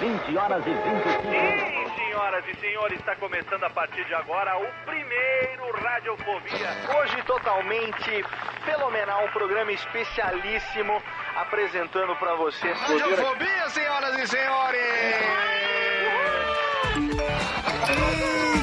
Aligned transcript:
20 0.00 0.36
horas 0.36 0.64
e 0.64 0.70
25 0.70 1.10
Sim, 1.22 1.96
senhoras 1.96 2.44
e 2.46 2.60
senhores, 2.60 2.98
está 3.00 3.16
começando 3.16 3.64
a 3.64 3.70
partir 3.70 4.04
de 4.04 4.14
agora 4.14 4.56
o 4.56 4.66
primeiro 4.86 5.82
Radiofobia. 5.82 6.68
Hoje 6.98 7.22
totalmente 7.24 8.24
fenomenal, 8.64 9.24
um 9.24 9.30
programa 9.30 9.72
especialíssimo 9.72 11.02
apresentando 11.36 12.14
pra 12.16 12.34
você. 12.36 12.70
Radiofobia, 12.72 13.70
senhoras 13.70 14.18
e 14.20 14.26
senhores! 14.28 14.78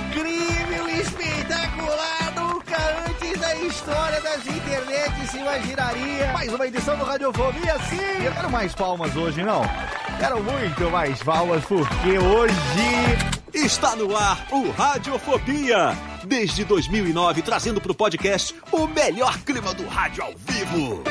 Incrível, 0.08 0.88
espetacular, 0.90 2.32
nunca 2.36 2.78
antes 3.10 3.40
da 3.42 3.56
história 3.56 4.22
das 4.22 4.48
internets 4.48 5.32
se 5.32 5.38
imaginaria. 5.38 6.32
Mais 6.32 6.54
uma 6.54 6.66
edição 6.66 6.98
do 6.98 7.04
Radiofobia, 7.04 7.78
sim! 7.90 8.26
Eu 8.26 8.32
quero 8.32 8.50
mais 8.50 8.74
palmas 8.74 9.16
hoje, 9.18 9.44
não? 9.44 9.64
Quero 10.20 10.44
muito 10.44 10.90
mais 10.92 11.22
palmas, 11.22 11.64
porque 11.66 12.18
hoje 12.18 12.56
Está 13.56 13.96
no 13.96 14.14
ar 14.18 14.46
o 14.52 14.70
Radiofobia. 14.70 15.98
Desde 16.26 16.66
2009, 16.66 17.42
trazendo 17.42 17.80
para 17.80 17.94
o 17.94 17.96
podcast 17.96 18.54
o 18.70 18.86
melhor 18.86 19.38
clima 19.40 19.74
do 19.74 19.88
rádio 19.88 20.24
ao 20.24 20.34
vivo. 20.36 21.02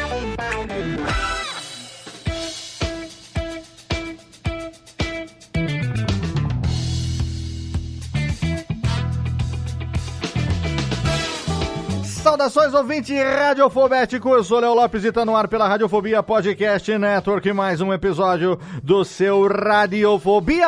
Saudações, 12.25 12.73
ouvinte 12.73 13.15
radiofobético. 13.15 14.31
Eu 14.31 14.43
sou 14.43 14.59
Léo 14.59 14.73
Lopes 14.73 15.05
e 15.05 15.13
tá 15.13 15.27
no 15.27 15.37
ar 15.37 15.47
pela 15.47 15.69
Radiofobia 15.69 16.23
Podcast 16.23 16.97
Network. 16.97 17.53
Mais 17.53 17.83
um 17.83 17.93
episódio 17.93 18.59
do 18.83 19.05
seu 19.05 19.47
Radiofobia. 19.47 20.67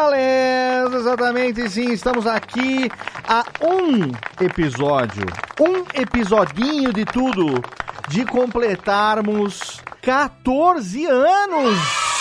Exatamente, 0.95 1.67
sim. 1.71 1.93
Estamos 1.93 2.27
aqui 2.27 2.91
a 3.27 3.43
um 3.65 4.13
episódio, 4.45 5.25
um 5.59 5.83
episodinho 5.99 6.93
de 6.93 7.07
tudo, 7.07 7.63
de 8.07 8.27
completarmos 8.27 9.81
14 10.03 11.07
anos. 11.07 12.16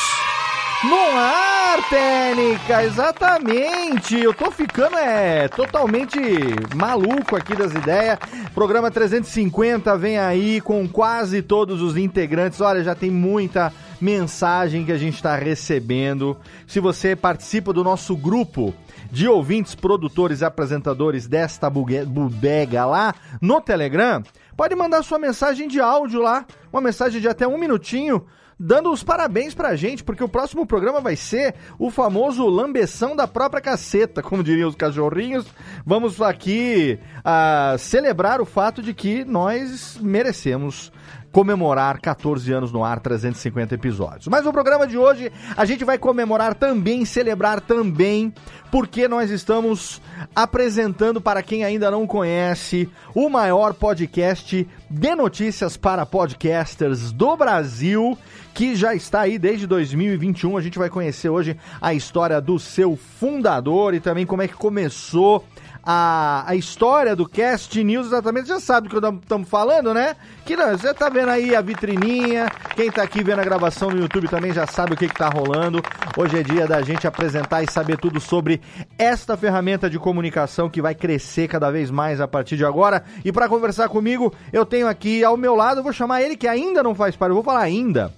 No 0.83 1.17
ar, 1.17 1.89
Técnica, 1.89 2.83
exatamente. 2.83 4.19
Eu 4.19 4.33
tô 4.33 4.51
ficando 4.51 4.97
é 4.97 5.47
totalmente 5.47 6.19
maluco 6.75 7.35
aqui 7.35 7.55
das 7.55 7.73
ideias. 7.73 8.19
Programa 8.53 8.91
350 8.91 9.97
vem 9.97 10.19
aí 10.19 10.59
com 10.61 10.87
quase 10.87 11.41
todos 11.41 11.81
os 11.81 11.95
integrantes. 11.95 12.59
Olha, 12.61 12.83
já 12.83 12.93
tem 12.93 13.09
muita 13.09 13.71
mensagem 14.01 14.85
que 14.85 14.91
a 14.91 14.97
gente 14.97 15.15
está 15.15 15.35
recebendo. 15.35 16.37
Se 16.67 16.79
você 16.79 17.15
participa 17.15 17.71
do 17.71 17.83
nosso 17.83 18.15
grupo 18.15 18.73
de 19.09 19.27
ouvintes, 19.27 19.73
produtores 19.73 20.41
e 20.41 20.45
apresentadores 20.45 21.25
desta 21.25 21.69
bodega 21.69 22.85
lá 22.85 23.15
no 23.41 23.61
Telegram, 23.61 24.21
pode 24.57 24.75
mandar 24.75 25.03
sua 25.03 25.17
mensagem 25.17 25.67
de 25.67 25.79
áudio 25.79 26.21
lá, 26.21 26.45
uma 26.71 26.81
mensagem 26.81 27.21
de 27.21 27.27
até 27.27 27.47
um 27.47 27.57
minutinho 27.57 28.25
dando 28.59 28.91
os 28.91 29.03
parabéns 29.03 29.53
pra 29.53 29.75
gente, 29.75 30.03
porque 30.03 30.23
o 30.23 30.29
próximo 30.29 30.65
programa 30.65 31.01
vai 31.01 31.15
ser 31.15 31.55
o 31.77 31.89
famoso 31.89 32.47
lambeção 32.47 33.15
da 33.15 33.27
própria 33.27 33.61
caceta, 33.61 34.21
como 34.21 34.43
diriam 34.43 34.69
os 34.69 34.75
cachorrinhos. 34.75 35.45
Vamos 35.85 36.21
aqui 36.21 36.99
ah, 37.23 37.75
celebrar 37.77 38.41
o 38.41 38.45
fato 38.45 38.81
de 38.81 38.93
que 38.93 39.25
nós 39.25 39.97
merecemos 40.01 40.91
comemorar 41.35 41.99
14 41.99 42.53
anos 42.53 42.71
no 42.71 42.81
ar, 42.81 43.01
350 43.01 43.75
episódios. 43.75 44.27
Mas 44.29 44.45
no 44.45 44.53
programa 44.53 44.87
de 44.87 44.97
hoje 44.97 45.29
a 45.57 45.65
gente 45.65 45.83
vai 45.83 45.97
comemorar 45.97 46.55
também, 46.55 47.03
celebrar 47.03 47.59
também, 47.59 48.33
porque 48.71 49.05
nós 49.05 49.29
estamos 49.29 50.01
apresentando 50.33 51.19
para 51.19 51.43
quem 51.43 51.65
ainda 51.65 51.91
não 51.91 52.07
conhece 52.07 52.89
o 53.13 53.27
maior 53.27 53.73
podcast 53.73 54.65
de 54.89 55.15
notícias 55.15 55.75
para 55.75 56.05
podcasters 56.05 57.11
do 57.11 57.35
Brasil, 57.35 58.17
que 58.55 58.73
já 58.73 58.95
está 58.95 59.19
aí 59.19 59.37
desde 59.37 59.67
2021. 59.67 60.57
A 60.57 60.61
gente 60.61 60.79
vai 60.79 60.89
conhecer 60.89 61.27
hoje 61.27 61.57
a 61.81 61.93
história 61.93 62.39
do 62.39 62.57
seu 62.57 62.95
fundador 62.95 63.93
e 63.93 63.99
também 63.99 64.25
como 64.25 64.41
é 64.41 64.47
que 64.47 64.53
começou 64.53 65.45
a, 65.83 66.45
a 66.47 66.55
história 66.55 67.15
do 67.15 67.27
Cast 67.27 67.83
News, 67.83 68.07
exatamente, 68.07 68.47
já 68.47 68.59
sabe 68.59 68.87
do 68.87 69.01
que 69.01 69.07
estamos 69.21 69.49
falando, 69.49 69.93
né? 69.93 70.15
Que 70.45 70.55
não, 70.55 70.71
você 70.71 70.93
tá 70.93 71.09
vendo 71.09 71.29
aí 71.29 71.53
a 71.53 71.59
vitrininha, 71.59 72.49
quem 72.77 72.89
tá 72.89 73.03
aqui 73.03 73.21
vendo 73.23 73.41
a 73.41 73.43
gravação 73.43 73.91
no 73.91 73.99
YouTube 73.99 74.29
também 74.29 74.53
já 74.53 74.65
sabe 74.65 74.93
o 74.93 74.97
que, 74.97 75.09
que 75.09 75.15
tá 75.15 75.27
rolando. 75.27 75.83
Hoje 76.17 76.39
é 76.39 76.43
dia 76.43 76.65
da 76.65 76.81
gente 76.81 77.05
apresentar 77.05 77.61
e 77.61 77.69
saber 77.69 77.97
tudo 77.97 78.21
sobre 78.21 78.61
esta 78.97 79.35
ferramenta 79.35 79.89
de 79.89 79.99
comunicação 79.99 80.69
que 80.69 80.81
vai 80.81 80.95
crescer 80.95 81.49
cada 81.49 81.69
vez 81.69 81.91
mais 81.91 82.21
a 82.21 82.27
partir 82.27 82.55
de 82.55 82.63
agora. 82.63 83.03
E 83.23 83.33
para 83.33 83.49
conversar 83.49 83.89
comigo, 83.89 84.33
eu 84.53 84.65
tenho 84.65 84.87
aqui 84.87 85.25
ao 85.25 85.35
meu 85.35 85.55
lado, 85.55 85.83
vou 85.83 85.91
chamar 85.91 86.21
ele 86.21 86.37
que 86.37 86.47
ainda 86.47 86.81
não 86.81 86.95
faz 86.95 87.17
parte, 87.17 87.31
eu 87.31 87.35
vou 87.35 87.43
falar 87.43 87.59
ainda 87.59 88.13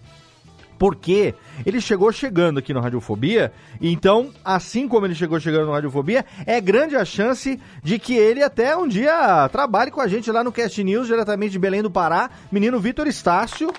porque 0.77 1.33
ele 1.65 1.81
chegou 1.81 2.11
chegando 2.11 2.59
aqui 2.59 2.73
no 2.73 2.79
Radiofobia, 2.79 3.51
então, 3.81 4.29
assim 4.43 4.87
como 4.87 5.05
ele 5.05 5.15
chegou 5.15 5.39
chegando 5.39 5.65
no 5.67 5.71
Radiofobia, 5.73 6.25
é 6.45 6.59
grande 6.61 6.95
a 6.95 7.03
chance 7.05 7.59
de 7.83 7.99
que 7.99 8.15
ele 8.15 8.43
até 8.43 8.75
um 8.75 8.87
dia 8.87 9.47
trabalhe 9.51 9.91
com 9.91 10.01
a 10.01 10.07
gente 10.07 10.31
lá 10.31 10.43
no 10.43 10.51
Cast 10.51 10.83
News, 10.83 11.07
diretamente 11.07 11.51
de 11.51 11.59
Belém 11.59 11.81
do 11.81 11.91
Pará, 11.91 12.29
menino 12.51 12.79
Vitor 12.79 13.07
Estácio. 13.07 13.71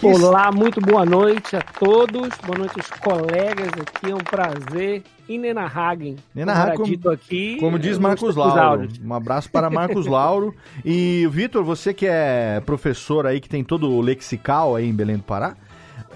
que 0.00 0.06
Olá, 0.06 0.50
muito 0.52 0.80
boa 0.80 1.04
noite 1.06 1.56
a 1.56 1.62
todos, 1.62 2.28
boa 2.44 2.58
noite 2.58 2.74
aos 2.78 2.90
colegas 3.00 3.68
aqui, 3.80 4.10
é 4.10 4.14
um 4.14 4.18
prazer. 4.18 5.02
E 5.26 5.38
Nena 5.38 5.64
Hagen, 5.64 6.16
Nena 6.34 6.52
como 6.76 6.98
como- 6.98 7.10
aqui, 7.14 7.56
Como 7.58 7.78
diz 7.78 7.96
Marcos 7.96 8.36
Lauro. 8.36 8.86
Um 9.02 9.14
abraço 9.14 9.50
para 9.50 9.70
Marcos 9.70 10.04
Lauro. 10.06 10.54
E, 10.84 11.26
Vitor, 11.30 11.64
você 11.64 11.94
que 11.94 12.04
é 12.06 12.60
professor 12.66 13.26
aí, 13.26 13.40
que 13.40 13.48
tem 13.48 13.64
todo 13.64 13.90
o 13.90 14.02
lexical 14.02 14.76
aí 14.76 14.86
em 14.86 14.92
Belém 14.92 15.16
do 15.16 15.22
Pará, 15.22 15.56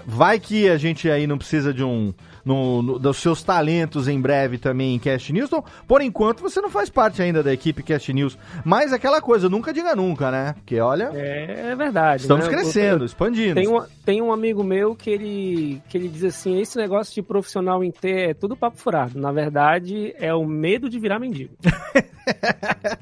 vai 0.05 0.39
que 0.39 0.67
a 0.69 0.77
gente 0.77 1.09
aí 1.09 1.27
não 1.27 1.37
precisa 1.37 1.73
de 1.73 1.83
um. 1.83 2.13
No- 2.45 2.81
no- 2.81 2.99
dos 2.99 3.17
seus 3.17 3.43
talentos 3.43 4.07
em 4.07 4.19
breve 4.19 4.57
também 4.57 4.95
em 4.95 4.99
Cast 4.99 5.31
News. 5.33 5.47
Então, 5.47 5.63
por 5.87 6.01
enquanto, 6.01 6.41
você 6.41 6.61
não 6.61 6.69
faz 6.69 6.89
parte 6.89 7.21
ainda 7.21 7.41
da 7.43 7.53
equipe 7.53 7.83
Cast 7.83 8.11
News. 8.13 8.37
Mas 8.63 8.91
aquela 8.93 9.21
coisa, 9.21 9.49
nunca 9.49 9.73
diga 9.73 9.95
nunca, 9.95 10.29
né? 10.31 10.53
Porque 10.53 10.79
olha, 10.79 11.11
É, 11.13 11.71
é 11.71 11.75
verdade. 11.75 12.21
estamos 12.23 12.45
né? 12.47 12.51
crescendo, 12.51 13.03
Eu- 13.03 13.05
expandindo. 13.05 13.55
Tem 13.55 13.67
um, 13.67 13.81
tem 14.05 14.21
um 14.21 14.31
amigo 14.31 14.63
meu 14.63 14.95
que 14.95 15.09
ele, 15.09 15.81
que 15.89 15.97
ele 15.97 16.07
diz 16.07 16.23
assim: 16.23 16.59
esse 16.59 16.77
negócio 16.77 17.13
de 17.13 17.21
profissional 17.21 17.83
em 17.83 17.91
T 17.91 18.09
é 18.09 18.33
tudo 18.33 18.55
papo 18.55 18.77
furado. 18.77 19.19
Na 19.19 19.31
verdade, 19.31 20.13
é 20.17 20.33
o 20.33 20.45
medo 20.45 20.89
de 20.89 20.99
virar 20.99 21.19
mendigo. 21.19 21.53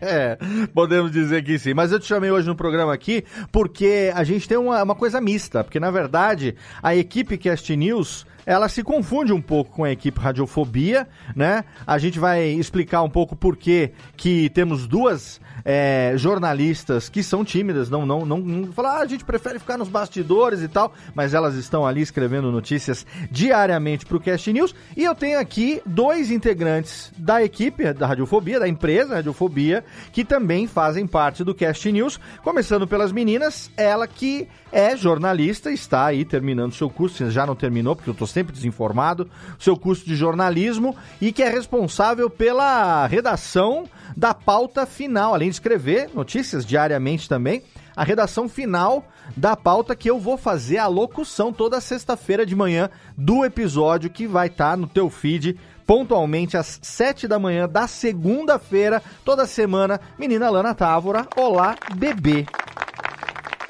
É, 0.01 0.37
podemos 0.73 1.11
dizer 1.11 1.43
que 1.43 1.57
sim. 1.59 1.73
Mas 1.73 1.91
eu 1.91 1.99
te 1.99 2.05
chamei 2.05 2.31
hoje 2.31 2.47
no 2.47 2.55
programa 2.55 2.93
aqui 2.93 3.23
porque 3.51 4.11
a 4.15 4.23
gente 4.23 4.47
tem 4.47 4.57
uma, 4.57 4.81
uma 4.83 4.95
coisa 4.95 5.19
mista. 5.19 5.63
Porque, 5.63 5.79
na 5.79 5.91
verdade, 5.91 6.55
a 6.81 6.95
equipe 6.95 7.37
Cast 7.37 7.75
News, 7.75 8.25
ela 8.47 8.69
se 8.69 8.81
confunde 8.81 9.33
um 9.33 9.41
pouco 9.41 9.71
com 9.71 9.83
a 9.83 9.91
equipe 9.91 10.17
Radiofobia, 10.17 11.05
né? 11.35 11.65
A 11.85 11.97
gente 11.97 12.17
vai 12.17 12.45
explicar 12.47 13.03
um 13.03 13.09
pouco 13.09 13.35
por 13.35 13.57
que 13.57 13.91
que 14.15 14.49
temos 14.51 14.87
duas 14.87 15.41
é, 15.65 16.13
jornalistas 16.15 17.09
que 17.09 17.21
são 17.21 17.43
tímidas, 17.43 17.89
não, 17.89 18.05
não, 18.05 18.25
não, 18.25 18.37
não 18.37 18.71
falar, 18.71 18.99
ah, 18.99 19.01
a 19.01 19.05
gente 19.05 19.25
prefere 19.25 19.59
ficar 19.59 19.77
nos 19.77 19.89
bastidores 19.89 20.61
e 20.61 20.69
tal, 20.69 20.93
mas 21.13 21.33
elas 21.33 21.55
estão 21.55 21.85
ali 21.85 21.99
escrevendo 21.99 22.49
notícias 22.49 23.05
diariamente 23.29 24.05
para 24.05 24.15
o 24.15 24.19
Cast 24.19 24.53
News. 24.53 24.73
E 24.95 25.03
eu 25.03 25.13
tenho 25.13 25.37
aqui 25.37 25.81
dois 25.85 26.31
integrantes 26.31 27.11
da 27.17 27.43
equipe 27.43 27.91
da 27.91 28.07
Radiofobia, 28.07 28.61
da 28.61 28.67
empresa 28.67 29.15
Radiofobia, 29.15 29.83
que 30.13 30.23
também 30.23 30.67
fazem 30.67 31.05
parte 31.05 31.43
do 31.43 31.53
Cast 31.53 31.91
News. 31.91 32.17
Começando 32.41 32.87
pelas 32.87 33.11
meninas, 33.11 33.69
ela 33.75 34.07
que 34.07 34.47
é 34.71 34.95
jornalista, 34.95 35.69
está 35.69 36.05
aí 36.05 36.23
terminando 36.23 36.73
seu 36.73 36.89
curso, 36.89 37.29
já 37.29 37.45
não 37.45 37.55
terminou, 37.55 37.93
porque 37.93 38.09
eu 38.09 38.13
estou 38.13 38.27
sempre 38.37 38.53
desinformado, 38.53 39.27
seu 39.57 39.75
curso 39.75 40.05
de 40.05 40.15
jornalismo 40.15 40.95
e 41.19 41.31
que 41.31 41.41
é 41.41 41.49
responsável 41.49 42.29
pela 42.29 43.07
redação 43.07 43.85
da 44.15 44.31
pauta 44.31 44.85
final, 44.85 45.33
além 45.33 45.49
de 45.49 45.55
escrever 45.55 46.11
notícias 46.13 46.63
diariamente 46.63 47.27
também. 47.27 47.63
a 47.95 48.03
redação 48.03 48.47
final 48.47 49.07
da 49.35 49.55
pauta 49.55 49.95
que 49.95 50.07
eu 50.07 50.19
vou 50.19 50.37
fazer 50.37 50.77
a 50.77 50.85
locução 50.85 51.51
toda 51.51 51.81
sexta-feira 51.81 52.45
de 52.45 52.55
manhã 52.55 52.91
do 53.17 53.43
episódio 53.43 54.07
que 54.07 54.27
vai 54.27 54.45
estar 54.45 54.77
no 54.77 54.85
teu 54.85 55.09
feed 55.09 55.57
pontualmente 55.83 56.55
às 56.55 56.79
sete 56.83 57.27
da 57.27 57.39
manhã 57.39 57.67
da 57.67 57.87
segunda-feira, 57.87 59.01
toda 59.25 59.47
semana. 59.47 59.99
Menina 60.15 60.47
Lana 60.47 60.75
Távora, 60.75 61.25
olá, 61.35 61.75
bebê. 61.95 62.45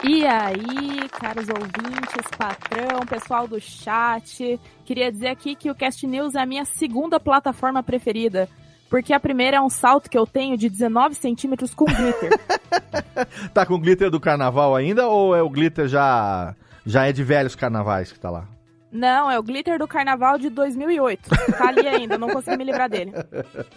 E 0.03 0.25
aí, 0.25 1.09
caros 1.09 1.47
ouvintes, 1.49 2.27
patrão, 2.37 2.99
pessoal 3.07 3.47
do 3.47 3.59
chat, 3.59 4.59
queria 4.85 5.11
dizer 5.11 5.27
aqui 5.27 5.55
que 5.55 5.71
o 5.71 5.75
Cast 5.75 6.05
News 6.05 6.35
é 6.35 6.41
a 6.41 6.45
minha 6.45 6.65
segunda 6.65 7.19
plataforma 7.19 7.81
preferida. 7.81 8.47
Porque 8.89 9.11
a 9.11 9.19
primeira 9.19 9.57
é 9.57 9.61
um 9.61 9.69
salto 9.69 10.09
que 10.09 10.17
eu 10.17 10.25
tenho 10.25 10.55
de 10.55 10.69
19 10.69 11.15
centímetros 11.15 11.73
com 11.73 11.85
glitter. 11.85 12.29
tá 13.53 13.65
com 13.65 13.79
glitter 13.79 14.09
do 14.09 14.19
carnaval 14.19 14.75
ainda 14.75 15.07
ou 15.07 15.35
é 15.35 15.41
o 15.41 15.49
glitter 15.49 15.87
já 15.87 16.55
já 16.85 17.05
é 17.05 17.11
de 17.11 17.21
velhos 17.21 17.53
carnavais 17.53 18.11
que 18.13 18.19
tá 18.19 18.29
lá? 18.29 18.47
Não, 18.91 19.29
é 19.29 19.37
o 19.37 19.43
glitter 19.43 19.77
do 19.77 19.87
carnaval 19.87 20.37
de 20.37 20.49
2008. 20.49 21.29
Tá 21.57 21.67
ali 21.67 21.87
ainda, 21.87 22.17
não 22.17 22.29
consegui 22.29 22.57
me 22.57 22.63
livrar 22.63 22.89
dele. 22.89 23.11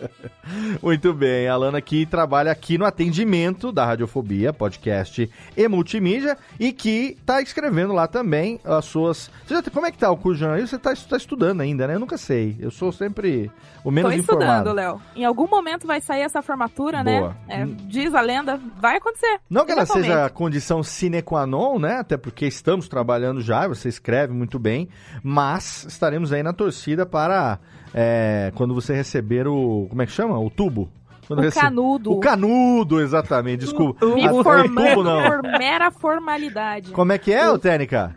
Muito 0.82 1.12
bem, 1.12 1.48
a 1.48 1.54
Alana 1.54 1.80
que 1.80 2.06
trabalha 2.06 2.50
aqui 2.50 2.78
no 2.78 2.84
atendimento 2.84 3.72
da 3.72 3.84
Radiofobia, 3.84 4.52
podcast 4.52 5.30
e 5.56 5.68
multimídia, 5.68 6.36
e 6.58 6.72
que 6.72 7.16
tá 7.24 7.40
escrevendo 7.40 7.92
lá 7.92 8.06
também 8.06 8.60
as 8.64 8.84
suas. 8.84 9.30
Já, 9.46 9.62
como 9.62 9.86
é 9.86 9.90
que 9.90 9.98
tá 9.98 10.10
o 10.10 10.16
curso 10.16 10.34
de 10.34 10.40
jornalismo? 10.40 10.68
Você 10.68 10.78
tá, 10.78 10.94
tá 10.94 11.16
estudando 11.16 11.60
ainda, 11.60 11.86
né? 11.86 11.94
Eu 11.94 12.00
nunca 12.00 12.16
sei. 12.16 12.56
Eu 12.58 12.70
sou 12.70 12.92
sempre 12.92 13.50
o 13.84 13.90
menos 13.90 14.12
Tô 14.12 14.18
informado. 14.18 14.52
estudando, 14.52 14.74
Léo. 14.74 15.00
Em 15.16 15.24
algum 15.24 15.48
momento 15.48 15.86
vai 15.86 16.00
sair 16.00 16.22
essa 16.22 16.42
formatura, 16.42 17.02
né? 17.02 17.20
Boa. 17.20 17.36
É, 17.48 17.64
diz 17.86 18.14
a 18.14 18.20
lenda, 18.20 18.60
vai 18.80 18.96
acontecer. 18.96 19.40
Não 19.48 19.64
que 19.64 19.72
ela 19.72 19.86
seja 19.86 20.26
a 20.26 20.30
condição 20.30 20.82
sine 20.82 21.22
qua 21.22 21.46
non, 21.46 21.78
né? 21.78 21.96
Até 21.96 22.16
porque 22.16 22.46
estamos 22.46 22.88
trabalhando 22.88 23.40
já, 23.40 23.66
você 23.66 23.88
escreve 23.88 24.32
muito 24.32 24.58
bem, 24.58 24.88
mas 25.22 25.84
estaremos 25.88 26.32
aí 26.32 26.42
na 26.42 26.52
torcida 26.52 27.04
para 27.06 27.58
é, 27.94 28.52
quando 28.54 28.74
você 28.74 28.94
receber 28.94 29.46
o. 29.46 29.86
Como 29.88 30.00
é 30.02 30.06
que 30.06 30.12
chama? 30.12 30.38
O 30.38 30.48
tubo. 30.50 30.90
Quando 31.26 31.40
O 31.40 31.42
rece- 31.42 31.60
canudo. 31.60 32.12
O 32.12 32.18
canudo, 32.20 33.00
exatamente. 33.00 33.60
Desculpa. 33.60 34.04
Me 34.06 34.26
Ah, 34.26 34.30
formando 34.42 34.74
tubo 34.74 35.02
não. 35.04 35.22
por 35.30 35.42
mera 35.42 35.90
formalidade. 35.90 36.90
Como 36.90 37.12
é 37.12 37.18
que 37.18 37.32
é, 37.32 37.48
ô 37.48 37.58
Técnica? 37.58 38.14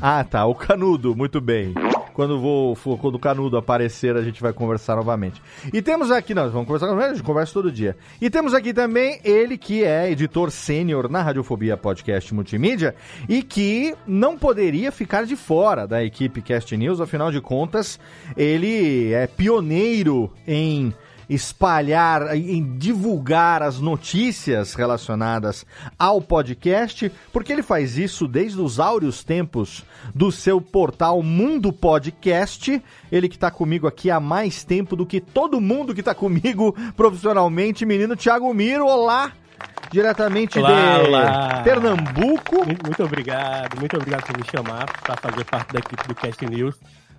Ah, 0.00 0.24
tá. 0.24 0.44
O 0.46 0.54
canudo, 0.54 1.14
muito 1.16 1.40
bem. 1.40 1.74
Quando 2.18 2.40
vou, 2.40 2.74
for- 2.74 2.98
quando 2.98 3.14
o 3.14 3.18
canudo 3.20 3.56
aparecer, 3.56 4.16
a 4.16 4.22
gente 4.22 4.42
vai 4.42 4.52
conversar 4.52 4.96
novamente. 4.96 5.40
E 5.72 5.80
temos 5.80 6.10
aqui, 6.10 6.34
nós 6.34 6.50
vamos 6.50 6.66
conversar 6.66 6.92
a 6.92 7.14
gente 7.14 7.22
conversa 7.22 7.52
todo 7.52 7.70
dia. 7.70 7.96
E 8.20 8.28
temos 8.28 8.52
aqui 8.54 8.74
também 8.74 9.20
ele 9.22 9.56
que 9.56 9.84
é 9.84 10.10
editor 10.10 10.50
sênior 10.50 11.08
na 11.08 11.22
Radiofobia 11.22 11.76
Podcast 11.76 12.34
Multimídia 12.34 12.96
e 13.28 13.40
que 13.40 13.94
não 14.04 14.36
poderia 14.36 14.90
ficar 14.90 15.26
de 15.26 15.36
fora 15.36 15.86
da 15.86 16.02
equipe 16.02 16.42
Cast 16.42 16.76
News, 16.76 17.00
afinal 17.00 17.30
de 17.30 17.40
contas, 17.40 18.00
ele 18.36 19.12
é 19.12 19.28
pioneiro 19.28 20.28
em 20.44 20.92
espalhar, 21.28 22.34
em 22.34 22.76
divulgar 22.78 23.62
as 23.62 23.78
notícias 23.78 24.74
relacionadas 24.74 25.66
ao 25.98 26.20
podcast, 26.20 27.10
porque 27.32 27.52
ele 27.52 27.62
faz 27.62 27.98
isso 27.98 28.26
desde 28.26 28.60
os 28.60 28.80
áureos 28.80 29.22
tempos 29.22 29.84
do 30.14 30.32
seu 30.32 30.60
portal 30.60 31.22
Mundo 31.22 31.72
Podcast. 31.72 32.82
Ele 33.10 33.28
que 33.28 33.36
está 33.36 33.50
comigo 33.50 33.86
aqui 33.86 34.10
há 34.10 34.18
mais 34.18 34.64
tempo 34.64 34.96
do 34.96 35.06
que 35.06 35.20
todo 35.20 35.60
mundo 35.60 35.94
que 35.94 36.00
está 36.00 36.14
comigo 36.14 36.74
profissionalmente, 36.96 37.84
menino 37.84 38.16
Thiago 38.16 38.52
Miro. 38.54 38.86
Olá! 38.86 39.32
Diretamente 39.90 40.58
Olá, 40.58 40.98
de 40.98 41.08
olá. 41.08 41.62
Pernambuco. 41.64 42.64
Muito, 42.84 43.02
obrigado, 43.02 43.78
muito 43.78 43.96
obrigado 43.96 44.24
por 44.24 44.36
me 44.36 44.44
chamar 44.44 44.86
para 45.00 45.16
fazer 45.16 45.44
parte 45.44 45.72
da 45.72 45.78
equipe 45.78 46.06
do 46.06 46.14
Cast 46.14 46.46
News. 46.46 46.76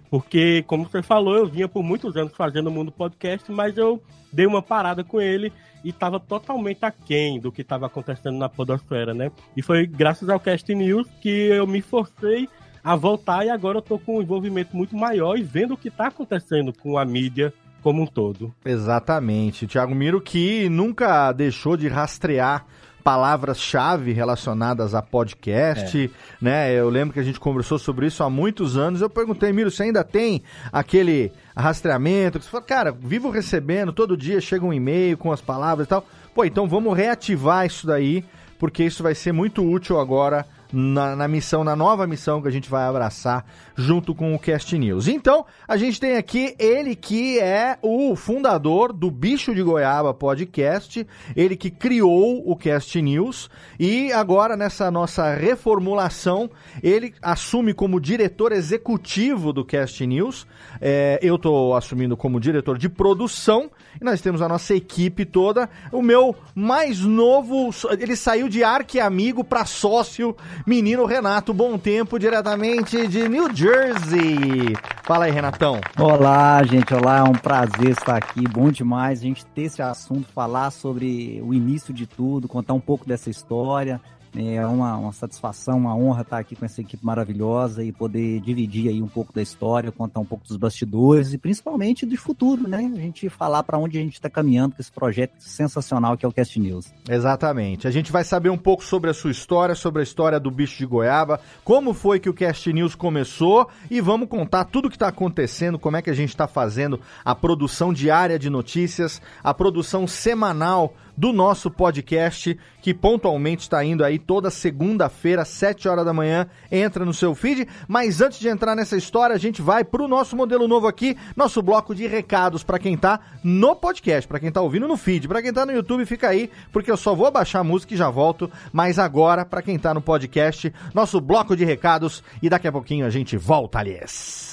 Porque, 0.10 0.64
como 0.66 0.86
você 0.86 1.04
falou, 1.04 1.36
eu 1.36 1.46
vinha 1.46 1.68
por 1.68 1.84
muitos 1.84 2.16
anos 2.16 2.34
fazendo 2.36 2.68
o 2.68 2.72
Mundo 2.72 2.92
Podcast, 2.92 3.52
mas 3.52 3.78
eu 3.78 4.02
dei 4.32 4.46
uma 4.46 4.62
parada 4.62 5.04
com 5.04 5.22
ele 5.22 5.54
e 5.84 5.90
estava 5.90 6.20
totalmente 6.20 6.84
aquém 6.84 7.40
do 7.40 7.52
que 7.52 7.62
estava 7.62 7.86
acontecendo 7.86 8.38
na 8.38 8.50
podosfera, 8.50 9.14
né? 9.14 9.32
E 9.56 9.62
foi 9.62 9.86
graças 9.86 10.28
ao 10.30 10.40
Cast 10.40 10.74
News 10.74 11.08
que 11.22 11.30
eu 11.30 11.68
me 11.68 11.82
forcei 11.82 12.50
a 12.84 12.96
voltar 12.96 13.46
e 13.46 13.50
agora 13.50 13.78
eu 13.78 13.82
tô 13.82 14.00
com 14.00 14.18
um 14.18 14.22
envolvimento 14.22 14.76
muito 14.76 14.96
maior 14.96 15.38
e 15.38 15.44
vendo 15.44 15.74
o 15.74 15.78
que 15.78 15.90
está 15.90 16.08
acontecendo 16.08 16.74
com 16.74 16.98
a 16.98 17.06
mídia 17.06 17.54
como 17.82 18.02
um 18.02 18.08
todo. 18.08 18.54
Exatamente. 18.66 19.68
Thiago 19.68 19.96
Miro 19.96 20.20
que 20.20 20.68
nunca 20.70 21.32
deixou 21.32 21.78
de 21.78 21.88
rastrear 21.88 22.66
palavras-chave 23.10 24.14
relacionadas 24.14 24.94
a 24.94 25.02
podcast, 25.02 26.12
né? 26.40 26.72
Eu 26.72 26.92
lembro 26.92 27.12
que 27.12 27.20
a 27.20 27.24
gente 27.24 27.40
conversou 27.40 27.80
sobre 27.80 28.06
isso 28.06 28.24
há 28.24 28.30
muitos 28.30 28.78
anos. 28.78 29.02
Eu 29.02 29.10
perguntei, 29.10 29.52
Miro, 29.52 29.72
você 29.72 29.82
ainda 29.82 30.04
tem 30.04 30.44
aquele 30.72 31.32
rastreamento? 31.58 32.40
Você 32.40 32.48
falou, 32.48 32.64
cara, 32.68 32.92
vivo 32.92 33.32
recebendo, 33.32 33.92
todo 33.92 34.16
dia 34.16 34.40
chega 34.40 34.64
um 34.64 34.72
e-mail 34.72 35.18
com 35.18 35.32
as 35.32 35.42
palavras 35.42 35.88
e 35.88 35.90
tal. 35.90 36.06
Pô, 36.36 36.46
então 36.46 36.68
vamos 36.68 36.96
reativar 36.96 37.66
isso 37.66 37.88
daí, 37.88 38.24
porque 38.60 38.84
isso 38.84 39.02
vai 39.02 39.16
ser 39.16 39.32
muito 39.32 39.68
útil 39.68 40.00
agora 40.00 40.46
na, 40.72 41.16
na 41.16 41.28
missão, 41.28 41.64
na 41.64 41.76
nova 41.76 42.06
missão 42.06 42.42
que 42.42 42.48
a 42.48 42.52
gente 42.52 42.70
vai 42.70 42.84
abraçar 42.84 43.46
junto 43.76 44.14
com 44.14 44.36
o 44.36 44.40
Cast 44.40 44.78
News. 44.78 45.08
Então, 45.08 45.46
a 45.68 45.78
gente 45.78 46.00
tem 46.00 46.18
aqui 46.18 46.56
ele 46.60 46.96
que 46.96 47.40
é 47.40 47.78
o 47.82 48.16
fundador 48.16 48.94
do 48.94 49.10
Bicho 49.10 49.54
de 49.54 49.64
Goiaba 49.64 50.14
podcast, 50.14 51.06
ele 51.36 51.56
que 51.56 51.70
criou 51.70 52.44
o 52.50 52.56
Cast 52.56 53.02
News 53.02 53.50
e 53.80 54.12
agora 54.12 54.56
nessa 54.56 54.92
nossa 54.92 55.34
reformulação, 55.34 56.50
ele 56.84 57.14
assume 57.22 57.74
como 57.74 58.00
diretor 58.00 58.52
executivo 58.52 59.52
do 59.52 59.66
Cast 59.66 60.06
News. 60.06 60.46
É, 60.80 61.20
eu 61.22 61.36
estou 61.36 61.76
assumindo 61.76 62.16
como 62.16 62.40
diretor 62.40 62.78
de 62.78 62.90
produção 62.90 63.72
e 64.00 64.04
nós 64.04 64.22
temos 64.22 64.42
a 64.42 64.48
nossa 64.48 64.74
equipe 64.74 65.26
toda. 65.26 65.70
O 65.92 66.02
meu 66.02 66.36
mais 66.54 67.00
novo, 67.00 67.70
ele 68.00 68.16
saiu 68.16 68.50
de 68.50 68.64
arque-amigo 68.64 69.44
para 69.44 69.66
sócio, 69.66 70.36
menino 70.66 71.06
Renato 71.06 71.54
Bom 71.54 71.78
Tempo, 71.78 72.20
diretamente 72.20 73.08
de 73.08 73.28
New 73.28 73.56
Jersey. 73.56 74.76
Fala 75.04 75.26
aí, 75.26 75.32
Renatão. 75.32 75.80
Olá, 75.98 76.64
gente. 76.64 76.94
Olá, 76.94 77.20
é 77.20 77.24
um 77.24 77.34
prazer 77.34 77.92
estar 77.92 78.18
aqui. 78.18 78.48
Bom 78.48 78.70
demais 78.72 79.20
a 79.20 79.24
gente 79.24 79.46
ter 79.48 79.64
esse 79.64 79.82
assunto, 79.82 80.28
falar 80.34 80.72
sobre 80.72 81.42
o 81.44 81.54
início 81.54 81.94
de 81.94 82.06
tudo, 82.06 82.48
contar 82.48 82.74
um 82.74 82.80
pouco 82.80 83.08
dessa 83.08 83.30
história. 83.30 84.00
É 84.36 84.66
uma, 84.66 84.96
uma 84.98 85.12
satisfação, 85.12 85.78
uma 85.78 85.96
honra 85.96 86.22
estar 86.22 86.38
aqui 86.38 86.56
com 86.56 86.66
essa 86.66 86.82
equipe 86.82 87.06
maravilhosa 87.06 87.84
e 87.84 87.92
poder 87.92 88.40
dividir 88.42 88.90
aí 88.90 89.02
um 89.02 89.08
pouco 89.08 89.34
da 89.34 89.42
história, 89.42 89.92
contar 89.92 90.20
um 90.20 90.26
pouco 90.26 90.48
dos 90.48 90.58
bastidores 90.58 91.34
e 91.34 91.38
principalmente 91.38 92.06
do 92.06 92.16
futuro, 92.18 92.68
né? 92.68 92.78
A 92.78 93.00
gente 93.00 93.30
falar 93.30 93.64
para 93.64 93.78
onde 93.78 93.98
a 93.98 94.02
gente 94.02 94.14
está 94.14 94.30
caminhando 94.30 94.76
com 94.76 94.82
esse 94.82 94.92
projeto 94.92 95.34
sensacional 95.40 96.18
que 96.18 96.26
é 96.26 96.30
o 96.30 96.32
Cast 96.32 96.60
News. 96.60 96.94
Exatamente. 97.10 97.88
A 97.88 97.92
gente 97.92 98.12
vai 98.12 98.24
saber 98.24 98.50
um 98.50 98.58
pouco 98.58 98.84
sobre 98.84 99.10
a 99.10 99.14
sua 99.14 99.32
história, 99.32 99.76
sobre 99.76 100.02
a 100.02 100.04
história 100.04 100.40
do 100.40 100.52
bicho 100.52 100.78
de 100.78 100.86
goiaba, 100.86 101.40
como 101.64 101.94
foi 101.94 102.20
que 102.20 102.30
o 102.30 102.34
Cast 102.34 102.72
News 102.72 102.96
começou 102.96 103.68
e 103.90 104.00
vamos 104.02 104.30
contar 104.30 104.66
tudo 104.66 104.86
o 104.86 104.90
que 104.90 104.96
está 104.96 105.08
acontecendo, 105.08 105.80
como 105.80 105.98
é 105.98 106.02
que 106.02 106.10
a 106.10 106.16
gente 106.16 106.30
está 106.30 106.48
fazendo 106.48 107.00
a 107.24 107.34
produção 107.34 107.92
diária 107.94 108.38
de 108.38 108.50
notícias, 108.50 109.22
a 109.44 109.54
produção 109.54 110.08
semanal 110.08 110.94
do 111.20 111.34
nosso 111.34 111.70
podcast, 111.70 112.58
que 112.82 112.94
pontualmente 112.94 113.64
está 113.64 113.84
indo 113.84 114.06
aí 114.06 114.18
toda 114.18 114.50
segunda-feira, 114.50 115.44
7 115.44 115.90
horas 115.90 116.06
da 116.06 116.14
manhã, 116.14 116.48
entra 116.72 117.04
no 117.04 117.14
seu 117.14 117.36
feed. 117.36 117.68
Mas 117.90 118.22
antes 118.22 118.40
de 118.40 118.48
entrar 118.48 118.74
nessa 118.74 118.96
história, 118.96 119.36
a 119.36 119.38
gente 119.38 119.62
vai 119.62 119.84
pro 119.84 120.08
nosso 120.08 120.34
modelo 120.34 120.66
novo 120.66 120.88
aqui, 120.88 121.18
nosso 121.36 121.62
bloco 121.62 121.94
de 121.94 122.08
recados 122.08 122.64
para 122.64 122.80
quem 122.80 122.96
tá 122.96 123.20
no 123.44 123.76
podcast, 123.76 124.26
para 124.30 124.40
quem 124.40 124.50
tá 124.50 124.62
ouvindo 124.62 124.88
no 124.88 124.96
feed, 124.96 125.28
para 125.28 125.42
quem 125.42 125.52
tá 125.52 125.66
no 125.66 125.74
YouTube, 125.74 126.06
fica 126.06 126.30
aí, 126.30 126.50
porque 126.72 126.90
eu 126.90 126.96
só 126.96 127.14
vou 127.14 127.30
baixar 127.30 127.60
a 127.60 127.66
música 127.66 127.94
e 127.94 127.98
já 127.98 128.10
volto. 128.10 128.50
Mas 128.72 128.98
agora, 128.98 129.44
para 129.44 129.62
quem 129.62 129.78
tá 129.78 129.94
no 129.94 130.02
podcast, 130.02 130.74
nosso 130.94 131.20
bloco 131.20 131.54
de 131.54 131.66
recados 131.66 132.24
e 132.42 132.50
daqui 132.50 132.70
a 132.70 132.72
pouquinho 132.72 133.06
a 133.06 133.10
gente 133.10 133.36
volta, 133.36 133.80
aliás. 133.80 134.48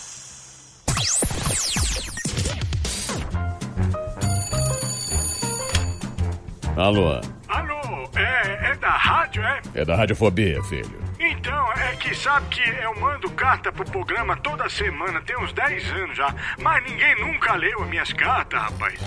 Alô, 6.76 7.20
Alô, 7.48 8.10
é, 8.16 8.70
é 8.70 8.74
da 8.76 8.90
rádio, 8.90 9.42
é? 9.42 9.60
é 9.74 9.84
da 9.84 9.96
Radiofobia, 9.96 10.62
filho. 10.64 11.06
Então, 11.18 11.72
é 11.72 11.96
que 11.96 12.14
sabe 12.14 12.46
que 12.50 12.68
eu 12.82 12.94
mando 13.00 13.30
carta 13.30 13.72
pro 13.72 13.84
programa 13.86 14.36
toda 14.36 14.68
semana, 14.68 15.20
tem 15.22 15.38
uns 15.38 15.54
10 15.54 15.92
anos 15.92 16.16
já, 16.16 16.34
mas 16.60 16.84
ninguém 16.84 17.18
nunca 17.18 17.54
leu 17.54 17.82
as 17.82 17.88
minhas 17.88 18.12
cartas, 18.12 18.60
rapaz. 18.60 19.00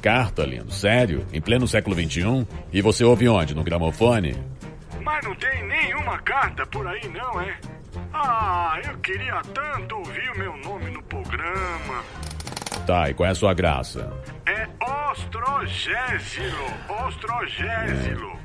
Carta, 0.00 0.44
lindo, 0.44 0.70
sério? 0.70 1.26
Em 1.32 1.40
pleno 1.40 1.66
século 1.66 1.96
XXI? 1.96 2.46
E 2.72 2.80
você 2.80 3.02
ouve 3.02 3.28
onde? 3.28 3.56
No 3.56 3.64
gramofone? 3.64 4.36
Mas 5.02 5.24
não 5.24 5.34
tem 5.34 5.66
nenhuma 5.66 6.18
carta 6.20 6.64
por 6.66 6.86
aí, 6.86 7.08
não, 7.08 7.40
é? 7.40 7.56
Ah, 8.12 8.78
eu 8.84 8.96
queria 8.98 9.40
tanto 9.52 9.96
ouvir 9.96 10.30
o 10.30 10.38
meu 10.38 10.56
nome 10.58 10.90
no 10.90 11.02
programa. 11.02 12.04
Tá, 12.86 13.10
e 13.10 13.14
qual 13.14 13.28
é 13.28 13.32
a 13.32 13.34
sua 13.34 13.52
graça? 13.52 14.12
É 14.46 14.65
Ostrogésilo, 15.16 16.66
Ostrogésilo. 17.06 18.38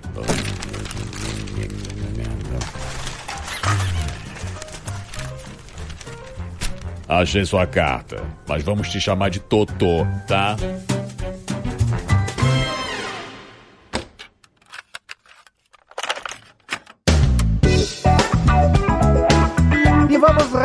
Achei 7.08 7.44
sua 7.44 7.68
carta, 7.68 8.24
mas 8.48 8.63
vamos 8.63 8.90
te 8.90 9.01
chamar 9.01 9.30
de 9.30 9.42
Totô, 9.42 10.08
tá? 10.25 10.56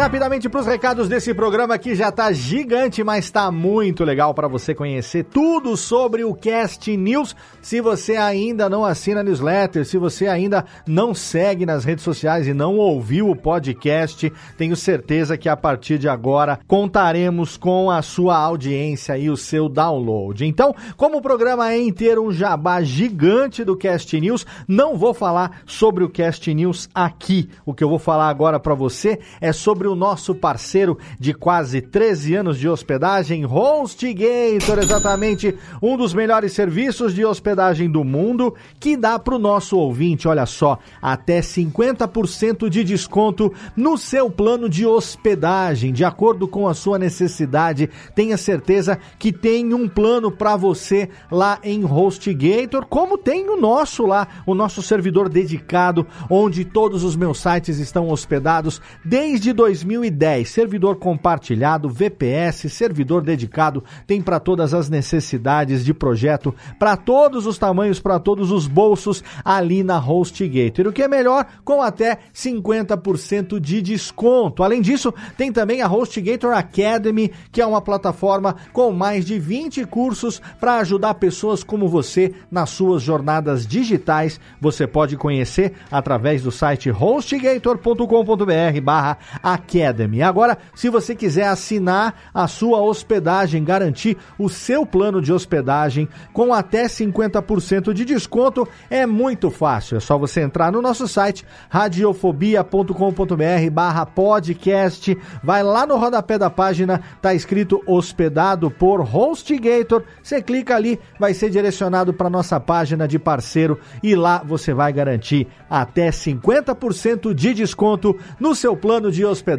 Rapidamente 0.06 0.48
para 0.48 0.60
os 0.60 0.68
recados 0.68 1.08
desse 1.08 1.34
programa 1.34 1.76
que 1.76 1.92
já 1.92 2.12
tá 2.12 2.30
gigante, 2.30 3.02
mas 3.02 3.28
tá 3.28 3.50
muito 3.50 4.04
legal 4.04 4.32
para 4.32 4.46
você 4.46 4.72
conhecer 4.72 5.24
tudo 5.24 5.76
sobre 5.76 6.22
o 6.22 6.32
Cast 6.32 6.96
News. 6.96 7.34
Se 7.60 7.80
você 7.80 8.14
ainda 8.14 8.68
não 8.68 8.84
assina 8.84 9.18
a 9.18 9.24
newsletter, 9.24 9.84
se 9.84 9.98
você 9.98 10.28
ainda 10.28 10.64
não 10.86 11.12
segue 11.12 11.66
nas 11.66 11.84
redes 11.84 12.04
sociais 12.04 12.46
e 12.46 12.54
não 12.54 12.76
ouviu 12.76 13.28
o 13.28 13.34
podcast, 13.34 14.32
tenho 14.56 14.76
certeza 14.76 15.36
que 15.36 15.48
a 15.48 15.56
partir 15.56 15.98
de 15.98 16.08
agora 16.08 16.60
contaremos 16.68 17.56
com 17.56 17.90
a 17.90 18.00
sua 18.00 18.36
audiência 18.36 19.18
e 19.18 19.28
o 19.28 19.36
seu 19.36 19.68
download. 19.68 20.46
Então, 20.46 20.72
como 20.96 21.16
o 21.16 21.22
programa 21.22 21.72
é 21.72 21.80
inteiro 21.80 22.24
um 22.24 22.30
jabá 22.30 22.80
gigante 22.80 23.64
do 23.64 23.76
Cast 23.76 24.20
News, 24.20 24.46
não 24.68 24.96
vou 24.96 25.12
falar 25.12 25.62
sobre 25.66 26.04
o 26.04 26.08
Cast 26.08 26.54
News 26.54 26.88
aqui. 26.94 27.50
O 27.64 27.74
que 27.74 27.82
eu 27.82 27.88
vou 27.88 27.98
falar 27.98 28.28
agora 28.28 28.60
para 28.60 28.72
você 28.72 29.18
é 29.40 29.52
sobre 29.52 29.88
o 29.88 29.95
nosso 29.96 30.34
parceiro 30.34 30.98
de 31.18 31.32
quase 31.32 31.80
13 31.80 32.34
anos 32.34 32.58
de 32.58 32.68
hospedagem, 32.68 33.44
HostGator, 33.44 34.78
exatamente 34.78 35.56
um 35.82 35.96
dos 35.96 36.14
melhores 36.14 36.52
serviços 36.52 37.14
de 37.14 37.24
hospedagem 37.24 37.90
do 37.90 38.04
mundo, 38.04 38.54
que 38.78 38.96
dá 38.96 39.18
para 39.18 39.34
o 39.34 39.38
nosso 39.38 39.76
ouvinte, 39.76 40.28
olha 40.28 40.46
só, 40.46 40.78
até 41.00 41.40
50% 41.40 42.68
de 42.68 42.84
desconto 42.84 43.52
no 43.76 43.96
seu 43.96 44.30
plano 44.30 44.68
de 44.68 44.86
hospedagem, 44.86 45.92
de 45.92 46.04
acordo 46.04 46.46
com 46.46 46.68
a 46.68 46.74
sua 46.74 46.98
necessidade. 46.98 47.90
Tenha 48.14 48.36
certeza 48.36 48.98
que 49.18 49.32
tem 49.32 49.72
um 49.72 49.88
plano 49.88 50.30
para 50.30 50.56
você 50.56 51.08
lá 51.30 51.58
em 51.62 51.84
HostGator, 51.84 52.86
como 52.86 53.18
tem 53.18 53.48
o 53.48 53.60
nosso 53.60 54.06
lá, 54.06 54.28
o 54.46 54.54
nosso 54.54 54.82
servidor 54.82 55.28
dedicado, 55.28 56.06
onde 56.28 56.64
todos 56.64 57.02
os 57.02 57.16
meus 57.16 57.38
sites 57.38 57.78
estão 57.78 58.08
hospedados 58.08 58.80
desde 59.04 59.52
2010. 59.86 60.48
Servidor 60.48 60.96
compartilhado, 60.96 61.88
VPS, 61.88 62.68
servidor 62.70 63.22
dedicado, 63.22 63.82
tem 64.06 64.20
para 64.20 64.40
todas 64.40 64.74
as 64.74 64.90
necessidades 64.90 65.84
de 65.84 65.94
projeto, 65.94 66.54
para 66.78 66.96
todos 66.96 67.46
os 67.46 67.56
tamanhos, 67.56 68.00
para 68.00 68.18
todos 68.18 68.50
os 68.50 68.66
bolsos 68.66 69.22
ali 69.44 69.82
na 69.84 69.98
HostGator. 69.98 70.88
O 70.88 70.92
que 70.92 71.02
é 71.02 71.08
melhor, 71.08 71.46
com 71.64 71.80
até 71.80 72.18
50% 72.34 73.60
de 73.60 73.80
desconto. 73.80 74.62
Além 74.62 74.82
disso, 74.82 75.14
tem 75.36 75.52
também 75.52 75.80
a 75.80 75.86
HostGator 75.86 76.52
Academy, 76.52 77.32
que 77.52 77.60
é 77.60 77.66
uma 77.66 77.80
plataforma 77.80 78.56
com 78.72 78.90
mais 78.92 79.24
de 79.24 79.38
20 79.38 79.84
cursos 79.84 80.42
para 80.58 80.78
ajudar 80.78 81.14
pessoas 81.14 81.62
como 81.62 81.88
você 81.88 82.34
nas 82.50 82.70
suas 82.70 83.02
jornadas 83.02 83.66
digitais. 83.66 84.40
Você 84.60 84.86
pode 84.86 85.16
conhecer 85.16 85.74
através 85.90 86.42
do 86.42 86.50
site 86.50 86.90
hostgator.com.br 86.90 88.80
barra 88.82 89.18
Academy. 89.66 90.22
Agora, 90.22 90.56
se 90.74 90.88
você 90.88 91.14
quiser 91.14 91.48
assinar 91.48 92.14
a 92.32 92.46
sua 92.46 92.80
hospedagem, 92.80 93.64
garantir 93.64 94.16
o 94.38 94.48
seu 94.48 94.86
plano 94.86 95.20
de 95.20 95.32
hospedagem 95.32 96.08
com 96.32 96.54
até 96.54 96.84
50% 96.84 97.92
de 97.92 98.04
desconto, 98.04 98.66
é 98.88 99.04
muito 99.04 99.50
fácil. 99.50 99.96
É 99.96 100.00
só 100.00 100.16
você 100.16 100.40
entrar 100.40 100.70
no 100.70 100.80
nosso 100.80 101.08
site 101.08 101.44
radiofobia.com.br 101.68 103.70
barra 103.72 104.06
podcast, 104.06 105.16
vai 105.42 105.62
lá 105.62 105.86
no 105.86 105.96
rodapé 105.96 106.38
da 106.38 106.48
página, 106.48 107.02
tá 107.20 107.34
escrito 107.34 107.82
hospedado 107.86 108.70
por 108.70 109.00
HostGator, 109.00 110.04
você 110.22 110.40
clica 110.40 110.76
ali, 110.76 111.00
vai 111.18 111.34
ser 111.34 111.50
direcionado 111.50 112.14
para 112.14 112.30
nossa 112.30 112.60
página 112.60 113.08
de 113.08 113.18
parceiro 113.18 113.78
e 114.02 114.14
lá 114.14 114.42
você 114.44 114.72
vai 114.72 114.92
garantir 114.92 115.48
até 115.68 116.10
50% 116.10 117.34
de 117.34 117.52
desconto 117.52 118.16
no 118.38 118.54
seu 118.54 118.76
plano 118.76 119.10
de 119.10 119.24
hospedagem 119.24 119.55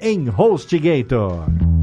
em 0.00 0.28
HostGator. 0.28 1.81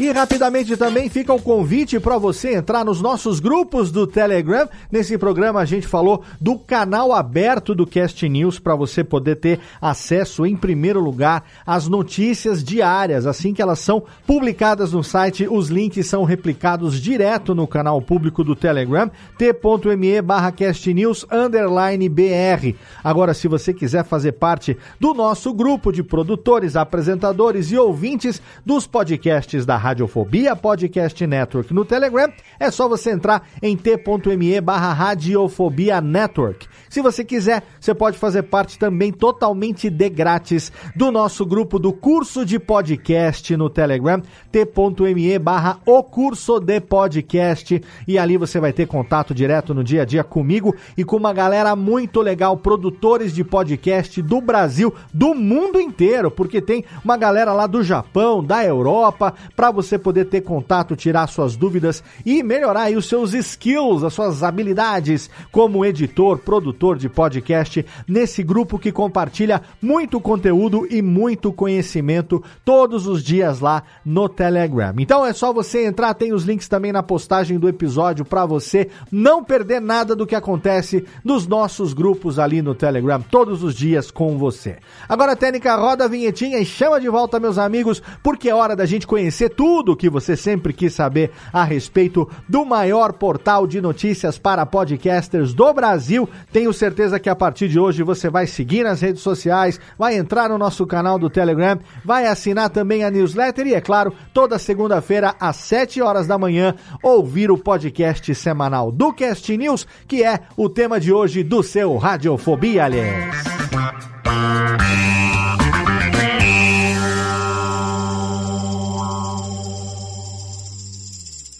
E 0.00 0.12
rapidamente 0.12 0.76
também 0.76 1.08
fica 1.08 1.34
o 1.34 1.42
convite 1.42 1.98
para 1.98 2.18
você 2.18 2.54
entrar 2.54 2.84
nos 2.84 3.00
nossos 3.00 3.40
grupos 3.40 3.90
do 3.90 4.06
Telegram. 4.06 4.68
Nesse 4.92 5.18
programa 5.18 5.58
a 5.58 5.64
gente 5.64 5.88
falou 5.88 6.22
do 6.40 6.56
canal 6.56 7.12
aberto 7.12 7.74
do 7.74 7.84
Cast 7.84 8.28
News 8.28 8.60
para 8.60 8.76
você 8.76 9.02
poder 9.02 9.36
ter 9.36 9.58
acesso 9.82 10.46
em 10.46 10.56
primeiro 10.56 11.00
lugar 11.00 11.42
às 11.66 11.88
notícias 11.88 12.62
diárias. 12.62 13.26
Assim 13.26 13.52
que 13.52 13.60
elas 13.60 13.80
são 13.80 14.04
publicadas 14.24 14.92
no 14.92 15.02
site, 15.02 15.48
os 15.50 15.68
links 15.68 16.06
são 16.06 16.22
replicados 16.22 17.00
direto 17.02 17.52
no 17.52 17.66
canal 17.66 18.00
público 18.00 18.44
do 18.44 18.54
Telegram, 18.54 19.10
t.me 19.36 20.22
barra 20.22 20.52
castnews 20.52 21.26
underline 21.28 22.08
br. 22.08 22.76
Agora, 23.02 23.34
se 23.34 23.48
você 23.48 23.74
quiser 23.74 24.04
fazer 24.04 24.32
parte 24.32 24.78
do 25.00 25.12
nosso 25.12 25.52
grupo 25.52 25.90
de 25.90 26.04
produtores, 26.04 26.76
apresentadores 26.76 27.72
e 27.72 27.76
ouvintes 27.76 28.40
dos 28.64 28.86
podcasts 28.86 29.66
da 29.66 29.87
Radiofobia 29.88 30.54
Podcast 30.54 31.26
Network 31.26 31.72
no 31.72 31.82
Telegram, 31.82 32.30
é 32.60 32.70
só 32.70 32.86
você 32.86 33.10
entrar 33.10 33.48
em 33.62 33.74
t.me 33.74 34.60
barra 34.60 34.92
Radiofobia 34.92 35.98
Network. 35.98 36.68
Se 36.88 37.02
você 37.02 37.22
quiser, 37.22 37.62
você 37.78 37.94
pode 37.94 38.16
fazer 38.16 38.44
parte 38.44 38.78
também 38.78 39.12
totalmente 39.12 39.90
de 39.90 40.08
grátis 40.08 40.72
do 40.96 41.12
nosso 41.12 41.44
grupo 41.44 41.78
do 41.78 41.92
curso 41.92 42.46
de 42.46 42.58
podcast 42.58 43.54
no 43.56 43.68
Telegram, 43.68 44.22
t.me 44.50 45.38
barra 45.38 45.78
o 45.84 46.02
curso 46.02 46.58
de 46.58 46.80
podcast. 46.80 47.82
E 48.06 48.18
ali 48.18 48.38
você 48.38 48.58
vai 48.58 48.72
ter 48.72 48.86
contato 48.86 49.34
direto 49.34 49.74
no 49.74 49.84
dia 49.84 50.02
a 50.02 50.04
dia 50.04 50.24
comigo 50.24 50.74
e 50.96 51.04
com 51.04 51.16
uma 51.16 51.32
galera 51.32 51.76
muito 51.76 52.22
legal, 52.22 52.56
produtores 52.56 53.34
de 53.34 53.44
podcast 53.44 54.22
do 54.22 54.40
Brasil, 54.40 54.94
do 55.12 55.34
mundo 55.34 55.78
inteiro, 55.78 56.30
porque 56.30 56.60
tem 56.62 56.84
uma 57.04 57.18
galera 57.18 57.52
lá 57.52 57.66
do 57.66 57.82
Japão, 57.82 58.42
da 58.42 58.64
Europa, 58.64 59.34
para 59.54 59.70
você 59.70 59.98
poder 59.98 60.24
ter 60.26 60.40
contato, 60.40 60.96
tirar 60.96 61.26
suas 61.26 61.54
dúvidas 61.54 62.02
e 62.24 62.42
melhorar 62.42 62.90
os 62.92 63.06
seus 63.06 63.34
skills, 63.34 64.02
as 64.02 64.14
suas 64.14 64.42
habilidades 64.42 65.28
como 65.52 65.84
editor, 65.84 66.38
produtor 66.38 66.77
de 66.96 67.08
podcast 67.08 67.84
nesse 68.06 68.42
grupo 68.42 68.78
que 68.78 68.92
compartilha 68.92 69.60
muito 69.82 70.20
conteúdo 70.20 70.86
e 70.88 71.02
muito 71.02 71.52
conhecimento 71.52 72.42
todos 72.64 73.06
os 73.06 73.22
dias 73.22 73.60
lá 73.60 73.82
no 74.04 74.28
Telegram. 74.28 74.94
Então 74.98 75.26
é 75.26 75.32
só 75.32 75.52
você 75.52 75.84
entrar, 75.84 76.14
tem 76.14 76.32
os 76.32 76.44
links 76.44 76.68
também 76.68 76.92
na 76.92 77.02
postagem 77.02 77.58
do 77.58 77.68
episódio 77.68 78.24
para 78.24 78.46
você 78.46 78.88
não 79.10 79.42
perder 79.42 79.80
nada 79.80 80.14
do 80.14 80.26
que 80.26 80.34
acontece 80.34 81.04
nos 81.24 81.46
nossos 81.46 81.92
grupos 81.92 82.38
ali 82.38 82.62
no 82.62 82.74
Telegram 82.74 83.20
todos 83.20 83.62
os 83.62 83.74
dias 83.74 84.10
com 84.10 84.38
você. 84.38 84.76
Agora, 85.08 85.34
Técnica, 85.34 85.74
roda 85.74 86.04
a 86.04 86.08
vinhetinha 86.08 86.58
e 86.58 86.64
chama 86.64 87.00
de 87.00 87.08
volta 87.08 87.40
meus 87.40 87.58
amigos, 87.58 88.02
porque 88.22 88.48
é 88.48 88.54
hora 88.54 88.76
da 88.76 88.86
gente 88.86 89.06
conhecer 89.06 89.50
tudo 89.50 89.96
que 89.96 90.08
você 90.08 90.36
sempre 90.36 90.72
quis 90.72 90.94
saber 90.94 91.32
a 91.52 91.64
respeito 91.64 92.28
do 92.48 92.64
maior 92.64 93.12
portal 93.12 93.66
de 93.66 93.80
notícias 93.80 94.38
para 94.38 94.64
podcasters 94.66 95.52
do 95.52 95.72
Brasil. 95.72 96.28
Tenho 96.68 96.76
certeza 96.76 97.18
que 97.18 97.30
a 97.30 97.34
partir 97.34 97.66
de 97.66 97.80
hoje 97.80 98.02
você 98.02 98.28
vai 98.28 98.46
seguir 98.46 98.84
nas 98.84 99.00
redes 99.00 99.22
sociais, 99.22 99.80
vai 99.98 100.18
entrar 100.18 100.50
no 100.50 100.58
nosso 100.58 100.86
canal 100.86 101.18
do 101.18 101.30
Telegram, 101.30 101.78
vai 102.04 102.26
assinar 102.26 102.68
também 102.68 103.02
a 103.02 103.10
newsletter 103.10 103.66
e, 103.66 103.72
é 103.72 103.80
claro, 103.80 104.12
toda 104.34 104.58
segunda-feira 104.58 105.34
às 105.40 105.56
7 105.56 106.02
horas 106.02 106.26
da 106.26 106.36
manhã 106.36 106.74
ouvir 107.02 107.50
o 107.50 107.56
podcast 107.56 108.34
semanal 108.34 108.92
do 108.92 109.14
Cast 109.14 109.56
News, 109.56 109.86
que 110.06 110.22
é 110.22 110.40
o 110.58 110.68
tema 110.68 111.00
de 111.00 111.10
hoje 111.10 111.42
do 111.42 111.62
seu 111.62 111.96
Radiofobia, 111.96 112.84
aliás. 112.84 113.34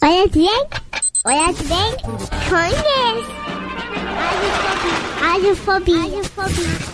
Olha 0.03 0.27
bem, 0.27 0.67
olha 1.25 1.47
bem, 1.67 1.95
conhece. 2.47 3.39
Radiofobia. 5.21 5.97
Radiofobia. 5.97 6.88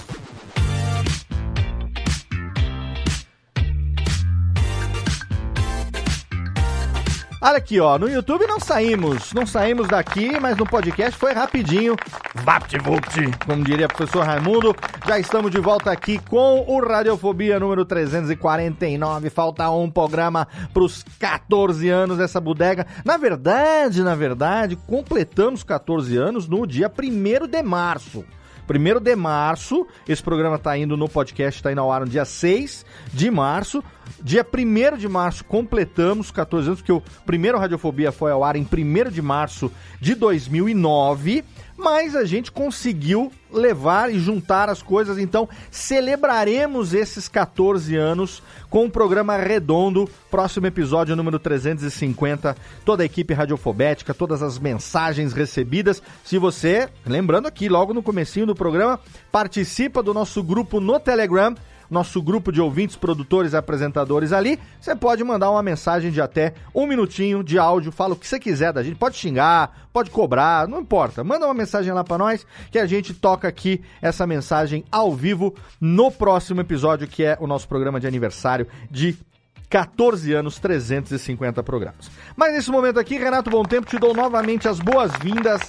Olha 7.47 7.57
aqui, 7.57 7.79
ó, 7.79 7.99
no 7.99 8.09
YouTube 8.09 8.47
não 8.47 8.59
saímos, 8.59 9.31
não 9.31 9.45
saímos 9.45 9.87
daqui, 9.87 10.39
mas 10.39 10.57
no 10.57 10.65
podcast 10.65 11.15
foi 11.15 11.31
rapidinho. 11.31 11.95
VaptVupt, 12.33 13.37
como 13.45 13.63
diria 13.63 13.85
o 13.85 13.93
professor 13.93 14.25
Raimundo. 14.25 14.75
Já 15.05 15.19
estamos 15.19 15.51
de 15.51 15.59
volta 15.59 15.91
aqui 15.91 16.17
com 16.27 16.65
o 16.67 16.83
Radiofobia 16.83 17.59
número 17.59 17.85
349. 17.85 19.29
Falta 19.29 19.69
um 19.69 19.91
programa 19.91 20.47
para 20.73 20.81
os 20.81 21.03
14 21.19 21.87
anos 21.87 22.17
dessa 22.17 22.41
bodega. 22.41 22.87
Na 23.05 23.15
verdade, 23.15 24.01
na 24.01 24.15
verdade, 24.15 24.75
completamos 24.75 25.63
14 25.63 26.17
anos 26.17 26.47
no 26.47 26.65
dia 26.65 26.91
1 26.91 27.47
de 27.47 27.61
março. 27.61 28.25
1 28.67 28.99
de 29.01 29.15
março, 29.15 29.85
esse 30.07 30.21
programa 30.21 30.55
está 30.55 30.77
indo 30.77 30.97
no 30.97 31.07
podcast, 31.07 31.59
está 31.59 31.71
indo 31.71 31.81
ao 31.81 31.91
ar 31.91 32.01
no 32.01 32.07
dia 32.07 32.25
6 32.25 32.85
de 33.13 33.29
março. 33.29 33.83
Dia 34.21 34.45
1 34.45 34.97
de 34.97 35.07
março 35.07 35.43
completamos 35.43 36.31
14 36.31 36.67
anos, 36.67 36.79
porque 36.81 36.91
o 36.91 37.01
primeiro 37.25 37.57
Radiofobia 37.57 38.11
foi 38.11 38.31
ao 38.31 38.43
ar 38.43 38.55
em 38.55 38.63
1 38.63 39.11
de 39.11 39.21
março 39.21 39.71
de 39.99 40.15
2009 40.15 41.43
mas 41.77 42.15
a 42.15 42.23
gente 42.23 42.51
conseguiu 42.51 43.31
levar 43.51 44.13
e 44.13 44.19
juntar 44.19 44.69
as 44.69 44.81
coisas, 44.81 45.17
então 45.17 45.47
celebraremos 45.69 46.93
esses 46.93 47.27
14 47.27 47.95
anos 47.95 48.41
com 48.69 48.85
um 48.85 48.89
programa 48.89 49.37
redondo, 49.37 50.09
próximo 50.29 50.67
episódio 50.67 51.15
número 51.15 51.39
350, 51.39 52.55
toda 52.83 53.03
a 53.03 53.05
equipe 53.05 53.33
radiofobética, 53.33 54.13
todas 54.13 54.41
as 54.41 54.57
mensagens 54.57 55.33
recebidas. 55.33 56.01
Se 56.23 56.37
você, 56.37 56.89
lembrando 57.05 57.47
aqui, 57.47 57.69
logo 57.69 57.93
no 57.93 58.03
comecinho 58.03 58.45
do 58.45 58.55
programa, 58.55 58.99
participa 59.31 60.01
do 60.01 60.13
nosso 60.13 60.43
grupo 60.43 60.79
no 60.79 60.99
Telegram, 60.99 61.55
nosso 61.89 62.21
grupo 62.21 62.51
de 62.51 62.61
ouvintes, 62.61 62.95
produtores 62.95 63.53
e 63.53 63.57
apresentadores 63.57 64.31
ali, 64.31 64.59
você 64.79 64.95
pode 64.95 65.23
mandar 65.23 65.51
uma 65.51 65.63
mensagem 65.63 66.11
de 66.11 66.21
até 66.21 66.53
um 66.73 66.87
minutinho 66.87 67.43
de 67.43 67.57
áudio, 67.57 67.91
fala 67.91 68.13
o 68.13 68.17
que 68.17 68.27
você 68.27 68.39
quiser 68.39 68.73
da 68.73 68.83
gente, 68.83 68.95
pode 68.95 69.17
xingar, 69.17 69.87
pode 69.91 70.09
cobrar, 70.09 70.67
não 70.67 70.81
importa. 70.81 71.23
Manda 71.23 71.45
uma 71.45 71.53
mensagem 71.53 71.93
lá 71.93 72.03
para 72.03 72.17
nós 72.17 72.45
que 72.71 72.79
a 72.79 72.85
gente 72.85 73.13
toca 73.13 73.47
aqui 73.47 73.81
essa 74.01 74.25
mensagem 74.27 74.83
ao 74.91 75.13
vivo 75.13 75.53
no 75.79 76.11
próximo 76.11 76.61
episódio, 76.61 77.07
que 77.07 77.23
é 77.23 77.37
o 77.39 77.47
nosso 77.47 77.67
programa 77.67 77.99
de 77.99 78.07
aniversário 78.07 78.67
de 78.89 79.17
14 79.69 80.33
anos, 80.33 80.59
350 80.59 81.63
programas. 81.63 82.09
Mas 82.35 82.53
nesse 82.53 82.71
momento 82.71 82.99
aqui, 82.99 83.17
Renato 83.17 83.49
Bom 83.49 83.63
Tempo, 83.63 83.87
te 83.87 83.97
dou 83.97 84.13
novamente 84.13 84.67
as 84.67 84.79
boas-vindas 84.79 85.61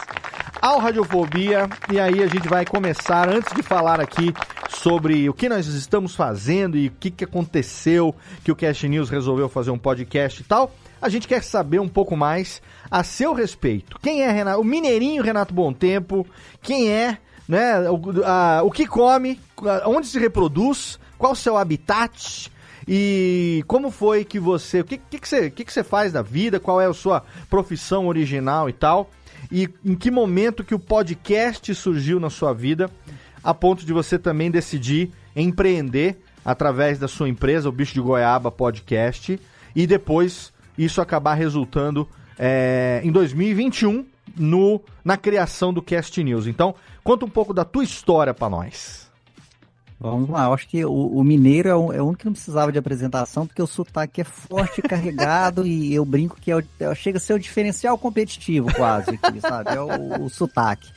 ao 0.60 0.78
Radiofobia. 0.78 1.68
E 1.92 1.98
aí 1.98 2.22
a 2.22 2.26
gente 2.26 2.48
vai 2.48 2.64
começar, 2.64 3.28
antes 3.28 3.54
de 3.54 3.62
falar 3.62 4.00
aqui 4.00 4.34
sobre 4.68 5.28
o 5.28 5.34
que 5.34 5.48
nós 5.48 5.66
estamos 5.66 6.14
fazendo 6.14 6.76
e 6.76 6.88
o 6.88 6.92
que, 6.92 7.10
que 7.10 7.24
aconteceu, 7.24 8.14
que 8.44 8.52
o 8.52 8.56
Cast 8.56 8.88
News 8.88 9.10
resolveu 9.10 9.48
fazer 9.48 9.70
um 9.70 9.78
podcast 9.78 10.40
e 10.40 10.44
tal, 10.44 10.72
a 11.00 11.08
gente 11.08 11.28
quer 11.28 11.42
saber 11.42 11.80
um 11.80 11.88
pouco 11.88 12.16
mais 12.16 12.60
a 12.90 13.02
seu 13.02 13.32
respeito. 13.32 13.98
Quem 14.02 14.22
é 14.22 14.30
Renato, 14.30 14.60
o 14.60 14.64
mineirinho 14.64 15.22
Renato 15.22 15.54
Bom 15.54 15.72
Tempo? 15.72 16.26
Quem 16.62 16.90
é, 16.90 17.18
né, 17.48 17.88
o, 17.90 18.00
a, 18.24 18.62
o 18.62 18.70
que 18.70 18.86
come, 18.86 19.40
onde 19.84 20.06
se 20.06 20.18
reproduz, 20.18 20.98
qual 21.18 21.32
o 21.32 21.36
seu 21.36 21.56
habitat? 21.56 22.50
E 22.88 23.64
como 23.66 23.90
foi 23.90 24.24
que 24.24 24.38
você. 24.38 24.80
O 24.80 24.84
que, 24.84 24.98
que, 24.98 25.18
que, 25.18 25.28
você, 25.28 25.50
que, 25.50 25.64
que 25.64 25.72
você 25.72 25.82
faz 25.82 26.12
da 26.12 26.22
vida? 26.22 26.60
Qual 26.60 26.80
é 26.80 26.86
a 26.86 26.94
sua 26.94 27.22
profissão 27.50 28.06
original 28.06 28.68
e 28.68 28.72
tal? 28.72 29.10
E 29.50 29.68
em 29.84 29.94
que 29.94 30.10
momento 30.10 30.64
que 30.64 30.74
o 30.74 30.78
podcast 30.78 31.74
surgiu 31.74 32.20
na 32.20 32.30
sua 32.30 32.52
vida, 32.52 32.90
a 33.42 33.52
ponto 33.52 33.84
de 33.84 33.92
você 33.92 34.18
também 34.18 34.50
decidir 34.50 35.10
empreender 35.34 36.16
através 36.44 36.98
da 36.98 37.08
sua 37.08 37.28
empresa, 37.28 37.68
o 37.68 37.72
Bicho 37.72 37.94
de 37.94 38.00
Goiaba 38.00 38.50
Podcast, 38.50 39.38
e 39.74 39.86
depois 39.86 40.52
isso 40.78 41.00
acabar 41.00 41.34
resultando 41.34 42.08
é, 42.38 43.00
em 43.02 43.10
2021 43.10 44.06
no, 44.36 44.80
na 45.04 45.16
criação 45.16 45.72
do 45.72 45.82
Cast 45.82 46.22
News. 46.22 46.46
Então, 46.46 46.74
conta 47.02 47.24
um 47.24 47.30
pouco 47.30 47.52
da 47.52 47.64
tua 47.64 47.84
história 47.84 48.32
para 48.32 48.48
nós. 48.48 49.05
Vamos 49.98 50.28
lá, 50.28 50.44
eu 50.44 50.52
acho 50.52 50.68
que 50.68 50.84
o, 50.84 50.92
o 50.92 51.24
mineiro 51.24 51.68
é 51.70 51.74
o, 51.74 51.92
é 51.92 52.02
único 52.02 52.18
que 52.18 52.26
não 52.26 52.32
precisava 52.32 52.70
de 52.70 52.78
apresentação, 52.78 53.46
porque 53.46 53.62
o 53.62 53.66
sotaque 53.66 54.20
é 54.20 54.24
forte, 54.24 54.82
carregado, 54.82 55.66
e 55.66 55.94
eu 55.94 56.04
brinco 56.04 56.38
que 56.38 56.50
é 56.50 56.56
o, 56.56 56.62
é, 56.78 56.94
chega 56.94 57.16
a 57.16 57.20
ser 57.20 57.32
o 57.32 57.38
diferencial 57.38 57.96
competitivo 57.96 58.72
quase 58.74 59.12
aqui, 59.12 59.40
sabe? 59.40 59.70
É 59.70 59.80
o, 59.80 60.24
o 60.24 60.28
sotaque. 60.28 60.90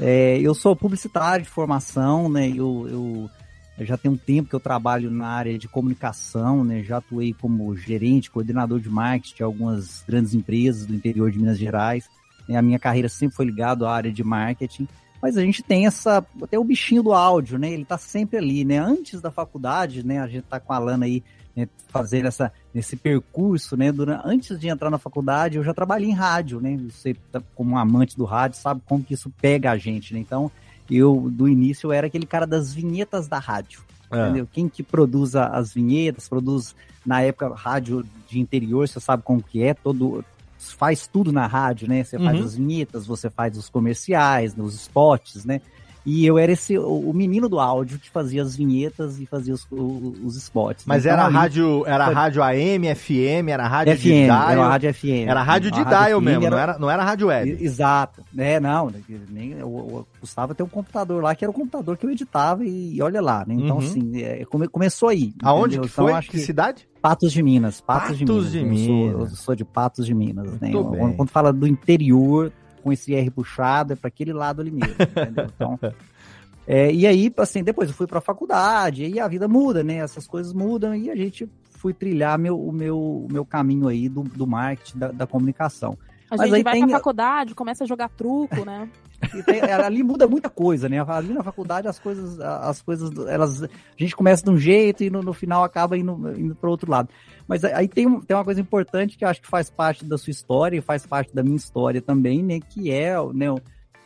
É, 0.00 0.38
eu 0.38 0.54
sou 0.54 0.74
publicitário 0.74 1.44
de 1.44 1.50
formação, 1.50 2.28
né? 2.30 2.48
Eu, 2.48 2.86
eu, 2.88 3.30
eu, 3.78 3.86
já 3.86 3.98
tenho 3.98 4.14
um 4.14 4.18
tempo 4.18 4.48
que 4.48 4.54
eu 4.54 4.60
trabalho 4.60 5.10
na 5.10 5.26
área 5.26 5.58
de 5.58 5.68
comunicação, 5.68 6.64
né? 6.64 6.82
Já 6.82 6.98
atuei 6.98 7.34
como 7.34 7.76
gerente, 7.76 8.30
coordenador 8.30 8.80
de 8.80 8.88
marketing 8.88 9.36
de 9.36 9.42
algumas 9.42 10.04
grandes 10.08 10.32
empresas 10.32 10.86
do 10.86 10.94
interior 10.94 11.30
de 11.30 11.38
Minas 11.38 11.58
Gerais. 11.58 12.08
A 12.48 12.62
minha 12.62 12.78
carreira 12.78 13.10
sempre 13.10 13.36
foi 13.36 13.44
ligada 13.44 13.86
à 13.86 13.92
área 13.92 14.10
de 14.10 14.24
marketing. 14.24 14.88
Mas 15.20 15.36
a 15.36 15.42
gente 15.42 15.62
tem 15.62 15.86
essa, 15.86 16.24
até 16.42 16.58
o 16.58 16.64
bichinho 16.64 17.02
do 17.02 17.12
áudio, 17.12 17.58
né? 17.58 17.70
Ele 17.70 17.84
tá 17.84 17.98
sempre 17.98 18.38
ali, 18.38 18.64
né? 18.64 18.78
Antes 18.78 19.20
da 19.20 19.30
faculdade, 19.30 20.06
né? 20.06 20.20
A 20.20 20.26
gente 20.28 20.44
tá 20.44 20.60
com 20.60 20.72
a 20.72 20.78
Lana 20.78 21.06
aí 21.06 21.22
né, 21.58 21.68
fazendo 21.88 22.26
essa, 22.26 22.52
esse 22.72 22.96
percurso, 22.96 23.76
né? 23.76 23.90
Durante, 23.90 24.22
antes 24.24 24.60
de 24.60 24.68
entrar 24.68 24.90
na 24.90 24.98
faculdade, 24.98 25.56
eu 25.56 25.64
já 25.64 25.74
trabalhei 25.74 26.08
em 26.08 26.14
rádio, 26.14 26.60
né? 26.60 26.78
Você, 26.88 27.16
tá 27.32 27.42
como 27.56 27.72
um 27.72 27.78
amante 27.78 28.16
do 28.16 28.24
rádio, 28.24 28.58
sabe 28.58 28.80
como 28.86 29.02
que 29.02 29.14
isso 29.14 29.28
pega 29.40 29.72
a 29.72 29.76
gente, 29.76 30.14
né? 30.14 30.20
Então, 30.20 30.50
eu, 30.88 31.28
do 31.30 31.48
início, 31.48 31.88
eu 31.88 31.92
era 31.92 32.06
aquele 32.06 32.26
cara 32.26 32.46
das 32.46 32.72
vinhetas 32.72 33.26
da 33.26 33.40
rádio. 33.40 33.82
É. 34.10 34.22
Entendeu? 34.22 34.48
Quem 34.50 34.68
que 34.68 34.84
produz 34.84 35.34
as 35.34 35.74
vinhetas, 35.74 36.28
produz, 36.28 36.76
na 37.04 37.22
época, 37.22 37.52
rádio 37.54 38.06
de 38.28 38.38
interior, 38.38 38.88
você 38.88 39.00
sabe 39.00 39.22
como 39.24 39.42
que 39.42 39.62
é, 39.62 39.74
todo, 39.74 40.24
faz 40.58 41.06
tudo 41.06 41.32
na 41.32 41.46
rádio, 41.46 41.88
né? 41.88 42.02
Você 42.04 42.16
uhum. 42.16 42.24
faz 42.24 42.44
as 42.44 42.54
vinhetas, 42.56 43.06
você 43.06 43.30
faz 43.30 43.56
os 43.56 43.68
comerciais, 43.68 44.54
os 44.56 44.74
spots, 44.74 45.44
né? 45.44 45.60
E 46.10 46.24
eu 46.24 46.38
era 46.38 46.50
esse 46.50 46.78
o, 46.78 47.12
menino 47.12 47.50
do 47.50 47.60
áudio 47.60 47.98
que 47.98 48.08
fazia 48.08 48.40
as 48.40 48.56
vinhetas 48.56 49.20
e 49.20 49.26
fazia 49.26 49.52
os, 49.52 49.66
os, 49.70 50.18
os 50.24 50.36
spots. 50.36 50.86
Mas 50.86 51.04
então, 51.04 51.12
era 51.12 51.26
ali, 51.26 51.34
rádio, 51.34 51.84
era 51.86 52.06
foi... 52.06 52.14
rádio 52.14 52.42
AM, 52.42 52.94
FM, 52.94 53.48
era 53.50 53.68
rádio 53.68 53.94
FM, 53.94 54.00
de 54.00 54.24
dial. 54.24 54.50
Era 54.50 54.68
rádio 54.68 54.94
FM. 54.94 55.28
Era 55.28 55.42
rádio 55.42 55.70
de 55.70 55.84
dial 55.84 56.20
mesmo, 56.22 56.46
era... 56.46 56.50
não, 56.50 56.58
era, 56.58 56.78
não 56.78 56.90
era 56.90 57.04
rádio 57.04 57.26
web. 57.26 57.58
Exato. 57.62 58.24
É, 58.38 58.58
não, 58.58 58.90
nem 59.28 59.52
eu, 59.52 59.58
eu 59.60 60.06
custava 60.18 60.54
ter 60.54 60.62
um 60.62 60.68
computador 60.68 61.22
lá 61.22 61.34
que 61.34 61.44
era 61.44 61.50
o 61.50 61.54
computador 61.54 61.98
que 61.98 62.06
eu 62.06 62.10
editava 62.10 62.64
e 62.64 63.02
olha 63.02 63.20
lá, 63.20 63.44
né? 63.46 63.52
Então 63.52 63.76
uhum. 63.76 63.82
assim, 63.82 64.22
é, 64.22 64.46
come, 64.46 64.66
começou 64.66 65.10
aí. 65.10 65.34
Aonde 65.42 65.76
entendeu? 65.76 65.82
que 65.82 65.92
então, 65.92 66.08
foi? 66.08 66.22
que, 66.22 66.28
que 66.30 66.38
cidade? 66.38 66.88
Patos 67.02 67.30
de 67.32 67.42
Minas. 67.42 67.82
Patos, 67.82 68.18
Patos 68.18 68.18
de 68.18 68.24
Minas. 68.24 68.50
De 68.50 68.64
Minas. 68.64 68.88
Eu, 68.88 69.18
sou, 69.18 69.26
eu 69.26 69.36
sou 69.36 69.54
de 69.54 69.64
Patos 69.66 70.06
de 70.06 70.14
Minas. 70.14 70.58
Né? 70.58 70.72
Quando 70.72 71.28
fala 71.28 71.52
do 71.52 71.66
interior, 71.66 72.50
com 72.88 72.92
esse 72.92 73.14
R 73.14 73.30
puxado, 73.30 73.92
é 73.92 73.96
para 73.96 74.08
aquele 74.08 74.32
lado 74.32 74.62
ali 74.62 74.70
mesmo, 74.70 74.94
entendeu? 74.98 75.46
Então, 75.54 75.78
é, 76.66 76.90
e 76.90 77.06
aí, 77.06 77.32
assim, 77.36 77.62
depois 77.62 77.90
eu 77.90 77.94
fui 77.94 78.06
para 78.06 78.18
a 78.18 78.22
faculdade, 78.22 79.04
e 79.04 79.20
a 79.20 79.28
vida 79.28 79.46
muda, 79.46 79.84
né? 79.84 79.96
Essas 79.96 80.26
coisas 80.26 80.54
mudam, 80.54 80.94
e 80.94 81.10
a 81.10 81.14
gente 81.14 81.48
fui 81.70 81.92
trilhar 81.92 82.38
meu, 82.38 82.58
o 82.58 82.72
meu, 82.72 82.98
o 82.98 83.28
meu 83.30 83.44
caminho 83.44 83.88
aí 83.88 84.08
do, 84.08 84.22
do 84.22 84.46
marketing, 84.46 84.98
da, 84.98 85.08
da 85.08 85.26
comunicação. 85.26 85.98
A 86.30 86.36
Mas 86.36 86.50
gente 86.50 86.62
vai 86.62 86.72
tem... 86.74 86.86
pra 86.86 86.96
faculdade, 86.96 87.54
começa 87.54 87.84
a 87.84 87.86
jogar 87.86 88.08
truco, 88.08 88.64
né? 88.64 88.88
Tem, 89.44 89.60
ali 89.60 90.02
muda 90.02 90.28
muita 90.28 90.48
coisa, 90.48 90.88
né? 90.88 91.00
Ali 91.08 91.32
na 91.32 91.42
faculdade 91.42 91.88
as 91.88 91.98
coisas, 91.98 92.38
as 92.38 92.80
coisas, 92.80 93.10
elas, 93.26 93.64
a 93.64 93.68
gente 93.96 94.14
começa 94.14 94.44
de 94.44 94.50
um 94.50 94.56
jeito 94.56 95.02
e 95.02 95.10
no, 95.10 95.22
no 95.22 95.32
final 95.32 95.64
acaba 95.64 95.98
indo, 95.98 96.32
indo 96.38 96.54
para 96.54 96.70
outro 96.70 96.88
lado. 96.88 97.08
Mas 97.48 97.64
aí 97.64 97.88
tem, 97.88 98.20
tem 98.20 98.36
uma 98.36 98.44
coisa 98.44 98.60
importante 98.60 99.16
que 99.16 99.24
eu 99.24 99.28
acho 99.28 99.40
que 99.40 99.48
faz 99.48 99.70
parte 99.70 100.04
da 100.04 100.18
sua 100.18 100.30
história 100.30 100.76
e 100.76 100.82
faz 100.82 101.06
parte 101.06 101.34
da 101.34 101.42
minha 101.42 101.56
história 101.56 102.02
também, 102.02 102.42
né? 102.42 102.60
Que 102.60 102.92
é, 102.92 103.14
né? 103.32 103.46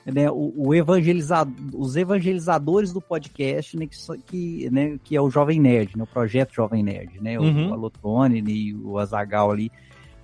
né, 0.07 0.31
o, 0.31 0.53
o 0.57 0.75
evangelizado, 0.75 1.53
os 1.75 1.97
evangelizadores 1.97 2.93
do 2.93 3.01
podcast, 3.01 3.77
né, 3.77 3.87
que, 3.87 3.97
que, 4.27 4.71
né, 4.71 4.99
que 5.03 5.17
é 5.17 5.21
o 5.21 5.31
Jovem 5.31 5.61
Nerd, 5.61 5.97
né, 5.97 6.03
o 6.03 6.07
projeto 6.07 6.55
Jovem 6.55 6.83
Nerd, 6.83 7.21
né, 7.21 7.39
uhum. 7.39 7.71
o 7.71 7.73
Alotone 7.73 8.43
e 8.47 8.75
o 8.75 8.99
Azagal 8.99 9.53
ali, 9.53 9.71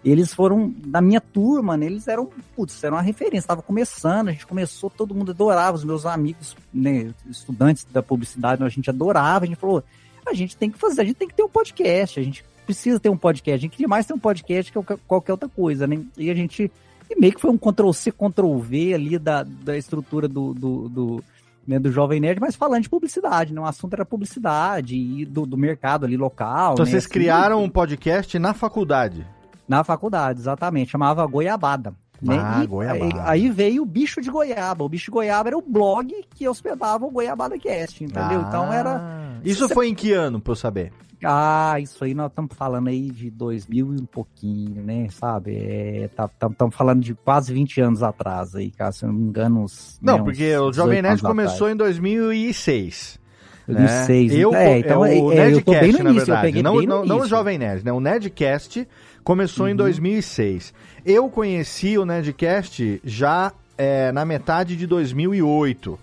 eles 0.04 0.32
foram 0.32 0.74
da 0.86 1.00
minha 1.00 1.20
turma, 1.20 1.76
né, 1.76 1.86
eles 1.86 2.08
eram, 2.08 2.28
putz, 2.56 2.82
eram 2.82 2.96
uma 2.96 3.02
referência, 3.02 3.38
estava 3.38 3.62
começando, 3.62 4.28
a 4.28 4.32
gente 4.32 4.46
começou, 4.46 4.90
todo 4.90 5.14
mundo 5.14 5.30
adorava, 5.30 5.76
os 5.76 5.84
meus 5.84 6.04
amigos, 6.06 6.56
né, 6.72 7.14
estudantes 7.28 7.84
da 7.84 8.02
publicidade, 8.02 8.64
a 8.64 8.68
gente 8.68 8.90
adorava, 8.90 9.44
a 9.44 9.48
gente 9.48 9.58
falou, 9.58 9.84
a 10.28 10.34
gente 10.34 10.56
tem 10.56 10.70
que 10.70 10.78
fazer, 10.78 11.02
a 11.02 11.04
gente 11.04 11.16
tem 11.16 11.28
que 11.28 11.34
ter 11.34 11.42
um 11.42 11.48
podcast, 11.48 12.20
a 12.20 12.22
gente 12.22 12.44
precisa 12.64 13.00
ter 13.00 13.08
um 13.08 13.16
podcast, 13.16 13.56
a 13.56 13.62
gente 13.62 13.72
queria 13.72 13.88
mais 13.88 14.06
ter 14.06 14.14
um 14.14 14.18
podcast 14.18 14.72
que 14.72 14.78
qualquer 15.06 15.32
outra 15.32 15.48
coisa, 15.48 15.86
né, 15.86 16.00
e 16.16 16.30
a 16.30 16.34
gente 16.34 16.70
e 17.10 17.18
meio 17.18 17.32
que 17.32 17.40
foi 17.40 17.50
um 17.50 17.56
Ctrl-C, 17.56 18.12
Ctrl-V 18.12 18.94
ali 18.94 19.18
da, 19.18 19.42
da 19.42 19.76
estrutura 19.76 20.28
do, 20.28 20.52
do, 20.52 20.88
do, 20.88 21.24
né, 21.66 21.78
do 21.78 21.90
Jovem 21.90 22.20
Nerd, 22.20 22.38
mas 22.40 22.54
falando 22.54 22.82
de 22.82 22.88
publicidade, 22.88 23.54
né? 23.54 23.60
O 23.60 23.64
assunto 23.64 23.94
era 23.94 24.04
publicidade 24.04 24.94
e 24.96 25.24
do, 25.24 25.46
do 25.46 25.56
mercado 25.56 26.04
ali 26.04 26.16
local. 26.16 26.74
Então 26.74 26.84
né? 26.84 26.90
vocês 26.90 27.04
assim, 27.04 27.12
criaram 27.12 27.64
um 27.64 27.70
podcast 27.70 28.38
na 28.38 28.52
faculdade? 28.52 29.26
Na 29.66 29.82
faculdade, 29.82 30.40
exatamente. 30.40 30.90
Chamava 30.90 31.26
Goiabada. 31.26 31.94
Né? 32.20 32.36
Ah, 32.36 32.64
Goiabada. 32.66 33.22
Aí, 33.24 33.44
aí 33.44 33.50
veio 33.50 33.82
o 33.82 33.86
bicho 33.86 34.20
de 34.20 34.30
goiaba. 34.30 34.84
O 34.84 34.88
bicho 34.88 35.06
de 35.06 35.10
goiaba 35.12 35.48
era 35.50 35.58
o 35.58 35.62
blog 35.62 36.12
que 36.34 36.48
hospedava 36.48 37.06
o 37.06 37.10
Goiabada 37.10 37.56
Cast, 37.58 38.02
entendeu? 38.02 38.40
então 38.40 38.72
era. 38.72 38.96
Ah. 38.96 39.40
Isso 39.44 39.68
foi 39.68 39.88
em 39.88 39.94
que 39.94 40.12
ano, 40.12 40.40
pra 40.40 40.52
eu 40.52 40.56
saber? 40.56 40.92
Ah, 41.24 41.76
isso 41.80 42.04
aí 42.04 42.14
nós 42.14 42.28
estamos 42.28 42.54
falando 42.54 42.88
aí 42.88 43.10
de 43.10 43.28
2000 43.30 43.94
e 43.94 44.00
um 44.00 44.04
pouquinho, 44.04 44.82
né? 44.82 45.08
Sabe? 45.10 45.56
É, 45.56 46.08
tá, 46.14 46.30
Estamos 46.50 46.74
falando 46.74 47.00
de 47.00 47.12
quase 47.14 47.52
20 47.52 47.80
anos 47.80 48.02
atrás 48.04 48.54
aí, 48.54 48.70
cara. 48.70 48.92
Se 48.92 49.04
eu 49.04 49.08
não 49.08 49.18
me 49.18 49.24
engano, 49.28 49.62
uns. 49.64 49.98
Não, 50.00 50.18
né, 50.18 50.22
porque 50.24 50.56
o 50.56 50.72
Jovem 50.72 51.02
18 51.02 51.02
Nerd 51.02 51.22
começou 51.22 51.66
atrás. 51.66 51.72
em 51.74 51.76
2006. 51.76 53.18
2006, 53.66 54.32
Eu, 54.32 54.54
é, 54.54 54.78
então, 54.78 55.04
é, 55.04 55.10
o 55.20 55.32
é, 55.32 55.52
eu 55.52 55.60
tô 55.62 55.72
Nerdcast, 55.72 55.80
bem 55.80 55.92
no 55.92 55.98
na 56.04 56.10
início, 56.10 56.22
eu 56.22 56.26
verdade. 56.26 56.46
peguei 56.46 56.62
não, 56.62 56.76
bem 56.78 56.86
no 56.86 56.94
não, 56.94 57.04
não 57.04 57.16
o 57.16 57.18
início. 57.18 57.28
Jovem 57.28 57.58
Nerd, 57.58 57.84
né? 57.84 57.92
O 57.92 58.00
Nerdcast 58.00 58.88
começou 59.28 59.68
em 59.68 59.76
2006. 59.76 60.72
Eu 61.04 61.28
conheci 61.28 61.98
o 61.98 62.06
Nerdcast 62.06 62.98
já 63.04 63.52
é, 63.76 64.10
na 64.10 64.24
metade 64.24 64.74
de 64.74 64.86
2008. 64.86 65.98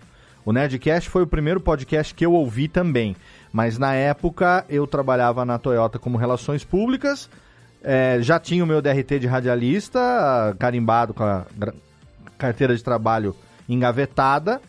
O 0.46 0.54
Nerdcast 0.54 1.10
foi 1.10 1.24
o 1.24 1.28
primeiro 1.28 1.60
podcast 1.60 2.14
que 2.14 2.24
eu 2.24 2.34
ouvi 2.34 2.68
também. 2.68 3.16
Mas 3.52 3.80
na 3.80 3.96
época 3.96 4.64
eu 4.70 4.86
trabalhava 4.86 5.44
na 5.44 5.58
Toyota 5.58 5.98
como 5.98 6.20
Relações 6.20 6.64
Públicas. 6.64 7.28
é, 7.84 8.20
já 8.22 8.40
tinha 8.40 8.64
o 8.64 8.68
meu 8.68 8.80
DRT 8.80 9.18
de 9.18 9.26
radialista, 9.26 10.56
carimbado 10.60 11.12
com 11.12 11.24
a 11.24 11.48
carteira 12.38 12.76
de 12.76 12.84
trabalho 12.84 13.36
engavetada. 13.68 14.62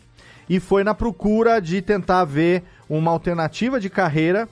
E 0.49 0.59
foi 0.59 0.83
na 0.83 0.95
procura 0.95 1.61
de 1.61 1.79
tentar 1.79 2.25
ver 2.25 2.63
uma 2.89 3.11
alternativa 3.11 3.79
de 3.79 3.87
carreira 3.87 4.49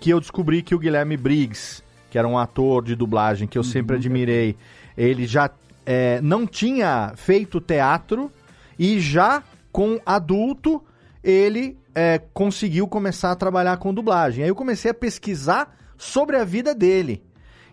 que 0.00 0.10
eu 0.10 0.18
descobri 0.18 0.60
que 0.60 0.74
o 0.74 0.78
Guilherme 0.80 1.16
Briggs, 1.16 1.83
que 2.14 2.18
era 2.18 2.28
um 2.28 2.38
ator 2.38 2.84
de 2.84 2.94
dublagem 2.94 3.48
que 3.48 3.58
eu 3.58 3.64
sempre 3.64 3.96
admirei, 3.96 4.54
ele 4.96 5.26
já 5.26 5.50
é, 5.84 6.20
não 6.20 6.46
tinha 6.46 7.12
feito 7.16 7.60
teatro 7.60 8.30
e 8.78 9.00
já 9.00 9.42
com 9.72 9.98
adulto 10.06 10.80
ele 11.24 11.76
é, 11.92 12.20
conseguiu 12.32 12.86
começar 12.86 13.32
a 13.32 13.34
trabalhar 13.34 13.78
com 13.78 13.92
dublagem. 13.92 14.44
Aí 14.44 14.48
eu 14.48 14.54
comecei 14.54 14.92
a 14.92 14.94
pesquisar 14.94 15.76
sobre 15.98 16.36
a 16.36 16.44
vida 16.44 16.72
dele. 16.72 17.20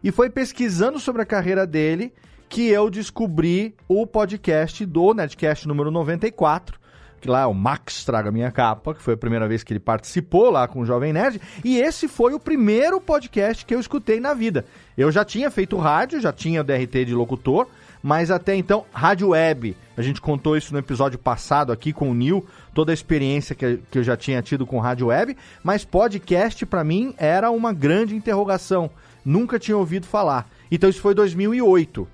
E 0.04 0.12
foi 0.12 0.27
pesquisando 0.27 0.99
sobre 0.99 1.21
a 1.21 1.25
carreira 1.25 1.67
dele 1.67 2.12
que 2.49 2.67
eu 2.67 2.89
descobri 2.89 3.75
o 3.88 4.08
podcast 4.08 4.84
do 4.88 5.13
Nerdcast 5.13 5.67
número 5.67 5.91
94, 5.91 6.80
que 7.21 7.29
lá 7.29 7.47
o 7.47 7.53
Max 7.53 8.03
Traga 8.03 8.31
Minha 8.31 8.51
Capa, 8.51 8.95
que 8.95 9.01
foi 9.01 9.13
a 9.13 9.17
primeira 9.17 9.47
vez 9.47 9.63
que 9.63 9.71
ele 9.71 9.79
participou 9.79 10.49
lá 10.49 10.67
com 10.67 10.81
o 10.81 10.86
Jovem 10.86 11.13
Nerd. 11.13 11.39
E 11.63 11.77
esse 11.77 12.07
foi 12.07 12.34
o 12.34 12.39
primeiro 12.39 12.99
podcast 12.99 13.63
que 13.63 13.75
eu 13.75 13.79
escutei 13.79 14.19
na 14.19 14.34
vida. 14.34 14.65
Eu 14.97 15.12
já 15.12 15.23
tinha 15.23 15.51
feito 15.51 15.77
rádio, 15.77 16.19
já 16.19 16.34
tinha 16.34 16.63
DRT 16.63 17.05
de 17.05 17.13
locutor, 17.13 17.67
mas 18.01 18.31
até 18.31 18.55
então, 18.55 18.86
rádio 18.91 19.29
web. 19.29 19.77
A 19.95 20.01
gente 20.01 20.19
contou 20.19 20.57
isso 20.57 20.73
no 20.73 20.79
episódio 20.79 21.19
passado 21.19 21.71
aqui 21.71 21.93
com 21.93 22.10
o 22.10 22.13
Nil, 22.13 22.45
toda 22.73 22.91
a 22.91 22.93
experiência 22.93 23.55
que, 23.55 23.79
que 23.91 23.99
eu 23.99 24.03
já 24.03 24.17
tinha 24.17 24.41
tido 24.41 24.65
com 24.65 24.79
rádio 24.79 25.07
web, 25.07 25.38
mas 25.63 25.86
podcast 25.86 26.65
para 26.65 26.84
mim 26.84 27.13
era 27.17 27.51
uma 27.51 27.71
grande 27.71 28.15
interrogação. 28.15 28.89
Nunca 29.23 29.60
tinha 29.60 29.77
ouvido 29.77 30.07
falar. 30.07 30.49
Então 30.71 30.89
isso 30.89 31.01
foi 31.01 31.13
2008. 31.13 32.07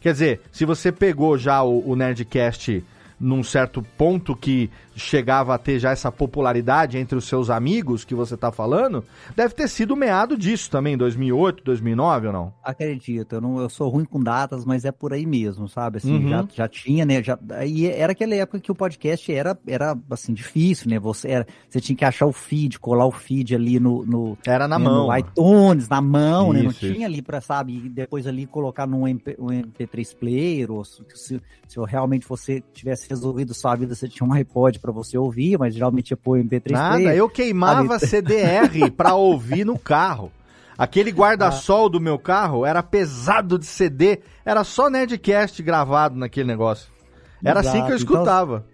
Quer 0.00 0.12
dizer, 0.12 0.40
se 0.50 0.64
você 0.64 0.90
pegou 0.90 1.36
já 1.36 1.62
o, 1.62 1.90
o 1.90 1.94
Nerdcast 1.94 2.82
num 3.24 3.42
certo 3.42 3.82
ponto 3.82 4.36
que 4.36 4.70
chegava 4.96 5.54
a 5.54 5.58
ter 5.58 5.78
já 5.78 5.90
essa 5.90 6.10
popularidade 6.10 6.98
entre 6.98 7.16
os 7.16 7.24
seus 7.26 7.50
amigos 7.50 8.04
que 8.04 8.14
você 8.14 8.36
tá 8.36 8.50
falando, 8.52 9.04
deve 9.36 9.54
ter 9.54 9.68
sido 9.68 9.96
meado 9.96 10.36
disso 10.36 10.70
também, 10.70 10.96
2008, 10.96 11.62
2009 11.64 12.26
ou 12.28 12.32
não? 12.32 12.52
Acredito, 12.62 13.34
eu, 13.36 13.40
não, 13.40 13.60
eu 13.60 13.68
sou 13.68 13.88
ruim 13.88 14.04
com 14.04 14.20
datas, 14.22 14.64
mas 14.64 14.84
é 14.84 14.92
por 14.92 15.12
aí 15.12 15.26
mesmo, 15.26 15.68
sabe? 15.68 15.98
Assim, 15.98 16.14
Uhum. 16.14 16.28
já, 16.28 16.46
já 16.54 16.68
tinha, 16.68 17.04
né? 17.04 17.22
Já, 17.22 17.38
e 17.66 17.86
era 17.86 18.12
aquela 18.12 18.34
época 18.34 18.60
que 18.60 18.70
o 18.70 18.74
podcast 18.74 19.32
era, 19.32 19.58
era 19.66 19.96
assim, 20.10 20.32
difícil, 20.32 20.88
né? 20.90 20.98
Você, 20.98 21.28
era, 21.28 21.46
você 21.68 21.80
tinha 21.80 21.96
que 21.96 22.04
achar 22.04 22.26
o 22.26 22.32
feed, 22.32 22.78
colar 22.78 23.06
o 23.06 23.12
feed 23.12 23.54
ali 23.54 23.80
no. 23.80 24.04
no 24.04 24.38
Era 24.46 24.66
na 24.68 24.78
né, 24.78 24.84
mão. 24.84 25.06
No 25.08 25.16
iTunes, 25.16 25.88
na 25.88 26.00
mão, 26.00 26.52
né? 26.52 26.62
Não 26.62 26.70
Isso, 26.70 26.84
isso. 26.84 26.94
tinha 26.94 27.06
ali 27.06 27.20
pra, 27.22 27.40
sabe? 27.40 27.88
Depois 27.88 28.26
ali 28.26 28.46
colocar 28.46 28.86
num 28.86 29.06
MP, 29.06 29.36
um 29.38 29.46
MP3 29.48 30.16
player, 30.16 30.70
ou 30.70 30.84
se, 30.84 31.02
se, 31.14 31.40
se 31.68 31.80
realmente 31.86 32.26
você 32.28 32.62
tivesse 32.72 33.08
resolvido 33.08 33.52
sua 33.54 33.74
vida, 33.74 33.94
você 33.94 34.08
tinha 34.08 34.26
um 34.28 34.32
iPod 34.32 34.78
pra 34.84 34.92
você 34.92 35.16
ouvir, 35.16 35.58
mas 35.58 35.72
geralmente 35.72 36.10
ia 36.10 36.16
pôr 36.16 36.38
MP3 36.38 36.72
Nada, 36.72 36.96
player. 36.96 37.16
eu 37.16 37.26
queimava 37.26 37.98
CDR 37.98 38.90
pra 38.94 39.14
ouvir 39.14 39.64
no 39.64 39.78
carro. 39.78 40.30
Aquele 40.76 41.10
guarda-sol 41.10 41.88
do 41.88 41.98
meu 41.98 42.18
carro 42.18 42.66
era 42.66 42.82
pesado 42.82 43.58
de 43.58 43.64
CD, 43.64 44.20
era 44.44 44.62
só 44.62 44.90
Nerdcast 44.90 45.62
gravado 45.62 46.16
naquele 46.16 46.46
negócio. 46.48 46.88
Era 47.42 47.60
assim 47.60 47.70
que 47.72 47.92
eu 47.92 47.94
Exato, 47.96 48.02
então- 48.02 48.16
escutava. 48.16 48.66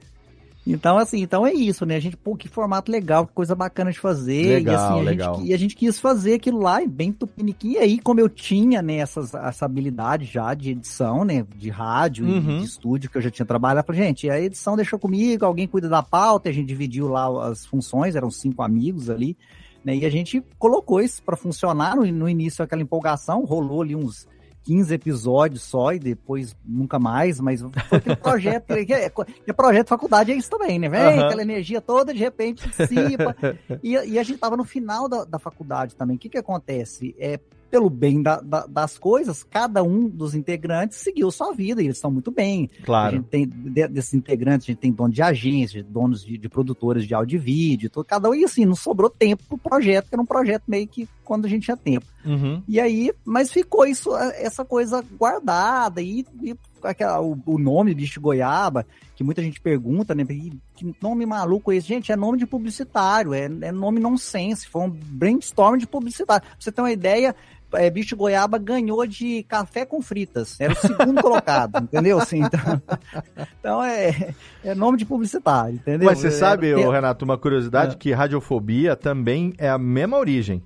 Então, 0.66 0.99
assim, 0.99 1.20
então 1.23 1.46
é 1.46 1.53
isso, 1.53 1.87
né? 1.87 1.96
A 1.96 2.01
gente, 2.01 2.16
pô, 2.16 2.37
que 2.37 2.46
formato 2.49 2.92
legal, 2.92 3.27
que 3.27 3.33
coisa 3.33 3.55
bacana 3.55 3.90
de 3.90 3.99
fazer. 3.99 4.57
Legal, 4.57 4.75
e 4.75 4.77
assim, 4.77 5.01
a 5.01 5.03
legal. 5.03 5.35
Gente, 5.37 5.49
e 5.49 5.55
a 5.55 5.57
gente 5.57 5.75
quis 5.75 5.99
fazer 5.99 6.35
aquilo 6.35 6.61
lá, 6.61 6.81
bem 6.87 7.12
tupiniquim. 7.12 7.73
E 7.73 7.79
aí, 7.79 7.99
como 7.99 8.20
eu 8.20 8.29
tinha, 8.29 8.83
né, 8.83 8.96
essas, 8.96 9.33
essa 9.35 9.64
habilidade 9.64 10.27
já 10.27 10.53
de 10.55 10.70
edição, 10.70 11.25
né, 11.25 11.46
de 11.57 11.70
rádio 11.70 12.27
Uhum. 12.27 12.38
e 12.38 12.59
de 12.59 12.64
estúdio 12.64 13.11
que 13.11 13.16
eu 13.16 13.23
já 13.23 13.31
tinha 13.31 13.46
trabalhado, 13.46 13.87
falei, 13.87 14.03
gente, 14.03 14.29
a 14.29 14.38
edição 14.40 14.77
deixou 14.77 14.99
comigo, 14.99 15.44
alguém 15.44 15.66
cuida 15.66 15.88
da 15.88 16.03
pauta, 16.03 16.51
a 16.51 16.53
gente 16.53 16.66
dividiu 16.66 17.09
lá 17.09 17.49
as 17.49 17.64
funções, 17.64 18.14
eram 18.14 18.31
cinco 18.31 18.62
amigos 18.62 19.09
ali, 19.09 19.37
né, 19.83 19.96
e 19.96 20.05
a 20.05 20.11
gente 20.11 20.42
colocou 20.59 21.01
isso 21.01 21.23
para 21.23 21.37
funcionar 21.37 21.96
no, 21.96 22.05
no 22.07 22.29
início, 22.29 22.62
aquela 22.62 22.83
empolgação, 22.83 23.44
rolou 23.44 23.81
ali 23.83 23.96
uns 23.96 24.29
15 24.64 24.94
episódios 24.94 25.62
só 25.62 25.92
e 25.92 25.99
depois 25.99 26.55
nunca 26.64 26.99
mais, 26.99 27.40
mas 27.40 27.61
foi 27.88 27.99
aquele 27.99 28.16
projeto, 28.16 28.66
que 28.87 28.92
é, 28.92 29.11
que 29.11 29.51
é 29.51 29.53
projeto 29.53 29.87
de 29.87 29.88
faculdade 29.88 30.33
é 30.33 30.37
isso 30.37 30.51
também, 30.51 30.79
né? 30.79 30.88
Vem 30.88 31.01
Aham. 31.01 31.27
aquela 31.27 31.42
energia 31.42 31.81
toda, 31.81 32.12
de 32.12 32.18
repente 32.18 32.68
dissipa. 32.68 33.37
e, 33.83 33.92
e 33.92 34.18
a 34.18 34.23
gente 34.23 34.38
tava 34.38 34.57
no 34.57 34.64
final 34.64 35.09
da, 35.09 35.25
da 35.25 35.38
faculdade 35.38 35.96
também. 35.96 36.16
O 36.16 36.18
que 36.18 36.29
que 36.29 36.38
acontece? 36.38 37.14
É, 37.18 37.40
pelo 37.70 37.88
bem 37.88 38.22
da- 38.22 38.40
da- 38.40 38.66
das 38.66 38.98
coisas, 38.98 39.42
cada 39.44 39.83
um 39.83 40.09
dos 40.09 40.35
integrantes 40.35 40.98
seguiu 40.98 41.30
sua 41.30 41.52
vida 41.52 41.80
e 41.80 41.87
eles 41.87 41.96
estão 41.96 42.11
muito 42.11 42.30
bem. 42.30 42.68
Claro. 42.85 43.09
A 43.09 43.18
gente 43.18 43.28
tem, 43.28 43.46
de- 43.46 43.88
desses 43.88 44.12
integrantes, 44.14 44.66
a 44.66 44.72
gente 44.72 44.80
tem 44.80 44.92
dono 44.92 45.12
de 45.12 45.22
agência, 45.22 45.83
donos 45.83 46.24
de, 46.24 46.37
de 46.37 46.48
produtoras 46.48 47.06
de 47.06 47.14
áudio 47.14 47.37
e 47.37 47.38
vídeo, 47.38 47.88
todo, 47.90 48.04
cada 48.04 48.28
um, 48.28 48.35
e 48.35 48.44
assim, 48.44 48.64
não 48.64 48.74
sobrou 48.74 49.09
tempo 49.09 49.42
pro 49.48 49.56
projeto, 49.59 50.09
que 50.09 50.14
era 50.14 50.22
um 50.22 50.26
projeto 50.26 50.64
meio 50.66 50.87
que 50.88 51.09
quando 51.24 51.44
a 51.44 51.48
gente 51.48 51.64
tinha 51.64 51.76
tempo. 51.76 52.06
Uhum. 52.24 52.61
E 52.66 52.80
aí, 52.80 53.12
mas 53.24 53.52
ficou 53.52 53.87
isso, 53.87 54.14
essa 54.16 54.64
coisa 54.64 55.02
guardada 55.16 56.02
e, 56.02 56.26
e 56.42 56.56
aquela, 56.83 57.20
o, 57.20 57.38
o 57.46 57.59
nome 57.59 57.94
bicho 57.94 58.20
goiaba, 58.20 58.85
que 59.14 59.22
muita 59.22 59.40
gente 59.42 59.61
pergunta, 59.61 60.14
né? 60.14 60.24
"Ih, 60.28 60.52
Que 60.74 60.94
nome 61.00 61.24
maluco 61.26 61.70
é 61.70 61.76
esse? 61.76 61.87
Gente, 61.87 62.11
é 62.11 62.16
nome 62.16 62.38
de 62.38 62.46
publicitário, 62.46 63.33
é, 63.35 63.44
é 63.44 63.70
nome 63.70 64.00
nonsense, 64.00 64.66
foi 64.66 64.83
um 64.83 64.90
brainstorm 64.90 65.76
de 65.78 65.87
publicitário. 65.87 66.42
Pra 66.46 66.56
você 66.59 66.72
ter 66.72 66.80
uma 66.80 66.90
ideia, 66.92 67.37
é, 67.74 67.90
bicho 67.90 68.16
goiaba 68.16 68.59
ganhou 68.59 69.06
de 69.06 69.42
café 69.44 69.85
com 69.85 70.00
fritas, 70.02 70.61
era 70.61 70.72
o 70.72 70.76
segundo 70.76 71.20
colocado, 71.22 71.83
entendeu? 71.83 72.18
Assim, 72.18 72.42
então, 72.42 72.61
então 73.59 73.83
é, 73.83 74.35
é 74.64 74.74
nome 74.74 74.98
de 74.98 75.04
publicitário, 75.04 75.74
entendeu? 75.74 76.06
Mas 76.09 76.18
você 76.18 76.28
É, 76.28 76.30
sabe, 76.30 76.74
ô, 76.74 76.90
Renato, 76.90 77.24
uma 77.24 77.38
curiosidade, 77.38 77.94
É. 77.94 77.98
que 77.98 78.12
radiofobia 78.12 78.96
também 78.96 79.54
é 79.59 79.68
a 79.68 79.78
mesma 79.78 80.16
origem. 80.18 80.62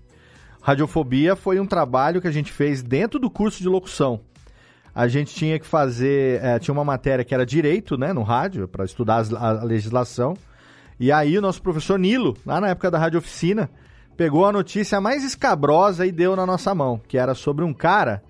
Radiofobia 0.63 1.37
foi 1.37 1.61
um 1.61 1.67
trabalho 1.67 2.21
que 2.21 2.29
a 2.29 2.33
gente 2.33 2.51
fez 2.51 2.83
dentro 2.83 3.19
do 3.19 3.31
curso 3.31 3.61
de 3.63 3.69
locução. 3.69 4.21
A 4.95 5.09
gente 5.09 5.35
tinha 5.35 5.59
que 5.59 5.67
fazer, 5.67 6.43
é, 6.43 6.59
tinha 6.59 6.73
uma 6.73 6.85
matéria 6.85 7.25
que 7.25 7.35
era 7.35 7.45
direito, 7.45 7.99
né, 7.99 8.13
no 8.13 8.23
rádio, 8.23 8.67
para 8.69 8.85
estudar 8.85 9.25
a 9.37 9.51
legislação. 9.65 10.35
E 10.99 11.11
aí 11.11 11.37
o 11.37 11.43
nosso 11.43 11.61
professor 11.61 11.99
Nilo, 11.99 12.37
lá 12.47 12.61
na 12.61 12.69
época 12.69 12.91
da 12.91 12.99
rádio 12.99 13.19
oficina, 13.19 13.69
pegou 14.17 14.47
a 14.47 14.53
notícia 14.53 15.01
mais 15.01 15.25
escabrosa 15.25 16.07
e 16.07 16.13
deu 16.13 16.37
na 16.37 16.47
nossa 16.47 16.75
mão, 16.75 17.01
que 17.09 17.19
era 17.19 17.35
sobre 17.35 17.65
um 17.65 17.73
cara 17.73 18.23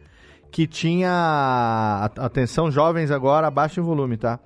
que 0.51 0.67
tinha, 0.67 2.11
atenção 2.17 2.71
jovens 2.71 3.11
agora, 3.11 3.49
abaixem 3.49 3.83
o 3.83 3.87
volume, 3.87 4.17
tá? 4.17 4.39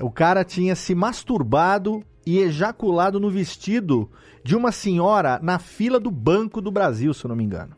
O 0.00 0.10
cara 0.10 0.44
tinha 0.44 0.76
se 0.76 0.94
masturbado 0.94 2.04
e 2.24 2.38
ejaculado 2.38 3.18
no 3.18 3.28
vestido 3.30 4.08
de 4.44 4.54
uma 4.56 4.70
senhora 4.70 5.38
na 5.42 5.58
fila 5.58 5.98
do 5.98 6.10
Banco 6.10 6.60
do 6.60 6.70
Brasil, 6.70 7.12
se 7.12 7.24
eu 7.24 7.28
não 7.28 7.36
me 7.36 7.44
engano. 7.44 7.74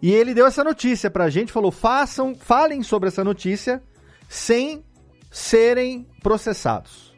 E 0.00 0.10
ele 0.12 0.32
deu 0.32 0.46
essa 0.46 0.64
notícia 0.64 1.10
pra 1.10 1.28
gente, 1.28 1.52
falou: 1.52 1.70
"Façam, 1.70 2.34
falem 2.34 2.82
sobre 2.82 3.08
essa 3.08 3.24
notícia 3.24 3.82
sem 4.28 4.84
serem 5.30 6.06
processados. 6.22 7.09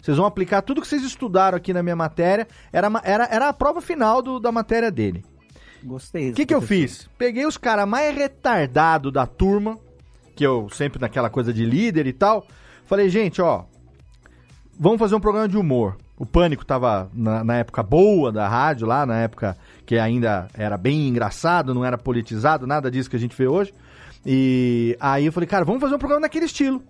Vocês 0.00 0.16
vão 0.16 0.26
aplicar 0.26 0.62
tudo 0.62 0.80
que 0.80 0.86
vocês 0.88 1.02
estudaram 1.02 1.56
aqui 1.56 1.72
na 1.72 1.82
minha 1.82 1.96
matéria, 1.96 2.46
era, 2.72 2.88
era, 3.04 3.24
era 3.30 3.48
a 3.48 3.52
prova 3.52 3.80
final 3.80 4.22
do- 4.22 4.38
da 4.40 4.50
matéria 4.52 4.90
dele. 4.90 5.24
Gostei. 5.82 6.30
O 6.30 6.34
que, 6.34 6.46
que 6.46 6.54
eu 6.54 6.60
fiz? 6.60 7.08
Peguei 7.18 7.46
os 7.46 7.56
caras 7.56 7.86
mais 7.88 8.14
retardados 8.16 9.12
da 9.12 9.26
turma, 9.26 9.78
que 10.34 10.44
eu 10.44 10.68
sempre 10.70 11.00
naquela 11.00 11.28
coisa 11.30 11.52
de 11.52 11.64
líder 11.64 12.06
e 12.06 12.12
tal. 12.12 12.46
Falei, 12.86 13.08
gente, 13.08 13.40
ó, 13.42 13.64
vamos 14.78 14.98
fazer 14.98 15.14
um 15.14 15.20
programa 15.20 15.48
de 15.48 15.56
humor. 15.56 15.96
O 16.16 16.26
Pânico 16.26 16.64
tava 16.64 17.08
na, 17.14 17.44
na 17.44 17.56
época 17.58 17.80
boa 17.82 18.32
da 18.32 18.48
rádio, 18.48 18.86
lá 18.86 19.06
na 19.06 19.16
época 19.18 19.56
que 19.86 19.96
ainda 19.98 20.48
era 20.54 20.76
bem 20.76 21.06
engraçado, 21.08 21.72
não 21.74 21.84
era 21.84 21.96
politizado, 21.96 22.66
nada 22.66 22.90
disso 22.90 23.08
que 23.08 23.14
a 23.16 23.20
gente 23.20 23.36
vê 23.36 23.46
hoje. 23.46 23.72
E 24.26 24.96
aí 25.00 25.26
eu 25.26 25.32
falei, 25.32 25.46
cara, 25.46 25.64
vamos 25.64 25.80
fazer 25.80 25.94
um 25.94 25.98
programa 25.98 26.22
naquele 26.22 26.46
estilo. 26.46 26.82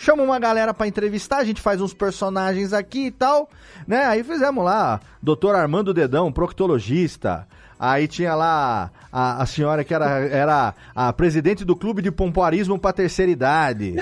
Chama 0.00 0.22
uma 0.22 0.38
galera 0.38 0.72
pra 0.72 0.86
entrevistar, 0.86 1.36
a 1.36 1.44
gente 1.44 1.60
faz 1.60 1.78
uns 1.78 1.92
personagens 1.92 2.72
aqui 2.72 3.08
e 3.08 3.10
tal, 3.10 3.50
né? 3.86 4.06
Aí 4.06 4.24
fizemos 4.24 4.64
lá, 4.64 4.98
Dr. 5.22 5.54
Armando 5.54 5.92
Dedão, 5.92 6.32
proctologista. 6.32 7.46
Aí 7.78 8.08
tinha 8.08 8.34
lá 8.34 8.90
a, 9.12 9.42
a 9.42 9.44
senhora 9.44 9.84
que 9.84 9.92
era, 9.92 10.06
era 10.20 10.74
a 10.94 11.12
presidente 11.12 11.66
do 11.66 11.76
clube 11.76 12.00
de 12.00 12.10
pompoarismo 12.10 12.78
pra 12.78 12.94
terceira 12.94 13.30
idade. 13.30 13.96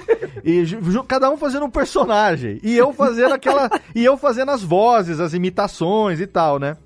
E 0.44 0.62
cada 1.08 1.28
um 1.30 1.36
fazendo 1.36 1.66
um 1.66 1.70
personagem. 1.70 2.60
E 2.62 2.76
eu 2.76 2.92
fazendo 2.92 3.34
aquela. 3.34 3.68
e 3.92 4.04
eu 4.04 4.16
fazendo 4.16 4.52
as 4.52 4.62
vozes, 4.62 5.18
as 5.18 5.34
imitações 5.34 6.20
e 6.20 6.28
tal, 6.28 6.60
né? 6.60 6.76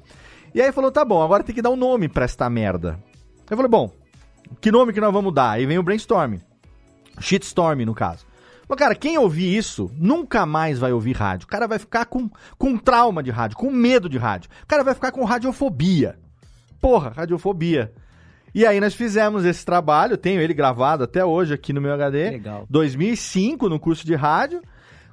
E 0.54 0.62
aí 0.62 0.72
falou: 0.72 0.90
tá 0.90 1.04
bom, 1.04 1.22
agora 1.22 1.44
tem 1.44 1.54
que 1.54 1.60
dar 1.60 1.68
um 1.68 1.76
nome 1.76 2.08
pra 2.08 2.24
esta 2.24 2.48
merda. 2.48 2.98
Eu 3.50 3.56
falei, 3.58 3.70
bom, 3.70 3.92
que 4.58 4.72
nome 4.72 4.94
que 4.94 5.00
nós 5.02 5.12
vamos 5.12 5.34
dar? 5.34 5.50
Aí 5.50 5.66
vem 5.66 5.78
o 5.78 5.82
brainstorm. 5.82 6.38
Shitstorm, 7.20 7.84
no 7.84 7.94
caso. 7.94 8.31
Mas, 8.72 8.78
cara, 8.78 8.94
quem 8.94 9.18
ouvir 9.18 9.54
isso 9.54 9.90
nunca 9.98 10.46
mais 10.46 10.78
vai 10.78 10.94
ouvir 10.94 11.12
rádio. 11.12 11.44
O 11.44 11.48
cara 11.48 11.68
vai 11.68 11.78
ficar 11.78 12.06
com, 12.06 12.30
com 12.56 12.78
trauma 12.78 13.22
de 13.22 13.30
rádio, 13.30 13.58
com 13.58 13.70
medo 13.70 14.08
de 14.08 14.16
rádio. 14.16 14.48
O 14.62 14.66
cara 14.66 14.82
vai 14.82 14.94
ficar 14.94 15.12
com 15.12 15.22
radiofobia. 15.24 16.18
Porra, 16.80 17.12
radiofobia. 17.14 17.92
E 18.54 18.64
aí 18.64 18.80
nós 18.80 18.94
fizemos 18.94 19.44
esse 19.44 19.62
trabalho, 19.62 20.16
tenho 20.16 20.40
ele 20.40 20.54
gravado 20.54 21.04
até 21.04 21.22
hoje 21.22 21.52
aqui 21.52 21.70
no 21.70 21.82
meu 21.82 21.92
HD. 21.92 22.30
Legal. 22.30 22.66
2005, 22.70 23.68
no 23.68 23.78
curso 23.78 24.06
de 24.06 24.14
rádio. 24.14 24.62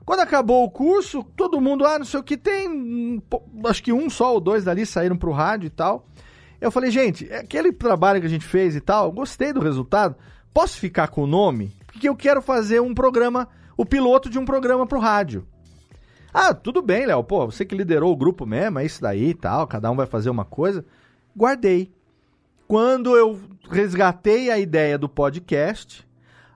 Quando 0.06 0.22
acabou 0.22 0.64
o 0.64 0.72
curso, 0.72 1.22
todo 1.36 1.60
mundo, 1.60 1.86
ah, 1.86 2.00
não 2.00 2.06
sei 2.06 2.22
o 2.22 2.24
que, 2.24 2.38
tem. 2.38 3.22
Acho 3.66 3.84
que 3.84 3.92
um 3.92 4.10
só 4.10 4.36
ou 4.36 4.40
dois 4.40 4.64
dali 4.64 4.86
saíram 4.86 5.18
pro 5.18 5.34
rádio 5.34 5.68
e 5.68 5.70
tal. 5.70 6.08
Eu 6.62 6.72
falei, 6.72 6.92
gente, 6.92 7.30
aquele 7.34 7.74
trabalho 7.74 8.22
que 8.22 8.28
a 8.28 8.30
gente 8.30 8.46
fez 8.46 8.74
e 8.74 8.80
tal, 8.80 9.12
gostei 9.12 9.52
do 9.52 9.60
resultado. 9.60 10.16
Posso 10.54 10.80
ficar 10.80 11.10
com 11.10 11.24
o 11.24 11.28
nome? 11.28 11.78
Porque 12.00 12.08
eu 12.08 12.16
quero 12.16 12.42
fazer 12.42 12.80
um 12.80 12.94
programa, 12.94 13.46
o 13.76 13.86
piloto 13.86 14.30
de 14.30 14.40
um 14.40 14.46
programa 14.46 14.88
pro 14.88 15.02
rádio. 15.02 15.46
Ah, 16.34 16.54
tudo 16.54 16.82
bem, 16.82 17.06
Léo. 17.06 17.22
Pô, 17.26 17.46
você 17.46 17.66
que 17.66 17.76
liderou 17.76 18.14
o 18.14 18.16
grupo 18.16 18.46
mesmo, 18.46 18.80
é 18.80 18.86
isso 18.86 19.02
daí 19.02 19.32
e 19.32 19.34
tal, 19.34 19.68
cada 19.68 19.92
um 19.92 19.98
vai 19.98 20.06
fazer 20.06 20.30
uma 20.30 20.46
coisa. 20.46 20.86
Guardei. 21.36 21.92
Quando 22.70 23.18
eu 23.18 23.38
resgatei 23.70 24.50
a 24.50 24.58
ideia 24.58 24.98
do 24.98 25.10
podcast, 25.10 26.08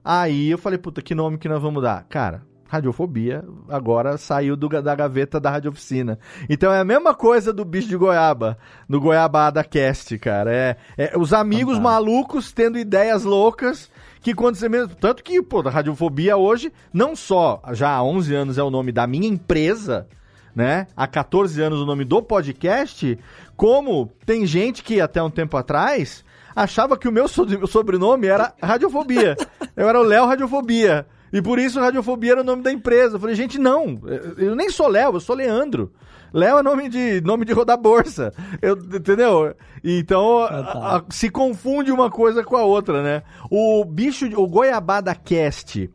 aí 0.01 0.49
eu 0.49 0.57
falei, 0.57 0.79
puta, 0.79 1.01
que 1.01 1.13
nome 1.13 1.37
que 1.37 1.49
nós 1.49 1.61
vamos 1.61 1.83
dar? 1.83 2.05
Cara, 2.05 2.43
Radiofobia 2.65 3.43
agora 3.67 4.17
saiu 4.17 4.55
do, 4.55 4.69
da 4.69 4.95
gaveta 4.95 5.41
da 5.41 5.51
Rádio 5.51 5.71
Oficina. 5.71 6.17
Então 6.49 6.71
é 6.71 6.79
a 6.79 6.85
mesma 6.85 7.13
coisa 7.13 7.51
do 7.51 7.65
bicho 7.65 7.89
de 7.89 7.97
goiaba, 7.97 8.57
no 8.87 9.01
Goiabada 9.01 9.61
Cast, 9.61 10.17
cara. 10.19 10.51
É, 10.55 10.77
é 10.97 11.17
os 11.17 11.33
amigos 11.33 11.77
malucos 11.77 12.53
tendo 12.53 12.77
ideias 12.79 13.25
loucas 13.25 13.91
que 14.23 14.33
quando 14.33 14.55
você 14.55 14.67
mesmo. 14.69 14.95
Tanto 14.95 15.23
que, 15.23 15.41
pô, 15.41 15.59
a 15.67 15.69
Radiofobia 15.69 16.37
hoje, 16.37 16.71
não 16.93 17.15
só 17.15 17.61
já 17.73 17.89
há 17.91 18.01
11 18.03 18.33
anos 18.33 18.57
é 18.57 18.63
o 18.63 18.71
nome 18.71 18.91
da 18.91 19.05
minha 19.05 19.27
empresa, 19.27 20.07
né? 20.55 20.87
Há 20.95 21.05
14 21.05 21.61
anos 21.61 21.79
o 21.79 21.85
nome 21.85 22.05
do 22.05 22.21
podcast, 22.23 23.19
como 23.57 24.09
tem 24.25 24.45
gente 24.45 24.81
que 24.81 25.01
até 25.01 25.21
um 25.21 25.29
tempo 25.29 25.57
atrás 25.57 26.23
achava 26.55 26.95
que 26.97 27.07
o 27.07 27.11
meu 27.11 27.27
so- 27.27 27.67
sobrenome 27.67 28.27
era 28.27 28.53
Radiofobia. 28.61 29.35
Eu 29.75 29.89
era 29.89 29.99
o 29.99 30.03
Léo 30.03 30.25
Radiofobia. 30.25 31.05
E 31.31 31.41
por 31.41 31.57
isso 31.57 31.79
Radiofobia 31.79 32.33
era 32.33 32.41
o 32.41 32.45
nome 32.45 32.61
da 32.61 32.71
empresa. 32.71 33.15
Eu 33.15 33.19
falei, 33.19 33.35
gente, 33.35 33.57
não, 33.57 33.99
eu 34.37 34.55
nem 34.55 34.69
sou 34.69 34.87
Léo, 34.87 35.15
eu 35.15 35.19
sou 35.19 35.35
Leandro. 35.35 35.91
Léo 36.33 36.57
é 36.57 36.63
nome 36.63 36.89
de 36.89 37.21
nome 37.21 37.45
de 37.45 37.53
rodar 37.53 37.77
bolsa. 37.77 38.33
Eu, 38.61 38.75
entendeu? 38.75 39.53
Então 39.83 40.39
a- 40.39 40.97
a- 40.97 41.03
se 41.09 41.29
confunde 41.29 41.91
uma 41.91 42.09
coisa 42.09 42.43
com 42.43 42.55
a 42.57 42.63
outra, 42.63 43.03
né? 43.03 43.21
O 43.51 43.85
bicho, 43.85 44.25
o 44.39 44.47
Goiabada 44.47 45.13
Cast, 45.13 45.89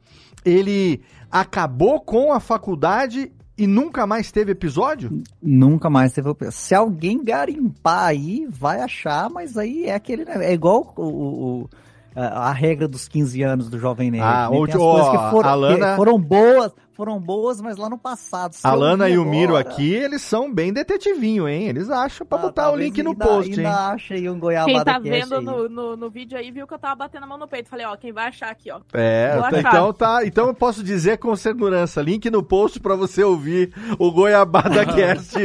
ele 0.44 1.02
acabou 1.30 2.00
com 2.00 2.32
a 2.32 2.40
faculdade 2.40 3.32
e 3.56 3.66
nunca 3.66 4.06
mais 4.06 4.30
teve 4.30 4.52
episódio? 4.52 5.20
Nunca 5.42 5.90
mais 5.90 6.12
teve. 6.12 6.28
op- 6.28 6.50
Se 6.52 6.74
alguém 6.74 7.22
garimpar 7.24 8.04
aí, 8.04 8.46
vai 8.48 8.80
achar, 8.80 9.28
mas 9.28 9.56
aí 9.58 9.86
é 9.86 9.94
aquele. 9.94 10.24
né, 10.24 10.34
É 10.46 10.52
igual 10.52 10.92
o, 10.96 11.02
o- 11.02 11.68
a, 12.14 12.48
a 12.48 12.52
regra 12.52 12.86
dos 12.86 13.08
15 13.08 13.42
anos 13.42 13.68
do 13.68 13.78
Jovem 13.78 14.10
Nerd. 14.10 14.24
Ah, 14.24 14.48
né? 14.50 14.56
Tem 14.66 14.74
as 14.74 14.80
ó, 14.80 14.92
coisas 14.92 15.10
que 15.10 15.30
foram, 15.30 15.50
que 15.90 15.96
foram 15.96 16.18
boas, 16.20 16.72
foram 16.98 17.20
boas, 17.20 17.60
mas 17.60 17.76
lá 17.76 17.88
no 17.88 17.96
passado. 17.96 18.56
A 18.64 18.72
eu 18.72 18.76
Lana 18.76 19.08
e 19.08 19.16
o 19.16 19.24
Miro 19.24 19.56
agora, 19.56 19.72
aqui, 19.72 19.94
eles 19.94 20.20
são 20.20 20.52
bem 20.52 20.72
detetivinho, 20.72 21.48
hein? 21.48 21.68
Eles 21.68 21.88
acham 21.90 22.26
pra 22.26 22.36
botar 22.38 22.72
o 22.72 22.76
link 22.76 23.00
no 23.04 23.10
ainda- 23.12 23.24
post, 23.24 23.50
ainda 23.52 23.62
hein? 23.62 23.68
acha 23.68 24.14
aí 24.14 24.28
um 24.28 24.36
goiabada 24.36 24.72
Quem 24.72 24.84
tá 24.84 24.98
vendo 24.98 25.40
no, 25.40 25.68
no, 25.68 25.96
no 25.96 26.10
vídeo 26.10 26.36
aí 26.36 26.50
viu 26.50 26.66
que 26.66 26.74
eu 26.74 26.78
tava 26.78 26.96
batendo 26.96 27.22
a 27.22 27.26
mão 27.28 27.38
no 27.38 27.46
peito. 27.46 27.68
Falei, 27.68 27.86
ó, 27.86 27.96
quem 27.96 28.12
vai 28.12 28.26
achar 28.26 28.50
aqui, 28.50 28.68
ó. 28.72 28.80
É, 28.92 29.36
tá- 29.38 29.46
achar. 29.46 29.58
então 29.60 29.92
tá. 29.92 30.26
Então 30.26 30.48
eu 30.48 30.54
posso 30.54 30.82
dizer 30.82 31.18
com 31.18 31.36
segurança. 31.36 32.02
Link 32.02 32.28
no 32.30 32.42
post 32.42 32.80
pra 32.80 32.96
você 32.96 33.22
ouvir 33.22 33.72
o 33.96 34.10
Goiabada 34.10 34.84
Cast 34.92 35.38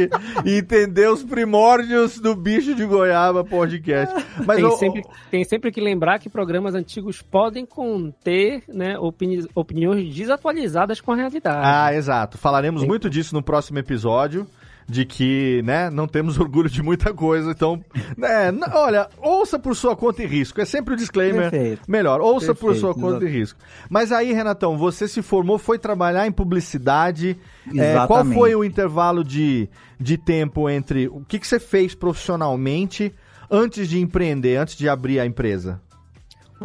e 0.44 0.58
entender 0.58 1.08
os 1.08 1.22
primórdios 1.22 2.18
do 2.18 2.34
bicho 2.34 2.74
de 2.74 2.84
goiaba 2.84 3.44
podcast. 3.44 4.12
Mas 4.44 4.56
tem, 4.56 4.64
o- 4.64 4.72
sempre, 4.72 5.02
tem 5.30 5.44
sempre 5.44 5.70
que 5.70 5.80
lembrar 5.80 6.18
que 6.18 6.28
programas 6.28 6.74
antigos 6.74 7.22
podem 7.22 7.64
conter 7.64 8.64
né, 8.66 8.98
opini- 8.98 9.46
opiniões 9.54 10.12
desatualizadas 10.12 11.00
com 11.00 11.12
a 11.12 11.14
realidade. 11.14 11.43
Ah, 11.44 11.94
exato. 11.94 12.38
Falaremos 12.38 12.82
muito 12.82 13.10
disso 13.10 13.34
no 13.34 13.42
próximo 13.42 13.78
episódio. 13.78 14.46
De 14.86 15.06
que, 15.06 15.62
né, 15.64 15.88
não 15.88 16.06
temos 16.06 16.36
orgulho 16.38 16.68
de 16.68 16.82
muita 16.82 17.10
coisa, 17.14 17.52
então, 17.52 17.82
né, 18.18 18.52
olha, 18.74 19.08
ouça 19.16 19.58
por 19.58 19.74
sua 19.74 19.96
conta 19.96 20.22
e 20.22 20.26
risco, 20.26 20.60
é 20.60 20.66
sempre 20.66 20.92
o 20.92 20.96
disclaimer 20.98 21.50
Perfeito. 21.50 21.90
melhor, 21.90 22.20
ouça 22.20 22.54
por 22.54 22.72
Perfeito, 22.72 22.80
sua 22.80 22.94
conta 22.94 23.16
exato. 23.16 23.24
e 23.24 23.28
risco. 23.30 23.58
Mas 23.88 24.12
aí, 24.12 24.34
Renatão, 24.34 24.76
você 24.76 25.08
se 25.08 25.22
formou, 25.22 25.58
foi 25.58 25.78
trabalhar 25.78 26.26
em 26.26 26.32
publicidade, 26.32 27.34
é, 27.74 28.06
qual 28.06 28.26
foi 28.26 28.54
o 28.54 28.62
intervalo 28.62 29.24
de, 29.24 29.70
de 29.98 30.18
tempo 30.18 30.68
entre, 30.68 31.08
o 31.08 31.24
que, 31.26 31.38
que 31.38 31.46
você 31.46 31.58
fez 31.58 31.94
profissionalmente 31.94 33.10
antes 33.50 33.88
de 33.88 33.98
empreender, 33.98 34.56
antes 34.56 34.76
de 34.76 34.86
abrir 34.86 35.18
a 35.18 35.24
empresa? 35.24 35.80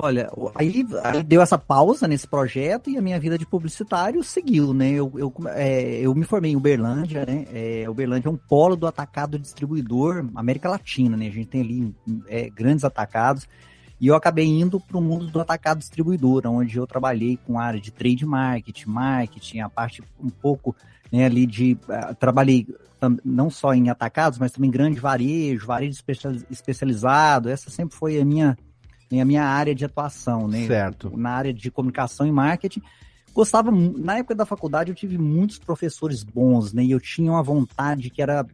Olha, 0.01 0.31
aí, 0.55 0.85
aí 1.03 1.21
deu 1.21 1.41
essa 1.41 1.57
pausa 1.57 2.07
nesse 2.07 2.25
projeto 2.25 2.89
e 2.89 2.97
a 2.97 3.01
minha 3.01 3.19
vida 3.19 3.38
de 3.38 3.45
publicitário 3.45 4.23
seguiu, 4.23 4.73
né? 4.73 4.91
Eu, 4.91 5.12
eu, 5.15 5.33
é, 5.47 5.99
eu 5.99 6.15
me 6.15 6.23
formei 6.23 6.51
em 6.51 6.55
Uberlândia, 6.55 7.25
né? 7.25 7.45
É, 7.53 7.89
Uberlândia 7.89 8.29
é 8.29 8.31
um 8.31 8.38
polo 8.38 8.77
do 8.77 8.88
atacado 8.88 9.38
distribuidor 9.38 10.25
América 10.35 10.69
Latina, 10.69 11.17
né? 11.17 11.27
A 11.27 11.31
gente 11.31 11.47
tem 11.47 11.62
ali 11.62 11.95
é, 12.29 12.49
grandes 12.49 12.85
atacados. 12.85 13.45
E 13.99 14.07
eu 14.07 14.15
acabei 14.15 14.45
indo 14.45 14.79
para 14.79 14.97
o 14.97 15.01
mundo 15.01 15.27
do 15.27 15.41
atacado 15.41 15.79
distribuidor, 15.79 16.43
onde 16.45 16.77
eu 16.77 16.88
trabalhei 16.88 17.38
com 17.45 17.59
a 17.59 17.63
área 17.63 17.81
de 17.81 17.91
trade 17.91 18.25
marketing, 18.25 18.89
marketing, 18.89 19.59
a 19.59 19.69
parte 19.69 20.01
um 20.23 20.29
pouco 20.29 20.73
né, 21.12 21.25
ali 21.25 21.45
de. 21.45 21.77
ah, 21.89 22.13
trabalhei 22.13 22.65
não 23.23 23.49
só 23.49 23.73
em 23.73 23.89
atacados, 23.89 24.39
mas 24.39 24.51
também 24.51 24.71
grande 24.71 24.99
varejo, 24.99 25.65
varejo 25.65 25.91
especiali- 25.91 26.45
especializado. 26.49 27.49
Essa 27.49 27.69
sempre 27.69 27.97
foi 27.97 28.19
a 28.19 28.25
minha, 28.25 28.57
né, 29.11 29.21
a 29.21 29.25
minha 29.25 29.43
área 29.43 29.73
de 29.73 29.85
atuação, 29.85 30.47
né? 30.47 30.67
Certo. 30.67 31.15
Na 31.17 31.31
área 31.31 31.53
de 31.53 31.69
comunicação 31.71 32.25
e 32.27 32.31
marketing. 32.31 32.81
Gostava, 33.33 33.71
na 33.71 34.17
época 34.17 34.35
da 34.35 34.45
faculdade 34.45 34.91
eu 34.91 34.95
tive 34.95 35.17
muitos 35.17 35.59
professores 35.59 36.23
bons, 36.23 36.73
né? 36.73 36.83
E 36.83 36.91
eu 36.91 36.99
tinha 36.99 37.31
uma 37.31 37.43
vontade 37.43 38.09
que 38.09 38.21
era 38.21 38.45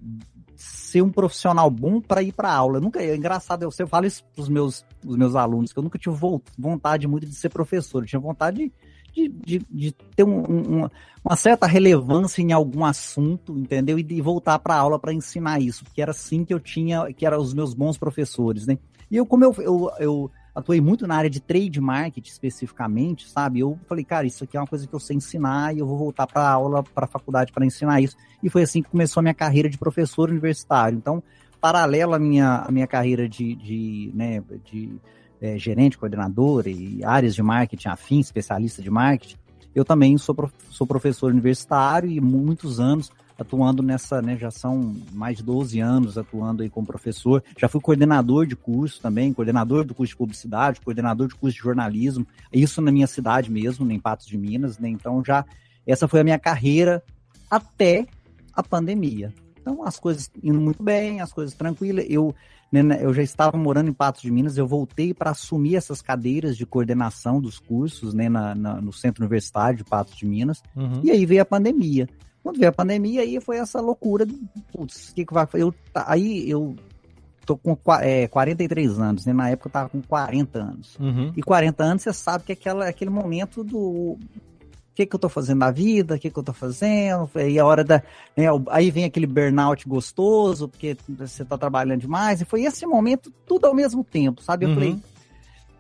ser 0.56 1.02
um 1.02 1.10
profissional 1.10 1.70
bom 1.70 2.00
para 2.02 2.22
ir 2.22 2.32
para 2.32 2.54
aula. 2.54 2.78
Eu 2.78 2.82
nunca, 2.82 3.02
é 3.02 3.16
engraçado, 3.16 3.64
eu, 3.64 3.70
eu 3.78 3.88
falo 3.88 4.06
isso 4.06 4.24
para 4.34 4.42
os 4.42 4.50
meus, 4.50 4.86
meus 5.04 5.36
alunos, 5.36 5.74
que 5.74 5.80
eu 5.80 5.84
nunca 5.84 5.98
tive 6.00 6.16
vontade 6.58 7.08
muito 7.08 7.26
de 7.26 7.36
ser 7.36 7.50
professor, 7.50 8.04
eu 8.04 8.08
tinha 8.08 8.20
vontade 8.20 8.72
de, 9.14 9.30
de, 9.30 9.66
de, 9.70 9.92
ter 10.16 10.24
um- 10.24 10.40
um- 10.50 10.78
uma, 10.78 10.92
uma 11.24 11.36
certa 11.36 11.66
relevância 11.66 12.42
em 12.42 12.52
algum 12.52 12.84
assunto, 12.86 13.58
entendeu? 13.58 13.98
E 13.98 14.04
de 14.04 14.22
voltar 14.22 14.60
para 14.60 14.76
aula 14.76 15.00
para 15.00 15.14
ensinar 15.14 15.62
isso, 15.62 15.84
porque 15.86 16.02
era 16.02 16.12
assim 16.12 16.44
que 16.44 16.54
eu 16.54 16.60
tinha, 16.60 17.12
que 17.14 17.26
eram 17.26 17.40
os 17.40 17.54
meus 17.54 17.74
bons 17.74 17.98
professores, 17.98 18.68
né? 18.68 18.78
E 19.10 19.18
eu, 19.18 19.26
como 19.26 19.44
eu, 19.44 19.56
eu, 19.60 19.92
eu 20.00 20.32
atuei 20.56 20.80
muito 20.80 21.06
na 21.06 21.16
área 21.16 21.30
de 21.30 21.42
trade 21.42 21.82
marketing 21.82 22.30
especificamente, 22.30 23.28
sabe? 23.28 23.60
Eu 23.60 23.78
falei, 23.88 24.06
cara, 24.06 24.26
isso 24.26 24.46
aqui 24.46 24.56
é 24.56 24.60
uma 24.60 24.66
coisa 24.66 24.88
que 24.88 24.94
eu 24.94 25.00
sei 25.00 25.18
ensinar 25.18 25.76
e 25.76 25.80
eu 25.80 25.86
vou 25.86 25.98
voltar 25.98 26.26
para 26.26 26.50
aula, 26.50 26.82
para 26.82 27.04
a 27.04 27.08
faculdade 27.08 27.52
para 27.52 27.66
ensinar 27.66 28.00
isso. 28.00 28.16
E 28.42 28.50
foi 28.50 28.64
assim 28.64 28.82
que 28.82 28.90
começou 28.90 29.20
a 29.20 29.24
minha 29.24 29.34
carreira 29.34 29.70
de 29.70 29.78
professor 29.78 30.30
universitário. 30.30 30.98
Então, 30.98 31.22
paralelo 31.60 32.14
à 32.14 32.20
minha, 32.20 32.60
à 32.60 32.72
minha 32.72 32.88
carreira 32.88 33.28
de, 33.28 33.54
de, 33.56 34.12
né, 34.14 34.42
de 34.64 34.96
eh, 35.42 35.58
gerente, 35.58 35.98
coordenador 35.98 36.68
e 36.68 37.04
áreas 37.04 37.36
de 37.36 37.44
marketing 37.44 37.90
afim, 37.90 38.20
especialista 38.20 38.82
de 38.82 38.90
marketing, 38.90 39.36
eu 39.74 39.84
também 39.84 40.18
sou, 40.18 40.36
sou 40.70 40.88
professor 40.88 41.32
universitário 41.32 42.10
e 42.10 42.22
muitos 42.22 42.80
anos 42.80 43.12
atuando 43.38 43.84
nessa, 43.84 44.22
né, 44.22 44.38
já 44.38 44.50
são 44.50 44.96
mais 45.12 45.38
de 45.38 45.44
12 45.44 45.80
anos 45.80 46.18
atuando 46.18 46.64
aí 46.64 46.70
como 46.70 46.88
professor, 46.88 47.44
já 47.58 47.68
fui 47.68 47.82
coordenador 47.82 48.46
de 48.46 48.56
curso 48.56 49.02
também, 49.02 49.34
coordenador 49.34 49.84
do 49.84 49.94
curso 49.94 50.12
de 50.12 50.18
publicidade, 50.18 50.82
coordenador 50.82 51.28
de 51.28 51.36
curso 51.36 51.58
de 51.58 51.64
jornalismo, 51.64 52.26
isso 52.52 52.82
na 52.82 52.92
minha 52.92 53.08
cidade 53.08 53.52
mesmo, 53.52 53.90
em 53.92 54.00
Patos 54.00 54.28
de 54.28 54.38
Minas, 54.38 54.80
né, 54.80 54.90
então 54.90 55.24
já, 55.24 55.46
essa 55.86 56.08
foi 56.08 56.22
a 56.22 56.24
minha 56.24 56.40
carreira 56.40 57.04
até 57.50 58.08
a 58.54 58.64
pandemia. 58.64 59.34
Então, 59.66 59.84
as 59.84 60.00
coisas 60.00 60.30
indo 60.44 60.62
muito 60.62 60.84
bem, 60.84 61.22
as 61.22 61.34
coisas 61.34 61.56
tranquilas. 61.56 62.06
Eu, 62.08 62.36
né, 62.72 62.84
né, 62.84 63.00
eu 63.02 63.12
já 63.12 63.24
estava 63.24 63.58
morando 63.58 63.90
em 63.90 63.94
Patos 63.94 64.22
de 64.22 64.30
Minas, 64.30 64.58
eu 64.58 64.68
voltei 64.68 65.12
para 65.12 65.32
assumir 65.32 65.76
essas 65.76 66.04
cadeiras 66.04 66.56
de 66.56 66.68
coordenação 66.68 67.42
dos 67.42 67.58
cursos 67.58 68.14
né, 68.14 68.30
na, 68.30 68.54
na, 68.54 68.80
no 68.80 68.94
Centro 68.94 69.24
Universitário 69.24 69.80
de 69.80 69.84
Patos 69.84 70.16
de 70.16 70.26
Minas. 70.26 70.62
Uhum. 70.76 71.02
E 71.04 71.10
aí 71.10 71.26
veio 71.26 71.42
a 71.42 71.46
pandemia. 71.46 72.08
Quando 72.46 72.60
veio 72.60 72.70
a 72.70 72.72
pandemia, 72.72 73.22
aí 73.22 73.42
foi 73.42 73.58
essa 73.58 73.82
loucura. 73.82 74.24
De, 74.24 74.40
putz, 74.72 75.10
o 75.10 75.16
que, 75.16 75.26
que 75.26 75.34
vai 75.34 75.48
eu 75.56 75.74
Aí 75.96 76.48
eu 76.48 76.76
tô 77.44 77.58
com 77.58 77.76
é, 78.02 78.28
43 78.28 79.00
anos, 79.00 79.26
né? 79.26 79.34
Na 79.34 79.50
época 79.50 79.68
eu 79.68 79.72
tava 79.72 79.90
com 79.90 80.00
40 80.00 80.60
anos. 80.60 80.96
Uhum. 81.00 81.34
E 81.36 81.42
40 81.42 81.84
anos 81.84 82.04
você 82.04 82.14
sabe 82.14 82.44
que 82.44 82.52
é 82.52 82.54
aquela, 82.54 82.88
aquele 82.88 83.10
momento 83.10 83.64
do 83.64 83.80
o 83.80 84.20
que, 84.94 85.08
que 85.08 85.16
eu 85.16 85.20
tô 85.20 85.28
fazendo 85.28 85.58
na 85.58 85.72
vida, 85.72 86.14
o 86.14 86.20
que, 86.20 86.30
que 86.30 86.38
eu 86.38 86.44
tô 86.44 86.54
fazendo, 86.54 87.28
aí 87.34 87.58
a 87.58 87.66
hora 87.66 87.84
da. 87.84 88.04
Né, 88.38 88.46
aí 88.70 88.92
vem 88.92 89.06
aquele 89.06 89.26
burnout 89.26 89.90
gostoso, 89.90 90.70
porque 90.70 90.96
você 91.10 91.44
tá 91.44 91.58
trabalhando 91.58 92.02
demais, 92.02 92.42
e 92.42 92.46
foi 92.46 92.62
esse 92.62 92.86
momento 92.86 93.34
tudo 93.48 93.66
ao 93.66 93.74
mesmo 93.74 94.04
tempo, 94.04 94.44
sabe? 94.44 94.66
Eu 94.66 94.70
Uhum. 94.70 94.76
falei, 94.76 95.00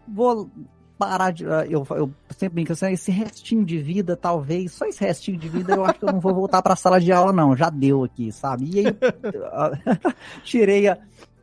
vou 0.07 0.49
parar 0.97 1.31
de. 1.31 1.45
ah, 1.45 1.65
Eu, 1.67 1.85
eu 1.91 2.11
sempre 2.37 2.55
brinco 2.55 2.73
assim, 2.73 2.91
esse 2.91 3.11
restinho 3.11 3.63
de 3.65 3.77
vida, 3.79 4.15
talvez, 4.15 4.71
só 4.73 4.85
esse 4.85 5.03
restinho 5.03 5.37
de 5.37 5.47
vida, 5.49 5.73
eu 5.73 5.85
acho 5.85 5.99
que 5.99 6.05
eu 6.05 6.11
não 6.11 6.19
vou 6.19 6.33
voltar 6.33 6.61
pra 6.61 6.75
sala 6.75 6.99
de 6.99 7.11
aula, 7.11 7.31
não. 7.33 7.55
Já 7.55 7.69
deu 7.69 8.03
aqui, 8.03 8.31
sabe? 8.31 8.69
E 8.73 8.79
aí 8.79 8.85
tirei 10.43 10.87
a, 10.87 10.97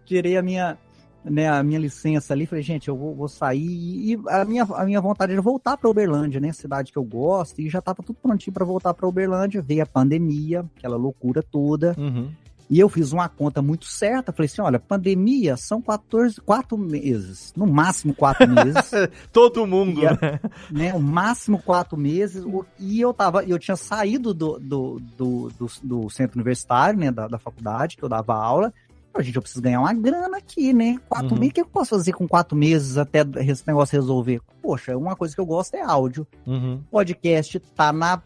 tirei 0.04 0.36
a 0.36 0.42
minha. 0.42 0.78
Né, 1.24 1.48
a 1.48 1.62
minha 1.62 1.78
licença 1.78 2.34
ali, 2.34 2.46
falei, 2.46 2.64
gente, 2.64 2.88
eu 2.88 2.96
vou, 2.96 3.14
vou 3.14 3.28
sair 3.28 3.60
e 3.64 4.18
a 4.28 4.44
minha, 4.44 4.64
a 4.64 4.84
minha 4.84 5.00
vontade 5.00 5.32
era 5.32 5.40
voltar 5.40 5.76
para 5.76 5.88
Uberlândia, 5.88 6.40
né, 6.40 6.52
cidade 6.52 6.90
que 6.90 6.98
eu 6.98 7.04
gosto, 7.04 7.60
e 7.60 7.70
já 7.70 7.80
tava 7.80 8.02
tudo 8.02 8.18
prontinho 8.20 8.52
para 8.52 8.64
voltar 8.64 8.92
para 8.92 9.06
Uberlândia, 9.06 9.62
veio 9.62 9.84
a 9.84 9.86
pandemia, 9.86 10.64
aquela 10.76 10.96
loucura 10.96 11.40
toda, 11.40 11.94
Uhum. 11.96 12.32
E 12.70 12.78
eu 12.80 12.88
fiz 12.88 13.12
uma 13.12 13.28
conta 13.28 13.60
muito 13.60 13.84
certa, 13.86 14.32
falei 14.32 14.46
assim, 14.46 14.62
olha, 14.62 14.78
pandemia 14.80 15.56
são 15.56 15.82
14, 15.82 16.40
quatro 16.40 16.78
meses, 16.78 17.52
no 17.56 17.66
máximo 17.66 18.14
quatro 18.14 18.48
meses. 18.50 18.90
Todo 19.32 19.66
mundo, 19.66 20.00
E 20.00 20.06
a- 20.06 20.12
né? 20.20 20.40
né? 20.70 20.94
O 20.94 21.00
máximo 21.00 21.58
quatro 21.60 21.96
meses. 21.98 22.42
o- 22.44 22.64
E 22.78 23.00
eu 23.00 23.12
tava, 23.12 23.44
eu 23.44 23.58
tinha 23.58 23.76
saído 23.76 24.32
do, 24.32 24.58
do, 24.58 24.98
do, 25.16 25.50
do, 25.58 25.66
do 25.82 26.10
centro 26.10 26.36
universitário, 26.38 26.98
né? 26.98 27.10
Da, 27.10 27.28
da 27.28 27.38
faculdade, 27.38 27.96
que 27.96 28.02
eu 28.02 28.08
dava 28.08 28.34
aula. 28.34 28.72
Falei, 29.12 29.26
gente, 29.26 29.36
eu 29.36 29.42
preciso 29.42 29.60
ganhar 29.60 29.80
uma 29.80 29.92
grana 29.92 30.38
aqui, 30.38 30.72
né? 30.72 30.98
Quatro 31.08 31.34
Uhum. 31.34 31.40
meses, 31.40 31.50
o 31.50 31.54
que 31.54 31.60
eu 31.60 31.66
posso 31.66 31.90
fazer 31.90 32.12
com 32.12 32.26
quatro 32.26 32.56
meses 32.56 32.96
até 32.96 33.18
esse 33.46 33.66
negócio 33.66 33.94
resolver? 34.00 34.40
Poxa, 34.62 34.96
uma 34.96 35.14
coisa 35.14 35.34
que 35.34 35.40
eu 35.40 35.44
gosto 35.44 35.74
é 35.74 35.82
áudio. 35.82 36.26
Uhum. 36.46 36.80
Podcast 36.90 37.60
tá, 37.76 37.92
na, 37.92 38.22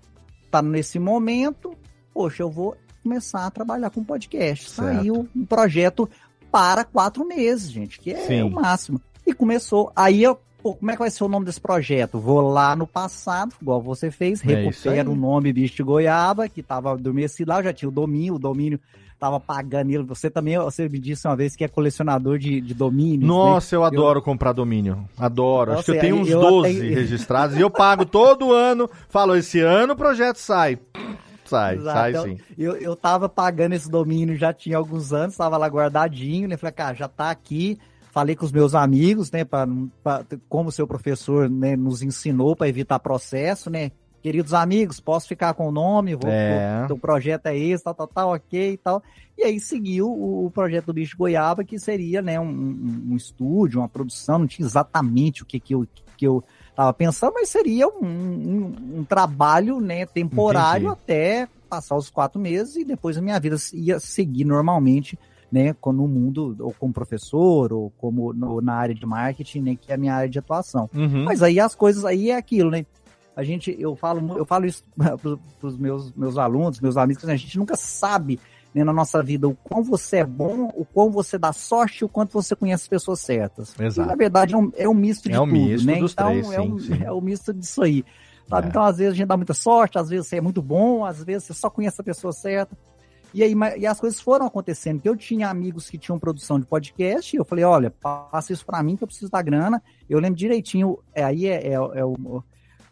tá 0.50 0.62
nesse 0.62 1.00
momento. 1.00 1.72
Poxa, 2.14 2.44
eu 2.44 2.50
vou 2.50 2.76
começar 3.06 3.46
a 3.46 3.50
trabalhar 3.50 3.90
com 3.90 4.02
podcast. 4.02 4.70
Certo. 4.70 4.96
Saiu 4.96 5.28
um 5.34 5.44
projeto 5.46 6.08
para 6.50 6.84
quatro 6.84 7.24
meses, 7.26 7.70
gente, 7.70 8.00
que 8.00 8.10
é 8.12 8.16
Sim. 8.26 8.42
o 8.42 8.50
máximo. 8.50 9.00
E 9.26 9.32
começou. 9.32 9.92
Aí 9.94 10.22
eu, 10.22 10.38
pô, 10.62 10.74
como 10.74 10.90
é 10.90 10.94
que 10.94 10.98
vai 11.00 11.10
ser 11.10 11.22
o 11.24 11.28
nome 11.28 11.46
desse 11.46 11.60
projeto? 11.60 12.18
Vou 12.18 12.40
lá 12.40 12.74
no 12.74 12.86
passado, 12.86 13.52
igual 13.60 13.80
você 13.80 14.10
fez, 14.10 14.42
É 14.42 14.46
recupero 14.46 15.12
o 15.12 15.16
nome 15.16 15.52
Bicho 15.52 15.76
de 15.76 15.82
Goiaba, 15.82 16.48
que 16.48 16.62
tava 16.62 16.92
adormecido 16.92 17.50
lá, 17.50 17.58
eu 17.60 17.64
já 17.64 17.72
tinha 17.72 17.88
o 17.88 17.92
domínio, 17.92 18.34
o 18.34 18.38
domínio 18.38 18.80
tava 19.18 19.40
pagando 19.40 19.90
ele. 19.90 20.02
Você 20.04 20.28
também, 20.30 20.58
você 20.58 20.88
me 20.88 20.98
disse 20.98 21.26
uma 21.26 21.34
vez 21.36 21.56
que 21.56 21.64
é 21.64 21.68
colecionador 21.68 22.38
de, 22.38 22.60
de 22.60 22.74
domínios. 22.74 23.22
né? 23.22 23.26
Nossa, 23.26 23.74
eu 23.74 23.82
adoro 23.84 24.20
comprar 24.20 24.52
domínio. 24.52 25.08
Adoro. 25.18 25.72
Acho 25.72 25.78
Nossa, 25.78 25.92
que 25.92 25.98
eu 25.98 26.00
tenho 26.00 26.16
uns 26.16 26.28
eu 26.28 26.40
12 26.40 26.76
até- 26.76 26.88
registrados 26.94 27.56
e 27.56 27.60
eu 27.60 27.70
pago 27.70 28.04
todo 28.06 28.52
ano. 28.52 28.88
Falo, 29.08 29.34
esse 29.36 29.60
ano 29.60 29.94
o 29.94 29.96
projeto 29.96 30.36
sai. 30.36 30.78
Sai, 31.46 31.76
Exato. 31.76 31.96
sai 31.98 32.10
Então, 32.10 32.24
sim. 32.24 32.38
Eu, 32.58 32.76
eu 32.76 32.94
tava 32.96 33.28
pagando 33.28 33.74
esse 33.74 33.90
domínio 33.90 34.36
já 34.36 34.52
tinha 34.52 34.76
alguns 34.76 35.12
anos, 35.12 35.36
tava 35.36 35.56
lá 35.56 35.66
guardadinho, 35.68 36.48
né? 36.48 36.56
Falei, 36.56 36.72
cara, 36.72 36.94
já 36.94 37.08
tá 37.08 37.30
aqui. 37.30 37.78
Falei 38.12 38.34
com 38.34 38.44
os 38.46 38.52
meus 38.52 38.74
amigos, 38.74 39.30
né? 39.30 39.44
Pra, 39.44 39.66
pra- 40.02 40.24
como 40.48 40.70
o 40.70 40.72
seu 40.72 40.86
professor 40.86 41.50
né, 41.50 41.76
nos 41.76 42.02
ensinou 42.02 42.56
para 42.56 42.68
evitar 42.68 42.98
processo, 42.98 43.68
né? 43.70 43.90
Queridos 44.22 44.54
amigos, 44.54 44.98
posso 44.98 45.28
ficar 45.28 45.54
com 45.54 45.68
o 45.68 45.70
nome? 45.72 46.14
Vou, 46.16 46.30
É. 46.30 46.86
vou- 46.88 46.96
o 46.96 47.00
projeto 47.00 47.46
é 47.46 47.56
esse, 47.56 47.84
tal, 47.84 47.94
tal, 47.94 48.06
tal, 48.08 48.32
ok 48.34 48.72
e 48.72 48.76
tal. 48.78 49.02
E 49.38 49.44
aí 49.44 49.60
seguiu 49.60 50.08
o, 50.10 50.46
o 50.46 50.50
projeto 50.50 50.86
do 50.86 50.94
Bicho 50.94 51.16
Goiaba, 51.16 51.62
que 51.62 51.78
seria 51.78 52.20
né, 52.22 52.40
um, 52.40 52.48
um- 52.48 53.08
um 53.12 53.16
estúdio, 53.16 53.80
uma 53.80 53.88
produção, 53.88 54.38
não 54.40 54.46
tinha 54.46 54.66
exatamente 54.66 55.42
o 55.42 55.46
que, 55.46 55.60
que, 55.60 55.74
eu, 55.74 55.86
que 56.16 56.26
eu 56.26 56.42
tava 56.76 56.92
pensando, 56.92 57.32
mas 57.34 57.48
seria 57.48 57.88
um, 57.88 58.04
um, 58.04 58.98
um 58.98 59.04
trabalho 59.04 59.80
né, 59.80 60.04
temporário 60.04 60.88
Entendi. 60.88 61.00
até 61.02 61.48
passar 61.68 61.96
os 61.96 62.10
quatro 62.10 62.38
meses 62.38 62.76
e 62.76 62.84
depois 62.84 63.16
a 63.16 63.22
minha 63.22 63.40
vida 63.40 63.56
ia 63.72 63.98
seguir 63.98 64.44
normalmente, 64.44 65.18
né, 65.50 65.74
no 65.84 66.06
mundo, 66.06 66.54
ou 66.60 66.74
como 66.78 66.92
professor, 66.92 67.72
ou 67.72 67.90
como 67.98 68.32
no- 68.34 68.60
na 68.60 68.74
área 68.74 68.94
de 68.94 69.06
marketing, 69.06 69.60
né, 69.62 69.76
que 69.80 69.90
é 69.90 69.94
a 69.94 69.98
minha 69.98 70.14
área 70.14 70.28
de 70.28 70.38
atuação. 70.38 70.88
Uhum. 70.94 71.24
Mas 71.24 71.42
aí 71.42 71.58
as 71.58 71.74
coisas, 71.74 72.04
aí 72.04 72.30
é 72.30 72.36
aquilo, 72.36 72.70
né? 72.70 72.84
A 73.34 73.42
gente, 73.42 73.74
eu 73.78 73.94
falo, 73.96 74.36
eu 74.38 74.44
falo 74.46 74.66
isso 74.66 74.82
para 74.96 75.18
os 75.62 75.76
meus, 75.78 76.12
meus 76.14 76.36
alunos, 76.38 76.80
meus 76.80 76.96
amigos, 76.96 77.26
a 77.28 77.36
gente 77.36 77.58
nunca 77.58 77.76
sabe 77.76 78.38
né, 78.76 78.84
na 78.84 78.92
nossa 78.92 79.22
vida 79.22 79.48
o 79.48 79.54
quão 79.54 79.82
você 79.82 80.18
é 80.18 80.24
bom, 80.24 80.70
o 80.74 80.84
quão 80.84 81.10
você 81.10 81.38
dá 81.38 81.50
sorte 81.50 82.00
e 82.00 82.04
o 82.04 82.08
quanto 82.10 82.32
você 82.32 82.54
conhece 82.54 82.82
as 82.84 82.88
pessoas 82.88 83.20
certas. 83.20 83.74
Exato. 83.80 84.06
E, 84.06 84.10
na 84.10 84.14
verdade, 84.14 84.52
é 84.54 84.56
um, 84.58 84.70
é 84.76 84.86
um 84.86 84.92
misto 84.94 85.28
de 85.30 85.34
É 85.34 85.40
um 85.40 85.46
tudo, 85.48 85.52
misto 85.58 85.86
né? 85.86 85.96
dos 85.98 86.12
então, 86.12 86.26
três, 86.28 86.52
é, 86.52 86.60
um, 86.60 86.78
sim, 86.78 86.94
sim. 86.94 87.02
é 87.04 87.10
um 87.12 87.20
misto 87.22 87.54
disso 87.54 87.82
aí. 87.82 88.04
sabe? 88.46 88.66
É. 88.66 88.68
Então, 88.68 88.82
às 88.82 88.98
vezes, 88.98 89.12
a 89.14 89.16
gente 89.16 89.26
dá 89.28 89.36
muita 89.36 89.54
sorte, 89.54 89.98
às 89.98 90.10
vezes 90.10 90.26
você 90.26 90.36
é 90.36 90.40
muito 90.42 90.60
bom, 90.60 91.06
às 91.06 91.24
vezes 91.24 91.44
você 91.44 91.54
só 91.54 91.70
conhece 91.70 91.98
a 91.98 92.04
pessoa 92.04 92.32
certa. 92.34 92.76
E 93.32 93.42
aí, 93.42 93.54
e 93.78 93.86
as 93.86 93.98
coisas 93.98 94.20
foram 94.20 94.46
acontecendo, 94.46 95.00
eu 95.04 95.16
tinha 95.16 95.48
amigos 95.48 95.88
que 95.90 95.98
tinham 95.98 96.18
produção 96.18 96.58
de 96.60 96.66
podcast, 96.66 97.34
e 97.34 97.38
eu 97.38 97.44
falei, 97.44 97.64
olha, 97.64 97.90
passa 97.90 98.52
isso 98.52 98.64
pra 98.64 98.82
mim 98.82 98.94
que 98.96 99.02
eu 99.04 99.08
preciso 99.08 99.30
da 99.30 99.40
grana. 99.42 99.82
Eu 100.08 100.18
lembro 100.20 100.36
direitinho, 100.38 100.98
é, 101.14 101.24
aí 101.24 101.46
é, 101.46 101.68
é- 101.68 101.72
é 101.72 102.04
o, 102.04 102.42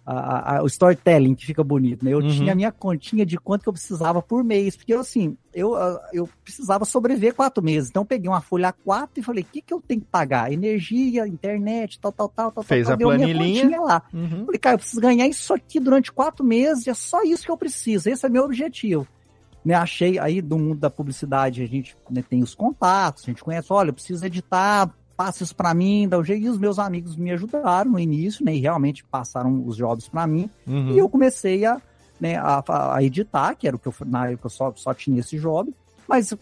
a- 0.06 0.56
a- 0.58 0.62
o 0.62 0.66
storytelling 0.66 1.34
que 1.34 1.46
fica 1.46 1.64
bonito, 1.64 2.04
né? 2.04 2.12
Eu 2.12 2.18
Uhum. 2.18 2.28
tinha 2.28 2.52
a 2.52 2.54
minha 2.54 2.70
continha 2.70 3.24
de 3.24 3.38
quanto 3.38 3.62
que 3.62 3.68
eu 3.68 3.72
precisava 3.72 4.20
por 4.20 4.44
mês, 4.44 4.76
porque 4.76 4.92
eu, 4.92 5.00
assim, 5.00 5.36
eu, 5.54 5.74
ah, 5.74 6.00
eu 6.12 6.28
precisava 6.42 6.84
sobreviver 6.84 7.34
quatro 7.34 7.62
meses. 7.64 7.88
Então 7.90 8.02
eu 8.02 8.06
peguei 8.06 8.28
uma 8.28 8.40
folha 8.40 8.68
A4 8.86 9.08
e 9.18 9.22
falei, 9.22 9.42
o 9.42 9.46
que, 9.46 9.62
que 9.62 9.72
eu 9.72 9.80
tenho 9.80 10.00
que 10.02 10.06
pagar? 10.06 10.52
Energia, 10.52 11.26
internet, 11.26 11.98
tal, 12.00 12.12
tal, 12.12 12.28
tal, 12.28 12.50
tal. 12.52 12.64
Fez 12.64 12.86
tal, 12.86 12.94
a 12.94 12.98
planilhinha. 12.98 13.80
lá. 13.80 14.02
Uhum. 14.12 14.44
Falei, 14.46 14.58
cara, 14.58 14.74
eu 14.74 14.78
preciso 14.78 15.00
ganhar 15.00 15.26
isso 15.26 15.54
aqui 15.54 15.80
durante 15.80 16.12
quatro 16.12 16.44
meses, 16.44 16.86
é 16.86 16.94
só 16.94 17.22
isso 17.22 17.44
que 17.44 17.50
eu 17.50 17.56
preciso, 17.56 18.08
esse 18.10 18.26
é 18.26 18.28
meu 18.28 18.44
objetivo. 18.44 19.06
Né, 19.64 19.72
achei 19.72 20.18
aí 20.18 20.42
do 20.42 20.58
mundo 20.58 20.78
da 20.80 20.90
publicidade, 20.90 21.62
a 21.62 21.66
gente 21.66 21.96
né, 22.10 22.22
tem 22.28 22.42
os 22.42 22.54
contatos, 22.54 23.22
a 23.24 23.26
gente 23.28 23.42
conhece, 23.42 23.72
olha, 23.72 23.88
eu 23.88 23.94
preciso 23.94 24.22
editar, 24.26 24.94
passa 25.16 25.42
isso 25.44 25.54
pra 25.54 25.72
mim, 25.74 26.08
dá 26.08 26.18
o 26.18 26.24
jeito, 26.24 26.44
e 26.44 26.48
os 26.48 26.58
meus 26.58 26.78
amigos 26.78 27.16
me 27.16 27.30
ajudaram 27.30 27.90
no 27.92 27.98
início, 27.98 28.44
né, 28.44 28.54
e 28.54 28.60
realmente 28.60 29.04
passaram 29.04 29.64
os 29.66 29.76
jobs 29.76 30.08
pra 30.08 30.26
mim, 30.26 30.50
Uhum. 30.66 30.90
e 30.92 30.98
eu 30.98 31.08
comecei 31.08 31.64
a, 31.64 31.80
né, 32.20 32.36
a, 32.36 32.62
a 32.96 33.02
editar, 33.02 33.54
que 33.54 33.66
era 33.66 33.76
o 33.76 33.78
que 33.78 33.86
eu, 33.88 33.94
na 34.06 34.28
época 34.30 34.46
eu 34.46 34.50
só, 34.50 34.72
só 34.76 34.92
tinha 34.92 35.20
esse 35.20 35.38
job, 35.38 35.72
mas 36.08 36.34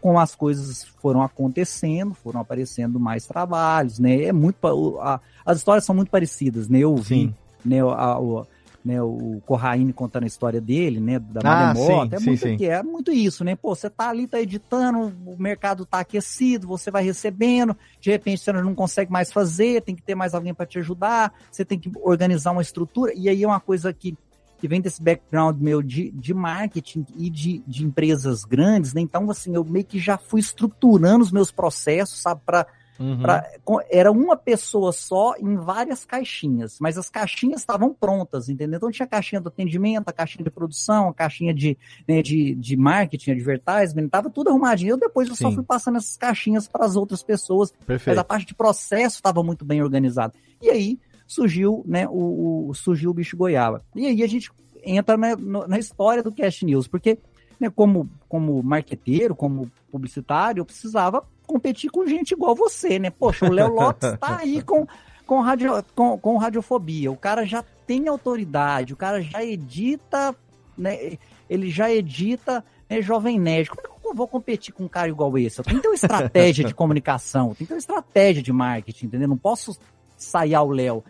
com 0.00 0.18
as 0.18 0.34
coisas 0.34 0.84
foram 1.00 1.22
acontecendo, 1.22 2.12
foram 2.14 2.40
aparecendo 2.40 3.00
mais 3.00 3.26
trabalhos, 3.26 3.98
né? 3.98 4.24
É 4.24 4.32
muito, 4.32 4.58
a- 5.00 5.20
as 5.44 5.56
histórias 5.58 5.84
são 5.86 5.94
muito 5.94 6.10
parecidas, 6.10 6.68
né? 6.68 6.80
Eu 6.80 6.94
vi, 6.96 7.02
Sim. 7.04 7.34
né, 7.64 7.80
a- 7.80 8.18
o, 8.18 8.46
né, 8.86 9.02
o 9.02 9.42
Corraine 9.44 9.92
contando 9.92 10.22
a 10.22 10.28
história 10.28 10.60
dele, 10.60 11.00
né, 11.00 11.18
da 11.18 11.40
Ah, 11.42 11.74
Maremoto, 11.74 12.20
sim, 12.20 12.26
é 12.26 12.30
muito 12.30 12.56
que 12.56 12.66
é 12.66 12.82
muito 12.84 13.10
isso, 13.10 13.42
né? 13.42 13.56
Pô, 13.56 13.74
você 13.74 13.90
tá 13.90 14.08
ali, 14.08 14.28
tá 14.28 14.40
editando, 14.40 15.12
o 15.26 15.36
mercado 15.36 15.84
tá 15.84 15.98
aquecido, 15.98 16.68
você 16.68 16.88
vai 16.88 17.02
recebendo, 17.02 17.76
de 18.00 18.10
repente 18.10 18.40
você 18.40 18.52
não 18.52 18.74
consegue 18.76 19.10
mais 19.10 19.32
fazer, 19.32 19.82
tem 19.82 19.96
que 19.96 20.02
ter 20.02 20.14
mais 20.14 20.34
alguém 20.34 20.54
para 20.54 20.64
te 20.64 20.78
ajudar, 20.78 21.34
você 21.50 21.64
tem 21.64 21.78
que 21.78 21.90
organizar 22.00 22.52
uma 22.52 22.62
estrutura, 22.62 23.12
e 23.16 23.28
aí 23.28 23.42
é 23.42 23.46
uma 23.46 23.60
coisa 23.60 23.92
que 23.92 24.16
que 24.58 24.66
vem 24.66 24.80
desse 24.80 25.02
background 25.02 25.60
meu 25.60 25.82
de, 25.82 26.10
de 26.12 26.32
marketing 26.32 27.04
e 27.14 27.28
de, 27.28 27.62
de 27.66 27.84
empresas 27.84 28.42
grandes, 28.42 28.94
né? 28.94 29.02
Então, 29.02 29.30
assim, 29.30 29.54
eu 29.54 29.62
meio 29.62 29.84
que 29.84 29.98
já 29.98 30.16
fui 30.16 30.40
estruturando 30.40 31.22
os 31.22 31.30
meus 31.30 31.52
processos, 31.52 32.22
sabe, 32.22 32.40
para 32.46 32.66
Uhum. 32.98 33.20
Pra- 33.20 33.46
era 33.90 34.10
uma 34.10 34.36
pessoa 34.36 34.92
só 34.92 35.34
em 35.38 35.56
várias 35.56 36.04
caixinhas, 36.04 36.78
mas 36.80 36.96
as 36.96 37.10
caixinhas 37.10 37.60
estavam 37.60 37.92
prontas, 37.92 38.48
entendeu? 38.48 38.76
Então 38.78 38.90
tinha 38.90 39.04
a 39.06 39.08
caixinha 39.08 39.40
do 39.40 39.48
atendimento, 39.48 40.08
a 40.08 40.12
caixinha 40.12 40.44
de 40.44 40.50
produção, 40.50 41.08
a 41.08 41.14
caixinha 41.14 41.52
de, 41.52 41.76
né, 42.08 42.22
de, 42.22 42.54
de 42.54 42.76
marketing, 42.76 43.32
advertisement, 43.32 44.06
estava 44.06 44.30
tudo 44.30 44.48
arrumadinho. 44.50 44.92
Eu 44.92 44.96
depois 44.98 45.28
eu 45.28 45.36
só 45.36 45.48
Sim. 45.50 45.56
fui 45.56 45.64
passando 45.64 45.96
essas 45.98 46.16
caixinhas 46.16 46.66
para 46.68 46.84
as 46.84 46.96
outras 46.96 47.22
pessoas, 47.22 47.70
Perfeito. 47.86 48.08
mas 48.08 48.18
a 48.18 48.24
parte 48.24 48.46
de 48.46 48.54
processo 48.54 49.16
estava 49.16 49.42
muito 49.42 49.64
bem 49.64 49.82
organizada. 49.82 50.32
E 50.62 50.70
aí 50.70 50.98
surgiu, 51.26 51.82
né, 51.86 52.06
o, 52.08 52.68
o- 52.68 52.74
surgiu 52.74 53.10
o 53.10 53.14
bicho 53.14 53.36
goiaba. 53.36 53.84
E 53.94 54.06
aí 54.06 54.22
a 54.22 54.26
gente 54.26 54.50
entra 54.84 55.16
na, 55.16 55.36
na 55.66 55.78
história 55.78 56.22
do 56.22 56.30
Cast 56.32 56.64
News, 56.64 56.86
porque 56.86 57.18
né, 57.58 57.68
como, 57.70 58.08
como 58.28 58.62
marqueteiro, 58.62 59.34
como 59.34 59.70
publicitário, 59.90 60.60
eu 60.60 60.64
precisava 60.64 61.24
competir 61.46 61.90
com 61.90 62.06
gente 62.06 62.32
igual 62.32 62.54
você, 62.54 62.98
né? 62.98 63.10
Poxa, 63.10 63.46
o 63.46 63.52
Léo 63.52 63.72
Lopes 63.72 64.18
tá 64.18 64.38
aí 64.38 64.62
com, 64.62 64.86
com, 65.26 65.40
radio, 65.40 65.84
com, 65.94 66.18
com 66.18 66.36
radiofobia. 66.36 67.10
O 67.10 67.16
cara 67.16 67.44
já 67.44 67.64
tem 67.86 68.08
autoridade, 68.08 68.92
o 68.92 68.96
cara 68.96 69.20
já 69.22 69.44
edita, 69.44 70.34
né? 70.76 71.16
Ele 71.48 71.70
já 71.70 71.90
edita 71.90 72.64
né, 72.90 73.00
Jovem 73.00 73.38
Nerd. 73.38 73.70
Como 73.70 73.80
é 73.80 73.84
que 73.88 74.08
eu 74.08 74.14
vou 74.14 74.28
competir 74.28 74.72
com 74.74 74.84
um 74.84 74.88
cara 74.88 75.08
igual 75.08 75.36
esse? 75.38 75.60
Eu 75.60 75.64
tenho 75.64 75.76
que 75.76 75.82
ter 75.82 75.88
uma 75.88 75.94
estratégia 75.94 76.64
de 76.64 76.74
comunicação, 76.74 77.48
eu 77.50 77.54
tenho 77.54 77.58
que 77.58 77.66
ter 77.66 77.74
uma 77.74 77.78
estratégia 77.78 78.42
de 78.42 78.52
marketing, 78.52 79.06
entendeu? 79.06 79.28
Não 79.28 79.36
posso 79.38 79.78
sair 80.16 80.54
ao 80.54 80.68
Léo. 80.68 81.02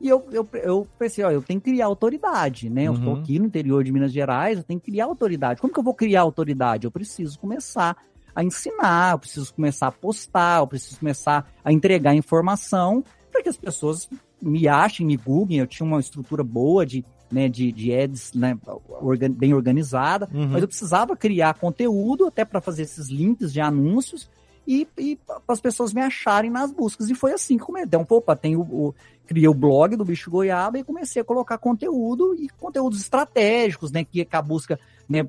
E 0.00 0.08
eu, 0.08 0.22
eu, 0.32 0.46
eu 0.54 0.86
pensei, 0.98 1.24
ó, 1.24 1.30
eu 1.30 1.40
tenho 1.40 1.60
que 1.60 1.70
criar 1.70 1.86
autoridade, 1.86 2.68
né? 2.68 2.84
Eu 2.84 2.94
estou 2.94 3.14
Uhum. 3.14 3.20
aqui 3.20 3.38
no 3.38 3.46
interior 3.46 3.82
de 3.82 3.90
Minas 3.92 4.12
Gerais, 4.12 4.58
eu 4.58 4.64
tenho 4.64 4.78
que 4.78 4.90
criar 4.90 5.06
autoridade. 5.06 5.60
Como 5.60 5.72
que 5.72 5.78
eu 5.78 5.84
vou 5.84 5.94
criar 5.94 6.20
autoridade? 6.22 6.84
Eu 6.86 6.90
preciso 6.90 7.38
começar 7.38 7.96
a 8.34 8.42
ensinar, 8.44 9.12
eu 9.12 9.18
preciso 9.18 9.52
começar 9.54 9.86
a 9.88 9.92
postar, 9.92 10.60
eu 10.60 10.66
preciso 10.66 10.98
começar 10.98 11.48
a 11.64 11.72
entregar 11.72 12.14
informação 12.14 13.04
para 13.30 13.42
que 13.42 13.48
as 13.48 13.56
pessoas 13.56 14.08
me 14.42 14.66
achem, 14.68 15.06
me 15.06 15.16
googlem. 15.16 15.58
Eu 15.58 15.66
tinha 15.66 15.86
uma 15.86 16.00
estrutura 16.00 16.42
boa 16.44 16.84
de, 16.84 17.04
né, 17.30 17.48
de, 17.48 17.70
de 17.72 17.94
ads 17.94 18.32
né, 18.34 18.56
bem 19.30 19.54
organizada, 19.54 20.28
Uhum. 20.32 20.48
mas 20.48 20.62
eu 20.62 20.68
precisava 20.68 21.16
criar 21.16 21.54
conteúdo 21.54 22.26
até 22.26 22.44
para 22.44 22.60
fazer 22.60 22.82
esses 22.82 23.08
links 23.08 23.52
de 23.52 23.60
anúncios 23.60 24.28
e, 24.66 24.86
e 24.96 25.16
para 25.16 25.40
as 25.48 25.60
pessoas 25.60 25.92
me 25.92 26.00
acharem 26.00 26.50
nas 26.50 26.72
buscas. 26.72 27.10
E 27.10 27.14
foi 27.14 27.32
assim 27.32 27.58
que 27.58 27.64
comecei. 27.64 27.86
Então, 27.86 28.06
opa, 28.08 28.34
tem 28.36 28.56
o, 28.56 28.62
o- 28.62 28.94
criei 29.26 29.48
o 29.48 29.54
blog 29.54 29.96
do 29.96 30.04
Bicho 30.04 30.30
Goiaba 30.30 30.78
e 30.78 30.84
comecei 30.84 31.20
a 31.22 31.24
colocar 31.24 31.56
conteúdo 31.58 32.34
e 32.34 32.48
conteúdos 32.48 33.00
estratégicos, 33.00 33.90
né? 33.90 34.04
Que, 34.04 34.24
que 34.24 34.36
a 34.36 34.42
busca 34.42 34.78
né, 35.08 35.26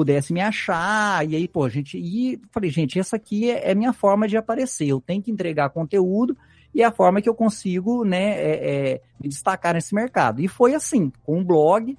pudesse 0.00 0.32
me 0.32 0.40
achar. 0.40 1.28
E 1.28 1.36
aí, 1.36 1.46
pô, 1.46 1.68
gente, 1.68 1.98
e 1.98 2.40
falei, 2.50 2.70
gente, 2.70 2.98
essa 2.98 3.16
aqui 3.16 3.50
é, 3.50 3.70
é 3.70 3.74
minha 3.74 3.92
forma 3.92 4.26
de 4.26 4.34
aparecer. 4.34 4.88
Eu 4.88 4.98
tenho 4.98 5.22
que 5.22 5.30
entregar 5.30 5.68
conteúdo 5.68 6.34
e 6.74 6.80
é 6.80 6.86
a 6.86 6.90
forma 6.90 7.20
que 7.20 7.28
eu 7.28 7.34
consigo, 7.34 8.02
né, 8.02 8.30
é, 8.30 8.92
é, 8.92 9.02
me 9.22 9.28
destacar 9.28 9.74
nesse 9.74 9.94
mercado. 9.94 10.40
E 10.40 10.48
foi 10.48 10.74
assim, 10.74 11.12
com 11.22 11.40
um 11.40 11.44
blog. 11.44 11.98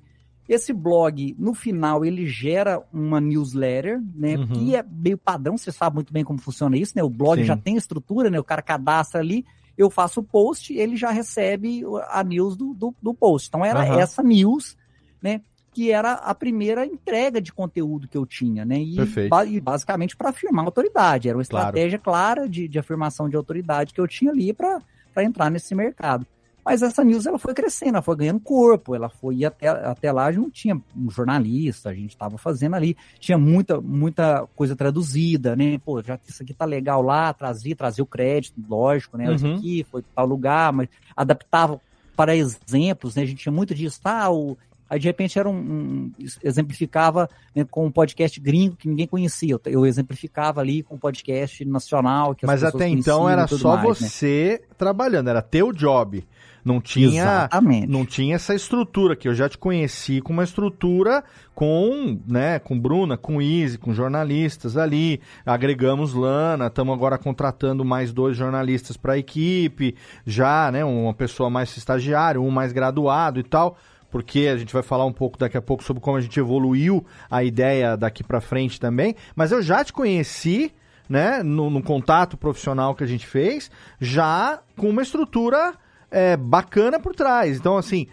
Esse 0.49 0.73
blog, 0.73 1.35
no 1.37 1.53
final, 1.53 2.03
ele 2.03 2.25
gera 2.25 2.81
uma 2.91 3.21
newsletter, 3.21 4.01
né? 4.15 4.35
Uhum. 4.35 4.47
Que 4.47 4.75
é 4.75 4.83
meio 4.83 5.17
padrão, 5.17 5.57
você 5.57 5.71
sabe 5.71 5.95
muito 5.95 6.11
bem 6.11 6.23
como 6.23 6.41
funciona 6.41 6.75
isso, 6.75 6.93
né? 6.95 7.03
O 7.03 7.09
blog 7.09 7.39
Sim. 7.39 7.45
já 7.45 7.55
tem 7.55 7.77
estrutura, 7.77 8.31
né? 8.31 8.39
O 8.39 8.43
cara 8.43 8.63
cadastra 8.63 9.21
ali, 9.21 9.45
eu 9.77 9.91
faço 9.91 10.19
o 10.19 10.23
post, 10.23 10.73
ele 10.73 10.97
já 10.97 11.11
recebe 11.11 11.83
a 12.09 12.23
news 12.23 12.57
do, 12.57 12.73
do, 12.73 12.95
do 12.99 13.13
post. 13.13 13.47
Então 13.47 13.63
era 13.63 13.81
Aham. 13.81 13.99
essa 13.99 14.23
news, 14.23 14.75
né? 15.21 15.41
Que 15.73 15.89
era 15.91 16.13
a 16.13 16.35
primeira 16.35 16.85
entrega 16.85 17.39
de 17.41 17.53
conteúdo 17.53 18.07
que 18.07 18.17
eu 18.17 18.25
tinha, 18.25 18.65
né? 18.65 18.77
E, 18.81 18.95
ba- 19.29 19.45
e 19.45 19.59
basicamente 19.61 20.17
para 20.17 20.29
afirmar 20.29 20.63
a 20.63 20.65
autoridade. 20.67 21.29
Era 21.29 21.37
uma 21.37 21.43
Claro. 21.45 21.67
estratégia 21.67 21.97
clara 21.99 22.49
de, 22.49 22.67
de 22.67 22.77
afirmação 22.77 23.29
de 23.29 23.35
autoridade 23.37 23.93
que 23.93 24.01
eu 24.01 24.07
tinha 24.07 24.31
ali 24.31 24.51
para 24.53 24.81
entrar 25.23 25.49
nesse 25.49 25.73
mercado. 25.73 26.25
Mas 26.63 26.83
essa 26.83 27.03
news 27.03 27.25
ela 27.25 27.39
foi 27.39 27.55
crescendo, 27.55 27.95
ela 27.95 28.01
foi 28.03 28.15
ganhando 28.15 28.39
corpo, 28.39 28.93
ela 28.93 29.09
foi 29.09 29.43
até, 29.43 29.67
até 29.67 30.11
lá 30.11 30.31
não 30.31 30.47
tinha 30.51 30.75
um 30.95 31.09
jornalista, 31.09 31.89
a 31.89 31.93
gente 31.93 32.11
estava 32.11 32.37
fazendo 32.37 32.75
ali, 32.75 32.95
tinha 33.19 33.35
muita 33.35 33.81
muita 33.81 34.45
coisa 34.53 34.75
traduzida, 34.75 35.55
né? 35.55 35.79
Pô, 35.79 36.03
já 36.03 36.19
que 36.19 36.29
isso 36.29 36.43
aqui 36.43 36.53
tá 36.53 36.65
legal 36.65 37.01
lá, 37.01 37.33
trazia, 37.33 37.75
trazia 37.75 38.03
o 38.03 38.07
crédito, 38.07 38.61
lógico, 38.69 39.17
né? 39.17 39.33
Isso 39.33 39.47
Uhum. 39.47 39.55
aqui 39.55 39.83
foi 39.89 40.03
tal 40.13 40.27
lugar, 40.27 40.71
mas 40.71 40.87
adaptava 41.17 41.81
para 42.15 42.35
exemplos, 42.35 43.15
né? 43.15 43.23
A 43.23 43.25
gente 43.25 43.41
tinha 43.41 43.51
muito 43.53 43.73
disso, 43.73 43.99
tá? 44.03 44.29
O, 44.29 44.55
aí 44.91 44.99
de 44.99 45.07
repente 45.07 45.39
era 45.39 45.49
um, 45.49 45.53
um- 45.55 46.11
exemplificava 46.43 47.29
né, 47.55 47.65
com 47.71 47.85
um 47.85 47.91
podcast 47.91 48.37
gringo 48.41 48.75
que 48.75 48.89
ninguém 48.89 49.07
conhecia. 49.07 49.57
Eu, 49.65 49.85
exemplificava 49.85 50.59
ali 50.59 50.83
com 50.83 50.95
um 50.95 50.99
podcast 50.99 51.63
nacional 51.63 52.35
que 52.35 52.43
as 52.43 52.51
Mas 52.51 52.61
até 52.61 52.89
então 52.89 53.27
era 53.29 53.47
só 53.47 53.77
mais, 53.77 54.01
né? 54.01 54.09
você 54.09 54.61
trabalhando, 54.77 55.29
era 55.29 55.41
teu 55.41 55.71
job. 55.71 56.25
Não 56.63 56.79
tinha, 56.79 57.23
Exatamente. 57.23 57.87
não 57.87 58.05
tinha 58.05 58.35
essa 58.35 58.53
estrutura 58.53 59.15
que 59.15 59.27
eu 59.27 59.33
já 59.33 59.49
te 59.49 59.57
conheci 59.57 60.21
com 60.21 60.31
uma 60.31 60.43
estrutura 60.43 61.23
com, 61.55 62.19
né, 62.27 62.59
com 62.59 62.79
Bruna, 62.79 63.17
com 63.17 63.41
Izzy, 63.41 63.79
com 63.79 63.93
jornalistas 63.93 64.77
ali. 64.77 65.21
Agregamos 65.43 66.13
Lana, 66.13 66.67
estamos 66.67 66.93
agora 66.93 67.17
contratando 67.17 67.83
mais 67.83 68.13
dois 68.13 68.37
jornalistas 68.37 68.95
para 68.95 69.13
a 69.13 69.17
equipe, 69.17 69.95
já, 70.23 70.69
né, 70.71 70.85
uma 70.85 71.15
pessoa 71.15 71.49
mais 71.49 71.75
estagiário, 71.75 72.43
um 72.43 72.51
mais 72.51 72.71
graduado 72.71 73.39
e 73.39 73.43
tal. 73.43 73.75
Porque 74.11 74.49
a 74.53 74.57
gente 74.57 74.73
vai 74.73 74.83
falar 74.83 75.05
um 75.05 75.13
pouco 75.13 75.39
daqui 75.39 75.57
a 75.57 75.61
pouco 75.61 75.83
sobre 75.83 76.01
como 76.01 76.17
a 76.17 76.21
gente 76.21 76.39
evoluiu 76.39 77.05
a 77.29 77.43
ideia 77.43 77.95
daqui 77.95 78.23
para 78.23 78.41
frente 78.41 78.79
também. 78.79 79.15
Mas 79.35 79.51
eu 79.51 79.61
já 79.61 79.83
te 79.83 79.93
conheci, 79.93 80.73
né, 81.09 81.41
no, 81.41 81.69
no 81.69 81.81
contato 81.81 82.37
profissional 82.37 82.93
que 82.93 83.03
a 83.03 83.07
gente 83.07 83.25
fez, 83.25 83.71
já 83.99 84.61
com 84.75 84.89
uma 84.89 85.01
estrutura 85.01 85.73
é, 86.11 86.35
bacana 86.35 86.99
por 86.99 87.15
trás. 87.15 87.57
Então, 87.57 87.77
assim, 87.77 88.07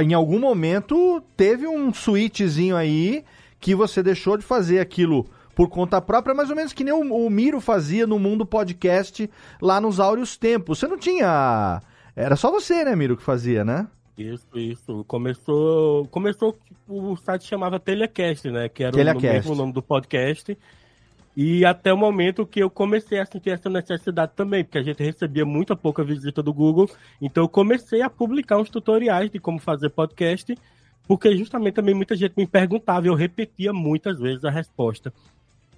em 0.00 0.14
algum 0.14 0.40
momento 0.40 1.22
teve 1.36 1.66
um 1.68 1.92
switchzinho 1.92 2.76
aí 2.76 3.22
que 3.60 3.74
você 3.74 4.02
deixou 4.02 4.38
de 4.38 4.44
fazer 4.44 4.80
aquilo 4.80 5.26
por 5.54 5.68
conta 5.68 6.00
própria, 6.00 6.34
mais 6.34 6.48
ou 6.48 6.56
menos 6.56 6.72
que 6.72 6.82
nem 6.82 6.94
o, 6.94 7.26
o 7.26 7.28
Miro 7.28 7.60
fazia 7.60 8.06
no 8.06 8.18
mundo 8.18 8.46
podcast 8.46 9.30
lá 9.60 9.78
nos 9.78 10.00
áureos 10.00 10.36
tempos. 10.36 10.78
Você 10.78 10.86
não 10.86 10.96
tinha. 10.96 11.82
Era 12.16 12.34
só 12.36 12.50
você, 12.50 12.82
né, 12.84 12.96
Miro, 12.96 13.16
que 13.16 13.22
fazia, 13.22 13.62
né? 13.62 13.86
Isso, 14.20 14.46
isso. 14.54 15.04
Começou. 15.04 16.06
Começou, 16.08 16.58
o 16.86 17.16
site 17.16 17.46
chamava 17.46 17.80
Telecast, 17.80 18.50
né? 18.50 18.68
Que 18.68 18.84
era 18.84 18.92
o 18.92 18.96
Telecast. 18.96 19.48
mesmo 19.48 19.54
nome 19.54 19.72
do 19.72 19.82
podcast. 19.82 20.56
E 21.34 21.64
até 21.64 21.92
o 21.92 21.96
momento 21.96 22.44
que 22.44 22.60
eu 22.60 22.68
comecei 22.68 23.18
a 23.18 23.24
sentir 23.24 23.50
essa 23.50 23.70
necessidade 23.70 24.32
também, 24.36 24.62
porque 24.62 24.78
a 24.78 24.82
gente 24.82 25.02
recebia 25.02 25.46
muita 25.46 25.74
pouca 25.74 26.04
visita 26.04 26.42
do 26.42 26.52
Google. 26.52 26.90
Então 27.22 27.44
eu 27.44 27.48
comecei 27.48 28.02
a 28.02 28.10
publicar 28.10 28.58
uns 28.58 28.68
tutoriais 28.68 29.30
de 29.30 29.38
como 29.38 29.58
fazer 29.58 29.88
podcast, 29.90 30.54
porque 31.06 31.34
justamente 31.36 31.74
também 31.74 31.94
muita 31.94 32.14
gente 32.14 32.34
me 32.36 32.46
perguntava 32.46 33.06
e 33.06 33.08
eu 33.08 33.14
repetia 33.14 33.72
muitas 33.72 34.18
vezes 34.18 34.44
a 34.44 34.50
resposta. 34.50 35.12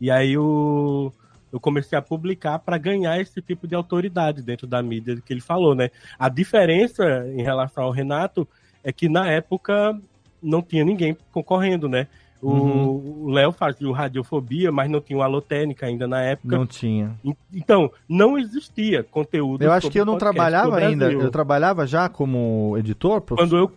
E 0.01 0.11
aí 0.11 0.33
eu, 0.33 1.13
eu 1.53 1.61
comecei 1.61 1.97
a 1.99 2.03
publicar 2.03 2.59
para 2.59 2.79
ganhar 2.79 3.21
esse 3.21 3.41
tipo 3.43 3.69
de 3.69 3.75
autoridade 3.75 4.41
dentro 4.43 4.67
da 4.67 4.83
mídia 4.83 5.21
que 5.25 5.33
ele 5.33 5.41
falou, 5.41 5.75
né? 5.75 5.91
A 6.19 6.29
diferença 6.29 7.05
em 7.37 7.43
relação 7.43 7.85
ao 7.85 7.91
Renato 7.91 8.49
é 8.83 8.93
que 8.93 9.09
na 9.09 9.29
época 9.31 9.97
não 10.43 10.63
tinha 10.63 10.85
ninguém 10.85 11.17
concorrendo, 11.31 11.89
né? 11.89 12.07
O 12.41 12.51
Uhum. 12.51 13.25
o 13.27 13.31
Léo 13.31 13.53
fazia 13.53 13.89
o 13.89 13.93
Radiofobia, 13.93 14.73
mas 14.73 14.91
não 14.91 15.01
tinha 15.01 15.17
oAlotécnica 15.21 15.87
ainda 15.87 16.09
na 16.09 16.21
época. 16.23 16.57
Não 16.57 16.67
tinha. 16.67 17.13
En- 17.25 17.37
Então, 17.55 17.89
não 18.09 18.37
existia 18.37 19.05
conteúdo. 19.05 19.63
Eu 19.63 19.71
acho 19.71 19.89
que 19.89 20.01
eu 20.01 20.05
não 20.05 20.19
trabalhava 20.19 20.77
ainda. 20.79 21.13
Eu 21.13 21.31
trabalhava 21.31 21.87
já 21.87 22.09
como 22.09 22.75
editor? 22.77 23.21
Quando 23.21 23.57
eu. 23.57 23.71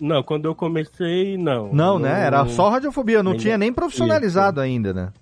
Não, 0.00 0.22
quando 0.24 0.46
eu 0.46 0.54
comecei, 0.56 1.36
não. 1.38 1.72
Não, 1.72 1.98
né? 2.00 2.24
Era 2.24 2.46
só 2.46 2.68
radiofobia, 2.70 3.22
não 3.22 3.36
tinha 3.36 3.56
nem 3.58 3.72
profissionalizado 3.72 4.60
ainda, 4.60 4.92
né? 4.92 5.12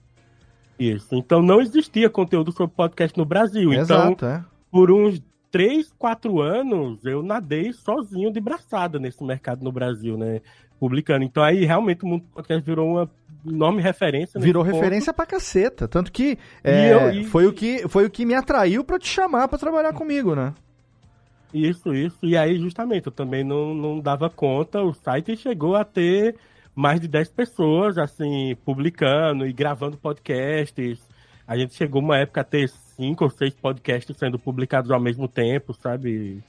Isso. 0.79 1.15
Então 1.15 1.43
não 1.43 1.61
existia 1.61 2.09
conteúdo 2.09 2.53
sobre 2.53 2.75
podcast 2.77 3.17
no 3.19 3.25
Brasil. 3.25 3.73
Exato, 3.73 4.13
então, 4.13 4.29
é. 4.29 4.45
por 4.71 4.91
uns 4.93 5.21
3, 5.51 5.93
4 5.99 6.41
anos, 6.41 7.05
eu 7.05 7.23
nadei 7.23 7.73
sozinho 7.73 8.33
de 8.33 8.41
braçada 8.41 8.99
nesse 8.99 9.25
mercado 9.25 9.65
no 9.65 9.73
Brasil, 9.73 10.17
né? 10.17 10.41
Publicando. 10.79 11.25
Então 11.25 11.43
aí 11.43 11.65
realmente 11.65 12.05
o 12.05 12.07
mundo 12.07 12.23
do 12.23 12.29
podcast 12.35 12.65
virou 12.65 12.89
uma 12.93 13.11
enorme 13.45 13.83
referência. 13.83 14.39
Virou 14.41 14.65
ponto. 14.65 14.75
referência 14.75 15.13
pra 15.13 15.27
caceta. 15.27 15.89
Tanto 15.89 16.13
que, 16.13 16.39
E 16.65 16.71
é, 16.71 16.93
eu- 16.93 17.11
e- 17.13 17.25
foi, 17.25 17.47
o 17.47 17.53
que 17.53 17.89
foi 17.89 18.05
o 18.07 18.11
que 18.11 18.25
me 18.25 18.35
atraiu 18.35 18.85
pra 18.85 18.99
te 18.99 19.09
chamar 19.09 19.49
pra 19.49 19.59
trabalhar 19.59 19.93
comigo, 19.93 20.37
né? 20.37 20.55
Isso, 21.53 21.95
isso. 21.95 22.19
E 22.23 22.37
aí, 22.37 22.59
justamente, 22.59 23.07
eu 23.07 23.13
também 23.13 23.43
não, 23.43 23.75
não 23.75 23.99
dava 24.01 24.29
conta. 24.29 24.83
O 24.83 24.93
site 24.93 25.35
chegou 25.37 25.75
a 25.75 25.83
ter 25.85 26.37
mais 26.79 27.01
de 27.01 27.09
10 27.09 27.31
pessoas, 27.31 27.99
assim, 27.99 28.57
publicando 28.65 29.45
e 29.45 29.53
gravando 29.53 29.97
podcasts. 29.97 31.01
A 31.45 31.59
gente 31.59 31.75
chegou 31.75 32.01
uma 32.01 32.19
época 32.19 32.41
a 32.41 32.45
ter 32.45 32.69
cinco 32.69 33.25
ou 33.25 33.31
seis 33.31 33.53
podcasts 33.53 34.17
sendo 34.17 34.39
publicados 34.39 34.89
ao 34.93 35.01
mesmo 35.01 35.27
tempo, 35.27 35.75
sabe? 35.75 36.41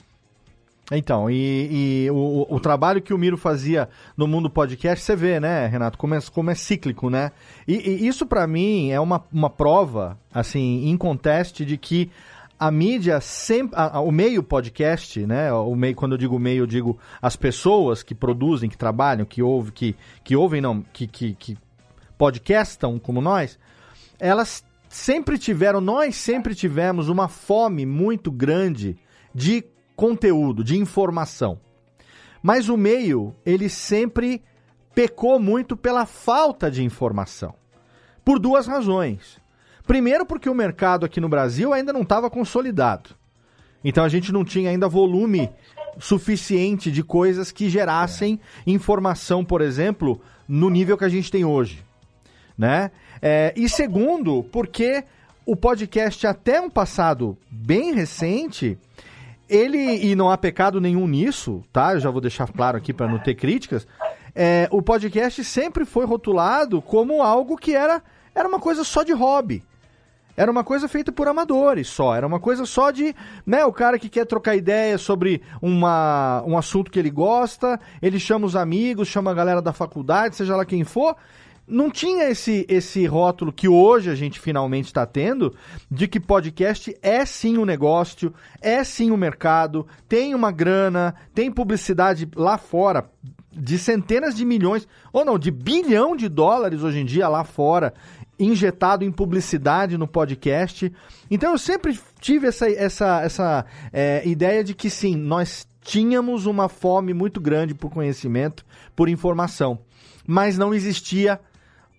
Então, 0.92 1.32
e, 1.32 2.04
e 2.06 2.12
o, 2.12 2.46
o 2.48 2.60
trabalho 2.60 3.02
que 3.02 3.12
o 3.12 3.18
Miro 3.18 3.38
fazia 3.38 3.90
no 4.16 4.28
mundo 4.28 4.52
podcast, 4.52 5.04
você 5.04 5.16
vê, 5.16 5.40
né, 5.40 5.66
Renato, 5.66 5.98
como 5.98 6.14
é, 6.14 6.20
como 6.32 6.52
é 6.52 6.56
cíclico, 6.56 7.10
né? 7.10 7.32
E, 7.68 7.74
e 7.74 8.08
isso 8.08 8.24
pra 8.24 8.46
mim 8.46 8.92
é 8.92 9.00
uma, 9.00 9.24
uma 9.34 9.50
prova, 9.50 10.16
assim, 10.32 10.88
inconteste 10.90 11.66
de 11.66 11.76
que 11.76 12.12
a 12.60 12.70
mídia 12.70 13.22
sempre, 13.22 13.76
a- 13.80 13.98
a- 13.98 14.02
o 14.02 14.12
meio 14.12 14.44
podcast, 14.44 15.26
né, 15.26 15.52
o 15.54 15.76
meio, 15.76 15.96
quando 15.96 16.12
eu 16.14 16.18
digo 16.18 16.38
meio, 16.38 16.64
eu 16.64 16.68
digo 16.68 16.98
as 17.22 17.36
pessoas 17.36 18.04
que 18.04 18.14
produzem, 18.14 18.70
que 18.70 18.78
trabalham, 18.78 19.26
que 19.26 19.42
ouvem, 19.42 19.72
que, 19.72 19.96
que 20.24 20.36
ouvem, 20.36 20.60
não, 20.60 20.82
que, 20.82 21.08
que, 21.08 21.34
que 21.36 21.58
podcastam 22.18 23.00
como 23.00 23.22
nós, 23.22 23.58
elas 24.20 24.64
sempre 24.90 25.38
tiveram, 25.38 25.80
nós 25.80 26.16
sempre 26.16 26.54
tivemos 26.54 27.08
uma 27.10 27.28
fome 27.28 27.86
muito 27.86 28.32
grande 28.32 28.98
de 29.34 29.64
conteúdo, 29.96 30.64
de 30.64 30.78
informação. 30.78 31.60
Mas 32.42 32.70
o 32.70 32.76
meio, 32.78 33.36
ele 33.46 33.70
sempre 33.70 34.42
pecou 34.96 35.40
muito 35.40 35.78
pela 35.78 36.06
falta 36.06 36.70
de 36.72 36.84
informação. 36.84 37.54
Por 38.26 38.40
duas 38.40 38.66
razões. 38.68 39.40
Primeiro, 39.90 40.24
porque 40.24 40.48
o 40.48 40.54
mercado 40.54 41.04
aqui 41.04 41.20
no 41.20 41.28
Brasil 41.28 41.74
ainda 41.74 41.92
não 41.92 42.04
estava 42.04 42.30
consolidado. 42.30 43.10
Então 43.84 44.04
a 44.04 44.08
gente 44.08 44.32
não 44.32 44.46
tinha 44.46 44.70
ainda 44.70 44.88
volume 44.88 45.50
suficiente 45.98 46.92
de 46.92 47.02
coisas 47.04 47.52
que 47.52 47.68
gerassem 47.72 48.40
informação, 48.68 49.44
por 49.44 49.62
exemplo, 49.62 50.22
no 50.48 50.70
nível 50.70 50.96
que 50.96 51.06
a 51.06 51.10
gente 51.10 51.32
tem 51.32 51.44
hoje. 51.44 51.84
né? 52.56 52.92
É, 53.20 53.52
e 53.58 53.68
segundo, 53.68 54.44
porque 54.52 55.04
o 55.44 55.56
podcast 55.56 56.28
até 56.28 56.62
um 56.62 56.70
passado 56.70 57.36
bem 57.50 57.92
recente, 57.92 58.78
ele, 59.50 60.06
e 60.06 60.14
não 60.14 60.30
há 60.30 60.38
pecado 60.38 60.80
nenhum 60.80 61.08
nisso, 61.08 61.64
tá? 61.74 61.94
Eu 61.96 62.00
já 62.00 62.12
vou 62.12 62.22
deixar 62.22 62.48
claro 62.54 62.78
aqui 62.78 62.94
para 62.94 63.08
não 63.08 63.18
ter 63.18 63.34
críticas, 63.34 63.88
é, 64.36 64.68
o 64.70 64.84
podcast 64.84 65.44
sempre 65.44 65.84
foi 65.84 66.06
rotulado 66.06 66.80
como 66.80 67.24
algo 67.24 67.58
que 67.58 67.76
era, 67.76 68.04
era 68.36 68.48
uma 68.48 68.60
coisa 68.60 68.84
só 68.84 69.02
de 69.02 69.14
hobby. 69.14 69.68
Era 70.40 70.50
uma 70.50 70.64
coisa 70.64 70.88
feita 70.88 71.12
por 71.12 71.28
amadores 71.28 71.90
só. 71.90 72.16
Era 72.16 72.26
uma 72.26 72.40
coisa 72.40 72.66
só 72.66 72.92
de, 72.92 73.14
né, 73.46 73.66
o 73.66 73.74
cara 73.74 74.00
que 74.00 74.08
quer 74.08 74.26
trocar 74.26 74.56
ideia 74.56 74.98
sobre 74.98 75.42
uma, 75.62 76.42
um 76.48 76.58
assunto 76.58 76.90
que 76.90 76.98
ele 76.98 77.10
gosta, 77.10 77.78
ele 78.02 78.18
chama 78.18 78.46
os 78.46 78.56
amigos, 78.56 79.10
chama 79.10 79.32
a 79.32 79.34
galera 79.34 79.62
da 79.62 79.74
faculdade, 79.74 80.38
seja 80.38 80.56
lá 80.56 80.64
quem 80.64 80.86
for. 80.86 81.18
Não 81.68 81.92
tinha 81.92 82.30
esse, 82.30 82.66
esse 82.70 83.06
rótulo 83.06 83.52
que 83.52 83.68
hoje 83.68 84.10
a 84.10 84.16
gente 84.16 84.40
finalmente 84.40 84.86
está 84.86 85.06
tendo, 85.06 85.54
de 85.92 86.08
que 86.08 86.22
podcast 86.22 86.98
é 87.02 87.26
sim 87.26 87.58
um 87.58 87.66
negócio, 87.66 88.34
é 88.62 88.82
sim 88.86 89.12
um 89.12 89.18
mercado, 89.18 89.86
tem 90.08 90.34
uma 90.34 90.54
grana, 90.54 91.16
tem 91.36 91.52
publicidade 91.52 92.30
lá 92.34 92.58
fora 92.58 93.10
de 93.52 93.78
centenas 93.78 94.36
de 94.36 94.46
milhões, 94.46 94.88
ou 95.12 95.26
não, 95.26 95.38
de 95.38 95.52
bilhão 95.52 96.16
de 96.16 96.30
dólares 96.30 96.82
hoje 96.82 97.00
em 97.00 97.06
dia 97.06 97.28
lá 97.28 97.44
fora, 97.44 97.94
injetado 98.40 99.04
em 99.04 99.12
publicidade 99.12 99.98
no 99.98 100.08
podcast. 100.08 100.92
Então 101.30 101.52
eu 101.52 101.58
sempre 101.58 102.00
tive 102.20 102.48
essa, 102.48 102.70
essa, 102.70 103.22
essa 103.22 103.66
é, 103.92 104.28
ideia 104.28 104.64
de 104.64 104.74
que 104.74 104.90
sim, 104.90 105.16
nós 105.16 105.68
tínhamos 105.82 106.46
uma 106.46 106.70
fome 106.70 107.14
muito 107.14 107.42
grande 107.42 107.74
por 107.74 107.90
conhecimento, 107.90 108.66
por 108.96 109.10
informação, 109.10 109.80
mas 110.26 110.58
não 110.58 110.74
existia 110.74 111.40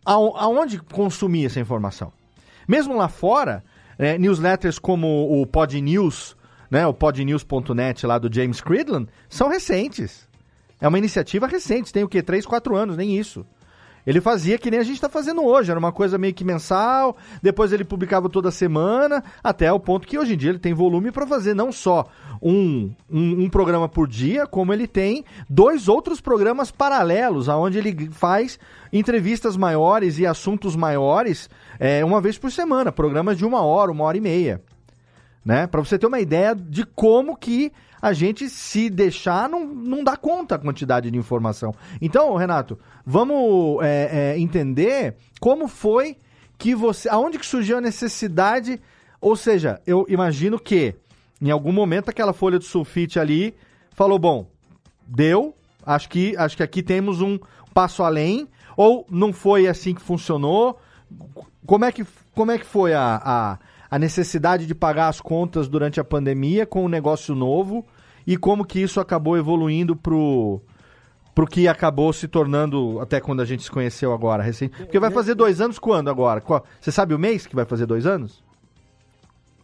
aonde 0.05 0.79
consumir 0.81 1.47
essa 1.47 1.61
informação. 1.61 2.13
Mesmo 2.67 2.97
lá 2.97 3.09
fora, 3.09 3.63
é, 3.99 4.17
newsletters 4.17 4.79
como 4.79 5.41
o 5.41 5.47
Pod 5.47 5.79
News, 5.81 6.37
né, 6.71 6.87
o 6.87 6.95
podnews.net 6.95 8.07
lá 8.07 8.19
do 8.19 8.33
James 8.33 8.61
Cridland, 8.61 9.09
são 9.29 9.49
recentes. 9.49 10.29
É 10.81 10.89
uma 10.89 10.99
iniciativa 10.99 11.47
recente, 11.47 11.93
tem 11.93 12.03
o 12.03 12.09
quê? 12.09 12.23
3, 12.23 12.47
4 12.47 12.77
anos, 12.77 12.97
nem 12.97 13.19
isso. 13.19 13.45
Ele 14.07 14.21
fazia 14.21 14.59
que 14.59 14.71
nem 14.71 14.81
a 14.81 14.83
gente 14.83 14.95
está 14.95 15.09
fazendo 15.09 15.45
hoje, 15.45 15.71
era 15.71 15.79
uma 15.79 15.93
coisa 15.93 16.19
meio 16.19 16.35
que 16.35 16.45
mensal, 16.45 17.17
depois 17.43 17.73
ele 17.73 17.85
publicava 17.85 18.29
toda 18.29 18.51
semana, 18.51 19.23
até 19.43 19.73
o 19.73 19.81
ponto 19.81 20.07
que 20.07 20.19
hoje 20.19 20.35
em 20.35 20.37
dia 20.37 20.51
ele 20.51 20.59
tem 20.59 20.73
volume 20.73 21.11
para 21.11 21.27
fazer 21.27 21.55
não 21.55 21.71
só 21.71 22.07
um, 22.41 22.91
um, 23.11 23.45
um, 23.45 23.51
programa 23.51 23.89
por 23.89 24.09
dia, 24.09 24.47
como 24.47 24.73
ele 24.73 24.87
tem 24.87 25.25
dois 25.49 25.89
outros 25.89 26.21
programas 26.21 26.71
paralelos, 26.71 27.49
onde 27.49 27.79
ele 27.79 28.11
faz 28.11 28.59
entrevistas 28.93 29.57
maiores 29.57 30.19
e 30.19 30.27
assuntos 30.27 30.75
maiores 30.75 31.49
é, 31.79 32.05
uma 32.05 32.21
vez 32.21 32.39
por 32.39 32.51
semana, 32.51 32.91
programas 32.91 33.37
de 33.37 33.45
uma 33.45 33.63
hora, 33.63 33.93
uma 33.93 34.05
hora 34.05 34.17
e 34.17 34.21
meia. 34.21 34.63
Né? 35.45 35.67
Para 35.67 35.81
você 35.81 35.99
ter 35.99 36.07
uma 36.07 36.21
ideia 36.21 36.55
de 36.55 36.85
como 36.85 37.37
que 37.37 37.73
a 38.01 38.13
gente, 38.13 38.49
se 38.49 38.89
deixar, 38.89 39.49
não, 39.49 39.67
não 39.67 40.03
dá 40.03 40.17
conta 40.17 40.55
a 40.55 40.59
quantidade 40.59 41.11
de 41.11 41.19
informação. 41.19 41.75
Então, 42.01 42.35
Renato, 42.37 42.79
vamos 43.05 43.83
é, 43.83 44.35
é, 44.35 44.39
entender 44.39 45.17
como 45.39 45.69
foi 45.69 46.17
que 46.57 46.75
você. 46.75 47.09
Aonde 47.09 47.39
que 47.39 47.47
surgiu 47.47 47.79
a 47.79 47.81
necessidade? 47.81 48.81
Ou 49.21 49.37
seja, 49.37 49.81
eu 49.87 50.07
imagino 50.09 50.59
que 50.59 50.95
em 51.41 51.51
algum 51.51 51.73
momento 51.73 52.09
aquela 52.09 52.33
folha 52.33 52.59
de 52.59 52.65
sulfite 52.65 53.19
ali 53.19 53.55
falou: 53.93 54.19
bom, 54.19 54.51
deu, 55.07 55.55
acho 55.85 56.09
que, 56.09 56.37
acho 56.37 56.57
que 56.57 56.63
aqui 56.63 56.83
temos 56.83 57.21
um 57.21 57.39
passo 57.75 58.03
além, 58.03 58.49
ou 58.77 59.07
não 59.11 59.33
foi 59.33 59.67
assim 59.67 59.95
que 59.95 60.01
funcionou? 60.01 60.79
Como 61.67 61.85
é 61.85 61.93
que, 61.93 62.05
como 62.35 62.51
é 62.51 62.59
que 62.59 62.65
foi 62.65 62.95
a, 62.95 63.21
a 63.23 63.59
a 63.91 63.99
necessidade 63.99 64.67
de 64.67 64.75
pagar 64.75 65.09
as 65.09 65.21
contas 65.21 65.69
durante 65.69 65.99
a 65.99 66.05
pandemia 66.05 66.65
com 66.65 66.85
um 66.85 66.89
negócio 66.89 67.35
novo 67.35 67.85
e 68.27 68.37
como 68.37 68.65
que 68.65 68.81
isso 68.81 69.01
acabou 69.01 69.37
evoluindo 69.37 69.97
pro 69.97 70.61
pro 71.35 71.47
que 71.47 71.67
acabou 71.69 72.13
se 72.13 72.29
tornando 72.29 73.01
até 73.01 73.21
quando 73.21 73.41
a 73.41 73.45
gente 73.45 73.63
se 73.63 73.71
conheceu 73.71 74.13
agora, 74.13 74.43
recente. 74.43 74.77
Porque 74.77 74.99
vai 74.99 75.11
fazer 75.11 75.35
dois 75.35 75.61
anos 75.61 75.79
quando 75.79 76.11
agora? 76.11 76.43
Você 76.81 76.93
sabe 76.93 77.15
o 77.15 77.19
mês 77.19 77.47
que 77.47 77.55
vai 77.55 77.65
fazer 77.65 77.87
dois 77.87 78.05
anos? 78.05 78.43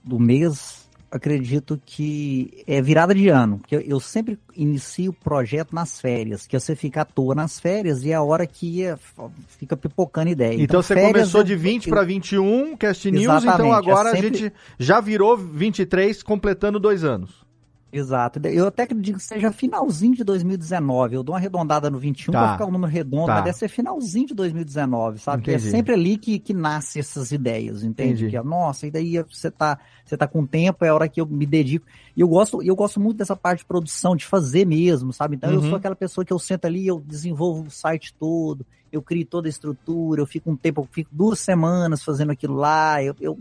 Do 0.02 0.18
mês 0.18 0.85
acredito 1.10 1.80
que 1.84 2.64
é 2.66 2.80
virada 2.82 3.14
de 3.14 3.28
ano, 3.28 3.58
porque 3.58 3.76
eu 3.86 4.00
sempre 4.00 4.38
inicio 4.54 5.10
o 5.10 5.14
projeto 5.14 5.74
nas 5.74 6.00
férias, 6.00 6.46
que 6.46 6.58
você 6.58 6.74
fica 6.74 7.02
à 7.02 7.04
toa 7.04 7.34
nas 7.34 7.60
férias 7.60 8.02
e 8.04 8.10
é 8.10 8.14
a 8.14 8.22
hora 8.22 8.46
que 8.46 8.66
ia, 8.66 8.98
fica 9.58 9.76
pipocando 9.76 10.30
ideia. 10.30 10.54
Então, 10.54 10.64
então 10.64 10.82
você 10.82 10.94
começou 10.94 11.42
de 11.42 11.54
20 11.54 11.88
para 11.88 12.02
21, 12.02 12.76
Cast 12.76 13.10
News, 13.10 13.44
então 13.44 13.72
é 13.72 13.76
agora 13.76 14.10
é 14.10 14.12
sempre... 14.12 14.26
a 14.26 14.30
gente 14.30 14.52
já 14.78 15.00
virou 15.00 15.36
23, 15.36 16.22
completando 16.22 16.78
dois 16.78 17.04
anos. 17.04 17.45
Exato. 17.98 18.40
Eu 18.46 18.66
até 18.66 18.86
digo 18.86 19.18
que 19.18 19.24
seja 19.24 19.50
finalzinho 19.52 20.14
de 20.14 20.24
2019. 20.24 21.16
Eu 21.16 21.22
dou 21.22 21.32
uma 21.34 21.38
arredondada 21.38 21.90
no 21.90 21.98
21 21.98 22.32
tá. 22.32 22.38
para 22.38 22.52
ficar 22.52 22.66
um 22.66 22.70
número 22.70 22.92
redondo, 22.92 23.26
tá. 23.26 23.34
mas 23.34 23.44
deve 23.44 23.58
ser 23.58 23.68
finalzinho 23.68 24.26
de 24.26 24.34
2019, 24.34 25.18
sabe? 25.18 25.38
Porque 25.38 25.52
é 25.52 25.58
sempre 25.58 25.94
ali 25.94 26.16
que, 26.16 26.38
que 26.38 26.52
nasce 26.52 26.98
essas 26.98 27.32
ideias, 27.32 27.82
entende? 27.82 28.24
Entendi. 28.24 28.30
Que, 28.30 28.36
é, 28.36 28.42
nossa, 28.42 28.86
e 28.86 28.90
daí 28.90 29.22
você 29.22 29.50
tá, 29.50 29.78
você 30.04 30.16
tá 30.16 30.26
com 30.26 30.46
tempo, 30.46 30.84
é 30.84 30.88
a 30.88 30.94
hora 30.94 31.08
que 31.08 31.20
eu 31.20 31.26
me 31.26 31.46
dedico. 31.46 31.86
E 32.16 32.20
eu 32.20 32.28
gosto, 32.28 32.62
eu 32.62 32.76
gosto 32.76 33.00
muito 33.00 33.18
dessa 33.18 33.36
parte 33.36 33.60
de 33.60 33.66
produção, 33.66 34.14
de 34.14 34.24
fazer 34.24 34.66
mesmo, 34.66 35.12
sabe? 35.12 35.36
Então 35.36 35.50
uhum. 35.50 35.56
eu 35.56 35.60
sou 35.62 35.70
uhum. 35.70 35.76
aquela 35.76 35.96
pessoa 35.96 36.24
que 36.24 36.32
eu 36.32 36.38
sento 36.38 36.66
ali, 36.66 36.86
eu 36.86 37.00
desenvolvo 37.00 37.68
o 37.68 37.70
site 37.70 38.14
todo, 38.14 38.64
eu 38.92 39.02
crio 39.02 39.26
toda 39.26 39.48
a 39.48 39.50
estrutura, 39.50 40.20
eu 40.20 40.26
fico 40.26 40.50
um 40.50 40.56
tempo, 40.56 40.80
eu 40.82 40.88
fico 40.90 41.10
duas 41.12 41.40
semanas 41.40 42.02
fazendo 42.02 42.32
aquilo 42.32 42.54
lá, 42.54 43.02
eu, 43.02 43.14
eu 43.20 43.36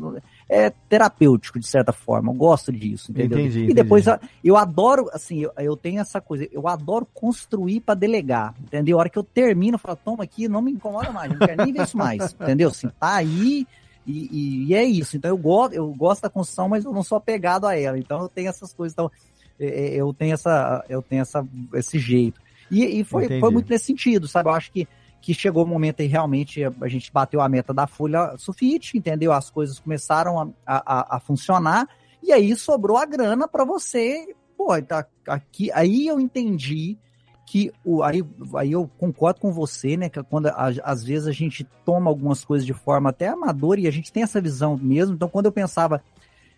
é 0.47 0.69
terapêutico, 0.69 1.59
de 1.59 1.67
certa 1.67 1.91
forma. 1.91 2.31
Eu 2.31 2.35
gosto 2.35 2.71
disso, 2.71 3.11
entendeu? 3.11 3.39
Entendi, 3.39 3.65
e 3.69 3.73
depois 3.73 4.07
entendi. 4.07 4.31
eu 4.43 4.55
adoro, 4.55 5.09
assim, 5.11 5.39
eu, 5.39 5.51
eu, 5.57 5.75
tenho 5.75 5.99
essa 5.99 6.21
coisa, 6.21 6.47
eu 6.51 6.67
adoro 6.67 7.07
construir 7.13 7.81
para 7.81 7.95
delegar, 7.95 8.53
entendeu? 8.59 8.97
A 8.97 9.01
hora 9.01 9.09
que 9.09 9.17
eu 9.17 9.23
termino, 9.23 9.75
eu 9.75 9.79
falo, 9.79 9.97
toma 10.03 10.23
aqui, 10.23 10.47
não 10.47 10.61
me 10.61 10.71
incomoda 10.71 11.11
mais, 11.11 11.31
não 11.31 11.39
quero 11.39 11.63
nem 11.63 11.73
ver 11.73 11.83
isso 11.83 11.97
mais, 11.97 12.33
entendeu? 12.39 12.69
Assim, 12.69 12.89
tá 12.99 13.15
aí. 13.15 13.65
E, 14.05 14.29
e, 14.31 14.65
e, 14.67 14.75
é 14.75 14.83
isso. 14.83 15.17
Então 15.17 15.29
eu 15.29 15.37
gosto, 15.37 15.73
eu 15.73 15.91
gosto 15.93 16.21
da 16.21 16.29
construção, 16.29 16.69
mas 16.69 16.85
eu 16.85 16.93
não 16.93 17.01
sou 17.01 17.17
apegado 17.17 17.65
a 17.65 17.75
ela. 17.75 17.97
Então 17.97 18.21
eu 18.21 18.29
tenho 18.29 18.49
essas 18.49 18.71
coisas. 18.71 18.93
Então 18.93 19.11
é, 19.59 19.65
é, 19.65 19.95
eu 19.95 20.13
tenho 20.13 20.33
essa, 20.33 20.85
eu 20.87 21.01
tenho 21.01 21.23
essa, 21.23 21.45
esse 21.73 21.97
jeito. 21.97 22.39
E, 22.69 22.99
e 22.99 23.03
foi, 23.03 23.39
foi 23.39 23.51
muito 23.51 23.69
nesse 23.69 23.85
sentido, 23.85 24.27
sabe? 24.27 24.49
Eu 24.49 24.53
acho 24.53 24.71
que 24.71 24.87
que 25.25 25.33
chegou 25.33 25.63
o 25.63 25.67
momento 25.67 26.01
aí 26.01 26.07
realmente 26.07 26.61
a 26.63 26.87
gente 26.87 27.11
bateu 27.11 27.41
a 27.41 27.49
meta 27.49 27.73
da 27.73 27.87
folha 27.87 28.35
sulfite, 28.37 28.95
entendeu? 28.95 29.33
As 29.33 29.49
coisas 29.49 29.79
começaram 29.79 30.39
a, 30.39 30.47
a, 30.67 31.15
a 31.15 31.19
funcionar 31.19 31.89
e 32.21 32.31
aí 32.31 32.55
sobrou 32.55 32.95
a 32.95 33.07
grana 33.07 33.47
para 33.47 33.65
você. 33.65 34.35
Pô, 34.55 34.79
tá 34.83 35.07
aqui, 35.27 35.71
aí 35.71 36.05
eu 36.05 36.19
entendi 36.19 36.95
que 37.43 37.71
o, 37.83 38.03
aí, 38.03 38.23
aí 38.55 38.73
eu 38.73 38.87
concordo 38.99 39.39
com 39.39 39.51
você, 39.51 39.97
né? 39.97 40.09
Que 40.09 40.21
quando 40.21 40.45
a, 40.45 40.71
às 40.83 41.03
vezes 41.03 41.27
a 41.27 41.31
gente 41.31 41.63
toma 41.83 42.07
algumas 42.07 42.45
coisas 42.45 42.63
de 42.63 42.73
forma 42.73 43.09
até 43.09 43.27
amadora 43.27 43.79
e 43.79 43.87
a 43.87 43.91
gente 43.91 44.13
tem 44.13 44.21
essa 44.21 44.39
visão 44.39 44.77
mesmo. 44.77 45.15
Então, 45.15 45.27
quando 45.27 45.47
eu 45.47 45.51
pensava 45.51 46.03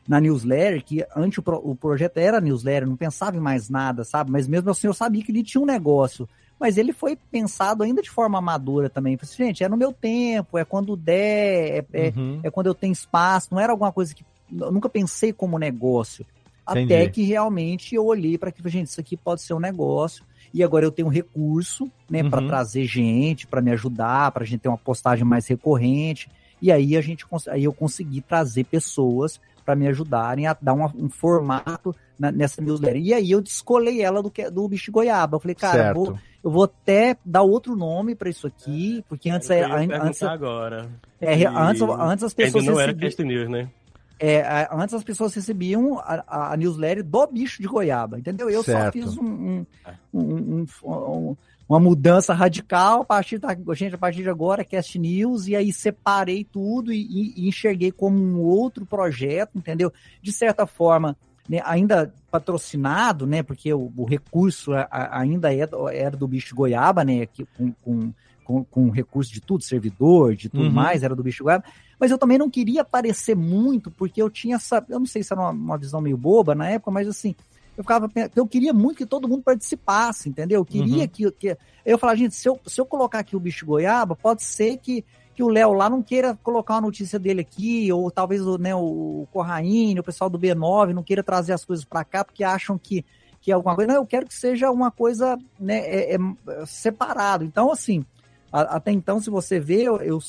na 0.05 0.19
newsletter, 0.19 0.83
que 0.83 1.05
antes 1.15 1.37
o, 1.37 1.41
pro, 1.41 1.55
o 1.63 1.73
projeto 1.73 2.17
era 2.17 2.41
newsletter, 2.41 2.85
não 2.85 2.97
pensava 2.97 3.37
em 3.37 3.41
mais 3.41 3.69
nada, 3.69 4.03
sabe? 4.03 4.29
Mas 4.29 4.45
mesmo 4.45 4.69
assim 4.69 4.87
eu 4.87 4.93
sabia 4.93 5.23
que 5.23 5.31
ele 5.31 5.41
tinha 5.41 5.61
um 5.61 5.65
negócio 5.65 6.27
mas 6.59 6.77
ele 6.77 6.91
foi 6.91 7.15
pensado 7.15 7.83
ainda 7.83 8.01
de 8.01 8.09
forma 8.09 8.37
amadora 8.37 8.89
também. 8.89 9.15
Falei, 9.17 9.31
assim, 9.31 9.45
gente, 9.45 9.63
é 9.63 9.69
no 9.69 9.77
meu 9.77 9.93
tempo, 9.93 10.57
é 10.57 10.65
quando 10.65 10.95
der, 10.95 11.85
é, 11.93 12.07
é 12.07 12.13
uhum. 12.15 12.39
é, 12.43 12.47
é, 12.47 12.51
quando 12.51 12.67
eu 12.67 12.73
tenho 12.73 12.91
espaço, 12.91 13.49
não 13.51 13.59
era 13.59 13.71
alguma 13.71 13.91
coisa 13.91 14.13
que 14.13 14.25
eu 14.51 14.71
nunca 14.71 14.89
pensei 14.89 15.31
como 15.31 15.59
negócio. 15.59 16.25
Entendi. 16.69 16.93
Até 16.93 17.09
que 17.09 17.23
realmente 17.23 17.95
eu 17.95 18.05
olhei 18.05 18.37
para 18.37 18.51
que, 18.51 18.67
gente, 18.69 18.87
isso 18.87 18.99
aqui 18.99 19.15
pode 19.15 19.41
ser 19.41 19.53
um 19.53 19.59
negócio. 19.59 20.25
E 20.53 20.63
agora 20.63 20.85
eu 20.85 20.91
tenho 20.91 21.07
um 21.07 21.11
recurso, 21.11 21.91
né, 22.09 22.23
uhum. 22.23 22.29
para 22.29 22.45
trazer 22.45 22.85
gente, 22.85 23.45
para 23.45 23.61
me 23.61 23.71
ajudar, 23.71 24.31
para 24.31 24.43
a 24.43 24.45
gente 24.47 24.61
ter 24.61 24.69
uma 24.69 24.77
postagem 24.77 25.25
mais 25.25 25.45
recorrente. 25.47 26.29
E 26.61 26.71
aí 26.71 26.97
a 26.97 27.01
gente 27.01 27.25
aí 27.49 27.65
eu 27.65 27.73
consegui 27.73 28.21
trazer 28.21 28.63
pessoas 28.63 29.39
para 29.67 29.75
me 29.75 29.85
ajudarem 29.85 30.47
a 30.47 30.55
dar 30.61 30.71
uma, 30.71 30.89
um 30.95 31.09
formato 31.09 31.93
na, 32.17 32.31
nessa 32.31 32.61
newsletter. 32.61 33.01
E 33.01 33.13
aí 33.13 33.31
eu 33.31 33.41
descolei 33.41 34.01
ela 34.01 34.23
do, 34.23 34.31
do 34.49 34.69
bicho 34.69 34.93
goiaba. 34.93 35.35
Eu 35.35 35.41
falei, 35.41 35.55
cara, 35.55 35.89
eu 35.89 35.93
vou, 35.93 36.19
eu 36.41 36.49
vou, 36.49 36.63
até 36.63 37.17
dar 37.25 37.41
outro 37.41 37.75
nome 37.75 38.15
para 38.15 38.29
isso 38.29 38.47
aqui, 38.47 39.03
porque 39.09 39.29
antes 39.29 39.49
é 39.49 39.65
antes 39.65 40.23
agora. 40.23 40.89
É, 41.19 41.45
antes, 41.45 41.81
antes 41.81 42.23
as 42.23 42.33
pessoas 42.33 42.63
Ainda 42.63 42.71
não 42.75 42.79
era 42.79 42.93
Cast 42.93 43.21
News, 43.21 43.49
né? 43.49 43.69
É, 44.17 44.67
antes 44.71 44.95
as 44.95 45.03
pessoas 45.03 45.35
recebiam 45.35 45.99
a, 45.99 46.53
a, 46.53 46.57
newsletter 46.57 47.03
do 47.03 47.27
bicho 47.27 47.61
de 47.61 47.67
goiaba, 47.67 48.17
entendeu? 48.17 48.49
Eu 48.49 48.63
certo. 48.63 48.85
só 48.85 48.91
fiz 48.93 49.17
um, 49.17 49.25
um, 49.25 49.65
um, 50.13 50.65
um 50.85 51.37
uma 51.67 51.79
mudança 51.79 52.33
radical 52.33 53.01
a 53.01 53.05
partir 53.05 53.39
da 53.39 53.55
gente 53.73 53.95
a 53.95 53.97
partir 53.97 54.23
de 54.23 54.29
agora 54.29 54.63
Cast 54.63 54.97
News 54.97 55.47
e 55.47 55.55
aí 55.55 55.73
separei 55.73 56.43
tudo 56.43 56.93
e, 56.93 57.33
e 57.35 57.47
enxerguei 57.47 57.91
como 57.91 58.17
um 58.17 58.39
outro 58.39 58.85
projeto 58.85 59.57
entendeu 59.57 59.91
de 60.21 60.31
certa 60.31 60.65
forma 60.65 61.17
né, 61.47 61.61
ainda 61.65 62.13
patrocinado 62.31 63.27
né 63.27 63.43
porque 63.43 63.73
o, 63.73 63.91
o 63.95 64.05
recurso 64.05 64.73
a, 64.73 64.87
a, 64.89 65.19
ainda 65.19 65.53
é 65.53 65.67
era 65.93 66.15
do 66.15 66.27
bicho 66.27 66.55
goiaba 66.55 67.03
né 67.03 67.25
que, 67.25 67.45
com, 67.57 67.71
com, 67.83 68.13
com, 68.47 68.63
com 68.63 68.89
recurso 68.89 69.33
de 69.33 69.41
tudo, 69.41 69.61
servidor, 69.61 70.33
de 70.33 70.47
tudo 70.47 70.63
Uhum. 70.63 70.71
mais, 70.71 71.03
era 71.03 71.13
do 71.13 71.21
bicho 71.21 71.43
goiaba. 71.43 71.65
Mas 71.99 72.11
eu 72.11 72.17
também 72.17 72.37
não 72.37 72.49
queria 72.49 72.81
aparecer 72.81 73.35
muito, 73.35 73.91
porque 73.91 74.21
eu 74.21 74.29
tinha 74.29 74.55
essa. 74.55 74.85
Eu 74.87 74.99
não 74.99 75.05
sei 75.05 75.21
se 75.21 75.33
era 75.33 75.41
uma, 75.41 75.49
uma 75.49 75.77
visão 75.77 75.99
meio 75.99 76.15
boba 76.15 76.55
na 76.55 76.69
época, 76.69 76.91
mas 76.91 77.07
assim, 77.09 77.35
eu 77.77 77.83
ficava 77.83 78.09
eu 78.35 78.47
queria 78.47 78.73
muito 78.73 78.97
que 78.97 79.05
todo 79.05 79.27
mundo 79.27 79.43
participasse, 79.43 80.27
entendeu? 80.27 80.59
Eu 80.61 80.65
queria 80.65 81.03
Uhum. 81.03 81.07
que, 81.07 81.31
que. 81.31 81.57
Eu 81.85 81.97
falava, 81.97 82.17
gente, 82.17 82.35
se 82.35 82.49
eu, 82.49 82.59
se 82.65 82.81
eu 82.81 82.85
colocar 82.85 83.19
aqui 83.19 83.35
o 83.35 83.39
bicho 83.39 83.65
goiaba, 83.65 84.15
pode 84.15 84.43
ser 84.43 84.77
que, 84.77 85.05
que 85.35 85.43
o 85.43 85.47
Léo 85.47 85.73
lá 85.73 85.87
não 85.89 86.01
queira 86.01 86.37
colocar 86.41 86.73
uma 86.73 86.81
notícia 86.81 87.19
dele 87.19 87.41
aqui, 87.41 87.91
ou 87.93 88.09
talvez 88.09 88.41
o, 88.41 88.57
né, 88.57 88.75
o 88.75 89.27
Corraine, 89.31 89.99
o 89.99 90.03
pessoal 90.03 90.29
do 90.29 90.39
B9 90.39 90.91
não 90.93 91.03
queira 91.03 91.23
trazer 91.23 91.53
as 91.53 91.63
coisas 91.63 91.85
para 91.85 92.03
cá, 92.03 92.25
porque 92.25 92.43
acham 92.43 92.77
que, 92.77 93.05
que 93.39 93.51
é 93.51 93.53
alguma 93.53 93.75
coisa. 93.75 93.93
Não, 93.93 94.01
eu 94.01 94.07
quero 94.07 94.25
que 94.25 94.33
seja 94.33 94.71
uma 94.71 94.89
coisa 94.89 95.37
né, 95.59 95.77
é, 95.77 96.15
é, 96.15 96.65
separado. 96.65 97.45
Então, 97.45 97.71
assim, 97.71 98.03
até 98.51 98.91
então, 98.91 99.19
se 99.19 99.29
você 99.29 99.59
vê, 99.59 99.83
eu, 99.83 99.97
eu- 99.97 100.19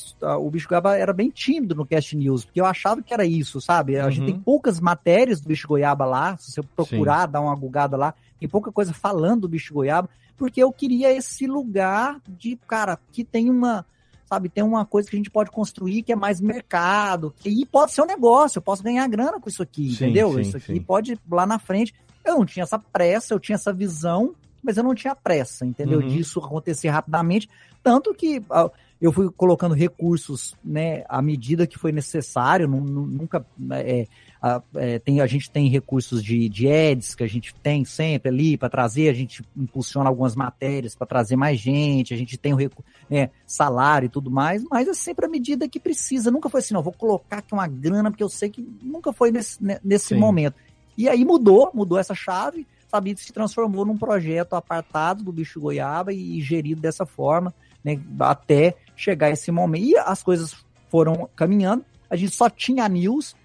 o 0.41 0.51
Bicho 0.51 0.69
Goiaba 0.69 0.97
era 0.97 1.13
bem 1.13 1.31
tímido 1.31 1.75
no 1.75 1.87
Cast 1.87 2.17
News, 2.17 2.45
porque 2.45 2.61
eu 2.61 2.67
achava 2.67 3.03
que 3.03 3.15
era 3.15 3.25
isso, 3.25 3.61
sabe? 3.61 3.97
A 3.99 4.11
gente 4.11 4.21
Uhum. 4.21 4.27
tem 4.27 4.39
poucas 4.41 4.81
matérias 4.81 5.41
do 5.41 5.49
Bicho 5.49 5.69
Goiaba 5.69 6.05
lá, 6.05 6.37
se 6.37 6.51
você 6.53 6.61
procurar, 6.63 7.27
dar 7.27 7.41
uma 7.41 7.55
gugada 7.55 7.97
lá, 7.97 8.15
tem 8.41 8.49
pouca 8.49 8.73
coisa 8.73 8.93
falando 8.93 9.43
do 9.43 9.49
Bicho 9.49 9.73
Goiaba, 9.75 10.09
porque 10.37 10.63
eu 10.63 10.73
queria 10.73 11.13
esse 11.13 11.47
lugar 11.47 12.21
de, 12.29 12.57
cara, 12.67 12.99
que 13.13 13.25
tem 13.25 13.49
uma, 13.51 13.85
sabe, 14.29 14.49
tem 14.49 14.63
uma 14.65 14.85
coisa 14.85 15.09
que 15.09 15.17
a 15.17 15.19
gente 15.19 15.31
pode 15.31 15.51
construir 15.51 16.03
que 16.03 16.13
é 16.13 16.17
mais 16.17 16.41
mercado, 16.41 17.33
que 17.39 17.49
e 17.49 17.65
pode 17.67 17.93
ser 17.93 18.03
um 18.03 18.07
negócio, 18.07 18.59
eu 18.59 18.63
posso 18.63 18.83
ganhar 18.83 19.07
grana 19.09 19.41
com 19.41 19.49
isso 19.49 19.63
aqui, 19.63 19.89
Sim, 19.91 19.95
entendeu? 20.07 20.33
sim, 20.35 20.41
isso 20.41 20.57
aqui 20.57 20.75
sim. 20.75 20.81
pode 20.83 21.19
lá 21.31 21.47
na 21.47 21.59
frente. 21.59 21.95
Eu 22.25 22.37
não 22.39 22.45
tinha 22.45 22.63
essa 22.65 22.79
pressa, 22.79 23.33
eu 23.33 23.41
tinha 23.41 23.55
essa 23.55 23.73
visão, 23.73 24.35
mas 24.63 24.77
eu 24.77 24.85
não 24.85 24.95
tinha 24.95 25.15
pressa, 25.15 25.65
entendeu? 25.65 26.01
Uhum. 26.01 26.07
Disso 26.07 26.41
acontecer 26.41 26.89
rapidamente, 26.89 27.49
tanto 27.83 28.15
que 28.15 28.43
ah, 28.51 28.71
eu 29.01 29.13
fui 29.13 29.31
colocando 29.31 29.75
recursos, 29.75 30.57
né, 30.65 31.05
à 31.09 31.23
medida 31.23 31.67
que 31.67 31.79
foi 31.79 31.93
necessário, 31.93 32.67
nu- 32.67 32.81
nu- 32.81 33.07
nunca 33.07 33.47
é, 33.71 34.07
a, 34.43 34.61
é, 34.75 34.99
tem, 34.99 35.21
a 35.21 35.27
gente 35.27 35.51
tem 35.51 35.69
recursos 35.69 36.23
de, 36.23 36.49
de 36.49 36.69
ads 36.69 37.15
que 37.15 37.23
a 37.23 37.27
gente 37.29 37.55
tem 37.55 37.85
sempre 37.85 38.29
ali 38.29 38.57
para 38.57 38.69
trazer, 38.69 39.09
a 39.09 39.13
gente 39.13 39.45
impulsiona 39.57 40.09
algumas 40.09 40.35
matérias 40.35 40.97
para 40.97 41.07
trazer 41.07 41.37
mais 41.37 41.61
gente, 41.61 42.13
a 42.13 42.17
gente 42.17 42.37
tem 42.37 42.53
o 42.53 42.57
recu- 42.57 42.85
né, 43.09 43.31
salário 43.47 44.07
e 44.07 44.11
tudo 44.11 44.31
mais, 44.31 44.65
mas 44.69 44.89
é 44.89 44.95
sempre 44.95 45.27
à 45.27 45.29
medida 45.29 45.69
que 45.69 45.79
precisa. 45.79 46.31
Nunca 46.31 46.49
foi 46.49 46.61
assim, 46.61 46.75
não, 46.75 46.83
vou 46.83 46.93
colocar 46.93 47.39
aqui 47.39 47.55
uma 47.55 47.69
grana, 47.69 48.11
porque 48.11 48.23
eu 48.25 48.29
sei 48.29 48.51
que 48.51 48.67
nunca 48.83 49.13
foi 49.13 49.31
nesse, 49.31 49.63
ne- 49.63 49.81
nesse 49.85 50.09
Sim. 50.09 50.17
momento. 50.17 50.57
E 50.97 51.09
aí 51.09 51.25
mudou, 51.25 51.71
mudou 51.73 51.99
essa 51.99 52.15
chave, 52.17 52.67
sabe, 52.89 53.17
se 53.17 53.33
transformou 53.33 53.85
num 53.85 53.97
projeto 53.97 54.55
apartado 54.55 55.23
do 55.23 55.33
bicho 55.33 55.61
goiaba 55.61 56.13
e, 56.13 56.41
gerido 56.41 56.81
dessa 56.81 57.05
forma, 57.07 57.55
né, 57.85 58.01
até 58.21 58.75
chegar 58.97 59.31
esse 59.31 59.51
momento. 59.53 59.85
E 59.85 59.97
as 59.97 60.23
coisas 60.23 60.57
foram 60.89 61.29
caminhando, 61.37 61.85
a 62.09 62.17
gente 62.17 62.35
só 62.35 62.49
tinha 62.49 62.85
a 62.85 62.89
news, 62.89 63.37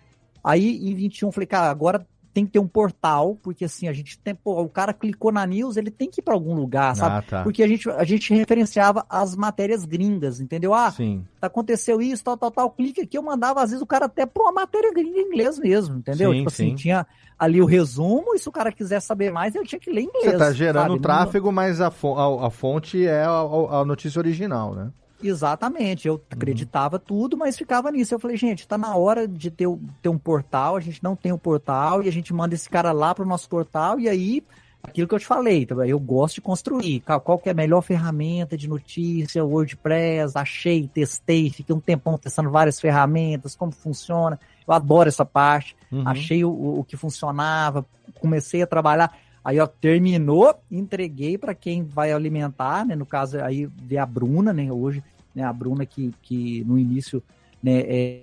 aí 0.44 0.78
em 0.90 0.96
21 0.96 1.28
eu 1.28 1.32
falei, 1.32 1.48
cara, 1.48 1.70
agora 1.70 2.08
tem 2.34 2.46
que 2.46 2.52
ter 2.54 2.60
um 2.60 2.68
portal, 2.68 3.38
porque 3.44 3.66
assim, 3.66 3.88
a 3.88 3.94
gente 3.94 4.18
tem, 4.20 4.34
pô, 4.34 4.62
o 4.62 4.68
cara 4.70 4.92
clicou 4.94 5.32
na 5.32 5.46
news, 5.46 5.78
ele 5.78 5.92
tem 5.92 6.10
que 6.10 6.20
ir 6.20 6.24
para 6.24 6.34
algum 6.34 6.56
lugar, 6.56 6.96
sabe? 6.96 7.18
Ah, 7.18 7.22
tá. 7.22 7.44
Porque 7.44 7.62
a 7.62 7.68
gente, 7.68 7.90
a 7.90 8.04
gente 8.04 8.34
referenciava 8.34 9.06
as 9.08 9.36
matérias 9.36 9.86
gringas, 9.86 10.40
entendeu? 10.40 10.74
Ah, 10.74 10.90
Sim. 10.92 11.24
aconteceu 11.42 12.02
isso, 12.02 12.24
tal, 12.24 12.36
tal, 12.36 12.50
tal, 12.52 12.72
clique 12.72 13.02
aqui, 13.02 13.18
eu 13.18 13.22
mandava 13.24 13.62
às 13.62 13.70
vezes 13.70 13.82
o 13.84 13.86
cara 13.88 14.06
até 14.06 14.26
para 14.26 14.42
uma 14.44 14.52
matéria 14.52 14.92
gringa 14.92 15.20
em 15.20 15.28
inglês 15.28 15.60
mesmo, 15.60 15.98
entendeu? 15.98 16.32
Sim, 16.32 16.38
tipo 16.38 16.50
assim, 16.50 16.70
sim. 16.70 16.76
tinha 16.76 17.06
ali 17.38 17.62
o 17.62 17.66
resumo, 17.66 18.34
e 18.34 18.40
se 18.40 18.50
o 18.50 18.52
cara 18.52 18.72
quiser 18.72 19.00
saber 19.02 19.32
mais, 19.32 19.54
ele 19.54 19.66
tinha 19.66 19.80
que 19.80 19.92
ler 19.92 20.02
em 20.02 20.06
inglês. 20.06 20.32
Você 20.32 20.38
tá 20.38 20.52
gerando 20.52 20.92
sabe? 20.94 21.02
Tráfego, 21.02 21.52
mas 21.52 21.80
a, 21.82 21.88
a- 21.88 22.48
a 22.48 22.50
fonte 22.50 23.06
é 23.06 23.24
a- 23.24 23.80
a 23.82 23.86
notícia 23.86 24.20
original, 24.20 24.74
né? 24.74 24.92
Exatamente, 25.24 26.08
eu 26.08 26.22
acreditava 26.30 27.00
tudo, 27.00 27.38
mas 27.38 27.58
ficava 27.58 27.92
nisso. 27.92 28.14
Eu 28.14 28.20
falei, 28.20 28.38
gente, 28.38 28.68
tá 28.68 28.78
na 28.78 28.96
hora 28.96 29.28
de 29.28 29.50
ter, 29.50 29.68
o- 29.68 29.80
ter 30.02 30.10
um 30.10 30.18
portal, 30.18 30.76
a 30.76 30.80
gente 30.80 31.04
não 31.04 31.16
tem 31.16 31.32
um 31.32 31.38
portal, 31.38 32.04
e 32.04 32.08
a 32.10 32.12
gente 32.12 32.34
manda 32.34 32.54
esse 32.56 32.70
cara 32.70 32.92
lá 32.92 33.14
pro 33.16 33.26
nosso 33.26 33.48
portal, 33.50 34.00
e 34.00 34.10
aí, 34.10 34.44
aquilo 34.82 35.08
que 35.08 35.16
eu 35.16 35.20
te 35.20 35.26
falei, 35.26 35.66
tá? 35.66 35.76
eu 35.88 36.00
gosto 36.00 36.36
de 36.36 36.42
construir. 36.42 37.00
Qual, 37.02 37.22
qual 37.22 37.40
que 37.40 37.50
é 37.50 37.52
a 37.52 37.56
melhor 37.56 37.82
ferramenta 37.82 38.58
de 38.58 38.68
notícia, 38.68 39.44
WordPress, 39.44 40.38
achei, 40.38 40.88
testei, 40.88 41.50
fiquei 41.50 41.74
um 41.76 41.80
tempão 41.80 42.18
testando 42.18 42.50
várias 42.52 42.80
ferramentas, 42.80 43.56
como 43.56 43.72
funciona. 43.72 44.40
Eu 44.68 44.74
adoro 44.74 45.08
essa 45.10 45.26
parte. 45.26 45.76
Uhum. 45.92 46.08
Achei 46.08 46.44
o, 46.44 46.80
o 46.80 46.84
que 46.84 46.98
funcionava, 46.98 47.86
comecei 48.20 48.62
a 48.62 48.68
trabalhar. 48.68 49.16
Aí, 49.44 49.60
ó, 49.60 49.68
terminou, 49.68 50.56
entreguei 50.72 51.38
para 51.38 51.54
quem 51.54 51.84
vai 51.84 52.14
alimentar, 52.14 52.86
né? 52.86 52.96
No 52.96 53.06
caso, 53.06 53.42
aí 53.42 53.66
vê 53.66 53.98
a 53.98 54.06
Bruna, 54.06 54.54
né? 54.54 54.72
Hoje, 54.72 55.04
né? 55.36 55.44
A 55.44 55.54
Bruna 55.54 55.86
que, 55.86 56.12
que 56.22 56.64
no 56.66 56.78
início, 56.78 57.22
né? 57.62 57.80
é- 57.80 58.20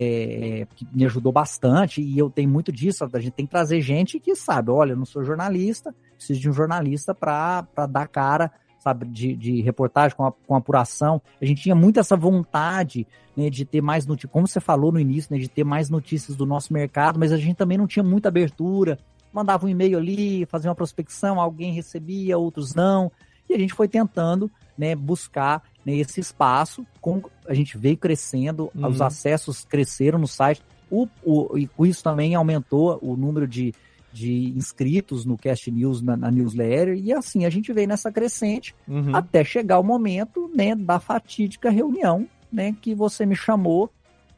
é- 0.60 0.66
que 0.76 0.86
me 0.92 1.04
ajudou 1.04 1.32
bastante 1.32 2.00
e 2.02 2.18
eu 2.18 2.28
tenho 2.30 2.48
muito 2.48 2.70
disso. 2.70 3.04
A 3.12 3.20
gente 3.20 3.32
tem 3.32 3.46
que 3.46 3.50
trazer 3.50 3.80
gente 3.80 4.18
que 4.20 4.34
sabe, 4.34 4.70
olha, 4.70 4.92
eu 4.92 4.96
não 4.96 5.04
sou 5.04 5.24
jornalista, 5.24 5.94
preciso 6.16 6.40
de 6.40 6.48
um 6.50 6.52
jornalista 6.52 7.14
para 7.14 7.66
dar 7.88 8.06
cara, 8.08 8.50
sabe, 8.78 9.06
de, 9.06 9.34
de 9.36 9.60
reportagem 9.60 10.16
com, 10.16 10.24
a- 10.26 10.32
com 10.32 10.54
apuração. 10.54 11.20
A 11.40 11.44
gente 11.44 11.62
tinha 11.62 11.74
muito 11.74 12.00
essa 12.00 12.16
vontade, 12.16 13.06
né? 13.36 13.50
De 13.50 13.64
ter 13.64 13.80
mais 13.80 14.06
notícias, 14.06 14.32
como 14.32 14.46
você 14.46 14.60
falou 14.60 14.92
no 14.92 15.00
início, 15.00 15.34
né? 15.34 15.38
De 15.40 15.48
ter 15.48 15.64
mais 15.64 15.88
notícias 15.90 16.36
do 16.36 16.46
nosso 16.46 16.72
mercado, 16.72 17.18
mas 17.18 17.32
a 17.32 17.36
gente 17.36 17.56
também 17.56 17.78
não 17.78 17.86
tinha 17.86 18.02
muita 18.02 18.28
abertura 18.28 18.98
mandava 19.32 19.64
um 19.64 19.68
e-mail 19.68 19.96
ali, 19.96 20.44
fazia 20.46 20.68
uma 20.68 20.74
prospecção, 20.74 21.40
alguém 21.40 21.72
recebia, 21.72 22.36
outros 22.36 22.74
não, 22.74 23.10
e 23.50 23.54
a 23.54 23.58
gente 23.58 23.74
foi 23.74 23.88
tentando 23.88 24.50
né, 24.78 24.94
buscar 24.94 25.62
né, 25.84 25.96
esse 25.96 26.20
espaço, 26.20 26.86
com, 27.00 27.20
a 27.46 27.52
gente 27.52 27.76
veio 27.76 27.96
crescendo, 27.96 28.70
Uhum. 28.74 28.88
os 28.88 29.00
acessos 29.02 29.64
cresceram 29.64 30.18
no 30.18 30.26
site, 30.28 30.62
o, 30.90 31.06
o, 31.22 31.58
e 31.58 31.66
com 31.66 31.84
isso 31.84 32.02
também 32.02 32.34
aumentou 32.34 32.98
o 33.02 33.16
número 33.16 33.46
de, 33.46 33.74
de 34.12 34.52
inscritos 34.56 35.24
no 35.24 35.36
Cast 35.36 35.70
News, 35.70 36.00
na, 36.00 36.16
na 36.16 36.30
newsletter, 36.30 36.96
e 36.96 37.12
assim, 37.12 37.44
a 37.44 37.50
gente 37.50 37.72
veio 37.72 37.88
nessa 37.88 38.10
crescente, 38.10 38.74
Uhum. 38.88 39.14
até 39.14 39.44
chegar 39.44 39.78
o 39.78 39.84
momento 39.84 40.50
né, 40.54 40.74
da 40.74 40.98
fatídica 41.00 41.70
reunião, 41.70 42.26
né, 42.52 42.74
que 42.80 42.94
você 42.94 43.26
me 43.26 43.36
chamou 43.36 43.90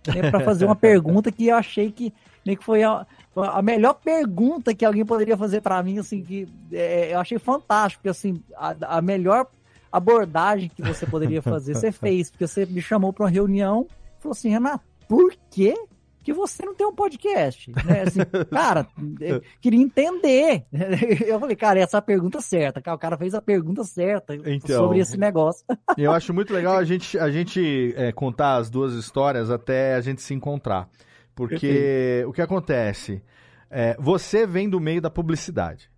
né, 0.06 0.30
para 0.30 0.40
fazer 0.40 0.64
uma 0.64 0.74
pergunta 0.76 1.30
que 1.30 1.46
eu 1.48 1.56
achei 1.56 1.92
que, 1.92 2.12
né, 2.44 2.56
que 2.56 2.64
foi 2.64 2.82
a, 2.82 3.06
foi 3.21 3.21
a 3.36 3.62
melhor 3.62 3.94
pergunta 3.94 4.74
que 4.74 4.84
alguém 4.84 5.04
poderia 5.04 5.36
fazer 5.36 5.60
para 5.60 5.82
mim, 5.82 5.98
assim, 5.98 6.22
que 6.22 6.46
é, 6.72 7.14
eu 7.14 7.18
achei 7.18 7.38
fantástico, 7.38 8.02
porque 8.02 8.10
assim, 8.10 8.42
a, 8.56 8.98
a 8.98 9.02
melhor 9.02 9.46
abordagem 9.90 10.70
que 10.74 10.82
você 10.82 11.06
poderia 11.06 11.40
fazer, 11.40 11.74
você 11.74 11.90
fez, 11.92 12.30
porque 12.30 12.46
você 12.46 12.66
me 12.66 12.80
chamou 12.80 13.12
para 13.12 13.24
uma 13.24 13.30
reunião, 13.30 13.86
falou 14.18 14.32
assim, 14.32 14.50
Renato, 14.50 14.84
por 15.08 15.34
que 15.50 15.74
que 16.22 16.32
você 16.32 16.64
não 16.64 16.74
tem 16.74 16.86
um 16.86 16.94
podcast? 16.94 17.70
Né? 17.84 18.02
Assim, 18.02 18.20
cara, 18.50 18.86
eu 19.20 19.42
queria 19.60 19.80
entender. 19.80 20.64
Eu 21.26 21.40
falei, 21.40 21.56
cara, 21.56 21.80
essa 21.80 21.96
é 21.96 21.98
a 21.98 22.02
pergunta 22.02 22.40
certa. 22.40 22.80
O 22.94 22.98
cara 22.98 23.16
fez 23.16 23.34
a 23.34 23.42
pergunta 23.42 23.82
certa 23.82 24.34
Então, 24.34 24.84
sobre 24.84 25.00
esse 25.00 25.16
negócio. 25.16 25.64
Eu 25.96 26.12
acho 26.12 26.32
muito 26.32 26.52
legal 26.52 26.76
a 26.76 26.84
gente, 26.84 27.18
a 27.18 27.30
gente 27.30 27.92
é, 27.96 28.12
contar 28.12 28.56
as 28.56 28.70
duas 28.70 28.94
histórias 28.94 29.50
até 29.50 29.94
a 29.94 30.00
gente 30.00 30.22
se 30.22 30.32
encontrar. 30.32 30.88
Porque 31.34 32.24
o 32.26 32.32
que 32.32 32.42
acontece? 32.42 33.22
É, 33.70 33.96
você 33.98 34.46
vem 34.46 34.68
do 34.68 34.78
meio 34.78 35.00
da 35.00 35.10
publicidade. 35.10 35.90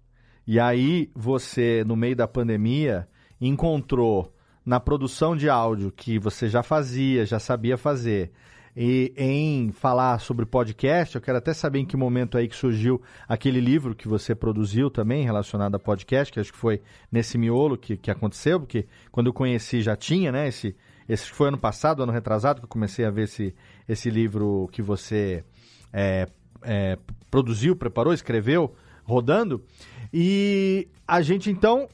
E 0.47 0.61
aí 0.61 1.11
você, 1.15 1.83
no 1.87 1.97
meio 1.97 2.15
da 2.15 2.29
pandemia, 2.29 3.09
encontrou 3.41 4.33
na 4.65 4.79
produção 4.79 5.37
de 5.37 5.49
áudio 5.49 5.91
que 5.91 6.19
você 6.19 6.49
já 6.49 6.63
fazia, 6.63 7.27
já 7.27 7.39
sabia 7.39 7.77
fazer, 7.77 8.33
e 8.77 9.13
em 9.17 9.71
falar 9.71 10.19
sobre 10.19 10.45
podcast, 10.45 11.15
eu 11.15 11.21
quero 11.21 11.39
até 11.39 11.55
saber 11.55 11.79
em 11.79 11.85
que 11.85 11.97
momento 11.97 12.37
aí 12.37 12.49
que 12.49 12.57
surgiu 12.57 13.01
aquele 13.29 13.61
livro 13.61 13.95
que 13.95 14.09
você 14.09 14.35
produziu 14.35 14.91
também 14.91 15.25
relacionado 15.25 15.77
a 15.77 15.79
podcast, 15.79 16.33
que 16.33 16.41
acho 16.41 16.53
que 16.53 16.59
foi 16.59 16.83
nesse 17.11 17.39
miolo 17.39 17.79
que, 17.79 17.97
que 17.97 18.11
aconteceu, 18.11 18.59
porque 18.59 18.87
quando 19.13 19.29
eu 19.29 19.33
conheci 19.33 19.81
já 19.81 19.95
tinha, 19.95 20.33
né? 20.33 20.49
Esse, 20.49 20.75
esse 21.09 21.31
foi 21.31 21.49
ano 21.49 21.59
passado, 21.59 22.03
ano 22.03 22.11
retrasado, 22.11 22.61
que 22.61 22.65
eu 22.65 22.69
comecei 22.69 23.05
a 23.05 23.11
ver 23.11 23.25
esse, 23.25 23.55
esse 23.89 24.11
livro 24.11 24.69
que 24.73 24.83
você 24.83 25.45
é, 25.93 26.29
é, 26.63 26.99
produziu, 27.31 27.77
preparou, 27.77 28.13
escreveu, 28.13 28.75
rodando. 29.05 29.63
E 30.13 30.89
a 31.07 31.21
gente 31.23 31.51
então, 31.51 31.89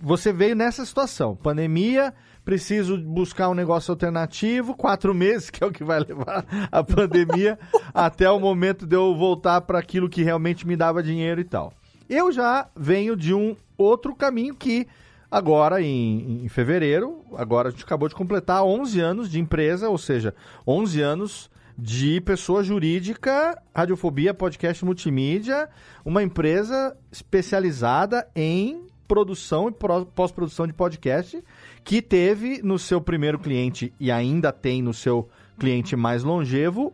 você 0.00 0.32
veio 0.32 0.56
nessa 0.56 0.84
situação, 0.84 1.36
pandemia, 1.36 2.12
preciso 2.44 2.96
buscar 2.98 3.48
um 3.48 3.54
negócio 3.54 3.90
alternativo, 3.90 4.74
quatro 4.74 5.12
meses, 5.12 5.48
que 5.50 5.62
é 5.62 5.66
o 5.66 5.72
que 5.72 5.84
vai 5.84 6.00
levar 6.00 6.44
a 6.70 6.82
pandemia, 6.82 7.58
até 7.92 8.30
o 8.30 8.40
momento 8.40 8.86
de 8.86 8.94
eu 8.94 9.14
voltar 9.16 9.60
para 9.62 9.78
aquilo 9.78 10.08
que 10.08 10.22
realmente 10.22 10.66
me 10.66 10.76
dava 10.76 11.02
dinheiro 11.02 11.40
e 11.40 11.44
tal. 11.44 11.72
Eu 12.08 12.30
já 12.30 12.68
venho 12.76 13.16
de 13.16 13.34
um 13.34 13.56
outro 13.76 14.14
caminho 14.14 14.54
que 14.54 14.86
agora 15.30 15.80
em, 15.82 16.44
em 16.44 16.48
fevereiro, 16.48 17.24
agora 17.36 17.68
a 17.68 17.70
gente 17.70 17.84
acabou 17.84 18.08
de 18.08 18.14
completar 18.14 18.64
11 18.64 19.00
anos 19.00 19.30
de 19.30 19.40
empresa, 19.40 19.88
ou 19.88 19.98
seja, 19.98 20.34
11 20.66 21.00
anos 21.00 21.50
de 21.78 22.20
pessoa 22.22 22.62
jurídica, 22.62 23.60
Radiofobia 23.74 24.32
Podcast 24.32 24.84
Multimídia, 24.84 25.68
uma 26.04 26.22
empresa 26.22 26.96
especializada 27.12 28.26
em 28.34 28.86
produção 29.06 29.68
e 29.68 29.72
pós-produção 29.72 30.66
de 30.66 30.72
podcast, 30.72 31.42
que 31.84 32.00
teve 32.02 32.60
no 32.62 32.78
seu 32.78 33.00
primeiro 33.00 33.38
cliente 33.38 33.92
e 34.00 34.10
ainda 34.10 34.52
tem 34.52 34.82
no 34.82 34.94
seu 34.94 35.28
cliente 35.58 35.94
mais 35.94 36.24
longevo, 36.24 36.92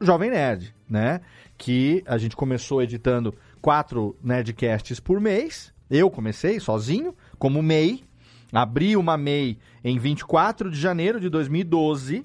Jovem 0.00 0.30
Nerd, 0.30 0.74
né? 0.88 1.20
Que 1.56 2.02
a 2.06 2.18
gente 2.18 2.34
começou 2.34 2.82
editando 2.82 3.34
quatro 3.60 4.16
Nerdcasts 4.22 4.98
por 4.98 5.20
mês. 5.20 5.72
Eu 5.88 6.10
comecei 6.10 6.58
sozinho, 6.58 7.14
como 7.42 7.60
MEI. 7.60 8.04
Abri 8.52 8.96
uma 8.96 9.16
MEI 9.16 9.58
em 9.82 9.98
24 9.98 10.70
de 10.70 10.78
janeiro 10.78 11.18
de 11.18 11.28
2012 11.28 12.24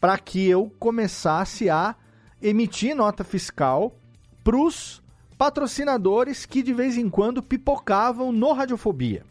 para 0.00 0.16
que 0.16 0.48
eu 0.48 0.72
começasse 0.78 1.68
a 1.68 1.94
emitir 2.40 2.96
nota 2.96 3.22
fiscal 3.22 3.94
para 4.42 4.56
os 4.56 5.02
patrocinadores 5.36 6.46
que 6.46 6.62
de 6.62 6.72
vez 6.72 6.96
em 6.96 7.10
quando 7.10 7.42
pipocavam 7.42 8.32
no 8.32 8.54
Radiofobia. 8.54 9.26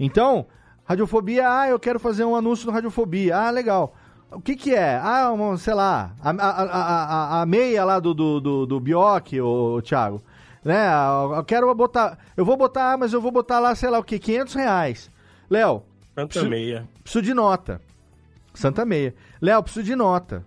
Então, 0.00 0.46
Radiofobia, 0.82 1.46
ah, 1.46 1.68
eu 1.68 1.78
quero 1.78 2.00
fazer 2.00 2.24
um 2.24 2.34
anúncio 2.34 2.64
no 2.64 2.72
Radiofobia. 2.72 3.36
Ah, 3.36 3.50
legal. 3.50 3.94
O 4.32 4.40
que 4.40 4.56
que 4.56 4.74
é? 4.74 4.94
Ah, 4.96 5.30
sei 5.58 5.74
lá, 5.74 6.14
a, 6.22 6.30
a, 6.30 6.50
a, 6.62 7.04
a, 7.04 7.42
a 7.42 7.46
meia 7.46 7.84
lá 7.84 8.00
do, 8.00 8.14
do, 8.14 8.40
do, 8.40 8.66
do 8.66 8.80
Bioc, 8.80 9.30
ô, 9.42 9.82
Thiago. 9.82 10.22
Né? 10.64 10.86
Eu 11.36 11.44
quero 11.44 11.72
botar, 11.74 12.18
eu 12.36 12.44
vou 12.44 12.56
botar, 12.56 12.96
mas 12.98 13.12
eu 13.12 13.20
vou 13.20 13.30
botar 13.30 13.60
lá, 13.60 13.74
sei 13.74 13.88
lá 13.90 13.98
o 13.98 14.04
que, 14.04 14.18
500 14.18 14.54
reais. 14.54 15.10
Léo. 15.48 15.82
Santa 16.14 16.26
preciso- 16.28 16.48
Meia. 16.50 16.88
Preciso 17.02 17.22
de 17.22 17.34
nota. 17.34 17.80
Santa 18.54 18.84
Meia. 18.84 19.14
Léo, 19.40 19.62
preciso 19.62 19.84
de 19.84 19.94
nota. 19.94 20.44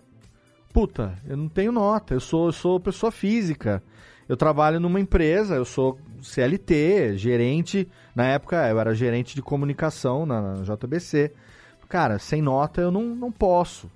Puta, 0.73 1.17
eu 1.27 1.37
não 1.37 1.47
tenho 1.47 1.71
nota. 1.71 2.13
Eu 2.13 2.19
sou, 2.19 2.47
eu 2.47 2.51
sou 2.51 2.79
pessoa 2.79 3.11
física. 3.11 3.81
Eu 4.27 4.37
trabalho 4.37 4.79
numa 4.79 4.99
empresa, 4.99 5.55
eu 5.55 5.65
sou 5.65 5.97
CLT, 6.21 7.17
gerente. 7.17 7.87
Na 8.15 8.25
época 8.25 8.67
eu 8.69 8.79
era 8.79 8.93
gerente 8.93 9.35
de 9.35 9.41
comunicação 9.41 10.25
na, 10.25 10.55
na 10.55 10.63
JBC. 10.63 11.31
Cara, 11.89 12.17
sem 12.19 12.41
nota 12.41 12.79
eu 12.81 12.91
não, 12.91 13.03
não 13.15 13.31
posso. 13.31 13.89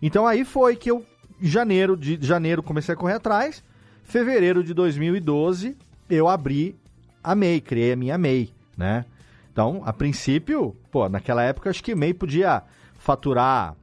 Então 0.00 0.26
aí 0.26 0.44
foi 0.44 0.76
que 0.76 0.90
eu, 0.90 1.04
em 1.40 1.46
janeiro 1.46 1.94
de 1.96 2.18
janeiro, 2.20 2.62
comecei 2.62 2.94
a 2.94 2.96
correr 2.96 3.14
atrás. 3.14 3.62
Fevereiro 4.04 4.62
de 4.62 4.72
2012, 4.72 5.76
eu 6.08 6.28
abri 6.28 6.76
a 7.22 7.34
MEI, 7.34 7.60
criei 7.60 7.92
a 7.92 7.96
minha 7.96 8.16
MEI, 8.16 8.52
né? 8.76 9.04
Então, 9.50 9.82
a 9.84 9.92
princípio, 9.92 10.76
pô, 10.90 11.08
naquela 11.08 11.42
época 11.42 11.70
acho 11.70 11.82
que 11.82 11.94
MEI 11.94 12.14
podia 12.14 12.62
faturar, 12.98 13.74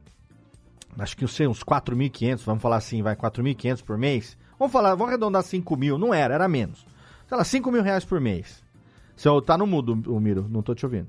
acho 0.98 1.16
que 1.16 1.24
eu 1.24 1.28
sei, 1.28 1.46
uns 1.46 1.62
4.500, 1.62 2.44
vamos 2.44 2.62
falar 2.62 2.76
assim, 2.76 3.02
vai, 3.02 3.16
4.500 3.16 3.82
por 3.84 3.98
mês. 3.98 4.36
Vamos 4.58 4.72
falar, 4.72 4.90
vamos 4.90 5.08
arredondar 5.08 5.42
5 5.42 5.76
mil, 5.76 5.98
não 5.98 6.14
era, 6.14 6.34
era 6.34 6.48
menos. 6.48 6.86
Sei 7.28 7.36
lá, 7.36 7.44
5 7.44 7.72
mil 7.72 7.82
reais 7.82 8.04
por 8.04 8.20
mês. 8.20 8.62
Se 9.16 9.28
eu, 9.28 9.42
tá 9.42 9.58
no 9.58 9.66
mudo, 9.66 9.92
o 10.06 10.20
Miro, 10.20 10.46
não 10.48 10.62
tô 10.62 10.74
te 10.74 10.86
ouvindo. 10.86 11.08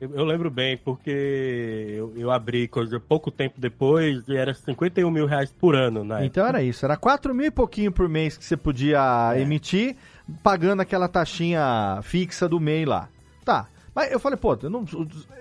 Eu, 0.00 0.14
eu 0.14 0.24
lembro 0.24 0.50
bem, 0.50 0.76
porque 0.76 1.94
eu, 1.96 2.12
eu 2.16 2.30
abri 2.30 2.68
coisa 2.68 3.00
pouco 3.00 3.30
tempo 3.30 3.58
depois 3.58 4.28
e 4.28 4.36
era 4.36 4.52
51 4.52 5.10
mil 5.10 5.24
reais 5.26 5.50
por 5.50 5.74
ano, 5.74 6.04
né? 6.04 6.26
Então 6.26 6.46
era 6.46 6.62
isso, 6.62 6.84
era 6.84 6.96
4 6.96 7.34
mil 7.34 7.46
e 7.46 7.50
pouquinho 7.50 7.90
por 7.90 8.06
mês 8.08 8.36
que 8.36 8.44
você 8.44 8.56
podia 8.56 9.32
emitir, 9.38 9.96
pagando 10.42 10.80
aquela 10.82 11.08
taxinha 11.08 11.98
fixa 12.02 12.46
do 12.48 12.60
MEI 12.60 12.84
lá. 12.84 13.08
Tá, 13.44 13.68
mas 13.94 14.12
eu 14.12 14.20
falei, 14.20 14.36
pô, 14.36 14.58
eu, 14.62 14.68
não- 14.68 14.84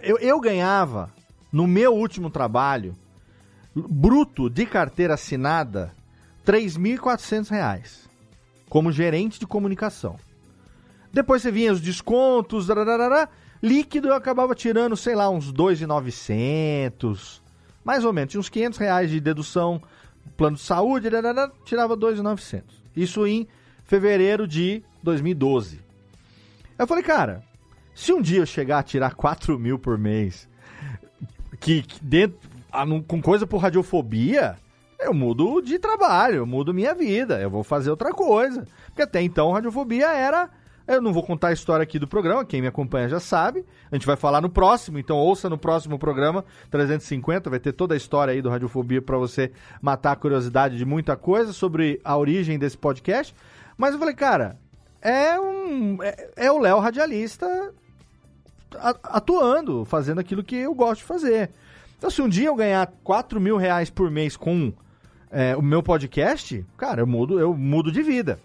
eu, 0.02 0.18
eu 0.20 0.40
ganhava 0.40 1.12
no 1.52 1.68
meu 1.68 1.94
último 1.94 2.30
trabalho, 2.30 2.96
bruto 3.76 4.50
de 4.50 4.66
carteira 4.66 5.16
assinada, 5.16 5.92
3.400 6.46 7.50
reais, 7.50 8.10
como 8.70 8.90
gerente 8.92 9.38
de 9.38 9.46
comunicação. 9.46 10.16
Depois 11.12 11.42
você 11.42 11.52
vinha 11.52 11.74
os 11.74 11.82
descontos, 11.82 12.68
dararara, 12.68 13.28
líquido 13.62 14.10
eu 14.10 14.14
acabava 14.14 14.54
tirando, 14.56 14.96
sei 14.96 15.16
lá, 15.16 15.30
uns 15.30 15.52
2.900, 15.52 17.42
mais 17.84 18.04
ou 18.06 18.14
menos, 18.14 18.32
tinha 18.32 18.40
uns 18.40 18.50
500 18.50 18.80
reais 18.80 19.10
de 19.10 19.20
dedução, 19.20 19.82
plano 20.36 20.56
de 20.58 20.64
saúde, 20.64 21.10
dararara, 21.10 21.52
tirava 21.64 21.96
2.900. 21.96 22.64
Isso 22.96 23.26
em 23.28 23.48
fevereiro 23.84 24.48
de 24.48 24.84
2012. 25.04 25.80
Eu 26.78 26.88
falei, 26.88 27.04
cara, 27.04 27.44
se 27.94 28.12
um 28.12 28.22
dia 28.22 28.40
eu 28.40 28.46
chegar 28.46 28.80
a 28.80 28.84
tirar 28.84 29.16
4 29.16 29.58
mil 29.58 29.80
por 29.80 29.98
mês, 29.98 30.50
que, 31.60 31.82
que 31.82 32.04
dentro, 32.04 32.38
com 33.08 33.22
coisa 33.22 33.48
por 33.48 33.58
radiofobia, 33.58 34.58
eu 35.00 35.14
mudo 35.14 35.62
de 35.62 35.80
trabalho, 35.80 36.38
eu 36.38 36.46
mudo 36.46 36.74
minha 36.74 36.94
vida, 36.94 37.40
eu 37.40 37.50
vou 37.50 37.64
fazer 37.64 37.90
outra 37.90 38.12
coisa. 38.12 38.68
Porque 38.88 39.02
até 39.02 39.22
então 39.22 39.52
radiofobia 39.52 40.12
era. 40.12 40.50
Eu 40.88 41.02
não 41.02 41.12
vou 41.12 41.24
contar 41.24 41.48
a 41.48 41.54
história 41.54 41.82
aqui 41.82 41.98
do 41.98 42.08
programa, 42.08 42.46
quem 42.46 42.62
me 42.62 42.68
acompanha 42.68 43.10
já 43.10 43.20
sabe. 43.20 43.66
A 43.92 43.96
gente 43.96 44.06
vai 44.06 44.16
falar 44.16 44.40
no 44.40 44.50
próximo, 44.50 45.00
então 45.00 45.18
ouça 45.18 45.50
no 45.50 45.58
próximo 45.58 45.98
programa 45.98 46.46
350, 46.70 47.50
vai 47.50 47.60
ter 47.60 47.74
toda 47.74 47.96
a 47.96 47.98
história 47.98 48.32
aí 48.32 48.42
do 48.42 48.50
Radiofobia 48.50 49.02
para 49.02 49.18
você 49.18 49.52
matar 49.82 50.12
a 50.12 50.16
curiosidade 50.16 50.78
de 50.78 50.86
muita 50.86 51.16
coisa 51.16 51.54
sobre 51.54 52.00
a 52.04 52.16
origem 52.16 52.60
desse 52.60 52.78
podcast. 52.78 53.34
Mas 53.76 53.94
eu 53.94 54.00
falei, 54.00 54.14
cara, 54.14 54.60
é 55.02 55.40
um 55.40 56.04
é, 56.04 56.30
é 56.36 56.52
o 56.52 56.60
Léo 56.60 56.80
radialista 56.80 57.74
atuando, 59.04 59.86
fazendo 59.86 60.20
aquilo 60.20 60.44
que 60.44 60.56
eu 60.56 60.74
gosto 60.76 61.02
de 61.02 61.08
fazer. 61.08 61.50
Então, 61.98 62.12
se 62.12 62.22
um 62.22 62.30
dia 62.30 62.48
eu 62.48 62.56
ganhar 62.56 62.86
4 63.04 63.40
mil 63.40 63.58
reais 63.58 63.90
por 63.90 64.12
mês 64.12 64.38
com 64.38 64.72
é, 65.32 65.56
o 65.56 65.62
meu 65.62 65.82
podcast, 65.82 66.64
cara, 66.78 67.02
eu 67.02 67.08
mudo, 67.08 67.40
eu 67.40 67.56
mudo 67.56 67.92
de 67.92 68.04
vida. 68.04 68.40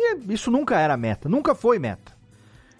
E 0.00 0.32
isso 0.32 0.50
nunca 0.50 0.78
era 0.78 0.96
meta, 0.96 1.28
nunca 1.28 1.54
foi 1.54 1.78
meta, 1.78 2.12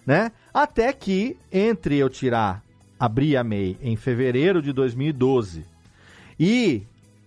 né? 0.05 0.31
Até 0.53 0.91
que, 0.91 1.37
entre 1.51 1.97
eu 1.97 2.09
tirar, 2.09 2.63
abrir 2.99 3.37
a 3.37 3.43
MEI 3.43 3.77
em 3.81 3.95
fevereiro 3.95 4.61
de 4.61 4.73
2012 4.73 5.65
e 6.39 6.83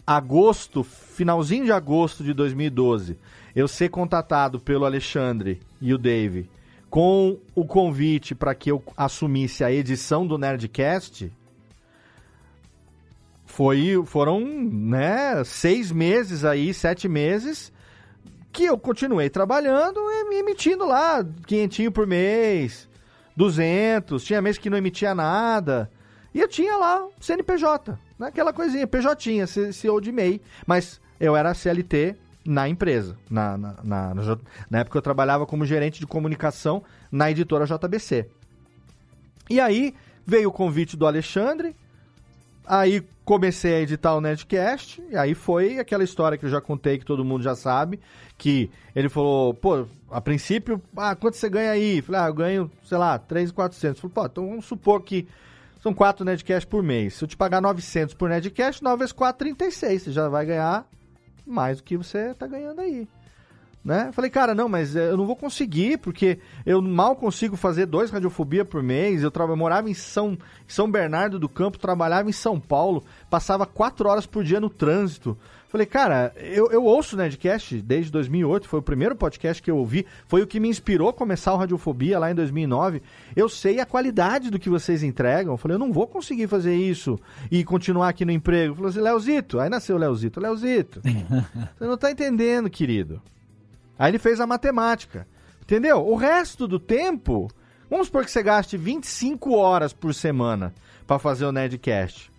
agosto, 0.06 0.82
finalzinho 0.82 1.64
de 1.64 1.72
agosto 1.72 2.24
de 2.24 2.34
2012, 2.34 3.16
eu 3.54 3.68
ser 3.68 3.88
contatado 3.88 4.58
pelo 4.58 4.84
Alexandre 4.84 5.60
e 5.80 5.94
o 5.94 5.98
Dave 5.98 6.48
com 6.94 7.38
o 7.56 7.64
convite 7.64 8.36
para 8.36 8.54
que 8.54 8.70
eu 8.70 8.80
assumisse 8.96 9.64
a 9.64 9.72
edição 9.72 10.24
do 10.24 10.38
Nerdcast, 10.38 11.28
foi, 13.44 14.00
foram 14.06 14.40
né, 14.40 15.42
seis 15.44 15.90
meses 15.90 16.44
aí, 16.44 16.72
sete 16.72 17.08
meses, 17.08 17.72
que 18.54 18.64
eu 18.64 18.78
continuei 18.78 19.28
trabalhando 19.28 19.98
e 19.98 20.28
me 20.28 20.36
emitindo 20.36 20.86
lá, 20.86 21.26
quinhentinho 21.44 21.90
por 21.90 22.06
mês, 22.06 22.88
200, 23.36 24.22
tinha 24.22 24.40
mês 24.40 24.56
que 24.56 24.70
não 24.70 24.78
emitia 24.78 25.12
nada, 25.12 25.90
e 26.32 26.40
eu 26.40 26.46
tinha 26.46 26.76
lá 26.76 27.04
CNPJ, 27.20 27.98
né, 28.16 28.28
aquela 28.28 28.52
coisinha, 28.52 28.86
PJ, 28.86 29.72
CEO 29.72 30.00
de 30.00 30.12
MEI, 30.12 30.40
mas 30.64 31.00
eu 31.18 31.34
era 31.34 31.52
CLT 31.52 32.14
na 32.46 32.68
empresa, 32.68 33.16
na, 33.28 33.58
na, 33.58 33.74
na, 33.82 34.14
na 34.14 34.38
na 34.70 34.78
época 34.78 34.98
eu 34.98 35.02
trabalhava 35.02 35.46
como 35.46 35.66
gerente 35.66 35.98
de 35.98 36.06
comunicação 36.06 36.84
na 37.10 37.28
editora 37.32 37.66
JBC. 37.66 38.28
E 39.50 39.60
aí 39.60 39.94
veio 40.24 40.48
o 40.48 40.52
convite 40.52 40.96
do 40.96 41.08
Alexandre, 41.08 41.74
Aí 42.66 43.02
comecei 43.24 43.74
a 43.74 43.80
editar 43.80 44.14
o 44.14 44.20
Nerdcast, 44.20 45.02
e 45.10 45.16
aí 45.16 45.34
foi 45.34 45.78
aquela 45.78 46.04
história 46.04 46.36
que 46.36 46.44
eu 46.44 46.50
já 46.50 46.60
contei, 46.60 46.98
que 46.98 47.04
todo 47.04 47.24
mundo 47.24 47.42
já 47.42 47.54
sabe, 47.54 48.00
que 48.36 48.70
ele 48.94 49.08
falou, 49.08 49.54
pô, 49.54 49.86
a 50.10 50.20
princípio, 50.20 50.80
ah, 50.96 51.14
quanto 51.14 51.36
você 51.36 51.48
ganha 51.48 51.70
aí? 51.70 52.02
Falei, 52.02 52.20
ah, 52.20 52.26
eu 52.26 52.34
ganho, 52.34 52.70
sei 52.84 52.98
lá, 52.98 53.18
3,400. 53.18 54.00
Falei, 54.00 54.14
pô, 54.14 54.26
então 54.26 54.48
vamos 54.48 54.64
supor 54.66 55.02
que 55.02 55.26
são 55.80 55.92
4 55.92 56.24
Nerdcasts 56.24 56.64
por 56.64 56.82
mês. 56.82 57.14
Se 57.14 57.24
eu 57.24 57.28
te 57.28 57.36
pagar 57.36 57.60
900 57.60 58.14
por 58.14 58.28
Nerdcast, 58.28 58.82
9 58.82 58.98
vezes 58.98 59.12
4, 59.12 59.38
36. 59.38 60.02
Você 60.02 60.12
já 60.12 60.28
vai 60.28 60.46
ganhar 60.46 60.86
mais 61.46 61.78
do 61.78 61.82
que 61.82 61.96
você 61.96 62.32
tá 62.34 62.46
ganhando 62.46 62.80
aí. 62.80 63.06
Né? 63.84 64.10
Falei, 64.12 64.30
cara, 64.30 64.54
não, 64.54 64.66
mas 64.66 64.96
eh, 64.96 65.10
eu 65.10 65.16
não 65.16 65.26
vou 65.26 65.36
conseguir, 65.36 65.98
porque 65.98 66.38
eu 66.64 66.80
mal 66.80 67.14
consigo 67.14 67.54
fazer 67.54 67.84
dois 67.84 68.10
radiofobia 68.10 68.64
por 68.64 68.82
mês. 68.82 69.22
Eu, 69.22 69.30
eu 69.36 69.56
morava 69.56 69.90
em 69.90 69.94
São, 69.94 70.38
São 70.66 70.90
Bernardo 70.90 71.38
do 71.38 71.50
Campo, 71.50 71.78
trabalhava 71.78 72.30
em 72.30 72.32
São 72.32 72.58
Paulo, 72.58 73.04
passava 73.28 73.66
quatro 73.66 74.08
horas 74.08 74.24
por 74.24 74.42
dia 74.42 74.58
no 74.58 74.70
trânsito. 74.70 75.36
Falei, 75.68 75.86
cara, 75.86 76.32
eu, 76.36 76.70
eu 76.70 76.84
ouço 76.84 77.14
o 77.14 77.18
Nerdcast 77.18 77.82
desde 77.82 78.10
2008, 78.10 78.68
foi 78.68 78.78
o 78.78 78.82
primeiro 78.82 79.16
podcast 79.16 79.62
que 79.62 79.70
eu 79.70 79.76
ouvi, 79.76 80.06
foi 80.28 80.40
o 80.40 80.46
que 80.46 80.60
me 80.60 80.68
inspirou 80.68 81.08
a 81.08 81.12
começar 81.12 81.52
o 81.52 81.56
Radiofobia 81.56 82.18
lá 82.18 82.30
em 82.30 82.34
2009. 82.34 83.02
Eu 83.36 83.50
sei 83.50 83.80
a 83.80 83.84
qualidade 83.84 84.50
do 84.50 84.58
que 84.58 84.70
vocês 84.70 85.02
entregam. 85.02 85.58
Falei, 85.58 85.74
eu 85.74 85.78
não 85.80 85.92
vou 85.92 86.06
conseguir 86.06 86.46
fazer 86.46 86.74
isso 86.74 87.18
e 87.50 87.64
continuar 87.64 88.08
aqui 88.08 88.24
no 88.24 88.30
emprego. 88.30 88.76
Falei 88.76 88.90
assim, 88.90 89.00
Leozito, 89.00 89.58
aí 89.60 89.68
nasceu 89.68 89.96
o 89.96 89.98
Leozito, 89.98 90.40
Leozito, 90.40 91.02
você 91.76 91.84
não 91.84 91.98
tá 91.98 92.10
entendendo, 92.10 92.70
querido. 92.70 93.20
Aí 93.98 94.10
ele 94.10 94.18
fez 94.18 94.40
a 94.40 94.46
matemática. 94.46 95.26
Entendeu? 95.62 96.06
O 96.06 96.14
resto 96.14 96.68
do 96.68 96.78
tempo, 96.78 97.50
vamos 97.88 98.06
supor 98.06 98.24
que 98.24 98.30
você 98.30 98.42
gaste 98.42 98.76
25 98.76 99.54
horas 99.54 99.92
por 99.92 100.12
semana 100.12 100.74
para 101.06 101.18
fazer 101.18 101.46
o 101.46 101.52
Nerdcast. 101.52 102.30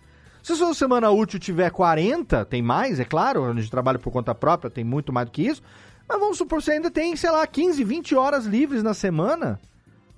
Se 0.42 0.54
sua 0.54 0.74
semana 0.74 1.10
útil 1.10 1.40
tiver 1.40 1.70
40, 1.70 2.44
tem 2.44 2.62
mais, 2.62 3.00
é 3.00 3.04
claro, 3.04 3.44
a 3.44 3.52
gente 3.52 3.68
trabalha 3.68 3.98
por 3.98 4.12
conta 4.12 4.32
própria, 4.32 4.70
tem 4.70 4.84
muito 4.84 5.12
mais 5.12 5.26
do 5.26 5.32
que 5.32 5.42
isso. 5.42 5.60
Mas 6.08 6.20
vamos 6.20 6.38
supor 6.38 6.60
que 6.60 6.66
você 6.66 6.72
ainda 6.72 6.88
tem, 6.88 7.16
sei 7.16 7.30
lá, 7.32 7.44
15, 7.44 7.82
20 7.82 8.14
horas 8.14 8.44
livres 8.46 8.80
na 8.80 8.94
semana 8.94 9.58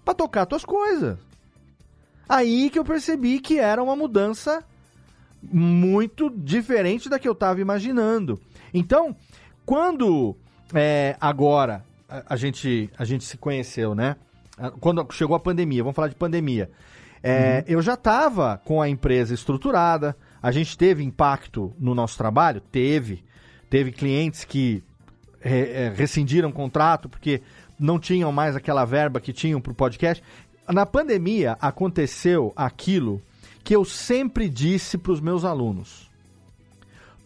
pra 0.04 0.12
tocar 0.12 0.44
tuas 0.44 0.66
coisas. 0.66 1.16
Aí 2.28 2.68
que 2.68 2.78
eu 2.78 2.84
percebi 2.84 3.40
que 3.40 3.58
era 3.58 3.82
uma 3.82 3.96
mudança 3.96 4.62
muito 5.42 6.28
diferente 6.28 7.08
da 7.08 7.18
que 7.18 7.26
eu 7.26 7.32
estava 7.32 7.60
imaginando. 7.62 8.38
Então, 8.74 9.16
quando 9.64 10.36
é, 10.74 11.16
agora 11.20 11.84
a, 12.08 12.34
a 12.34 12.36
gente, 12.36 12.90
a 12.98 13.04
gente 13.04 13.24
se 13.24 13.36
conheceu, 13.36 13.94
né? 13.94 14.16
A- 14.58 14.70
Quando 14.70 15.06
chegou 15.12 15.36
a 15.36 15.40
pandemia, 15.40 15.82
vamos 15.82 15.96
falar 15.96 16.08
de 16.08 16.14
pandemia. 16.14 16.70
É, 17.22 17.64
Eu 17.66 17.82
já 17.82 17.94
estava 17.94 18.60
com 18.64 18.80
a 18.80 18.88
empresa 18.88 19.34
estruturada, 19.34 20.16
a 20.42 20.52
gente 20.52 20.78
teve 20.78 21.02
impacto 21.02 21.72
no 21.78 21.94
nosso 21.94 22.16
trabalho? 22.16 22.60
Teve. 22.60 23.24
Teve 23.68 23.90
clientes 23.92 24.44
que 24.44 24.82
re- 25.40 25.70
é, 25.70 25.92
rescindiram 25.94 26.48
o 26.48 26.52
contrato 26.52 27.08
porque 27.08 27.42
não 27.78 27.98
tinham 27.98 28.30
mais 28.32 28.54
aquela 28.56 28.84
verba 28.84 29.20
que 29.20 29.32
tinham 29.32 29.60
para 29.60 29.72
o 29.72 29.74
podcast. 29.74 30.22
Na 30.68 30.86
pandemia 30.86 31.56
aconteceu 31.60 32.52
aquilo 32.54 33.20
que 33.64 33.74
eu 33.74 33.84
sempre 33.84 34.48
disse 34.48 34.96
para 34.96 35.12
os 35.12 35.20
meus 35.20 35.44
alunos. 35.44 36.08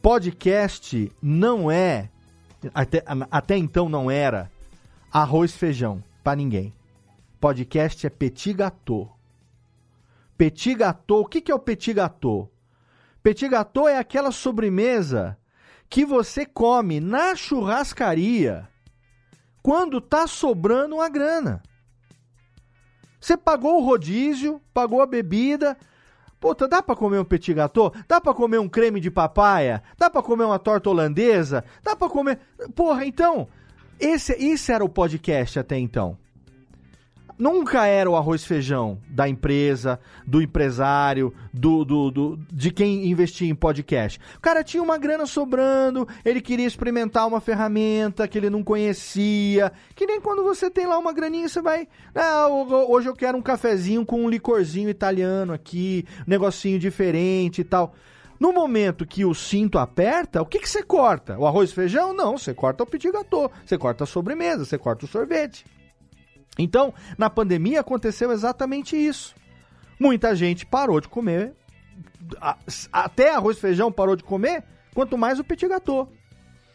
Podcast 0.01 1.13
não 1.23 1.71
é, 1.71 2.09
até, 2.75 3.03
até 3.31 3.57
então 3.57 3.89
não 3.89 4.11
era, 4.11 4.51
arroz 5.11 5.53
feijão 5.53 6.03
para 6.23 6.37
ninguém. 6.37 6.73
Podcast 7.41 8.07
é 8.07 8.11
petit 8.11 8.53
gâteau. 8.53 9.17
Petit 10.37 10.75
gâteau, 10.75 11.21
o 11.21 11.27
que, 11.27 11.41
que 11.41 11.51
é 11.51 11.55
o 11.55 11.59
petit 11.59 11.93
gâteau? 11.93 12.51
Petit 13.23 13.49
gâteau 13.49 13.89
é 13.89 13.99
aquela 13.99 14.33
sobremesa 14.33 15.37
que 15.89 16.05
você 16.05 16.47
come 16.47 17.01
na 17.01 17.35
churrascaria 17.35 18.69
quando 19.63 20.01
tá 20.01 20.27
sobrando 20.27 20.97
uma 20.97 21.09
grana. 21.09 21.63
Você 23.21 23.37
pagou 23.37 23.81
o 23.81 23.85
rodízio, 23.85 24.61
pagou 24.75 25.01
a 25.01 25.07
bebida. 25.07 25.77
Puta, 26.43 26.67
dá 26.67 26.83
pra 26.83 26.97
comer 26.97 27.21
um 27.21 27.25
petit 27.25 27.55
gâteau? 27.55 27.95
Dá 28.09 28.21
pra 28.21 28.35
comer 28.35 28.59
um 28.59 28.69
creme 28.69 28.99
de 28.99 29.13
papaya? 29.13 29.81
Dá 29.97 30.11
pra 30.11 30.21
comer 30.21 30.43
uma 30.43 30.59
torta 30.59 30.91
holandesa? 30.91 31.65
Dá 31.85 31.95
pra 31.95 32.09
comer... 32.09 32.41
Porra, 32.75 33.07
então, 33.07 33.47
esse, 34.01 34.33
esse 34.33 34.73
era 34.73 34.85
o 34.85 34.89
podcast 34.89 35.61
até 35.61 35.79
então. 35.79 36.19
Nunca 37.43 37.87
era 37.87 38.09
o 38.09 38.15
arroz 38.15 38.45
feijão 38.45 39.01
da 39.09 39.29
empresa, 39.29 39.99
do 40.25 40.41
empresário, 40.41 41.35
do, 41.53 41.85
do, 41.85 42.09
do- 42.09 42.37
de 42.53 42.71
quem 42.71 43.11
investia 43.11 43.51
em 43.51 43.55
podcast. 43.57 44.21
O 44.37 44.41
cara 44.41 44.63
tinha 44.63 44.81
uma 44.81 44.97
grana 44.97 45.27
sobrando, 45.27 46.07
ele 46.25 46.41
queria 46.41 46.69
experimentar 46.69 47.27
uma 47.27 47.41
ferramenta 47.41 48.29
que 48.29 48.39
ele 48.39 48.49
não 48.49 48.63
conhecia. 48.63 49.73
Que 49.97 50.07
nem 50.07 50.21
quando 50.21 50.45
você 50.45 50.71
tem 50.71 50.87
lá 50.87 50.97
uma 50.97 51.13
graninha, 51.13 51.49
você 51.49 51.61
vai. 51.61 51.89
Ah, 52.15 52.47
ho- 52.49 52.93
hoje 52.93 53.09
eu 53.09 53.15
quero 53.17 53.37
um 53.37 53.43
cafezinho 53.43 54.07
com 54.07 54.23
um 54.25 54.29
licorzinho 54.31 54.89
italiano 54.89 55.53
aqui, 55.53 56.05
um 56.21 56.31
negocinho 56.31 56.79
diferente 56.79 57.63
e 57.63 57.65
tal. 57.65 57.93
No 58.39 58.53
momento 58.53 59.05
que 59.05 59.25
o 59.25 59.35
cinto 59.35 59.81
aperta, 59.81 60.41
o 60.41 60.47
que, 60.47 60.61
que 60.61 60.71
você 60.71 60.85
corta? 60.85 61.37
O 61.37 61.45
arroz 61.45 61.71
e 61.71 61.75
feijão? 61.75 62.15
Não, 62.15 62.39
você 62.39 62.55
corta 62.55 62.85
o 62.85 62.87
petit 62.87 63.11
gâteau, 63.11 63.51
você 63.67 63.77
corta 63.77 64.05
a 64.05 64.07
sobremesa, 64.07 64.65
você 64.65 64.79
corta 64.79 65.07
o 65.07 65.09
sorvete. 65.09 65.65
Então, 66.59 66.93
na 67.17 67.31
pandemia 67.31 67.81
aconteceu 67.81 68.31
exatamente 68.31 68.97
isso. 68.97 69.35
Muita 69.99 70.35
gente 70.35 70.67
parou 70.67 71.01
de 71.01 71.09
comer, 71.09 71.55
até 72.93 73.35
arroz 73.35 73.57
e 73.57 73.61
feijão 73.61 73.91
parou 73.91 74.17
de 74.17 74.25
comer, 74.25 74.65
quanto 74.95 75.17
mais 75.17 75.39
o 75.39 75.45
petit 75.45 75.69
gâteau. 75.69 76.11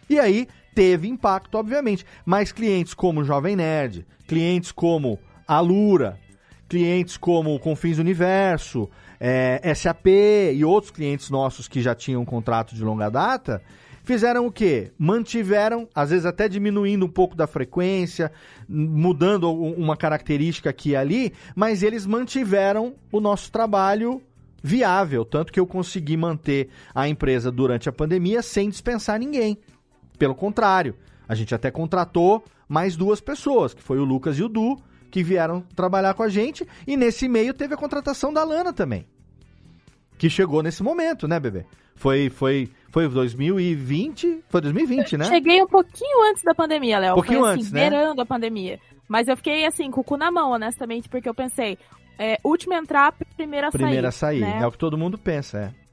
E 0.10 0.20
aí 0.20 0.48
teve 0.74 1.08
impacto, 1.08 1.56
obviamente. 1.56 2.06
Mas 2.26 2.52
clientes 2.52 2.94
como 2.94 3.24
Jovem 3.24 3.56
Nerd, 3.56 4.06
clientes 4.28 4.72
como 4.72 5.20
a 5.48 5.60
Lura, 5.60 6.20
clientes 6.68 7.18
como 7.18 7.60
Confins 7.60 7.98
Universo, 7.98 8.90
é, 9.20 9.74
SAP 9.74 10.08
e 10.54 10.64
outros 10.64 10.92
clientes 10.92 11.30
nossos 11.30 11.68
que 11.68 11.82
já 11.82 11.96
tinham 11.96 12.22
um 12.22 12.26
contrato 12.26 12.76
de 12.76 12.84
longa 12.84 13.10
data, 13.10 13.62
fizeram 14.08 14.48
o 14.48 14.52
quê? 14.52 14.94
Mantiveram, 14.98 15.86
às 15.94 16.12
vezes 16.12 16.26
até 16.26 16.48
diminuindo 16.48 17.06
um 17.06 17.10
pouco 17.10 17.36
da 17.36 17.46
frequência, 17.46 18.32
mudando 18.68 19.52
uma 19.52 19.98
característica 19.98 20.70
aqui 20.70 20.92
e 20.92 20.96
ali, 20.96 21.34
mas 21.54 21.84
eles 21.84 22.06
mantiveram 22.06 22.96
o 23.12 23.20
nosso 23.20 23.52
trabalho 23.52 24.22
viável, 24.64 25.26
tanto 25.26 25.52
que 25.52 25.60
eu 25.60 25.68
consegui 25.68 26.16
manter 26.16 26.70
a 26.96 27.08
empresa 27.10 27.52
durante 27.52 27.90
a 27.90 27.92
pandemia 27.92 28.42
sem 28.42 28.70
dispensar 28.70 29.20
ninguém. 29.20 29.58
Pelo 30.18 30.34
contrário, 30.34 30.96
a 31.28 31.36
gente 31.36 31.54
até 31.54 31.70
contratou 31.70 32.46
mais 32.68 32.96
duas 32.96 33.20
pessoas, 33.20 33.74
que 33.74 33.84
foi 33.84 34.00
o 34.00 34.06
Lucas 34.06 34.40
e 34.40 34.44
o 34.44 34.48
Du, 34.48 34.78
que 35.12 35.22
vieram 35.22 35.62
trabalhar 35.76 36.14
com 36.14 36.24
a 36.24 36.30
gente, 36.30 36.66
e 36.88 36.96
nesse 36.96 37.28
meio 37.28 37.54
teve 37.54 37.74
a 37.74 37.78
contratação 37.78 38.32
da 38.32 38.46
Lana 38.46 38.72
também. 38.72 39.06
Que 40.18 40.30
chegou 40.30 40.64
nesse 40.64 40.82
momento, 40.82 41.28
né, 41.28 41.42
bebê? 41.42 41.66
Foi 41.94 42.30
foi 42.30 42.70
foi 42.98 43.08
2020, 43.10 44.44
foi 44.50 44.62
2020, 44.62 45.18
né? 45.18 45.26
Cheguei 45.26 45.62
um 45.62 45.68
pouquinho 45.68 46.32
antes 46.32 46.44
da 46.44 46.56
pandemia, 46.56 46.98
Léo. 46.98 47.14
Pouquinho 47.14 47.42
Foi 47.42 47.52
assim, 47.52 47.60
antes, 47.60 47.72
né? 47.72 47.90
beirando 47.90 48.22
a 48.22 48.26
pandemia. 48.26 48.80
Mas 49.08 49.28
eu 49.28 49.38
fiquei 49.38 49.66
assim, 49.66 49.92
com 49.92 50.02
o 50.02 50.04
cu 50.04 50.18
na 50.18 50.32
mão, 50.32 50.52
honestamente, 50.52 51.08
porque 51.08 51.30
eu 51.30 51.34
pensei, 51.34 51.78
é, 52.18 52.40
última 52.44 52.76
a 52.76 52.80
entrar, 52.80 53.14
primeira 53.36 53.68
a 53.68 53.72
sair. 53.72 53.82
Primeira 53.82 54.08
a 54.08 54.12
sair, 54.12 54.42
né? 54.42 54.60
é 54.62 54.68
o 54.68 54.72
que 54.72 54.78
todo 54.78 54.98
mundo 54.98 55.18
pensa, 55.18 55.60
é. 55.60 55.88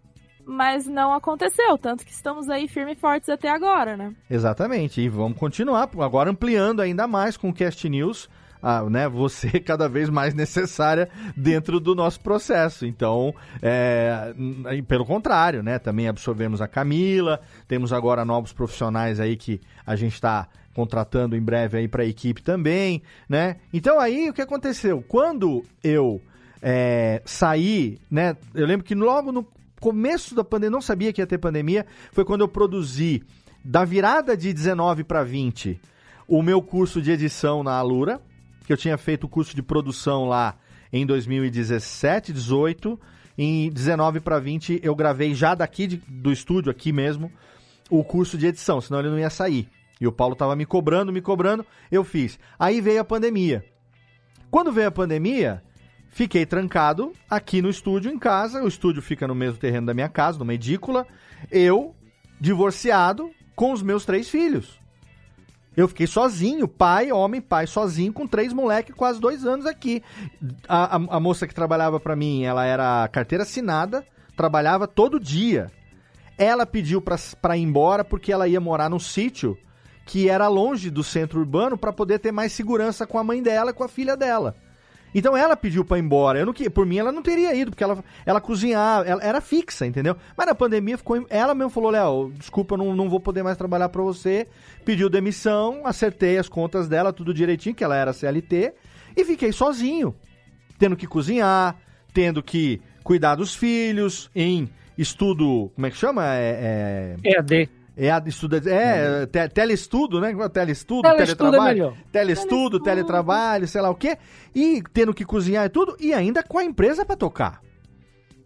Mas 0.46 0.86
não 0.86 1.12
aconteceu, 1.12 1.76
tanto 1.78 2.04
que 2.04 2.12
estamos 2.12 2.48
aí 2.48 2.68
firmes 2.68 2.96
e 2.96 3.00
fortes 3.00 3.28
até 3.28 3.48
agora, 3.48 3.96
né? 3.96 4.14
Exatamente, 4.30 5.00
e 5.00 5.08
vamos 5.08 5.38
continuar, 5.38 5.88
agora 5.98 6.30
ampliando 6.30 6.80
ainda 6.80 7.06
mais 7.06 7.36
com 7.36 7.50
o 7.50 7.54
Cast 7.54 7.86
News, 7.88 8.28
ah, 8.66 8.82
né, 8.88 9.06
você 9.10 9.60
cada 9.60 9.86
vez 9.90 10.08
mais 10.08 10.32
necessária 10.32 11.10
dentro 11.36 11.78
do 11.78 11.94
nosso 11.94 12.18
processo. 12.20 12.86
Então, 12.86 13.34
é, 13.60 14.34
pelo 14.88 15.04
contrário, 15.04 15.62
né, 15.62 15.78
também 15.78 16.08
absorvemos 16.08 16.62
a 16.62 16.66
Camila, 16.66 17.42
temos 17.68 17.92
agora 17.92 18.24
novos 18.24 18.54
profissionais 18.54 19.20
aí 19.20 19.36
que 19.36 19.60
a 19.86 19.94
gente 19.94 20.14
está 20.14 20.48
contratando 20.74 21.36
em 21.36 21.42
breve 21.42 21.76
aí 21.76 21.86
para 21.86 22.02
a 22.02 22.06
equipe 22.06 22.42
também, 22.42 23.02
né? 23.28 23.58
Então 23.72 24.00
aí 24.00 24.28
o 24.30 24.32
que 24.32 24.42
aconteceu? 24.42 25.04
Quando 25.06 25.62
eu 25.84 26.20
é, 26.60 27.22
saí, 27.24 28.00
né? 28.10 28.36
Eu 28.52 28.66
lembro 28.66 28.84
que 28.84 28.94
logo 28.94 29.30
no 29.30 29.46
começo 29.78 30.34
da 30.34 30.42
pandemia, 30.42 30.72
não 30.72 30.80
sabia 30.80 31.12
que 31.12 31.20
ia 31.20 31.26
ter 31.26 31.38
pandemia, 31.38 31.86
foi 32.10 32.24
quando 32.24 32.40
eu 32.40 32.48
produzi 32.48 33.22
da 33.64 33.84
virada 33.84 34.36
de 34.36 34.52
19 34.52 35.04
para 35.04 35.22
20 35.22 35.78
o 36.26 36.42
meu 36.42 36.62
curso 36.62 37.02
de 37.02 37.10
edição 37.10 37.62
na 37.62 37.72
Alura, 37.72 38.20
que 38.64 38.72
eu 38.72 38.76
tinha 38.76 38.96
feito 38.98 39.24
o 39.24 39.28
curso 39.28 39.54
de 39.54 39.62
produção 39.62 40.26
lá 40.26 40.56
em 40.92 41.04
2017, 41.06 42.32
18, 42.32 42.98
em 43.36 43.70
19 43.70 44.20
para 44.20 44.38
20 44.38 44.80
eu 44.82 44.94
gravei 44.94 45.34
já 45.34 45.54
daqui 45.54 45.86
de- 45.86 45.96
do 46.08 46.30
estúdio 46.32 46.70
aqui 46.70 46.92
mesmo 46.92 47.30
o 47.90 48.02
curso 48.02 48.38
de 48.38 48.46
edição, 48.46 48.80
senão 48.80 49.00
ele 49.00 49.10
não 49.10 49.18
ia 49.18 49.30
sair. 49.30 49.68
E 50.00 50.06
o 50.06 50.12
Paulo 50.12 50.34
tava 50.34 50.56
me 50.56 50.64
cobrando, 50.66 51.12
me 51.12 51.20
cobrando, 51.20 51.64
eu 51.90 52.02
fiz. 52.02 52.38
Aí 52.58 52.80
veio 52.80 53.00
a 53.00 53.04
pandemia. 53.04 53.64
Quando 54.50 54.72
veio 54.72 54.88
a 54.88 54.90
pandemia, 54.92 55.62
fiquei 56.10 56.46
trancado 56.46 57.12
aqui 57.28 57.60
no 57.60 57.68
estúdio 57.68 58.10
em 58.10 58.18
casa. 58.18 58.62
O 58.62 58.68
estúdio 58.68 59.02
fica 59.02 59.26
no 59.28 59.34
mesmo 59.34 59.58
terreno 59.58 59.86
da 59.86 59.94
minha 59.94 60.08
casa, 60.08 60.38
numa 60.38 60.54
edícula. 60.54 61.06
Eu, 61.50 61.94
divorciado, 62.40 63.30
com 63.54 63.72
os 63.72 63.82
meus 63.82 64.04
três 64.04 64.28
filhos. 64.28 64.80
Eu 65.76 65.88
fiquei 65.88 66.06
sozinho, 66.06 66.68
pai, 66.68 67.10
homem, 67.10 67.40
pai, 67.40 67.66
sozinho, 67.66 68.12
com 68.12 68.26
três 68.26 68.52
moleques, 68.52 68.94
quase 68.94 69.20
dois 69.20 69.44
anos 69.44 69.66
aqui. 69.66 70.02
A, 70.68 70.96
a- 70.96 71.16
a 71.16 71.20
moça 71.20 71.46
que 71.46 71.54
trabalhava 71.54 71.98
pra 71.98 72.14
mim, 72.14 72.44
ela 72.44 72.64
era 72.64 73.08
carteira 73.08 73.42
assinada, 73.42 74.04
trabalhava 74.36 74.86
todo 74.86 75.18
dia. 75.18 75.70
Ela 76.38 76.64
pediu 76.66 77.00
pra 77.00 77.56
ir 77.56 77.62
embora 77.62 78.04
porque 78.04 78.32
ela 78.32 78.46
ia 78.48 78.60
morar 78.60 78.88
num 78.88 78.98
sítio 78.98 79.56
que 80.06 80.28
era 80.28 80.48
longe 80.48 80.90
do 80.90 81.02
centro 81.02 81.40
urbano 81.40 81.78
pra 81.78 81.92
poder 81.92 82.18
ter 82.18 82.30
mais 82.32 82.52
segurança 82.52 83.06
com 83.06 83.18
a 83.18 83.24
mãe 83.24 83.42
dela 83.42 83.70
e 83.70 83.74
com 83.74 83.82
a 83.84 83.88
filha 83.88 84.16
dela. 84.16 84.54
Então 85.14 85.36
ela 85.36 85.56
pediu 85.56 85.84
pra 85.84 85.96
ir 85.96 86.02
embora. 86.02 86.38
Eu 86.38 86.46
não, 86.46 86.52
por 86.52 86.84
mim 86.84 86.98
ela 86.98 87.12
não 87.12 87.22
teria 87.22 87.54
ido, 87.54 87.70
porque 87.70 87.84
ela, 87.84 88.02
ela 88.26 88.40
cozinhava, 88.40 89.08
ela 89.08 89.22
era 89.22 89.40
fixa, 89.40 89.86
entendeu? 89.86 90.16
Mas 90.36 90.46
na 90.46 90.54
pandemia 90.54 90.98
ficou. 90.98 91.24
Ela 91.30 91.54
mesmo 91.54 91.70
falou: 91.70 91.90
Léo, 91.90 92.32
desculpa, 92.36 92.74
eu 92.74 92.78
não, 92.78 92.96
não 92.96 93.08
vou 93.08 93.20
poder 93.20 93.42
mais 93.42 93.56
trabalhar 93.56 93.88
pra 93.88 94.02
você. 94.02 94.48
Pediu 94.84 95.08
demissão, 95.08 95.82
acertei 95.84 96.36
as 96.36 96.48
contas 96.48 96.88
dela, 96.88 97.12
tudo 97.12 97.32
direitinho, 97.32 97.74
que 97.74 97.84
ela 97.84 97.96
era 97.96 98.12
CLT, 98.12 98.74
e 99.16 99.24
fiquei 99.24 99.52
sozinho, 99.52 100.14
tendo 100.78 100.96
que 100.96 101.06
cozinhar, 101.06 101.76
tendo 102.12 102.42
que 102.42 102.82
cuidar 103.04 103.36
dos 103.36 103.54
filhos, 103.54 104.30
em 104.34 104.68
estudo. 104.98 105.70
Como 105.74 105.86
é 105.86 105.90
que 105.90 105.96
chama? 105.96 106.24
É. 106.34 107.16
é... 107.24 107.30
EAD. 107.30 107.68
É, 107.96 108.10
a- 108.10 108.22
estuda, 108.26 108.60
é, 108.68 109.24
te, 109.26 109.48
telestudo, 109.50 110.20
né? 110.20 110.34
Telestudo, 110.52 111.02
Telestudo 111.02 111.12
é 111.12 111.16
teletrabalho. 111.26 111.74
melhor. 111.78 111.96
Telestudo, 112.10 112.80
teletrabalho, 112.80 113.68
sei 113.68 113.80
lá 113.80 113.90
o 113.90 113.94
quê. 113.94 114.18
E 114.54 114.82
tendo 114.92 115.14
que 115.14 115.24
cozinhar 115.24 115.64
e 115.64 115.68
tudo, 115.68 115.96
e 116.00 116.12
ainda 116.12 116.42
com 116.42 116.58
a 116.58 116.64
empresa 116.64 117.04
pra 117.04 117.14
tocar. 117.16 117.60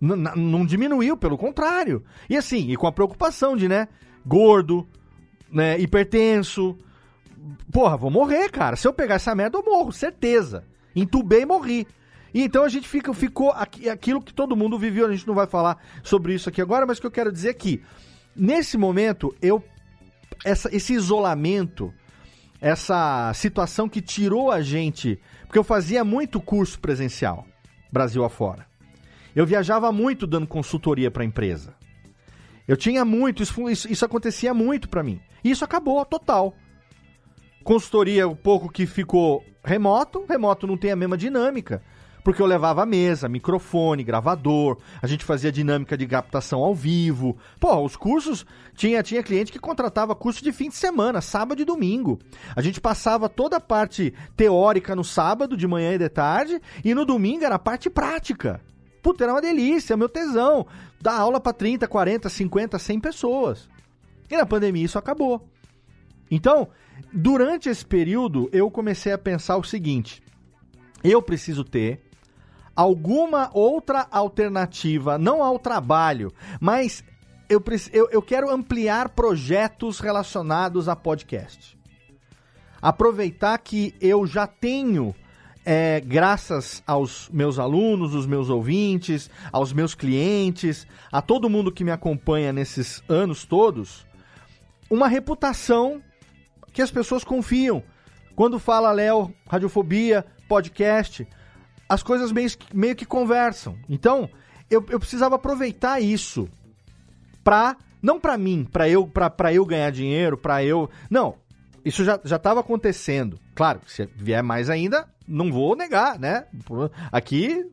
N- 0.01 0.17
não 0.37 0.67
diminuiu, 0.67 1.17
pelo 1.17 1.39
contrário. 1.39 2.05
E 2.29 2.37
assim, 2.37 2.71
e 2.71 2.77
com 2.77 2.87
a 2.87 2.93
preocupação 2.93 3.57
de, 3.57 3.69
né? 3.69 3.89
Gordo, 4.27 4.87
né? 5.51 5.79
Hipertenso. 5.81 6.77
Porra, 7.73 7.97
vou 7.97 8.11
morrer, 8.11 8.51
cara. 8.51 8.77
Se 8.77 8.87
eu 8.87 8.93
pegar 8.93 9.15
essa 9.15 9.35
merda, 9.35 9.57
eu 9.59 9.65
morro, 9.65 9.93
certeza. 9.93 10.65
Entubei 10.95 11.43
e 11.43 11.47
morri. 11.47 11.87
E 12.35 12.43
então 12.43 12.65
a 12.65 12.69
gente 12.69 12.87
fica, 12.87 13.15
ficou 13.15 13.51
aqui- 13.53 13.89
aquilo 13.89 14.21
que 14.21 14.35
todo 14.35 14.55
mundo 14.55 14.79
viveu. 14.79 15.07
A 15.07 15.11
gente 15.13 15.27
não 15.27 15.35
vai 15.35 15.47
falar 15.47 15.79
sobre 16.03 16.35
isso 16.35 16.49
aqui 16.51 16.61
agora, 16.61 16.85
mas 16.85 16.99
o 16.99 17.01
que 17.01 17.07
eu 17.07 17.11
quero 17.11 17.33
dizer 17.33 17.49
é 17.51 17.55
que, 17.55 17.83
nesse 18.39 18.77
momento, 18.77 19.35
eu. 19.43 19.63
Essa, 20.45 20.75
esse 20.75 20.95
isolamento, 20.95 21.93
essa 22.61 23.33
situação 23.35 23.89
que 23.89 24.01
tirou 24.01 24.51
a 24.51 24.63
gente. 24.63 25.21
Porque 25.47 25.59
eu 25.59 25.65
fazia 25.65 26.05
muito 26.05 26.41
curso 26.41 26.79
presencial, 26.79 27.47
Brasil 27.91 28.25
afora. 28.25 28.67
Eu 29.35 29.47
viajava 29.47 29.91
muito 29.91 30.27
dando 30.27 30.47
consultoria 30.47 31.11
para 31.11 31.25
empresa. 31.25 31.75
Eu 32.67 32.77
tinha 32.77 33.05
muito, 33.05 33.43
isso, 33.43 33.63
isso 33.91 34.05
acontecia 34.05 34.53
muito 34.53 34.89
para 34.89 35.03
mim. 35.03 35.21
E 35.43 35.51
isso 35.51 35.65
acabou, 35.65 36.05
total. 36.05 36.55
Consultoria, 37.65 38.29
o 38.29 38.37
pouco 38.37 38.69
que 38.69 38.87
ficou 38.87 39.43
remoto, 39.65 40.25
remoto 40.29 40.67
não 40.67 40.77
tem 40.77 40.91
a 40.91 40.97
mesma 40.97 41.17
dinâmica. 41.17 41.83
Porque 42.29 42.43
eu 42.43 42.47
levava 42.47 42.85
mesa, 42.85 43.27
microfone, 43.27 44.05
gravador, 44.05 44.77
a 45.01 45.07
gente 45.07 45.25
fazia 45.25 45.51
dinâmica 45.51 45.97
de 45.97 46.07
captação 46.07 46.61
ao 46.61 46.75
vivo. 46.75 47.39
Pô, 47.59 47.83
os 47.83 47.97
cursos, 47.97 48.45
tinha, 48.75 49.03
tinha 49.03 49.23
cliente 49.23 49.51
que 49.51 49.59
contratava 49.59 50.15
curso 50.15 50.45
de 50.45 50.53
fim 50.53 50.69
de 50.69 50.75
semana, 50.75 51.23
sábado 51.23 51.63
e 51.63 51.65
domingo. 51.65 52.19
A 52.55 52.61
gente 52.61 52.83
passava 52.83 53.31
toda 53.31 53.57
a 53.57 53.61
parte 53.61 54.13
teórica 54.37 54.95
no 54.95 55.03
sábado, 55.03 55.57
de 55.57 55.67
manhã 55.67 55.95
e 55.95 55.99
de 55.99 56.09
tarde, 56.11 56.61
e 56.85 56.95
no 56.95 57.07
domingo 57.07 57.47
era 57.47 57.55
a 57.55 57.59
parte 57.59 57.89
prática. 57.89 58.61
Puta, 59.03 59.25
era 59.25 59.33
uma 59.33 59.41
delícia, 59.41 59.97
meu 59.97 60.07
tesão. 60.07 60.67
Dar 61.01 61.19
aula 61.19 61.41
pra 61.41 61.55
30, 61.55 61.89
40, 61.89 62.29
50, 62.29 62.79
100 62.79 63.01
pessoas. 63.01 63.71
E 64.31 64.37
na 64.37 64.45
pandemia 64.45 64.85
isso 64.85 64.99
acabou. 64.99 65.49
Então, 66.31 66.69
durante 67.11 67.71
esse 67.71 67.87
período, 67.87 68.51
eu 68.53 68.71
comecei 68.71 69.13
a 69.13 69.17
pensar 69.17 69.57
o 69.57 69.65
seguinte: 69.65 70.23
eu 71.03 71.23
preciso 71.23 71.65
ter 71.65 72.07
alguma 72.79 73.51
outra 73.53 74.07
alternativa, 74.09 75.19
não 75.19 75.43
ao 75.43 75.59
trabalho, 75.59 76.33
mas 76.61 77.03
eu, 77.49 77.61
eu, 77.93 78.09
eu 78.13 78.23
quero 78.23 78.49
ampliar 78.49 79.09
projetos 79.09 79.99
relacionados 79.99 80.89
a 80.89 80.95
podcast. 80.95 81.77
Aproveitar 82.81 83.59
que 83.59 83.97
eu 84.01 84.25
já 84.29 84.47
tenho, 84.47 85.13
é, 85.65 86.01
graças 86.01 86.81
aos 86.87 87.29
meus 87.33 87.59
alunos, 87.59 88.15
os 88.15 88.29
meus 88.29 88.49
ouvintes, 88.49 89.29
aos 89.51 89.73
meus 89.73 89.93
clientes, 89.93 90.87
a 91.11 91.21
todo 91.21 91.51
mundo 91.51 91.73
que 91.73 91.83
me 91.83 91.91
acompanha 91.91 92.53
nesses 92.53 93.03
anos 93.09 93.45
todos, 93.45 94.07
uma 94.89 95.09
reputação 95.09 96.01
que 96.73 96.81
as 96.81 96.93
pessoas 96.93 97.25
confiam. 97.25 97.83
Quando 98.37 98.61
fala 98.61 98.93
Léo, 98.93 99.35
radiofobia, 99.49 100.25
podcast, 100.49 101.27
as 101.89 102.03
coisas 102.03 102.31
meio, 102.33 102.51
meio 102.73 102.95
que 102.95 103.07
conversam. 103.07 103.77
Então, 103.89 104.29
eu, 104.71 104.85
eu 104.91 104.99
precisava 104.99 105.37
aproveitar 105.37 106.01
isso 106.01 106.49
pra. 107.43 107.77
Não 108.01 108.21
pra 108.21 108.39
mim, 108.39 108.65
pra 108.71 108.89
eu, 108.89 109.09
pra, 109.09 109.29
pra 109.29 109.53
eu 109.53 109.67
ganhar 109.67 109.91
dinheiro, 109.91 110.39
pra 110.39 110.63
eu. 110.63 110.89
Não, 111.11 111.35
isso 111.85 112.05
já, 112.05 112.21
já 112.23 112.39
tava 112.39 112.61
acontecendo. 112.61 113.41
Claro, 113.57 113.81
se 113.87 114.07
vier 114.15 114.41
mais 114.41 114.71
ainda, 114.71 115.09
não 115.27 115.51
vou 115.51 115.75
negar, 115.75 116.19
né? 116.19 116.45
Aqui, 117.11 117.65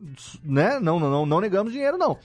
né? 0.42 0.80
Não, 0.80 0.98
não, 0.98 1.10
não, 1.10 1.26
não 1.26 1.40
negamos 1.40 1.72
dinheiro, 1.72 1.96
não. 1.96 2.18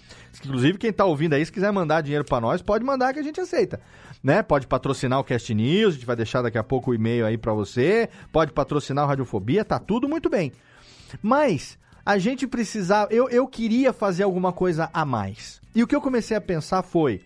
Inclusive, 0.44 0.78
quem 0.78 0.92
tá 0.92 1.06
ouvindo 1.06 1.34
aí, 1.34 1.46
se 1.46 1.52
quiser 1.52 1.72
mandar 1.72 2.02
dinheiro 2.02 2.26
pra 2.26 2.42
nós, 2.42 2.62
pode 2.62 2.84
mandar 2.84 3.14
que 3.14 3.20
a 3.20 3.24
gente 3.24 3.39
aceita. 3.39 3.80
Né? 4.24 4.42
Pode 4.42 4.68
patrocinar 4.68 5.20
o 5.20 5.24
Cast 5.24 5.54
News, 5.54 5.89
a 5.89 5.98
gente 5.98 6.06
vai 6.06 6.16
deixar 6.16 6.42
daqui 6.42 6.58
a 6.58 6.64
pouco 6.64 6.92
o 6.92 6.96
e-mail 6.96 7.26
aí 7.26 7.38
pra 7.38 7.54
você. 7.54 8.10
Pode 8.32 8.52
patrocinar 8.52 9.06
o 9.06 9.08
Radiofobia, 9.08 9.64
tá 9.64 9.78
tudo 9.78 10.10
muito 10.10 10.30
bem. 10.30 10.52
Mas 11.22 11.78
a 12.05 12.18
gente 12.18 12.47
precisava. 12.47 13.12
Eu, 13.14 13.30
eu 13.30 13.47
queria 13.47 13.93
fazer 13.93 14.24
alguma 14.24 14.51
coisa 14.51 14.89
a 14.93 15.05
mais. 15.05 15.62
E 15.74 15.84
o 15.84 15.88
que 15.88 15.95
eu 15.95 16.01
comecei 16.01 16.36
a 16.36 16.41
pensar 16.41 16.84
foi. 16.84 17.22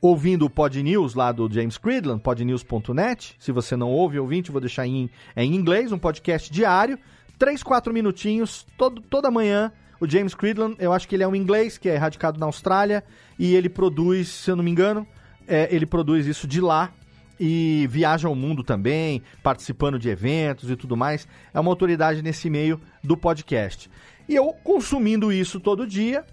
Ouvindo 0.00 0.44
o 0.44 0.50
Pod 0.50 0.82
News 0.82 1.14
lá 1.14 1.32
do 1.32 1.50
James 1.50 1.78
Cridland, 1.78 2.20
podnews.net. 2.20 3.36
Se 3.38 3.50
você 3.50 3.74
não 3.74 3.90
ouve, 3.90 4.18
ouvinte, 4.18 4.52
vou 4.52 4.60
deixar 4.60 4.86
em, 4.86 5.08
em 5.34 5.54
inglês, 5.54 5.92
um 5.92 5.98
podcast 5.98 6.52
diário. 6.52 6.98
Três, 7.38 7.62
quatro 7.62 7.90
minutinhos, 7.90 8.66
todo, 8.76 9.00
toda 9.00 9.30
manhã. 9.30 9.72
O 9.98 10.06
James 10.06 10.34
Cridland, 10.34 10.76
eu 10.78 10.92
acho 10.92 11.08
que 11.08 11.16
ele 11.16 11.22
é 11.22 11.28
um 11.28 11.34
inglês, 11.34 11.78
que 11.78 11.88
é 11.88 11.96
radicado 11.96 12.38
na 12.38 12.44
Austrália. 12.44 13.02
E 13.38 13.54
ele 13.54 13.70
produz, 13.70 14.28
se 14.28 14.50
eu 14.50 14.56
não 14.56 14.62
me 14.62 14.70
engano, 14.70 15.06
é, 15.48 15.74
ele 15.74 15.86
produz 15.86 16.26
isso 16.26 16.46
de 16.46 16.60
lá 16.60 16.92
e 17.38 17.86
viaja 17.90 18.28
ao 18.28 18.34
mundo 18.34 18.62
também, 18.62 19.22
participando 19.42 19.98
de 19.98 20.08
eventos 20.08 20.70
e 20.70 20.76
tudo 20.76 20.96
mais. 20.96 21.26
É 21.52 21.60
uma 21.60 21.70
autoridade 21.70 22.22
nesse 22.22 22.48
meio 22.48 22.80
do 23.02 23.16
podcast. 23.16 23.90
E 24.28 24.34
eu, 24.34 24.52
consumindo 24.64 25.32
isso 25.32 25.60
todo 25.60 25.86
dia, 25.86 26.24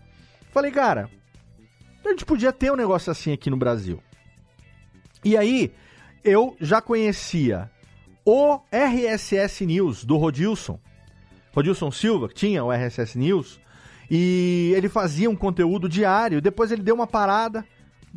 falei, 0.51 0.71
cara, 0.71 1.09
a 2.05 2.09
gente 2.09 2.25
podia 2.25 2.51
ter 2.51 2.71
um 2.71 2.75
negócio 2.75 3.11
assim 3.11 3.31
aqui 3.33 3.49
no 3.49 3.57
Brasil. 3.57 4.01
E 5.23 5.37
aí, 5.37 5.71
eu 6.23 6.55
já 6.59 6.81
conhecia 6.81 7.69
o 8.25 8.59
RSS 8.71 9.65
News 9.65 10.05
do 10.05 10.17
Rodilson. 10.17 10.79
Rodilson 11.53 11.91
Silva, 11.91 12.29
que 12.29 12.35
tinha 12.35 12.63
o 12.63 12.71
RSS 12.71 13.17
News, 13.17 13.59
e 14.09 14.73
ele 14.75 14.89
fazia 14.89 15.29
um 15.29 15.35
conteúdo 15.35 15.89
diário. 15.89 16.41
Depois 16.41 16.71
ele 16.71 16.81
deu 16.81 16.95
uma 16.95 17.07
parada, 17.07 17.65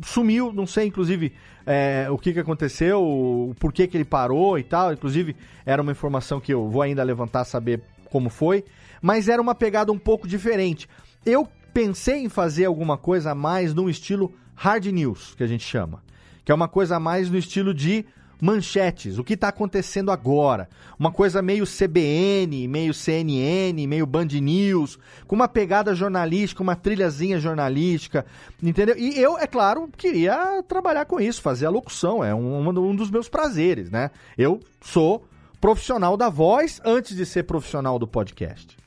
sumiu, 0.03 0.51
não 0.53 0.65
sei, 0.65 0.87
inclusive, 0.87 1.33
é, 1.65 2.07
o 2.09 2.17
que, 2.17 2.33
que 2.33 2.39
aconteceu, 2.39 3.01
o 3.01 3.55
porquê 3.59 3.87
que 3.87 3.97
ele 3.97 4.05
parou 4.05 4.57
e 4.59 4.63
tal. 4.63 4.93
Inclusive, 4.93 5.35
era 5.65 5.81
uma 5.81 5.91
informação 5.91 6.39
que 6.39 6.53
eu 6.53 6.69
vou 6.69 6.81
ainda 6.81 7.03
levantar, 7.03 7.43
saber 7.45 7.81
como 8.05 8.29
foi. 8.29 8.63
Mas 9.01 9.27
era 9.27 9.41
uma 9.41 9.55
pegada 9.55 9.91
um 9.91 9.99
pouco 9.99 10.27
diferente. 10.27 10.87
Eu 11.25 11.47
pensei 11.73 12.23
em 12.23 12.29
fazer 12.29 12.65
alguma 12.65 12.97
coisa 12.97 13.31
a 13.31 13.35
mais 13.35 13.73
no 13.73 13.89
estilo 13.89 14.33
hard 14.55 14.85
news, 14.85 15.35
que 15.35 15.43
a 15.43 15.47
gente 15.47 15.63
chama. 15.63 16.03
Que 16.43 16.51
é 16.51 16.55
uma 16.55 16.67
coisa 16.67 16.97
a 16.97 16.99
mais 16.99 17.29
no 17.29 17.37
estilo 17.37 17.73
de 17.73 18.05
manchetes, 18.41 19.17
o 19.17 19.23
que 19.23 19.33
está 19.33 19.49
acontecendo 19.49 20.11
agora. 20.11 20.69
Uma 20.99 21.11
coisa 21.11 21.41
meio 21.41 21.65
CBN, 21.65 22.67
meio 22.67 22.93
CNN, 22.93 23.87
meio 23.87 24.05
Band 24.05 24.25
News, 24.25 24.99
com 25.27 25.35
uma 25.35 25.47
pegada 25.47 25.95
jornalística, 25.95 26.63
uma 26.63 26.75
trilhazinha 26.75 27.39
jornalística, 27.39 28.25
entendeu? 28.61 28.97
E 28.97 29.19
eu, 29.19 29.37
é 29.37 29.47
claro, 29.47 29.89
queria 29.97 30.63
trabalhar 30.63 31.05
com 31.05 31.19
isso, 31.19 31.41
fazer 31.41 31.65
a 31.65 31.69
locução, 31.69 32.23
é 32.23 32.33
um, 32.33 32.69
um 32.69 32.95
dos 32.95 33.09
meus 33.09 33.29
prazeres, 33.29 33.89
né? 33.89 34.11
Eu 34.37 34.59
sou 34.81 35.25
profissional 35.59 36.15
da 36.15 36.29
voz 36.29 36.81
antes 36.85 37.15
de 37.15 37.25
ser 37.25 37.43
profissional 37.43 37.97
do 37.97 38.07
podcast. 38.07 38.77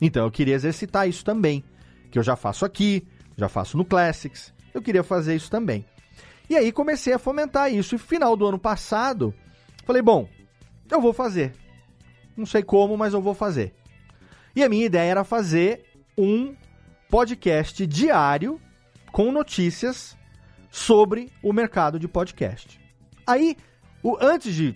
Então 0.00 0.24
eu 0.24 0.30
queria 0.30 0.54
exercitar 0.54 1.08
isso 1.08 1.24
também, 1.24 1.64
que 2.10 2.18
eu 2.18 2.22
já 2.22 2.36
faço 2.36 2.64
aqui, 2.64 3.06
já 3.36 3.48
faço 3.48 3.76
no 3.76 3.84
Classics, 3.84 4.52
eu 4.74 4.82
queria 4.82 5.02
fazer 5.02 5.34
isso 5.34 5.50
também. 5.50 5.84
E 6.48 6.56
aí 6.56 6.70
comecei 6.70 7.12
a 7.12 7.18
fomentar 7.18 7.72
isso. 7.72 7.94
E 7.94 7.98
final 7.98 8.36
do 8.36 8.46
ano 8.46 8.58
passado, 8.58 9.34
falei, 9.84 10.02
bom, 10.02 10.28
eu 10.90 11.00
vou 11.00 11.12
fazer. 11.12 11.52
Não 12.36 12.46
sei 12.46 12.62
como, 12.62 12.96
mas 12.96 13.14
eu 13.14 13.20
vou 13.20 13.34
fazer. 13.34 13.74
E 14.54 14.62
a 14.62 14.68
minha 14.68 14.86
ideia 14.86 15.10
era 15.10 15.24
fazer 15.24 15.84
um 16.16 16.54
podcast 17.08 17.86
diário 17.86 18.60
com 19.12 19.32
notícias 19.32 20.16
sobre 20.70 21.30
o 21.42 21.52
mercado 21.52 21.98
de 21.98 22.06
podcast. 22.06 22.80
Aí, 23.26 23.56
o, 24.02 24.16
antes 24.20 24.54
de 24.54 24.74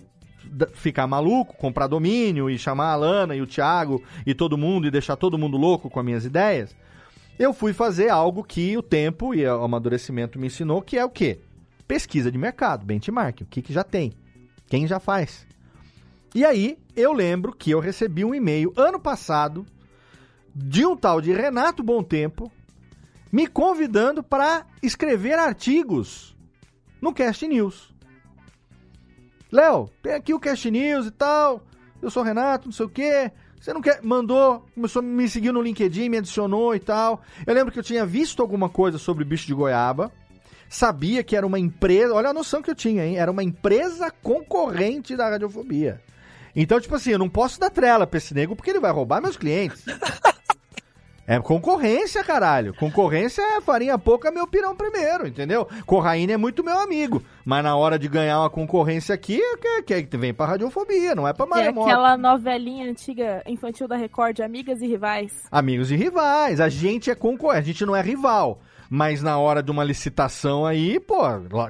ficar 0.72 1.06
maluco, 1.06 1.56
comprar 1.56 1.86
domínio 1.86 2.48
e 2.48 2.58
chamar 2.58 2.92
a 2.92 2.96
Lana 2.96 3.36
e 3.36 3.42
o 3.42 3.46
Thiago 3.46 4.02
e 4.26 4.34
todo 4.34 4.58
mundo 4.58 4.86
e 4.86 4.90
deixar 4.90 5.16
todo 5.16 5.38
mundo 5.38 5.56
louco 5.56 5.90
com 5.90 6.00
as 6.00 6.04
minhas 6.04 6.24
ideias, 6.24 6.74
eu 7.38 7.52
fui 7.52 7.72
fazer 7.72 8.08
algo 8.08 8.42
que 8.42 8.76
o 8.76 8.82
tempo 8.82 9.34
e 9.34 9.46
o 9.46 9.62
amadurecimento 9.62 10.38
me 10.38 10.46
ensinou, 10.48 10.82
que 10.82 10.98
é 10.98 11.04
o 11.04 11.10
quê? 11.10 11.40
Pesquisa 11.90 12.30
de 12.30 12.38
mercado, 12.38 12.86
benchmark, 12.86 13.40
o 13.40 13.46
que, 13.46 13.60
que 13.60 13.72
já 13.72 13.82
tem, 13.82 14.12
quem 14.68 14.86
já 14.86 15.00
faz. 15.00 15.44
E 16.32 16.44
aí, 16.44 16.78
eu 16.94 17.12
lembro 17.12 17.52
que 17.52 17.72
eu 17.72 17.80
recebi 17.80 18.24
um 18.24 18.32
e-mail 18.32 18.72
ano 18.76 19.00
passado 19.00 19.66
de 20.54 20.86
um 20.86 20.96
tal 20.96 21.20
de 21.20 21.32
Renato 21.32 21.82
Bom 21.82 22.00
Tempo 22.00 22.48
me 23.32 23.48
convidando 23.48 24.22
para 24.22 24.64
escrever 24.80 25.36
artigos 25.36 26.36
no 27.02 27.12
Cast 27.12 27.48
News. 27.48 27.92
Léo, 29.50 29.90
tem 30.00 30.14
aqui 30.14 30.32
o 30.32 30.38
Cast 30.38 30.70
News 30.70 31.06
e 31.06 31.10
tal. 31.10 31.60
Eu 32.00 32.08
sou 32.08 32.22
Renato, 32.22 32.68
não 32.68 32.72
sei 32.72 32.86
o 32.86 32.88
quê. 32.88 33.32
Você 33.60 33.72
não 33.72 33.80
quer. 33.80 34.00
Mandou, 34.00 34.64
começou 34.76 35.00
a 35.00 35.04
me 35.04 35.28
seguir 35.28 35.50
no 35.50 35.60
LinkedIn, 35.60 36.08
me 36.08 36.18
adicionou 36.18 36.72
e 36.72 36.78
tal. 36.78 37.20
Eu 37.44 37.52
lembro 37.52 37.72
que 37.72 37.80
eu 37.80 37.82
tinha 37.82 38.06
visto 38.06 38.40
alguma 38.40 38.68
coisa 38.68 38.96
sobre 38.96 39.24
bicho 39.24 39.48
de 39.48 39.54
goiaba. 39.54 40.12
Sabia 40.72 41.24
que 41.24 41.34
era 41.34 41.44
uma 41.44 41.58
empresa. 41.58 42.14
Olha 42.14 42.28
a 42.28 42.32
noção 42.32 42.62
que 42.62 42.70
eu 42.70 42.76
tinha, 42.76 43.04
hein? 43.04 43.18
Era 43.18 43.28
uma 43.30 43.42
empresa 43.42 44.08
concorrente 44.22 45.16
da 45.16 45.28
radiofobia. 45.28 46.00
Então, 46.54 46.80
tipo 46.80 46.94
assim, 46.94 47.10
eu 47.10 47.18
não 47.18 47.28
posso 47.28 47.58
dar 47.58 47.70
trela 47.70 48.06
pra 48.06 48.18
esse 48.18 48.32
nego 48.32 48.54
porque 48.54 48.70
ele 48.70 48.78
vai 48.78 48.92
roubar 48.92 49.20
meus 49.20 49.36
clientes. 49.36 49.84
É 51.26 51.38
concorrência, 51.38 52.24
caralho. 52.24 52.74
Concorrência 52.74 53.40
é 53.40 53.60
farinha 53.60 53.96
pouca, 53.96 54.32
meu 54.32 54.48
pirão 54.48 54.74
primeiro, 54.74 55.28
entendeu? 55.28 55.64
Corraine 55.86 56.32
é 56.32 56.36
muito 56.36 56.64
meu 56.64 56.76
amigo. 56.76 57.22
Mas 57.44 57.62
na 57.62 57.76
hora 57.76 57.96
de 57.96 58.08
ganhar 58.08 58.40
uma 58.40 58.50
concorrência 58.50 59.14
aqui, 59.14 59.40
que, 59.60 59.82
que, 59.82 60.02
que 60.02 60.16
vem 60.16 60.34
pra 60.34 60.46
radiofobia, 60.46 61.14
não 61.14 61.28
é 61.28 61.32
pra 61.32 61.46
É 61.46 61.48
maremoto. 61.48 61.88
aquela 61.88 62.16
novelinha 62.16 62.90
antiga 62.90 63.44
infantil 63.46 63.86
da 63.86 63.94
Record, 63.94 64.40
Amigas 64.40 64.82
e 64.82 64.88
Rivais. 64.88 65.32
Amigos 65.52 65.92
e 65.92 65.94
rivais. 65.94 66.60
A 66.60 66.68
gente 66.68 67.12
é 67.12 67.14
concorrente, 67.14 67.62
a 67.62 67.72
gente 67.72 67.86
não 67.86 67.94
é 67.94 68.02
rival. 68.02 68.60
Mas 68.92 69.22
na 69.22 69.38
hora 69.38 69.62
de 69.62 69.70
uma 69.70 69.84
licitação 69.84 70.66
aí, 70.66 70.98
pô, 70.98 71.22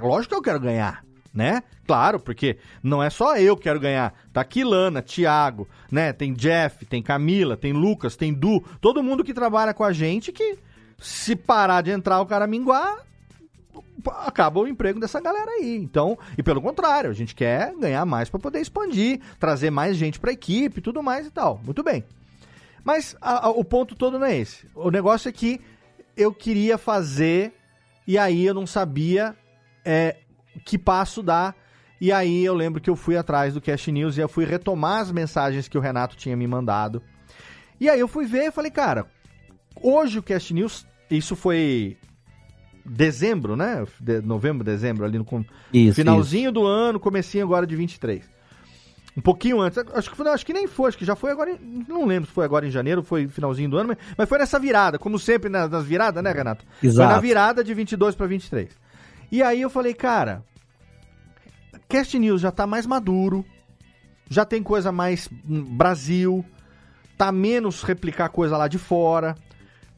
lógico 0.03 0.29
que 0.31 0.35
eu 0.35 0.43
quero 0.43 0.59
ganhar, 0.59 1.05
né? 1.35 1.63
Claro, 1.87 2.19
porque 2.19 2.57
não 2.83 3.03
é 3.03 3.11
só 3.11 3.37
eu 3.37 3.57
que 3.57 3.65
quero 3.65 3.79
ganhar. 3.79 4.15
Tá 4.33 4.41
aqui 4.41 4.65
Lana, 4.65 5.03
Thiago, 5.03 5.69
né? 5.93 6.13
Tem 6.15 6.33
Jeff, 6.33 6.87
tem 6.87 7.03
Camila, 7.03 7.57
tem 7.59 7.73
Lucas, 7.75 8.17
tem 8.17 8.33
Du. 8.33 8.65
Todo 8.81 9.03
mundo 9.03 9.23
que 9.23 9.35
trabalha 9.35 9.75
com 9.75 9.85
a 9.85 9.93
gente 9.93 10.33
que 10.33 10.57
se 10.99 11.37
parar 11.37 11.83
de 11.83 11.91
entrar 11.91 12.21
o 12.21 12.27
cara 12.27 12.47
minguar, 12.47 12.97
acaba 14.27 14.61
o 14.61 14.67
emprego 14.67 14.99
dessa 14.99 15.21
galera 15.21 15.51
aí. 15.51 15.77
Então, 15.77 16.19
e 16.39 16.43
pelo 16.43 16.63
contrário, 16.63 17.11
a 17.11 17.15
gente 17.15 17.35
quer 17.35 17.75
ganhar 17.79 18.07
mais 18.07 18.31
para 18.31 18.41
poder 18.41 18.61
expandir, 18.61 19.21
trazer 19.39 19.71
mais 19.71 19.97
gente 19.97 20.19
para 20.19 20.33
equipe, 20.33 20.81
tudo 20.81 21.03
mais 21.03 21.27
e 21.27 21.31
tal. 21.31 21.61
Muito 21.65 21.83
bem. 21.83 22.03
Mas 22.83 23.15
a- 23.21 23.47
a- 23.47 23.51
o 23.51 23.63
ponto 23.63 23.95
todo 23.95 24.19
não 24.19 24.27
é 24.27 24.39
esse. 24.39 24.67
O 24.75 24.91
negócio 24.91 25.29
é 25.29 25.33
que 25.33 25.61
eu 26.21 26.33
queria 26.33 26.77
fazer 26.77 27.53
e 28.07 28.19
aí 28.19 28.45
eu 28.45 28.55
não 28.55 28.67
sabia 28.67 29.35
é, 29.85 30.17
que 30.65 30.77
passo 30.79 31.23
dar. 31.23 31.57
E 32.01 32.11
aí 32.13 32.45
eu 32.45 32.55
lembro 32.55 32.81
que 32.81 32.89
eu 32.89 32.97
fui 32.97 33.17
atrás 33.17 33.55
do 33.55 33.61
Cash 33.61 33.89
News 33.89 34.17
e 34.17 34.21
eu 34.21 34.29
fui 34.29 34.45
retomar 34.45 35.01
as 35.01 35.13
mensagens 35.13 35.69
que 35.69 35.77
o 35.79 35.81
Renato 35.81 36.17
tinha 36.17 36.37
me 36.37 36.47
mandado. 36.47 37.03
E 37.79 37.89
aí 37.89 38.01
eu 38.01 38.09
fui 38.09 38.27
ver 38.27 38.47
e 38.47 38.51
falei, 38.51 38.71
cara, 38.71 39.07
hoje 39.81 40.19
o 40.19 40.23
Cash 40.23 40.51
News, 40.51 40.87
isso 41.11 41.37
foi 41.37 41.97
dezembro, 42.85 43.57
né? 43.57 43.87
De- 44.01 44.21
novembro, 44.21 44.65
dezembro, 44.65 45.05
ali 45.05 45.19
no 45.19 45.27
Isso, 45.73 45.95
finalzinho 45.95 46.51
do 46.51 46.67
ano, 46.67 46.99
comecinho 46.99 47.45
agora 47.45 47.67
de 47.67 47.77
23. 47.77 48.29
Um 49.17 49.21
pouquinho 49.21 49.61
antes, 49.61 49.77
acho 49.95 50.09
que, 50.11 50.17
foi- 50.17 50.25
não, 50.25 50.33
acho 50.33 50.47
que 50.47 50.53
nem 50.53 50.67
foi, 50.69 50.89
acho 50.89 50.99
que 50.99 51.05
já 51.05 51.17
foi 51.17 51.31
agora, 51.33 51.51
em- 51.51 51.85
não 51.89 52.07
lembro 52.07 52.29
se 52.29 52.33
foi 52.35 52.45
agora 52.45 52.67
em 52.67 52.71
janeiro, 52.71 53.03
foi 53.03 53.27
finalzinho 53.27 53.69
do 53.69 53.77
ano, 53.77 53.89
mas, 53.89 53.99
mas 54.17 54.29
foi 54.29 54.39
nessa 54.39 54.59
virada, 54.59 54.99
como 54.99 55.19
sempre 55.19 55.49
nas, 55.51 55.69
nas 55.69 55.85
viradas, 55.85 56.23
né, 56.23 56.31
Renato? 56.33 56.65
Foi 56.81 56.89
Exato. 56.89 57.13
na 57.15 57.21
virada 57.21 57.65
de 57.65 57.75
22 57.75 58.15
para 58.15 58.27
23. 58.27 58.71
E 59.33 59.43
aí 59.43 59.61
eu 59.63 59.69
falei, 59.71 59.95
cara, 59.95 60.45
Cast 61.89 62.19
News 62.19 62.41
já 62.41 62.51
tá 62.53 62.67
mais 62.67 62.87
maduro, 62.87 63.45
já 64.29 64.45
tem 64.45 64.63
coisa 64.63 64.93
mais 64.93 65.29
Brasil, 65.45 66.45
tá 67.19 67.33
menos 67.33 67.83
replicar 67.83 68.29
coisa 68.29 68.57
lá 68.57 68.69
de 68.69 68.79
fora, 68.79 69.35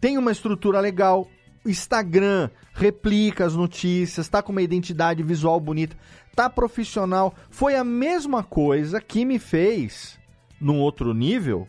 tem 0.00 0.16
uma 0.16 0.32
estrutura 0.32 0.80
legal, 0.80 1.28
Instagram 1.64 2.50
replica 2.74 3.44
as 3.44 3.54
notícias, 3.54 4.28
tá 4.28 4.42
com 4.42 4.52
uma 4.52 4.62
identidade 4.62 5.22
visual 5.22 5.60
bonita, 5.60 5.96
tá 6.34 6.50
profissional. 6.50 7.34
Foi 7.50 7.76
a 7.76 7.84
mesma 7.84 8.42
coisa 8.42 9.00
que 9.00 9.24
me 9.24 9.38
fez, 9.38 10.18
num 10.60 10.78
outro 10.78 11.14
nível, 11.14 11.68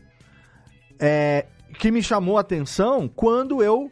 é, 1.00 1.46
que 1.78 1.91
me 1.91 2.02
chamou 2.02 2.38
a 2.38 2.41
atenção 2.41 3.08
quando 3.08 3.62
eu 3.64 3.89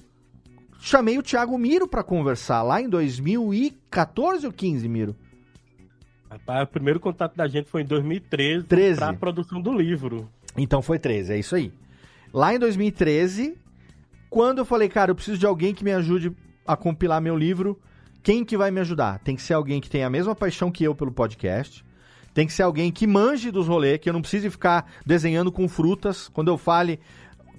chamei 0.80 1.18
o 1.18 1.24
Thiago 1.24 1.58
Miro 1.58 1.88
pra 1.88 2.04
conversar 2.04 2.64
lá 2.64 2.82
em 2.82 2.89
2014 2.89 4.45
ou 4.45 4.52
15, 4.52 4.88
Miro? 4.88 5.16
Rapaz, 6.30 6.64
o 6.64 6.68
primeiro 6.68 6.99
contato 6.99 7.36
da 7.36 7.47
gente 7.47 7.70
foi 7.70 7.82
em 7.82 7.86
2013 7.86 8.66
13. 8.66 8.99
pra 8.99 9.14
produção 9.14 9.62
do 9.62 9.72
livro. 9.74 10.30
Então 10.58 10.82
foi 10.82 10.97
13, 10.97 11.34
é 11.34 11.39
isso 11.39 11.56
aí. 11.56 11.74
Lá 12.34 12.56
em 12.56 12.60
2013, 12.60 13.58
quando 14.32 14.59
eu 14.59 14.65
falei, 14.65 14.88
cara, 14.88 15.11
eu 15.11 15.15
preciso 15.15 15.38
de 15.38 15.45
alguém 15.45 15.75
que 15.75 15.84
me 15.84 15.91
ajude 15.91 16.32
a 16.65 16.77
compilar 16.77 17.21
meu 17.21 17.38
livro, 17.38 17.77
quem 18.23 18.45
que 18.45 18.55
vai 18.55 18.71
me 18.71 18.79
ajudar? 18.79 19.19
Tem 19.19 19.36
que 19.36 19.41
ser 19.41 19.55
alguém 19.55 19.82
que 19.82 19.89
tenha 19.89 20.07
a 20.07 20.09
mesma 20.09 20.34
paixão 20.34 20.71
que 20.71 20.86
eu 20.86 20.95
pelo 20.95 21.11
podcast. 21.11 21.84
Tem 22.34 22.47
que 22.47 22.53
ser 22.53 22.63
alguém 22.63 22.93
que 22.93 23.05
manje 23.05 23.51
dos 23.51 23.67
rolês, 23.67 23.99
que 23.99 24.07
eu 24.07 24.13
não 24.13 24.21
precise 24.21 24.49
ficar 24.49 24.89
desenhando 25.05 25.51
com 25.51 25.67
frutas. 25.67 26.29
Quando 26.29 26.47
eu 26.47 26.57
fale 26.57 26.97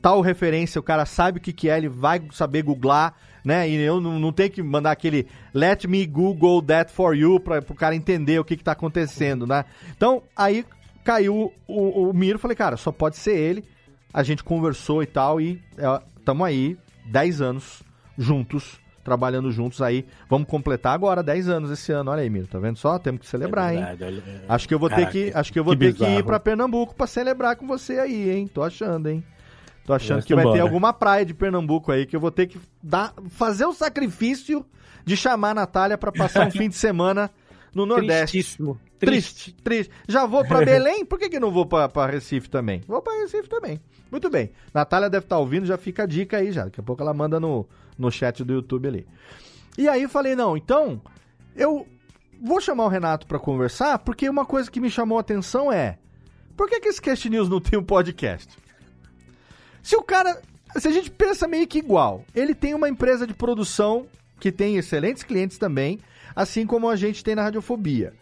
tal 0.01 0.23
referência, 0.23 0.79
o 0.79 0.83
cara 0.83 1.05
sabe 1.05 1.39
o 1.39 1.43
que, 1.43 1.53
que 1.53 1.69
é, 1.69 1.77
ele 1.77 1.91
vai 1.91 2.23
saber 2.33 2.63
googlar, 2.63 3.15
né? 3.45 3.69
E 3.69 3.77
eu 3.77 4.01
não, 4.01 4.19
não 4.19 4.33
tenho 4.33 4.51
que 4.51 4.63
mandar 4.63 4.93
aquele 4.93 5.27
let 5.53 5.85
me 5.85 6.07
google 6.07 6.63
that 6.63 6.91
for 6.91 7.15
you 7.15 7.39
para 7.39 7.59
o 7.59 7.75
cara 7.75 7.95
entender 7.95 8.39
o 8.39 8.45
que, 8.45 8.57
que 8.57 8.65
tá 8.65 8.73
acontecendo, 8.73 9.47
né? 9.47 9.67
Então, 9.95 10.23
aí 10.35 10.65
caiu 11.05 11.53
o, 11.69 12.09
o 12.09 12.15
Miro, 12.15 12.39
falei, 12.39 12.57
cara, 12.57 12.79
só 12.79 12.91
pode 12.91 13.19
ser 13.19 13.37
ele. 13.37 13.63
A 14.11 14.23
gente 14.23 14.43
conversou 14.43 15.03
e 15.03 15.07
tal, 15.07 15.39
e 15.39 15.61
estamos 16.23 16.47
aí, 16.47 16.77
10 17.07 17.41
anos 17.41 17.83
juntos, 18.17 18.81
trabalhando 19.05 19.51
juntos 19.51 19.83
aí. 19.83 20.07
Vamos 20.31 20.47
completar 20.49 20.95
agora 20.95 21.23
10 21.23 21.49
anos 21.49 21.71
esse 21.71 21.91
ano, 21.93 22.11
olha 22.11 22.23
aí, 22.23 22.31
Miro, 22.31 22.47
tá 22.47 22.59
vendo 22.59 22.77
só? 22.79 22.99
Temos 22.99 23.21
que 23.23 23.27
celebrar, 23.27 23.73
É 23.73 23.75
hein? 23.77 23.81
verdade, 23.85 24.05
olha, 24.05 24.23
é- 24.27 24.45
Acho 24.49 24.69
que 24.69 24.75
eu 24.75 24.79
vou 24.79 24.89
Caraca, 24.89 25.11
ter 25.11 25.31
que, 25.33 25.37
acho 25.37 25.53
que 25.53 25.59
eu 25.59 25.65
vou 25.65 25.75
que 25.75 25.81
ter 25.81 25.95
que 25.95 26.05
ir 26.05 26.25
pra 26.25 26.39
Pernambuco 26.41 26.95
pra 26.95 27.07
celebrar 27.07 27.57
com 27.57 27.67
você 27.67 27.99
aí, 27.99 28.31
hein? 28.31 28.47
Tô 28.47 28.63
achando, 28.63 29.09
hein? 29.09 29.25
Tô 29.85 29.93
achando 29.93 30.23
que 30.25 30.33
vai 30.35 30.45
ter 30.45 30.51
embora. 30.51 30.63
alguma 30.63 30.93
praia 30.93 31.27
de 31.27 31.35
Pernambuco 31.35 31.91
aí 31.91 32.07
que 32.07 32.15
eu 32.15 32.21
vou 32.21 32.31
ter 32.31 32.47
que 32.47 32.61
dar, 32.81 33.13
fazer 33.31 33.65
o 33.67 33.73
sacrifício 33.73 34.65
de 35.05 35.17
chamar 35.17 35.51
a 35.51 35.55
Natália 35.55 35.99
pra 35.99 36.13
passar 36.13 36.47
um 36.47 36.51
fim 36.53 36.69
de 36.69 36.77
semana 36.77 37.29
no 37.75 37.85
Nordeste. 37.85 38.39
Tristíssimo. 38.39 38.79
Triste, 39.07 39.53
triste. 39.63 39.93
Já 40.07 40.27
vou 40.27 40.45
pra 40.45 40.61
Belém? 40.65 41.05
Por 41.05 41.19
que, 41.19 41.29
que 41.29 41.41
não 41.41 41.51
vou 41.51 41.67
pra, 41.67 41.89
pra 41.89 42.07
Recife 42.07 42.49
também? 42.49 42.83
Vou 42.87 43.03
pra 43.03 43.15
Recife 43.15 43.49
também. 43.49 43.81
Muito 44.11 44.31
bem. 44.31 44.53
Natália 44.73 45.11
deve 45.11 45.25
estar 45.25 45.39
ouvindo, 45.39 45.67
já 45.67 45.77
fica 45.77 46.05
a 46.05 46.07
dica 46.07 46.37
aí 46.37 46.53
já. 46.53 46.65
Daqui 46.65 46.81
a 46.81 46.83
pouco 46.83 47.03
ela 47.03 47.13
manda 47.13 47.41
no, 47.41 47.67
no 47.99 48.11
chat 48.11 48.45
do 48.45 48.53
YouTube 48.53 48.89
ali. 48.89 49.07
E 49.77 49.89
aí 49.89 50.03
eu 50.03 50.09
falei, 50.09 50.37
não, 50.37 50.57
então, 50.57 51.01
eu 51.57 51.87
vou 52.43 52.61
chamar 52.61 52.85
o 52.85 52.89
Renato 52.89 53.27
pra 53.27 53.39
conversar, 53.39 53.99
porque 54.01 54.29
uma 54.29 54.45
coisa 54.45 54.71
que 54.71 54.81
me 54.81 54.91
chamou 54.91 55.19
a 55.19 55.23
atenção 55.23 55.73
é, 55.73 55.99
por 56.57 56.69
que, 56.69 56.81
que 56.81 56.89
esse 56.89 57.01
Cast 57.01 57.29
News 57.29 57.49
não 57.49 57.61
tem 57.61 57.79
um 57.79 57.85
podcast? 57.85 58.57
Se 59.83 59.97
o 59.97 60.03
cara, 60.03 60.41
se 60.77 60.87
a 60.87 60.93
gente 60.93 61.11
pensa 61.11 61.49
meio 61.49 61.67
que 61.67 61.79
igual, 61.79 62.25
ele 62.35 62.55
tem 62.55 62.75
uma 62.75 62.89
empresa 62.89 63.27
de 63.27 63.35
produção 63.35 64.07
que 64.39 64.53
tem 64.53 64.77
excelentes 64.77 65.23
clientes 65.23 65.59
também, 65.59 65.99
assim 66.37 66.67
como 66.67 66.89
a 66.89 66.97
gente 66.97 67.25
tem 67.25 67.35
na 67.35 67.43
Radiofobia. 67.43 68.13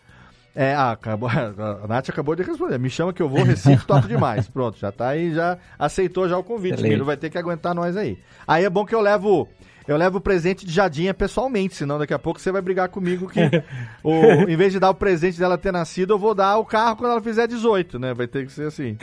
É, 0.55 0.75
ah, 0.75 0.93
acabou, 0.93 1.29
a 1.31 1.87
Nath 1.87 2.11
acabou 2.11 2.35
de 2.35 2.43
responder. 2.43 2.79
Me 2.79 2.91
chama 2.91 3.13
que 3.13 3.23
eu 3.23 3.29
vou, 3.29 3.43
Recife, 3.43 3.87
top 3.87 4.07
demais. 4.09 4.49
Pronto, 4.51 4.79
já 4.79 4.91
tá 4.91 5.09
aí, 5.09 5.33
já 5.33 5.59
aceitou 5.79 6.29
já 6.29 6.37
o 6.37 6.45
convite. 6.45 6.83
Miro 6.83 7.05
vai 7.05 7.17
ter 7.17 7.31
que 7.31 7.39
aguentar 7.39 7.75
nós 7.75 7.97
aí. 7.97 8.19
Aí 8.47 8.65
é 8.65 8.71
bom 8.71 8.85
que 8.85 8.95
eu 8.95 9.01
levo, 9.01 9.49
eu 9.87 9.97
levo 9.97 10.19
o 10.19 10.21
presente 10.21 10.67
de 10.67 10.73
Jadinha 10.73 11.15
pessoalmente, 11.15 11.77
senão 11.77 11.99
daqui 11.99 12.13
a 12.13 12.19
pouco 12.19 12.41
você 12.41 12.51
vai 12.51 12.61
brigar 12.61 12.89
comigo 12.89 13.29
que 13.29 13.41
o, 14.03 14.13
em 14.49 14.57
vez 14.57 14.73
de 14.73 14.81
dar 14.81 14.91
o 14.91 14.95
presente 14.95 15.39
dela 15.39 15.57
ter 15.57 15.73
nascido, 15.73 16.15
eu 16.15 16.19
vou 16.19 16.35
dar 16.35 16.59
o 16.59 16.65
carro 16.65 16.97
quando 16.97 17.13
ela 17.13 17.23
fizer 17.23 17.47
18, 17.47 17.99
né? 17.99 18.13
Vai 18.13 18.27
ter 18.27 18.45
que 18.45 18.53
ser 18.53 18.67
assim. 18.67 18.97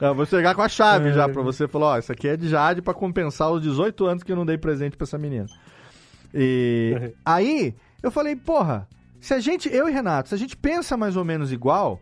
Eu 0.00 0.14
vou 0.14 0.26
chegar 0.26 0.54
com 0.54 0.62
a 0.62 0.68
chave 0.68 1.12
já 1.12 1.28
pra 1.28 1.42
você 1.42 1.66
falar, 1.66 1.86
ó, 1.86 1.98
isso 1.98 2.12
aqui 2.12 2.28
é 2.28 2.36
de 2.36 2.48
Jade 2.48 2.82
pra 2.82 2.92
compensar 2.92 3.50
os 3.50 3.62
18 3.62 4.06
anos 4.06 4.22
que 4.22 4.30
eu 4.30 4.36
não 4.36 4.44
dei 4.44 4.58
presente 4.58 4.96
pra 4.96 5.04
essa 5.04 5.16
menina. 5.16 5.46
E 6.34 7.12
aí, 7.24 7.74
eu 8.02 8.10
falei, 8.10 8.36
porra, 8.36 8.86
se 9.20 9.34
a 9.34 9.40
gente, 9.40 9.68
eu 9.68 9.88
e 9.88 9.92
Renato, 9.92 10.30
se 10.30 10.34
a 10.34 10.38
gente 10.38 10.56
pensa 10.56 10.96
mais 10.96 11.16
ou 11.16 11.24
menos 11.24 11.52
igual, 11.52 12.00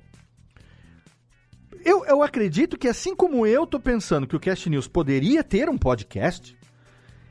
eu, 1.84 2.04
eu 2.06 2.22
acredito 2.22 2.78
que 2.78 2.88
assim 2.88 3.14
como 3.14 3.46
eu 3.46 3.66
tô 3.66 3.78
pensando 3.80 4.26
que 4.26 4.36
o 4.36 4.40
Cast 4.40 4.68
News 4.68 4.88
poderia 4.88 5.42
ter 5.42 5.68
um 5.68 5.78
podcast, 5.78 6.56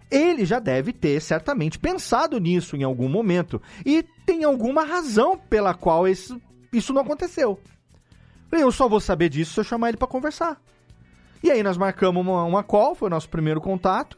ele 0.09 0.45
já 0.45 0.59
deve 0.59 0.93
ter 0.93 1.21
certamente 1.21 1.77
pensado 1.77 2.39
nisso 2.39 2.75
em 2.75 2.83
algum 2.83 3.09
momento. 3.09 3.61
E 3.85 4.03
tem 4.25 4.43
alguma 4.43 4.83
razão 4.83 5.37
pela 5.37 5.73
qual 5.73 6.07
isso, 6.07 6.41
isso 6.71 6.93
não 6.93 7.01
aconteceu. 7.01 7.59
Eu 8.51 8.71
só 8.71 8.87
vou 8.87 8.99
saber 8.99 9.29
disso 9.29 9.53
se 9.53 9.59
eu 9.59 9.63
chamar 9.63 9.89
ele 9.89 9.97
pra 9.97 10.07
conversar. 10.07 10.61
E 11.43 11.51
aí 11.51 11.61
nós 11.61 11.77
marcamos 11.77 12.21
uma, 12.25 12.43
uma 12.43 12.63
call, 12.63 12.95
foi 12.95 13.07
o 13.07 13.11
nosso 13.11 13.29
primeiro 13.29 13.61
contato, 13.61 14.17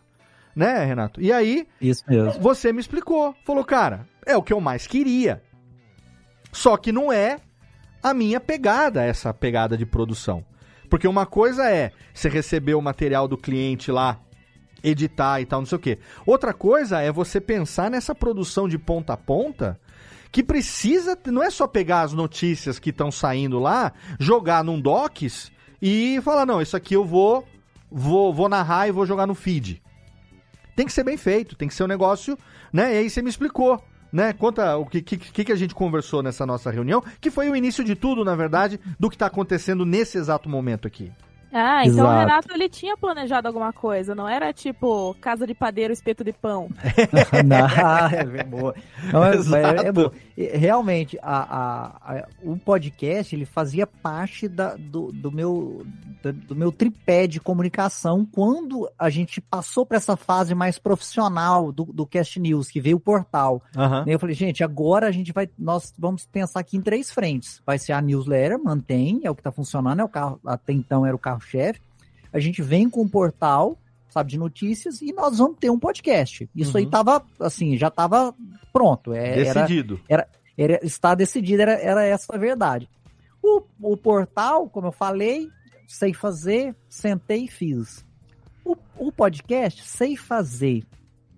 né, 0.56 0.84
Renato? 0.86 1.22
E 1.22 1.32
aí 1.34 1.68
Isso 1.82 2.04
mesmo. 2.08 2.40
você 2.40 2.72
me 2.72 2.80
explicou. 2.80 3.36
Falou, 3.44 3.66
cara, 3.66 4.08
é 4.26 4.38
o 4.38 4.44
que 4.44 4.54
eu 4.54 4.62
mais 4.62 4.88
queria. 4.88 5.44
Só 6.52 6.78
que 6.78 6.92
não 6.92 7.12
é 7.12 7.40
a 8.02 8.14
minha 8.14 8.40
pegada, 8.40 9.04
essa 9.04 9.34
pegada 9.34 9.78
de 9.78 9.86
produção. 9.86 10.44
Porque 10.90 11.08
uma 11.08 11.26
coisa 11.26 11.70
é 11.70 11.92
você 12.14 12.30
receber 12.30 12.74
o 12.74 12.82
material 12.82 13.28
do 13.28 13.38
cliente 13.38 13.92
lá, 13.92 14.20
editar 14.84 15.40
e 15.40 15.46
tal, 15.46 15.62
não 15.62 15.68
sei 15.68 15.76
o 15.76 15.82
quê. 15.82 16.00
Outra 16.26 16.54
coisa 16.54 17.00
é 17.00 17.12
você 17.12 17.40
pensar 17.40 17.92
nessa 17.92 18.16
produção 18.16 18.68
de 18.68 18.78
ponta 18.78 19.14
a 19.14 19.18
ponta 19.18 19.80
que 20.32 20.44
precisa, 20.44 21.18
não 21.28 21.44
é 21.44 21.50
só 21.50 21.68
pegar 21.68 22.02
as 22.02 22.14
notícias 22.14 22.80
que 22.80 22.92
estão 22.92 23.12
saindo 23.12 23.60
lá, 23.60 23.92
jogar 24.20 24.64
num 24.64 24.80
docs 24.80 25.52
e 25.82 26.20
falar, 26.24 26.46
não, 26.46 26.62
isso 26.62 26.78
aqui 26.78 26.96
eu 26.96 27.04
vou, 27.04 27.48
vou, 27.92 28.34
vou 28.34 28.48
narrar 28.48 28.88
e 28.88 28.92
vou 28.92 29.06
jogar 29.06 29.26
no 29.26 29.34
feed. 29.34 29.82
Tem 30.76 30.86
que 30.86 30.94
ser 30.94 31.04
bem 31.04 31.18
feito, 31.18 31.56
tem 31.56 31.68
que 31.68 31.74
ser 31.74 31.84
um 31.84 31.88
negócio, 31.88 32.38
né? 32.72 32.94
E 32.94 32.98
aí 33.00 33.10
você 33.10 33.22
me 33.22 33.30
explicou, 33.30 33.84
né? 34.12 34.34
Conta 34.34 34.78
o 34.78 34.86
que, 34.86 35.02
que, 35.02 35.44
que 35.44 35.52
a 35.52 35.56
gente 35.56 35.76
conversou 35.76 36.22
nessa 36.24 36.46
nossa 36.46 36.72
reunião, 36.72 37.04
que 37.22 37.32
foi 37.32 37.50
o 37.50 37.56
início 37.56 37.84
de 37.84 37.96
tudo, 37.96 38.26
na 38.26 38.36
verdade, 38.36 38.80
do 39.00 39.10
que 39.10 39.16
está 39.16 39.28
acontecendo 39.28 39.86
nesse 39.86 40.18
exato 40.18 40.50
momento 40.50 40.88
aqui. 40.88 41.12
Ah, 41.52 41.82
então 41.86 42.00
Exato. 42.06 42.10
o 42.16 42.20
Renato 42.20 42.54
ele 42.54 42.70
tinha 42.70 42.96
planejado 42.98 43.48
alguma 43.48 43.74
coisa, 43.74 44.14
não 44.14 44.28
era 44.28 44.54
tipo 44.54 45.16
casa 45.20 45.48
de 45.48 45.54
padeiro, 45.54 45.92
espeto 45.94 46.24
de 46.24 46.32
pão. 46.34 46.70
Não, 47.46 47.68
é 48.40 48.44
boa. 48.44 48.76
Não, 49.12 49.24
é- 49.24 49.36
Exato. 49.36 49.82
é- 49.82 49.88
é 49.88 49.92
boa. 49.92 50.12
Realmente, 50.38 51.18
a, 51.22 51.38
a- 51.40 52.14
a- 52.20 52.28
o 52.44 52.56
podcast 52.58 53.36
ele 53.36 53.46
fazia 53.46 53.86
parte 53.86 54.48
da- 54.48 54.76
do, 54.76 55.12
do 55.12 55.32
meu, 55.32 55.86
do, 56.24 56.34
do 56.34 56.56
meu 56.56 56.72
tripé 56.72 57.28
de 57.28 57.40
comunicação 57.40 58.26
quando 58.26 58.90
a 58.98 59.10
gente 59.10 59.42
passou 59.42 59.86
para 59.86 59.98
essa 59.98 60.16
fase 60.16 60.54
mais 60.56 60.78
profissional 60.80 61.72
do, 61.72 61.86
do 61.86 62.06
Cast 62.06 62.40
News, 62.40 62.70
que 62.70 62.80
veio 62.80 62.98
o 62.98 63.00
portal. 63.02 63.62
Daí 63.74 64.14
Eu 64.14 64.20
falei, 64.20 64.36
gente, 64.36 64.64
agora 64.64 65.08
a 65.08 65.12
gente 65.12 65.34
vai. 65.34 65.50
Nós 65.58 65.94
vamos 65.98 66.26
pensar 66.26 66.60
aqui 66.62 66.78
em 66.78 66.82
três 66.82 67.12
frentes. 67.12 67.62
Vai 67.66 67.78
ser 67.78 67.94
a 67.94 68.02
newsletter, 68.02 68.62
mantém, 68.64 69.22
é 69.24 69.32
o 69.32 69.36
que 69.36 69.42
está 69.42 69.52
funcionando, 69.52 70.00
é 70.00 70.04
o 70.04 70.10
carro, 70.10 70.40
até 70.46 70.72
então 70.74 71.06
era 71.06 71.16
o 71.16 71.20
carro-chefe. 71.40 71.82
A 72.32 72.40
gente 72.40 72.62
vem 72.62 72.90
com 72.90 73.02
o 73.02 73.10
portal, 73.10 73.78
sabe, 74.10 74.32
de 74.32 74.38
notícias, 74.38 75.02
e 75.02 75.12
nós 75.14 75.38
vamos 75.38 75.58
ter 75.60 75.70
um 75.70 75.80
podcast. 75.80 76.50
Isso 76.56 76.78
aí 76.78 76.84
Uhum. 76.86 76.90
tava, 76.90 77.24
assim, 77.40 77.78
já 77.78 77.90
tava 77.90 78.36
pronto. 78.72 79.14
é- 79.14 79.46
era- 79.48 79.62
Decidido. 79.64 80.00
Era, 80.08 80.28
era, 80.58 80.80
está 80.86 81.16
decidido, 81.16 81.62
era, 81.62 81.74
era 81.74 82.04
essa 82.06 82.36
a 82.36 82.38
verdade. 82.38 82.88
O, 83.42 83.64
o 83.82 83.98
portal, 83.98 84.70
como 84.70 84.88
eu 84.88 84.92
falei, 84.92 85.50
sei 85.88 86.14
fazer, 86.14 86.76
sentei 86.88 87.46
e 87.46 87.48
fiz. 87.48 88.06
O, 88.66 88.76
o 88.98 89.12
podcast, 89.12 89.82
sei 89.88 90.16
fazer. 90.16 90.84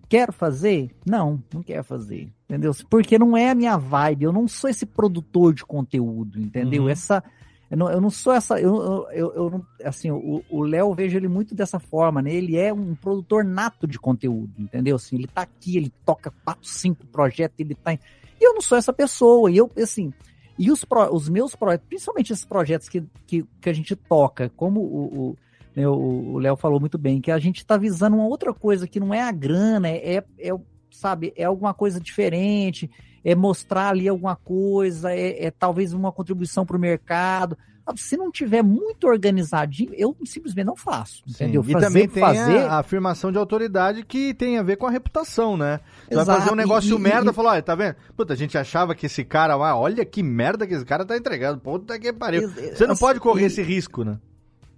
Quero 0.09 0.33
fazer? 0.33 0.89
Não, 1.05 1.41
não 1.53 1.63
quero 1.63 1.85
fazer. 1.85 2.29
Entendeu? 2.49 2.73
Porque 2.89 3.17
não 3.17 3.37
é 3.37 3.49
a 3.51 3.55
minha 3.55 3.77
vibe. 3.77 4.25
Eu 4.25 4.33
não 4.33 4.45
sou 4.45 4.69
esse 4.69 4.85
produtor 4.85 5.53
de 5.53 5.63
conteúdo, 5.63 6.37
entendeu? 6.37 6.83
Uhum. 6.83 6.89
Essa. 6.89 7.23
Eu 7.71 7.77
não, 7.77 7.89
eu 7.89 8.01
não 8.01 8.09
sou 8.09 8.33
essa. 8.33 8.59
Eu, 8.59 9.07
eu, 9.13 9.33
eu, 9.33 9.65
assim, 9.85 10.11
o 10.11 10.61
Léo 10.61 10.93
vejo 10.93 11.17
ele 11.17 11.29
muito 11.29 11.55
dessa 11.55 11.79
forma, 11.79 12.21
né? 12.21 12.33
Ele 12.33 12.57
é 12.57 12.73
um 12.73 12.93
produtor 12.95 13.45
nato 13.45 13.87
de 13.87 13.97
conteúdo, 13.97 14.51
entendeu? 14.59 14.97
Assim, 14.97 15.15
ele 15.15 15.25
tá 15.27 15.43
aqui, 15.43 15.77
ele 15.77 15.89
toca 16.05 16.33
quatro, 16.43 16.67
cinco 16.67 17.07
projetos, 17.07 17.55
ele 17.57 17.73
tá. 17.73 17.93
em- 17.93 17.99
E 18.39 18.45
eu 18.45 18.53
não 18.53 18.61
sou 18.61 18.77
essa 18.77 18.91
pessoa. 18.91 19.49
E 19.49 19.55
eu, 19.55 19.71
assim. 19.81 20.11
E 20.59 20.69
os, 20.69 20.83
pro- 20.83 21.15
os 21.15 21.29
meus 21.29 21.55
projetos, 21.55 21.87
principalmente 21.87 22.33
esses 22.33 22.43
projetos 22.45 22.89
que, 22.89 23.01
que, 23.25 23.45
que 23.61 23.69
a 23.69 23.73
gente 23.73 23.95
toca, 23.95 24.51
como 24.57 24.81
o, 24.81 25.29
o, 25.29 25.37
né, 25.73 25.87
o 25.87 26.37
Léo 26.39 26.57
falou 26.57 26.77
muito 26.79 26.97
bem, 26.97 27.21
que 27.21 27.31
a 27.31 27.39
gente 27.39 27.65
tá 27.65 27.77
visando 27.77 28.17
uma 28.17 28.27
outra 28.27 28.53
coisa 28.53 28.85
que 28.85 28.99
não 28.99 29.13
é 29.13 29.21
a 29.21 29.31
grana, 29.31 29.87
é, 29.87 30.17
é, 30.17 30.23
é, 30.39 30.51
sabe, 30.91 31.33
é 31.37 31.45
alguma 31.45 31.73
coisa 31.73 31.99
diferente, 32.01 32.91
é 33.23 33.35
mostrar 33.35 33.89
ali 33.89 34.07
alguma 34.07 34.35
coisa, 34.35 35.11
é, 35.13 35.45
é 35.45 35.51
talvez 35.51 35.93
uma 35.93 36.11
contribuição 36.11 36.65
para 36.65 36.77
o 36.77 36.79
mercado. 36.79 37.57
Sabe, 37.83 37.99
Se 37.99 38.15
não 38.15 38.31
tiver 38.31 38.61
muito 38.61 39.07
organizadinho, 39.07 39.91
eu 39.95 40.15
simplesmente 40.23 40.65
não 40.67 40.75
faço, 40.75 41.23
entendeu? 41.27 41.63
E 41.67 41.71
Fazer 41.73 41.85
também 41.87 42.07
por 42.07 42.13
tem 42.13 42.23
fazer, 42.23 42.59
a, 42.59 42.77
afirmação 42.77 43.31
de 43.31 43.39
autoridade 43.39 44.05
que 44.05 44.33
tem 44.35 44.57
a 44.59 44.63
ver 44.63 44.75
com 44.77 44.85
a 44.85 44.91
reputação, 44.91 45.57
né? 45.57 45.79
Você 46.07 46.13
vai 46.15 46.23
Exato, 46.23 46.39
fazer 46.41 46.51
um 46.51 46.55
negócio 46.55 46.93
e- 46.95 46.99
e- 46.99 47.01
merda, 47.01 47.31
e- 47.31 47.33
falar, 47.33 47.51
olha, 47.53 47.61
tá 47.63 47.73
vendo? 47.73 47.95
Puta, 48.15 48.33
a 48.33 48.37
gente 48.37 48.55
achava 48.57 48.93
que 48.93 49.07
esse 49.07 49.23
cara, 49.25 49.55
ah, 49.55 49.75
olha 49.75 50.05
que 50.05 50.21
merda 50.21 50.67
que 50.67 50.75
esse 50.75 50.85
cara 50.85 51.03
tá 51.03 51.17
entregando, 51.17 51.59
puta 51.59 51.99
que 51.99 52.13
pariu. 52.13 52.43
Ex- 52.43 52.77
Você 52.77 52.85
não 52.85 52.93
assim, 52.93 52.99
pode 52.99 53.19
correr 53.19 53.43
e- 53.43 53.45
esse 53.47 53.63
risco, 53.63 54.03
né? 54.03 54.19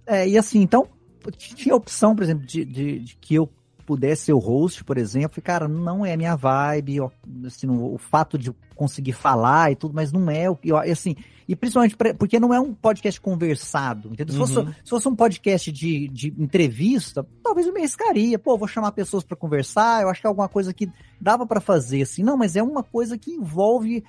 É, 0.06 0.26
e 0.26 0.38
assim, 0.38 0.60
então, 0.62 0.88
tinha 1.36 1.74
a 1.74 1.76
opção, 1.76 2.14
por 2.16 2.22
exemplo, 2.22 2.46
de, 2.46 2.64
de- 2.64 2.98
de 3.00 3.16
que 3.16 3.34
eu 3.34 3.48
pudesse 3.84 4.26
ser 4.26 4.32
o 4.32 4.38
host, 4.38 4.82
por 4.84 4.98
exemplo, 4.98 5.38
e, 5.38 5.42
cara, 5.42 5.68
não 5.68 6.04
é 6.04 6.12
a 6.12 6.16
minha 6.16 6.34
vibe, 6.36 6.98
assim, 7.46 7.68
o, 7.68 7.98
fato 7.98 8.38
de 8.38 8.52
conseguir 8.74 9.12
falar 9.12 9.70
e 9.70 9.76
tudo, 9.76 9.94
mas 9.94 10.12
não 10.12 10.30
é 10.30 10.48
o 10.50 10.56
que, 10.56 10.68
e 10.70 10.90
assim, 10.90 11.16
e 11.46 11.54
principalmente 11.54 11.96
porque 12.18 12.40
não 12.40 12.52
é 12.52 12.58
um 12.58 12.74
podcast 12.74 13.20
conversado, 13.20 14.10
entendeu? 14.12 14.32
Se, 14.32 14.38
fosse, 14.38 14.58
Uhum. 14.58 14.72
se 14.84 14.90
fosse 14.90 15.08
um 15.08 15.14
podcast 15.14 15.70
de, 15.70 16.08
de 16.08 16.34
entrevista, 16.38 17.26
talvez 17.42 17.66
eu 17.66 17.72
me 17.72 17.80
arriscaria, 17.80 18.38
pô, 18.38 18.56
vou 18.56 18.66
chamar 18.66 18.92
pessoas 18.92 19.22
para 19.22 19.36
conversar, 19.36 20.02
eu 20.02 20.08
acho 20.08 20.20
que 20.20 20.26
é 20.26 20.28
alguma 20.28 20.48
coisa 20.48 20.72
que 20.72 20.90
dava 21.20 21.46
para 21.46 21.60
fazer, 21.60 22.02
assim, 22.02 22.22
não, 22.22 22.36
mas 22.36 22.56
é 22.56 22.62
uma 22.62 22.82
coisa 22.82 23.18
que 23.18 23.30
envolve 23.30 24.02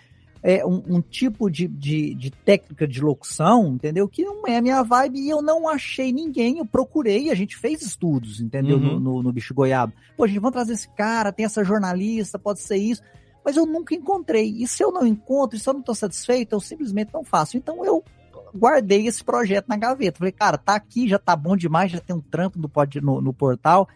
é, 0.47 0.63
um, 0.63 0.83
um 0.87 1.01
tipo 1.01 1.49
de, 1.49 1.67
de, 1.67 2.13
de 2.13 2.29
técnica 2.29 2.87
de 2.87 3.01
locução, 3.01 3.73
entendeu? 3.73 4.07
Que 4.07 4.23
não 4.23 4.45
é 4.45 4.57
a 4.57 4.61
minha 4.61 4.83
vibe 4.83 5.19
e 5.19 5.27
eu 5.27 5.41
não 5.41 5.67
achei 5.67 6.13
ninguém. 6.13 6.59
Eu 6.59 6.65
procurei, 6.67 7.31
a 7.31 7.35
gente 7.35 7.57
fez 7.57 7.81
estudos, 7.81 8.39
entendeu? 8.39 8.77
Uhum. 8.77 8.99
No, 8.99 8.99
no, 8.99 9.23
no 9.23 9.33
Bicho 9.33 9.55
Goiaba. 9.55 9.91
Pô, 10.15 10.27
gente, 10.27 10.37
vamos 10.37 10.53
trazer 10.53 10.73
esse 10.73 10.87
cara, 10.89 11.31
tem 11.31 11.47
essa 11.47 11.63
jornalista, 11.63 12.37
pode 12.37 12.59
ser 12.59 12.77
isso. 12.77 13.01
Mas 13.43 13.57
eu 13.57 13.65
nunca 13.65 13.95
encontrei. 13.95 14.55
E 14.61 14.67
se 14.67 14.83
eu 14.83 14.91
não 14.91 15.07
encontro, 15.07 15.57
e 15.57 15.59
se 15.59 15.67
eu 15.67 15.73
não 15.73 15.79
estou 15.79 15.95
satisfeito, 15.95 16.53
eu 16.53 16.59
simplesmente 16.59 17.11
não 17.11 17.23
faço. 17.23 17.57
Então 17.57 17.83
eu 17.83 18.03
guardei 18.55 19.07
esse 19.07 19.23
projeto 19.23 19.67
na 19.67 19.77
gaveta. 19.77 20.19
Falei, 20.19 20.31
cara, 20.31 20.59
tá 20.59 20.75
aqui, 20.75 21.09
já 21.09 21.17
tá 21.17 21.35
bom 21.35 21.57
demais, 21.57 21.91
já 21.91 21.99
tem 21.99 22.15
um 22.15 22.21
trampo 22.21 22.59
no, 22.59 22.69
no, 23.01 23.19
no 23.21 23.33
portal. 23.33 23.89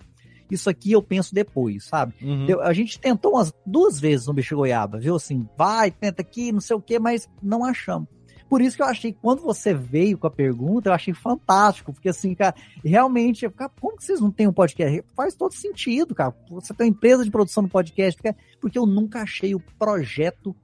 Isso 0.49 0.69
aqui 0.69 0.91
eu 0.91 1.01
penso 1.01 1.33
depois, 1.33 1.85
sabe? 1.85 2.13
Uhum. 2.21 2.45
Eu- 2.47 2.61
a 2.61 2.73
gente 2.73 2.99
tentou 2.99 3.33
umas 3.33 3.53
duas 3.65 3.99
vezes 3.99 4.27
no 4.27 4.33
Bicho 4.33 4.55
Goiaba, 4.55 4.97
viu? 4.99 5.15
Assim, 5.15 5.47
vai, 5.57 5.91
tenta 5.91 6.21
aqui, 6.21 6.51
não 6.51 6.61
sei 6.61 6.75
o 6.75 6.81
quê, 6.81 6.97
mas 6.99 7.29
não 7.41 7.63
achamos. 7.63 8.07
Por 8.49 8.61
isso 8.63 8.75
que 8.75 8.81
eu 8.81 8.87
achei, 8.87 9.13
quando 9.13 9.43
você 9.43 9.75
veio 9.75 10.17
com 10.17 10.25
a 10.25 10.31
pergunta, 10.31 10.89
eu 10.89 10.93
achei 10.93 11.13
fantástico, 11.13 11.93
porque 11.93 12.09
assim, 12.09 12.33
cara, 12.33 12.55
realmente, 12.83 13.47
cara, 13.51 13.71
como 13.79 13.95
que 13.95 14.03
vocês 14.03 14.19
não 14.19 14.31
têm 14.31 14.47
um 14.47 14.53
podcast? 14.53 15.03
Faz 15.15 15.35
todo 15.35 15.53
sentido, 15.53 16.15
cara. 16.15 16.33
Você 16.49 16.73
tem 16.73 16.87
uma 16.87 16.91
empresa 16.91 17.23
de 17.23 17.29
produção 17.29 17.61
do 17.61 17.69
podcast, 17.69 18.19
porque 18.59 18.79
eu 18.79 18.87
nunca 18.87 19.21
achei 19.21 19.53
o 19.53 19.59
projeto, 19.77 20.55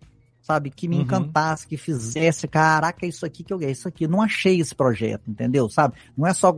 sabe, 0.45 0.69
que 0.69 0.87
me 0.87 0.97
Uhum. 0.97 1.01
encantasse, 1.01 1.65
que 1.67 1.75
fizesse, 1.75 2.47
caraca, 2.47 3.03
é 3.03 3.09
isso 3.09 3.25
aqui 3.25 3.43
que 3.43 3.51
eu 3.51 3.59
é 3.61 3.71
isso 3.71 3.87
aqui. 3.87 4.07
Não 4.07 4.21
achei 4.21 4.59
esse 4.59 4.75
projeto, 4.75 5.23
entendeu? 5.27 5.67
Sabe? 5.67 5.95
Não 6.15 6.27
é 6.27 6.33
só 6.35 6.55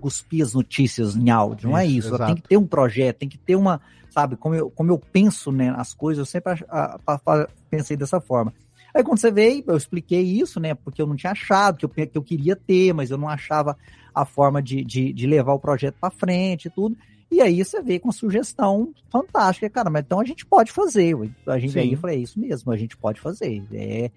cuspir 0.00 0.44
as 0.44 0.52
notícias 0.52 1.16
em 1.16 1.30
áudio, 1.30 1.70
não 1.70 1.78
é 1.78 1.86
Isso, 1.86 2.08
isso. 2.08 2.18
Tem 2.18 2.34
que 2.36 2.42
ter 2.42 2.56
um 2.58 2.66
projeto, 2.66 3.16
tem 3.16 3.28
que 3.28 3.38
ter 3.38 3.56
uma, 3.56 3.80
sabe, 4.10 4.36
como 4.36 4.54
eu, 4.54 4.68
como 4.70 4.90
eu 4.92 4.98
penso 4.98 5.50
né, 5.50 5.72
as 5.78 5.94
coisas, 5.94 6.18
eu 6.18 6.26
sempre 6.26 6.62
a- 6.68 6.98
a- 7.06 7.20
a- 7.26 7.48
pensei 7.70 7.96
dessa 7.96 8.20
forma. 8.20 8.52
Aí 8.94 9.02
quando 9.02 9.18
você 9.18 9.30
veio, 9.30 9.64
eu 9.66 9.76
expliquei 9.76 10.20
isso, 10.22 10.60
né? 10.60 10.74
Porque 10.74 11.00
eu 11.00 11.06
não 11.06 11.16
tinha 11.16 11.32
achado, 11.32 11.78
que 11.78 11.84
eu, 11.86 11.88
que 11.88 12.18
eu 12.18 12.22
queria 12.22 12.54
ter, 12.54 12.92
mas 12.92 13.10
eu 13.10 13.16
não 13.16 13.28
achava 13.30 13.76
a 14.14 14.24
forma 14.26 14.62
de, 14.62 14.84
de, 14.84 15.12
de 15.12 15.26
levar 15.26 15.52
o 15.54 15.58
projeto 15.58 15.96
para 16.00 16.10
frente 16.10 16.66
e 16.66 16.70
tudo. 16.70 16.96
E 17.30 17.40
aí 17.40 17.64
você 17.64 17.82
veio 17.82 18.00
com 18.00 18.08
uma 18.08 18.12
sugestão 18.12 18.92
fantástica, 19.10 19.68
cara, 19.68 19.90
mas 19.90 20.04
então 20.04 20.20
a 20.20 20.24
gente 20.24 20.46
pode 20.46 20.70
fazer. 20.70 21.14
A 21.46 21.58
gente 21.58 21.72
Sim. 21.72 21.80
aí 21.80 21.92
eu 21.92 21.98
falei, 21.98 22.18
é 22.18 22.20
isso 22.20 22.38
mesmo, 22.38 22.70
a 22.70 22.76
gente 22.76 22.96
pode 22.96 23.20
fazer. 23.20 23.62
É, 23.72 24.10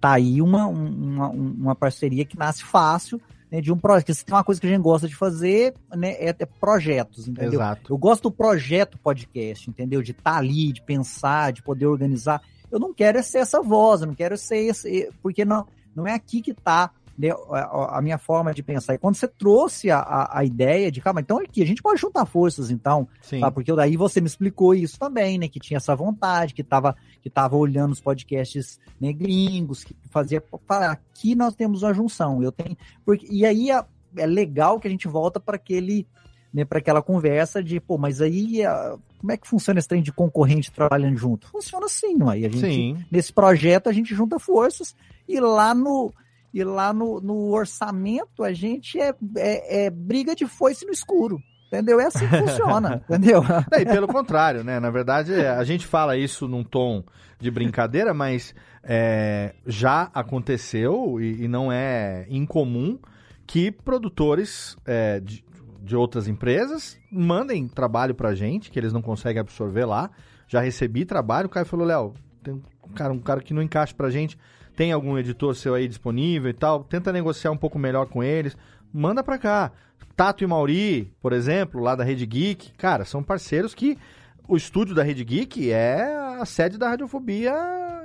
tá 0.00 0.12
aí 0.12 0.42
uma, 0.42 0.66
uma, 0.66 1.28
uma 1.28 1.74
parceria 1.74 2.24
que 2.24 2.36
nasce 2.36 2.64
fácil, 2.64 3.20
né, 3.50 3.60
de 3.60 3.72
um 3.72 3.78
projeto. 3.78 4.04
Porque 4.04 4.14
se 4.14 4.24
tem 4.24 4.34
uma 4.34 4.42
coisa 4.42 4.60
que 4.60 4.66
a 4.66 4.70
gente 4.70 4.82
gosta 4.82 5.06
de 5.06 5.14
fazer, 5.14 5.74
né, 5.94 6.12
é, 6.12 6.30
é 6.30 6.46
projetos, 6.46 7.28
entendeu? 7.28 7.54
Exato. 7.60 7.92
Eu 7.92 7.98
gosto 7.98 8.24
do 8.24 8.32
projeto 8.32 8.98
podcast, 8.98 9.70
entendeu? 9.70 10.02
De 10.02 10.10
estar 10.10 10.36
ali, 10.36 10.72
de 10.72 10.82
pensar, 10.82 11.52
de 11.52 11.62
poder 11.62 11.86
organizar. 11.86 12.42
Eu 12.70 12.80
não 12.80 12.92
quero 12.92 13.18
é 13.18 13.22
ser 13.22 13.38
essa 13.38 13.62
voz, 13.62 14.00
eu 14.00 14.08
não 14.08 14.14
quero 14.14 14.36
ser 14.36 14.56
esse, 14.56 15.10
porque 15.22 15.44
não, 15.44 15.66
não 15.94 16.06
é 16.06 16.14
aqui 16.14 16.40
que 16.40 16.54
tá 16.54 16.90
né, 17.22 17.30
a, 17.52 17.98
a 17.98 18.02
minha 18.02 18.18
forma 18.18 18.52
de 18.52 18.64
pensar. 18.64 18.94
E 18.94 18.98
quando 18.98 19.14
você 19.14 19.28
trouxe 19.28 19.92
a, 19.92 20.00
a, 20.00 20.40
a 20.40 20.44
ideia 20.44 20.90
de, 20.90 21.00
calma, 21.00 21.20
então 21.20 21.38
aqui, 21.38 21.62
a 21.62 21.66
gente 21.66 21.80
pode 21.80 22.00
juntar 22.00 22.26
forças, 22.26 22.68
então, 22.68 23.06
tá? 23.38 23.48
porque 23.48 23.72
daí 23.72 23.96
você 23.96 24.20
me 24.20 24.26
explicou 24.26 24.74
isso 24.74 24.98
também, 24.98 25.38
né? 25.38 25.46
Que 25.46 25.60
tinha 25.60 25.76
essa 25.76 25.94
vontade, 25.94 26.52
que 26.52 26.64
tava, 26.64 26.96
que 27.20 27.30
tava 27.30 27.56
olhando 27.56 27.92
os 27.92 28.00
podcasts 28.00 28.80
né, 29.00 29.12
gringos, 29.12 29.84
que 29.84 29.94
fazia. 30.10 30.40
Para 30.66 30.90
aqui 30.90 31.36
nós 31.36 31.54
temos 31.54 31.84
uma 31.84 31.94
junção. 31.94 32.42
Eu 32.42 32.50
tenho. 32.50 32.76
Porque, 33.04 33.24
e 33.30 33.46
aí 33.46 33.70
é, 33.70 33.84
é 34.16 34.26
legal 34.26 34.80
que 34.80 34.88
a 34.88 34.90
gente 34.90 35.06
volta 35.06 35.38
para 35.38 35.54
aquele. 35.54 36.04
Né, 36.52 36.66
para 36.66 36.80
aquela 36.80 37.00
conversa 37.00 37.62
de, 37.62 37.80
pô, 37.80 37.96
mas 37.96 38.20
aí 38.20 38.62
a- 38.62 38.98
como 39.16 39.32
é 39.32 39.38
que 39.38 39.48
funciona 39.48 39.78
esse 39.78 39.88
trem 39.88 40.02
de 40.02 40.12
concorrente 40.12 40.70
trabalhando 40.70 41.16
junto? 41.16 41.48
Funciona 41.48 41.86
assim, 41.86 42.14
não 42.14 42.30
é? 42.30 42.40
E 42.40 42.44
a 42.44 42.48
gente, 42.50 42.60
Sim. 42.66 43.04
nesse 43.10 43.32
projeto 43.32 43.88
a 43.88 43.92
gente 43.92 44.14
junta 44.14 44.38
forças 44.38 44.94
e 45.26 45.40
lá 45.40 45.74
no 45.74 46.12
e 46.52 46.62
lá 46.64 46.92
no, 46.92 47.20
no 47.20 47.50
orçamento 47.50 48.44
a 48.44 48.52
gente 48.52 49.00
é, 49.00 49.14
é, 49.36 49.84
é 49.86 49.90
briga 49.90 50.34
de 50.34 50.46
foice 50.46 50.84
no 50.84 50.92
escuro. 50.92 51.38
Entendeu? 51.72 51.98
É 51.98 52.04
assim 52.04 52.28
que 52.28 52.36
funciona, 52.36 53.02
entendeu? 53.08 53.42
É, 53.72 53.80
e 53.80 53.86
pelo 53.86 54.06
contrário, 54.06 54.62
né? 54.62 54.78
Na 54.78 54.90
verdade, 54.90 55.32
é, 55.32 55.48
a 55.48 55.64
gente 55.64 55.86
fala 55.86 56.18
isso 56.18 56.46
num 56.46 56.62
tom 56.62 57.02
de 57.40 57.50
brincadeira, 57.50 58.12
mas 58.12 58.54
é, 58.82 59.54
já 59.66 60.10
aconteceu 60.12 61.18
e, 61.18 61.44
e 61.44 61.48
não 61.48 61.72
é 61.72 62.26
incomum 62.28 62.98
que 63.46 63.72
produtores 63.72 64.76
é, 64.84 65.18
de, 65.20 65.42
de 65.80 65.96
outras 65.96 66.28
empresas 66.28 66.98
mandem 67.10 67.66
trabalho 67.66 68.14
pra 68.14 68.34
gente, 68.34 68.70
que 68.70 68.78
eles 68.78 68.92
não 68.92 69.00
conseguem 69.00 69.40
absorver 69.40 69.86
lá. 69.86 70.10
Já 70.46 70.60
recebi 70.60 71.06
trabalho, 71.06 71.46
o 71.46 71.50
cara 71.50 71.64
falou, 71.64 71.86
Léo, 71.86 72.12
tem 72.42 72.52
um 72.52 72.92
cara, 72.94 73.12
um 73.14 73.18
cara 73.18 73.40
que 73.40 73.54
não 73.54 73.62
encaixa 73.62 73.94
pra 73.94 74.10
gente, 74.10 74.38
tem 74.76 74.92
algum 74.92 75.18
editor 75.18 75.54
seu 75.54 75.74
aí 75.74 75.86
disponível 75.86 76.50
e 76.50 76.54
tal, 76.54 76.84
tenta 76.84 77.12
negociar 77.12 77.50
um 77.50 77.56
pouco 77.56 77.78
melhor 77.78 78.06
com 78.06 78.22
eles, 78.22 78.56
manda 78.92 79.22
pra 79.22 79.38
cá. 79.38 79.72
Tato 80.16 80.44
e 80.44 80.46
Mauri, 80.46 81.12
por 81.20 81.32
exemplo, 81.32 81.80
lá 81.80 81.94
da 81.94 82.04
Rede 82.04 82.26
Geek, 82.26 82.72
cara, 82.72 83.04
são 83.04 83.22
parceiros 83.22 83.74
que 83.74 83.98
o 84.46 84.56
estúdio 84.56 84.94
da 84.94 85.02
Rede 85.02 85.24
Geek 85.24 85.70
é 85.70 86.04
a 86.38 86.44
sede 86.44 86.76
da 86.76 86.88
Radiofobia 86.88 87.54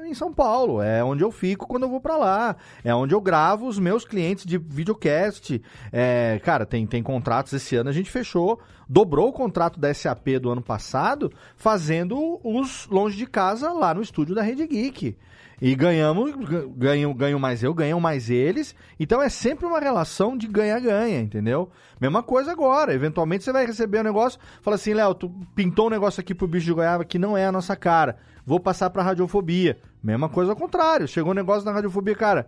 em 0.05 0.13
São 0.13 0.33
Paulo, 0.33 0.81
é 0.81 1.03
onde 1.03 1.23
eu 1.23 1.31
fico 1.31 1.67
quando 1.67 1.83
eu 1.83 1.89
vou 1.89 1.99
pra 1.99 2.15
lá, 2.15 2.55
é 2.83 2.95
onde 2.95 3.13
eu 3.13 3.19
gravo 3.19 3.67
os 3.67 3.77
meus 3.77 4.05
clientes 4.05 4.45
de 4.45 4.57
videocast. 4.57 5.61
É, 5.91 6.39
cara, 6.43 6.65
tem, 6.65 6.87
tem 6.87 7.03
contratos 7.03 7.51
esse 7.51 7.75
ano, 7.75 7.89
a 7.89 7.93
gente 7.93 8.09
fechou, 8.09 8.59
dobrou 8.87 9.29
o 9.29 9.33
contrato 9.33 9.79
da 9.79 9.93
SAP 9.93 10.39
do 10.41 10.49
ano 10.49 10.61
passado, 10.61 11.31
fazendo 11.57 12.39
os 12.43 12.87
longe 12.87 13.17
de 13.17 13.25
casa 13.25 13.73
lá 13.73 13.93
no 13.93 14.01
estúdio 14.01 14.33
da 14.33 14.41
Rede 14.41 14.65
Geek. 14.65 15.17
E 15.59 15.73
ganhamos, 15.73 16.35
ga- 16.35 16.65
ganho, 16.75 17.13
ganho 17.15 17.39
mais 17.39 17.63
eu, 17.63 17.73
ganham 17.73 17.99
mais 17.99 18.29
eles. 18.29 18.75
Então 18.99 19.21
é 19.21 19.27
sempre 19.27 19.65
uma 19.65 19.79
relação 19.79 20.37
de 20.37 20.47
ganha-ganha, 20.47 21.19
entendeu? 21.19 21.69
Mesma 21.99 22.21
coisa 22.21 22.51
agora. 22.51 22.93
Eventualmente 22.93 23.43
você 23.43 23.51
vai 23.51 23.65
receber 23.65 24.01
um 24.01 24.03
negócio, 24.03 24.39
fala 24.61 24.75
assim, 24.75 24.93
Léo, 24.93 25.15
tu 25.15 25.29
pintou 25.55 25.87
um 25.87 25.89
negócio 25.89 26.21
aqui 26.21 26.35
pro 26.35 26.47
bicho 26.47 26.65
de 26.67 26.73
goiaba 26.73 27.03
que 27.03 27.17
não 27.17 27.35
é 27.35 27.45
a 27.47 27.51
nossa 27.51 27.75
cara. 27.75 28.17
Vou 28.45 28.59
passar 28.59 28.89
pra 28.91 29.01
radiofobia. 29.03 29.79
Mesma 30.03 30.29
coisa 30.29 30.51
ao 30.51 30.55
contrário. 30.55 31.07
Chegou 31.07 31.31
um 31.31 31.35
negócio 31.35 31.65
na 31.65 31.71
radiofobia, 31.71 32.15
cara. 32.15 32.47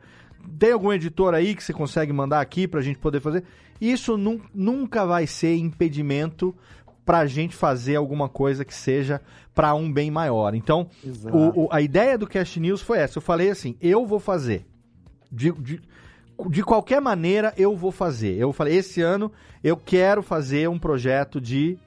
Tem 0.58 0.72
algum 0.72 0.94
editor 0.94 1.34
aí 1.34 1.54
que 1.56 1.64
você 1.64 1.74
consegue 1.74 2.14
mandar 2.14 2.40
aqui 2.40 2.68
pra 2.68 2.80
gente 2.80 3.00
poder 3.00 3.20
fazer? 3.20 3.44
Isso 3.82 4.18
nun- 4.18 4.40
nunca 4.54 5.06
vai 5.06 5.26
ser 5.26 5.56
impedimento 5.56 6.56
pra 7.10 7.26
gente 7.26 7.56
fazer 7.56 7.96
alguma 7.96 8.30
coisa 8.30 8.64
que 8.64 8.72
seja 8.72 9.20
pra 9.56 9.74
um 9.74 9.92
bem 9.92 10.12
maior. 10.12 10.54
Então, 10.54 10.88
o- 11.34 11.64
o- 11.64 11.68
a 11.72 11.82
ideia 11.82 12.16
do 12.20 12.28
Cast 12.28 12.60
News 12.60 12.84
foi 12.84 13.00
essa. 13.00 13.18
Eu 13.18 13.22
falei 13.24 13.50
assim, 13.50 13.76
eu 13.82 14.06
vou 14.06 14.20
fazer. 14.20 14.68
De, 15.32 15.52
de, 15.54 15.82
de 16.52 16.64
qualquer 16.64 17.02
maneira, 17.02 17.52
eu 17.58 17.76
vou 17.76 17.92
fazer. 17.92 18.36
Eu 18.38 18.54
falei, 18.54 18.76
esse 18.78 19.02
ano 19.02 19.32
eu 19.64 19.76
quero 19.76 20.22
fazer 20.22 20.70
um 20.70 20.78
projeto 20.78 21.42
de 21.42 21.80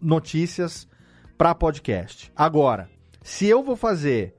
notícias 0.00 0.88
para 1.38 1.54
podcast. 1.54 2.32
Agora, 2.34 2.88
se 3.22 3.46
eu 3.46 3.62
vou 3.62 3.76
fazer 3.76 4.34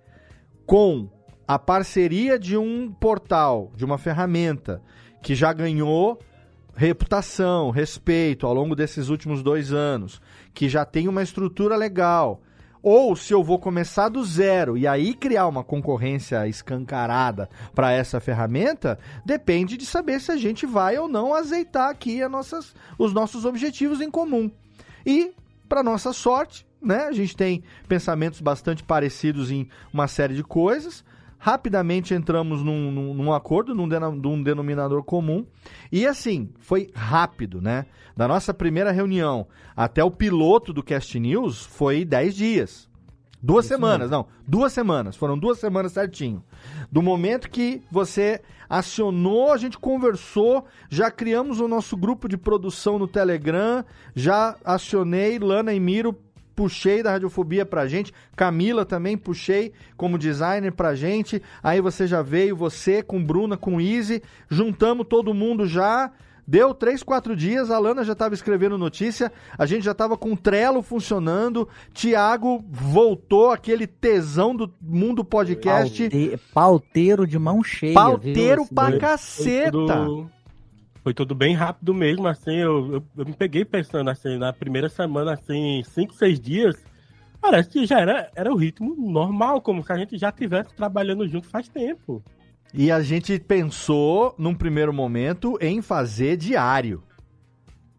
com 0.66 1.10
a 1.48 1.58
parceria 1.58 2.38
de 2.38 2.58
um 2.58 2.92
portal, 2.92 3.72
de 3.74 3.86
uma 3.86 3.98
ferramenta 3.98 4.82
que 5.22 5.34
já 5.34 5.54
ganhou 5.54 6.20
reputação, 6.76 7.70
respeito 7.70 8.48
ao 8.48 8.54
longo 8.54 8.76
desses 8.76 9.10
últimos 9.10 9.44
dois 9.44 9.72
anos, 9.72 10.22
que 10.54 10.68
já 10.68 10.86
tem 10.86 11.08
uma 11.08 11.24
estrutura 11.24 11.76
legal, 11.76 12.42
ou 12.84 13.16
se 13.16 13.34
eu 13.34 13.42
vou 13.42 13.58
começar 13.58 14.10
do 14.10 14.24
zero 14.26 14.78
e 14.78 14.86
aí 14.86 15.14
criar 15.14 15.48
uma 15.48 15.64
concorrência 15.64 16.46
escancarada 16.50 17.50
para 17.74 17.94
essa 17.94 18.20
ferramenta, 18.20 19.00
depende 19.26 19.78
de 19.78 19.86
saber 19.86 20.20
se 20.20 20.34
a 20.34 20.36
gente 20.36 20.66
vai 20.66 20.98
ou 20.98 21.08
não 21.08 21.34
azeitar 21.34 21.90
aqui 21.90 22.22
as 22.22 22.30
nossas, 22.30 22.76
os 23.00 23.14
nossos 23.14 23.46
objetivos 23.46 24.02
em 24.02 24.12
comum. 24.12 24.52
E, 25.06 25.32
para 25.70 25.82
nossa 25.82 26.12
sorte, 26.12 26.68
né, 26.82 27.06
a 27.06 27.14
gente 27.14 27.38
tem 27.38 27.64
pensamentos 27.88 28.42
bastante 28.42 28.84
parecidos 28.84 29.50
em 29.50 29.70
uma 29.94 30.10
série 30.10 30.36
de 30.36 30.44
coisas. 30.44 31.06
Rapidamente 31.46 32.14
entramos 32.14 32.64
num, 32.64 32.90
num- 32.90 33.14
num 33.14 33.34
acordo, 33.34 33.76
num, 33.76 33.86
dena- 33.86 34.10
num 34.10 34.42
denominador 34.42 35.04
comum. 35.04 35.46
E 35.92 36.08
assim, 36.08 36.50
foi 36.58 36.90
rápido, 36.96 37.62
né? 37.62 37.86
Da 38.16 38.30
nossa 38.30 38.54
primeira 38.54 38.94
reunião 38.94 39.46
até 39.76 40.02
o 40.02 40.10
piloto 40.10 40.72
do 40.72 40.82
Cast 40.82 41.20
News 41.20 41.66
foi 41.66 42.06
10 42.06 42.34
dias. 42.34 42.90
Duas 43.42 43.66
semanas, 43.66 44.10
não, 44.10 44.26
duas 44.48 44.72
semanas, 44.72 45.18
foram 45.18 45.38
duas 45.38 45.60
semanas 45.60 45.92
certinho. 45.92 46.42
Do 46.90 47.02
momento 47.02 47.50
que 47.50 47.82
você 47.92 48.40
acionou, 48.70 49.52
a 49.52 49.58
gente 49.58 49.78
conversou, 49.78 50.64
já 50.90 51.12
criamos 51.12 51.60
o 51.60 51.68
nosso 51.68 51.98
grupo 51.98 52.30
de 52.30 52.38
produção 52.38 52.98
no 52.98 53.06
Telegram, 53.06 53.84
já 54.16 54.56
acionei 54.64 55.40
Lana 55.40 55.74
e 55.74 55.80
Miro, 55.82 56.18
puxei 56.56 57.02
da 57.04 57.12
Radiofobia 57.12 57.66
pra 57.66 57.88
gente, 57.88 58.14
Camila 58.36 58.86
também 58.86 59.18
puxei 59.18 59.72
como 59.98 60.18
designer 60.18 60.72
pra 60.72 60.96
gente, 60.96 61.42
aí 61.62 61.82
você 61.82 62.06
já 62.08 62.22
veio, 62.22 62.56
você 62.56 63.02
com 63.02 63.24
Bruna, 63.24 63.58
com 63.58 63.80
Easy, 63.82 64.22
juntamos 64.50 65.08
todo 65.10 65.34
mundo 65.34 65.66
já, 65.66 66.12
Deu 66.46 66.74
três, 66.74 67.02
quatro 67.02 67.38
dias, 67.38 67.72
a 67.72 67.80
Lana 67.80 68.04
já 68.04 68.12
estava 68.12 68.34
escrevendo 68.34 68.78
notícia, 68.78 69.32
a 69.58 69.66
gente 69.66 69.86
já 69.86 69.94
estava 69.94 70.18
com 70.18 70.34
o 70.34 70.36
Trello 70.36 70.82
funcionando, 70.82 71.70
Tiago 71.94 72.62
voltou, 72.70 73.50
aquele 73.50 73.88
tesão 73.88 74.54
do 74.54 74.70
mundo 74.82 75.24
podcast. 75.24 76.10
Paute- 76.10 76.40
Pauteiro 76.54 77.26
de 77.26 77.40
mão 77.40 77.64
cheia. 77.64 77.94
Pauteiro 77.94 78.66
viu? 78.66 78.74
pra 78.76 78.98
caceta. 78.98 79.72
Foi 81.04 81.14
tudo 81.14 81.36
bem 81.36 81.54
rápido 81.54 81.94
mesmo, 81.94 82.28
assim, 82.28 82.56
eu, 82.56 82.94
eu, 82.94 83.04
eu 83.18 83.26
me 83.26 83.34
peguei 83.34 83.66
pensando 83.66 84.10
assim, 84.10 84.38
na 84.38 84.54
primeira 84.54 84.88
semana, 84.88 85.34
assim, 85.34 85.84
cinco, 85.84 86.14
seis 86.14 86.40
dias, 86.40 86.76
parece 87.42 87.70
que 87.70 87.86
já 87.86 88.00
era, 88.00 88.32
era 88.34 88.52
o 88.52 88.56
ritmo 88.56 88.96
normal, 88.96 89.62
como 89.62 89.84
se 89.84 89.92
a 89.92 89.98
gente 89.98 90.18
já 90.18 90.30
estivesse 90.30 90.74
trabalhando 90.74 91.28
junto 91.28 91.48
faz 91.48 91.68
tempo. 91.68 92.24
E 92.74 92.90
a 92.90 93.02
gente 93.02 93.38
pensou, 93.38 94.34
num 94.38 94.56
primeiro 94.56 94.94
momento, 94.94 95.58
em 95.62 95.82
fazer 95.82 96.38
diário. 96.38 97.04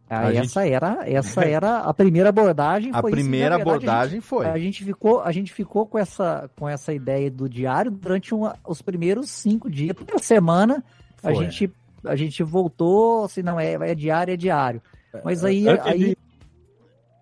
Ah, 0.08 0.20
A 0.28 0.32
gente- 0.32 0.46
essa 0.46 0.66
era, 0.66 0.98
essa 1.04 1.44
era 1.44 1.78
a 1.80 1.92
primeira 1.94 2.30
abordagem. 2.30 2.90
A 2.92 3.00
foi 3.00 3.10
isso, 3.10 3.20
primeira 3.20 3.50
na 3.50 3.64
verdade, 3.64 3.76
abordagem 3.84 4.08
a 4.08 4.20
gente, 4.20 4.22
foi. 4.24 4.46
A 4.46 4.58
gente 4.58 4.82
ficou, 4.84 5.20
a 5.20 5.30
gente 5.32 5.52
ficou 5.52 5.86
com 5.86 5.98
essa, 5.98 6.50
com 6.56 6.68
essa 6.68 6.92
ideia 6.92 7.30
do 7.30 7.48
diário 7.48 7.90
durante 7.90 8.34
uma- 8.34 8.56
os 8.66 8.80
primeiros 8.82 9.30
cinco 9.30 9.70
dias. 9.70 9.94
Toda 9.96 10.18
semana 10.18 10.82
a 11.22 11.32
Foi. 11.32 11.36
gente, 11.44 11.70
a 12.06 12.16
gente 12.16 12.42
voltou, 12.42 13.24
assim, 13.24 13.42
não 13.42 13.58
é, 13.58 13.74
é 13.74 13.94
diário, 13.94 14.32
é 14.34 14.36
diário. 14.36 14.82
Mas 15.24 15.44
aí, 15.44 15.68
Antes 15.68 15.86
aí 15.86 15.98
de- 15.98 16.18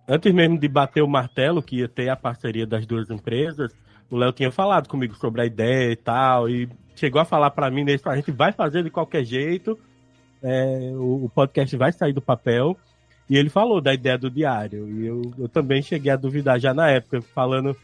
Antes 0.08 0.32
mesmo 0.32 0.58
de 0.58 0.68
bater 0.68 1.02
o 1.02 1.08
martelo, 1.08 1.62
que 1.62 1.76
ia 1.76 1.88
ter 1.88 2.08
a 2.08 2.16
parceria 2.16 2.66
das 2.66 2.84
duas 2.86 3.08
empresas, 3.10 3.72
o 4.10 4.16
Léo 4.16 4.32
tinha 4.32 4.50
falado 4.50 4.88
comigo 4.88 5.14
sobre 5.14 5.42
a 5.42 5.46
ideia 5.46 5.92
e 5.92 5.96
tal, 5.96 6.48
e 6.48 6.68
chegou 6.96 7.20
a 7.20 7.24
falar 7.24 7.50
pra 7.50 7.70
mim, 7.70 7.84
a 8.04 8.16
gente 8.16 8.32
vai 8.32 8.52
fazer 8.52 8.82
de 8.82 8.90
qualquer 8.90 9.24
jeito, 9.24 9.78
é, 10.42 10.90
o, 10.94 11.24
o 11.24 11.30
podcast 11.32 11.76
vai 11.76 11.92
sair 11.92 12.12
do 12.12 12.20
papel, 12.20 12.76
e 13.30 13.36
ele 13.36 13.48
falou 13.48 13.80
da 13.80 13.94
ideia 13.94 14.18
do 14.18 14.30
diário, 14.30 14.88
e 14.90 15.06
eu, 15.06 15.22
eu 15.38 15.48
também 15.48 15.80
cheguei 15.80 16.10
a 16.10 16.16
duvidar 16.16 16.58
já 16.58 16.74
na 16.74 16.90
época, 16.90 17.22
falando 17.22 17.76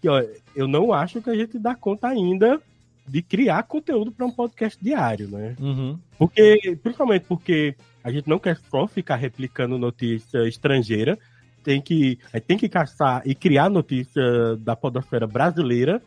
que 0.00 0.08
ó, 0.08 0.22
eu 0.54 0.68
não 0.68 0.92
acho 0.92 1.22
que 1.22 1.30
a 1.30 1.34
gente 1.34 1.58
dá 1.58 1.74
conta 1.74 2.08
ainda 2.08 2.60
de 3.06 3.22
criar 3.22 3.64
conteúdo 3.64 4.12
para 4.12 4.26
um 4.26 4.30
podcast 4.30 4.82
diário, 4.82 5.28
né? 5.28 5.56
Uhum. 5.60 5.98
Porque, 6.18 6.78
principalmente 6.82 7.24
porque 7.26 7.74
a 8.02 8.10
gente 8.10 8.28
não 8.28 8.38
quer 8.38 8.58
só 8.70 8.86
ficar 8.86 9.16
replicando 9.16 9.78
notícia 9.78 10.46
estrangeira, 10.48 11.18
tem 11.62 11.80
que, 11.80 12.18
tem 12.46 12.56
que 12.56 12.68
caçar 12.68 13.22
e 13.24 13.34
criar 13.34 13.68
notícia 13.68 14.56
da 14.56 14.74
podosfera 14.74 15.26
brasileira 15.26 16.02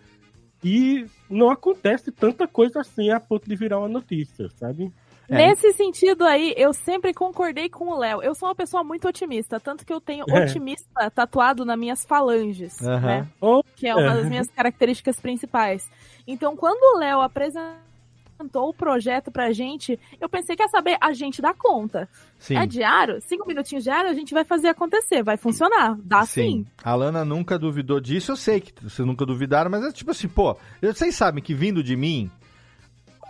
e 0.63 1.05
não 1.29 1.49
acontece 1.49 2.11
tanta 2.11 2.47
coisa 2.47 2.81
assim 2.81 3.09
a 3.09 3.19
ponto 3.19 3.47
de 3.47 3.55
virar 3.55 3.79
uma 3.79 3.87
notícia, 3.87 4.49
sabe? 4.49 4.91
É. 5.29 5.35
Nesse 5.35 5.71
sentido 5.73 6.23
aí, 6.23 6.53
eu 6.57 6.73
sempre 6.73 7.13
concordei 7.13 7.67
com 7.69 7.89
o 7.89 7.97
Léo. 7.97 8.21
Eu 8.21 8.35
sou 8.35 8.47
uma 8.47 8.55
pessoa 8.55 8.83
muito 8.83 9.07
otimista, 9.07 9.59
tanto 9.59 9.85
que 9.85 9.91
eu 9.93 9.99
tenho 9.99 10.25
É. 10.29 10.43
otimista 10.43 11.09
tatuado 11.09 11.65
nas 11.65 11.77
minhas 11.77 12.05
falanges, 12.05 12.79
né? 12.79 13.27
Oh, 13.41 13.61
Que 13.75 13.87
é 13.87 13.95
uma 13.95 14.11
é. 14.11 14.15
das 14.15 14.29
minhas 14.29 14.47
características 14.47 15.19
principais. 15.19 15.89
Então, 16.27 16.55
quando 16.55 16.95
o 16.95 16.99
Léo 16.99 17.21
apresentou 17.21 18.69
o 18.69 18.73
projeto 18.73 19.31
pra 19.31 19.51
gente, 19.51 19.99
eu 20.19 20.27
pensei, 20.27 20.55
quer 20.55 20.67
saber? 20.69 20.97
A 21.01 21.13
gente 21.13 21.41
dá 21.41 21.53
conta. 21.53 22.07
Sim. 22.37 22.57
É 22.57 22.65
diário? 22.65 23.19
Cinco 23.21 23.47
minutinhos 23.47 23.83
diário, 23.83 24.09
a 24.09 24.13
gente 24.13 24.33
vai 24.33 24.43
fazer 24.43 24.67
acontecer, 24.67 25.23
vai 25.23 25.37
funcionar. 25.37 25.97
Dá 26.03 26.25
sim. 26.25 26.65
A 26.83 26.93
Lana 26.95 27.23
nunca 27.25 27.57
duvidou 27.57 27.99
disso, 27.99 28.31
eu 28.31 28.35
sei 28.35 28.59
que 28.59 28.73
vocês 28.83 29.07
nunca 29.07 29.25
duvidaram, 29.25 29.71
mas 29.71 29.83
é 29.85 29.91
tipo 29.91 30.11
assim, 30.11 30.27
pô, 30.27 30.55
vocês 30.81 31.15
sabem 31.15 31.41
que 31.43 31.53
vindo 31.53 31.81
de 31.81 31.95
mim, 31.95 32.29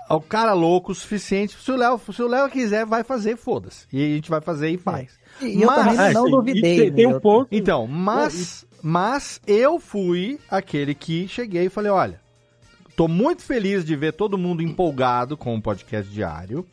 é 0.09 0.13
o 0.13 0.21
cara 0.21 0.53
louco 0.53 0.91
o 0.91 0.95
suficiente, 0.95 1.57
se 1.59 1.71
o 1.71 1.75
Léo, 1.75 1.99
se 2.13 2.21
o 2.21 2.27
Léo 2.27 2.49
quiser, 2.49 2.85
vai 2.85 3.03
fazer, 3.03 3.35
foda-se. 3.37 3.85
E 3.91 4.03
a 4.03 4.15
gente 4.15 4.29
vai 4.29 4.41
fazer 4.41 4.69
e 4.69 4.77
faz. 4.77 5.17
E 5.41 5.61
eu 5.61 5.67
também 5.69 5.97
Ah, 5.97 6.11
não 6.13 6.25
sim, 6.25 6.31
duvidei. 6.31 6.77
tem- 6.81 6.93
tem 6.93 7.07
né? 7.07 7.15
um 7.15 7.19
ponto- 7.19 7.47
Então, 7.51 7.87
mas, 7.87 8.65
mas 8.81 9.41
eu 9.47 9.79
fui 9.79 10.39
aquele 10.49 10.93
que 10.93 11.27
cheguei 11.27 11.65
e 11.65 11.69
falei, 11.69 11.91
olha, 11.91 12.21
tô 12.95 13.07
muito 13.07 13.41
feliz 13.41 13.83
de 13.83 13.95
ver 13.95 14.13
todo 14.13 14.37
mundo 14.37 14.61
empolgado 14.61 15.35
com 15.35 15.55
o 15.55 15.61
podcast 15.61 16.11
diário, 16.11 16.65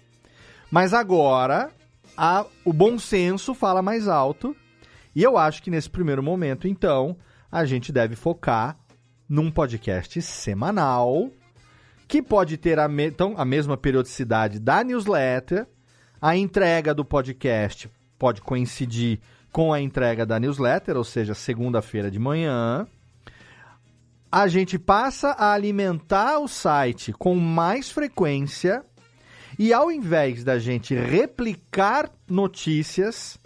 mas 0.71 0.93
agora 0.95 1.71
a- 2.17 2.45
o 2.65 2.73
bom 2.73 2.99
senso 2.99 3.55
fala 3.55 3.81
mais 3.83 4.07
alto 4.09 4.55
e 5.17 5.23
eu 5.23 5.37
acho 5.39 5.63
que 5.63 5.71
nesse 5.71 5.89
primeiro 5.91 6.23
momento, 6.23 6.69
então, 6.69 7.17
a 7.51 7.65
gente 7.65 7.91
deve 7.93 8.15
focar 8.15 8.77
num 9.29 9.51
podcast 9.51 10.21
semanal 10.23 11.31
que 12.13 12.21
pode 12.21 12.59
ter 12.59 12.79
a, 12.79 12.87
me- 12.89 13.07
então, 13.07 13.33
a 13.39 13.45
mesma 13.45 13.75
periodicidade 13.75 14.59
da 14.59 14.85
newsletter, 14.85 15.67
a 16.21 16.37
entrega 16.37 16.93
do 16.93 17.07
podcast 17.07 17.89
pode 18.19 18.43
coincidir 18.43 19.19
com 19.51 19.73
a 19.73 19.81
entrega 19.81 20.27
da 20.27 20.39
newsletter, 20.39 20.99
ou 20.99 21.05
seja, 21.05 21.33
segunda-feira 21.33 22.11
de 22.11 22.19
manhã. 22.19 22.87
A 24.31 24.47
gente 24.47 24.79
passa 24.79 25.31
a 25.31 25.55
alimentar 25.55 26.39
o 26.39 26.47
site 26.49 27.15
com 27.15 27.35
mais 27.37 27.91
frequência 27.91 28.85
e 29.59 29.73
ao 29.73 29.91
invés 29.91 30.45
da 30.45 30.59
gente 30.59 30.95
replicar 30.95 32.11
notícias, 32.29 33.39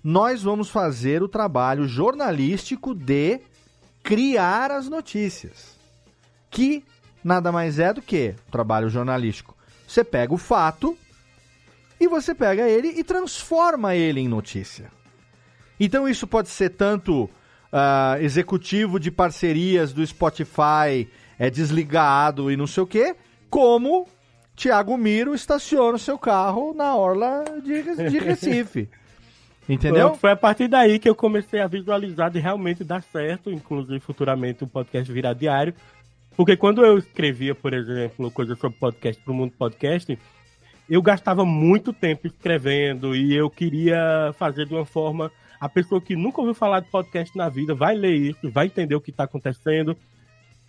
nós 0.00 0.44
vamos 0.44 0.70
fazer 0.70 1.24
o 1.24 1.28
trabalho 1.28 1.88
jornalístico 1.88 2.94
de 2.94 3.40
criar 4.04 4.70
as 4.70 4.88
notícias. 4.88 5.74
que 6.48 6.84
nada 7.26 7.50
mais 7.50 7.80
é 7.80 7.92
do 7.92 8.00
que 8.00 8.36
trabalho 8.52 8.88
jornalístico. 8.88 9.56
Você 9.86 10.04
pega 10.04 10.32
o 10.32 10.38
fato 10.38 10.96
e 11.98 12.06
você 12.06 12.32
pega 12.32 12.68
ele 12.68 12.88
e 12.88 13.02
transforma 13.02 13.96
ele 13.96 14.20
em 14.20 14.28
notícia. 14.28 14.92
Então 15.78 16.08
isso 16.08 16.24
pode 16.24 16.48
ser 16.48 16.70
tanto 16.70 17.28
ah, 17.72 18.16
executivo 18.20 19.00
de 19.00 19.10
parcerias 19.10 19.92
do 19.92 20.06
Spotify 20.06 21.08
é 21.36 21.50
desligado 21.50 22.50
e 22.50 22.56
não 22.56 22.66
sei 22.66 22.84
o 22.84 22.86
quê, 22.86 23.16
como 23.50 24.06
Tiago 24.54 24.96
Miro 24.96 25.34
estaciona 25.34 25.96
o 25.96 25.98
seu 25.98 26.16
carro 26.16 26.72
na 26.74 26.94
orla 26.94 27.44
de, 27.60 28.08
de 28.08 28.18
Recife. 28.20 28.88
Entendeu? 29.68 30.14
Foi 30.14 30.30
a 30.30 30.36
partir 30.36 30.68
daí 30.68 31.00
que 31.00 31.08
eu 31.08 31.14
comecei 31.14 31.60
a 31.60 31.66
visualizar 31.66 32.30
de 32.30 32.38
realmente 32.38 32.84
dar 32.84 33.02
certo, 33.02 33.50
inclusive 33.50 33.98
futuramente 33.98 34.62
o 34.62 34.66
podcast 34.66 35.12
virar 35.12 35.32
diário. 35.32 35.74
Porque 36.36 36.56
quando 36.56 36.84
eu 36.84 36.98
escrevia, 36.98 37.54
por 37.54 37.72
exemplo, 37.72 38.30
coisas 38.30 38.58
sobre 38.58 38.78
podcast 38.78 39.22
para 39.22 39.32
o 39.32 39.34
mundo 39.34 39.52
podcast, 39.58 40.18
eu 40.88 41.00
gastava 41.00 41.44
muito 41.44 41.92
tempo 41.92 42.26
escrevendo 42.26 43.16
e 43.16 43.34
eu 43.34 43.48
queria 43.48 44.34
fazer 44.38 44.66
de 44.66 44.74
uma 44.74 44.84
forma. 44.84 45.32
A 45.58 45.68
pessoa 45.68 46.00
que 46.00 46.14
nunca 46.14 46.40
ouviu 46.40 46.54
falar 46.54 46.80
de 46.80 46.90
podcast 46.90 47.36
na 47.36 47.48
vida 47.48 47.74
vai 47.74 47.96
ler 47.96 48.14
isso, 48.14 48.50
vai 48.50 48.66
entender 48.66 48.94
o 48.94 49.00
que 49.00 49.10
está 49.10 49.24
acontecendo. 49.24 49.96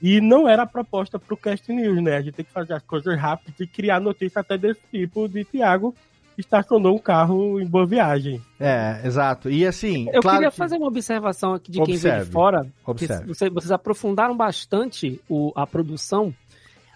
E 0.02 0.22
não 0.22 0.48
era 0.48 0.64
a 0.64 0.68
proposta 0.68 1.20
para 1.20 1.34
o 1.34 1.38
Cast 1.38 1.72
News, 1.72 2.02
né? 2.02 2.16
A 2.16 2.22
gente 2.22 2.36
tem 2.36 2.46
que 2.46 2.52
fazer 2.52 2.74
as 2.74 2.84
coisas 2.84 3.20
rápidas 3.20 3.60
e 3.60 3.68
criar 3.68 4.00
notícia 4.00 4.40
até 4.40 4.58
desse 4.58 4.82
tipo 4.92 5.28
de 5.28 5.44
Tiago 5.44 5.94
estacionou 6.38 6.96
um 6.96 7.00
carro 7.00 7.60
em 7.60 7.66
boa 7.66 7.86
viagem. 7.86 8.42
É, 8.60 9.02
exato. 9.06 9.50
E 9.50 9.66
assim. 9.66 10.08
Eu 10.14 10.22
claro 10.22 10.38
queria 10.38 10.52
que... 10.52 10.58
fazer 10.58 10.78
uma 10.78 10.88
observação 10.88 11.54
aqui 11.54 11.72
de 11.72 11.82
quem 11.82 11.94
Observe. 11.96 12.16
veio 12.18 12.26
de 12.26 12.32
fora. 12.32 12.68
Observe. 12.86 13.26
Vocês, 13.28 13.52
vocês 13.54 13.72
aprofundaram 13.72 14.36
bastante 14.36 15.20
o, 15.30 15.52
a 15.56 15.66
produção. 15.66 16.34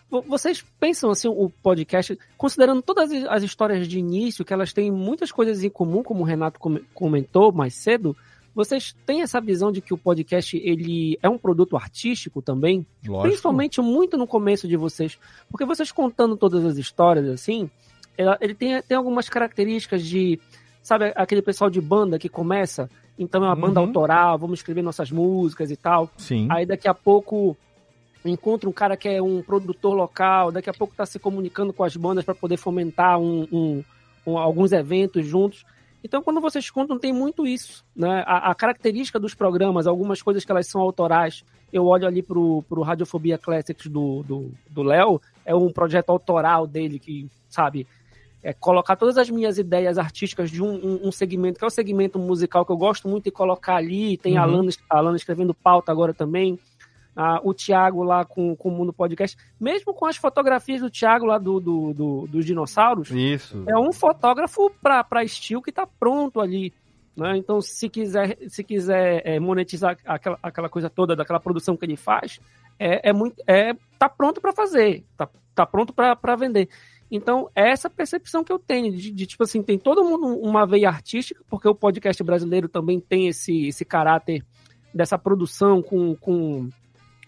Vo- 0.10 0.22
Vocês 0.28 0.64
pensam 0.80 1.10
assim, 1.10 1.28
o 1.28 1.50
podcast, 1.64 2.18
considerando 2.38 2.82
todas 2.82 3.12
as- 3.12 3.24
as 3.26 3.44
histórias 3.44 3.88
de 3.88 3.98
início, 3.98 4.44
que 4.46 4.54
elas 4.54 4.74
têm 4.74 4.92
muitas 4.92 5.32
coisas 5.32 5.64
em 5.64 5.70
comum, 5.70 6.04
como 6.04 6.22
o 6.22 6.26
Renato 6.26 6.60
come- 6.60 6.84
comentou 6.94 7.52
mais 7.52 7.74
cedo, 7.76 8.16
vocês 8.54 8.94
têm 9.06 9.22
essa 9.22 9.40
visão 9.40 9.72
de 9.72 9.80
que 9.80 9.94
o 9.94 9.98
podcast 9.98 10.58
ele 10.58 11.18
é 11.24 11.30
um 11.30 11.38
produto 11.38 11.78
artístico 11.78 12.42
também? 12.42 12.86
Lógico. 13.08 13.22
Principalmente 13.30 13.80
muito 13.80 14.18
no 14.18 14.28
começo 14.28 14.68
de 14.68 14.76
vocês. 14.76 15.18
Porque 15.50 15.64
vocês 15.66 15.90
contando 15.94 16.36
todas 16.36 16.66
as 16.66 16.78
histórias 16.78 17.30
assim, 17.30 17.70
ele 18.18 18.54
tem, 18.54 18.82
tem 18.82 18.98
algumas 18.98 19.28
características 19.30 20.04
de. 20.04 20.40
Sabe 20.84 21.12
aquele 21.16 21.42
pessoal 21.42 21.70
de 21.70 21.80
banda 21.80 22.18
que 22.18 22.28
começa? 22.30 22.90
Então 23.18 23.44
é 23.44 23.48
uma 23.48 23.56
banda 23.56 23.80
Uhum. 23.80 23.88
autoral, 23.88 24.38
vamos 24.38 24.60
escrever 24.60 24.82
nossas 24.82 25.12
músicas 25.12 25.70
e 25.70 25.76
tal. 25.78 26.10
Sim. 26.18 26.48
Aí 26.50 26.66
daqui 26.66 26.88
a 26.88 26.94
pouco 26.94 27.56
encontra 28.26 28.70
um 28.70 28.74
cara 28.74 28.96
que 28.98 29.08
é 29.10 29.22
um 29.22 29.42
produtor 29.42 29.94
local, 29.96 30.52
daqui 30.52 30.70
a 30.70 30.74
pouco 30.74 30.94
está 30.94 31.06
se 31.06 31.20
comunicando 31.20 31.74
com 31.74 31.84
as 31.84 31.96
bandas 31.96 32.24
para 32.26 32.36
poder 32.36 32.58
fomentar 32.58 33.20
um- 33.20 33.48
um- 33.52 33.84
um- 34.26 34.38
alguns 34.38 34.72
eventos 34.72 35.26
juntos. 35.26 35.64
Então, 36.04 36.22
quando 36.24 36.42
vocês 36.42 36.68
contam, 36.72 36.98
tem 36.98 37.14
muito 37.14 37.46
isso. 37.46 37.84
Né? 37.96 38.24
A, 38.26 38.50
a 38.52 38.56
característica 38.56 39.20
dos 39.20 39.36
programas, 39.36 39.86
algumas 39.86 40.20
coisas 40.22 40.44
que 40.44 40.52
elas 40.52 40.68
são 40.68 40.82
autorais. 40.82 41.44
Eu 41.72 41.86
olho 41.86 42.08
ali 42.08 42.24
pro, 42.24 42.64
pro 42.68 42.82
Radiofobia 42.82 43.38
Classics 43.38 43.86
do 43.88 44.24
do 44.24 44.52
do 44.70 44.82
Léo, 44.84 45.22
é 45.46 45.54
um 45.56 45.72
projeto 45.72 46.10
autoral 46.10 46.66
dele 46.66 46.98
que, 46.98 47.28
sabe, 47.48 47.86
é 48.44 48.54
colocar 48.54 48.96
todas 48.96 49.18
as 49.18 49.30
minhas 49.30 49.58
ideias 49.58 49.98
artísticas 49.98 50.50
de 50.50 50.62
um, 50.64 50.74
um- 50.74 51.08
um 51.08 51.12
segmento, 51.12 51.60
que 51.60 51.64
é 51.64 51.68
o 51.68 51.72
segmento 51.72 52.18
musical 52.18 52.66
que 52.66 52.72
eu 52.72 52.78
gosto 52.78 53.08
muito 53.08 53.26
de 53.26 53.32
colocar 53.32 53.76
ali. 53.76 54.18
Tem 54.18 54.38
a, 54.38 54.46
Uhum. 54.46 54.54
Alana, 54.54 54.72
a 54.90 54.98
Alana 54.98 55.18
escrevendo 55.18 55.54
pauta 55.54 55.92
agora 55.92 56.14
também. 56.14 56.60
Ah, 57.16 57.42
o 57.44 57.54
Thiago 57.54 58.04
lá 58.04 58.24
com, 58.24 58.56
com 58.56 58.70
o 58.70 58.72
Mundo 58.72 58.94
Podcast. 58.94 59.38
Mesmo 59.60 59.94
com 59.94 60.06
as 60.06 60.16
fotografias 60.16 60.80
do 60.80 60.90
Thiago 60.90 61.26
lá 61.26 61.38
do, 61.38 61.60
do, 61.60 61.94
do- 61.94 62.28
dos 62.28 62.46
dinossauros, 62.46 63.12
Isso. 63.12 63.64
é 63.68 63.78
um 63.78 63.92
fotógrafo 63.92 64.72
para 64.82 65.24
estilo 65.24 65.62
que 65.62 65.72
está 65.72 65.86
pronto 65.86 66.40
ali. 66.40 66.74
Né? 67.14 67.36
Então, 67.36 67.60
se 67.60 67.90
quiser, 67.90 68.38
se 68.48 68.64
quiser 68.64 69.22
é, 69.26 69.40
monetizar 69.42 69.98
aquela, 70.06 70.40
aquela 70.42 70.70
coisa 70.70 70.90
toda 70.90 71.14
daquela 71.14 71.40
produção 71.42 71.76
que 71.76 71.84
ele 71.86 71.98
faz, 71.98 72.40
é, 72.80 73.10
é 73.10 73.14
muito, 73.14 73.36
é, 73.46 73.74
tá 74.00 74.08
pronto 74.08 74.40
para 74.40 74.54
fazer, 74.54 75.04
tá, 75.18 75.28
tá 75.54 75.66
pronto 75.66 75.92
para 75.94 76.36
vender. 76.38 76.70
Então, 77.12 77.50
é 77.54 77.70
essa 77.70 77.90
percepção 77.90 78.42
que 78.42 78.54
eu 78.54 78.58
tenho 78.58 78.96
de, 78.96 79.12
de, 79.12 79.26
tipo 79.26 79.44
assim, 79.44 79.62
tem 79.62 79.78
todo 79.78 80.04
mundo 80.04 80.28
uma 80.40 80.66
veia 80.66 80.88
artística, 80.88 81.44
porque 81.50 81.68
o 81.68 81.76
podcast 81.76 82.24
brasileiro 82.24 82.70
também 82.70 83.02
tem 83.02 83.28
esse, 83.28 83.68
esse 83.68 83.84
caráter 83.84 84.46
dessa 84.94 85.18
produção 85.18 85.82
com, 85.82 86.16
com, 86.16 86.70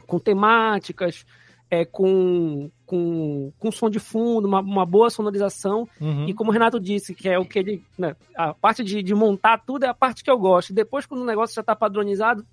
com 0.07 0.19
temáticas, 0.19 1.25
é, 1.69 1.83
com, 1.83 2.69
com, 2.85 3.51
com 3.59 3.71
som 3.71 3.89
de 3.89 3.99
fundo, 3.99 4.47
uma, 4.47 4.61
uma 4.61 4.85
boa 4.85 5.09
sonorização. 5.09 5.87
Uhum. 5.99 6.29
E 6.29 6.33
como 6.33 6.49
o 6.49 6.53
Renato 6.53 6.79
disse, 6.79 7.13
que 7.13 7.27
é 7.27 7.37
o 7.37 7.45
que 7.45 7.59
ele. 7.59 7.83
né, 7.97 8.15
a 8.37 8.53
parte 8.53 8.83
de, 8.83 9.03
de 9.03 9.13
montar 9.13 9.57
tudo 9.65 9.83
é 9.83 9.89
a 9.89 9.93
parte 9.93 10.23
que 10.23 10.31
eu 10.31 10.37
gosto. 10.37 10.73
Depois, 10.73 11.05
quando 11.05 11.21
o 11.21 11.25
negócio 11.25 11.55
já 11.55 11.61
está 11.61 11.75
padronizado, 11.75 12.45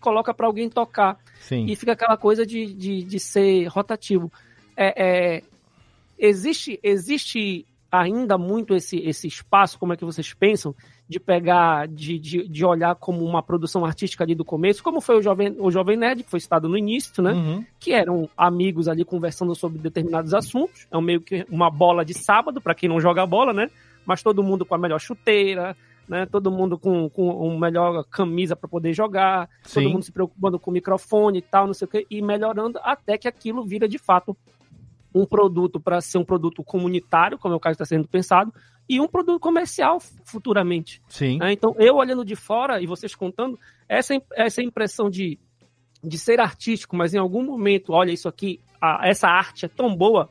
coloca 0.00 0.34
para 0.34 0.46
alguém 0.46 0.68
tocar. 0.68 1.18
Sim. 1.40 1.66
E 1.66 1.76
fica 1.76 1.92
aquela 1.92 2.16
coisa 2.16 2.44
de, 2.44 2.72
de, 2.74 3.04
de 3.04 3.20
ser 3.20 3.66
rotativo. 3.66 4.32
É, 4.76 5.36
é, 5.36 5.42
existe, 6.22 6.78
existe 6.84 7.66
ainda 7.90 8.38
muito 8.38 8.74
esse, 8.74 8.96
esse 8.98 9.26
espaço, 9.26 9.78
como 9.78 9.92
é 9.92 9.96
que 9.96 10.04
vocês 10.04 10.32
pensam, 10.32 10.74
de 11.06 11.20
pegar, 11.20 11.86
de, 11.88 12.18
de, 12.18 12.48
de 12.48 12.64
olhar 12.64 12.94
como 12.94 13.22
uma 13.22 13.42
produção 13.42 13.84
artística 13.84 14.24
ali 14.24 14.34
do 14.34 14.44
começo, 14.44 14.82
como 14.82 15.00
foi 15.00 15.18
o 15.18 15.22
Jovem, 15.22 15.54
o 15.58 15.70
Jovem 15.70 15.96
Nerd, 15.98 16.22
que 16.22 16.30
foi 16.30 16.40
citado 16.40 16.68
no 16.68 16.78
início, 16.78 17.22
né? 17.22 17.32
Uhum. 17.32 17.66
Que 17.78 17.92
eram 17.92 18.30
amigos 18.34 18.88
ali 18.88 19.04
conversando 19.04 19.54
sobre 19.54 19.78
determinados 19.78 20.32
assuntos. 20.32 20.86
É 20.90 20.98
meio 21.00 21.20
que 21.20 21.44
uma 21.50 21.70
bola 21.70 22.02
de 22.02 22.14
sábado, 22.14 22.62
para 22.62 22.74
quem 22.74 22.88
não 22.88 23.00
joga 23.00 23.26
bola, 23.26 23.52
né? 23.52 23.68
Mas 24.06 24.22
todo 24.22 24.42
mundo 24.42 24.64
com 24.64 24.74
a 24.74 24.78
melhor 24.78 24.98
chuteira, 24.98 25.76
né? 26.08 26.24
Todo 26.24 26.50
mundo 26.50 26.78
com, 26.78 27.10
com 27.10 27.28
uma 27.28 27.66
melhor 27.66 28.04
camisa 28.04 28.56
para 28.56 28.68
poder 28.68 28.94
jogar, 28.94 29.50
Sim. 29.64 29.82
todo 29.82 29.92
mundo 29.92 30.04
se 30.04 30.12
preocupando 30.12 30.58
com 30.58 30.70
o 30.70 30.74
microfone 30.74 31.40
e 31.40 31.42
tal, 31.42 31.66
não 31.66 31.74
sei 31.74 31.84
o 31.84 31.90
quê, 31.90 32.06
e 32.10 32.22
melhorando 32.22 32.78
até 32.82 33.18
que 33.18 33.28
aquilo 33.28 33.62
vira 33.64 33.86
de 33.86 33.98
fato 33.98 34.34
um 35.14 35.26
produto 35.26 35.78
para 35.80 36.00
ser 36.00 36.18
um 36.18 36.24
produto 36.24 36.62
comunitário, 36.64 37.38
como 37.38 37.54
é 37.54 37.56
o 37.56 37.60
caso 37.60 37.76
que 37.76 37.82
está 37.82 37.96
sendo 37.96 38.08
pensado, 38.08 38.52
e 38.88 39.00
um 39.00 39.06
produto 39.08 39.38
comercial 39.40 39.98
futuramente. 40.24 41.00
Sim. 41.08 41.38
né? 41.38 41.52
Então, 41.52 41.74
eu 41.78 41.96
olhando 41.96 42.24
de 42.24 42.34
fora 42.34 42.80
e 42.80 42.86
vocês 42.86 43.14
contando, 43.14 43.58
essa, 43.88 44.14
essa 44.34 44.62
impressão 44.62 45.08
de, 45.10 45.38
de 46.02 46.18
ser 46.18 46.40
artístico, 46.40 46.96
mas 46.96 47.14
em 47.14 47.18
algum 47.18 47.44
momento, 47.44 47.92
olha, 47.92 48.10
isso 48.10 48.28
aqui, 48.28 48.60
a- 48.80 49.00
essa 49.08 49.28
arte 49.28 49.64
é 49.64 49.68
tão 49.68 49.94
boa 49.94 50.28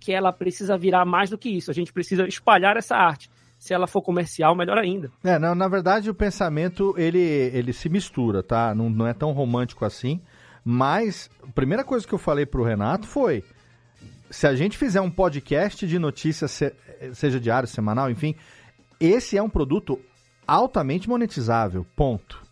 que 0.00 0.12
ela 0.12 0.32
precisa 0.32 0.76
virar 0.76 1.04
mais 1.04 1.30
do 1.30 1.38
que 1.38 1.48
isso. 1.48 1.70
A 1.70 1.74
gente 1.74 1.92
precisa 1.92 2.26
espalhar 2.26 2.76
essa 2.76 2.96
arte. 2.96 3.30
Se 3.58 3.72
ela 3.72 3.86
for 3.86 4.02
comercial, 4.02 4.54
melhor 4.54 4.76
ainda. 4.76 5.10
É, 5.22 5.38
não, 5.38 5.54
na 5.54 5.66
verdade 5.68 6.10
o 6.10 6.14
pensamento 6.14 6.94
ele, 6.98 7.18
ele 7.18 7.72
se 7.72 7.88
mistura, 7.88 8.42
tá? 8.42 8.74
Não, 8.74 8.90
não 8.90 9.06
é 9.06 9.14
tão 9.14 9.32
romântico 9.32 9.86
assim. 9.86 10.20
Mas 10.62 11.30
a 11.42 11.50
primeira 11.52 11.82
coisa 11.84 12.06
que 12.06 12.12
eu 12.12 12.18
falei 12.18 12.44
pro 12.44 12.62
Renato 12.64 13.06
foi: 13.06 13.42
se 14.30 14.46
a 14.46 14.54
gente 14.54 14.76
fizer 14.76 15.00
um 15.00 15.10
podcast 15.10 15.86
de 15.86 15.98
notícias, 15.98 16.50
se- 16.50 16.74
seja 17.12 17.38
diário, 17.40 17.68
semanal, 17.68 18.10
enfim, 18.10 18.34
esse 19.00 19.36
é 19.36 19.42
um 19.42 19.48
produto 19.50 19.98
altamente 20.46 21.08
monetizável. 21.08 21.86
Ponto. 21.96 22.43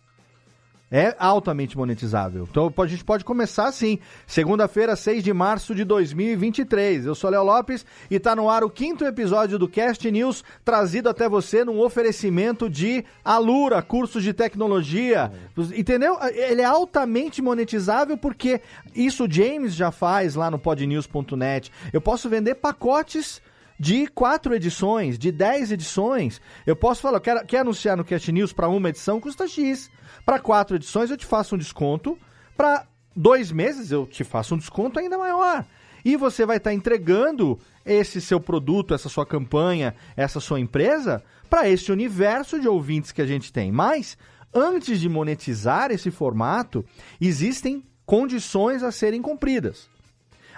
É 0.95 1.15
altamente 1.17 1.75
monetizável. 1.75 2.47
Então 2.47 2.71
a 2.77 2.85
gente 2.85 3.03
pode 3.03 3.25
começar 3.25 3.65
assim. 3.65 3.97
Segunda-feira, 4.27 4.95
6 4.95 5.23
de 5.23 5.33
março 5.33 5.73
de 5.73 5.83
2023. 5.83 7.07
Eu 7.07 7.15
sou 7.15 7.31
Léo 7.31 7.43
Lopes 7.43 7.83
e 8.11 8.19
tá 8.19 8.35
no 8.35 8.47
ar 8.47 8.63
o 8.63 8.69
quinto 8.69 9.03
episódio 9.03 9.57
do 9.57 9.67
Cast 9.67 10.11
News, 10.11 10.43
trazido 10.63 11.09
até 11.09 11.27
você 11.27 11.65
num 11.65 11.79
oferecimento 11.79 12.69
de 12.69 13.03
Alura, 13.25 13.81
cursos 13.81 14.21
de 14.21 14.33
tecnologia. 14.33 15.31
Entendeu? 15.75 16.15
Ele 16.31 16.61
é 16.61 16.65
altamente 16.65 17.41
monetizável 17.41 18.15
porque 18.15 18.61
isso 18.93 19.25
o 19.25 19.31
James 19.31 19.73
já 19.73 19.89
faz 19.89 20.35
lá 20.35 20.51
no 20.51 20.59
podnews.net. 20.59 21.71
Eu 21.91 22.01
posso 22.01 22.29
vender 22.29 22.53
pacotes 22.53 23.41
de 23.79 24.05
quatro 24.05 24.53
edições, 24.53 25.17
de 25.17 25.31
dez 25.31 25.71
edições. 25.71 26.39
Eu 26.67 26.75
posso 26.75 27.01
falar, 27.01 27.19
quer, 27.19 27.43
quer 27.47 27.59
anunciar 27.61 27.97
no 27.97 28.05
Cast 28.05 28.31
News 28.31 28.53
para 28.53 28.67
uma 28.67 28.89
edição, 28.89 29.19
custa 29.19 29.47
X. 29.47 29.89
Para 30.25 30.39
quatro 30.39 30.75
edições 30.75 31.09
eu 31.09 31.17
te 31.17 31.25
faço 31.25 31.55
um 31.55 31.57
desconto. 31.57 32.17
Para 32.55 32.87
dois 33.15 33.51
meses 33.51 33.91
eu 33.91 34.05
te 34.05 34.23
faço 34.23 34.55
um 34.55 34.57
desconto 34.57 34.99
ainda 34.99 35.17
maior. 35.17 35.65
E 36.05 36.17
você 36.17 36.45
vai 36.45 36.57
estar 36.57 36.73
entregando 36.73 37.59
esse 37.85 38.19
seu 38.19 38.39
produto, 38.39 38.93
essa 38.93 39.09
sua 39.09 39.25
campanha, 39.25 39.95
essa 40.15 40.39
sua 40.39 40.59
empresa 40.59 41.23
para 41.49 41.69
esse 41.69 41.91
universo 41.91 42.59
de 42.59 42.67
ouvintes 42.67 43.11
que 43.11 43.21
a 43.21 43.25
gente 43.25 43.53
tem. 43.53 43.71
Mas 43.71 44.17
antes 44.53 44.99
de 44.99 45.07
monetizar 45.07 45.91
esse 45.91 46.11
formato, 46.11 46.85
existem 47.19 47.83
condições 48.05 48.83
a 48.83 48.91
serem 48.91 49.21
cumpridas. 49.21 49.89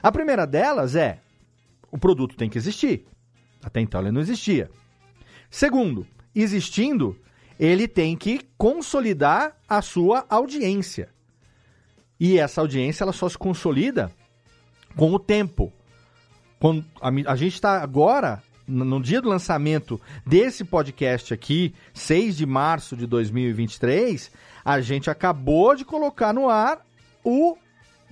A 0.02 0.12
primeira 0.12 0.46
delas 0.46 0.96
é 0.96 1.20
o 1.92 1.98
produto 1.98 2.36
tem 2.36 2.50
que 2.50 2.58
existir. 2.58 3.06
Até 3.64 3.80
então 3.82 4.02
ele 4.02 4.12
não 4.12 4.22
existia. 4.22 4.70
Segundo, 5.50 6.06
existindo, 6.34 7.18
ele 7.60 7.88
tem 7.88 8.16
que 8.16 8.42
consolidar 8.58 9.56
a 9.68 9.82
sua 9.82 10.26
audiência. 10.30 11.10
E 12.20 12.38
essa 12.38 12.62
audiência 12.62 13.04
ela 13.04 13.14
só 13.14 13.28
se 13.28 13.38
consolida 13.38 14.12
com 14.96 15.14
o 15.14 15.20
tempo. 15.20 15.72
Quando 16.60 16.86
a, 17.02 17.10
a 17.32 17.36
gente 17.36 17.54
está 17.54 17.82
agora, 17.82 18.42
no 18.68 19.02
dia 19.02 19.22
do 19.22 19.30
lançamento 19.30 20.00
desse 20.26 20.64
podcast 20.64 21.34
aqui, 21.34 21.74
6 21.94 22.38
de 22.38 22.46
março 22.46 22.96
de 22.96 23.06
2023, 23.06 24.32
a 24.64 24.82
gente 24.82 25.10
acabou 25.10 25.76
de 25.76 25.86
colocar 25.86 26.34
no 26.34 26.50
ar 26.50 26.86
o 27.24 27.58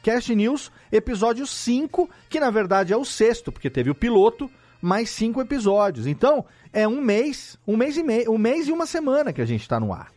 Cast 0.04 0.36
News 0.36 0.72
episódio 0.92 1.48
5, 1.48 2.10
que 2.30 2.40
na 2.40 2.52
verdade 2.52 2.92
é 2.92 2.98
o 2.98 3.06
sexto, 3.06 3.52
porque 3.52 3.70
teve 3.70 3.90
o 3.90 3.96
piloto, 3.96 4.50
mais 4.84 5.10
cinco 5.10 5.40
episódios. 5.40 6.06
Então, 6.06 6.46
é 6.74 6.86
um 6.86 7.02
mês, 7.02 7.58
um 7.66 7.78
mês 7.78 7.96
e 7.96 8.04
meio, 8.04 8.32
um 8.32 8.38
mês 8.38 8.68
e 8.68 8.72
uma 8.72 8.86
semana 8.86 9.32
que 9.32 9.42
a 9.42 9.46
gente 9.46 9.62
está 9.62 9.80
no 9.80 9.94
ar. 9.94 10.12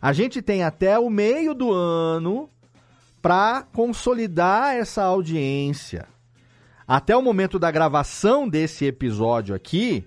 A 0.00 0.12
gente 0.12 0.42
tem 0.42 0.62
até 0.62 0.98
o 0.98 1.08
meio 1.08 1.54
do 1.54 1.72
ano 1.72 2.50
para 3.22 3.62
consolidar 3.72 4.74
essa 4.74 5.02
audiência. 5.04 6.06
Até 6.86 7.16
o 7.16 7.22
momento 7.22 7.58
da 7.58 7.70
gravação 7.70 8.46
desse 8.48 8.84
episódio 8.84 9.54
aqui, 9.54 10.04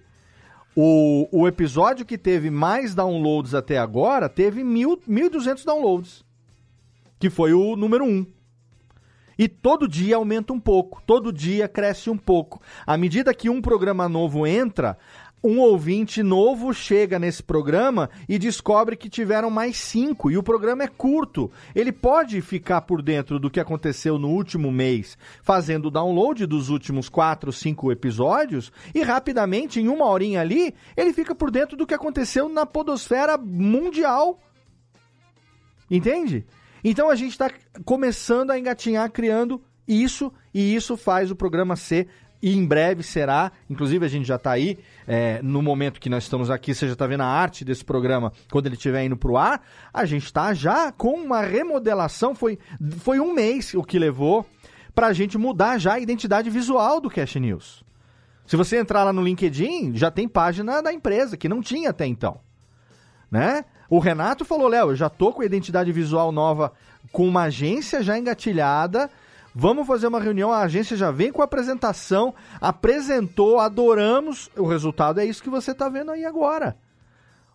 o, 0.76 1.28
o 1.32 1.48
episódio 1.48 2.06
que 2.06 2.18
teve 2.18 2.52
mais 2.52 2.94
downloads 2.94 3.56
até 3.56 3.78
agora 3.80 4.30
teve 4.30 4.64
mil- 4.64 5.02
1.200 5.10 5.66
downloads, 5.66 6.24
que 7.18 7.30
foi 7.30 7.54
o 7.54 7.76
número 7.76 8.04
1. 8.04 8.28
E 9.38 9.48
todo 9.48 9.88
dia 9.88 10.16
aumenta 10.16 10.54
um 10.54 10.60
pouco, 10.60 11.02
todo 11.06 11.32
dia 11.32 11.68
cresce 11.68 12.10
um 12.10 12.18
pouco. 12.18 12.62
À 12.86 12.98
medida 12.98 13.34
que 13.34 13.50
um 13.50 13.62
programa 13.62 14.08
novo 14.08 14.48
entra, 14.48 14.98
um 15.46 15.60
ouvinte 15.60 16.24
novo 16.24 16.74
chega 16.74 17.20
nesse 17.20 17.44
programa 17.44 18.10
e 18.28 18.40
descobre 18.40 18.96
que 18.96 19.08
tiveram 19.08 19.52
mais 19.52 19.78
cinco 19.78 20.32
e 20.32 20.38
o 20.38 20.42
programa 20.42 20.84
é 20.84 20.88
curto. 20.88 21.52
Ele 21.76 21.92
pode 21.92 22.42
ficar 22.42 22.82
por 22.82 23.00
dentro 23.00 23.40
do 23.40 23.50
que 23.50 23.60
aconteceu 23.60 24.18
no 24.18 24.30
último 24.30 24.72
mês, 24.72 25.16
fazendo 25.44 25.86
o 25.86 25.92
download 25.92 26.48
dos 26.48 26.70
últimos 26.70 27.10
quatro, 27.10 27.54
cinco 27.54 27.92
episódios 27.92 28.72
e 28.94 29.04
rapidamente, 29.04 29.80
em 29.80 29.88
uma 29.88 30.06
horinha 30.06 30.42
ali, 30.42 30.74
ele 30.98 31.14
fica 31.14 31.36
por 31.36 31.52
dentro 31.52 31.78
do 31.78 31.86
que 31.86 31.94
aconteceu 31.94 32.50
na 32.50 32.66
podosfera 32.66 33.38
mundial. 33.38 34.40
Entende? 35.92 36.44
Então 36.88 37.10
a 37.10 37.16
gente 37.16 37.32
está 37.32 37.50
começando 37.84 38.52
a 38.52 38.60
engatinhar 38.60 39.10
criando 39.10 39.60
isso 39.88 40.32
e 40.54 40.76
isso 40.76 40.96
faz 40.96 41.32
o 41.32 41.36
programa 41.36 41.76
ser 41.76 42.08
e 42.40 42.56
em 42.56 42.64
breve 42.64 43.02
será, 43.02 43.52
inclusive 43.68 44.06
a 44.06 44.08
gente 44.08 44.28
já 44.28 44.36
está 44.36 44.52
aí, 44.52 44.78
é, 45.08 45.42
no 45.42 45.64
momento 45.64 46.00
que 46.00 46.10
nós 46.10 46.26
estamos 46.26 46.52
aqui, 46.52 46.76
você 46.76 46.86
já 46.86 46.94
está 46.94 47.08
vendo 47.08 47.22
a 47.22 47.26
arte 47.26 47.66
desse 47.66 47.84
programa 47.84 48.32
quando 48.52 48.68
ele 48.68 48.76
estiver 48.76 49.04
indo 49.04 49.18
para 49.18 49.32
o 49.32 49.36
ar, 49.36 49.66
a 49.92 50.06
gente 50.06 50.26
está 50.26 50.54
já 50.54 50.92
com 50.92 51.14
uma 51.16 51.42
remodelação, 51.42 52.36
foi, 52.36 52.60
foi 53.00 53.20
um 53.20 53.34
mês 53.34 53.74
o 53.74 53.82
que 53.82 53.98
levou 53.98 54.46
para 54.94 55.08
a 55.08 55.14
gente 55.14 55.40
mudar 55.40 55.80
já 55.80 55.94
a 55.94 56.00
identidade 56.00 56.52
visual 56.52 57.02
do 57.02 57.10
Cash 57.10 57.34
News. 57.38 57.84
Se 58.46 58.56
você 58.56 58.78
entrar 58.78 59.04
lá 59.04 59.12
no 59.12 59.24
LinkedIn, 59.24 59.96
já 59.96 60.12
tem 60.12 60.28
página 60.28 60.84
da 60.84 60.94
empresa, 60.94 61.36
que 61.36 61.50
não 61.50 61.64
tinha 61.64 61.90
até 61.90 62.06
então 62.06 62.42
né? 63.36 63.66
O 63.90 64.00
Renato 64.00 64.44
falou, 64.44 64.68
Léo, 64.68 64.92
eu 64.92 64.96
já 64.96 65.10
tô 65.10 65.32
com 65.32 65.42
a 65.42 65.46
identidade 65.46 65.92
visual 65.92 66.32
nova, 66.32 66.74
com 67.12 67.28
uma 67.28 67.44
agência 67.44 68.02
já 68.02 68.18
engatilhada. 68.18 69.10
Vamos 69.54 69.88
fazer 69.88 70.08
uma 70.08 70.20
reunião, 70.20 70.52
a 70.52 70.62
agência 70.62 70.98
já 70.98 71.12
vem 71.12 71.32
com 71.32 71.42
a 71.42 71.46
apresentação, 71.46 72.34
apresentou, 72.60 73.60
adoramos. 73.60 74.50
O 74.58 74.66
resultado 74.66 75.20
é 75.20 75.26
isso 75.26 75.42
que 75.42 75.50
você 75.50 75.74
tá 75.74 75.88
vendo 75.88 76.12
aí 76.12 76.26
agora. 76.26 76.76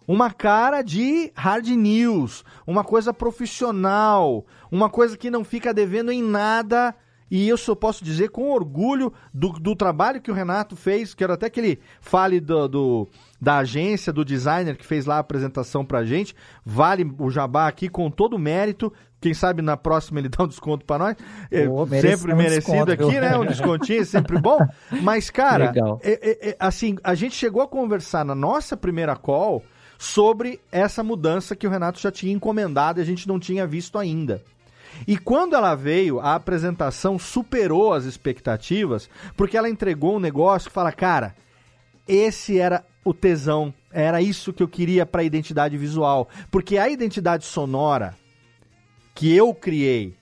Uma 0.09 0.31
cara 0.31 0.82
de 0.82 1.31
hard 1.36 1.69
news, 1.69 2.44
uma 2.66 2.82
coisa 2.82 3.12
profissional, 3.12 4.47
uma 4.73 4.89
coisa 4.89 5.16
que 5.16 5.31
não 5.31 5.44
fica 5.44 5.74
devendo 5.74 6.11
em 6.11 6.23
nada. 6.23 6.94
E 7.31 7.48
eu 7.48 7.57
só 7.57 7.74
posso 7.77 8.05
dizer 8.05 8.31
com 8.31 8.51
orgulho 8.51 9.12
do, 9.32 9.51
do 9.52 9.77
trabalho 9.77 10.20
que 10.20 10.31
o 10.31 10.35
Renato 10.35 10.74
fez. 10.74 11.15
Quero 11.15 11.32
até 11.32 11.48
que 11.48 11.61
ele 11.61 11.78
fale 12.01 12.40
do, 12.40 12.66
do- 12.66 13.09
da 13.40 13.59
agência, 13.59 14.12
do 14.12 14.24
designer 14.24 14.77
que 14.77 14.85
fez 14.85 15.07
lá 15.07 15.16
a 15.16 15.20
apresentação 15.20 15.85
pra 15.85 16.05
gente. 16.05 16.35
Vale 16.65 17.09
o 17.19 17.31
jabá 17.31 17.69
aqui 17.69 17.89
com 17.89 18.11
todo 18.11 18.35
o 18.35 18.39
mérito. 18.39 18.93
Quem 19.20 19.32
sabe 19.35 19.62
na 19.62 19.77
próxima 19.77 20.19
ele 20.19 20.28
dá 20.35 20.43
um 20.43 20.48
desconto 20.48 20.85
pra 20.85 20.98
nós. 20.98 21.16
É, 21.52 21.66
sempre 22.01 22.32
um 22.32 22.36
merecido 22.36 22.73
aqui, 22.94 23.02
viu? 23.12 23.20
né? 23.20 23.36
Um 23.39 23.47
descontinho 23.47 24.01
é 24.02 24.05
sempre 24.05 24.40
bom. 24.40 24.59
Mas, 25.02 25.31
cara, 25.31 25.66
é- 26.02 26.31
é- 26.31 26.48
é, 26.51 26.57
assim, 26.59 26.97
a 27.05 27.15
gente 27.15 27.36
chegou 27.36 27.62
a 27.62 27.69
conversar 27.69 28.24
na 28.24 28.35
nossa 28.35 28.77
primeira 28.77 29.15
call 29.15 29.62
sobre 29.98 30.59
essa 30.73 31.05
mudança 31.05 31.55
que 31.55 31.66
o 31.66 31.70
Renato 31.70 32.01
já 32.01 32.11
tinha 32.11 32.32
encomendado 32.32 32.98
e 32.98 33.02
a 33.02 33.07
gente 33.07 33.28
não 33.28 33.39
tinha 33.39 33.66
visto 33.66 33.98
ainda. 33.98 34.43
E 35.06 35.16
quando 35.16 35.55
ela 35.55 35.74
veio, 35.74 36.20
a 36.20 36.35
apresentação 36.35 37.18
superou 37.18 37.93
as 37.93 38.05
expectativas, 38.05 39.09
porque 39.36 39.56
ela 39.56 39.68
entregou 39.70 40.16
um 40.16 40.20
negócio 40.20 40.68
que 40.68 40.74
fala, 40.74 40.93
cara, 40.93 41.35
esse 42.06 42.59
era 42.59 42.85
o 43.05 43.14
tesão, 43.14 43.72
era 43.90 44.20
isso 44.20 44.52
que 44.52 44.62
eu 44.62 44.68
queria 44.68 45.06
para 45.06 45.22
a 45.22 45.24
identidade 45.24 45.77
visual, 45.77 46.28
porque 46.51 46.77
a 46.78 46.89
identidade 46.89 47.44
sonora 47.44 48.14
que 49.14 49.35
eu 49.35 49.55
criei 49.55 50.14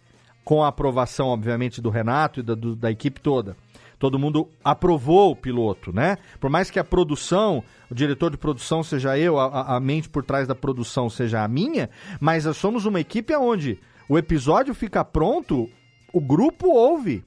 com 0.45 0.63
a 0.65 0.69
aprovação, 0.69 1.29
obviamente, 1.29 1.81
do 1.81 1.91
Renato 1.91 2.41
e 2.41 2.43
da, 2.43 2.55
do- 2.55 2.75
da 2.77 2.91
equipe 2.91 3.21
toda. 3.21 3.57
Todo 3.99 4.19
mundo 4.19 4.49
aprovou 4.65 5.33
o 5.33 5.37
piloto, 5.37 5.93
né? 5.93 6.19
Por 6.41 6.49
mais 6.49 6.71
que 6.71 6.79
a 6.79 6.85
produção, 6.85 7.63
o 7.91 7.95
diretor 7.95 8.31
de 8.31 8.37
produção 8.37 8.83
seja 8.83 9.19
eu, 9.19 9.39
a- 9.39 9.77
a, 9.77 9.81
mente 9.81 10.09
por 10.09 10.23
trás 10.25 10.47
da 10.47 10.55
produção 10.55 11.11
seja 11.11 11.43
a 11.43 11.49
minha, 11.49 11.91
mas 12.21 12.45
somos 12.57 12.87
uma 12.87 13.01
equipe 13.01 13.35
onde 13.37 13.79
o 14.09 14.17
episódio 14.17 14.75
fica 14.75 15.05
pronto, 15.05 15.69
o 16.13 16.21
grupo 16.21 16.69
ouve. 16.69 17.25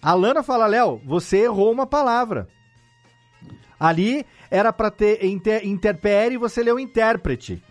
A 0.00 0.14
Lana 0.14 0.42
fala, 0.42 0.66
Léo, 0.66 1.00
você 1.04 1.38
errou 1.38 1.70
uma 1.70 1.86
palavra. 1.86 2.48
Ali 3.78 4.24
era 4.50 4.72
para 4.72 4.90
ter 4.90 5.24
inter, 5.24 5.66
interpere 5.66 6.34
e 6.34 6.38
você 6.38 6.62
leu 6.62 6.78
intérprete. 6.78 7.62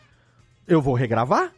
Eu 0.68 0.82
vou 0.82 0.94
regravar? 0.94 1.54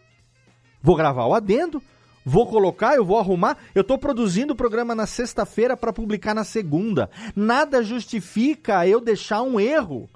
Vou 0.82 0.96
gravar 0.96 1.26
o 1.26 1.34
adendo? 1.34 1.82
Vou 2.26 2.48
colocar, 2.48 2.96
eu 2.96 3.06
vou 3.06 3.20
arrumar. 3.20 3.58
Eu 3.74 3.84
tô 3.84 3.98
produzindo 3.98 4.54
o 4.54 4.56
programa 4.56 4.96
na 4.96 5.06
sexta-feira 5.06 5.78
para 5.78 5.94
publicar 5.94 6.34
na 6.34 6.44
segunda. 6.44 7.10
Nada 7.36 7.84
justifica 7.84 8.88
eu 8.88 9.00
deixar 9.00 9.42
um 9.42 9.60
erro 9.60 10.10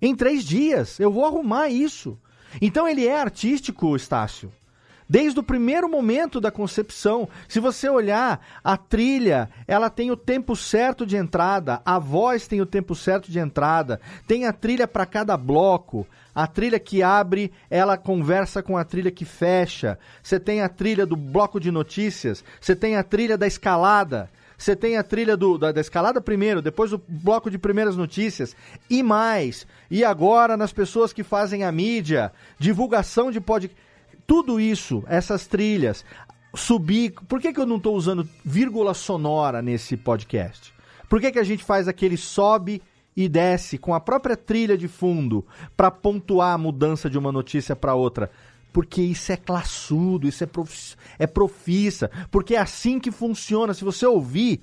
em 0.00 0.14
três 0.14 0.44
dias. 0.44 0.98
Eu 0.98 1.10
vou 1.10 1.24
arrumar 1.26 1.68
isso. 1.68 2.18
Então 2.60 2.88
ele 2.88 3.06
é 3.06 3.20
artístico, 3.20 3.94
Estácio. 3.94 4.52
Desde 5.12 5.38
o 5.38 5.42
primeiro 5.42 5.90
momento 5.90 6.40
da 6.40 6.50
concepção. 6.50 7.28
Se 7.46 7.60
você 7.60 7.86
olhar, 7.86 8.40
a 8.64 8.78
trilha, 8.78 9.50
ela 9.68 9.90
tem 9.90 10.10
o 10.10 10.16
tempo 10.16 10.56
certo 10.56 11.04
de 11.04 11.16
entrada, 11.18 11.82
a 11.84 11.98
voz 11.98 12.46
tem 12.46 12.62
o 12.62 12.66
tempo 12.66 12.94
certo 12.94 13.30
de 13.30 13.38
entrada, 13.38 14.00
tem 14.26 14.46
a 14.46 14.54
trilha 14.54 14.88
para 14.88 15.04
cada 15.04 15.36
bloco. 15.36 16.06
A 16.34 16.46
trilha 16.46 16.78
que 16.78 17.02
abre, 17.02 17.52
ela 17.68 17.98
conversa 17.98 18.62
com 18.62 18.74
a 18.78 18.84
trilha 18.84 19.10
que 19.10 19.26
fecha. 19.26 19.98
Você 20.22 20.40
tem 20.40 20.62
a 20.62 20.68
trilha 20.70 21.04
do 21.04 21.14
bloco 21.14 21.60
de 21.60 21.70
notícias, 21.70 22.42
você 22.58 22.74
tem 22.74 22.96
a 22.96 23.02
trilha 23.02 23.36
da 23.36 23.46
escalada. 23.46 24.30
Você 24.56 24.74
tem 24.74 24.96
a 24.96 25.02
trilha 25.02 25.36
do- 25.36 25.58
da, 25.58 25.72
da 25.72 25.80
escalada 25.82 26.22
primeiro, 26.22 26.62
depois 26.62 26.90
o 26.90 27.02
bloco 27.06 27.50
de 27.50 27.58
primeiras 27.58 27.96
notícias 27.96 28.56
e 28.88 29.02
mais. 29.02 29.66
E 29.90 30.04
agora 30.04 30.56
nas 30.56 30.72
pessoas 30.72 31.12
que 31.12 31.22
fazem 31.22 31.64
a 31.64 31.70
mídia, 31.70 32.32
divulgação 32.58 33.30
de 33.30 33.42
podcast. 33.42 33.76
Tudo 34.26 34.60
isso, 34.60 35.02
essas 35.06 35.46
trilhas, 35.46 36.04
subir. 36.54 37.12
Por 37.28 37.40
que, 37.40 37.52
que 37.52 37.60
eu 37.60 37.66
não 37.66 37.76
estou 37.76 37.96
usando 37.96 38.28
vírgula 38.44 38.94
sonora 38.94 39.62
nesse 39.62 39.96
podcast? 39.96 40.72
Por 41.08 41.20
que, 41.20 41.32
que 41.32 41.38
a 41.38 41.44
gente 41.44 41.64
faz 41.64 41.88
aquele 41.88 42.16
sobe 42.16 42.80
e 43.14 43.28
desce 43.28 43.76
com 43.76 43.92
a 43.92 44.00
própria 44.00 44.36
trilha 44.36 44.76
de 44.76 44.88
fundo 44.88 45.46
para 45.76 45.90
pontuar 45.90 46.54
a 46.54 46.58
mudança 46.58 47.10
de 47.10 47.18
uma 47.18 47.30
notícia 47.30 47.76
para 47.76 47.94
outra? 47.94 48.30
Porque 48.72 49.02
isso 49.02 49.30
é 49.30 49.36
classudo, 49.36 50.26
isso 50.26 50.42
é, 50.42 50.48
é 51.18 51.26
profissa, 51.26 52.10
porque 52.30 52.54
é 52.54 52.58
assim 52.58 52.98
que 52.98 53.10
funciona. 53.10 53.74
Se 53.74 53.84
você 53.84 54.06
ouvir 54.06 54.60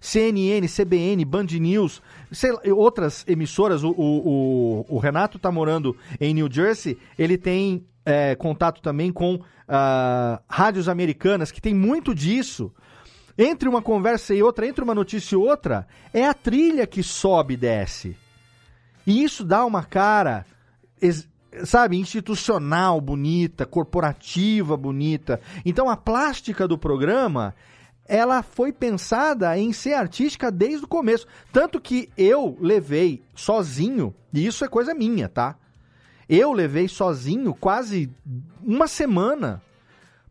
CNN, 0.00 0.66
CBN, 0.66 1.24
Band 1.24 1.46
News, 1.60 2.00
sei 2.32 2.52
lá, 2.52 2.60
outras 2.74 3.24
emissoras, 3.28 3.84
o, 3.84 3.90
o, 3.90 4.86
o, 4.88 4.98
Renato 4.98 5.38
tá 5.38 5.52
morando 5.52 5.94
em 6.18 6.32
New 6.32 6.50
Jersey, 6.50 6.98
ele 7.18 7.36
tem 7.36 7.84
é, 8.04 8.34
contato 8.34 8.80
também 8.80 9.12
com 9.12 9.40
ah, 9.68 10.40
rádios 10.48 10.88
americanas, 10.88 11.52
que 11.52 11.60
tem 11.60 11.74
muito 11.74 12.14
disso. 12.14 12.72
Entre 13.38 13.68
uma 13.68 13.80
conversa 13.80 14.34
e 14.34 14.42
outra, 14.42 14.66
entre 14.66 14.82
uma 14.82 14.94
notícia 14.94 15.34
e 15.34 15.38
outra, 15.38 15.86
é 16.12 16.26
a 16.26 16.34
trilha 16.34 16.86
que 16.86 17.02
sobe 17.02 17.54
e 17.54 17.56
desce. 17.56 18.16
E 19.06 19.22
isso 19.22 19.44
dá 19.44 19.64
uma 19.64 19.82
cara, 19.82 20.44
sabe, 21.64 21.98
institucional 21.98 23.00
bonita, 23.00 23.64
corporativa 23.64 24.76
bonita. 24.76 25.40
Então 25.64 25.88
a 25.88 25.96
plástica 25.96 26.66
do 26.66 26.76
programa, 26.76 27.54
ela 28.10 28.42
foi 28.42 28.72
pensada 28.72 29.56
em 29.56 29.72
ser 29.72 29.94
artística 29.94 30.50
desde 30.50 30.84
o 30.84 30.88
começo. 30.88 31.28
Tanto 31.52 31.80
que 31.80 32.10
eu 32.18 32.58
levei 32.60 33.22
sozinho, 33.36 34.12
e 34.34 34.44
isso 34.44 34.64
é 34.64 34.68
coisa 34.68 34.92
minha, 34.92 35.28
tá? 35.28 35.56
Eu 36.28 36.52
levei 36.52 36.88
sozinho 36.88 37.54
quase 37.54 38.10
uma 38.60 38.88
semana 38.88 39.62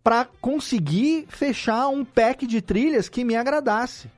para 0.03 0.27
conseguir 0.41 1.25
fechar 1.29 1.87
um 1.87 2.03
pack 2.03 2.45
de 2.45 2.61
trilhas 2.61 3.07
que 3.07 3.23
me 3.23 3.37
agradasse. 3.37 4.11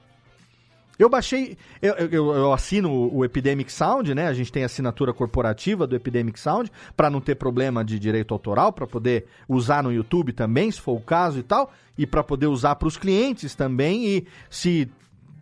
Eu 0.99 1.09
baixei, 1.09 1.57
eu, 1.81 1.93
eu, 1.93 2.31
eu 2.31 2.53
assino 2.53 2.91
o 3.11 3.25
Epidemic 3.25 3.71
Sound, 3.71 4.13
né? 4.13 4.27
A 4.27 4.33
gente 4.33 4.51
tem 4.51 4.63
assinatura 4.63 5.13
corporativa 5.13 5.87
do 5.87 5.95
Epidemic 5.95 6.39
Sound 6.39 6.71
para 6.95 7.09
não 7.09 7.19
ter 7.19 7.35
problema 7.35 7.83
de 7.83 7.97
direito 7.97 8.33
autoral, 8.33 8.71
para 8.71 8.85
poder 8.85 9.25
usar 9.47 9.81
no 9.81 9.91
YouTube 9.91 10.31
também, 10.31 10.69
se 10.69 10.79
for 10.79 10.93
o 10.93 11.01
caso 11.01 11.39
e 11.39 11.43
tal, 11.43 11.71
e 11.97 12.05
para 12.05 12.23
poder 12.23 12.47
usar 12.47 12.75
para 12.75 12.87
os 12.87 12.97
clientes 12.97 13.55
também. 13.55 14.05
E 14.05 14.27
se 14.49 14.91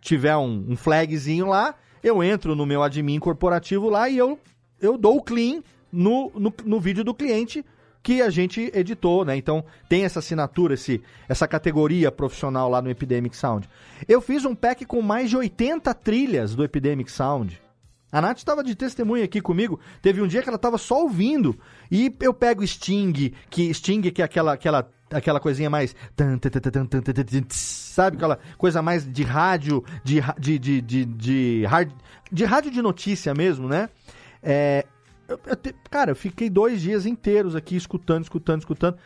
tiver 0.00 0.36
um, 0.36 0.64
um 0.68 0.76
flagzinho 0.76 1.46
lá, 1.46 1.74
eu 2.02 2.22
entro 2.22 2.54
no 2.54 2.64
meu 2.64 2.82
admin 2.82 3.18
corporativo 3.18 3.90
lá 3.90 4.08
e 4.08 4.16
eu, 4.16 4.38
eu 4.80 4.96
dou 4.96 5.18
o 5.18 5.22
clean 5.22 5.62
no, 5.92 6.30
no, 6.34 6.52
no 6.64 6.80
vídeo 6.80 7.04
do 7.04 7.14
cliente 7.14 7.64
que 8.02 8.22
a 8.22 8.30
gente 8.30 8.70
editou, 8.74 9.24
né? 9.24 9.36
Então 9.36 9.64
tem 9.88 10.04
essa 10.04 10.20
assinatura, 10.20 10.74
esse, 10.74 11.02
essa 11.28 11.46
categoria 11.46 12.10
profissional 12.10 12.68
lá 12.68 12.80
no 12.80 12.90
Epidemic 12.90 13.36
Sound. 13.36 13.68
Eu 14.08 14.20
fiz 14.20 14.44
um 14.44 14.54
pack 14.54 14.84
com 14.84 15.02
mais 15.02 15.30
de 15.30 15.36
80 15.36 15.92
trilhas 15.94 16.54
do 16.54 16.64
Epidemic 16.64 17.10
Sound. 17.10 17.60
A 18.12 18.20
Nath 18.20 18.38
estava 18.38 18.64
de 18.64 18.74
testemunha 18.74 19.24
aqui 19.24 19.40
comigo. 19.40 19.78
Teve 20.02 20.20
um 20.20 20.26
dia 20.26 20.42
que 20.42 20.48
ela 20.48 20.56
estava 20.56 20.78
só 20.78 21.02
ouvindo. 21.02 21.56
E 21.90 22.12
eu 22.20 22.34
pego 22.34 22.66
Sting, 22.66 23.32
que 23.48 23.72
Sting 23.72 24.02
que 24.10 24.20
é 24.20 24.24
aquela, 24.24 24.54
aquela, 24.54 24.90
aquela 25.12 25.38
coisinha 25.38 25.70
mais. 25.70 25.94
Sabe? 27.48 28.16
Aquela 28.16 28.38
coisa 28.58 28.82
mais 28.82 29.10
de 29.10 29.22
rádio, 29.22 29.84
de, 30.02 30.20
de, 30.38 30.58
de, 30.58 30.80
de, 30.80 31.04
de, 31.04 31.64
de 32.32 32.44
rádio 32.44 32.70
de 32.70 32.82
notícia 32.82 33.32
mesmo, 33.32 33.68
né? 33.68 33.88
É, 34.42 34.84
eu, 35.30 35.40
eu 35.46 35.74
cara, 35.90 36.10
eu 36.10 36.16
fiquei 36.16 36.50
dois 36.50 36.80
dias 36.80 37.06
inteiros 37.06 37.54
aqui 37.54 37.76
escutando, 37.76 38.24
escutando, 38.24 38.60
escutando, 38.60 38.98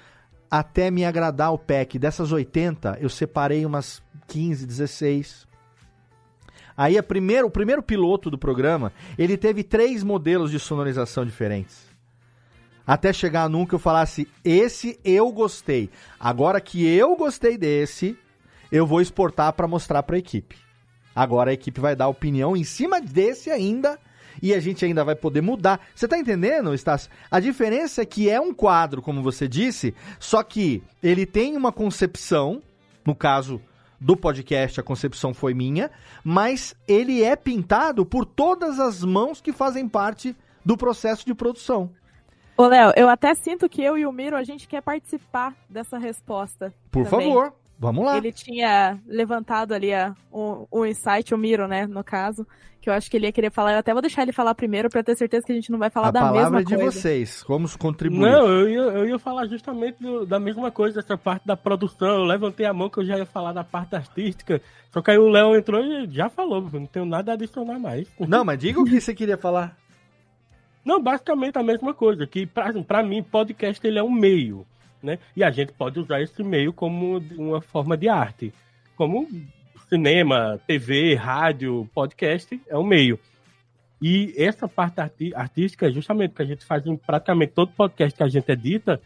até 0.50 0.90
me 0.90 1.04
agradar 1.04 1.52
o 1.52 1.58
pack. 1.58 1.98
Dessas 1.98 2.32
80, 2.32 2.98
eu 3.00 3.08
separei 3.08 3.66
umas 3.66 4.02
15, 4.26 4.66
16. 4.66 5.46
Aí 6.76 6.98
a 6.98 7.02
primeiro, 7.02 7.46
o 7.46 7.50
primeiro 7.50 7.82
piloto 7.82 8.30
do 8.30 8.38
programa, 8.38 8.92
ele 9.16 9.36
teve 9.36 9.62
três 9.62 10.02
modelos 10.02 10.50
de 10.50 10.58
sonorização 10.58 11.24
diferentes. 11.24 11.84
Até 12.86 13.12
chegar 13.12 13.48
num 13.48 13.64
que 13.64 13.74
eu 13.74 13.78
falasse, 13.78 14.28
esse 14.44 14.98
eu 15.04 15.32
gostei. 15.32 15.90
Agora 16.18 16.60
que 16.60 16.84
eu 16.84 17.16
gostei 17.16 17.56
desse, 17.56 18.18
eu 18.70 18.86
vou 18.86 19.00
exportar 19.00 19.52
para 19.52 19.68
mostrar 19.68 20.02
para 20.02 20.16
a 20.16 20.18
equipe. 20.18 20.56
Agora 21.14 21.50
a 21.50 21.54
equipe 21.54 21.80
vai 21.80 21.94
dar 21.94 22.08
opinião 22.08 22.56
em 22.56 22.64
cima 22.64 23.00
desse 23.00 23.50
ainda 23.50 23.98
e 24.42 24.54
a 24.54 24.60
gente 24.60 24.84
ainda 24.84 25.04
vai 25.04 25.14
poder 25.14 25.40
mudar. 25.40 25.80
Você 25.94 26.06
tá 26.08 26.18
entendendo, 26.18 26.74
Estácio? 26.74 27.10
A 27.30 27.40
diferença 27.40 28.02
é 28.02 28.06
que 28.06 28.28
é 28.28 28.40
um 28.40 28.52
quadro, 28.52 29.02
como 29.02 29.22
você 29.22 29.48
disse, 29.48 29.94
só 30.18 30.42
que 30.42 30.82
ele 31.02 31.26
tem 31.26 31.56
uma 31.56 31.72
concepção, 31.72 32.62
no 33.04 33.14
caso 33.14 33.60
do 34.00 34.16
podcast, 34.16 34.78
a 34.78 34.82
concepção 34.82 35.32
foi 35.32 35.54
minha, 35.54 35.90
mas 36.22 36.74
ele 36.86 37.22
é 37.22 37.34
pintado 37.36 38.04
por 38.04 38.24
todas 38.26 38.78
as 38.78 39.02
mãos 39.02 39.40
que 39.40 39.52
fazem 39.52 39.88
parte 39.88 40.36
do 40.64 40.76
processo 40.76 41.24
de 41.24 41.34
produção. 41.34 41.90
Ô, 42.56 42.66
Léo, 42.66 42.92
eu 42.96 43.08
até 43.08 43.34
sinto 43.34 43.68
que 43.68 43.82
eu 43.82 43.98
e 43.98 44.06
o 44.06 44.12
Miro, 44.12 44.36
a 44.36 44.44
gente 44.44 44.68
quer 44.68 44.80
participar 44.80 45.54
dessa 45.68 45.98
resposta. 45.98 46.72
Por 46.90 47.04
também. 47.08 47.28
favor, 47.28 47.52
vamos 47.84 48.04
lá. 48.04 48.16
Ele 48.16 48.32
tinha 48.32 48.98
levantado 49.06 49.72
ali 49.72 49.92
a, 49.92 50.14
um, 50.32 50.66
um 50.72 50.86
insight, 50.86 51.34
o 51.34 51.38
Miro, 51.38 51.68
né, 51.68 51.86
no 51.86 52.02
caso, 52.02 52.46
que 52.80 52.88
eu 52.88 52.94
acho 52.94 53.10
que 53.10 53.16
ele 53.16 53.26
ia 53.26 53.32
querer 53.32 53.50
falar. 53.50 53.74
Eu 53.74 53.78
até 53.78 53.92
vou 53.92 54.00
deixar 54.00 54.22
ele 54.22 54.32
falar 54.32 54.54
primeiro 54.54 54.88
para 54.88 55.02
ter 55.02 55.14
certeza 55.16 55.44
que 55.44 55.52
a 55.52 55.54
gente 55.54 55.70
não 55.70 55.78
vai 55.78 55.90
falar 55.90 56.08
a 56.08 56.10
da 56.10 56.20
mesma 56.20 56.32
coisa. 56.32 56.46
A 56.46 56.50
palavra 56.50 56.74
é 56.74 56.78
de 56.78 56.96
vocês, 56.96 57.42
como 57.42 57.68
contribuir. 57.78 58.20
Não, 58.20 58.48
eu 58.48 58.68
ia, 58.68 58.80
eu 58.80 59.08
ia 59.08 59.18
falar 59.18 59.46
justamente 59.46 60.02
do, 60.02 60.24
da 60.24 60.40
mesma 60.40 60.70
coisa, 60.70 61.00
essa 61.00 61.16
parte 61.16 61.46
da 61.46 61.56
produção. 61.56 62.20
Eu 62.20 62.24
levantei 62.24 62.64
a 62.64 62.72
mão 62.72 62.88
que 62.88 62.98
eu 62.98 63.04
já 63.04 63.18
ia 63.18 63.26
falar 63.26 63.52
da 63.52 63.62
parte 63.62 63.94
artística, 63.94 64.60
só 64.90 65.02
que 65.02 65.10
aí 65.10 65.18
o 65.18 65.28
Léo 65.28 65.54
entrou 65.54 65.84
e 65.84 66.08
já 66.10 66.30
falou, 66.30 66.68
não 66.72 66.86
tenho 66.86 67.04
nada 67.04 67.32
a 67.32 67.34
adicionar 67.34 67.78
mais. 67.78 68.08
Não, 68.18 68.44
mas 68.44 68.58
diga 68.58 68.80
o 68.80 68.84
que 68.84 69.00
você 69.00 69.14
queria 69.14 69.36
falar. 69.36 69.76
Não, 70.84 71.02
basicamente 71.02 71.58
a 71.58 71.62
mesma 71.62 71.94
coisa, 71.94 72.26
que 72.26 72.46
para 72.46 73.02
mim 73.02 73.22
podcast 73.22 73.86
ele 73.86 73.98
é 73.98 74.02
um 74.02 74.12
meio, 74.12 74.66
né? 75.04 75.18
E 75.36 75.44
a 75.44 75.50
gente 75.50 75.72
pode 75.72 76.00
usar 76.00 76.20
esse 76.20 76.42
meio 76.42 76.72
como 76.72 77.18
uma 77.36 77.60
forma 77.60 77.96
de 77.96 78.08
arte, 78.08 78.52
como 78.96 79.28
cinema, 79.88 80.60
TV, 80.66 81.14
rádio, 81.14 81.88
podcast 81.94 82.60
é 82.66 82.76
um 82.76 82.84
meio. 82.84 83.18
E 84.02 84.34
essa 84.36 84.66
parte 84.66 85.00
artística 85.34 85.86
é 85.86 85.90
justamente 85.90 86.34
que 86.34 86.42
a 86.42 86.44
gente 86.44 86.64
faz 86.64 86.84
em 86.86 86.96
praticamente 86.96 87.52
todo 87.52 87.72
podcast 87.72 88.16
que 88.16 88.22
a 88.22 88.28
gente 88.28 88.50
edita, 88.50 89.00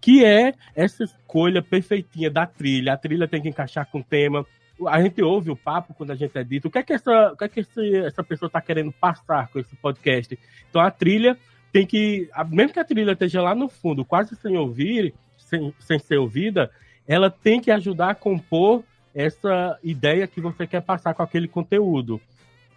que 0.00 0.24
é 0.24 0.54
essa 0.74 1.04
escolha 1.04 1.62
perfeitinha 1.62 2.30
da 2.30 2.44
trilha. 2.44 2.92
A 2.92 2.96
trilha 2.96 3.28
tem 3.28 3.40
que 3.40 3.48
encaixar 3.48 3.86
com 3.86 4.00
o 4.00 4.04
tema. 4.04 4.44
A 4.88 5.00
gente 5.00 5.22
ouve 5.22 5.50
o 5.50 5.56
papo 5.56 5.94
quando 5.94 6.10
a 6.10 6.16
gente 6.16 6.36
edita. 6.36 6.66
O 6.66 6.70
que 6.70 6.78
é 6.78 6.82
que 6.82 6.92
essa, 6.92 7.32
o 7.32 7.36
que 7.36 7.44
é 7.44 7.48
que 7.48 7.60
esse, 7.60 7.96
essa 7.98 8.22
pessoa 8.22 8.48
está 8.48 8.60
querendo 8.60 8.92
passar 8.92 9.48
com 9.48 9.58
esse 9.58 9.74
podcast? 9.76 10.38
Então 10.68 10.82
a 10.82 10.90
trilha 10.90 11.38
tem 11.72 11.86
que, 11.86 12.28
mesmo 12.50 12.72
que 12.72 12.80
a 12.80 12.84
trilha 12.84 13.12
esteja 13.12 13.40
lá 13.40 13.54
no 13.54 13.68
fundo, 13.68 14.04
quase 14.04 14.36
sem 14.36 14.56
ouvir, 14.58 15.14
sem, 15.52 15.74
sem 15.78 15.98
ser 15.98 16.16
ouvida, 16.16 16.70
ela 17.06 17.30
tem 17.30 17.60
que 17.60 17.70
ajudar 17.70 18.10
a 18.10 18.14
compor 18.14 18.82
essa 19.14 19.78
ideia 19.84 20.26
que 20.26 20.40
você 20.40 20.66
quer 20.66 20.80
passar 20.80 21.12
com 21.12 21.22
aquele 21.22 21.46
conteúdo. 21.46 22.18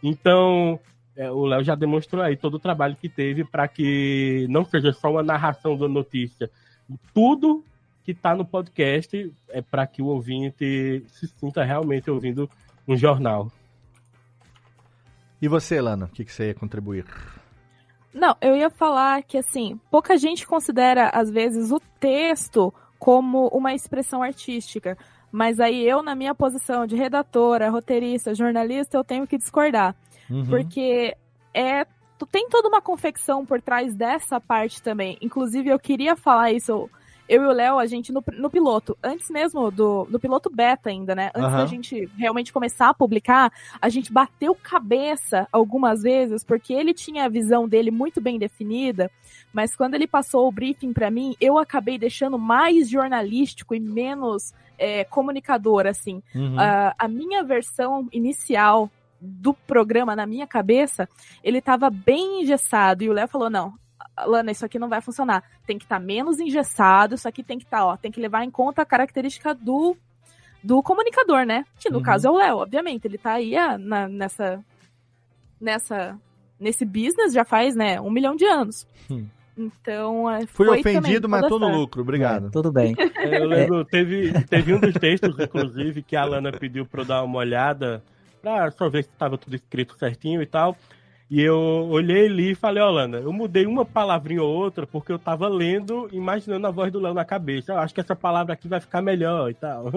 Então, 0.03 0.77
é, 1.15 1.31
o 1.31 1.45
Léo 1.45 1.63
já 1.63 1.75
demonstrou 1.75 2.21
aí 2.21 2.35
todo 2.35 2.55
o 2.55 2.59
trabalho 2.59 2.97
que 2.99 3.07
teve 3.07 3.45
para 3.45 3.67
que 3.67 4.45
não 4.49 4.65
seja 4.65 4.91
só 4.91 5.09
uma 5.09 5.23
narração 5.23 5.77
da 5.77 5.87
notícia. 5.87 6.49
Tudo 7.13 7.63
que 8.03 8.11
está 8.11 8.35
no 8.35 8.43
podcast 8.43 9.31
é 9.49 9.61
para 9.61 9.87
que 9.87 10.01
o 10.01 10.07
ouvinte 10.07 11.03
se 11.07 11.27
sinta 11.27 11.63
realmente 11.63 12.11
ouvindo 12.11 12.49
um 12.85 12.97
jornal. 12.97 13.49
E 15.41 15.47
você, 15.47 15.79
Lana, 15.79 16.05
o 16.05 16.09
que, 16.09 16.25
que 16.25 16.31
você 16.31 16.47
ia 16.47 16.53
contribuir? 16.53 17.05
Não, 18.15 18.33
eu 18.39 18.55
ia 18.55 18.69
falar 18.69 19.21
que 19.23 19.37
assim, 19.37 19.77
pouca 19.91 20.17
gente 20.17 20.47
considera 20.47 21.09
às 21.13 21.29
vezes 21.29 21.69
o 21.69 21.81
texto 21.99 22.73
como 22.97 23.49
uma 23.49 23.73
expressão 23.73 24.23
artística. 24.23 24.97
Mas 25.29 25.59
aí 25.59 25.85
eu, 25.85 26.01
na 26.01 26.15
minha 26.15 26.33
posição 26.33 26.87
de 26.87 26.95
redatora, 26.95 27.69
roteirista, 27.69 28.33
jornalista, 28.33 28.95
eu 28.95 29.03
tenho 29.03 29.27
que 29.27 29.37
discordar. 29.37 29.93
Uhum. 30.29 30.45
Porque 30.45 31.15
é. 31.53 31.85
Tem 32.31 32.47
toda 32.47 32.69
uma 32.69 32.81
confecção 32.81 33.45
por 33.45 33.61
trás 33.61 33.93
dessa 33.93 34.39
parte 34.39 34.81
também. 34.81 35.17
Inclusive, 35.21 35.69
eu 35.69 35.77
queria 35.77 36.15
falar 36.15 36.53
isso 36.53 36.89
eu 37.27 37.43
e 37.43 37.45
o 37.47 37.51
Léo, 37.51 37.79
a 37.79 37.85
gente 37.85 38.11
no, 38.11 38.23
no 38.33 38.49
piloto, 38.49 38.97
antes 39.03 39.29
mesmo 39.29 39.71
do, 39.71 40.05
do 40.05 40.19
piloto 40.19 40.49
beta 40.49 40.89
ainda, 40.89 41.15
né? 41.15 41.31
Antes 41.35 41.51
uhum. 41.51 41.57
da 41.57 41.65
gente 41.65 42.09
realmente 42.17 42.53
começar 42.53 42.89
a 42.89 42.93
publicar, 42.93 43.51
a 43.81 43.89
gente 43.89 44.11
bateu 44.11 44.55
cabeça 44.55 45.47
algumas 45.51 46.03
vezes, 46.03 46.43
porque 46.43 46.73
ele 46.73 46.93
tinha 46.93 47.25
a 47.25 47.29
visão 47.29 47.67
dele 47.67 47.91
muito 47.91 48.21
bem 48.21 48.37
definida, 48.37 49.09
mas 49.51 49.75
quando 49.75 49.95
ele 49.95 50.07
passou 50.07 50.47
o 50.47 50.51
briefing 50.51 50.93
para 50.93 51.09
mim, 51.09 51.35
eu 51.41 51.57
acabei 51.57 51.97
deixando 51.97 52.37
mais 52.37 52.89
jornalístico 52.89 53.73
e 53.73 53.79
menos 53.79 54.53
é, 54.77 55.03
comunicador, 55.05 55.87
assim. 55.87 56.21
Uhum. 56.33 56.55
Uh, 56.55 56.93
a 56.97 57.07
minha 57.07 57.43
versão 57.43 58.07
inicial 58.11 58.89
do 59.19 59.53
programa 59.53 60.15
na 60.15 60.27
minha 60.27 60.45
cabeça, 60.45 61.09
ele 61.43 61.61
tava 61.61 61.89
bem 61.89 62.43
engessado. 62.43 63.03
E 63.03 63.09
o 63.09 63.13
Léo 63.13 63.27
falou: 63.27 63.49
não, 63.49 63.73
Lana, 64.25 64.51
isso 64.51 64.65
aqui 64.65 64.79
não 64.79 64.89
vai 64.89 65.01
funcionar. 65.01 65.43
Tem 65.65 65.77
que 65.77 65.85
estar 65.85 65.99
tá 65.99 66.05
menos 66.05 66.39
engessado, 66.39 67.15
isso 67.15 67.27
aqui 67.27 67.43
tem 67.43 67.57
que 67.57 67.65
estar, 67.65 67.79
tá, 67.79 67.85
ó, 67.85 67.97
tem 67.97 68.11
que 68.11 68.21
levar 68.21 68.43
em 68.43 68.51
conta 68.51 68.81
a 68.81 68.85
característica 68.85 69.53
do, 69.53 69.95
do 70.63 70.81
comunicador, 70.81 71.45
né? 71.45 71.65
Que 71.79 71.89
no 71.89 71.97
uhum. 71.97 72.03
caso 72.03 72.27
é 72.27 72.31
o 72.31 72.37
Léo, 72.37 72.57
obviamente. 72.57 73.05
Ele 73.05 73.17
tá 73.17 73.33
aí 73.33 73.55
ah, 73.55 73.77
na, 73.77 74.07
nessa. 74.07 74.63
nessa. 75.59 76.17
nesse 76.59 76.85
business 76.85 77.33
já 77.33 77.45
faz, 77.45 77.75
né, 77.75 77.99
um 77.99 78.09
milhão 78.09 78.35
de 78.35 78.45
anos. 78.45 78.87
Hum. 79.09 79.27
Então, 79.57 80.29
é, 80.29 80.45
Fui 80.47 80.67
ofendido, 80.67 81.29
mas 81.29 81.47
tô 81.47 81.57
no 81.57 81.69
lucro, 81.69 82.01
obrigado. 82.01 82.47
É, 82.47 82.49
tudo 82.49 82.71
bem. 82.71 82.93
Eu 83.23 83.45
lembro, 83.45 83.85
teve, 83.85 84.33
teve 84.45 84.73
um 84.73 84.79
dos 84.79 84.93
textos, 84.95 85.39
inclusive, 85.39 86.03
que 86.03 86.15
a 86.15 86.25
Lana 86.25 86.51
pediu 86.51 86.85
pra 86.85 87.01
eu 87.01 87.05
dar 87.05 87.23
uma 87.23 87.37
olhada, 87.37 88.03
pra 88.41 88.69
só 88.71 88.89
ver 88.89 89.03
se 89.03 89.09
tava 89.11 89.37
tudo 89.37 89.55
escrito 89.55 89.97
certinho 89.97 90.41
e 90.41 90.45
tal. 90.45 90.75
E 91.29 91.41
eu 91.41 91.57
olhei 91.89 92.27
ali 92.27 92.51
e 92.51 92.55
falei, 92.55 92.83
Holanda, 92.83 93.17
eu 93.17 93.33
mudei 93.33 93.65
uma 93.65 93.83
palavrinha 93.83 94.43
ou 94.43 94.53
outra 94.53 94.85
porque 94.85 95.11
eu 95.11 95.17
tava 95.17 95.47
lendo, 95.47 96.07
imaginando 96.11 96.67
a 96.67 96.71
voz 96.71 96.91
do 96.91 96.99
Léo 96.99 97.13
na 97.13 97.25
cabeça. 97.25 97.73
Eu 97.73 97.79
acho 97.79 97.93
que 97.93 97.99
essa 97.99 98.15
palavra 98.15 98.53
aqui 98.53 98.67
vai 98.67 98.79
ficar 98.79 99.01
melhor 99.01 99.49
e 99.49 99.55
tal. 99.55 99.91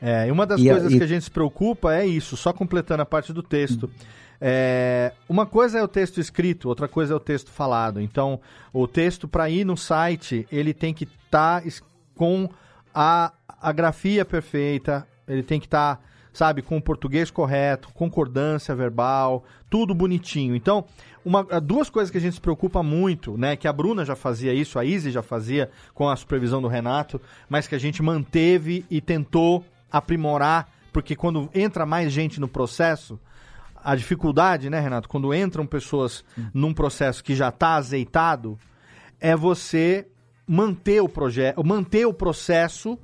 É, 0.00 0.28
e 0.28 0.30
uma 0.30 0.46
das 0.46 0.60
e, 0.60 0.68
coisas 0.68 0.92
e... 0.92 0.96
que 0.96 1.04
a 1.04 1.06
gente 1.06 1.24
se 1.24 1.30
preocupa 1.30 1.94
é 1.94 2.06
isso, 2.06 2.36
só 2.36 2.52
completando 2.52 3.02
a 3.02 3.06
parte 3.06 3.32
do 3.34 3.42
texto. 3.42 3.84
Hum. 3.84 4.04
É, 4.40 5.12
uma 5.28 5.44
coisa 5.44 5.78
é 5.78 5.82
o 5.82 5.88
texto 5.88 6.18
escrito, 6.18 6.70
outra 6.70 6.88
coisa 6.88 7.12
é 7.12 7.16
o 7.16 7.20
texto 7.20 7.50
falado. 7.50 8.00
Então, 8.00 8.40
o 8.72 8.88
texto 8.88 9.28
para 9.28 9.50
ir 9.50 9.64
no 9.64 9.76
site, 9.76 10.48
ele 10.50 10.72
tem 10.72 10.94
que 10.94 11.04
estar 11.04 11.60
tá 11.60 11.70
com 12.14 12.48
a, 12.94 13.32
a 13.46 13.72
grafia 13.72 14.24
perfeita, 14.24 15.06
ele 15.28 15.42
tem 15.42 15.60
que 15.60 15.66
estar 15.66 15.96
tá 15.96 16.02
sabe, 16.32 16.62
com 16.62 16.76
o 16.76 16.82
português 16.82 17.30
correto, 17.30 17.88
concordância 17.92 18.74
verbal, 18.74 19.44
tudo 19.68 19.94
bonitinho. 19.94 20.54
Então, 20.54 20.84
uma, 21.24 21.42
duas 21.60 21.90
coisas 21.90 22.10
que 22.10 22.18
a 22.18 22.20
gente 22.20 22.34
se 22.34 22.40
preocupa 22.40 22.82
muito, 22.82 23.36
né, 23.36 23.56
que 23.56 23.68
a 23.68 23.72
Bruna 23.72 24.04
já 24.04 24.16
fazia 24.16 24.54
isso, 24.54 24.78
a 24.78 24.84
Izzy 24.84 25.10
já 25.10 25.22
fazia 25.22 25.70
com 25.94 26.08
a 26.08 26.16
supervisão 26.16 26.62
do 26.62 26.68
Renato, 26.68 27.20
mas 27.48 27.66
que 27.66 27.74
a 27.74 27.78
gente 27.78 28.02
manteve 28.02 28.84
e 28.90 29.00
tentou 29.00 29.64
aprimorar, 29.90 30.68
porque 30.92 31.14
quando 31.14 31.50
entra 31.54 31.84
mais 31.84 32.12
gente 32.12 32.40
no 32.40 32.48
processo, 32.48 33.18
a 33.82 33.94
dificuldade, 33.96 34.68
né, 34.70 34.78
Renato, 34.80 35.08
quando 35.08 35.34
entram 35.34 35.66
pessoas 35.66 36.24
num 36.52 36.72
processo 36.72 37.24
que 37.24 37.34
já 37.34 37.48
está 37.48 37.74
azeitado, 37.74 38.58
é 39.18 39.34
você 39.34 40.06
manter 40.46 41.00
o 41.00 41.08
projeto, 41.08 41.64
manter 41.64 42.06
o 42.06 42.12
processo 42.12 42.98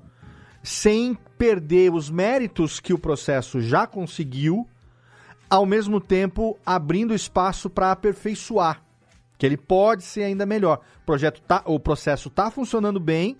sem 0.67 1.17
perder 1.39 1.93
os 1.93 2.11
méritos 2.11 2.81
que 2.81 2.93
o 2.93 2.99
processo 2.99 3.61
já 3.61 3.87
conseguiu, 3.87 4.67
ao 5.49 5.65
mesmo 5.65 6.01
tempo 6.01 6.59
abrindo 6.67 7.15
espaço 7.15 7.71
para 7.71 7.93
aperfeiçoar, 7.93 8.83
que 9.39 9.47
ele 9.47 9.57
pode 9.57 10.03
ser 10.03 10.25
ainda 10.25 10.45
melhor. 10.45 10.81
O 11.03 11.07
projeto 11.07 11.41
tá, 11.41 11.63
o 11.67 11.79
processo 11.79 12.27
está 12.27 12.51
funcionando 12.51 12.99
bem, 12.99 13.37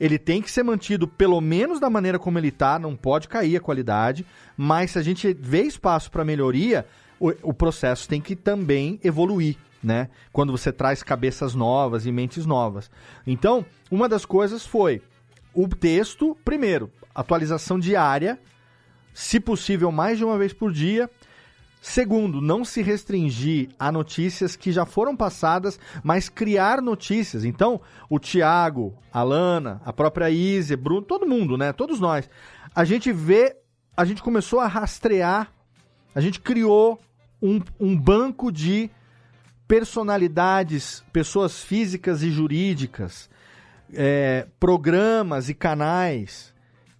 ele 0.00 0.18
tem 0.18 0.40
que 0.40 0.50
ser 0.50 0.62
mantido 0.62 1.06
pelo 1.06 1.42
menos 1.42 1.78
da 1.78 1.90
maneira 1.90 2.18
como 2.18 2.38
ele 2.38 2.48
está, 2.48 2.78
não 2.78 2.96
pode 2.96 3.28
cair 3.28 3.54
a 3.54 3.60
qualidade, 3.60 4.24
mas 4.56 4.92
se 4.92 4.98
a 4.98 5.02
gente 5.02 5.30
vê 5.38 5.64
espaço 5.64 6.10
para 6.10 6.24
melhoria, 6.24 6.86
o, 7.20 7.50
o 7.50 7.52
processo 7.52 8.08
tem 8.08 8.18
que 8.18 8.34
também 8.34 8.98
evoluir. 9.04 9.58
Né? 9.84 10.08
Quando 10.32 10.52
você 10.52 10.72
traz 10.72 11.02
cabeças 11.02 11.54
novas 11.54 12.06
e 12.06 12.12
mentes 12.12 12.46
novas. 12.46 12.90
Então, 13.26 13.66
uma 13.90 14.08
das 14.08 14.24
coisas 14.24 14.64
foi 14.64 15.02
o 15.54 15.68
texto, 15.68 16.36
primeiro, 16.44 16.90
atualização 17.14 17.78
diária, 17.78 18.38
se 19.12 19.38
possível 19.38 19.92
mais 19.92 20.18
de 20.18 20.24
uma 20.24 20.38
vez 20.38 20.52
por 20.52 20.72
dia. 20.72 21.10
Segundo, 21.80 22.40
não 22.40 22.64
se 22.64 22.80
restringir 22.80 23.70
a 23.76 23.90
notícias 23.90 24.54
que 24.54 24.70
já 24.70 24.86
foram 24.86 25.16
passadas, 25.16 25.80
mas 26.02 26.28
criar 26.28 26.80
notícias. 26.80 27.44
Então, 27.44 27.80
o 28.08 28.20
Tiago, 28.20 28.94
a 29.12 29.22
Lana, 29.22 29.82
a 29.84 29.92
própria 29.92 30.30
Izzy, 30.30 30.76
Bruno, 30.76 31.02
todo 31.02 31.26
mundo, 31.26 31.58
né? 31.58 31.72
Todos 31.72 31.98
nós. 31.98 32.30
A 32.72 32.84
gente 32.84 33.12
vê, 33.12 33.56
a 33.96 34.04
gente 34.04 34.22
começou 34.22 34.60
a 34.60 34.68
rastrear, 34.68 35.52
a 36.14 36.20
gente 36.20 36.40
criou 36.40 37.00
um, 37.42 37.60
um 37.80 37.96
banco 37.98 38.52
de 38.52 38.88
personalidades, 39.66 41.02
pessoas 41.12 41.64
físicas 41.64 42.22
e 42.22 42.30
jurídicas, 42.30 43.28
é, 43.94 44.46
programas 44.58 45.48
e 45.48 45.54
canais 45.54 46.52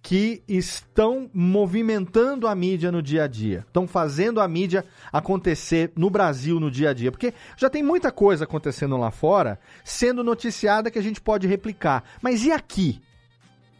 que 0.03 0.43
estão 0.49 1.29
movimentando 1.33 2.45
a 2.45 2.53
mídia 2.53 2.91
no 2.91 3.01
dia 3.01 3.23
a 3.23 3.27
dia, 3.27 3.63
estão 3.65 3.87
fazendo 3.87 4.41
a 4.41 4.47
mídia 4.49 4.83
acontecer 5.13 5.93
no 5.95 6.09
Brasil 6.09 6.59
no 6.59 6.69
dia 6.69 6.89
a 6.89 6.93
dia, 6.93 7.09
porque 7.09 7.33
já 7.55 7.69
tem 7.69 7.81
muita 7.81 8.11
coisa 8.11 8.43
acontecendo 8.43 8.97
lá 8.97 9.11
fora, 9.11 9.57
sendo 9.81 10.21
noticiada 10.21 10.91
que 10.91 10.99
a 10.99 11.01
gente 11.01 11.21
pode 11.21 11.47
replicar. 11.47 12.03
Mas 12.21 12.43
e 12.43 12.51
aqui? 12.51 13.01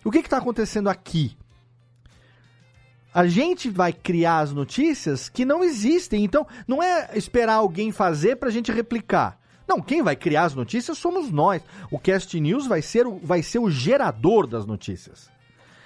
O 0.01 0.09
que 0.09 0.19
está 0.19 0.37
acontecendo 0.37 0.89
aqui? 0.89 1.35
A 3.13 3.27
gente 3.27 3.69
vai 3.69 3.91
criar 3.91 4.39
as 4.39 4.53
notícias 4.53 5.27
que 5.27 5.43
não 5.43 5.61
existem, 5.61 6.23
então 6.23 6.47
não 6.65 6.81
é 6.81 7.09
esperar 7.15 7.55
alguém 7.55 7.91
fazer 7.91 8.37
para 8.37 8.47
a 8.47 8.51
gente 8.51 8.71
replicar. 8.71 9.42
Não, 9.67 9.81
quem 9.81 10.01
vai 10.01 10.15
criar 10.15 10.43
as 10.43 10.55
notícias 10.55 10.97
somos 10.97 11.31
nós. 11.31 11.61
O 11.91 11.97
Cast 11.97 12.39
News 12.39 12.67
vai 12.67 12.81
ser 12.81 13.07
o, 13.07 13.17
vai 13.17 13.41
ser 13.41 13.59
o 13.59 13.69
gerador 13.69 14.45
das 14.45 14.65
notícias. 14.65 15.32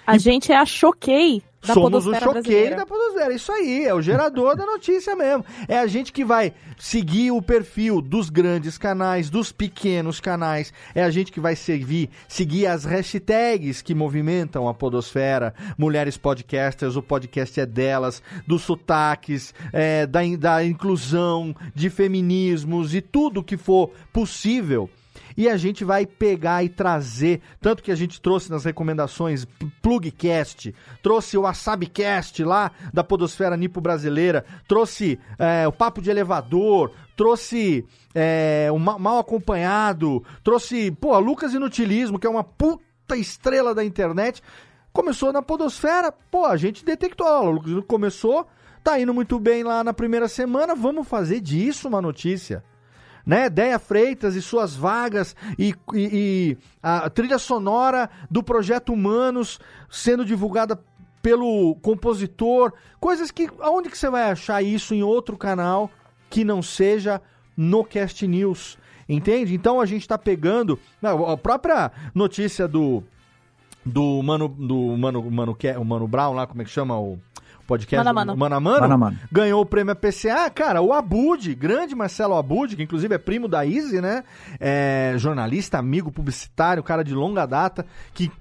A 0.08 0.16
e 0.16 0.18
gente 0.18 0.50
é 0.50 0.56
a 0.56 0.64
choquei 0.64 1.42
da 1.60 1.74
Somos 1.74 2.06
o 2.06 2.14
choquei 2.14 2.70
da 2.70 2.86
podosfera. 2.86 3.34
Isso 3.34 3.52
aí, 3.52 3.84
é 3.84 3.92
o 3.92 4.00
gerador 4.00 4.56
da 4.56 4.64
notícia 4.64 5.14
mesmo. 5.14 5.44
É 5.68 5.78
a 5.78 5.86
gente 5.86 6.14
que 6.14 6.24
vai 6.24 6.54
seguir 6.78 7.30
o 7.30 7.42
perfil 7.42 8.00
dos 8.00 8.30
grandes 8.30 8.78
canais, 8.78 9.28
dos 9.28 9.52
pequenos 9.52 10.18
canais. 10.18 10.72
É 10.94 11.04
a 11.04 11.10
gente 11.10 11.30
que 11.30 11.40
vai 11.40 11.54
seguir, 11.54 12.08
seguir 12.26 12.66
as 12.66 12.86
hashtags 12.86 13.82
que 13.82 13.94
movimentam 13.94 14.66
a 14.66 14.72
podosfera. 14.72 15.52
Mulheres 15.76 16.16
podcasters, 16.16 16.96
o 16.96 17.02
podcast 17.02 17.60
é 17.60 17.66
delas, 17.66 18.22
dos 18.46 18.62
sotaques, 18.62 19.52
é, 19.74 20.06
da, 20.06 20.20
da 20.38 20.64
inclusão, 20.64 21.54
de 21.74 21.90
feminismos 21.90 22.94
e 22.94 23.02
tudo 23.02 23.44
que 23.44 23.58
for 23.58 23.90
possível 24.10 24.88
e 25.38 25.48
a 25.48 25.56
gente 25.56 25.84
vai 25.84 26.04
pegar 26.04 26.64
e 26.64 26.68
trazer, 26.68 27.40
tanto 27.60 27.80
que 27.80 27.92
a 27.92 27.94
gente 27.94 28.20
trouxe 28.20 28.50
nas 28.50 28.64
recomendações 28.64 29.46
Plugcast, 29.80 30.74
trouxe 31.00 31.38
o 31.38 31.42
WasabiCast 31.42 32.42
lá 32.42 32.72
da 32.92 33.04
Podosfera 33.04 33.56
Nipo 33.56 33.80
Brasileira, 33.80 34.44
trouxe 34.66 35.16
é, 35.38 35.68
o 35.68 35.70
Papo 35.70 36.02
de 36.02 36.10
Elevador, 36.10 36.90
trouxe 37.16 37.86
é, 38.12 38.68
o 38.72 38.80
Mal 38.80 39.20
Acompanhado, 39.20 40.24
trouxe, 40.42 40.90
pô, 40.90 41.16
Lucas 41.20 41.54
Inutilismo, 41.54 42.18
que 42.18 42.26
é 42.26 42.30
uma 42.30 42.42
puta 42.42 43.16
estrela 43.16 43.72
da 43.72 43.84
internet. 43.84 44.42
Começou 44.92 45.32
na 45.32 45.40
Podosfera, 45.40 46.10
pô, 46.10 46.46
a 46.46 46.56
gente 46.56 46.84
detectou, 46.84 47.44
o 47.44 47.50
Lucas 47.52 47.84
começou, 47.86 48.44
tá 48.82 48.98
indo 48.98 49.14
muito 49.14 49.38
bem 49.38 49.62
lá 49.62 49.84
na 49.84 49.92
primeira 49.92 50.26
semana, 50.26 50.74
vamos 50.74 51.06
fazer 51.06 51.40
disso 51.40 51.86
uma 51.86 52.02
notícia 52.02 52.64
né? 53.28 53.50
Deia 53.50 53.78
Freitas 53.78 54.34
e 54.34 54.40
suas 54.40 54.74
vagas 54.74 55.36
e, 55.58 55.74
e, 55.92 56.08
e 56.12 56.56
a 56.82 57.10
trilha 57.10 57.38
sonora 57.38 58.08
do 58.30 58.42
projeto 58.42 58.90
Humanos 58.90 59.60
sendo 59.90 60.24
divulgada 60.24 60.80
pelo 61.20 61.74
compositor, 61.82 62.72
coisas 62.98 63.30
que 63.30 63.50
aonde 63.60 63.90
que 63.90 63.98
você 63.98 64.08
vai 64.08 64.30
achar 64.30 64.62
isso 64.62 64.94
em 64.94 65.02
outro 65.02 65.36
canal 65.36 65.90
que 66.30 66.42
não 66.42 66.62
seja 66.62 67.20
no 67.54 67.84
Cast 67.84 68.26
News, 68.26 68.78
entende? 69.06 69.54
Então 69.54 69.78
a 69.78 69.84
gente 69.84 70.02
está 70.02 70.16
pegando 70.16 70.78
a 71.02 71.36
própria 71.36 71.92
notícia 72.14 72.66
do 72.66 73.04
do 73.84 74.22
mano 74.22 74.48
do 74.48 74.96
mano 74.96 75.30
mano 75.30 75.56
o 75.78 75.84
mano 75.84 76.08
Brown 76.08 76.32
lá, 76.32 76.46
como 76.46 76.62
é 76.62 76.64
que 76.64 76.70
chama 76.70 76.98
o 76.98 77.18
podcast 77.68 77.96
Mano 78.04 78.10
a 78.10 78.12
Mano. 78.12 78.36
Mano, 78.36 78.54
a 78.56 78.60
Mano, 78.60 78.80
Mano 78.80 78.94
a 78.94 78.98
Mano. 78.98 79.18
ganhou 79.30 79.60
o 79.60 79.66
prêmio 79.66 79.94
PCA. 79.94 80.50
Cara, 80.50 80.80
o 80.82 80.92
Abud, 80.92 81.54
grande 81.54 81.94
Marcelo 81.94 82.34
Abud, 82.34 82.74
que 82.74 82.82
inclusive 82.82 83.14
é 83.14 83.18
primo 83.18 83.46
da 83.46 83.64
Izzy, 83.64 84.00
né? 84.00 84.24
É 84.58 85.14
jornalista, 85.18 85.78
amigo, 85.78 86.10
publicitário, 86.10 86.82
cara 86.82 87.04
de 87.04 87.14
longa 87.14 87.44
data, 87.46 87.86
que 88.14 88.32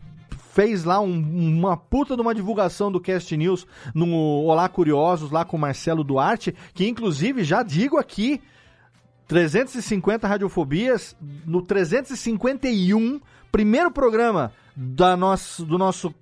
fez 0.54 0.84
lá 0.86 1.00
um- 1.00 1.58
uma 1.60 1.78
puta 1.78 2.16
de 2.16 2.22
uma 2.22 2.34
divulgação 2.34 2.92
do 2.92 3.00
Cast 3.00 3.36
News 3.38 3.68
no 3.94 4.10
Olá 4.46 4.68
Curiosos, 4.68 5.30
lá 5.30 5.46
com 5.46 5.56
o 5.56 5.60
Marcelo 5.60 6.04
Duarte, 6.04 6.56
que 6.74 6.88
inclusive 6.88 7.44
já 7.44 7.62
digo 7.62 7.98
aqui, 7.98 8.42
350 9.28 10.28
radiofobias, 10.28 11.16
no 11.46 11.62
351, 11.62 13.20
primeiro 13.52 13.92
programa 13.92 14.52
da 14.76 15.18
nosso, 15.18 15.66
do 15.66 15.78
nosso 15.78 16.14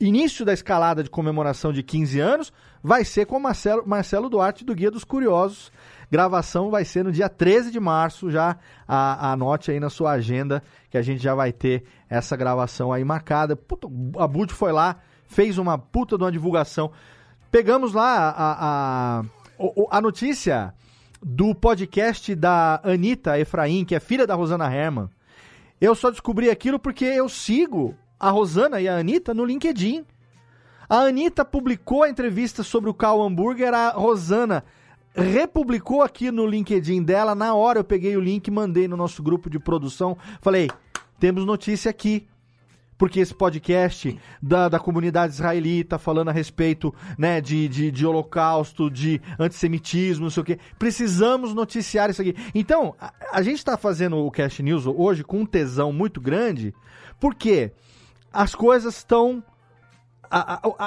início 0.00 0.44
da 0.44 0.52
escalada 0.52 1.02
de 1.02 1.10
comemoração 1.10 1.72
de 1.72 1.82
15 1.82 2.18
anos, 2.18 2.52
vai 2.82 3.04
ser 3.04 3.26
com 3.26 3.38
Marcelo, 3.38 3.86
Marcelo 3.86 4.30
Duarte 4.30 4.64
do 4.64 4.74
Guia 4.74 4.90
dos 4.90 5.04
Curiosos. 5.04 5.70
Gravação 6.10 6.70
vai 6.70 6.84
ser 6.84 7.04
no 7.04 7.12
dia 7.12 7.28
13 7.28 7.70
de 7.70 7.78
março, 7.78 8.30
já 8.30 8.56
a, 8.88 9.32
anote 9.32 9.70
aí 9.70 9.78
na 9.78 9.90
sua 9.90 10.12
agenda 10.12 10.62
que 10.90 10.98
a 10.98 11.02
gente 11.02 11.22
já 11.22 11.34
vai 11.34 11.52
ter 11.52 11.84
essa 12.08 12.36
gravação 12.36 12.92
aí 12.92 13.04
marcada. 13.04 13.54
Puta, 13.54 13.86
a 14.18 14.26
Bud 14.26 14.52
foi 14.52 14.72
lá, 14.72 14.96
fez 15.26 15.58
uma 15.58 15.78
puta 15.78 16.16
de 16.16 16.24
uma 16.24 16.32
divulgação. 16.32 16.90
Pegamos 17.50 17.92
lá 17.92 18.30
a, 18.30 19.20
a, 19.20 19.24
a, 19.90 20.00
notícia 20.00 20.74
do 21.22 21.54
podcast 21.54 22.34
da 22.34 22.80
Anitta 22.82 23.38
Efraim, 23.38 23.84
que 23.84 23.94
é 23.94 24.00
filha 24.00 24.26
da 24.26 24.34
Rosana 24.34 24.72
Herman. 24.72 25.08
Eu 25.80 25.94
só 25.94 26.10
descobri 26.10 26.50
aquilo 26.50 26.78
porque 26.78 27.04
eu 27.04 27.28
sigo 27.28 27.94
a 28.20 28.30
Rosana 28.30 28.80
e 28.80 28.86
a 28.86 28.98
Anitta 28.98 29.32
no 29.32 29.44
LinkedIn. 29.44 30.04
A 30.86 30.98
Anitta 31.04 31.44
publicou 31.44 32.02
a 32.02 32.10
entrevista 32.10 32.62
sobre 32.62 32.90
o 32.90 32.94
Cal 32.94 33.22
Hambúrguer, 33.22 33.72
a 33.72 33.90
Rosana 33.90 34.62
republicou 35.14 36.02
aqui 36.02 36.30
no 36.30 36.46
LinkedIn 36.46 37.02
dela. 37.02 37.34
Na 37.34 37.54
hora 37.54 37.80
eu 37.80 37.84
peguei 37.84 38.16
o 38.16 38.20
link, 38.20 38.50
mandei 38.50 38.86
no 38.86 38.96
nosso 38.96 39.22
grupo 39.22 39.48
de 39.48 39.58
produção. 39.58 40.16
Falei, 40.40 40.68
temos 41.18 41.44
notícia 41.46 41.90
aqui. 41.90 42.26
Porque 42.98 43.18
esse 43.18 43.34
podcast 43.34 44.20
da, 44.42 44.68
da 44.68 44.78
comunidade 44.78 45.32
israelita 45.32 45.98
falando 45.98 46.28
a 46.28 46.32
respeito 46.32 46.94
né, 47.16 47.40
de, 47.40 47.66
de, 47.66 47.90
de 47.90 48.04
holocausto, 48.04 48.90
de 48.90 49.22
antissemitismo, 49.38 50.24
não 50.24 50.30
sei 50.30 50.42
o 50.42 50.44
quê. 50.44 50.58
Precisamos 50.78 51.54
noticiar 51.54 52.10
isso 52.10 52.20
aqui. 52.20 52.36
Então, 52.54 52.94
a, 53.00 53.10
a 53.32 53.40
gente 53.40 53.56
está 53.56 53.78
fazendo 53.78 54.18
o 54.18 54.30
Cast 54.30 54.62
News 54.62 54.84
hoje 54.86 55.24
com 55.24 55.40
um 55.40 55.46
tesão 55.46 55.94
muito 55.94 56.20
grande, 56.20 56.74
porque 57.18 57.72
as 58.32 58.54
coisas 58.54 58.96
estão. 58.96 59.42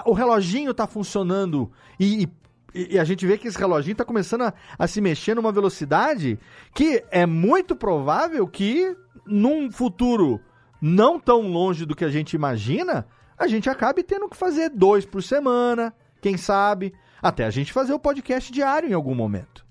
o 0.05 0.13
reloginho 0.13 0.71
está 0.71 0.87
funcionando 0.87 1.71
e, 1.99 2.29
e, 2.73 2.95
e, 2.95 2.99
a 2.99 3.03
gente 3.03 3.25
vê 3.25 3.37
que 3.37 3.47
esse 3.47 3.57
reloginho 3.57 3.93
está 3.93 4.05
começando 4.05 4.43
a, 4.43 4.53
a, 4.79 4.87
se 4.87 5.01
mexer 5.01 5.35
numa 5.35 5.51
velocidade 5.51 6.39
que 6.73 7.03
é 7.11 7.25
muito 7.25 7.75
provável 7.75 8.47
que 8.47 8.95
num 9.25 9.71
futuro 9.71 10.39
não 10.81 11.19
tão 11.19 11.47
longe 11.47 11.85
do 11.85 11.95
que 11.95 12.05
a 12.05 12.09
gente 12.09 12.33
imagina, 12.33 13.05
a 13.37 13.47
gente 13.47 13.69
acabe 13.69 14.03
tendo 14.03 14.29
que 14.29 14.35
fazer 14.35 14.69
dois 14.69 15.05
por 15.05 15.23
semana, 15.23 15.93
quem 16.21 16.37
sabe, 16.37 16.93
até 17.21 17.45
a 17.45 17.49
gente 17.49 17.71
fazer 17.71 17.93
o 17.93 17.99
podcast 17.99 18.51
diário 18.51 18.89
em 18.89 18.93
algum 18.93 19.15
momento. 19.15 19.65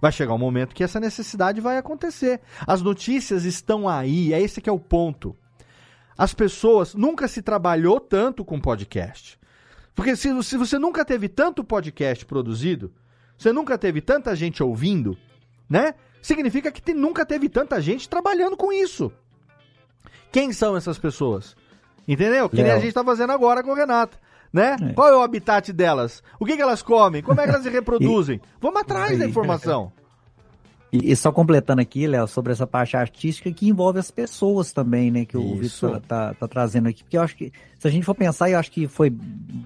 Vai 0.00 0.12
chegar 0.12 0.34
um 0.34 0.38
momento 0.38 0.74
que 0.74 0.84
essa 0.84 1.00
necessidade 1.00 1.62
vai 1.62 1.78
acontecer. 1.78 2.42
As 2.66 2.82
notícias 2.82 3.44
estão 3.44 3.88
aí, 3.88 4.34
é 4.34 4.40
esse 4.40 4.60
que 4.60 4.68
é 4.68 4.72
o 4.72 4.78
ponto. 4.78 5.34
As 6.16 6.32
pessoas 6.32 6.94
nunca 6.94 7.26
se 7.26 7.42
trabalhou 7.42 7.98
tanto 7.98 8.44
com 8.44 8.60
podcast. 8.60 9.38
Porque 9.94 10.16
se, 10.16 10.42
se 10.42 10.56
você 10.56 10.78
nunca 10.78 11.04
teve 11.04 11.28
tanto 11.28 11.64
podcast 11.64 12.24
produzido, 12.24 12.92
você 13.36 13.52
nunca 13.52 13.76
teve 13.76 14.00
tanta 14.00 14.34
gente 14.34 14.62
ouvindo, 14.62 15.16
né? 15.68 15.94
Significa 16.22 16.72
que 16.72 16.80
te, 16.80 16.94
nunca 16.94 17.26
teve 17.26 17.48
tanta 17.48 17.80
gente 17.80 18.08
trabalhando 18.08 18.56
com 18.56 18.72
isso. 18.72 19.12
Quem 20.32 20.52
são 20.52 20.76
essas 20.76 20.98
pessoas? 20.98 21.56
Entendeu? 22.06 22.48
Que 22.48 22.62
nem 22.62 22.72
a 22.72 22.78
gente 22.78 22.92
tá 22.92 23.04
fazendo 23.04 23.32
agora 23.32 23.62
com 23.62 23.70
o 23.70 23.74
Renato. 23.74 24.18
Né? 24.52 24.76
É. 24.80 24.92
Qual 24.92 25.08
é 25.08 25.16
o 25.16 25.22
habitat 25.22 25.72
delas? 25.72 26.22
O 26.38 26.46
que, 26.46 26.56
que 26.56 26.62
elas 26.62 26.80
comem? 26.80 27.22
Como 27.22 27.40
é 27.40 27.44
que 27.44 27.50
elas 27.50 27.62
se 27.62 27.70
reproduzem? 27.70 28.40
Vamos 28.60 28.80
atrás 28.80 29.18
da 29.18 29.26
informação. 29.26 29.92
E, 30.94 31.10
e, 31.10 31.16
só 31.16 31.32
completando 31.32 31.82
aqui, 31.82 32.06
Léo, 32.06 32.28
sobre 32.28 32.52
essa 32.52 32.68
parte 32.68 32.96
artística 32.96 33.50
que 33.50 33.68
envolve 33.68 33.98
as 33.98 34.12
pessoas 34.12 34.72
também, 34.72 35.10
né? 35.10 35.24
Que 35.24 35.36
o 35.36 35.56
Vitor 35.56 36.00
tá, 36.00 36.32
tá, 36.34 36.46
trazendo 36.46 36.88
aqui. 36.88 37.02
Porque 37.02 37.16
eu 37.16 37.22
acho 37.22 37.34
que, 37.34 37.52
se 37.80 37.88
a 37.88 37.90
gente 37.90 38.04
for 38.04 38.14
pensar, 38.14 38.48
eu 38.48 38.56
acho 38.56 38.70
que 38.70 38.86
foi 38.86 39.12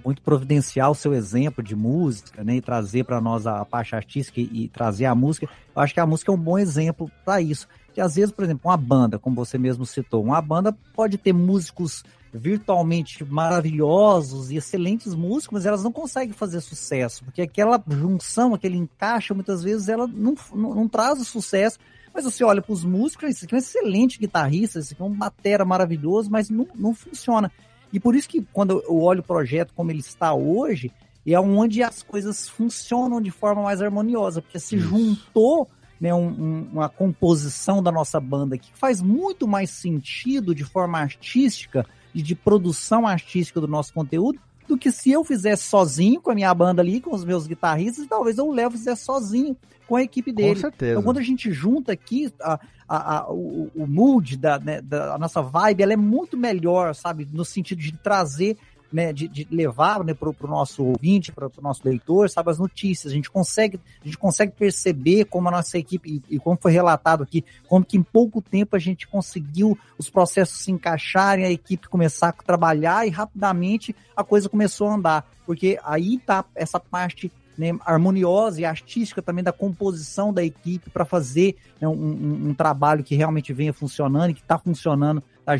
muito 0.03 0.23
providencial 0.23 0.93
o 0.93 0.95
seu 0.95 1.13
exemplo 1.13 1.63
de 1.63 1.77
música, 1.77 2.43
né? 2.43 2.57
E 2.57 2.63
trazer 2.63 3.05
para 3.05 3.21
nós 3.21 3.47
a, 3.47 3.61
a, 3.61 3.65
parte 3.67 3.95
artística 3.95 4.41
e, 4.41 4.49
e, 4.51 4.69
trazer 4.69 5.05
a 5.05 5.15
música. 5.15 5.47
Eu 5.77 5.83
acho 5.83 5.93
que 5.93 6.01
a 6.01 6.07
música 6.07 6.33
é 6.33 6.35
um 6.35 6.39
bom 6.39 6.59
exemplo 6.59 7.11
para 7.27 7.43
isso. 7.43 7.69
Que 7.93 8.01
às 8.01 8.15
vezes, 8.15 8.33
por 8.33 8.45
exemplo, 8.45 8.63
uma 8.71 8.77
banda, 8.79 9.19
como 9.19 9.37
você 9.37 9.59
mesmo 9.59 9.85
citou, 9.85 10.25
uma 10.25 10.41
banda 10.41 10.75
pode 10.95 11.19
ter 11.19 11.35
músicos 11.35 12.05
virtualmente 12.33 13.25
maravilhosos 13.25 14.51
e 14.51 14.57
excelentes 14.57 15.15
músicos, 15.15 15.59
mas 15.59 15.67
elas 15.67 15.83
não 15.83 15.93
conseguem 15.93 16.33
fazer 16.33 16.61
sucesso, 16.61 17.25
porque 17.25 17.43
aquela 17.43 17.83
junção, 17.89 18.55
aquele 18.55 18.77
encaixe, 18.77 19.33
muitas 19.33 19.63
vezes 19.63 19.89
ela 19.89 20.07
não, 20.07 20.35
não, 20.55 20.75
não 20.75 20.89
traz 20.89 21.21
o 21.21 21.25
sucesso. 21.25 21.79
Mas 22.13 22.25
você 22.25 22.43
olha 22.43 22.63
para 22.63 22.73
os 22.73 22.85
músicos, 22.85 23.31
esse 23.31 23.45
aqui 23.45 23.55
é 23.55 23.57
um 23.57 23.59
excelente 23.59 24.19
guitarrista, 24.19 24.79
esse 24.79 24.93
aqui 24.93 25.03
é 25.03 25.05
um 25.05 25.15
batera 25.15 25.65
maravilhoso, 25.65 26.31
mas 26.31 26.51
não, 26.51 26.67
não 26.75 26.95
funciona. 26.95 27.53
E 27.93 28.01
por 28.01 28.15
isso 28.15 28.29
que 28.29 28.43
quando 28.53 28.83
eu 28.89 28.99
olho 28.99 29.21
o 29.21 29.25
projeto 29.25 29.73
como 29.75 29.91
ele 29.91 30.01
está 30.01 30.35
hoje, 30.35 30.91
é 31.27 31.39
onde 31.39 31.83
as 31.83 32.03
coisas 32.03 32.49
funcionam 32.49 33.21
de 33.21 33.31
forma 33.31 33.63
mais 33.63 33.83
harmoniosa, 33.83 34.41
porque 34.41 34.59
se 34.59 34.77
isso. 34.77 34.89
juntou 34.89 35.69
né, 36.01 36.15
um, 36.15 36.29
um, 36.29 36.69
uma 36.73 36.89
composição 36.89 37.83
da 37.83 37.91
nossa 37.91 38.21
banda 38.21 38.57
que 38.57 38.71
faz 38.75 39.03
muito 39.03 39.47
mais 39.47 39.71
sentido 39.71 40.55
de 40.55 40.65
forma 40.65 40.99
artística 40.99 41.87
e 42.19 42.23
de 42.23 42.35
produção 42.35 43.07
artística 43.07 43.61
do 43.61 43.69
nosso 43.69 43.95
conteúdo 43.95 44.41
do 44.67 44.77
que 44.77 44.91
se 44.91 45.11
eu 45.13 45.23
fizesse 45.23 45.63
sozinho 45.63 46.21
com 46.21 46.33
a 46.33 46.35
minha 46.35 46.53
banda 46.53 46.83
ali, 46.83 47.01
com 47.01 47.15
os 47.15 47.25
meus 47.25 47.47
guitarristas, 47.47 48.05
e 48.05 48.09
talvez 48.09 48.37
eu 48.37 48.51
Léo 48.51 48.73
fizesse 48.73 49.05
sozinho 49.05 49.57
com 49.87 49.95
a 49.95 50.03
equipe 50.03 50.33
dele. 50.33 50.57
Com 50.57 50.61
certeza. 50.61 50.93
Então, 50.93 51.03
quando 51.03 51.19
a 51.19 51.23
gente 51.23 51.51
junta 51.53 51.93
aqui, 51.93 52.31
a, 52.43 52.61
a, 52.87 53.19
a 53.19 53.31
o, 53.31 53.71
o, 53.75 53.87
mood 53.87 54.37
da, 54.37 54.59
né, 54.59 54.83
da 54.83 55.17
nossa 55.17 55.41
vibe, 55.41 55.83
ela 55.85 55.93
é 55.93 55.97
muito 55.97 56.37
melhor, 56.37 56.93
sabe? 56.93 57.27
No 57.33 57.45
sentido 57.45 57.81
de 57.81 57.93
trazer 57.93 58.59
né, 58.93 59.13
de, 59.13 59.29
de 59.29 59.47
levar 59.51 60.03
né, 60.03 60.15
para 60.15 60.29
o 60.29 60.49
nosso 60.49 60.85
ouvinte, 60.85 61.31
para 61.33 61.47
o 61.47 61.63
nosso 61.63 61.83
leitor, 61.85 62.29
sabe, 62.31 62.51
as 62.51 62.59
notícias. 62.59 63.13
A 63.13 63.15
gente 63.15 63.31
consegue, 63.31 63.81
a 64.03 64.05
gente 64.05 64.19
consegue 64.19 64.53
perceber 64.53 65.27
como 65.27 65.49
a 65.49 65.51
nossa 65.51 65.79
equipe, 65.79 66.23
e, 66.29 66.37
e, 66.37 66.39
como 66.39 66.59
foi 66.61 66.73
relatado 66.73 67.23
aqui, 67.23 67.45
como 67.67 67.85
que 67.85 67.97
em 67.97 68.03
pouco 68.03 68.41
tempo 68.41 68.75
a 68.75 68.79
gente 68.79 69.07
conseguiu 69.07 69.79
os 69.99 70.09
processos 70.09 70.63
se 70.63 70.71
encaixarem, 70.71 71.45
a 71.45 71.51
equipe 71.51 71.89
começar 71.89 72.29
a 72.29 72.33
trabalhar 72.33 73.07
e 73.07 73.11
rapidamente 73.11 73.95
a 74.17 74.25
coisa 74.25 74.49
começou 74.49 74.89
a 74.89 74.95
andar. 74.95 75.31
Porque 75.45 75.79
aí 75.85 76.19
tá 76.19 76.45
essa 76.55 76.81
parte 76.81 77.31
né, 77.59 77.77
harmoniosa 77.85 78.61
e 78.61 78.65
artística 78.65 79.21
também 79.21 79.43
da 79.43 79.53
composição 79.53 80.33
da 80.33 80.45
equipe 80.45 80.91
para 80.91 81.05
fazer 81.05 81.57
né, 81.81 81.89
um, 81.89 81.93
um, 81.93 82.49
um, 82.51 82.55
trabalho 82.55 83.03
que 83.03 83.17
realmente 83.17 83.53
venha 83.53 83.73
funcionando 83.73 84.31
e 84.31 84.35
que 84.35 84.41
está 84.41 84.57
funcionando 84.57 85.21
da, 85.45 85.55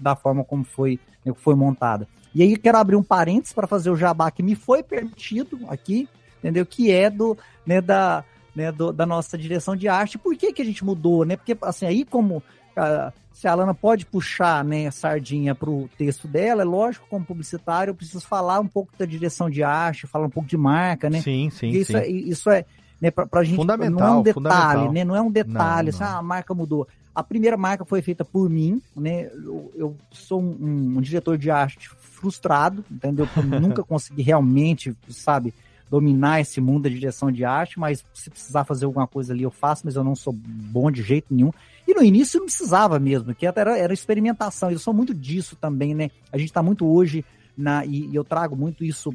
da, 0.00 0.16
forma 0.16 0.42
como 0.42 0.64
foi, 0.64 0.98
né, 1.24 1.32
foi 1.32 1.54
montada. 1.54 2.08
E 2.34 2.42
aí 2.42 2.56
quero 2.56 2.78
abrir 2.78 2.96
um 2.96 3.02
parênteses 3.02 3.52
para 3.52 3.66
fazer 3.66 3.90
o 3.90 3.96
jabá 3.96 4.30
que 4.30 4.42
me 4.42 4.54
foi 4.54 4.82
permitido 4.82 5.60
aqui, 5.68 6.08
entendeu? 6.38 6.66
Que 6.66 6.90
é 6.90 7.08
do, 7.08 7.36
né, 7.64 7.80
da, 7.80 8.24
né, 8.54 8.72
do, 8.72 8.92
da 8.92 9.06
nossa 9.06 9.38
direção 9.38 9.76
de 9.76 9.86
arte. 9.88 10.18
Por 10.18 10.36
que, 10.36 10.52
que 10.52 10.62
a 10.62 10.64
gente 10.64 10.84
mudou, 10.84 11.24
né? 11.24 11.36
Porque 11.36 11.56
assim, 11.62 11.86
aí 11.86 12.04
como 12.04 12.38
uh, 12.38 13.12
se 13.32 13.48
a 13.48 13.52
Alana 13.52 13.74
pode 13.74 14.06
puxar 14.06 14.64
né, 14.64 14.86
a 14.86 14.92
sardinha 14.92 15.54
para 15.54 15.70
o 15.70 15.88
texto 15.96 16.26
dela, 16.26 16.62
é 16.62 16.64
lógico, 16.64 17.06
como 17.08 17.24
publicitário, 17.24 17.90
eu 17.90 17.94
preciso 17.94 18.26
falar 18.26 18.60
um 18.60 18.68
pouco 18.68 18.92
da 18.98 19.04
direção 19.04 19.50
de 19.50 19.62
arte, 19.62 20.06
falar 20.06 20.26
um 20.26 20.30
pouco 20.30 20.48
de 20.48 20.56
marca, 20.56 21.10
né? 21.10 21.20
Sim, 21.20 21.50
sim, 21.50 21.66
Porque 21.66 21.78
isso 21.78 21.92
sim. 21.92 21.98
É, 21.98 22.08
isso 22.08 22.50
é 22.50 22.64
né, 23.00 23.10
pra, 23.10 23.26
pra 23.26 23.44
gente. 23.44 23.56
Fundamental. 23.56 24.00
Não 24.00 24.06
é 24.06 24.18
um 24.18 24.22
detalhe, 24.22 24.88
né? 24.88 25.04
Não 25.04 25.16
é 25.16 25.20
um 25.20 25.30
detalhe, 25.30 25.90
não, 25.90 25.98
não. 25.98 26.06
Assim, 26.06 26.14
ah, 26.14 26.18
a 26.18 26.22
marca 26.22 26.54
mudou. 26.54 26.88
A 27.14 27.22
primeira 27.22 27.56
marca 27.56 27.84
foi 27.84 28.02
feita 28.02 28.24
por 28.24 28.48
mim, 28.48 28.80
né? 28.96 29.26
Eu, 29.26 29.72
eu 29.74 29.96
sou 30.10 30.40
um, 30.40 30.94
um, 30.96 31.00
diretor 31.00 31.36
de 31.38 31.50
arte 31.50 31.90
frustrado, 32.24 32.82
entendeu? 32.90 33.28
Eu 33.36 33.42
nunca 33.60 33.84
consegui 33.84 34.22
realmente, 34.22 34.96
sabe, 35.10 35.52
dominar 35.90 36.40
esse 36.40 36.58
mundo 36.58 36.84
da 36.84 36.88
direção 36.88 37.30
de 37.30 37.44
arte, 37.44 37.78
mas 37.78 38.02
se 38.14 38.30
precisar 38.30 38.64
fazer 38.64 38.86
alguma 38.86 39.06
coisa 39.06 39.34
ali 39.34 39.42
eu 39.42 39.50
faço, 39.50 39.82
mas 39.84 39.94
eu 39.94 40.02
não 40.02 40.16
sou 40.16 40.32
bom 40.32 40.90
de 40.90 41.02
jeito 41.02 41.26
nenhum. 41.30 41.52
E 41.86 41.92
no 41.92 42.02
início 42.02 42.38
não 42.38 42.46
precisava 42.46 42.98
mesmo, 42.98 43.34
que 43.34 43.46
era, 43.46 43.78
era 43.78 43.92
experimentação. 43.92 44.70
Eu 44.70 44.78
sou 44.78 44.94
muito 44.94 45.12
disso 45.12 45.54
também, 45.54 45.94
né? 45.94 46.10
A 46.32 46.38
gente 46.38 46.48
está 46.48 46.62
muito 46.62 46.86
hoje 46.86 47.22
na 47.56 47.84
e, 47.84 48.06
e 48.06 48.14
eu 48.14 48.24
trago 48.24 48.56
muito 48.56 48.82
isso 48.82 49.14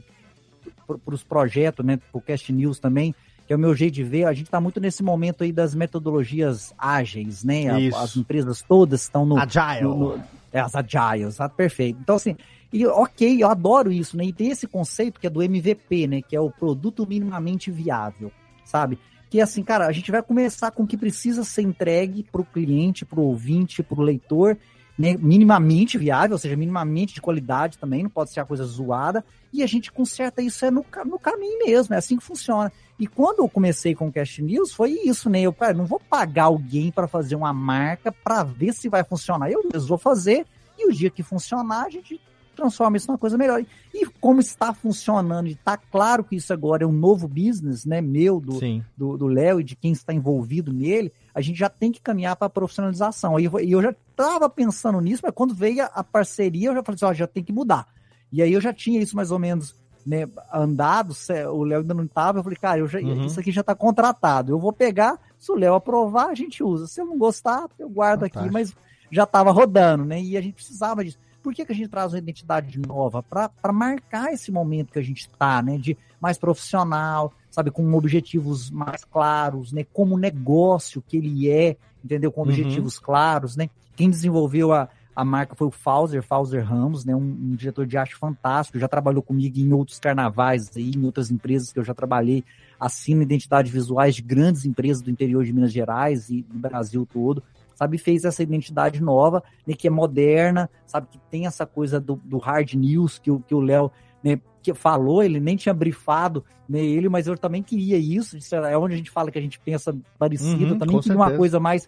para 0.85 1.15
os 1.15 1.23
projetos, 1.23 1.83
né? 1.83 1.97
Para 1.97 2.19
o 2.19 2.21
Cast 2.21 2.53
News 2.53 2.79
também 2.79 3.15
que 3.47 3.53
é 3.53 3.55
o 3.55 3.59
meu 3.59 3.73
jeito 3.73 3.95
de 3.95 4.03
ver, 4.03 4.25
a 4.25 4.31
gente 4.31 4.45
está 4.45 4.61
muito 4.61 4.79
nesse 4.79 5.01
momento 5.01 5.43
aí 5.43 5.51
das 5.51 5.73
metodologias 5.73 6.71
ágeis, 6.77 7.43
né? 7.43 7.91
A, 7.91 8.03
as 8.03 8.15
empresas 8.15 8.61
todas 8.61 9.01
estão 9.01 9.25
no. 9.25 9.39
Agile. 9.39 9.81
No, 9.81 9.97
no, 9.97 10.23
é, 10.53 10.59
as 10.59 10.75
agiles, 10.75 11.37
tá 11.37 11.49
perfeito. 11.49 11.97
Então, 11.99 12.15
assim, 12.15 12.35
e 12.71 12.85
ok, 12.85 13.43
eu 13.43 13.47
adoro 13.47 13.91
isso, 13.91 14.15
né? 14.15 14.25
E 14.25 14.33
tem 14.33 14.49
esse 14.49 14.67
conceito 14.67 15.19
que 15.19 15.27
é 15.27 15.29
do 15.29 15.41
MVP, 15.41 16.07
né? 16.07 16.21
Que 16.21 16.35
é 16.35 16.39
o 16.39 16.51
produto 16.51 17.05
minimamente 17.07 17.71
viável, 17.71 18.31
sabe? 18.63 18.99
Que 19.29 19.39
é 19.39 19.43
assim, 19.43 19.63
cara, 19.63 19.87
a 19.87 19.91
gente 19.91 20.11
vai 20.11 20.21
começar 20.21 20.71
com 20.71 20.83
o 20.83 20.87
que 20.87 20.97
precisa 20.97 21.43
ser 21.43 21.63
entregue 21.63 22.23
para 22.23 22.41
o 22.41 22.45
cliente, 22.45 23.05
para 23.05 23.19
o 23.19 23.23
ouvinte, 23.23 23.83
para 23.83 23.99
o 23.99 24.03
leitor, 24.03 24.57
né, 24.97 25.15
minimamente 25.17 25.97
viável, 25.97 26.33
ou 26.33 26.37
seja, 26.37 26.57
minimamente 26.57 27.13
de 27.13 27.21
qualidade 27.21 27.77
também, 27.77 28.03
não 28.03 28.09
pode 28.09 28.31
ser 28.31 28.41
a 28.41 28.45
coisa 28.45 28.65
zoada, 28.65 29.23
e 29.53 29.63
a 29.63 29.67
gente 29.67 29.93
conserta 29.93 30.41
isso 30.41 30.65
é 30.65 30.69
no, 30.69 30.85
no 31.05 31.17
caminho 31.17 31.65
mesmo, 31.65 31.93
é 31.93 31.97
assim 31.97 32.17
que 32.17 32.23
funciona. 32.23 32.69
E 32.99 33.07
quando 33.07 33.39
eu 33.39 33.47
comecei 33.47 33.95
com 33.95 34.09
o 34.09 34.11
Cash 34.11 34.39
News, 34.39 34.73
foi 34.73 34.99
isso, 35.05 35.29
né? 35.29 35.39
Eu, 35.39 35.53
cara, 35.53 35.73
não 35.73 35.85
vou 35.85 36.01
pagar 36.01 36.45
alguém 36.45 36.91
para 36.91 37.07
fazer 37.07 37.35
uma 37.35 37.53
marca 37.53 38.11
para 38.11 38.43
ver 38.43 38.73
se 38.73 38.89
vai 38.89 39.03
funcionar. 39.05 39.49
Eu 39.49 39.63
mesmo 39.71 39.87
vou 39.87 39.97
fazer, 39.97 40.45
e 40.77 40.85
o 40.85 40.91
dia 40.91 41.09
que 41.09 41.23
funcionar, 41.23 41.85
a 41.85 41.89
gente 41.89 42.19
transforma 42.59 42.97
isso 42.97 43.07
numa 43.07 43.17
coisa 43.17 43.37
melhor. 43.37 43.63
E 43.93 44.05
como 44.19 44.39
está 44.39 44.73
funcionando, 44.73 45.47
e 45.47 45.51
está 45.53 45.77
claro 45.77 46.23
que 46.23 46.35
isso 46.35 46.51
agora 46.51 46.83
é 46.83 46.87
um 46.87 46.91
novo 46.91 47.27
business, 47.27 47.85
né? 47.85 48.01
Meu, 48.01 48.39
do 48.39 48.59
Léo 48.59 48.83
do, 48.97 49.17
do 49.17 49.59
e 49.59 49.63
de 49.63 49.75
quem 49.75 49.91
está 49.91 50.13
envolvido 50.13 50.73
nele, 50.73 51.11
a 51.33 51.41
gente 51.41 51.57
já 51.57 51.69
tem 51.69 51.91
que 51.91 52.01
caminhar 52.01 52.35
para 52.35 52.47
a 52.47 52.49
profissionalização. 52.49 53.39
E 53.39 53.45
eu, 53.45 53.59
eu, 53.59 53.81
já 53.81 53.91
estava 54.11 54.49
pensando 54.49 54.99
nisso, 54.99 55.21
mas 55.23 55.33
quando 55.33 55.53
veio 55.53 55.83
a, 55.83 55.85
a 55.85 56.03
parceria, 56.03 56.69
eu 56.69 56.75
já 56.75 56.83
falei 56.83 56.95
assim, 56.95 57.05
ó, 57.05 57.13
já 57.13 57.27
tem 57.27 57.43
que 57.43 57.53
mudar. 57.53 57.87
E 58.31 58.41
aí 58.41 58.53
eu 58.53 58.61
já 58.61 58.73
tinha 58.73 59.01
isso 59.01 59.15
mais 59.15 59.31
ou 59.31 59.39
menos 59.39 59.75
né, 60.05 60.27
andado, 60.53 61.13
o 61.53 61.63
Léo 61.63 61.81
ainda 61.81 61.93
não 61.93 62.05
estava, 62.05 62.39
eu 62.39 62.43
falei, 62.43 62.57
cara, 62.57 62.79
eu 62.79 62.87
já, 62.87 62.99
uhum. 62.99 63.25
isso 63.25 63.39
aqui 63.39 63.51
já 63.51 63.61
está 63.61 63.75
contratado. 63.75 64.51
Eu 64.51 64.59
vou 64.59 64.73
pegar, 64.73 65.19
se 65.37 65.51
o 65.51 65.55
Léo 65.55 65.75
aprovar, 65.75 66.29
a 66.29 66.35
gente 66.35 66.63
usa. 66.63 66.87
Se 66.87 67.01
eu 67.01 67.05
não 67.05 67.17
gostar, 67.17 67.67
eu 67.77 67.89
guardo 67.89 68.21
Fantástico. 68.21 68.45
aqui, 68.45 68.53
mas 68.53 68.75
já 69.11 69.23
estava 69.23 69.51
rodando, 69.51 70.05
né? 70.05 70.21
E 70.21 70.37
a 70.37 70.41
gente 70.41 70.53
precisava 70.53 71.03
disso. 71.03 71.17
Por 71.41 71.53
que, 71.53 71.65
que 71.65 71.71
a 71.71 71.75
gente 71.75 71.89
traz 71.89 72.13
uma 72.13 72.19
identidade 72.19 72.79
nova? 72.79 73.23
Para 73.23 73.73
marcar 73.73 74.33
esse 74.33 74.51
momento 74.51 74.91
que 74.91 74.99
a 74.99 75.03
gente 75.03 75.21
está, 75.21 75.61
né? 75.61 75.77
De 75.77 75.97
mais 76.19 76.37
profissional, 76.37 77.33
sabe, 77.49 77.71
com 77.71 77.93
objetivos 77.93 78.69
mais 78.69 79.03
claros, 79.05 79.71
né? 79.71 79.85
Como 79.93 80.17
negócio 80.17 81.03
que 81.07 81.17
ele 81.17 81.49
é, 81.49 81.77
entendeu? 82.03 82.31
Com 82.31 82.41
uhum. 82.41 82.47
objetivos 82.47 82.97
uhum. 82.97 83.03
claros, 83.03 83.55
né? 83.55 83.69
Quem 83.95 84.09
desenvolveu 84.09 84.73
a, 84.73 84.89
a 85.15 85.23
marca 85.23 85.55
foi 85.55 85.67
o 85.67 85.71
Fauser, 85.71 86.21
Fauser 86.21 86.63
Ramos, 86.63 87.05
né? 87.05 87.15
Um, 87.15 87.19
um, 87.19 87.55
diretor 87.55 87.85
de 87.85 87.97
arte 87.97 88.15
fantástico, 88.15 88.77
já 88.77 88.87
trabalhou 88.87 89.21
comigo 89.21 89.59
em 89.59 89.71
outros 89.71 89.99
carnavais 89.99 90.69
aí, 90.75 90.91
em 90.91 91.05
outras 91.05 91.31
empresas 91.31 91.71
que 91.71 91.79
eu 91.79 91.83
já 91.83 91.93
trabalhei, 91.93 92.43
assina 92.79 93.23
identidades 93.23 93.71
visuais 93.71 94.15
de 94.15 94.21
grandes 94.21 94.65
empresas 94.65 95.01
do 95.01 95.09
interior 95.09 95.43
de 95.43 95.53
Minas 95.53 95.71
Gerais 95.71 96.29
e 96.29 96.41
do 96.41 96.59
Brasil 96.59 97.07
todo 97.11 97.43
sabe, 97.79 97.97
fez 97.97 98.25
essa 98.25 98.43
identidade 98.43 99.01
nova, 99.01 99.41
né, 99.65 99.73
que 99.73 99.87
é 99.87 99.89
moderna, 99.89 100.69
sabe, 100.85 101.07
que 101.09 101.17
tem 101.31 101.45
essa 101.45 101.65
coisa 101.65 101.97
do, 101.97 102.17
do 102.25 102.37
hard 102.37 102.73
news 102.73 103.17
que, 103.17 103.31
que 103.47 103.55
o 103.55 103.61
Léo 103.61 103.89
né, 104.21 104.37
que 104.61 104.73
falou, 104.73 105.23
ele 105.23 105.39
nem 105.39 105.55
tinha 105.55 105.73
brifado 105.73 106.43
né, 106.67 106.79
ele, 106.79 107.07
mas 107.07 107.25
eu 107.25 107.37
também 107.37 107.63
queria 107.63 107.97
isso, 107.97 108.37
é 108.53 108.77
onde 108.77 108.95
a 108.95 108.97
gente 108.97 109.09
fala 109.09 109.31
que 109.31 109.39
a 109.39 109.41
gente 109.41 109.57
pensa 109.61 109.95
parecido, 110.17 110.73
uhum, 110.73 110.77
também 110.77 110.99
queria 110.99 111.15
uma 111.15 111.31
coisa 111.31 111.57
mais, 111.57 111.87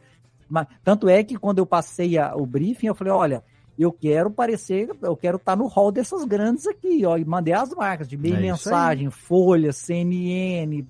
Tanto 0.81 1.09
é 1.09 1.25
que 1.25 1.35
quando 1.35 1.57
eu 1.57 1.65
passei 1.65 2.17
a, 2.17 2.35
o 2.37 2.45
briefing, 2.45 2.87
eu 2.87 2.95
falei, 2.95 3.11
olha, 3.11 3.43
eu 3.77 3.91
quero 3.91 4.31
parecer, 4.31 4.89
eu 5.01 5.17
quero 5.17 5.35
estar 5.35 5.57
no 5.57 5.67
hall 5.67 5.91
dessas 5.91 6.23
grandes 6.23 6.67
aqui, 6.67 7.05
ó, 7.05 7.17
e 7.17 7.25
mandei 7.25 7.53
as 7.53 7.69
marcas 7.71 8.07
de 8.07 8.15
meia 8.15 8.37
É 8.37 8.39
mensagem, 8.39 9.09
Folha, 9.09 9.73
CNN, 9.73 10.85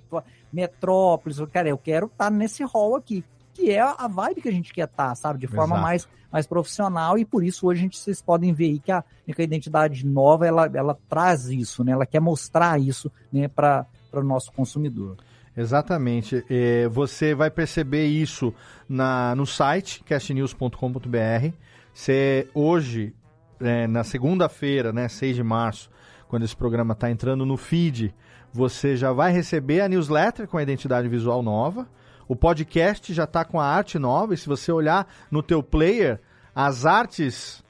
Metrópolis, 0.54 1.40
cara, 1.52 1.70
eu 1.70 1.78
quero 1.78 2.06
estar 2.06 2.30
nesse 2.30 2.64
hall 2.64 2.96
aqui, 2.96 3.24
que 3.62 3.70
é 3.70 3.80
a 3.80 4.08
vibe 4.08 4.42
que 4.42 4.50
a 4.50 4.52
gente 4.52 4.74
quer 4.74 4.86
estar, 4.86 5.14
sabe, 5.16 5.40
de 5.40 5.48
forma 5.48 5.76
Exato. 5.76 5.82
mais, 5.82 6.08
mais 6.32 6.48
profissional 6.48 7.18
e 7.18 7.24
por 7.24 7.44
isso 7.44 7.68
hoje 7.68 7.80
a 7.80 7.84
gente, 7.84 7.98
vocês 7.98 8.22
podem 8.22 8.52
ver 8.54 8.66
aí 8.66 8.80
que 8.80 8.92
a, 8.92 9.04
que 9.26 9.42
a 9.42 9.44
identidade 9.44 10.06
nova, 10.06 10.48
ela, 10.48 10.70
ela 10.74 10.98
traz 11.08 11.46
isso, 11.48 11.84
né, 11.84 11.92
ela 11.92 12.06
quer 12.06 12.20
mostrar 12.20 12.80
isso, 12.82 13.12
né, 13.32 13.48
para 13.48 13.86
o 14.12 14.24
nosso 14.24 14.52
consumidor. 14.52 15.18
Exatamente. 15.56 16.44
É, 16.50 16.88
você 16.88 17.36
vai 17.36 17.52
perceber 17.52 18.06
isso 18.06 18.54
na, 18.88 19.36
no 19.36 19.46
site, 19.46 20.02
castnews.com.br. 20.04 21.54
Você 21.94 22.48
hoje, 22.54 23.14
é, 23.60 23.86
na 23.86 24.04
segunda-feira, 24.04 24.94
né, 24.94 25.08
6 25.10 25.36
de 25.36 25.44
março, 25.44 25.92
quando 26.30 26.44
esse 26.44 26.56
programa 26.56 26.94
está 26.94 27.12
entrando 27.12 27.46
no 27.46 27.58
feed, 27.58 28.16
você 28.54 28.96
já 28.96 29.12
vai 29.12 29.34
receber 29.34 29.82
a 29.82 29.90
newsletter 29.90 30.48
com 30.48 30.58
a 30.58 30.64
identidade 30.64 31.10
visual 31.10 31.44
nova. 31.44 31.88
O 32.32 32.36
podcast 32.38 33.14
já 33.14 33.26
está 33.26 33.44
com 33.44 33.60
a 33.60 33.66
arte 33.66 34.00
nova. 34.00 34.34
E 34.34 34.38
se 34.38 34.48
você 34.48 34.72
olhar 34.72 35.06
no 35.30 35.44
teu 35.44 35.62
player, 35.62 36.18
as 36.56 36.86
artes 36.86 37.62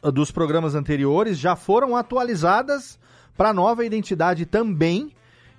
ah, 0.00 0.08
dos 0.08 0.30
programas 0.30 0.76
anteriores 0.76 1.36
já 1.36 1.56
foram 1.56 1.96
atualizadas 1.96 2.96
para 3.36 3.48
a 3.48 3.52
nova 3.52 3.84
identidade 3.84 4.46
também. 4.46 5.10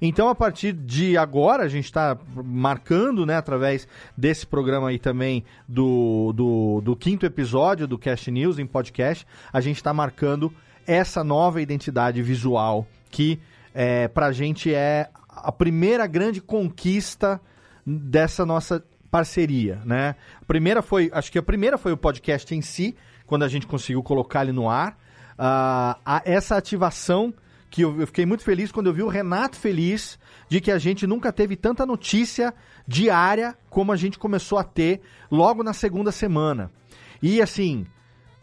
Então, 0.01 0.29
a 0.29 0.35
partir 0.35 0.71
de 0.71 1.17
agora, 1.17 1.63
a 1.63 1.67
gente 1.67 1.83
está 1.83 2.17
marcando, 2.45 3.25
né, 3.25 3.35
através 3.35 3.89
desse 4.15 4.47
programa 4.47 4.87
aí 4.87 4.99
também, 4.99 5.43
do, 5.67 6.31
do, 6.33 6.79
do 6.79 6.95
quinto 6.95 7.25
episódio 7.25 7.85
do 7.85 7.97
Cast 7.97 8.31
News 8.31 8.57
em 8.57 8.65
podcast, 8.65 9.27
a 9.51 9.59
gente 9.59 9.75
está 9.75 9.93
marcando 9.93 10.49
essa 10.87 11.25
nova 11.25 11.61
identidade 11.61 12.21
visual 12.21 12.87
que, 13.11 13.37
é, 13.73 14.07
para 14.07 14.27
a 14.27 14.31
gente, 14.31 14.73
é 14.73 15.09
a 15.27 15.51
primeira 15.51 16.07
grande 16.07 16.39
conquista 16.39 17.41
dessa 17.85 18.45
nossa 18.45 18.83
parceria, 19.11 19.81
né? 19.85 20.15
A 20.41 20.45
primeira 20.45 20.81
foi, 20.81 21.09
acho 21.13 21.31
que 21.31 21.37
a 21.37 21.43
primeira 21.43 21.77
foi 21.77 21.91
o 21.91 21.97
podcast 21.97 22.53
em 22.53 22.61
si, 22.61 22.95
quando 23.25 23.43
a 23.43 23.47
gente 23.47 23.67
conseguiu 23.67 24.01
colocar 24.03 24.43
ele 24.43 24.51
no 24.51 24.69
ar. 24.69 24.97
A- 25.37 26.21
essa 26.25 26.55
ativação 26.57 27.33
que 27.69 27.81
eu, 27.81 27.99
eu 27.99 28.07
fiquei 28.07 28.25
muito 28.25 28.43
feliz 28.43 28.71
quando 28.71 28.87
eu 28.87 28.93
vi 28.93 29.03
o 29.03 29.07
Renato 29.07 29.57
feliz 29.57 30.17
de 30.49 30.61
que 30.61 30.71
a 30.71 30.77
gente 30.77 31.05
nunca 31.05 31.31
teve 31.31 31.55
tanta 31.55 31.85
notícia 31.85 32.53
diária 32.87 33.57
como 33.69 33.91
a 33.91 33.95
gente 33.95 34.17
começou 34.17 34.57
a 34.57 34.63
ter 34.63 35.01
logo 35.29 35.63
na 35.63 35.73
segunda 35.73 36.11
semana. 36.11 36.71
E 37.21 37.41
assim, 37.41 37.85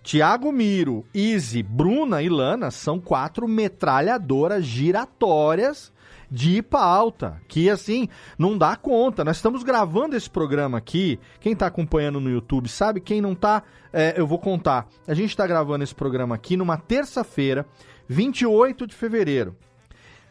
Tiago 0.03 0.51
Miro, 0.53 1.05
Izzy, 1.15 1.63
Bruna 1.63 2.23
e 2.23 2.29
Lana 2.29 2.71
são 2.71 2.99
quatro 3.01 3.47
metralhadoras 3.49 4.65
giratórias 4.65 5.93
de 6.33 6.63
pauta, 6.63 7.39
que 7.47 7.69
assim, 7.69 8.09
não 8.39 8.57
dá 8.57 8.75
conta. 8.75 9.23
Nós 9.23 9.37
estamos 9.37 9.63
gravando 9.63 10.17
esse 10.17 10.31
programa 10.31 10.79
aqui, 10.79 11.21
quem 11.39 11.53
está 11.53 11.67
acompanhando 11.67 12.19
no 12.19 12.31
YouTube 12.31 12.71
sabe, 12.71 13.03
quem 13.03 13.21
não 13.21 13.35
tá, 13.35 13.63
é, 13.93 14.15
eu 14.17 14.27
vou 14.27 14.39
contar. 14.39 14.89
A 15.07 15.13
gente 15.13 15.29
está 15.29 15.47
gravando 15.47 15.85
esse 15.85 15.95
programa 15.95 16.35
aqui 16.35 16.57
numa 16.57 16.79
terça-feira, 16.79 17.67
28 18.09 18.87
de 18.87 18.95
fevereiro. 18.95 19.55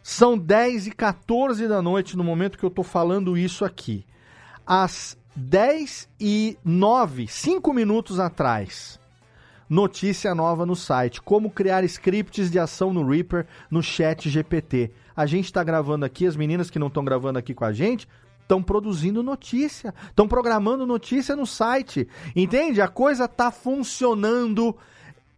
São 0.01 0.35
10 0.35 0.87
e 0.87 0.91
14 0.91 1.67
da 1.67 1.83
noite 1.83 2.17
no 2.17 2.23
momento 2.23 2.57
que 2.57 2.63
eu 2.63 2.71
tô 2.71 2.81
falando 2.81 3.37
isso 3.37 3.63
aqui. 3.63 4.03
Às 4.65 5.15
10 5.35 6.09
e 6.19 6.57
9, 6.65 7.27
5 7.27 7.71
minutos 7.71 8.19
atrás, 8.19 8.99
notícia 9.69 10.33
nova 10.33 10.65
no 10.65 10.75
site: 10.75 11.21
como 11.21 11.51
criar 11.51 11.83
scripts 11.83 12.49
de 12.49 12.57
ação 12.57 12.91
no 12.91 13.07
Reaper 13.07 13.45
no 13.69 13.83
Chat 13.83 14.27
GPT. 14.27 14.91
A 15.15 15.25
gente 15.25 15.45
está 15.45 15.63
gravando 15.63 16.05
aqui, 16.05 16.25
as 16.25 16.35
meninas 16.35 16.69
que 16.69 16.79
não 16.79 16.87
estão 16.87 17.03
gravando 17.03 17.39
aqui 17.39 17.53
com 17.53 17.65
a 17.65 17.73
gente 17.73 18.07
estão 18.41 18.61
produzindo 18.61 19.23
notícia, 19.23 19.93
estão 20.09 20.27
programando 20.27 20.85
notícia 20.85 21.35
no 21.35 21.45
site. 21.45 22.07
Entende? 22.35 22.81
A 22.81 22.87
coisa 22.87 23.27
tá 23.27 23.49
funcionando, 23.49 24.75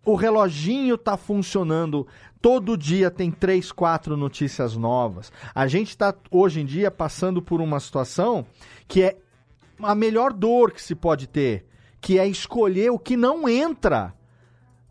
o 0.03 0.15
reloginho 0.15 0.97
tá 0.97 1.15
funcionando. 1.15 2.07
Todo 2.41 2.77
dia 2.77 3.11
tem 3.11 3.31
três, 3.31 3.71
quatro 3.71 4.17
notícias 4.17 4.75
novas. 4.75 5.31
A 5.53 5.67
gente 5.67 5.89
está 5.89 6.13
hoje 6.31 6.61
em 6.61 6.65
dia 6.65 6.89
passando 6.89 7.41
por 7.41 7.61
uma 7.61 7.79
situação 7.79 8.45
que 8.87 9.03
é 9.03 9.17
a 9.79 9.93
melhor 9.93 10.33
dor 10.33 10.71
que 10.71 10.81
se 10.81 10.95
pode 10.95 11.27
ter, 11.27 11.65
que 12.01 12.17
é 12.17 12.27
escolher 12.27 12.91
o 12.91 12.99
que 12.99 13.15
não 13.15 13.47
entra 13.47 14.13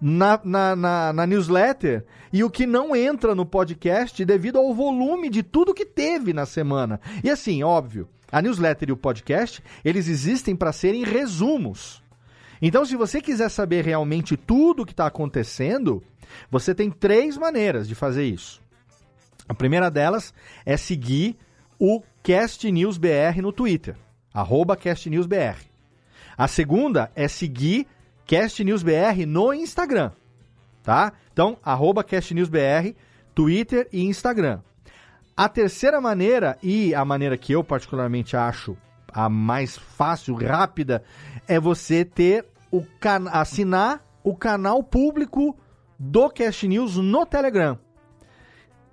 na, 0.04 0.40
na, 0.42 0.74
na, 0.74 1.12
na 1.12 1.26
newsletter 1.28 2.04
e 2.32 2.42
o 2.42 2.50
que 2.50 2.66
não 2.66 2.96
entra 2.96 3.36
no 3.36 3.46
podcast 3.46 4.24
devido 4.24 4.58
ao 4.58 4.74
volume 4.74 5.30
de 5.30 5.44
tudo 5.44 5.72
que 5.72 5.86
teve 5.86 6.32
na 6.32 6.44
semana. 6.44 7.00
E 7.22 7.30
assim, 7.30 7.62
óbvio, 7.62 8.08
a 8.30 8.42
newsletter 8.42 8.88
e 8.88 8.92
o 8.92 8.96
podcast, 8.96 9.62
eles 9.84 10.08
existem 10.08 10.56
para 10.56 10.72
serem 10.72 11.04
resumos. 11.04 12.02
Então, 12.60 12.84
se 12.84 12.96
você 12.96 13.20
quiser 13.20 13.48
saber 13.48 13.84
realmente 13.84 14.36
tudo 14.36 14.82
o 14.82 14.86
que 14.86 14.92
está 14.92 15.06
acontecendo, 15.06 16.02
você 16.50 16.74
tem 16.74 16.90
três 16.90 17.38
maneiras 17.38 17.86
de 17.86 17.94
fazer 17.94 18.24
isso. 18.24 18.60
A 19.48 19.54
primeira 19.54 19.88
delas 19.88 20.34
é 20.66 20.76
seguir 20.76 21.36
o 21.78 22.02
Cast 22.24 22.68
News 22.72 22.98
BR 22.98 23.40
no 23.40 23.52
Twitter, 23.52 23.94
arroba. 24.34 24.76
A 26.36 26.48
segunda 26.48 27.12
é 27.14 27.28
seguir 27.28 27.86
Cast 28.26 28.62
News 28.64 28.82
BR 28.82 29.26
no 29.26 29.52
Instagram, 29.52 30.12
tá? 30.82 31.12
Então, 31.32 31.58
arroba 31.62 32.04
Cast 32.04 32.32
News 32.34 32.48
BR, 32.48 32.94
Twitter 33.34 33.88
e 33.92 34.04
Instagram. 34.04 34.60
A 35.36 35.48
terceira 35.48 36.00
maneira, 36.00 36.58
e 36.62 36.94
a 36.94 37.04
maneira 37.04 37.36
que 37.36 37.52
eu 37.52 37.64
particularmente 37.64 38.36
acho 38.36 38.76
a 39.12 39.28
mais 39.28 39.76
fácil, 39.76 40.34
rápida, 40.34 41.02
é 41.46 41.60
você 41.60 42.04
ter 42.04 42.46
o 42.70 42.82
can... 43.00 43.28
assinar 43.30 44.02
o 44.24 44.34
canal 44.34 44.82
público 44.82 45.56
do 45.98 46.28
Cast 46.30 46.66
News 46.66 46.96
no 46.96 47.26
Telegram. 47.26 47.78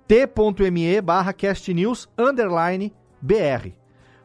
t.me 0.06 1.00
barra 1.00 1.32
castnews 1.32 2.08
underline 2.18 2.92
br. 3.20 3.70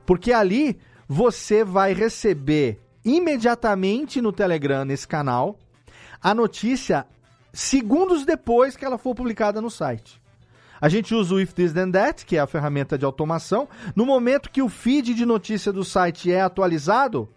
Porque 0.06 0.32
ali 0.32 0.78
você 1.08 1.64
vai 1.64 1.94
receber 1.94 2.80
imediatamente 3.06 4.20
no 4.20 4.34
Telegram, 4.34 4.84
nesse 4.84 5.08
canal, 5.08 5.58
a 6.22 6.34
notícia 6.34 7.06
segundos 7.54 8.26
depois 8.26 8.76
que 8.76 8.84
ela 8.84 8.98
for 8.98 9.14
publicada 9.14 9.62
no 9.62 9.70
site. 9.70 10.22
A 10.82 10.90
gente 10.90 11.16
usa 11.16 11.36
o 11.36 11.40
If 11.40 11.54
This 11.54 11.72
Then 11.72 11.92
That, 11.92 12.26
que 12.26 12.36
é 12.36 12.40
a 12.40 12.48
ferramenta 12.48 12.98
de 12.98 13.06
automação. 13.06 13.70
No 13.96 14.06
momento 14.06 14.50
que 14.50 14.62
o 14.62 14.68
feed 14.68 15.14
de 15.14 15.26
notícia 15.26 15.72
do 15.72 15.86
site 15.86 16.32
é 16.32 16.42
atualizado, 16.42 17.30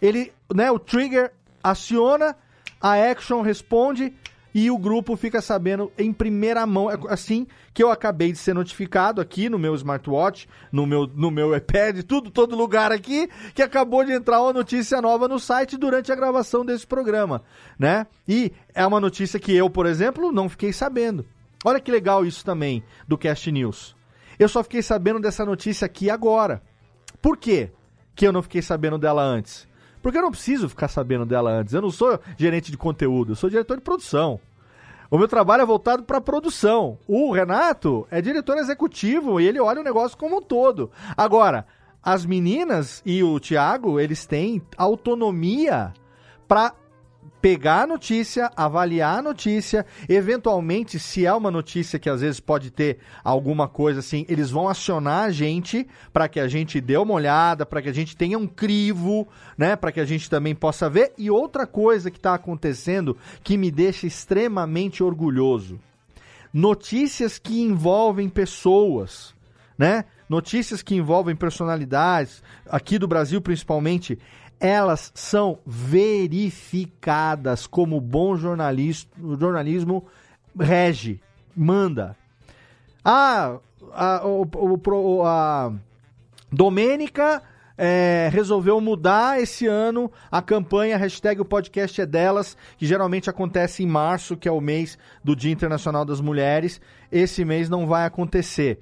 ele, 0.00 0.32
né, 0.54 0.70
o 0.70 0.78
trigger 0.78 1.32
aciona, 1.62 2.34
a 2.80 2.94
action 2.94 3.42
responde 3.42 4.14
e 4.58 4.70
o 4.70 4.78
grupo 4.78 5.16
fica 5.16 5.42
sabendo 5.42 5.92
em 5.98 6.14
primeira 6.14 6.64
mão. 6.64 6.90
É 6.90 6.96
assim 7.10 7.46
que 7.74 7.82
eu 7.82 7.90
acabei 7.90 8.32
de 8.32 8.38
ser 8.38 8.54
notificado 8.54 9.20
aqui 9.20 9.50
no 9.50 9.58
meu 9.58 9.74
smartwatch, 9.74 10.48
no 10.72 10.86
meu, 10.86 11.06
no 11.06 11.30
meu 11.30 11.54
iPad, 11.54 12.02
tudo, 12.04 12.30
todo 12.30 12.56
lugar 12.56 12.90
aqui, 12.90 13.28
que 13.54 13.60
acabou 13.60 14.02
de 14.02 14.12
entrar 14.12 14.40
uma 14.40 14.54
notícia 14.54 14.98
nova 15.02 15.28
no 15.28 15.38
site 15.38 15.76
durante 15.76 16.10
a 16.10 16.16
gravação 16.16 16.64
desse 16.64 16.86
programa, 16.86 17.42
né? 17.78 18.06
E 18.26 18.50
é 18.74 18.86
uma 18.86 18.98
notícia 18.98 19.38
que 19.38 19.54
eu, 19.54 19.68
por 19.68 19.84
exemplo, 19.84 20.32
não 20.32 20.48
fiquei 20.48 20.72
sabendo. 20.72 21.26
Olha 21.62 21.78
que 21.78 21.92
legal 21.92 22.24
isso 22.24 22.42
também 22.42 22.82
do 23.06 23.18
Cast 23.18 23.52
News. 23.52 23.94
Eu 24.38 24.48
só 24.48 24.62
fiquei 24.62 24.80
sabendo 24.80 25.20
dessa 25.20 25.44
notícia 25.44 25.84
aqui 25.84 26.08
agora. 26.08 26.62
Por 27.20 27.36
quê 27.36 27.72
que 28.14 28.26
eu 28.26 28.32
não 28.32 28.40
fiquei 28.40 28.62
sabendo 28.62 28.96
dela 28.96 29.22
antes? 29.22 29.68
Porque 30.06 30.18
eu 30.18 30.22
não 30.22 30.30
preciso 30.30 30.68
ficar 30.68 30.86
sabendo 30.86 31.26
dela 31.26 31.50
antes. 31.50 31.74
Eu 31.74 31.82
não 31.82 31.90
sou 31.90 32.20
gerente 32.38 32.70
de 32.70 32.76
conteúdo, 32.76 33.32
eu 33.32 33.34
sou 33.34 33.50
diretor 33.50 33.76
de 33.76 33.82
produção. 33.82 34.38
O 35.10 35.18
meu 35.18 35.26
trabalho 35.26 35.62
é 35.62 35.66
voltado 35.66 36.04
para 36.04 36.20
produção. 36.20 36.96
O 37.08 37.32
Renato 37.32 38.06
é 38.08 38.22
diretor 38.22 38.56
executivo 38.56 39.40
e 39.40 39.48
ele 39.48 39.58
olha 39.58 39.80
o 39.80 39.84
negócio 39.84 40.16
como 40.16 40.36
um 40.38 40.40
todo. 40.40 40.92
Agora, 41.16 41.66
as 42.00 42.24
meninas 42.24 43.02
e 43.04 43.24
o 43.24 43.40
Thiago, 43.40 43.98
eles 43.98 44.24
têm 44.26 44.62
autonomia 44.76 45.92
para 46.46 46.72
pegar 47.40 47.82
a 47.82 47.86
notícia, 47.86 48.50
avaliar 48.56 49.18
a 49.18 49.22
notícia, 49.22 49.86
eventualmente, 50.08 50.98
se 50.98 51.26
é 51.26 51.32
uma 51.32 51.50
notícia 51.50 51.98
que 51.98 52.08
às 52.08 52.20
vezes 52.20 52.40
pode 52.40 52.70
ter 52.70 52.98
alguma 53.22 53.68
coisa 53.68 54.00
assim, 54.00 54.24
eles 54.28 54.50
vão 54.50 54.68
acionar 54.68 55.24
a 55.24 55.30
gente 55.30 55.86
para 56.12 56.28
que 56.28 56.40
a 56.40 56.48
gente 56.48 56.80
dê 56.80 56.96
uma 56.96 57.14
olhada, 57.14 57.64
para 57.64 57.82
que 57.82 57.88
a 57.88 57.92
gente 57.92 58.16
tenha 58.16 58.38
um 58.38 58.46
crivo, 58.46 59.28
né, 59.56 59.76
para 59.76 59.92
que 59.92 60.00
a 60.00 60.04
gente 60.04 60.28
também 60.28 60.54
possa 60.54 60.88
ver. 60.88 61.12
E 61.16 61.30
outra 61.30 61.66
coisa 61.66 62.10
que 62.10 62.18
está 62.18 62.34
acontecendo 62.34 63.16
que 63.42 63.56
me 63.56 63.70
deixa 63.70 64.06
extremamente 64.06 65.02
orgulhoso: 65.02 65.78
notícias 66.52 67.38
que 67.38 67.60
envolvem 67.60 68.28
pessoas, 68.28 69.34
né? 69.78 70.04
Notícias 70.28 70.82
que 70.82 70.96
envolvem 70.96 71.36
personalidades, 71.36 72.42
aqui 72.68 72.98
do 72.98 73.06
Brasil 73.06 73.40
principalmente, 73.40 74.18
elas 74.60 75.10
são 75.14 75.58
verificadas 75.66 77.66
como 77.66 78.00
bom 78.00 78.36
jornalismo, 78.36 79.10
jornalismo 79.38 80.04
rege, 80.58 81.20
manda. 81.56 82.16
Ah, 83.04 83.58
a, 83.92 84.26
o, 84.26 84.42
o, 84.54 84.80
o- 85.18 85.22
a 85.24 85.72
Domênica 86.50 87.42
é, 87.78 88.28
resolveu 88.32 88.80
mudar 88.80 89.40
esse 89.40 89.66
ano 89.66 90.10
a 90.30 90.40
campanha 90.40 90.96
hashtag 90.96 91.40
o 91.40 91.44
podcast 91.44 92.00
é 92.00 92.06
delas, 92.06 92.56
que 92.78 92.86
geralmente 92.86 93.28
acontece 93.28 93.82
em 93.82 93.86
março, 93.86 94.36
que 94.36 94.48
é 94.48 94.52
o 94.52 94.60
mês 94.60 94.98
do 95.22 95.36
Dia 95.36 95.52
Internacional 95.52 96.04
das 96.04 96.20
Mulheres. 96.20 96.80
Esse 97.12 97.44
mês 97.44 97.68
não 97.68 97.86
vai 97.86 98.06
acontecer. 98.06 98.80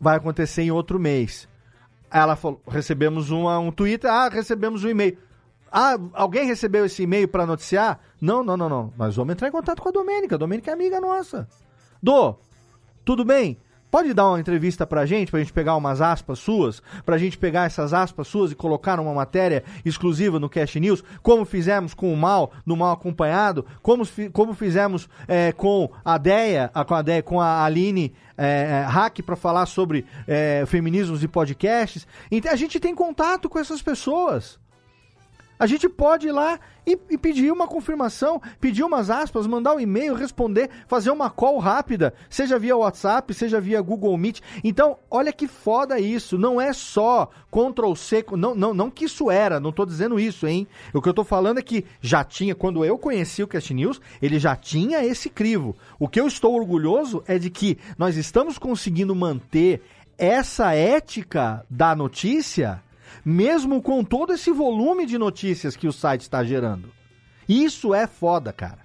Vai 0.00 0.16
acontecer 0.16 0.62
em 0.62 0.70
outro 0.70 0.98
mês. 1.00 1.48
Ela 2.14 2.36
falou, 2.36 2.62
recebemos 2.68 3.32
uma, 3.32 3.58
um 3.58 3.72
Twitter, 3.72 4.08
ah, 4.08 4.28
recebemos 4.28 4.84
um 4.84 4.88
e-mail. 4.88 5.18
Ah, 5.70 5.98
alguém 6.12 6.46
recebeu 6.46 6.84
esse 6.84 7.02
e-mail 7.02 7.26
para 7.26 7.44
noticiar? 7.44 7.98
Não, 8.20 8.44
não, 8.44 8.56
não, 8.56 8.68
não. 8.68 8.92
Nós 8.96 9.16
vamos 9.16 9.32
entrar 9.32 9.48
em 9.48 9.50
contato 9.50 9.82
com 9.82 9.88
a 9.88 9.92
Domênica. 9.92 10.36
A 10.36 10.38
Domênica 10.38 10.70
é 10.70 10.74
amiga 10.74 11.00
nossa. 11.00 11.48
Dô, 12.00 12.36
tudo 13.04 13.24
bem? 13.24 13.58
Pode 13.94 14.12
dar 14.12 14.26
uma 14.26 14.40
entrevista 14.40 14.84
pra 14.84 15.06
gente, 15.06 15.30
pra 15.30 15.38
gente 15.38 15.52
pegar 15.52 15.76
umas 15.76 16.00
aspas 16.00 16.40
suas, 16.40 16.82
pra 17.06 17.16
gente 17.16 17.38
pegar 17.38 17.66
essas 17.66 17.94
aspas 17.94 18.26
suas 18.26 18.50
e 18.50 18.56
colocar 18.56 18.96
numa 18.96 19.14
matéria 19.14 19.62
exclusiva 19.84 20.40
no 20.40 20.48
Cash 20.48 20.74
News, 20.74 21.04
como 21.22 21.44
fizemos 21.44 21.94
com 21.94 22.12
o 22.12 22.16
Mal, 22.16 22.50
no 22.66 22.76
Mal 22.76 22.90
Acompanhado, 22.90 23.64
como, 23.82 24.02
como 24.32 24.52
fizemos 24.52 25.08
é, 25.28 25.52
com 25.52 25.88
a 26.04 26.18
Deia, 26.18 26.72
com 26.88 26.94
a 26.96 27.02
Deia, 27.02 27.22
com 27.22 27.40
a 27.40 27.64
Aline 27.64 28.12
é, 28.36 28.82
é, 28.82 28.84
Hack 28.84 29.22
pra 29.22 29.36
falar 29.36 29.64
sobre 29.66 30.04
é, 30.26 30.64
feminismos 30.66 31.22
e 31.22 31.28
podcasts. 31.28 32.04
A 32.50 32.56
gente 32.56 32.80
tem 32.80 32.96
contato 32.96 33.48
com 33.48 33.60
essas 33.60 33.80
pessoas. 33.80 34.58
A 35.64 35.66
gente 35.66 35.88
pode 35.88 36.26
ir 36.26 36.30
lá 36.30 36.60
e, 36.86 36.98
e 37.08 37.16
pedir 37.16 37.50
uma 37.50 37.66
confirmação, 37.66 38.38
pedir 38.60 38.82
umas 38.82 39.08
aspas, 39.08 39.46
mandar 39.46 39.74
um 39.74 39.80
e-mail, 39.80 40.12
responder, 40.12 40.68
fazer 40.86 41.10
uma 41.10 41.30
call 41.30 41.58
rápida, 41.58 42.12
seja 42.28 42.58
via 42.58 42.76
WhatsApp, 42.76 43.32
seja 43.32 43.62
via 43.62 43.80
Google 43.80 44.14
Meet. 44.18 44.42
Então, 44.62 44.98
olha 45.10 45.32
que 45.32 45.48
foda 45.48 45.98
isso. 45.98 46.36
Não 46.36 46.60
é 46.60 46.74
só 46.74 47.30
Ctrl 47.50 47.94
C, 47.94 48.22
não, 48.32 48.54
não, 48.54 48.74
não 48.74 48.90
que 48.90 49.06
isso 49.06 49.30
era, 49.30 49.58
não 49.58 49.72
tô 49.72 49.86
dizendo 49.86 50.20
isso, 50.20 50.46
hein? 50.46 50.68
O 50.92 51.00
que 51.00 51.08
eu 51.08 51.14
tô 51.14 51.24
falando 51.24 51.56
é 51.56 51.62
que 51.62 51.86
já 51.98 52.22
tinha, 52.22 52.54
quando 52.54 52.84
eu 52.84 52.98
conheci 52.98 53.42
o 53.42 53.48
Cast 53.48 53.72
News, 53.72 54.02
ele 54.20 54.38
já 54.38 54.54
tinha 54.54 55.02
esse 55.02 55.30
crivo. 55.30 55.74
O 55.98 56.06
que 56.06 56.20
eu 56.20 56.26
estou 56.26 56.54
orgulhoso 56.54 57.24
é 57.26 57.38
de 57.38 57.48
que 57.48 57.78
nós 57.96 58.18
estamos 58.18 58.58
conseguindo 58.58 59.14
manter 59.14 59.80
essa 60.18 60.74
ética 60.74 61.64
da 61.70 61.96
notícia 61.96 62.82
mesmo 63.24 63.80
com 63.82 64.02
todo 64.04 64.32
esse 64.32 64.50
volume 64.50 65.06
de 65.06 65.16
notícias 65.18 65.76
que 65.76 65.88
o 65.88 65.92
site 65.92 66.22
está 66.22 66.42
gerando. 66.44 66.88
Isso 67.48 67.94
é 67.94 68.06
foda, 68.06 68.52
cara. 68.52 68.78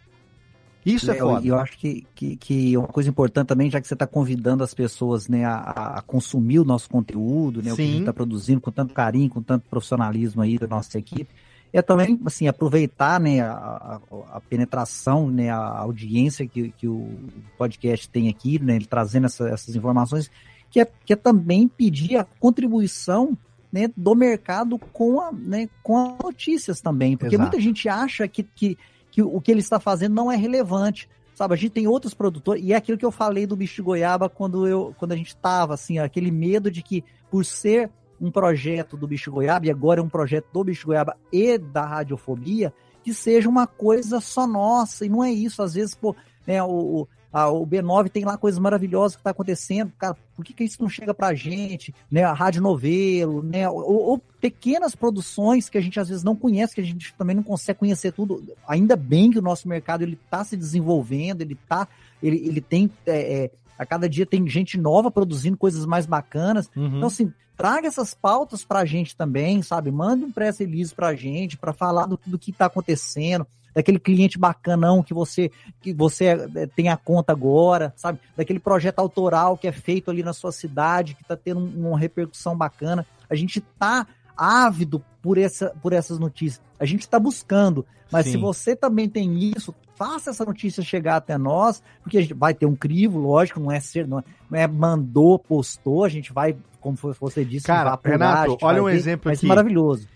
Isso 0.85 1.11
é 1.11 1.15
foda. 1.15 1.45
E 1.45 1.49
eu 1.49 1.59
acho 1.59 1.77
que, 1.77 2.07
que, 2.15 2.35
que 2.37 2.77
uma 2.77 2.87
coisa 2.87 3.09
importante 3.09 3.47
também, 3.47 3.69
já 3.69 3.81
que 3.81 3.87
você 3.87 3.93
está 3.93 4.07
convidando 4.07 4.63
as 4.63 4.73
pessoas 4.73 5.27
né, 5.27 5.43
a, 5.45 5.97
a 5.97 6.01
consumir 6.01 6.59
o 6.59 6.63
nosso 6.65 6.89
conteúdo, 6.89 7.61
né, 7.61 7.71
o 7.71 7.75
que 7.75 7.81
a 7.81 7.85
gente 7.85 7.99
está 7.99 8.13
produzindo 8.13 8.61
com 8.61 8.71
tanto 8.71 8.93
carinho, 8.93 9.29
com 9.29 9.41
tanto 9.41 9.67
profissionalismo 9.69 10.41
aí 10.41 10.57
da 10.57 10.67
nossa 10.67 10.97
equipe, 10.97 11.27
é 11.71 11.81
também 11.81 12.19
assim, 12.25 12.47
aproveitar 12.47 13.19
né, 13.19 13.41
a, 13.41 13.99
a- 14.31 14.41
penetração, 14.49 15.29
né, 15.29 15.49
a 15.51 15.57
audiência 15.79 16.47
que, 16.47 16.71
que 16.71 16.87
o 16.87 17.19
podcast 17.57 18.09
tem 18.09 18.27
aqui, 18.29 18.57
né, 18.57 18.77
ele 18.77 18.85
trazendo 18.87 19.25
essa- 19.25 19.47
essas 19.49 19.75
informações, 19.75 20.31
que 20.71 20.79
é, 20.79 20.87
que 21.05 21.13
é 21.13 21.15
também 21.15 21.67
pedir 21.67 22.15
a 22.17 22.23
contribuição 22.23 23.37
né, 23.71 23.89
do 23.95 24.15
mercado 24.15 24.77
com, 24.77 25.21
a, 25.21 25.31
né, 25.31 25.69
com 25.83 25.97
as 25.97 26.17
notícias 26.23 26.81
também. 26.81 27.15
Porque 27.15 27.35
Exato. 27.35 27.49
muita 27.49 27.61
gente 27.61 27.87
acha 27.87 28.27
que, 28.27 28.43
que, 28.43 28.77
que 29.11 29.21
o 29.21 29.39
que 29.39 29.51
ele 29.51 29.59
está 29.59 29.79
fazendo 29.79 30.15
não 30.15 30.31
é 30.31 30.35
relevante. 30.35 31.09
Sabe, 31.35 31.53
a 31.53 31.57
gente 31.57 31.71
tem 31.71 31.87
outros 31.87 32.13
produtores, 32.13 32.61
e 32.61 32.73
é 32.73 32.75
aquilo 32.75 32.97
que 32.97 33.05
eu 33.05 33.11
falei 33.11 33.47
do 33.47 33.55
bicho 33.55 33.75
de 33.75 33.81
goiaba 33.81 34.27
quando, 34.27 34.67
eu, 34.67 34.93
quando 34.97 35.13
a 35.13 35.15
gente 35.15 35.33
tava, 35.37 35.73
assim, 35.73 35.97
aquele 35.97 36.31
medo 36.31 36.69
de 36.69 36.83
que, 36.83 37.01
por 37.31 37.45
ser 37.45 37.89
um 38.19 38.29
projeto 38.29 38.97
do 38.97 39.07
bicho 39.07 39.31
goiaba, 39.31 39.65
e 39.65 39.71
agora 39.71 40.01
é 40.01 40.03
um 40.03 40.09
projeto 40.09 40.47
do 40.51 40.65
bicho 40.65 40.87
goiaba 40.87 41.15
e 41.31 41.57
da 41.57 41.85
radiofobia, 41.85 42.73
que 43.01 43.13
seja 43.13 43.47
uma 43.47 43.65
coisa 43.65 44.19
só 44.19 44.45
nossa, 44.45 45.05
e 45.05 45.09
não 45.09 45.23
é 45.23 45.31
isso, 45.31 45.63
às 45.63 45.75
vezes, 45.75 45.95
pô, 45.95 46.13
né, 46.45 46.61
o, 46.61 46.67
o, 46.67 47.07
a- 47.31 47.49
o 47.49 47.65
B9 47.65 48.09
tem 48.09 48.25
lá 48.25 48.37
coisas 48.37 48.59
maravilhosas 48.59 49.15
que 49.15 49.23
tá 49.23 49.29
acontecendo, 49.29 49.91
cara, 49.97 50.15
por 50.35 50.43
que, 50.43 50.53
que 50.53 50.63
isso 50.63 50.81
não 50.81 50.89
chega 50.89 51.13
pra 51.13 51.33
gente, 51.33 51.93
né, 52.11 52.23
a 52.23 52.33
Rádio 52.33 52.61
Novelo, 52.61 53.43
né, 53.43 53.69
ou, 53.69 53.83
ou 53.83 54.17
pequenas 54.41 54.95
produções 54.95 55.69
que 55.69 55.77
a 55.77 55.81
gente 55.81 55.99
às 55.99 56.09
vezes 56.09 56.23
não 56.23 56.35
conhece, 56.35 56.73
que 56.75 56.81
a 56.81 56.83
gente 56.85 57.13
também 57.17 57.35
não 57.35 57.43
consegue 57.43 57.79
conhecer 57.79 58.11
tudo, 58.13 58.43
ainda 58.67 58.95
bem 58.95 59.29
que 59.31 59.39
o 59.39 59.41
nosso 59.43 59.67
mercado 59.67 60.01
ele 60.01 60.17
tá 60.29 60.43
se 60.43 60.55
desenvolvendo, 60.57 61.41
ele 61.41 61.55
tá, 61.67 61.87
ele, 62.23 62.37
ele 62.47 62.61
tem, 62.61 62.89
é, 63.05 63.43
é, 63.45 63.51
a 63.77 63.85
cada 63.85 64.09
dia 64.09 64.25
tem 64.25 64.47
gente 64.47 64.77
nova 64.77 65.11
produzindo 65.11 65.55
coisas 65.57 65.85
mais 65.85 66.05
bacanas, 66.05 66.69
Uhum. 66.75 66.87
então 66.97 67.07
assim, 67.07 67.31
traga 67.55 67.87
essas 67.87 68.13
pautas 68.13 68.63
pra 68.63 68.85
gente 68.85 69.15
também, 69.15 69.61
sabe, 69.61 69.91
manda 69.91 70.25
um 70.25 70.31
press 70.31 70.57
release 70.59 70.95
pra 70.95 71.13
gente, 71.13 71.57
pra 71.57 71.73
falar 71.73 72.05
do, 72.05 72.17
do 72.25 72.39
que 72.39 72.51
tá 72.53 72.65
acontecendo, 72.65 73.45
daquele 73.73 73.99
cliente 73.99 74.37
bacanão 74.37 75.03
que 75.03 75.13
você 75.13 75.51
que 75.81 75.93
você 75.93 76.25
eh, 76.55 76.67
tem 76.75 76.89
a 76.89 76.97
conta 76.97 77.31
agora, 77.31 77.93
sabe? 77.95 78.19
Daquele 78.35 78.59
projeto 78.59 78.99
autoral 78.99 79.57
que 79.57 79.67
é 79.67 79.71
feito 79.71 80.09
ali 80.11 80.23
na 80.23 80.33
sua 80.33 80.51
cidade, 80.51 81.15
que 81.15 81.23
tá 81.23 81.35
tendo 81.35 81.59
um- 81.59 81.89
uma 81.89 81.99
repercussão 81.99 82.55
bacana. 82.57 83.05
A 83.29 83.35
gente 83.35 83.61
tá 83.61 84.05
ávido 84.35 85.03
por, 85.21 85.37
essa, 85.37 85.73
por 85.81 85.91
essas 85.93 86.17
notícias. 86.17 86.61
A 86.79 86.85
gente 86.85 87.01
está 87.01 87.19
buscando. 87.19 87.85
Mas 88.11 88.25
Sim. 88.25 88.31
se 88.31 88.37
você 88.37 88.75
também 88.75 89.07
tem 89.07 89.37
isso, 89.37 89.75
faça 89.95 90.31
essa 90.31 90.43
notícia 90.43 90.81
chegar 90.81 91.17
até 91.17 91.37
nós, 91.37 91.83
porque 92.01 92.17
a 92.17 92.21
gente 92.21 92.33
vai 92.33 92.53
ter 92.55 92.65
um 92.65 92.75
crivo, 92.75 93.19
lógico, 93.19 93.59
não 93.59 93.71
é 93.71 93.79
ser, 93.79 94.07
não 94.07 94.19
é, 94.19 94.23
é 94.63 94.67
mandou, 94.67 95.37
postou, 95.37 96.03
a 96.03 96.09
gente 96.09 96.33
vai, 96.33 96.55
como 96.81 96.97
você 97.19 97.45
disse, 97.45 97.67
Cara, 97.67 97.83
vai 97.83 97.93
apurar, 97.93 98.45
Renato, 98.45 98.65
olha 98.65 98.81
um 98.81 98.85
ver, 98.85 98.95
exemplo 98.95 99.31
aqui. 99.31 99.45
maravilhoso. 99.45 100.07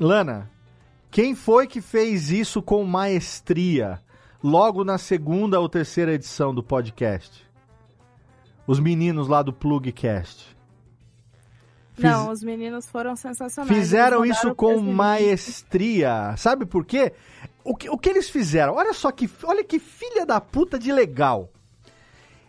Lana, 0.00 0.48
quem 1.14 1.32
foi 1.36 1.68
que 1.68 1.80
fez 1.80 2.28
isso 2.32 2.60
com 2.60 2.82
maestria 2.82 4.00
logo 4.42 4.82
na 4.82 4.98
segunda 4.98 5.60
ou 5.60 5.68
terceira 5.68 6.12
edição 6.12 6.52
do 6.52 6.60
podcast? 6.60 7.48
Os 8.66 8.80
meninos 8.80 9.28
lá 9.28 9.40
do 9.40 9.52
Plugcast. 9.52 10.56
Fiz- 11.94 12.04
Não, 12.04 12.32
os 12.32 12.42
meninos 12.42 12.86
foram 12.90 13.14
sensacionais. 13.14 13.72
Fizeram 13.72 14.24
isso 14.26 14.52
com 14.56 14.80
maestria. 14.80 16.34
Sabe 16.36 16.66
por 16.66 16.84
quê? 16.84 17.12
O 17.62 17.76
que, 17.76 17.88
o 17.88 17.96
que 17.96 18.08
eles 18.08 18.28
fizeram? 18.28 18.74
Olha 18.74 18.92
só 18.92 19.12
que, 19.12 19.30
olha 19.44 19.62
que 19.62 19.78
filha 19.78 20.26
da 20.26 20.40
puta 20.40 20.80
de 20.80 20.90
legal. 20.92 21.48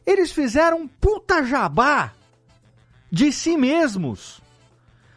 Eles 0.07 0.31
fizeram 0.31 0.79
um 0.79 0.87
puta 0.87 1.43
jabá 1.43 2.13
de 3.11 3.31
si 3.31 3.55
mesmos. 3.55 4.41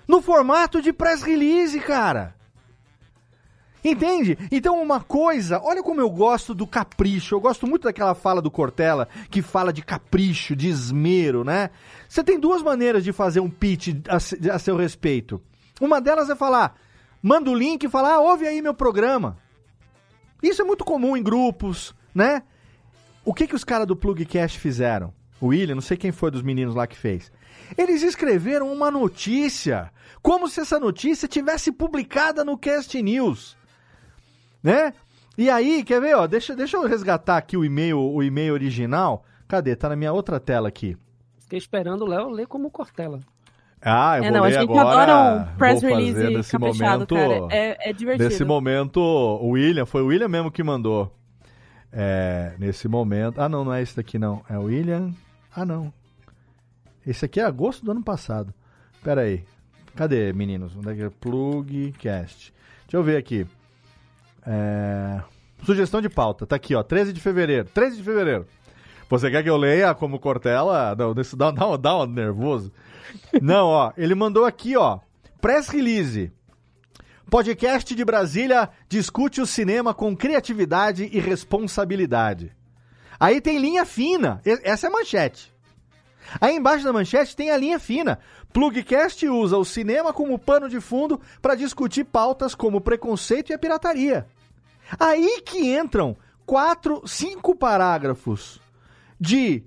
No 0.07 0.21
formato 0.21 0.83
de 0.83 0.93
press 0.93 1.23
release, 1.23 1.81
cara. 1.81 2.37
Entende? 3.85 4.37
Então, 4.51 4.81
uma 4.83 5.01
coisa, 5.01 5.61
olha 5.63 5.83
como 5.83 6.01
eu 6.01 6.11
gosto 6.11 6.55
do 6.55 6.67
capricho. 6.67 7.35
Eu 7.35 7.41
gosto 7.41 7.67
muito 7.67 7.85
daquela 7.85 8.15
fala 8.15 8.43
do 8.43 8.51
Cortella 8.51 9.09
que 9.31 9.41
fala 9.41 9.73
de 9.73 9.83
capricho, 9.83 10.57
de 10.57 10.69
esmero, 10.69 11.45
né? 11.45 11.71
Você 12.09 12.25
tem 12.25 12.39
duas 12.39 12.63
maneiras 12.63 13.05
de 13.05 13.13
fazer 13.13 13.41
um 13.41 13.51
pitch 13.51 13.95
a, 14.09 14.17
a 14.55 14.59
seu 14.59 14.77
respeito. 14.77 15.41
Uma 15.81 16.01
delas 16.01 16.29
é 16.29 16.35
falar, 16.35 16.77
manda 17.23 17.51
o 17.51 17.55
link 17.55 17.85
e 17.85 17.89
falar, 17.89 18.15
ah, 18.15 18.21
ouve 18.21 18.47
aí 18.47 18.61
meu 18.61 18.75
programa. 18.75 19.37
Isso 20.43 20.63
é 20.63 20.65
muito 20.65 20.85
comum 20.85 21.17
em 21.17 21.23
grupos, 21.23 21.95
né? 22.15 22.43
O 23.25 23.35
que 23.35 23.47
que 23.47 23.55
os 23.55 23.65
caras 23.65 23.87
do 23.87 23.97
Plugcast 23.97 24.59
fizeram? 24.59 25.13
O 25.41 25.49
William, 25.49 25.75
não 25.75 25.83
sei 25.83 25.97
quem 25.97 26.11
foi 26.11 26.31
dos 26.31 26.43
meninos 26.43 26.75
lá 26.75 26.87
que 26.87 26.97
fez. 26.97 27.31
Eles 27.77 28.03
escreveram 28.03 28.73
uma 28.73 28.91
notícia, 28.91 29.93
como 30.23 30.49
se 30.49 30.61
essa 30.61 30.81
notícia 30.81 31.29
tivesse 31.29 31.71
publicada 31.71 32.45
no 32.45 32.57
Cast 32.57 33.01
News, 33.03 33.58
né? 34.63 34.93
E 35.37 35.49
aí, 35.49 35.85
quer 35.85 36.01
ver, 36.01 36.17
ó, 36.17 36.27
deixa, 36.27 36.55
deixa 36.57 36.77
eu 36.77 36.87
resgatar 36.87 37.37
aqui 37.37 37.57
o 37.57 37.65
e-mail, 37.65 37.99
o 38.01 38.23
e-mail 38.23 38.53
original. 38.53 39.25
Cadê? 39.47 39.77
Tá 39.77 39.89
na 39.89 39.97
minha 39.97 40.13
outra 40.13 40.41
tela 40.41 40.69
aqui. 40.69 40.97
Fiquei 41.39 41.59
esperando 41.59 42.03
o 42.03 42.07
Léo 42.07 42.29
ler 42.29 42.47
como 42.47 42.71
Cortella. 42.71 43.21
Ah, 43.81 44.19
eu 44.19 44.25
É, 44.25 44.27
vou 44.31 44.37
não, 44.39 44.45
a 44.45 44.49
ler 44.49 44.53
gente 44.61 44.71
agora. 44.71 45.13
adora 45.13 45.43
um 45.53 45.57
press 45.57 45.81
vou 45.81 45.91
release 45.91 46.13
fazer 46.15 46.37
nesse 46.37 46.59
momento. 46.59 47.15
cara. 47.15 47.47
É- 47.51 47.91
é 47.91 47.93
divertido. 47.93 48.29
Nesse 48.29 48.45
momento, 48.45 49.01
o 49.01 49.51
William, 49.51 49.87
foi 49.87 50.03
o 50.03 50.07
William 50.07 50.29
mesmo 50.29 50.51
que 50.51 50.63
mandou. 50.65 51.15
É, 51.93 52.55
nesse 52.59 52.89
momento. 52.89 53.41
Ah, 53.41 53.49
não, 53.49 53.65
não 53.65 53.73
é 53.73 53.81
esse 53.81 53.97
daqui 53.97 54.19
não. 54.19 54.43
É 54.51 54.59
o 54.59 54.65
William. 54.65 55.13
Ah, 55.55 55.65
não. 55.65 55.93
Esse 57.07 57.25
aqui 57.25 57.41
é 57.41 57.45
agosto 57.45 57.85
do 57.85 57.93
ano 57.93 58.03
passado. 58.03 58.53
Pera 59.03 59.23
aí. 59.23 59.45
Cadê, 59.95 60.33
meninos? 60.33 60.77
Onde 60.77 60.91
é 60.91 60.95
que 60.95 61.03
é? 61.05 61.11
Plugcast. 61.11 62.53
Deixa 62.83 62.97
eu 62.97 63.03
ver 63.03 63.17
aqui. 63.17 63.47
É, 64.47 65.21
Sugestão 65.65 66.01
de 66.01 66.09
pauta. 66.09 66.47
Tá 66.47 66.57
aqui, 66.57 66.75
ó. 66.75 66.83
13 66.83 67.13
de 67.13 67.21
fevereiro. 67.21 67.69
13 67.73 67.97
de 67.97 68.03
fevereiro. 68.03 68.47
Você 69.09 69.31
quer 69.31 69.43
que 69.43 69.51
eu 69.51 69.57
leia 69.57 69.95
como 69.95 70.19
Cortella? 70.19 70.95
Não, 70.95 71.13
isso 71.21 71.37
dá, 71.37 71.51
dá, 71.51 71.77
dá 71.77 71.99
um 71.99 72.07
nervoso. 72.07 72.73
Não, 73.41 73.67
ó. 73.67 73.93
Ele 73.97 74.15
mandou 74.15 74.45
aqui, 74.45 74.77
ó. 74.77 75.01
Press 75.41 75.69
release. 75.69 76.33
Podcast 77.31 77.95
de 77.95 78.05
Brasília 78.05 78.71
discute 78.89 79.41
o 79.41 79.47
cinema 79.47 79.93
com 79.93 80.17
criatividade 80.17 81.09
e 81.13 81.21
responsabilidade. 81.21 82.53
Aí 83.21 83.41
tem 83.41 83.59
linha 83.59 83.85
fina. 83.85 84.41
Essa 84.63 84.87
é 84.87 84.89
a 84.89 84.93
manchete. 84.93 85.53
Aí 86.41 86.57
embaixo 86.57 86.85
da 86.85 86.93
manchete 86.93 87.35
tem 87.37 87.51
a 87.51 87.57
linha 87.57 87.79
fina. 87.79 88.19
Plugcast 88.53 89.29
usa 89.29 89.57
o 89.57 89.65
cinema 89.65 90.13
como 90.13 90.39
pano 90.39 90.69
de 90.69 90.81
fundo 90.81 91.21
para 91.41 91.55
discutir 91.55 92.05
pautas 92.05 92.55
como 92.55 92.81
preconceito 92.81 93.51
e 93.51 93.53
a 93.53 93.59
pirataria. 93.59 94.27
Aí 94.99 95.43
que 95.43 95.77
entram 95.77 96.17
quatro, 96.47 97.03
cinco 97.07 97.55
parágrafos 97.55 98.61
de 99.21 99.63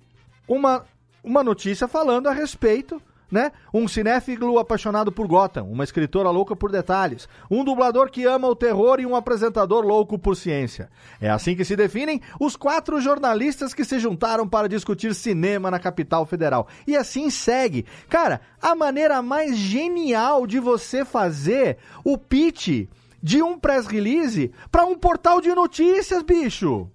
uma, 0.48 0.86
uma 1.24 1.44
notícia 1.44 1.88
falando 1.88 2.28
a 2.28 2.34
respeito, 2.34 3.02
né? 3.32 3.52
Um 3.74 3.88
cinéfilo 3.88 4.60
apaixonado 4.60 5.12
por 5.12 5.28
Gotham, 5.28 5.64
uma 5.64 5.84
escritora 5.84 6.30
louca 6.30 6.56
por 6.56 6.72
detalhes, 6.72 7.30
um 7.50 7.64
dublador 7.64 8.12
que 8.12 8.26
ama 8.26 8.48
o 8.48 8.56
terror 8.56 9.00
e 9.00 9.06
um 9.06 9.16
apresentador 9.16 9.86
louco 9.86 10.20
por 10.20 10.36
ciência. 10.36 10.90
É 11.20 11.30
assim 11.30 11.56
que 11.56 11.64
se 11.64 11.76
definem 11.76 12.22
os 12.40 12.56
quatro 12.56 13.00
jornalistas 13.00 13.74
que 13.74 13.86
se 13.86 14.00
juntaram 14.00 14.48
para 14.48 14.68
discutir 14.68 15.16
cinema 15.16 15.72
na 15.72 15.80
capital 15.80 16.26
federal. 16.26 16.68
E 16.86 16.98
assim 16.98 17.30
segue. 17.30 17.86
Cara, 18.10 18.42
a 18.62 18.76
maneira 18.76 19.22
mais 19.22 19.56
genial 19.56 20.46
de 20.46 20.60
você 20.60 21.06
fazer 21.06 21.78
o 22.04 22.18
pitch 22.18 22.88
de 23.24 23.42
um 23.42 23.58
press 23.58 23.86
release 23.86 24.52
para 24.72 24.86
um 24.86 24.98
portal 24.98 25.40
de 25.40 25.54
notícias, 25.54 26.24
bicho. 26.24 26.90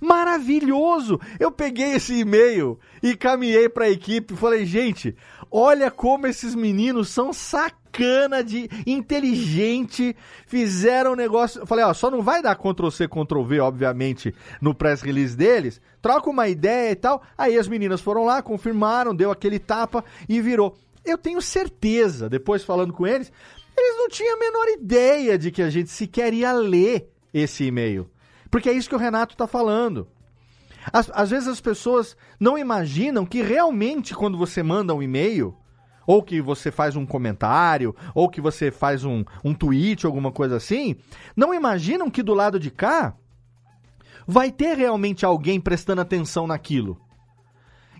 Maravilhoso! 0.00 1.20
Eu 1.38 1.50
peguei 1.50 1.92
esse 1.92 2.14
e-mail 2.20 2.78
e 3.02 3.16
caminhei 3.16 3.68
para 3.68 3.84
a 3.84 3.90
equipe 3.90 4.34
e 4.34 4.36
falei, 4.36 4.64
gente, 4.64 5.16
olha 5.50 5.90
como 5.90 6.26
esses 6.26 6.54
meninos 6.54 7.08
são 7.08 7.32
sacana 7.32 8.42
de 8.42 8.68
inteligente, 8.86 10.16
fizeram 10.46 11.12
um 11.12 11.16
negócio. 11.16 11.64
Falei, 11.66 11.84
ó, 11.84 11.94
só 11.94 12.10
não 12.10 12.22
vai 12.22 12.42
dar 12.42 12.56
Ctrl 12.56 12.90
C, 12.90 13.06
Ctrl 13.06 13.42
V, 13.42 13.60
obviamente, 13.60 14.34
no 14.60 14.74
press 14.74 15.00
release 15.00 15.36
deles. 15.36 15.80
Troca 16.02 16.28
uma 16.28 16.48
ideia 16.48 16.90
e 16.90 16.96
tal. 16.96 17.22
Aí 17.38 17.56
as 17.56 17.68
meninas 17.68 18.00
foram 18.00 18.24
lá, 18.24 18.42
confirmaram, 18.42 19.14
deu 19.14 19.30
aquele 19.30 19.58
tapa 19.58 20.04
e 20.28 20.40
virou. 20.40 20.76
Eu 21.04 21.18
tenho 21.18 21.40
certeza, 21.40 22.28
depois 22.28 22.64
falando 22.64 22.92
com 22.92 23.06
eles, 23.06 23.30
eles 23.76 23.96
não 23.98 24.08
tinham 24.08 24.36
a 24.36 24.40
menor 24.40 24.68
ideia 24.68 25.36
de 25.36 25.50
que 25.50 25.62
a 25.62 25.68
gente 25.68 25.90
sequer 25.90 26.32
ia 26.32 26.52
ler 26.52 27.10
esse 27.32 27.64
e-mail. 27.64 28.08
Porque 28.54 28.68
é 28.68 28.72
isso 28.72 28.88
que 28.88 28.94
o 28.94 28.98
Renato 28.98 29.36
tá 29.36 29.48
falando. 29.48 30.06
Às, 30.92 31.10
às 31.12 31.30
vezes 31.30 31.48
as 31.48 31.60
pessoas 31.60 32.16
não 32.38 32.56
imaginam 32.56 33.26
que 33.26 33.42
realmente 33.42 34.14
quando 34.14 34.38
você 34.38 34.62
manda 34.62 34.94
um 34.94 35.02
e-mail, 35.02 35.56
ou 36.06 36.22
que 36.22 36.40
você 36.40 36.70
faz 36.70 36.94
um 36.94 37.04
comentário, 37.04 37.96
ou 38.14 38.28
que 38.28 38.40
você 38.40 38.70
faz 38.70 39.04
um, 39.04 39.24
um 39.42 39.52
tweet, 39.52 40.06
alguma 40.06 40.30
coisa 40.30 40.54
assim, 40.54 40.94
não 41.34 41.52
imaginam 41.52 42.08
que 42.08 42.22
do 42.22 42.32
lado 42.32 42.60
de 42.60 42.70
cá 42.70 43.16
vai 44.24 44.52
ter 44.52 44.76
realmente 44.76 45.26
alguém 45.26 45.60
prestando 45.60 46.02
atenção 46.02 46.46
naquilo. 46.46 46.96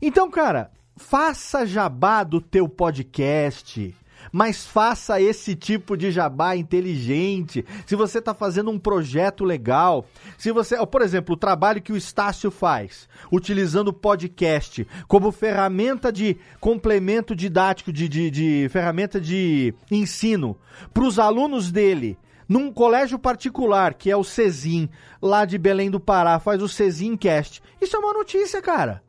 Então, 0.01 0.31
cara, 0.31 0.71
faça 0.97 1.67
jabá 1.67 2.23
do 2.23 2.41
teu 2.41 2.69
podcast. 2.69 3.93
Mas 4.37 4.67
faça 4.67 5.21
esse 5.21 5.55
tipo 5.55 5.97
de 5.97 6.11
jabá 6.11 6.57
inteligente. 6.57 7.65
Se 7.87 7.95
você 7.95 8.19
está 8.19 8.35
fazendo 8.35 8.69
um 8.69 8.81
projeto 8.81 9.45
legal, 9.45 10.05
se 10.37 10.51
você, 10.51 10.77
por 10.87 11.03
exemplo, 11.03 11.37
o 11.37 11.39
trabalho 11.39 11.81
que 11.81 11.93
o 11.93 11.97
Estácio 11.97 12.51
faz, 12.51 13.09
utilizando 13.31 13.89
o 13.89 13.93
podcast 13.93 14.85
como 15.07 15.31
ferramenta 15.31 16.11
de 16.11 16.37
complemento 16.59 17.33
didático, 17.33 17.93
de, 17.93 18.09
de, 18.09 18.29
de 18.29 18.69
ferramenta 18.71 19.21
de 19.21 19.73
ensino 19.89 20.59
para 20.93 21.05
os 21.05 21.21
alunos 21.21 21.71
dele, 21.71 22.19
num 22.49 22.73
colégio 22.73 23.21
particular, 23.21 23.95
que 23.95 24.11
é 24.11 24.17
o 24.17 24.25
Cezim, 24.25 24.89
lá 25.23 25.45
de 25.45 25.57
Belém 25.59 25.89
do 25.89 26.01
Pará, 26.01 26.41
faz 26.41 26.61
o 26.61 26.69
Cezimcast. 26.69 27.63
Isso 27.81 27.95
é 27.95 28.01
uma 28.01 28.13
notícia, 28.13 28.61
cara. 28.61 29.01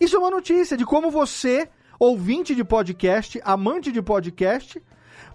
Isso 0.00 0.16
é 0.16 0.18
uma 0.18 0.30
notícia 0.30 0.74
de 0.74 0.86
como 0.86 1.10
você, 1.10 1.68
ouvinte 1.98 2.54
de 2.54 2.64
podcast, 2.64 3.40
amante 3.44 3.90
de 3.90 4.02
podcast, 4.02 4.82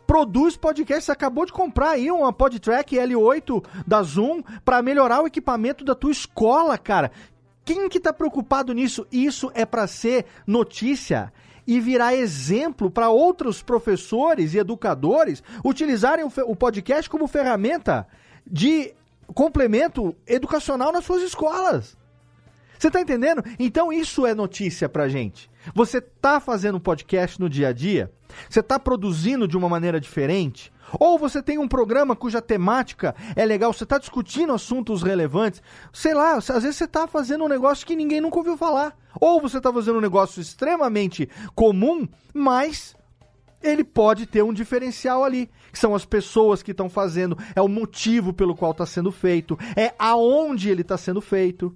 produz 0.06 0.58
podcast. 0.58 1.06
Você 1.06 1.12
acabou 1.12 1.46
de 1.46 1.54
comprar 1.54 1.92
aí 1.92 2.12
uma 2.12 2.34
PodTrack 2.34 2.96
L8 2.96 3.64
da 3.86 4.02
Zoom 4.04 4.42
para 4.64 4.82
melhorar 4.82 5.22
o 5.22 5.28
equipamento 5.28 5.84
da 5.84 5.96
tua 5.96 6.12
escola, 6.12 6.78
cara. 6.78 7.12
Quem 7.64 7.88
que 7.90 8.00
tá 8.00 8.12
preocupado 8.12 8.74
nisso? 8.74 9.06
Isso 9.12 9.52
é 9.54 9.66
para 9.66 9.88
ser 9.88 10.26
notícia 10.48 11.32
e 11.66 11.80
virar 11.80 12.16
exemplo 12.16 12.90
para 12.90 13.10
outros 13.10 13.62
professores 13.62 14.54
e 14.54 14.58
educadores 14.58 15.44
utilizarem 15.64 16.26
o, 16.26 16.56
podcast 16.56 17.10
como 17.10 17.28
ferramenta 17.28 18.08
de 18.46 18.94
complemento 19.34 20.16
educacional 20.26 20.92
nas 20.92 21.06
suas 21.06 21.22
escolas. 21.22 21.96
Você 22.78 22.90
tá 22.90 23.00
entendendo? 23.00 23.44
Então 23.60 23.94
isso 23.94 24.26
é 24.26 24.34
notícia 24.34 24.90
pra 24.90 25.08
gente. 25.08 25.51
Você 25.74 26.02
tá 26.02 26.40
fazendo 26.40 26.76
um 26.76 26.80
podcast 26.80 27.40
no 27.40 27.50
dia 27.50 27.70
a 27.70 27.74
dia? 27.74 28.12
Você 28.50 28.64
tá 28.64 28.80
produzindo 28.80 29.48
de 29.48 29.58
uma 29.58 29.70
maneira 29.70 30.00
diferente? 30.00 30.72
Ou 31.00 31.18
você 31.18 31.42
tem 31.42 31.58
um 31.58 31.68
programa 31.68 32.16
cuja 32.16 32.42
temática 32.42 33.16
é 33.36 33.46
legal, 33.46 33.72
você 33.72 33.86
tá 33.86 33.98
discutindo 33.98 34.54
assuntos 34.54 35.04
relevantes? 35.04 35.62
Sei 35.94 36.14
lá, 36.14 36.36
às 36.36 36.48
vezes 36.48 36.76
você 36.76 36.88
tá 36.88 37.08
fazendo 37.08 37.44
um 37.46 37.50
negócio 37.50 37.86
que 37.86 37.96
ninguém 37.96 38.20
nunca 38.20 38.38
ouviu 38.38 38.58
falar. 38.58 38.98
Ou 39.20 39.40
você 39.40 39.62
tá 39.62 39.72
fazendo 39.72 39.98
um 39.98 40.02
negócio 40.02 40.42
extremamente 40.42 41.30
comum, 41.54 42.08
mas 42.34 42.96
ele 43.62 43.84
pode 43.84 44.26
ter 44.26 44.44
um 44.44 44.54
diferencial 44.54 45.24
ali, 45.24 45.50
que 45.72 45.78
são 45.78 45.94
as 45.94 46.06
pessoas 46.06 46.64
que 46.64 46.72
estão 46.72 46.90
fazendo, 46.90 47.38
é 47.56 47.62
o 47.62 47.68
motivo 47.68 48.34
pelo 48.34 48.56
qual 48.56 48.72
está 48.72 48.86
sendo 48.86 49.12
feito, 49.12 49.58
é 49.76 49.94
aonde 50.00 50.70
ele 50.70 50.82
está 50.82 50.98
sendo 50.98 51.22
feito. 51.22 51.74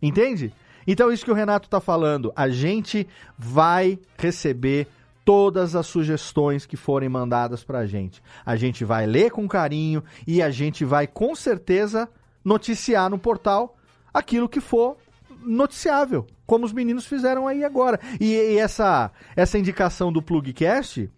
Entende? 0.00 0.52
Então, 0.90 1.12
isso 1.12 1.22
que 1.22 1.30
o 1.30 1.34
Renato 1.34 1.66
está 1.66 1.80
falando, 1.80 2.32
a 2.34 2.48
gente 2.48 3.06
vai 3.38 3.98
receber 4.16 4.88
todas 5.22 5.76
as 5.76 5.86
sugestões 5.86 6.64
que 6.64 6.78
forem 6.78 7.10
mandadas 7.10 7.62
para 7.62 7.80
a 7.80 7.86
gente. 7.86 8.22
A 8.46 8.56
gente 8.56 8.86
vai 8.86 9.06
ler 9.06 9.30
com 9.30 9.46
carinho 9.46 10.02
e 10.26 10.40
a 10.40 10.50
gente 10.50 10.86
vai 10.86 11.06
com 11.06 11.34
certeza 11.34 12.08
noticiar 12.42 13.10
no 13.10 13.18
portal 13.18 13.76
aquilo 14.14 14.48
que 14.48 14.62
for 14.62 14.96
noticiável, 15.42 16.26
como 16.46 16.64
os 16.64 16.72
meninos 16.72 17.04
fizeram 17.04 17.46
aí 17.46 17.62
agora. 17.62 18.00
E, 18.18 18.32
e 18.32 18.58
essa, 18.58 19.10
essa 19.36 19.58
indicação 19.58 20.10
do 20.10 20.22
Plugcast, 20.22 21.10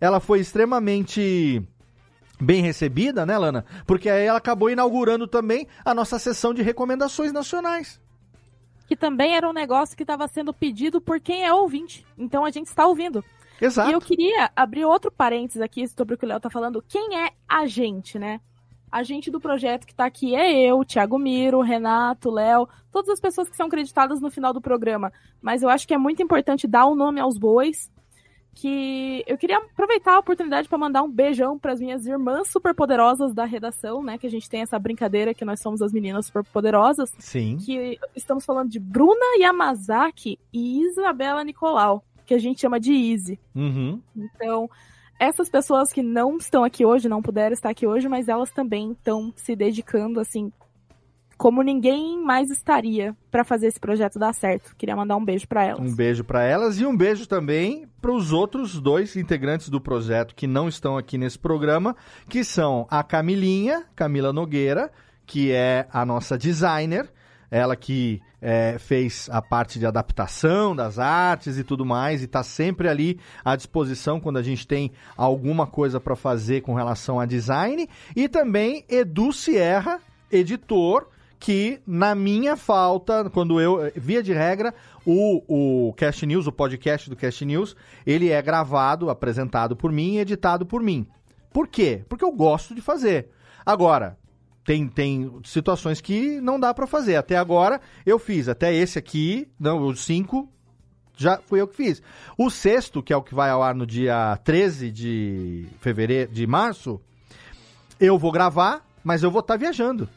ela 0.00 0.20
foi 0.20 0.40
extremamente 0.40 1.62
bem 2.40 2.62
recebida, 2.62 3.26
né, 3.26 3.36
Lana? 3.36 3.66
Porque 3.86 4.08
aí 4.08 4.24
ela 4.24 4.38
acabou 4.38 4.70
inaugurando 4.70 5.26
também 5.26 5.68
a 5.84 5.92
nossa 5.92 6.18
sessão 6.18 6.54
de 6.54 6.62
recomendações 6.62 7.30
nacionais. 7.30 8.00
Que 8.88 8.96
também 8.96 9.36
era 9.36 9.48
um 9.48 9.52
negócio 9.52 9.96
que 9.96 10.02
estava 10.02 10.26
sendo 10.26 10.52
pedido 10.52 11.00
por 11.00 11.20
quem 11.20 11.44
é 11.44 11.52
ouvinte. 11.52 12.04
Então 12.16 12.44
a 12.44 12.50
gente 12.50 12.66
está 12.66 12.86
ouvindo. 12.86 13.22
Exato. 13.60 13.90
E 13.90 13.92
eu 13.92 14.00
queria 14.00 14.50
abrir 14.56 14.84
outro 14.84 15.10
parênteses 15.10 15.62
aqui 15.62 15.86
sobre 15.86 16.14
o 16.14 16.18
que 16.18 16.24
o 16.24 16.28
Léo 16.28 16.40
tá 16.40 16.50
falando. 16.50 16.82
Quem 16.88 17.16
é 17.16 17.32
a 17.48 17.66
gente, 17.66 18.18
né? 18.18 18.40
A 18.90 19.02
gente 19.02 19.30
do 19.30 19.40
projeto 19.40 19.86
que 19.86 19.94
tá 19.94 20.06
aqui 20.06 20.34
é 20.34 20.50
eu, 20.50 20.82
Thiago 20.84 21.18
Miro, 21.18 21.60
Renato, 21.60 22.30
Léo, 22.30 22.66
todas 22.90 23.10
as 23.10 23.20
pessoas 23.20 23.48
que 23.48 23.56
são 23.56 23.68
creditadas 23.68 24.20
no 24.20 24.30
final 24.30 24.52
do 24.52 24.60
programa. 24.60 25.12
Mas 25.42 25.62
eu 25.62 25.68
acho 25.68 25.86
que 25.86 25.92
é 25.92 25.98
muito 25.98 26.22
importante 26.22 26.66
dar 26.66 26.86
o 26.86 26.94
nome 26.94 27.20
aos 27.20 27.36
bois. 27.36 27.90
Que 28.60 29.22
eu 29.24 29.38
queria 29.38 29.58
aproveitar 29.58 30.14
a 30.14 30.18
oportunidade 30.18 30.68
para 30.68 30.76
mandar 30.76 31.04
um 31.04 31.10
beijão 31.10 31.56
para 31.56 31.72
as 31.72 31.80
minhas 31.80 32.04
irmãs 32.06 32.48
superpoderosas 32.48 33.32
da 33.32 33.44
redação, 33.44 34.02
né? 34.02 34.18
Que 34.18 34.26
a 34.26 34.30
gente 34.30 34.50
tem 34.50 34.62
essa 34.62 34.76
brincadeira 34.80 35.32
que 35.32 35.44
nós 35.44 35.60
somos 35.60 35.80
as 35.80 35.92
meninas 35.92 36.26
superpoderosas. 36.26 37.12
Sim. 37.20 37.56
Que 37.58 37.96
estamos 38.16 38.44
falando 38.44 38.68
de 38.68 38.80
Bruna 38.80 39.38
Yamazaki 39.40 40.40
e 40.52 40.80
Isabela 40.82 41.44
Nicolau, 41.44 42.02
que 42.26 42.34
a 42.34 42.38
gente 42.38 42.60
chama 42.60 42.80
de 42.80 42.92
Izzy. 42.92 43.38
Uhum. 43.54 44.02
Então, 44.16 44.68
essas 45.20 45.48
pessoas 45.48 45.92
que 45.92 46.02
não 46.02 46.36
estão 46.36 46.64
aqui 46.64 46.84
hoje, 46.84 47.08
não 47.08 47.22
puderam 47.22 47.52
estar 47.52 47.70
aqui 47.70 47.86
hoje, 47.86 48.08
mas 48.08 48.26
elas 48.26 48.50
também 48.50 48.90
estão 48.90 49.32
se 49.36 49.54
dedicando, 49.54 50.18
assim, 50.18 50.52
como 51.38 51.62
ninguém 51.62 52.20
mais 52.20 52.50
estaria 52.50 53.16
para 53.30 53.44
fazer 53.44 53.68
esse 53.68 53.78
projeto 53.78 54.18
dar 54.18 54.34
certo. 54.34 54.74
Queria 54.76 54.96
mandar 54.96 55.16
um 55.16 55.24
beijo 55.24 55.46
para 55.46 55.64
elas. 55.64 55.80
Um 55.80 55.94
beijo 55.94 56.24
para 56.24 56.42
elas 56.42 56.80
e 56.80 56.84
um 56.84 56.96
beijo 56.96 57.28
também 57.28 57.86
para 58.02 58.10
os 58.10 58.32
outros 58.32 58.80
dois 58.80 59.14
integrantes 59.14 59.68
do 59.68 59.80
projeto 59.80 60.34
que 60.34 60.48
não 60.48 60.68
estão 60.68 60.98
aqui 60.98 61.16
nesse 61.16 61.38
programa, 61.38 61.94
que 62.28 62.42
são 62.42 62.88
a 62.90 63.04
Camilinha, 63.04 63.84
Camila 63.94 64.32
Nogueira, 64.32 64.90
que 65.24 65.52
é 65.52 65.86
a 65.92 66.04
nossa 66.04 66.36
designer, 66.36 67.08
ela 67.50 67.76
que 67.76 68.20
é, 68.42 68.76
fez 68.78 69.28
a 69.32 69.40
parte 69.40 69.78
de 69.78 69.86
adaptação 69.86 70.74
das 70.74 70.98
artes 70.98 71.56
e 71.56 71.62
tudo 71.62 71.86
mais, 71.86 72.20
e 72.20 72.24
está 72.24 72.42
sempre 72.42 72.88
ali 72.88 73.18
à 73.44 73.54
disposição 73.54 74.18
quando 74.18 74.38
a 74.38 74.42
gente 74.42 74.66
tem 74.66 74.90
alguma 75.16 75.68
coisa 75.68 76.00
para 76.00 76.16
fazer 76.16 76.62
com 76.62 76.74
relação 76.74 77.20
a 77.20 77.26
design. 77.26 77.88
E 78.16 78.28
também 78.28 78.84
Edu 78.88 79.32
Sierra, 79.32 80.00
editor, 80.30 81.06
que 81.38 81.80
na 81.86 82.14
minha 82.14 82.56
falta, 82.56 83.30
quando 83.30 83.60
eu, 83.60 83.92
via 83.96 84.22
de 84.22 84.32
regra, 84.32 84.74
o, 85.06 85.88
o 85.88 85.92
Cast 85.94 86.26
News, 86.26 86.46
o 86.46 86.52
podcast 86.52 87.08
do 87.08 87.16
Cast 87.16 87.44
News, 87.44 87.76
ele 88.04 88.30
é 88.30 88.42
gravado, 88.42 89.08
apresentado 89.08 89.76
por 89.76 89.92
mim 89.92 90.14
e 90.14 90.18
editado 90.18 90.66
por 90.66 90.82
mim. 90.82 91.06
Por 91.52 91.68
quê? 91.68 92.04
Porque 92.08 92.24
eu 92.24 92.32
gosto 92.32 92.74
de 92.74 92.80
fazer. 92.80 93.30
Agora, 93.64 94.18
tem, 94.64 94.86
tem 94.86 95.32
situações 95.44 96.00
que 96.00 96.40
não 96.40 96.60
dá 96.60 96.74
pra 96.74 96.86
fazer. 96.86 97.16
Até 97.16 97.36
agora 97.36 97.80
eu 98.04 98.18
fiz. 98.18 98.48
Até 98.48 98.74
esse 98.74 98.98
aqui, 98.98 99.48
não, 99.58 99.80
os 99.86 100.04
cinco, 100.04 100.52
já 101.16 101.38
fui 101.38 101.60
eu 101.60 101.68
que 101.68 101.76
fiz. 101.76 102.02
O 102.36 102.50
sexto, 102.50 103.02
que 103.02 103.12
é 103.12 103.16
o 103.16 103.22
que 103.22 103.34
vai 103.34 103.50
ao 103.50 103.62
ar 103.62 103.74
no 103.74 103.86
dia 103.86 104.38
13 104.44 104.90
de 104.90 105.66
fevereiro, 105.80 106.30
de 106.30 106.46
março, 106.46 107.00
eu 107.98 108.18
vou 108.18 108.30
gravar, 108.30 108.86
mas 109.02 109.22
eu 109.22 109.30
vou 109.30 109.40
estar 109.40 109.56
viajando. 109.56 110.08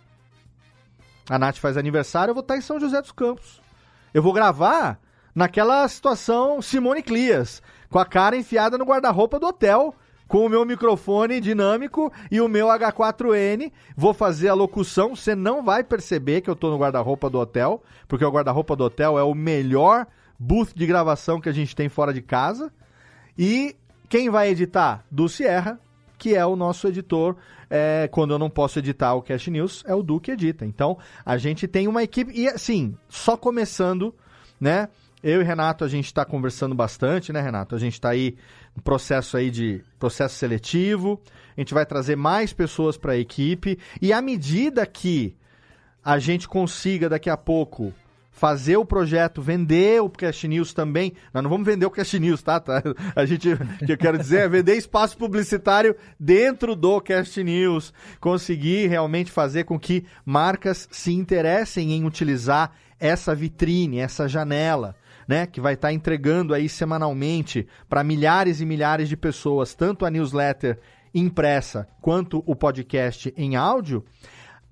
A 1.32 1.40
Nath 1.40 1.60
faz 1.60 1.78
aniversário, 1.78 2.32
eu 2.32 2.36
vou 2.36 2.41
estar 2.41 2.58
em 2.58 2.62
São 2.62 2.78
José 2.78 3.02
dos 3.02 3.14
Campos. 3.14 3.62
Eu 4.14 4.22
vou 4.22 4.34
gravar 4.34 4.99
naquela 5.34 5.88
situação 5.88 6.62
Simone 6.62 7.02
Clias, 7.02 7.64
com 7.90 7.98
a 7.98 8.06
cara 8.06 8.36
enfiada 8.36 8.78
no 8.78 8.84
guarda-roupa 8.84 9.40
do 9.40 9.48
hotel, 9.48 9.95
com 10.28 10.45
o 10.45 10.49
meu 10.49 10.66
microfone 10.66 11.40
dinâmico 11.40 12.12
e 12.30 12.41
o 12.41 12.49
meu 12.49 12.68
H4N. 12.68 13.72
Vou 13.95 14.14
fazer 14.14 14.49
a 14.49 14.53
locução. 14.53 15.16
Você 15.16 15.34
não 15.34 15.64
vai 15.64 15.86
perceber 15.86 16.41
que 16.41 16.49
eu 16.49 16.56
tô 16.56 16.70
no 16.70 16.78
guarda-roupa 16.78 17.30
do 17.30 17.40
hotel, 17.40 17.82
porque 18.10 18.26
o 18.26 18.30
guarda-roupa 18.30 18.76
do 18.76 18.84
hotel 18.84 19.18
é 19.18 19.24
o 19.24 19.34
melhor 19.34 20.08
booth 20.38 20.74
de 20.76 20.86
gravação 20.86 21.40
que 21.40 21.48
a 21.48 21.53
gente 21.53 21.74
tem 21.74 21.88
fora 21.88 22.14
de 22.14 22.22
casa. 22.22 22.74
E 23.38 23.74
quem 24.10 24.30
vai 24.30 24.49
editar? 24.49 25.06
Do 25.10 25.30
Sierra, 25.30 25.80
que 26.22 26.35
é 26.35 26.45
o 26.45 26.56
nosso 26.56 26.88
editor. 26.88 27.35
É, 27.68 28.07
quando 28.11 28.31
eu 28.31 28.38
não 28.38 28.48
posso 28.48 28.77
editar 28.77 29.15
o 29.15 29.23
Cash 29.23 29.48
News, 29.48 29.84
é 29.88 29.95
o 29.95 30.03
Du 30.03 30.19
que 30.19 30.30
edita. 30.30 30.64
Então, 30.64 30.99
a 31.26 31.35
gente 31.35 31.68
tem 31.68 31.88
uma 31.88 32.03
equipe. 32.03 32.31
E 32.31 32.48
assim, 32.48 32.95
só 33.10 33.35
começando, 33.35 34.14
né? 34.60 34.88
Eu 35.23 35.41
e 35.41 35.43
Renato, 35.43 35.84
a 35.84 35.88
gente 35.88 36.06
está 36.06 36.23
conversando 36.23 36.76
bastante, 36.76 37.34
né, 37.34 37.41
Renato? 37.41 37.73
A 37.73 37.80
gente 37.80 37.93
está 37.93 38.10
aí 38.10 38.38
no 38.76 38.84
processo 38.84 39.35
aí 39.35 39.49
de 39.49 39.84
processo 39.98 40.35
seletivo. 40.35 41.19
A 41.57 41.61
gente 41.61 41.73
vai 41.73 41.88
trazer 41.88 42.15
mais 42.15 42.53
pessoas 42.53 42.98
para 42.98 43.14
a 43.14 43.18
equipe. 43.18 43.80
E 43.99 44.14
à 44.14 44.22
medida 44.22 44.85
que 44.85 45.35
a 46.06 46.19
gente 46.19 46.48
consiga 46.48 47.10
daqui 47.10 47.31
a 47.31 47.38
pouco 47.38 47.91
fazer 48.32 48.78
o 48.78 48.86
projeto, 48.86 49.41
vender 49.41 50.02
o 50.02 50.10
Cast 50.10 50.48
News 50.48 50.74
também. 50.74 51.14
Nós 51.34 51.44
não 51.44 51.49
vamos 51.49 51.66
vender 51.66 51.86
o 51.86 51.91
Cast 51.91 52.18
News, 52.18 52.41
tá? 52.41 52.60
tá? 52.60 52.82
A 53.16 53.26
gente, 53.26 53.52
o 53.53 53.86
que 53.86 53.91
eu 53.91 53.98
quero 53.98 54.18
dizer 54.18 54.40
é 54.40 54.49
vender 54.49 54.76
espaço 54.76 55.18
publicitário 55.18 55.95
dentro 56.20 56.76
do 56.76 56.99
Cast 57.02 57.44
News, 57.44 57.94
conseguir 58.20 58.88
realmente 58.88 59.32
fazer 59.32 59.66
com 59.66 59.78
que 59.78 60.06
marcas 60.26 60.88
se 60.90 61.12
interessem 61.12 61.91
em 61.91 62.06
utilizar 62.06 62.72
essa 62.99 63.36
vitrine, 63.36 63.99
essa 63.99 64.28
janela. 64.28 64.95
Né, 65.28 65.45
que 65.45 65.62
vai 65.62 65.76
estar 65.76 65.90
tá 65.90 65.94
entregando 65.94 66.53
aí 66.53 66.68
semanalmente 66.68 67.66
para 67.88 68.03
milhares 68.03 68.60
e 68.60 68.66
milhares 68.66 69.08
de 69.08 69.16
pessoas, 69.16 69.74
tanto 69.74 70.03
a 70.03 70.10
newsletter 70.10 70.80
impressa 71.14 71.88
quanto 72.02 72.44
o 72.45 72.56
podcast 72.56 73.34
em 73.38 73.56
áudio, 73.56 74.03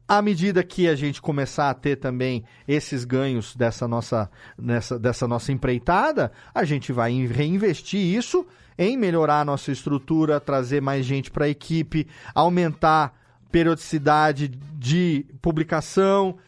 à 0.10 0.24
medida 0.24 0.64
que 0.64 0.88
a 0.88 0.96
gente 0.96 1.22
começar 1.22 1.70
a 1.70 1.74
ter 1.76 1.98
também 1.98 2.44
esses 2.68 3.06
ganhos 3.06 3.56
dessa 3.56 3.88
nossa, 3.88 4.28
nessa, 4.58 4.98
dessa 4.98 5.28
nossa 5.28 5.52
empreitada, 5.52 6.32
a 6.54 6.64
gente 6.64 6.92
vai 6.92 7.12
reinvestir 7.28 8.00
isso 8.00 8.44
em 8.76 8.98
melhorar 8.98 9.42
a 9.42 9.46
nossa 9.46 9.72
estrutura, 9.72 10.40
trazer 10.40 10.82
mais 10.82 11.06
gente 11.06 11.30
para 11.30 11.46
a 11.46 11.50
equipe, 11.50 12.08
aumentar 12.34 13.14
periodicidade 13.52 14.48
de 14.48 15.28
publicação, 15.44 16.40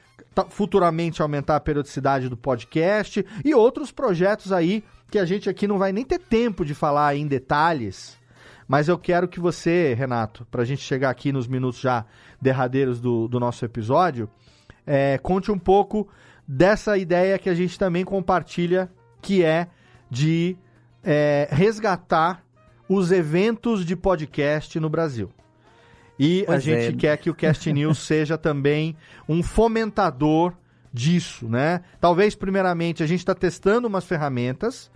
futuramente 0.49 1.21
aumentar 1.21 1.57
a 1.57 1.59
periodicidade 1.59 2.29
do 2.29 2.37
podcast 2.37 3.23
e 3.45 3.53
outros 3.53 3.91
projetos 3.91 4.51
aí 4.51 4.83
que 5.11 5.19
a 5.19 5.25
gente 5.25 5.47
aqui 5.47 5.67
não 5.67 5.77
vai 5.77 5.91
nem 5.91 6.03
ter 6.03 6.17
tempo 6.17 6.65
de 6.65 6.73
falar 6.73 7.15
em 7.15 7.27
detalhes. 7.27 8.19
Mas 8.71 8.87
eu 8.87 8.97
quero 8.97 9.27
que 9.27 9.37
você, 9.37 9.93
Renato, 9.93 10.47
para 10.49 10.61
a 10.61 10.65
gente 10.65 10.81
chegar 10.81 11.09
aqui 11.09 11.33
nos 11.33 11.45
minutos 11.45 11.81
já 11.81 12.05
derradeiros 12.41 12.99
do, 12.99 13.27
do 13.27 13.39
nosso 13.39 13.63
episódio, 13.63 14.29
é, 14.85 15.17
conte 15.17 15.51
um 15.51 15.59
pouco 15.59 16.07
dessa 16.47 16.97
ideia 16.97 17.37
que 17.37 17.49
a 17.49 17.53
gente 17.53 17.77
também 17.77 18.03
compartilha, 18.03 18.89
que 19.21 19.43
é 19.43 19.67
de 20.09 20.57
é, 21.03 21.47
resgatar 21.51 22.43
os 22.89 23.11
eventos 23.11 23.85
de 23.85 23.95
podcast 23.95 24.79
no 24.79 24.89
Brasil. 24.89 25.29
E 26.19 26.43
pois 26.45 26.57
a 26.57 26.59
gente 26.59 26.95
é. 26.95 26.97
quer 26.97 27.17
que 27.17 27.29
o 27.29 27.35
Cast 27.35 27.71
News 27.71 27.99
seja 27.99 28.37
também 28.37 28.95
um 29.27 29.41
fomentador 29.41 30.53
disso, 30.93 31.47
né? 31.47 31.81
Talvez, 31.99 32.35
primeiramente, 32.35 33.01
a 33.01 33.07
gente 33.07 33.19
está 33.19 33.33
testando 33.33 33.87
umas 33.87 34.05
ferramentas 34.05 34.91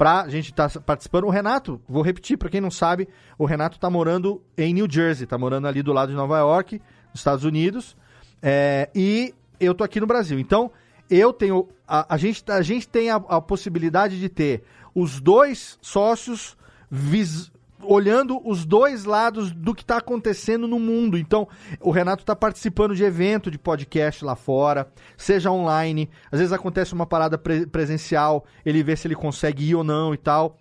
para 0.00 0.22
a 0.22 0.28
gente 0.30 0.50
estar 0.50 0.70
tá 0.70 0.80
participando. 0.80 1.24
O 1.24 1.28
Renato, 1.30 1.78
vou 1.86 2.02
repetir, 2.02 2.38
para 2.38 2.48
quem 2.48 2.58
não 2.58 2.70
sabe, 2.70 3.06
o 3.36 3.44
Renato 3.44 3.76
está 3.76 3.90
morando 3.90 4.42
em 4.56 4.72
New 4.72 4.90
Jersey, 4.90 5.24
está 5.24 5.36
morando 5.36 5.68
ali 5.68 5.82
do 5.82 5.92
lado 5.92 6.08
de 6.08 6.14
Nova 6.14 6.38
York, 6.38 6.80
nos 7.10 7.20
Estados 7.20 7.44
Unidos, 7.44 7.94
é, 8.40 8.88
e 8.94 9.34
eu 9.60 9.74
tô 9.74 9.84
aqui 9.84 10.00
no 10.00 10.06
Brasil. 10.06 10.38
Então, 10.38 10.70
eu 11.10 11.34
tenho. 11.34 11.68
A, 11.86 12.14
a 12.14 12.16
gente, 12.16 12.42
a 12.50 12.62
gente 12.62 12.88
tem 12.88 13.10
a, 13.10 13.16
a, 13.16 13.42
possibilidade 13.42 14.18
de 14.18 14.30
ter 14.30 14.62
os 14.94 15.20
dois 15.20 15.78
sócios 15.82 16.56
vis, 16.90 17.52
olhando 17.82 18.40
os 18.48 18.64
dois 18.64 19.04
lados 19.04 19.52
do 19.52 19.74
que 19.74 19.82
está 19.82 19.98
acontecendo 19.98 20.66
no 20.66 20.78
mundo. 20.78 21.18
Então, 21.18 21.48
o 21.80 21.90
Renato 21.90 22.22
está 22.22 22.34
participando 22.36 22.94
de 22.94 23.04
evento 23.04 23.50
de 23.50 23.58
podcast 23.58 24.24
lá 24.24 24.36
fora, 24.36 24.90
seja 25.16 25.50
online. 25.50 26.10
Às 26.30 26.38
vezes 26.38 26.52
acontece 26.52 26.92
uma 26.92 27.06
parada 27.06 27.38
pre 27.38 27.66
presencial, 27.66 28.44
ele 28.64 28.82
vê 28.82 28.96
se 28.96 29.06
ele 29.06 29.14
consegue 29.14 29.70
ir 29.70 29.74
ou 29.74 29.84
não 29.84 30.14
e 30.14 30.16
tal. 30.16 30.56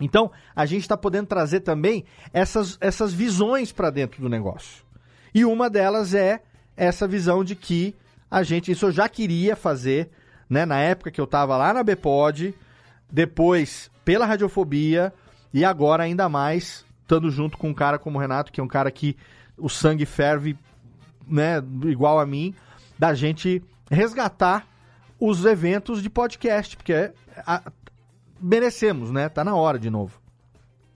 Então, 0.00 0.30
a 0.54 0.66
gente 0.66 0.82
está 0.82 0.96
podendo 0.96 1.26
trazer 1.26 1.60
também 1.60 2.04
essas, 2.32 2.76
essas 2.80 3.12
visões 3.12 3.72
para 3.72 3.90
dentro 3.90 4.20
do 4.20 4.28
negócio. 4.28 4.84
E 5.34 5.44
uma 5.44 5.70
delas 5.70 6.14
é 6.14 6.42
essa 6.76 7.08
visão 7.08 7.42
de 7.42 7.56
que 7.56 7.94
a 8.30 8.42
gente, 8.42 8.70
isso 8.70 8.86
eu 8.86 8.92
já 8.92 9.08
queria 9.08 9.56
fazer, 9.56 10.10
né, 10.50 10.66
na 10.66 10.78
época 10.78 11.10
que 11.10 11.20
eu 11.20 11.24
estava 11.24 11.56
lá 11.56 11.72
na 11.72 11.82
Bpod, 11.82 12.54
depois 13.10 13.90
pela 14.04 14.26
radiofobia 14.26 15.12
e 15.56 15.64
agora 15.64 16.02
ainda 16.02 16.28
mais 16.28 16.84
estando 17.00 17.30
junto 17.30 17.56
com 17.56 17.70
um 17.70 17.74
cara 17.74 17.98
como 17.98 18.18
o 18.18 18.20
Renato, 18.20 18.52
que 18.52 18.60
é 18.60 18.62
um 18.62 18.68
cara 18.68 18.90
que 18.90 19.16
o 19.56 19.70
sangue 19.70 20.04
ferve, 20.04 20.54
né, 21.26 21.62
igual 21.86 22.20
a 22.20 22.26
mim, 22.26 22.54
da 22.98 23.14
gente 23.14 23.62
resgatar 23.90 24.68
os 25.18 25.46
eventos 25.46 26.02
de 26.02 26.10
podcast, 26.10 26.76
porque 26.76 26.92
é, 26.92 27.14
a, 27.38 27.72
merecemos, 28.38 29.10
né? 29.10 29.30
Tá 29.30 29.42
na 29.42 29.56
hora 29.56 29.78
de 29.78 29.88
novo. 29.88 30.20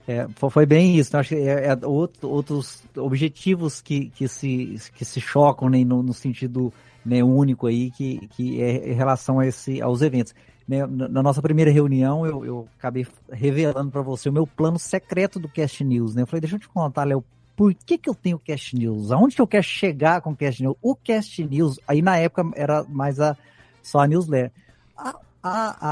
É, 0.06 0.28
foi 0.50 0.66
bem 0.66 0.98
isso. 0.98 1.16
Acho 1.16 1.30
que 1.30 1.36
é, 1.36 1.68
é 1.68 1.86
outro, 1.86 2.28
outros 2.28 2.82
objetivos 2.98 3.80
que, 3.80 4.10
que, 4.10 4.28
se, 4.28 4.76
que 4.94 5.06
se 5.06 5.22
chocam 5.22 5.70
né, 5.70 5.82
no, 5.82 6.02
no 6.02 6.12
sentido 6.12 6.70
né, 7.02 7.24
único 7.24 7.66
aí, 7.66 7.90
que, 7.92 8.28
que 8.36 8.60
é 8.60 8.90
em 8.90 8.94
relação 8.94 9.40
a 9.40 9.46
esse, 9.46 9.80
aos 9.80 10.02
eventos. 10.02 10.34
Né, 10.70 10.86
na 10.86 11.20
nossa 11.20 11.42
primeira 11.42 11.68
reunião, 11.68 12.24
eu, 12.24 12.44
eu 12.44 12.68
acabei 12.78 13.04
revelando 13.28 13.90
para 13.90 14.02
você 14.02 14.28
o 14.28 14.32
meu 14.32 14.46
plano 14.46 14.78
secreto 14.78 15.40
do 15.40 15.48
Cast 15.48 15.82
News. 15.82 16.14
Né? 16.14 16.22
Eu 16.22 16.28
falei, 16.28 16.42
deixa 16.42 16.54
eu 16.54 16.60
te 16.60 16.68
contar, 16.68 17.02
Léo, 17.02 17.24
por 17.56 17.74
que, 17.74 17.98
que 17.98 18.08
eu 18.08 18.14
tenho 18.14 18.38
Cast 18.38 18.76
News? 18.76 19.10
Aonde 19.10 19.34
que 19.34 19.42
eu 19.42 19.48
quero 19.48 19.64
chegar 19.64 20.20
com 20.20 20.30
o 20.30 20.36
Cast 20.36 20.62
News? 20.62 20.76
O 20.80 20.94
Cast 20.94 21.42
News, 21.42 21.80
aí 21.88 22.00
na 22.00 22.18
época 22.18 22.48
era 22.54 22.84
mais 22.84 23.18
a, 23.18 23.36
só 23.82 23.98
a 23.98 24.06
newsletter. 24.06 24.52
A, 24.96 25.16
a, 25.42 25.88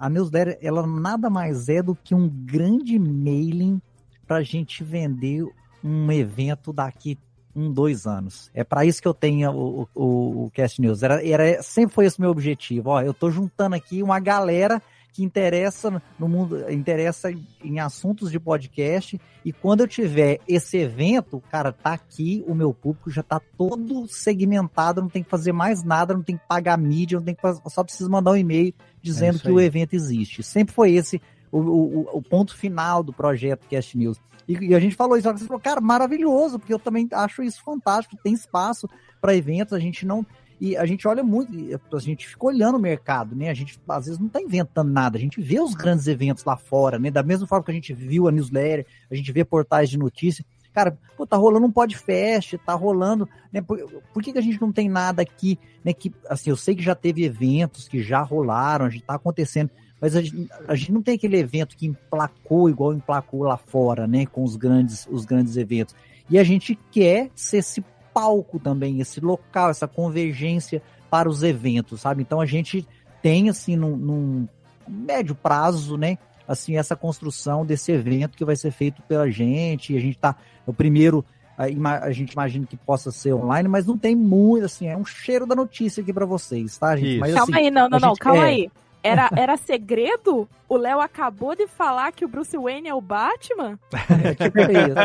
a, 0.00 0.06
a 0.06 0.10
newsletter, 0.10 0.58
ela 0.60 0.84
nada 0.84 1.30
mais 1.30 1.68
é 1.68 1.80
do 1.80 1.94
que 1.94 2.12
um 2.12 2.28
grande 2.28 2.98
mailing 2.98 3.80
para 4.26 4.38
a 4.38 4.42
gente 4.42 4.82
vender 4.82 5.46
um 5.84 6.10
evento 6.10 6.72
daqui 6.72 7.16
um, 7.56 7.72
dois 7.72 8.06
anos. 8.06 8.50
É 8.52 8.62
para 8.62 8.84
isso 8.84 9.00
que 9.00 9.08
eu 9.08 9.14
tenho 9.14 9.50
o, 9.50 9.88
o, 9.94 10.44
o 10.44 10.50
Cast 10.50 10.80
News. 10.80 11.02
Era, 11.02 11.26
era, 11.26 11.62
sempre 11.62 11.94
foi 11.94 12.04
esse 12.04 12.20
meu 12.20 12.30
objetivo. 12.30 12.90
Ó, 12.90 13.00
eu 13.00 13.14
tô 13.14 13.30
juntando 13.30 13.74
aqui 13.74 14.02
uma 14.02 14.20
galera 14.20 14.82
que 15.16 15.24
interessa 15.24 16.02
no 16.18 16.28
mundo, 16.28 16.70
interessa 16.70 17.32
em 17.64 17.80
assuntos 17.80 18.30
de 18.30 18.38
podcast. 18.38 19.18
E 19.42 19.50
quando 19.50 19.80
eu 19.80 19.88
tiver 19.88 20.40
esse 20.46 20.76
evento, 20.76 21.42
cara, 21.50 21.72
tá 21.72 21.94
aqui, 21.94 22.44
o 22.46 22.54
meu 22.54 22.74
público 22.74 23.10
já 23.10 23.22
tá 23.22 23.40
todo 23.56 24.06
segmentado, 24.06 25.00
não 25.00 25.08
tem 25.08 25.22
que 25.22 25.30
fazer 25.30 25.52
mais 25.52 25.82
nada, 25.82 26.12
não 26.12 26.22
tem 26.22 26.36
que 26.36 26.46
pagar 26.46 26.76
mídia, 26.76 27.18
não 27.18 27.24
tem 27.24 27.34
que 27.34 27.40
fazer, 27.40 27.62
só 27.66 27.82
precisa 27.82 28.10
mandar 28.10 28.32
um 28.32 28.36
e-mail 28.36 28.74
dizendo 29.00 29.38
é 29.38 29.40
que 29.40 29.50
o 29.50 29.58
evento 29.58 29.94
existe. 29.94 30.42
Sempre 30.42 30.74
foi 30.74 30.92
esse 30.92 31.22
o, 31.50 31.60
o, 31.60 32.18
o, 32.18 32.22
ponto 32.22 32.54
final 32.54 33.02
do 33.02 33.12
projeto 33.12 33.66
Cast 33.68 33.96
News. 33.96 34.20
E, 34.48 34.68
e 34.68 34.74
a 34.74 34.80
gente 34.80 34.94
falou 34.94 35.16
isso, 35.16 35.30
você 35.30 35.44
falou, 35.44 35.60
cara, 35.60 35.80
maravilhoso, 35.80 36.58
porque 36.58 36.72
eu 36.72 36.78
também 36.78 37.08
acho 37.12 37.42
isso 37.42 37.62
fantástico, 37.62 38.16
tem 38.22 38.32
espaço 38.32 38.88
para 39.20 39.34
eventos, 39.34 39.72
a 39.72 39.78
gente 39.78 40.06
não 40.06 40.24
e 40.60 40.76
a 40.76 40.86
gente 40.86 41.06
olha 41.06 41.22
muito, 41.22 41.52
a 41.94 41.98
gente 41.98 42.26
fica 42.26 42.46
olhando 42.46 42.76
o 42.76 42.80
mercado, 42.80 43.36
né? 43.36 43.50
A 43.50 43.54
gente 43.54 43.78
às 43.88 44.06
vezes 44.06 44.18
não 44.18 44.26
está 44.26 44.40
inventando 44.40 44.90
nada, 44.90 45.18
a 45.18 45.20
gente 45.20 45.40
vê 45.40 45.60
os 45.60 45.74
grandes 45.74 46.06
eventos 46.06 46.44
lá 46.44 46.56
fora, 46.56 46.98
né? 46.98 47.10
Da 47.10 47.22
mesma 47.22 47.46
forma 47.46 47.64
que 47.64 47.70
a 47.70 47.74
gente 47.74 47.92
viu 47.92 48.26
a 48.26 48.32
newsletter, 48.32 48.86
a 49.10 49.14
gente 49.14 49.30
vê 49.32 49.44
portais 49.44 49.90
de 49.90 49.98
notícia. 49.98 50.44
Cara, 50.72 50.98
pô, 51.16 51.26
tá 51.26 51.36
rolando 51.36 51.66
um 51.66 51.72
podcast, 51.72 52.56
tá 52.58 52.72
rolando, 52.74 53.28
né? 53.52 53.60
Por, 53.60 53.78
por 54.12 54.22
que, 54.22 54.32
que 54.32 54.38
a 54.38 54.42
gente 54.42 54.60
não 54.60 54.72
tem 54.72 54.88
nada 54.88 55.20
aqui, 55.20 55.58
né? 55.84 55.92
Que, 55.92 56.12
assim, 56.28 56.48
eu 56.48 56.56
sei 56.56 56.74
que 56.74 56.82
já 56.82 56.94
teve 56.94 57.24
eventos 57.24 57.86
que 57.86 58.02
já 58.02 58.22
rolaram, 58.22 58.86
a 58.86 58.90
gente 58.90 59.04
tá 59.04 59.14
acontecendo, 59.14 59.70
Mas 60.00 60.14
a 60.14 60.22
gente, 60.22 60.48
a 60.68 60.74
gente 60.74 60.92
não 60.92 61.02
tem 61.02 61.14
aquele 61.14 61.38
evento 61.38 61.76
que 61.76 61.86
emplacou 61.86 62.68
igual 62.68 62.92
emplacou 62.92 63.42
lá 63.44 63.56
fora, 63.56 64.06
né? 64.06 64.26
Com 64.26 64.44
os 64.44 64.56
grandes, 64.56 65.06
os 65.10 65.24
grandes 65.24 65.56
eventos. 65.56 65.94
E 66.28 66.38
a 66.38 66.44
gente 66.44 66.78
quer 66.90 67.30
ser 67.34 67.58
esse 67.58 67.84
palco 68.12 68.58
também, 68.58 69.00
esse 69.00 69.20
local, 69.20 69.70
essa 69.70 69.86
convergência 69.86 70.82
para 71.10 71.28
os 71.28 71.42
eventos, 71.42 72.00
sabe? 72.00 72.22
Então 72.22 72.40
a 72.40 72.46
gente 72.46 72.86
tem, 73.22 73.48
assim, 73.48 73.76
num, 73.76 73.96
num 73.96 74.48
médio 74.86 75.34
prazo, 75.34 75.96
né? 75.96 76.18
Assim, 76.46 76.76
essa 76.76 76.94
construção 76.94 77.64
desse 77.64 77.90
evento 77.90 78.36
que 78.36 78.44
vai 78.44 78.54
ser 78.54 78.70
feito 78.70 79.02
pela 79.02 79.30
gente. 79.30 79.92
E 79.92 79.96
a 79.96 80.00
gente 80.00 80.18
tá. 80.18 80.36
O 80.66 80.72
primeiro 80.72 81.24
a, 81.58 82.12
gente 82.12 82.32
imagina 82.32 82.66
que 82.66 82.76
possa 82.76 83.10
ser 83.10 83.32
online, 83.32 83.66
mas 83.66 83.86
não 83.86 83.96
tem 83.96 84.14
muito, 84.14 84.66
assim, 84.66 84.88
é 84.88 84.96
um 84.96 85.06
cheiro 85.06 85.46
da 85.46 85.54
notícia 85.54 86.02
aqui 86.02 86.12
para 86.12 86.26
vocês, 86.26 86.76
tá, 86.76 86.94
gente? 86.96 87.18
Mas, 87.18 87.32
calma 87.32 87.56
assim, 87.56 87.64
aí, 87.64 87.70
não, 87.70 87.88
não, 87.88 87.98
não, 87.98 88.14
calma 88.14 88.42
é, 88.42 88.48
aí. 88.48 88.70
Era, 89.06 89.30
era 89.36 89.56
segredo? 89.56 90.48
O 90.68 90.76
Léo 90.76 91.00
acabou 91.00 91.54
de 91.54 91.66
falar 91.66 92.12
que 92.12 92.24
o 92.24 92.28
Bruce 92.28 92.56
Wayne 92.56 92.88
é 92.88 92.94
o 92.94 93.00
Batman? 93.00 93.78
É 93.92 94.34
tipo 94.34 94.58
isso. 94.60 94.96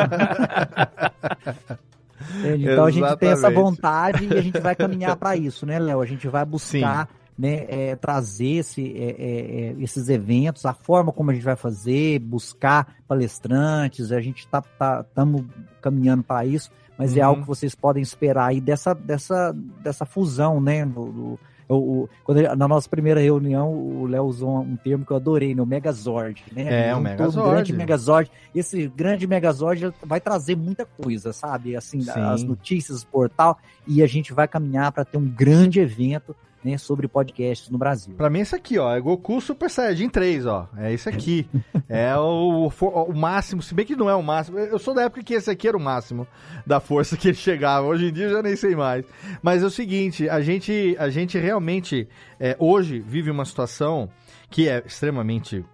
Então 2.56 2.86
a 2.86 2.91
gente 2.91 3.15
tem 3.18 3.30
essa 3.30 3.49
vontade 3.49 4.26
e 4.26 4.38
a 4.38 4.41
gente 4.41 4.60
vai 4.60 4.76
caminhar 4.76 5.15
para 5.15 5.36
isso, 5.36 5.65
né, 5.65 5.80
Léo? 5.80 6.02
A 6.02 6.06
gente 6.06 6.28
vai 6.28 6.45
buscar 6.45 7.10
né, 7.38 7.65
é, 7.68 7.95
trazer 7.95 8.57
esse, 8.60 8.94
é, 8.95 9.10
é, 9.18 9.76
esses 9.80 10.07
eventos, 10.10 10.65
a 10.65 10.73
forma 10.73 11.11
como 11.11 11.32
a 11.32 11.34
gente 11.34 11.44
vai 11.44 11.56
fazer, 11.56 12.19
buscar 12.19 12.95
palestrantes, 13.07 14.11
a 14.11 14.22
gente 14.22 14.48
tá, 14.48 14.61
tá 14.61 15.03
tamo 15.15 15.48
caminhando 15.82 16.22
para 16.23 16.45
isso, 16.45 16.69
mas 16.98 17.18
é 17.18 17.22
Uhum. 17.22 17.28
algo 17.28 17.41
que 17.41 17.48
vocês 17.48 17.73
podem 17.73 18.03
esperar 18.03 18.49
aí 18.49 18.61
dessa, 18.61 18.94
dessa, 18.94 19.56
dessa 19.82 20.06
fusão, 20.06 20.61
né? 20.61 20.86
Do, 20.86 21.06
do- 21.06 21.40
o, 21.73 22.03
o- 22.03 22.10
quando 22.23 22.39
ele- 22.39 22.56
na 22.56 22.68
nossa 22.68 22.89
primeira 22.89 23.19
reunião, 23.19 23.72
o 23.73 24.06
Léo 24.06 24.23
usou 24.26 24.60
um 24.60 24.76
termo 24.76 25.06
que 25.06 25.11
eu 25.11 25.18
adorei, 25.18 25.56
né? 25.56 25.61
O 25.61 25.65
Megazord. 25.65 26.43
Né? 26.52 26.88
É, 26.88 26.91
o 26.93 26.98
Juntou 26.98 27.02
Megazord. 27.03 27.39
Um 27.48 27.52
grande 27.52 27.73
Megazord. 27.73 28.31
Esse 28.53 28.88
grande 28.88 29.27
Megazord 29.27 29.93
vai 30.06 30.19
trazer 30.19 30.56
muita 30.56 30.85
coisa, 30.85 31.31
sabe? 31.34 31.76
Assim, 31.76 32.02
Sim. 32.02 32.11
as 32.19 32.43
notícias, 32.43 33.03
o 33.03 33.07
portal, 33.07 33.57
e 33.88 34.03
a 34.03 34.07
gente 34.07 34.34
vai 34.34 34.48
caminhar 34.48 34.91
para 34.91 35.06
ter 35.06 35.18
um 35.18 35.27
grande 35.27 35.80
evento 35.80 36.35
né, 36.64 36.78
sobre 36.78 37.08
podcasts 37.08 37.70
no 37.70 37.78
Brasil. 37.78 38.14
Pra 38.16 38.30
mim 38.30 38.40
é 38.40 38.42
esse 38.44 38.56
aqui, 38.56 38.78
ó. 38.78 38.96
É 38.96 39.00
Goku 39.00 39.42
Super 39.42 39.70
Saiyajin 39.70 40.10
3, 40.10 40.46
ó. 40.46 40.68
É 40.78 40.94
esse 40.94 41.10
aqui. 41.10 41.48
é 41.90 42.16
o, 42.18 42.68
o 42.70 43.14
máximo, 43.14 43.62
se 43.62 43.74
bem 43.74 43.86
que 43.86 43.96
não 43.96 44.10
é 44.10 44.16
o 44.16 44.22
máximo. 44.22 44.60
Eu 44.60 44.80
sou 44.80 44.94
da 44.94 45.04
época 45.04 45.24
que 45.24 45.34
esse 45.34 45.50
aqui 45.50 45.68
era 45.68 45.78
o 45.78 45.82
máximo 45.82 46.28
da 46.66 46.80
força 46.80 47.18
que 47.18 47.30
ele 47.30 47.38
chegava. 47.38 47.88
Hoje 47.88 48.08
em 48.08 48.14
dia 48.14 48.26
eu 48.26 48.32
já 48.32 48.42
nem 48.42 48.56
sei 48.56 48.76
mais. 48.76 49.06
Mas 49.42 49.64
é 49.64 49.66
o 49.66 49.72
seguinte, 49.72 50.30
a 50.30 50.42
gente, 50.42 50.96
a 51.00 51.10
gente 51.10 51.38
realmente 51.38 52.08
é, 52.40 52.56
hoje 52.60 53.00
vive 53.00 53.32
uma 53.32 53.46
situação 53.46 54.10
que 54.50 54.68
é 54.68 54.84
extremamente 54.86 55.66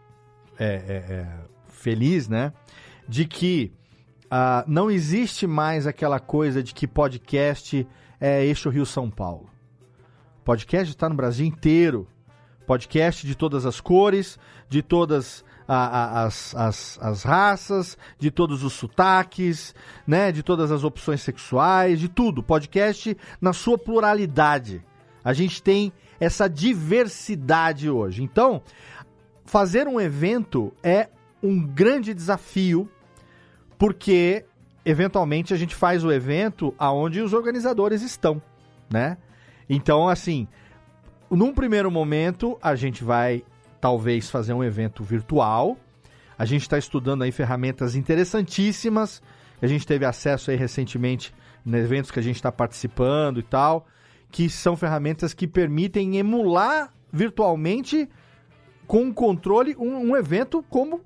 é, 0.59 0.65
é, 0.65 1.14
é, 1.14 1.27
feliz, 1.68 2.27
né? 2.27 2.53
De 3.07 3.26
que 3.26 3.73
ah, 4.30 4.64
não 4.68 4.91
existe 4.91 5.47
mais 5.47 5.88
aquela 5.88 6.19
coisa 6.19 6.61
de 6.61 6.73
que 6.73 6.88
podcast 6.88 7.88
é 8.19 8.43
eixo 8.45 8.69
Rio-São 8.69 9.09
Paulo. 9.09 9.49
Podcast 10.51 10.89
está 10.95 11.09
no 11.09 11.15
Brasil 11.15 11.45
inteiro. 11.45 12.07
Podcast 12.65 13.27
de 13.27 13.35
todas 13.35 13.65
as 13.65 13.81
cores, 13.81 14.39
de 14.69 14.81
todas 14.81 15.43
a- 15.67 15.75
a- 15.75 16.23
as, 16.23 16.55
as, 16.55 16.97
as 17.01 17.23
raças, 17.23 17.97
de 18.17 18.31
todos 18.31 18.63
os 18.63 18.71
sotaques, 18.71 19.75
né? 20.07 20.31
De 20.31 20.41
todas 20.41 20.71
as 20.71 20.85
opções 20.85 21.19
sexuais, 21.21 21.99
de 21.99 22.07
tudo. 22.07 22.41
Podcast 22.41 23.17
na 23.41 23.51
sua 23.51 23.77
pluralidade. 23.77 24.81
A 25.21 25.33
gente 25.33 25.61
tem 25.61 25.91
essa 26.17 26.47
diversidade 26.47 27.89
hoje. 27.89 28.23
Então, 28.23 28.61
fazer 29.43 29.85
um 29.85 29.99
evento 29.99 30.71
é 30.81 31.09
um 31.43 31.59
grande 31.61 32.13
desafio, 32.13 32.89
porque 33.77 34.45
eventualmente 34.85 35.53
a 35.53 35.57
gente 35.57 35.75
faz 35.75 36.05
o 36.05 36.11
evento 36.11 36.73
aonde 36.79 37.19
os 37.19 37.33
organizadores 37.33 38.01
estão, 38.01 38.41
né? 38.89 39.17
Então, 39.69 40.07
assim, 40.07 40.48
num 41.30 41.53
primeiro 41.53 41.91
momento, 41.91 42.57
a 42.61 42.76
gente 42.76 43.03
vai 43.03 43.44
talvez 43.81 44.30
fazer 44.30 44.53
um 44.53 44.64
evento 44.64 45.03
virtual. 45.03 45.77
A 46.38 46.45
gente 46.45 46.61
está 46.61 46.77
estudando 46.77 47.23
aí 47.23 47.31
ferramentas 47.31 47.95
interessantíssimas. 47.95 49.22
A 49.61 49.68
gente 49.68 49.85
teve 49.85 50.06
acesso 50.06 50.52
aí 50.52 50.57
recentemente 50.57 51.34
em 51.65 51.76
eventos 51.76 52.11
que 52.11 52.19
a 52.19 52.23
gente 52.23 52.35
está 52.35 52.52
participando 52.52 53.39
e 53.39 53.44
tal, 53.44 53.85
que 54.31 54.49
são 54.49 54.77
ferramentas 54.77 55.34
que 55.34 55.48
permitem 55.48 56.18
emular 56.18 56.94
virtualmente 57.11 58.10
com 58.85 59.14
controle 59.14 59.76
um, 59.77 60.11
um 60.11 60.15
evento 60.15 60.64
como 60.69 61.02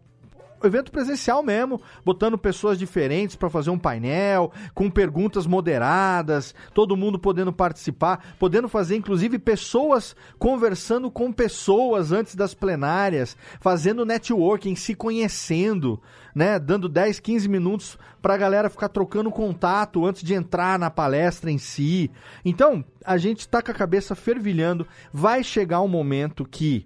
evento 0.67 0.91
presencial 0.91 1.43
mesmo, 1.43 1.81
botando 2.05 2.37
pessoas 2.37 2.77
diferentes 2.77 3.35
para 3.35 3.49
fazer 3.49 3.69
um 3.69 3.79
painel, 3.79 4.51
com 4.73 4.89
perguntas 4.89 5.45
moderadas, 5.45 6.53
todo 6.73 6.97
mundo 6.97 7.19
podendo 7.19 7.51
participar, 7.51 8.35
podendo 8.39 8.67
fazer 8.69 8.95
inclusive 8.95 9.39
pessoas 9.39 10.15
conversando 10.37 11.09
com 11.09 11.31
pessoas 11.31 12.11
antes 12.11 12.35
das 12.35 12.53
plenárias, 12.53 13.35
fazendo 13.59 14.05
networking, 14.05 14.75
se 14.75 14.95
conhecendo, 14.95 16.01
né, 16.35 16.59
dando 16.59 16.87
10, 16.87 17.19
15 17.19 17.49
minutos 17.49 17.97
para 18.21 18.35
a 18.35 18.37
galera 18.37 18.69
ficar 18.69 18.89
trocando 18.89 19.31
contato 19.31 20.05
antes 20.05 20.23
de 20.23 20.33
entrar 20.33 20.77
na 20.77 20.89
palestra 20.89 21.51
em 21.51 21.57
si. 21.57 22.11
Então, 22.45 22.83
a 23.03 23.17
gente 23.17 23.39
está 23.39 23.61
com 23.61 23.71
a 23.71 23.75
cabeça 23.75 24.15
fervilhando, 24.15 24.87
vai 25.11 25.43
chegar 25.43 25.81
um 25.81 25.87
momento 25.87 26.45
que 26.45 26.85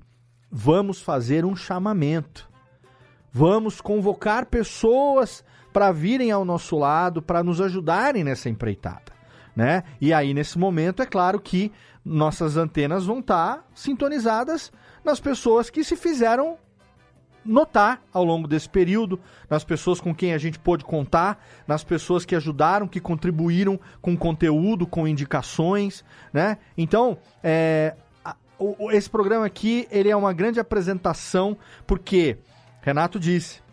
vamos 0.50 1.02
fazer 1.02 1.46
um 1.46 1.56
chamamento. 1.56 2.55
Vamos 3.38 3.82
convocar 3.82 4.46
pessoas 4.46 5.44
para 5.74 5.92
virem 5.92 6.32
ao 6.32 6.46
nosso 6.46 6.78
lado, 6.78 7.22
para 7.22 7.44
nos 7.44 7.60
ajudarem 7.60 8.24
nessa 8.24 8.48
empreitada, 8.48 9.12
né? 9.54 9.84
E 10.00 10.14
aí 10.14 10.34
nesse 10.34 10.58
momento 10.58 11.04
é 11.04 11.06
claro 11.06 11.38
que 11.38 11.70
nossas 12.06 12.56
antenas 12.56 13.06
vão 13.06 13.20
estar 13.20 13.68
sintonizadas 13.74 14.72
nas 15.04 15.20
pessoas 15.20 15.70
que 15.70 15.84
se 15.84 15.98
fizeram 15.98 16.58
notar 17.44 18.02
ao 18.14 18.24
longo 18.24 18.48
desse 18.48 18.70
período, 18.70 19.20
nas 19.50 19.66
pessoas 19.66 20.00
com 20.00 20.16
quem 20.16 20.34
a 20.34 20.38
gente 20.38 20.58
pôde 20.58 20.86
contar, 20.86 21.46
nas 21.68 21.84
pessoas 21.84 22.24
que 22.24 22.38
ajudaram, 22.38 22.88
que 22.88 23.02
contribuíram 23.02 23.78
com 24.02 24.16
conteúdo, 24.16 24.88
com 24.88 25.06
indicações, 25.06 26.06
né? 26.32 26.58
Então, 26.78 27.18
é, 27.44 27.98
esse 28.94 29.10
programa 29.10 29.46
aqui, 29.46 29.90
ele 29.92 30.08
é 30.08 30.16
uma 30.16 30.32
grande 30.32 30.58
apresentação, 30.58 31.58
porque 31.86 32.38
Renato 32.86 33.20
disse, 33.20 33.64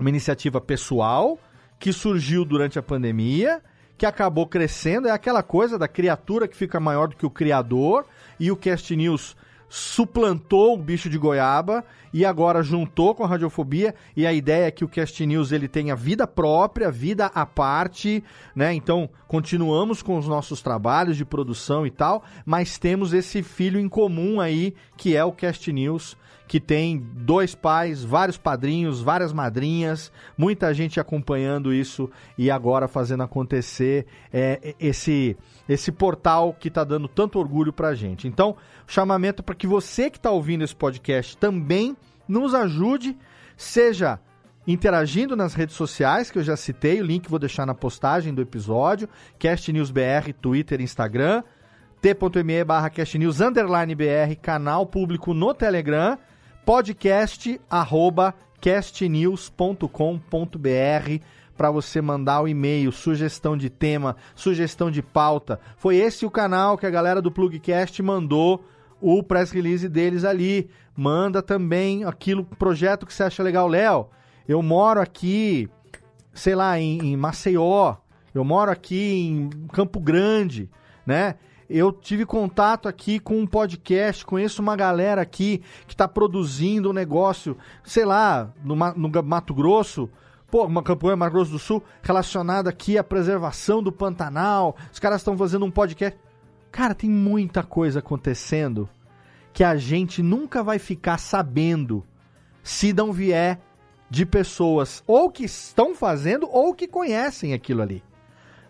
uma 0.00 0.08
iniciativa 0.08 0.60
pessoal 0.60 1.38
que 1.78 1.92
surgiu 1.92 2.44
durante 2.44 2.76
a 2.76 2.82
pandemia, 2.82 3.62
que 3.96 4.04
acabou 4.04 4.48
crescendo, 4.48 5.06
é 5.06 5.12
aquela 5.12 5.44
coisa 5.44 5.78
da 5.78 5.86
criatura 5.86 6.48
que 6.48 6.56
fica 6.56 6.80
maior 6.80 7.06
do 7.06 7.14
que 7.14 7.24
o 7.24 7.30
criador, 7.30 8.04
e 8.40 8.50
o 8.50 8.56
Cast 8.56 8.96
News 8.96 9.36
suplantou 9.68 10.74
o 10.74 10.76
bicho 10.76 11.08
de 11.08 11.16
goiaba 11.16 11.84
e 12.12 12.24
agora 12.24 12.64
juntou 12.64 13.14
com 13.14 13.22
a 13.22 13.28
radiofobia 13.28 13.94
e 14.16 14.26
a 14.26 14.32
ideia 14.32 14.66
é 14.66 14.70
que 14.72 14.84
o 14.84 14.88
Cast 14.88 15.24
News 15.24 15.52
ele 15.52 15.68
tenha 15.68 15.94
vida 15.94 16.26
própria, 16.26 16.90
vida 16.90 17.26
à 17.26 17.46
parte, 17.46 18.24
né? 18.56 18.74
Então, 18.74 19.08
continuamos 19.28 20.02
com 20.02 20.18
os 20.18 20.26
nossos 20.26 20.60
trabalhos 20.60 21.16
de 21.16 21.24
produção 21.24 21.86
e 21.86 21.92
tal, 21.92 22.24
mas 22.44 22.76
temos 22.76 23.12
esse 23.12 23.40
filho 23.40 23.78
em 23.78 23.88
comum 23.88 24.40
aí, 24.40 24.74
que 24.96 25.16
é 25.16 25.24
o 25.24 25.32
Cast 25.32 25.72
News, 25.72 26.16
que 26.52 26.60
tem 26.60 26.98
dois 26.98 27.54
pais, 27.54 28.04
vários 28.04 28.36
padrinhos, 28.36 29.00
várias 29.00 29.32
madrinhas, 29.32 30.12
muita 30.36 30.74
gente 30.74 31.00
acompanhando 31.00 31.72
isso 31.72 32.10
e 32.36 32.50
agora 32.50 32.86
fazendo 32.86 33.22
acontecer 33.22 34.04
é, 34.30 34.74
esse 34.78 35.34
esse 35.66 35.90
portal 35.90 36.52
que 36.52 36.68
está 36.68 36.84
dando 36.84 37.08
tanto 37.08 37.38
orgulho 37.38 37.72
pra 37.72 37.94
gente. 37.94 38.28
Então, 38.28 38.54
chamamento 38.86 39.42
para 39.42 39.54
que 39.54 39.66
você 39.66 40.10
que 40.10 40.18
está 40.18 40.30
ouvindo 40.30 40.62
esse 40.62 40.76
podcast 40.76 41.38
também 41.38 41.96
nos 42.28 42.54
ajude, 42.54 43.16
seja 43.56 44.20
interagindo 44.66 45.34
nas 45.34 45.54
redes 45.54 45.74
sociais, 45.74 46.30
que 46.30 46.38
eu 46.38 46.42
já 46.42 46.54
citei, 46.54 47.00
o 47.00 47.06
link 47.06 47.30
vou 47.30 47.38
deixar 47.38 47.64
na 47.64 47.74
postagem 47.74 48.34
do 48.34 48.42
episódio, 48.42 49.08
Cast 49.38 49.72
News 49.72 49.90
BR, 49.90 50.34
Twitter, 50.38 50.82
Instagram, 50.82 51.42
t.me 52.02 52.62
barra 52.62 52.90
underline 53.40 53.94
BR, 53.94 54.36
canal 54.42 54.84
público 54.84 55.32
no 55.32 55.54
Telegram, 55.54 56.18
podcast 56.64 57.60
arroba 57.68 58.34
castnews.com.br 58.60 59.88
para 61.56 61.70
você 61.70 62.00
mandar 62.00 62.40
o 62.40 62.48
e-mail, 62.48 62.90
sugestão 62.90 63.56
de 63.56 63.68
tema, 63.68 64.16
sugestão 64.34 64.90
de 64.90 65.02
pauta. 65.02 65.60
Foi 65.76 65.96
esse 65.96 66.24
o 66.24 66.30
canal 66.30 66.78
que 66.78 66.86
a 66.86 66.90
galera 66.90 67.20
do 67.20 67.30
Plugcast 67.30 68.02
mandou 68.02 68.64
o 69.00 69.22
press 69.22 69.50
release 69.50 69.88
deles 69.88 70.24
ali. 70.24 70.70
Manda 70.96 71.42
também 71.42 72.04
aquilo, 72.04 72.44
projeto 72.44 73.06
que 73.06 73.12
você 73.12 73.24
acha 73.24 73.42
legal. 73.42 73.68
Léo, 73.68 74.08
eu 74.48 74.62
moro 74.62 75.00
aqui, 75.00 75.68
sei 76.32 76.54
lá, 76.54 76.78
em, 76.78 77.12
em 77.12 77.16
Maceió, 77.16 77.96
eu 78.34 78.44
moro 78.44 78.70
aqui 78.70 79.26
em 79.28 79.50
Campo 79.72 80.00
Grande, 80.00 80.70
né? 81.04 81.34
Eu 81.78 81.92
tive 81.92 82.26
contato 82.26 82.88
aqui 82.88 83.18
com 83.18 83.38
um 83.38 83.46
podcast, 83.46 84.24
conheço 84.26 84.60
uma 84.60 84.76
galera 84.76 85.22
aqui 85.22 85.62
que 85.86 85.94
está 85.94 86.06
produzindo 86.06 86.90
um 86.90 86.92
negócio, 86.92 87.56
sei 87.82 88.04
lá, 88.04 88.52
no, 88.62 88.76
no 88.76 89.22
Mato 89.22 89.54
Grosso, 89.54 90.10
pô, 90.50 90.66
uma 90.66 90.82
campanha 90.82 91.16
Mato 91.16 91.32
Grosso 91.32 91.52
do 91.52 91.58
Sul 91.58 91.82
relacionada 92.02 92.68
aqui 92.68 92.98
à 92.98 93.04
preservação 93.04 93.82
do 93.82 93.90
Pantanal. 93.90 94.76
Os 94.92 94.98
caras 94.98 95.20
estão 95.20 95.36
fazendo 95.36 95.64
um 95.64 95.70
podcast. 95.70 96.18
Cara, 96.70 96.94
tem 96.94 97.08
muita 97.08 97.62
coisa 97.62 98.00
acontecendo 98.00 98.88
que 99.52 99.64
a 99.64 99.76
gente 99.76 100.22
nunca 100.22 100.62
vai 100.62 100.78
ficar 100.78 101.18
sabendo 101.18 102.04
se 102.62 102.92
não 102.92 103.12
vier 103.12 103.60
de 104.10 104.26
pessoas 104.26 105.02
ou 105.06 105.30
que 105.30 105.44
estão 105.44 105.94
fazendo 105.94 106.46
ou 106.50 106.74
que 106.74 106.86
conhecem 106.86 107.54
aquilo 107.54 107.80
ali, 107.80 108.02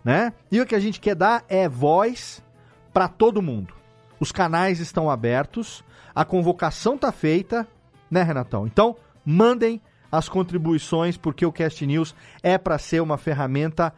né? 0.04 0.32
E 0.50 0.60
o 0.60 0.66
que 0.66 0.74
a 0.74 0.80
gente 0.80 1.00
quer 1.00 1.16
dar 1.16 1.44
é 1.48 1.68
voz 1.68 2.42
para 2.92 3.08
todo 3.08 3.42
mundo. 3.42 3.74
Os 4.20 4.30
canais 4.30 4.80
estão 4.80 5.10
abertos, 5.10 5.84
a 6.14 6.24
convocação 6.24 6.96
tá 6.96 7.10
feita, 7.10 7.66
né, 8.10 8.22
Renatão? 8.22 8.66
Então, 8.66 8.96
mandem 9.24 9.80
as 10.10 10.28
contribuições 10.28 11.16
porque 11.16 11.44
o 11.46 11.52
Cast 11.52 11.84
News 11.86 12.14
é 12.42 12.58
para 12.58 12.78
ser 12.78 13.00
uma 13.00 13.16
ferramenta 13.16 13.92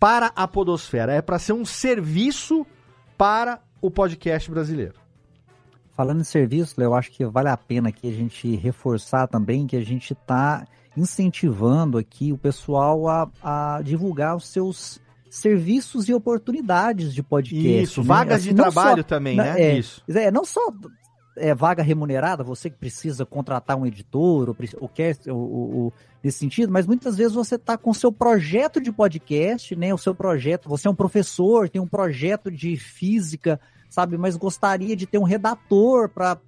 para 0.00 0.32
a 0.34 0.48
podosfera, 0.48 1.12
é 1.12 1.22
para 1.22 1.38
ser 1.38 1.52
um 1.52 1.64
serviço 1.64 2.66
para 3.16 3.60
o 3.80 3.90
podcast 3.90 4.50
brasileiro. 4.50 4.94
Falando 5.96 6.22
em 6.22 6.24
serviço, 6.24 6.80
eu 6.80 6.94
acho 6.94 7.12
que 7.12 7.24
vale 7.24 7.48
a 7.48 7.56
pena 7.56 7.90
aqui 7.90 8.08
a 8.08 8.12
gente 8.12 8.56
reforçar 8.56 9.28
também 9.28 9.66
que 9.66 9.76
a 9.76 9.84
gente 9.84 10.12
está 10.12 10.66
incentivando 10.96 11.98
aqui 11.98 12.32
o 12.32 12.38
pessoal 12.38 13.08
a, 13.08 13.28
a 13.42 13.82
divulgar 13.82 14.34
os 14.34 14.48
seus 14.48 15.00
serviços 15.34 16.08
e 16.08 16.14
oportunidades 16.14 17.12
de 17.12 17.22
podcast. 17.22 17.82
Isso, 17.82 18.00
né? 18.02 18.06
vagas 18.06 18.42
de 18.44 18.54
não 18.54 18.64
trabalho 18.64 18.98
só- 19.02 19.08
também, 19.08 19.36
né? 19.36 19.60
É, 19.60 19.78
Isso. 19.78 20.02
É, 20.08 20.30
não 20.30 20.44
só 20.44 20.60
é, 21.36 21.52
vaga 21.52 21.82
remunerada, 21.82 22.44
você 22.44 22.70
que 22.70 22.76
precisa 22.76 23.26
contratar 23.26 23.76
um 23.76 23.84
editor, 23.84 24.48
ou, 24.50 24.56
ou 24.80 24.88
quer, 24.88 25.16
ou- 25.28 25.74
ou 25.76 25.92
nesse 26.22 26.38
sentido, 26.38 26.72
mas 26.72 26.86
muitas 26.86 27.16
vezes 27.16 27.32
você 27.34 27.56
está 27.56 27.76
com 27.76 27.90
o 27.90 27.94
seu 27.94 28.12
projeto 28.12 28.80
de 28.80 28.92
podcast, 28.92 29.74
né? 29.74 29.92
O 29.92 29.98
seu 29.98 30.14
projeto, 30.14 30.68
você 30.68 30.86
é 30.86 30.90
um 30.90 30.94
professor, 30.94 31.68
tem 31.68 31.82
um 31.82 31.86
projeto 31.88 32.50
de 32.50 32.76
física, 32.76 33.60
sabe? 33.90 34.16
Mas 34.16 34.36
gostaria 34.36 34.94
de 34.94 35.04
ter 35.06 35.18
um 35.18 35.24
redator 35.24 36.08
para 36.08 36.38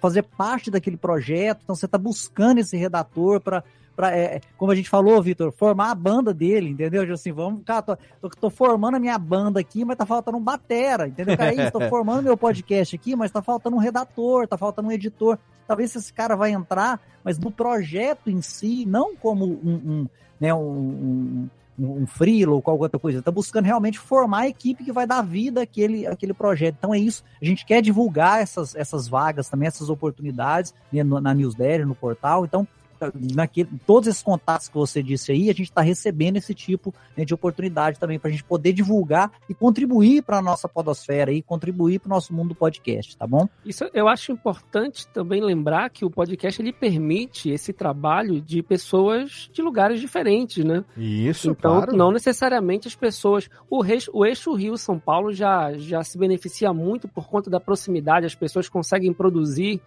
fazer 0.00 0.22
parte 0.24 0.68
daquele 0.70 0.96
projeto. 0.96 1.60
Então 1.62 1.76
você 1.76 1.86
está 1.86 1.96
buscando 1.96 2.58
esse 2.58 2.76
redator 2.76 3.40
para 3.40 3.62
Pra, 4.02 4.10
é, 4.16 4.40
como 4.58 4.72
a 4.72 4.74
gente 4.74 4.90
falou, 4.90 5.22
Vitor, 5.22 5.52
formar 5.52 5.92
a 5.92 5.94
banda 5.94 6.34
dele, 6.34 6.70
entendeu? 6.70 7.02
Tipo 7.02 7.12
Assim, 7.12 7.30
vamos, 7.30 7.62
cara, 7.64 7.82
tô, 7.82 7.96
tô, 8.20 8.28
tô 8.30 8.50
formando 8.50 8.96
a 8.96 8.98
minha 8.98 9.16
banda 9.16 9.60
aqui, 9.60 9.84
mas 9.84 9.96
tá 9.96 10.04
faltando 10.04 10.38
um 10.38 10.42
batera, 10.42 11.06
entendeu? 11.06 11.36
Cara, 11.36 11.54
é 11.54 11.62
isso, 11.62 11.70
tô 11.70 11.80
formando 11.88 12.24
meu 12.24 12.36
podcast 12.36 12.96
aqui, 12.96 13.14
mas 13.14 13.30
tá 13.30 13.40
faltando 13.40 13.76
um 13.76 13.78
redator, 13.78 14.48
tá 14.48 14.58
faltando 14.58 14.88
um 14.88 14.90
editor. 14.90 15.38
Talvez 15.68 15.94
esse 15.94 16.12
cara 16.12 16.34
vai 16.34 16.50
entrar, 16.50 17.00
mas 17.22 17.38
no 17.38 17.48
projeto 17.48 18.28
em 18.28 18.42
si, 18.42 18.84
não 18.84 19.14
como 19.14 19.44
um, 19.44 19.72
um 19.72 20.08
né, 20.40 20.52
um, 20.52 21.48
um, 21.78 22.00
um 22.02 22.04
freelo 22.04 22.54
ou 22.54 22.60
qualquer 22.60 22.82
outra 22.82 22.98
coisa. 22.98 23.22
Tá 23.22 23.30
buscando 23.30 23.66
realmente 23.66 24.00
formar 24.00 24.40
a 24.40 24.48
equipe 24.48 24.82
que 24.82 24.90
vai 24.90 25.06
dar 25.06 25.22
vida 25.22 25.62
àquele, 25.62 26.08
àquele 26.08 26.34
projeto. 26.34 26.74
Então 26.76 26.92
é 26.92 26.98
isso. 26.98 27.22
A 27.40 27.44
gente 27.44 27.64
quer 27.64 27.80
divulgar 27.80 28.42
essas, 28.42 28.74
essas 28.74 29.06
vagas 29.06 29.48
também, 29.48 29.68
essas 29.68 29.88
oportunidades 29.88 30.74
né, 30.92 31.04
na 31.04 31.32
newsletter, 31.32 31.86
no 31.86 31.94
portal. 31.94 32.44
Então, 32.44 32.66
naquele, 33.34 33.70
todos 33.86 34.08
esses 34.08 34.22
contatos 34.22 34.68
que 34.68 34.74
você 34.74 35.02
disse 35.02 35.32
aí, 35.32 35.44
a 35.48 35.52
gente 35.54 35.62
está 35.70 35.80
recebendo 35.80 36.36
esse 36.36 36.54
tipo 36.54 36.94
né, 37.16 37.24
de 37.24 37.32
oportunidade 37.32 37.98
também 37.98 38.18
para 38.18 38.28
a 38.28 38.30
gente 38.32 38.44
poder 38.44 38.72
divulgar 38.72 39.30
e 39.48 39.54
contribuir 39.54 40.22
para 40.22 40.38
a 40.38 40.42
nossa 40.42 40.68
podosfera 40.68 41.32
e 41.32 41.40
contribuir 41.42 41.98
para 42.00 42.08
o 42.08 42.10
nosso 42.10 42.34
mundo 42.34 42.50
do 42.50 42.54
podcast, 42.54 43.16
tá 43.16 43.26
bom? 43.26 43.48
Isso 43.64 43.88
eu 43.94 44.08
acho 44.08 44.32
importante 44.32 45.06
também 45.08 45.40
lembrar 45.40 45.88
que 45.90 46.04
o 46.04 46.10
podcast 46.10 46.60
ele 46.60 46.72
permite 46.72 47.50
esse 47.50 47.72
trabalho 47.72 48.40
de 48.40 48.62
pessoas 48.62 49.48
de 49.52 49.62
lugares 49.62 50.00
diferentes, 50.00 50.64
né? 50.64 50.84
Isso, 50.96 51.50
Então, 51.50 51.76
claro. 51.76 51.96
não 51.96 52.10
necessariamente 52.12 52.88
as 52.88 52.94
pessoas. 52.94 53.48
O, 53.70 53.80
reix- 53.80 54.08
o 54.12 54.24
eixo 54.26 54.52
Rio-São 54.54 54.98
Paulo 54.98 55.32
já, 55.32 55.72
já 55.74 56.02
se 56.02 56.18
beneficia 56.18 56.72
muito 56.72 57.08
por 57.08 57.28
conta 57.28 57.48
da 57.48 57.60
proximidade, 57.60 58.26
as 58.26 58.34
pessoas 58.34 58.68
conseguem 58.68 59.12
produzir 59.12 59.80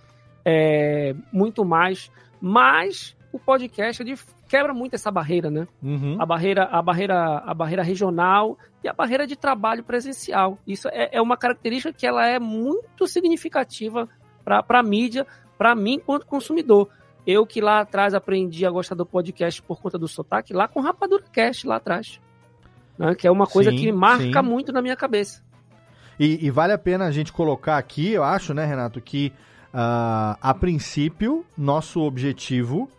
é, 0.44 1.16
muito 1.32 1.66
mais, 1.66 2.12
mas 2.48 3.18
o 3.34 3.40
podcast 3.40 4.04
ele 4.04 4.16
quebra 4.48 4.72
muito 4.72 4.94
essa 4.94 5.10
barreira, 5.10 5.50
né? 5.50 5.68
Uhum. 5.82 6.16
A 6.22 6.28
barreira, 6.28 6.66
a 6.66 6.80
barreira, 6.80 7.40
a 7.40 7.54
barreira 7.56 7.82
regional 7.82 8.56
e 8.84 8.88
a 8.88 8.94
barreira 8.94 9.26
de 9.26 9.36
trabalho 9.36 9.84
presencial. 9.84 10.60
Isso 10.68 10.88
é, 10.90 11.10
é 11.12 11.20
uma 11.20 11.36
característica 11.36 11.92
que 11.92 12.06
ela 12.06 12.24
é 12.28 12.38
muito 12.38 13.08
significativa 13.08 14.08
para 14.44 14.64
a 14.70 14.84
mídia, 14.84 15.26
para 15.58 15.74
mim 15.74 15.96
enquanto 15.96 16.28
consumidor. 16.28 16.88
Eu 17.26 17.48
que 17.48 17.60
lá 17.60 17.80
atrás 17.80 18.14
aprendi 18.14 18.64
a 18.64 18.70
gostar 18.70 18.94
do 18.94 19.08
podcast 19.08 19.60
por 19.64 19.82
conta 19.82 19.98
do 19.98 20.08
sotaque, 20.08 20.54
lá 20.54 20.68
com 20.68 20.82
Rapadura 20.82 21.24
Cast 21.34 21.66
lá 21.66 21.78
atrás. 21.78 22.22
Né? 22.96 23.16
Que 23.16 23.28
é 23.28 23.32
uma 23.32 23.48
coisa 23.48 23.72
Sim, 23.72 23.78
que 23.78 23.92
marca 23.92 24.44
sim. 24.44 24.48
muito 24.48 24.72
na 24.72 24.84
minha 24.84 24.96
cabeça. 24.96 25.44
E, 26.20 26.46
e 26.46 26.52
vale 26.52 26.74
a 26.74 26.78
pena 26.78 27.08
a 27.08 27.12
gente 27.12 27.34
colocar 27.34 27.80
aqui, 27.80 28.12
eu 28.12 28.24
acho, 28.24 28.54
né, 28.54 28.66
Renato, 28.66 29.02
que 29.02 29.34
ah, 29.78 30.38
a 30.42 30.54
princípio, 30.54 31.46
nosso 31.58 32.00
objetivo 32.00 32.90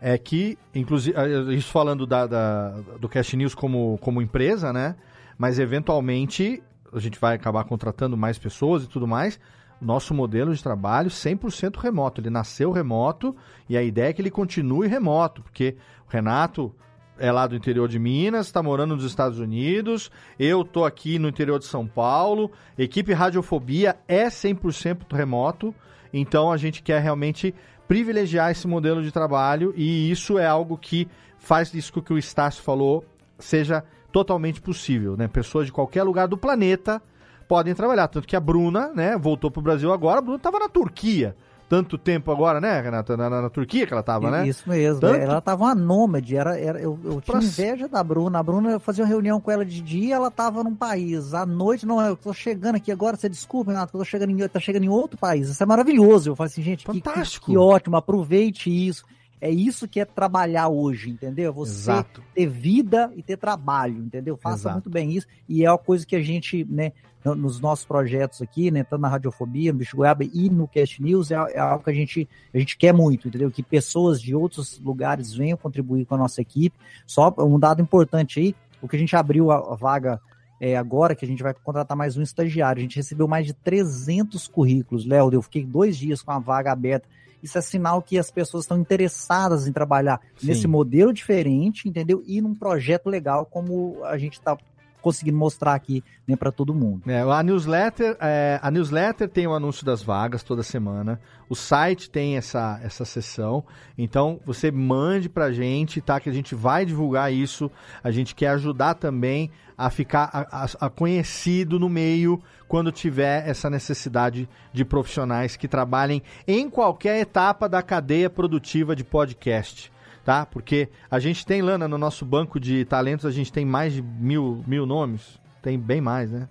é 0.00 0.16
que, 0.16 0.56
inclusive, 0.74 1.14
ah, 1.18 1.52
isso 1.52 1.70
falando 1.70 2.06
da, 2.06 2.26
da- 2.26 2.70
do 2.98 3.08
Cast 3.10 3.36
News 3.36 3.54
como, 3.54 3.98
como 4.00 4.22
empresa, 4.22 4.72
né? 4.72 4.96
Mas 5.36 5.58
eventualmente 5.58 6.62
a 6.90 6.98
gente 6.98 7.18
vai 7.20 7.34
acabar 7.34 7.64
contratando 7.64 8.16
mais 8.16 8.38
pessoas 8.38 8.84
e 8.84 8.88
tudo 8.88 9.06
mais. 9.06 9.38
Nosso 9.80 10.14
modelo 10.14 10.54
de 10.54 10.62
trabalho 10.62 11.10
100% 11.10 11.76
remoto. 11.76 12.22
Ele 12.22 12.30
nasceu 12.30 12.72
remoto 12.72 13.36
e 13.68 13.76
a 13.76 13.82
ideia 13.82 14.08
é 14.08 14.12
que 14.14 14.22
ele 14.22 14.30
continue 14.30 14.88
remoto, 14.88 15.42
porque 15.42 15.76
o 16.08 16.10
Renato 16.10 16.74
é 17.18 17.30
lá 17.30 17.46
do 17.46 17.54
interior 17.54 17.86
de 17.86 17.98
Minas, 17.98 18.46
está 18.46 18.62
morando 18.62 18.94
nos 18.96 19.04
Estados 19.04 19.38
Unidos, 19.38 20.10
eu 20.38 20.64
tô 20.64 20.84
aqui 20.84 21.18
no 21.18 21.28
interior 21.28 21.58
de 21.58 21.64
São 21.64 21.86
Paulo, 21.86 22.50
equipe 22.78 23.12
Radiofobia 23.12 23.96
é 24.08 24.26
100% 24.26 25.12
remoto, 25.12 25.72
então 26.20 26.50
a 26.52 26.56
gente 26.56 26.82
quer 26.82 27.00
realmente 27.00 27.54
privilegiar 27.88 28.50
esse 28.50 28.66
modelo 28.66 29.02
de 29.02 29.10
trabalho 29.10 29.74
e 29.76 30.10
isso 30.10 30.38
é 30.38 30.46
algo 30.46 30.78
que 30.78 31.08
faz 31.38 31.74
isso 31.74 32.00
que 32.00 32.12
o 32.12 32.18
Estácio 32.18 32.62
falou 32.62 33.04
seja 33.38 33.84
totalmente 34.12 34.60
possível, 34.60 35.16
né? 35.16 35.26
Pessoas 35.26 35.66
de 35.66 35.72
qualquer 35.72 36.04
lugar 36.04 36.28
do 36.28 36.38
planeta 36.38 37.02
podem 37.48 37.74
trabalhar, 37.74 38.08
tanto 38.08 38.28
que 38.28 38.36
a 38.36 38.40
Bruna, 38.40 38.92
né, 38.94 39.18
voltou 39.18 39.50
pro 39.50 39.60
Brasil 39.60 39.92
agora, 39.92 40.18
a 40.18 40.22
Bruna 40.22 40.36
estava 40.36 40.58
na 40.58 40.68
Turquia, 40.68 41.36
tanto 41.74 41.98
tempo 41.98 42.30
agora, 42.30 42.60
né, 42.60 42.80
Renata, 42.80 43.16
na, 43.16 43.28
na- 43.28 43.42
na 43.42 43.50
Turquia 43.50 43.86
que 43.86 43.92
ela 43.92 44.02
tava, 44.02 44.30
né? 44.30 44.46
Isso 44.46 44.68
mesmo. 44.68 45.00
Tanto- 45.00 45.16
Ela 45.20 45.40
tava 45.40 45.64
uma 45.64 45.74
nômade. 45.74 46.36
Era, 46.36 46.58
era, 46.58 46.80
eu 46.80 46.98
eu 47.04 47.20
tinha 47.20 47.36
Pra- 47.38 47.42
inveja 47.44 47.88
da 47.88 48.02
Bruna. 48.02 48.38
A 48.38 48.42
Bruna 48.42 48.70
eu 48.70 48.80
fazia 48.80 49.02
uma 49.04 49.08
reunião 49.08 49.40
com 49.40 49.50
ela 49.50 49.64
de 49.64 49.80
dia, 49.80 50.14
ela 50.14 50.30
tava 50.30 50.62
num 50.62 50.74
país. 50.74 51.34
À 51.34 51.44
noite, 51.44 51.84
não, 51.84 52.00
eu 52.00 52.16
tô 52.16 52.32
chegando 52.32 52.76
aqui 52.76 52.92
agora, 52.92 53.16
você 53.16 53.28
desculpa, 53.28 53.72
Renato, 53.72 53.90
que 53.90 53.96
eu 53.96 54.00
tô 54.00 54.04
chegando 54.04 54.30
em, 54.30 54.48
tá 54.48 54.60
chegando 54.60 54.84
em 54.84 54.88
outro 54.88 55.18
país. 55.18 55.48
Isso 55.48 55.62
é 55.62 55.66
maravilhoso. 55.66 56.30
Eu 56.30 56.36
falo 56.36 56.46
assim, 56.46 56.62
gente, 56.62 56.84
que, 56.86 57.00
que, 57.00 57.40
que 57.40 57.56
ótimo, 57.56 57.96
aproveite 57.96 58.70
isso. 58.70 59.04
É 59.40 59.50
isso 59.50 59.86
que 59.86 60.00
é 60.00 60.04
trabalhar 60.06 60.68
hoje, 60.68 61.10
entendeu? 61.10 61.52
Você 61.52 61.72
Exato. 61.90 62.22
ter 62.34 62.46
vida 62.46 63.12
e 63.14 63.22
ter 63.22 63.36
trabalho, 63.36 63.98
entendeu? 63.98 64.36
Faça 64.38 64.56
Exato. 64.62 64.74
muito 64.76 64.90
bem 64.90 65.10
isso. 65.12 65.26
E 65.48 65.64
é 65.64 65.70
uma 65.70 65.76
coisa 65.76 66.06
que 66.06 66.16
a 66.16 66.22
gente, 66.22 66.64
né, 66.70 66.92
nos 67.24 67.60
nossos 67.60 67.86
projetos 67.86 68.42
aqui, 68.42 68.70
né, 68.70 68.84
tanto 68.84 69.00
na 69.00 69.08
Radiofobia, 69.08 69.72
no 69.72 69.78
Bicho 69.78 69.96
Goiaba 69.96 70.24
e 70.24 70.50
no 70.50 70.68
Cast 70.68 71.02
News, 71.02 71.30
é, 71.30 71.34
é 71.34 71.58
algo 71.58 71.82
que 71.82 71.90
a 71.90 71.94
gente, 71.94 72.28
a 72.52 72.58
gente 72.58 72.76
quer 72.76 72.92
muito, 72.92 73.28
entendeu? 73.28 73.50
Que 73.50 73.62
pessoas 73.62 74.20
de 74.20 74.34
outros 74.34 74.78
lugares 74.78 75.32
venham 75.32 75.56
contribuir 75.56 76.04
com 76.04 76.16
a 76.16 76.18
nossa 76.18 76.42
equipe. 76.42 76.76
Só 77.06 77.34
um 77.38 77.58
dado 77.58 77.80
importante 77.80 78.40
aí, 78.40 78.54
o 78.82 78.88
que 78.88 78.96
a 78.96 78.98
gente 78.98 79.16
abriu 79.16 79.50
a, 79.50 79.74
vaga 79.74 80.20
é, 80.60 80.76
agora, 80.76 81.14
que 81.14 81.24
a 81.24 81.28
gente 81.28 81.42
vai 81.42 81.54
contratar 81.54 81.96
mais 81.96 82.16
um 82.16 82.22
estagiário. 82.22 82.80
A 82.80 82.82
gente 82.82 82.96
recebeu 82.96 83.26
mais 83.26 83.46
de 83.46 83.54
300 83.54 84.46
currículos, 84.46 85.06
Léo. 85.06 85.32
Eu 85.32 85.40
fiquei 85.40 85.64
dois 85.64 85.96
dias 85.96 86.20
com 86.20 86.32
a 86.32 86.38
vaga 86.38 86.72
aberta. 86.72 87.08
Isso 87.42 87.58
é 87.58 87.60
sinal 87.60 88.00
que 88.00 88.18
as 88.18 88.30
pessoas 88.30 88.64
estão 88.64 88.78
interessadas 88.78 89.66
em 89.66 89.72
trabalhar 89.72 90.20
Sim. 90.36 90.48
nesse 90.48 90.66
modelo 90.66 91.12
diferente, 91.12 91.88
entendeu? 91.88 92.22
E 92.26 92.40
num 92.40 92.54
projeto 92.54 93.08
legal 93.08 93.44
como 93.44 94.02
a 94.04 94.16
gente 94.16 94.34
está 94.34 94.56
conseguindo 95.04 95.36
mostrar 95.36 95.74
aqui 95.74 96.02
né, 96.26 96.34
para 96.34 96.50
todo 96.50 96.74
mundo. 96.74 97.02
É, 97.10 97.20
a 97.20 97.42
newsletter, 97.42 98.16
é, 98.18 98.58
a 98.62 98.70
newsletter 98.70 99.28
tem 99.28 99.46
o 99.46 99.52
anúncio 99.52 99.84
das 99.84 100.02
vagas 100.02 100.42
toda 100.42 100.62
semana. 100.62 101.20
O 101.46 101.54
site 101.54 102.08
tem 102.10 102.38
essa, 102.38 102.80
essa 102.82 103.04
sessão. 103.04 103.62
Então 103.98 104.40
você 104.46 104.70
mande 104.70 105.28
pra 105.28 105.52
gente, 105.52 106.00
tá? 106.00 106.18
Que 106.18 106.30
a 106.30 106.32
gente 106.32 106.54
vai 106.54 106.86
divulgar 106.86 107.30
isso. 107.30 107.70
A 108.02 108.10
gente 108.10 108.34
quer 108.34 108.48
ajudar 108.48 108.94
também 108.94 109.50
a 109.76 109.90
ficar 109.90 110.30
a, 110.32 110.64
a- 110.64 110.86
a 110.86 110.88
conhecido 110.88 111.78
no 111.78 111.88
meio 111.88 112.40
quando 112.66 112.90
tiver 112.90 113.46
essa 113.46 113.68
necessidade 113.68 114.48
de 114.72 114.84
profissionais 114.84 115.54
que 115.56 115.68
trabalhem 115.68 116.22
em 116.48 116.70
qualquer 116.70 117.20
etapa 117.20 117.68
da 117.68 117.82
cadeia 117.82 118.30
produtiva 118.30 118.96
de 118.96 119.04
podcast 119.04 119.92
tá? 120.24 120.46
Porque 120.46 120.88
a 121.10 121.18
gente 121.18 121.44
tem, 121.44 121.60
Lana, 121.60 121.86
no 121.86 121.98
nosso 121.98 122.24
banco 122.24 122.58
de 122.58 122.84
talentos, 122.84 123.26
a 123.26 123.30
gente 123.30 123.52
tem 123.52 123.64
mais 123.64 123.92
de 123.92 124.02
mil, 124.02 124.64
mil 124.66 124.86
nomes. 124.86 125.38
Tem 125.62 125.78
bem 125.78 126.00
mais, 126.00 126.30
né? 126.30 126.48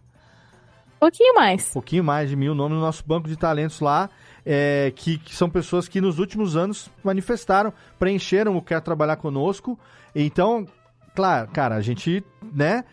Pouquinho 0.99 1.35
mais. 1.35 1.69
pouquinho 1.73 2.03
mais 2.03 2.29
de 2.29 2.35
mil 2.35 2.55
nomes 2.55 2.77
no 2.77 2.81
nosso 2.81 3.03
banco 3.05 3.27
de 3.27 3.35
talentos 3.35 3.81
lá, 3.81 4.09
é, 4.45 4.93
que, 4.95 5.17
que 5.17 5.35
são 5.35 5.49
pessoas 5.49 5.85
que 5.85 5.99
nos 5.99 6.17
últimos 6.17 6.55
anos 6.55 6.89
manifestaram, 7.03 7.73
preencheram 7.99 8.55
o 8.55 8.61
Quer 8.61 8.79
Trabalhar 8.79 9.17
Conosco. 9.17 9.77
Então, 10.15 10.65
claro, 11.13 11.49
cara, 11.49 11.75
a 11.75 11.81
gente, 11.81 12.23
né, 12.53 12.85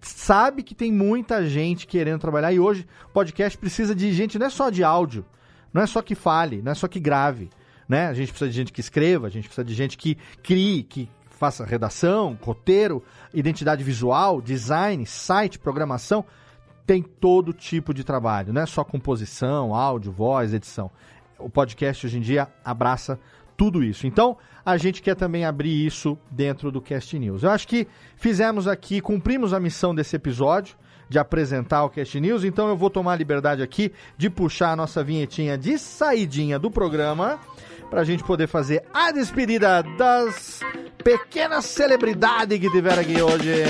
sabe 0.00 0.62
que 0.62 0.74
tem 0.74 0.90
muita 0.90 1.46
gente 1.46 1.86
querendo 1.86 2.20
trabalhar 2.20 2.52
e 2.54 2.58
hoje 2.58 2.86
o 3.10 3.12
podcast 3.12 3.58
precisa 3.58 3.94
de 3.94 4.12
gente, 4.14 4.38
não 4.38 4.46
é 4.46 4.50
só 4.50 4.70
de 4.70 4.82
áudio, 4.82 5.26
não 5.70 5.82
é 5.82 5.86
só 5.86 6.00
que 6.00 6.14
fale, 6.14 6.62
não 6.62 6.72
é 6.72 6.74
só 6.74 6.88
que 6.88 6.98
grave, 6.98 7.50
né? 7.88 8.06
A 8.06 8.14
gente 8.14 8.28
precisa 8.28 8.50
de 8.50 8.56
gente 8.56 8.72
que 8.72 8.80
escreva, 8.80 9.26
a 9.26 9.30
gente 9.30 9.44
precisa 9.44 9.64
de 9.64 9.74
gente 9.74 9.96
que 9.96 10.16
crie, 10.42 10.82
que 10.82 11.08
faça 11.30 11.64
redação, 11.64 12.36
roteiro, 12.42 13.02
identidade 13.32 13.82
visual, 13.82 14.40
design, 14.40 15.06
site, 15.06 15.58
programação 15.58 16.24
tem 16.88 17.02
todo 17.02 17.52
tipo 17.52 17.92
de 17.92 18.02
trabalho, 18.02 18.50
não 18.50 18.62
é 18.62 18.66
só 18.66 18.82
composição, 18.82 19.74
áudio, 19.74 20.10
voz, 20.10 20.54
edição. 20.54 20.90
O 21.38 21.50
podcast 21.50 22.06
hoje 22.06 22.16
em 22.16 22.22
dia 22.22 22.48
abraça 22.64 23.20
tudo 23.58 23.84
isso. 23.84 24.06
Então, 24.06 24.38
a 24.64 24.78
gente 24.78 25.02
quer 25.02 25.14
também 25.14 25.44
abrir 25.44 25.84
isso 25.84 26.16
dentro 26.30 26.72
do 26.72 26.80
Cast 26.80 27.18
News. 27.18 27.42
Eu 27.42 27.50
acho 27.50 27.68
que 27.68 27.86
fizemos 28.16 28.66
aqui, 28.66 29.02
cumprimos 29.02 29.52
a 29.52 29.60
missão 29.60 29.94
desse 29.94 30.16
episódio 30.16 30.78
de 31.10 31.18
apresentar 31.18 31.84
o 31.84 31.90
Cast 31.90 32.18
News, 32.18 32.42
então 32.42 32.68
eu 32.68 32.76
vou 32.76 32.88
tomar 32.88 33.12
a 33.12 33.16
liberdade 33.16 33.62
aqui 33.62 33.92
de 34.16 34.30
puxar 34.30 34.72
a 34.72 34.76
nossa 34.76 35.04
vinhetinha 35.04 35.58
de 35.58 35.78
saidinha 35.78 36.58
do 36.58 36.70
programa 36.70 37.38
para 37.90 38.00
a 38.02 38.04
gente 38.04 38.22
poder 38.22 38.46
fazer 38.46 38.84
a 38.92 39.10
despedida 39.10 39.82
das 39.96 40.60
pequenas 41.02 41.64
celebridades 41.64 42.58
que 42.58 42.70
tiveram 42.70 43.02
aqui 43.02 43.20
hoje. 43.20 43.64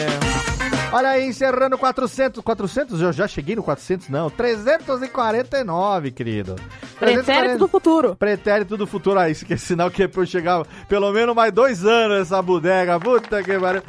Olha 0.90 1.11
aí, 1.11 1.27
encerrando 1.27 1.77
400. 1.77 2.43
400? 2.43 3.03
Eu 3.03 3.12
já 3.12 3.28
cheguei 3.28 3.55
no 3.55 3.62
400, 3.62 4.09
não. 4.09 4.31
349, 4.31 6.11
querido. 6.11 6.57
Pretérito 6.99 7.59
do 7.59 7.69
futuro. 7.69 8.16
Pretérito 8.16 8.77
do 8.77 8.86
futuro. 8.86 9.20
Ah, 9.20 9.28
isso 9.28 9.45
que 9.45 9.53
é 9.55 9.57
sinal 9.57 9.90
que 9.90 10.03
é 10.03 10.09
pra 10.09 10.23
eu 10.23 10.27
chegar 10.27 10.65
pelo 10.89 11.12
menos 11.12 11.35
mais 11.35 11.53
dois 11.53 11.85
anos 11.85 12.23
essa 12.23 12.40
bodega. 12.40 12.99
Puta 12.99 13.43
que 13.43 13.59
pariu. 13.59 13.82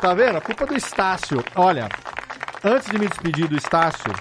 Tá 0.00 0.14
vendo? 0.14 0.38
A 0.38 0.40
culpa 0.40 0.64
do 0.66 0.74
Estácio. 0.74 1.44
Olha, 1.54 1.88
antes 2.64 2.90
de 2.90 2.98
me 2.98 3.06
despedir 3.06 3.46
do 3.46 3.56
Estácio, 3.56 4.12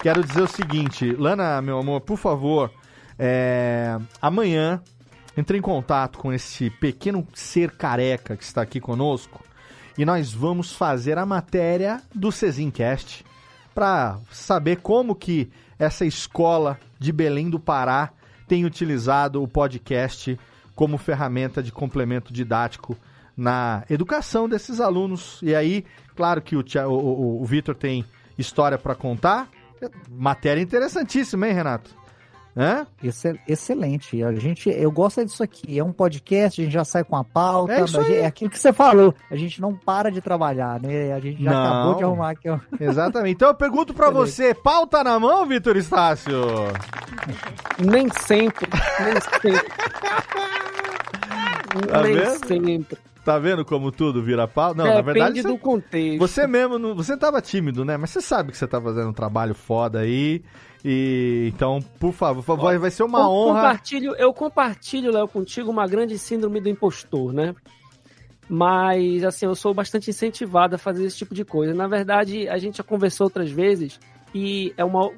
quero 0.00 0.24
dizer 0.24 0.42
o 0.42 0.48
seguinte. 0.48 1.14
Lana, 1.16 1.62
meu 1.62 1.78
amor, 1.78 2.00
por 2.00 2.18
favor, 2.18 2.70
é, 3.18 3.98
amanhã 4.20 4.80
entre 5.36 5.58
em 5.58 5.60
contato 5.62 6.18
com 6.18 6.32
esse 6.32 6.70
pequeno 6.70 7.26
ser 7.34 7.72
careca 7.72 8.36
que 8.36 8.44
está 8.44 8.62
aqui 8.62 8.80
conosco 8.80 9.44
e 9.96 10.04
nós 10.04 10.32
vamos 10.32 10.72
fazer 10.72 11.18
a 11.18 11.26
matéria 11.26 12.00
do 12.14 12.30
Cezincast 12.32 13.24
para 13.74 14.18
saber 14.30 14.76
como 14.76 15.14
que 15.14 15.50
essa 15.78 16.04
escola 16.04 16.78
de 16.98 17.12
Belém 17.12 17.48
do 17.50 17.60
Pará 17.60 18.10
tem 18.48 18.64
utilizado 18.64 19.42
o 19.42 19.46
podcast 19.48 20.38
como 20.74 20.98
ferramenta 20.98 21.62
de 21.62 21.70
complemento 21.70 22.32
didático 22.32 22.96
na 23.36 23.84
educação 23.88 24.48
desses 24.48 24.80
alunos. 24.80 25.38
E 25.42 25.54
aí, 25.54 25.84
claro 26.16 26.42
que 26.42 26.56
o, 26.56 26.64
o, 26.88 27.42
o- 27.42 27.44
Vitor 27.44 27.74
tem 27.76 28.04
história 28.36 28.76
para 28.78 28.94
contar. 28.96 29.48
Matéria 30.10 30.60
interessantíssima, 30.60 31.46
hein, 31.46 31.54
Renato? 31.54 31.90
Hã? 32.60 32.86
Excel- 33.04 33.38
excelente. 33.46 34.20
A 34.24 34.32
gente, 34.32 34.68
eu 34.68 34.90
gosto 34.90 35.24
disso 35.24 35.44
aqui. 35.44 35.78
É 35.78 35.84
um 35.84 35.92
podcast, 35.92 36.60
a 36.60 36.64
gente 36.64 36.72
já 36.72 36.84
sai 36.84 37.04
com 37.04 37.14
a 37.14 37.22
pauta. 37.22 37.72
É 37.72 38.16
é 38.18 38.26
aquilo 38.26 38.50
que 38.50 38.58
você 38.58 38.72
falou. 38.72 39.14
A 39.30 39.36
gente 39.36 39.60
não 39.60 39.72
para 39.74 40.10
de 40.10 40.20
trabalhar, 40.20 40.80
né? 40.82 41.12
A 41.12 41.20
gente 41.20 41.40
já 41.42 41.52
Não. 41.52 41.64
acabou 41.64 41.94
de 41.94 42.02
arrumar 42.04 42.30
aqui. 42.30 42.48
Exatamente. 42.80 43.34
Então 43.36 43.48
eu 43.48 43.54
pergunto 43.54 43.94
para 43.94 44.10
você, 44.10 44.52
pauta 44.54 45.04
na 45.04 45.20
mão, 45.20 45.46
Vitor 45.46 45.76
Estácio? 45.76 46.34
Nem 47.78 48.08
sempre. 48.10 48.66
Nem 49.04 49.20
sempre. 49.20 49.68
Tá 51.88 52.02
nem 52.02 52.14
vendo? 52.14 52.46
sempre. 52.46 52.98
Tá 53.24 53.38
vendo 53.38 53.64
como 53.64 53.92
tudo 53.92 54.22
vira 54.22 54.48
pau? 54.48 54.74
Não, 54.74 54.84
Depende 54.84 54.96
na 54.96 55.02
verdade, 55.12 55.42
do 55.42 55.48
você, 55.50 55.58
contexto. 55.58 56.18
você 56.18 56.46
mesmo, 56.46 56.78
não- 56.78 56.94
você 56.94 57.16
tava 57.16 57.42
tímido, 57.42 57.84
né? 57.84 57.96
Mas 57.98 58.10
você 58.10 58.22
sabe 58.22 58.50
que 58.52 58.56
você 58.58 58.66
tá 58.66 58.80
fazendo 58.80 59.10
um 59.10 59.12
trabalho 59.12 59.54
foda 59.54 60.00
aí. 60.00 60.42
E 60.84 61.50
então, 61.54 61.80
por 61.98 62.12
favor, 62.12 62.56
vai, 62.56 62.78
vai 62.78 62.90
ser 62.90 63.02
uma 63.02 63.20
Eu 63.20 63.24
honra. 63.26 63.54
Compartilho, 63.62 64.14
eu 64.16 64.32
compartilho, 64.32 65.12
Léo, 65.12 65.26
contigo 65.28 65.70
uma 65.70 65.86
grande 65.86 66.18
síndrome 66.18 66.60
do 66.60 66.68
impostor, 66.68 67.32
né? 67.32 67.54
Mas, 68.48 69.24
assim, 69.24 69.44
eu 69.44 69.54
sou 69.54 69.74
bastante 69.74 70.08
incentivado 70.08 70.74
a 70.74 70.78
fazer 70.78 71.04
esse 71.04 71.18
tipo 71.18 71.34
de 71.34 71.44
coisa. 71.44 71.74
Na 71.74 71.86
verdade, 71.86 72.48
a 72.48 72.56
gente 72.56 72.78
já 72.78 72.82
conversou 72.82 73.26
outras 73.26 73.50
vezes 73.50 74.00
e 74.34 74.72
é 74.76 74.84
uma. 74.84 75.10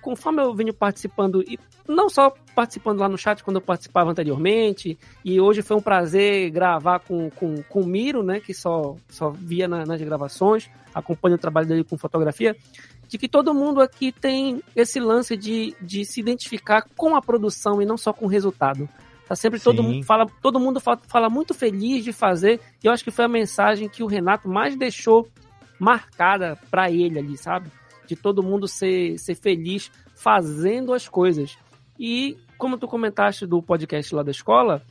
conforme 0.00 0.42
eu 0.42 0.54
venho 0.54 0.72
participando, 0.72 1.42
e 1.42 1.58
não 1.86 2.08
só 2.08 2.32
participando 2.54 3.00
lá 3.00 3.08
no 3.08 3.18
chat 3.18 3.42
quando 3.44 3.56
eu 3.56 3.62
participava 3.62 4.10
anteriormente, 4.10 4.98
e 5.24 5.40
hoje 5.40 5.60
foi 5.62 5.76
um 5.76 5.82
prazer 5.82 6.50
gravar 6.50 7.00
com, 7.00 7.28
com, 7.30 7.62
com 7.62 7.80
o 7.80 7.86
Miro, 7.86 8.22
né? 8.22 8.40
Que 8.40 8.54
só, 8.54 8.94
só 9.08 9.30
via 9.30 9.68
na- 9.68 9.84
nas 9.84 10.00
gravações, 10.00 10.70
acompanha 10.94 11.36
o 11.36 11.38
trabalho 11.38 11.66
dele 11.66 11.84
com 11.84 11.98
fotografia 11.98 12.56
de 13.08 13.18
que 13.18 13.28
todo 13.28 13.54
mundo 13.54 13.80
aqui 13.80 14.12
tem 14.12 14.62
esse 14.76 15.00
lance 15.00 15.36
de, 15.36 15.74
de 15.80 16.04
se 16.04 16.20
identificar 16.20 16.84
com 16.96 17.16
a 17.16 17.22
produção 17.22 17.80
e 17.80 17.86
não 17.86 17.96
só 17.96 18.12
com 18.12 18.26
o 18.26 18.28
resultado. 18.28 18.88
Tá 19.26 19.34
sempre 19.34 19.60
todo 19.60 19.82
mundo 19.82 20.04
fala, 20.04 20.26
todo 20.40 20.60
mundo 20.60 20.80
fala, 20.80 21.00
fala 21.06 21.28
muito 21.28 21.52
feliz 21.52 22.02
de 22.02 22.12
fazer, 22.12 22.60
e 22.82 22.86
eu 22.86 22.92
acho 22.92 23.04
que 23.04 23.10
foi 23.10 23.26
a 23.26 23.28
mensagem 23.28 23.88
que 23.88 24.02
o 24.02 24.06
Renato 24.06 24.48
mais 24.48 24.76
deixou 24.76 25.28
marcada 25.78 26.58
pra 26.70 26.90
ele 26.90 27.18
ali, 27.18 27.36
sabe? 27.36 27.70
De 28.06 28.16
todo 28.16 28.42
mundo 28.42 28.66
ser, 28.66 29.18
ser 29.18 29.34
feliz 29.34 29.90
fazendo 30.14 30.94
as 30.94 31.06
coisas. 31.08 31.58
E 31.98 32.38
como 32.56 32.78
tu 32.78 32.88
comentaste 32.88 33.46
do 33.46 33.62
podcast 33.62 34.14
lá 34.14 34.22
da 34.22 34.30
escola, 34.30 34.82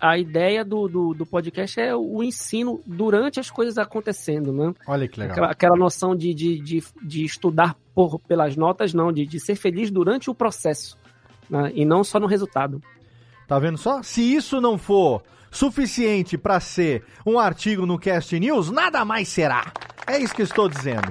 a 0.00 0.18
ideia 0.18 0.64
do, 0.64 0.88
do, 0.88 1.14
do 1.14 1.24
podcast 1.26 1.80
é 1.80 1.94
o 1.96 2.22
ensino 2.22 2.80
durante 2.86 3.40
as 3.40 3.50
coisas 3.50 3.78
acontecendo, 3.78 4.52
né? 4.52 4.74
Olha 4.86 5.08
que 5.08 5.18
legal. 5.18 5.32
Aquela, 5.34 5.50
aquela 5.52 5.76
noção 5.76 6.14
de, 6.14 6.34
de, 6.34 6.58
de, 6.60 6.84
de 7.02 7.24
estudar 7.24 7.76
por, 7.94 8.18
pelas 8.20 8.56
notas, 8.56 8.92
não, 8.92 9.10
de, 9.12 9.24
de 9.26 9.40
ser 9.40 9.54
feliz 9.54 9.90
durante 9.90 10.28
o 10.30 10.34
processo. 10.34 10.98
né? 11.48 11.72
E 11.74 11.84
não 11.84 12.04
só 12.04 12.20
no 12.20 12.26
resultado. 12.26 12.82
Tá 13.48 13.58
vendo 13.58 13.78
só? 13.78 14.02
Se 14.02 14.20
isso 14.34 14.60
não 14.60 14.76
for 14.76 15.22
suficiente 15.50 16.36
para 16.36 16.60
ser 16.60 17.02
um 17.24 17.38
artigo 17.38 17.86
no 17.86 17.98
Cast 17.98 18.38
News, 18.38 18.70
nada 18.70 19.04
mais 19.04 19.28
será. 19.28 19.72
É 20.06 20.18
isso 20.18 20.34
que 20.34 20.42
estou 20.42 20.68
dizendo. 20.68 21.08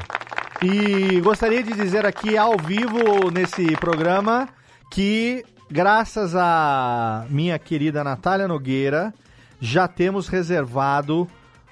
E 0.61 1.19
gostaria 1.21 1.63
de 1.63 1.73
dizer 1.73 2.05
aqui 2.05 2.37
ao 2.37 2.57
vivo 2.57 3.29
nesse 3.31 3.75
programa 3.77 4.47
que, 4.91 5.43
graças 5.69 6.35
a 6.35 7.25
minha 7.29 7.57
querida 7.59 8.03
Natália 8.03 8.47
Nogueira, 8.47 9.13
já 9.59 9.87
temos 9.87 10.27
reservado 10.27 11.27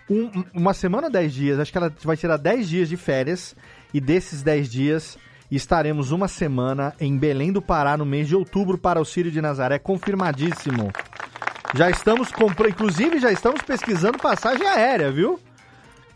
um- 0.09 0.43
uma 0.53 0.73
semana 0.73 1.07
ou 1.07 1.11
10 1.13 1.33
dias. 1.33 1.59
Acho 1.59 1.71
que 1.71 1.77
ela 1.77 1.93
vai 2.03 2.17
tirar 2.17 2.37
10 2.37 2.67
dias 2.67 2.89
de 2.89 2.97
férias. 2.97 3.55
E 3.93 4.01
desses 4.01 4.41
10 4.41 4.69
dias 4.69 5.17
estaremos 5.51 6.11
uma 6.11 6.27
semana 6.27 6.93
em 6.99 7.15
Belém 7.17 7.51
do 7.53 7.61
Pará 7.61 7.95
no 7.95 8.05
mês 8.05 8.27
de 8.27 8.35
outubro 8.35 8.77
para 8.77 8.99
o 8.99 9.05
Círio 9.05 9.31
de 9.31 9.41
Nazaré. 9.41 9.77
Confirmadíssimo. 9.77 10.91
Já 11.75 11.89
estamos 11.89 12.31
comprando, 12.31 12.71
inclusive 12.71 13.19
já 13.19 13.31
estamos 13.31 13.61
pesquisando 13.61 14.17
passagem 14.17 14.67
aérea, 14.67 15.11
viu? 15.11 15.39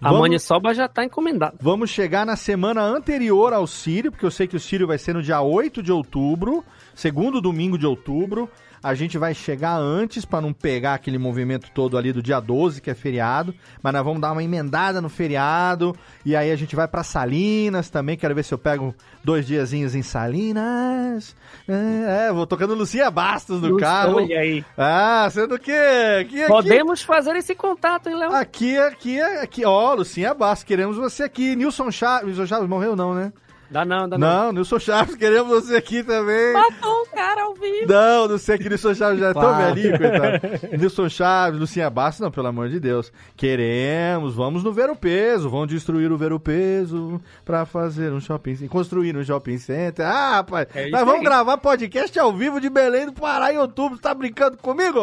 A 0.01 0.13
Maniçoba 0.13 0.73
já 0.73 0.87
tá 0.87 1.03
encomendada. 1.03 1.55
Vamos 1.59 1.89
chegar 1.89 2.25
na 2.25 2.35
semana 2.35 2.81
anterior 2.81 3.51
ao 3.51 3.65
Sírio, 3.65 4.11
porque 4.11 4.25
eu 4.25 4.31
sei 4.31 4.47
que 4.47 4.55
o 4.55 4.59
Sírio 4.59 4.85
vai 4.85 4.97
ser 4.97 5.13
no 5.13 5.23
dia 5.23 5.41
8 5.41 5.81
de 5.81 5.91
outubro, 5.91 6.63
segundo 6.93 7.41
domingo 7.41 7.77
de 7.77 7.85
outubro. 7.85 8.49
A 8.87 8.93
gente 8.93 9.17
vai 9.17 9.33
chegar 9.33 9.75
antes 9.75 10.23
para 10.23 10.39
não 10.39 10.53
pegar 10.53 10.93
aquele 10.93 11.17
movimento 11.17 11.69
todo 11.71 11.97
ali 11.97 12.13
do 12.13 12.23
dia 12.23 12.39
12, 12.39 12.79
que 12.79 12.89
é 12.89 12.93
feriado, 12.93 13.53
mas 13.83 13.91
nós 13.91 14.01
vamos 14.01 14.21
dar 14.21 14.31
uma 14.31 14.41
emendada 14.41 15.01
no 15.01 15.09
feriado 15.09 15.93
e 16.25 16.33
aí 16.37 16.49
a 16.49 16.55
gente 16.55 16.73
vai 16.73 16.87
para 16.87 17.03
Salinas 17.03 17.89
também. 17.89 18.15
Quero 18.15 18.33
ver 18.33 18.45
se 18.45 18.53
eu 18.53 18.57
pego 18.57 18.95
dois 19.21 19.45
diazinhos 19.45 19.93
em 19.93 20.01
Salinas. 20.01 21.35
É, 21.67 22.27
é, 22.27 22.31
vou 22.31 22.47
tocando 22.47 22.75
Lucia 22.75 23.11
Bastos 23.11 23.61
no 23.61 23.71
Lucia, 23.71 23.85
carro. 23.85 24.15
olha 24.15 24.39
aí. 24.39 24.63
Ah, 24.77 25.27
sendo 25.33 25.55
o 25.55 25.59
quê? 25.59 25.73
Aqui, 26.21 26.43
aqui. 26.43 26.47
Podemos 26.47 27.01
fazer 27.01 27.35
esse 27.35 27.53
contato, 27.53 28.07
hein, 28.07 28.15
Léo? 28.15 28.33
Aqui, 28.33 28.77
aqui, 28.77 29.19
aqui, 29.19 29.65
ó, 29.65 29.95
Lucinha 29.95 30.33
Bastos, 30.33 30.63
queremos 30.63 30.95
você 30.95 31.23
aqui. 31.23 31.57
Nilson 31.57 31.91
Chaves, 31.91 32.27
Nilson 32.27 32.45
Chaves 32.45 32.69
morreu 32.69 32.95
não, 32.95 33.13
né? 33.13 33.33
Dá 33.69 33.83
não, 33.83 34.07
dá 34.07 34.17
não. 34.17 34.27
Não, 34.45 34.51
Nilson 34.53 34.79
Chaves, 34.79 35.15
queremos 35.15 35.49
você 35.49 35.75
aqui 35.75 36.01
também. 36.01 36.53
Matou 36.53 37.01
um 37.01 37.05
cara 37.13 37.43
ao 37.43 37.53
vivo. 37.53 37.85
Não, 37.91 38.27
não 38.27 38.37
sei 38.37 38.57
que 38.57 38.69
Nilson 38.69 38.93
Chaves 38.95 39.19
já 39.19 39.29
é 39.29 39.33
tão 39.33 39.57
velhinho, 39.57 39.97
coitado. 39.97 40.39
Nilson 40.77 41.09
Chaves, 41.09 41.59
Lucinha 41.59 41.89
Bastos, 41.89 42.21
não, 42.21 42.31
pelo 42.31 42.47
amor 42.47 42.69
de 42.69 42.79
Deus. 42.79 43.11
Queremos, 43.35 44.35
vamos 44.35 44.63
no 44.63 44.71
Ver 44.71 44.89
o 44.89 44.95
Peso, 44.95 45.49
vão 45.49 45.67
destruir 45.67 46.11
o 46.11 46.17
Ver 46.17 46.31
o 46.31 46.39
Peso 46.39 47.21
pra 47.43 47.65
fazer 47.65 48.11
um 48.13 48.19
shopping 48.21 48.55
center, 48.55 48.69
construir 48.69 49.17
um 49.17 49.23
shopping 49.23 49.57
center. 49.57 50.05
Ah, 50.05 50.35
rapaz, 50.37 50.67
É 50.73 50.83
isso 50.83 50.91
nós 50.91 51.01
vamos 51.01 51.19
aí. 51.19 51.25
gravar 51.25 51.57
podcast 51.57 52.17
ao 52.19 52.31
vivo 52.33 52.61
de 52.61 52.69
Belém 52.69 53.05
do 53.07 53.13
Pará 53.13 53.51
em 53.53 53.57
outubro, 53.57 53.97
tá 53.97 54.13
brincando 54.13 54.57
comigo? 54.57 54.99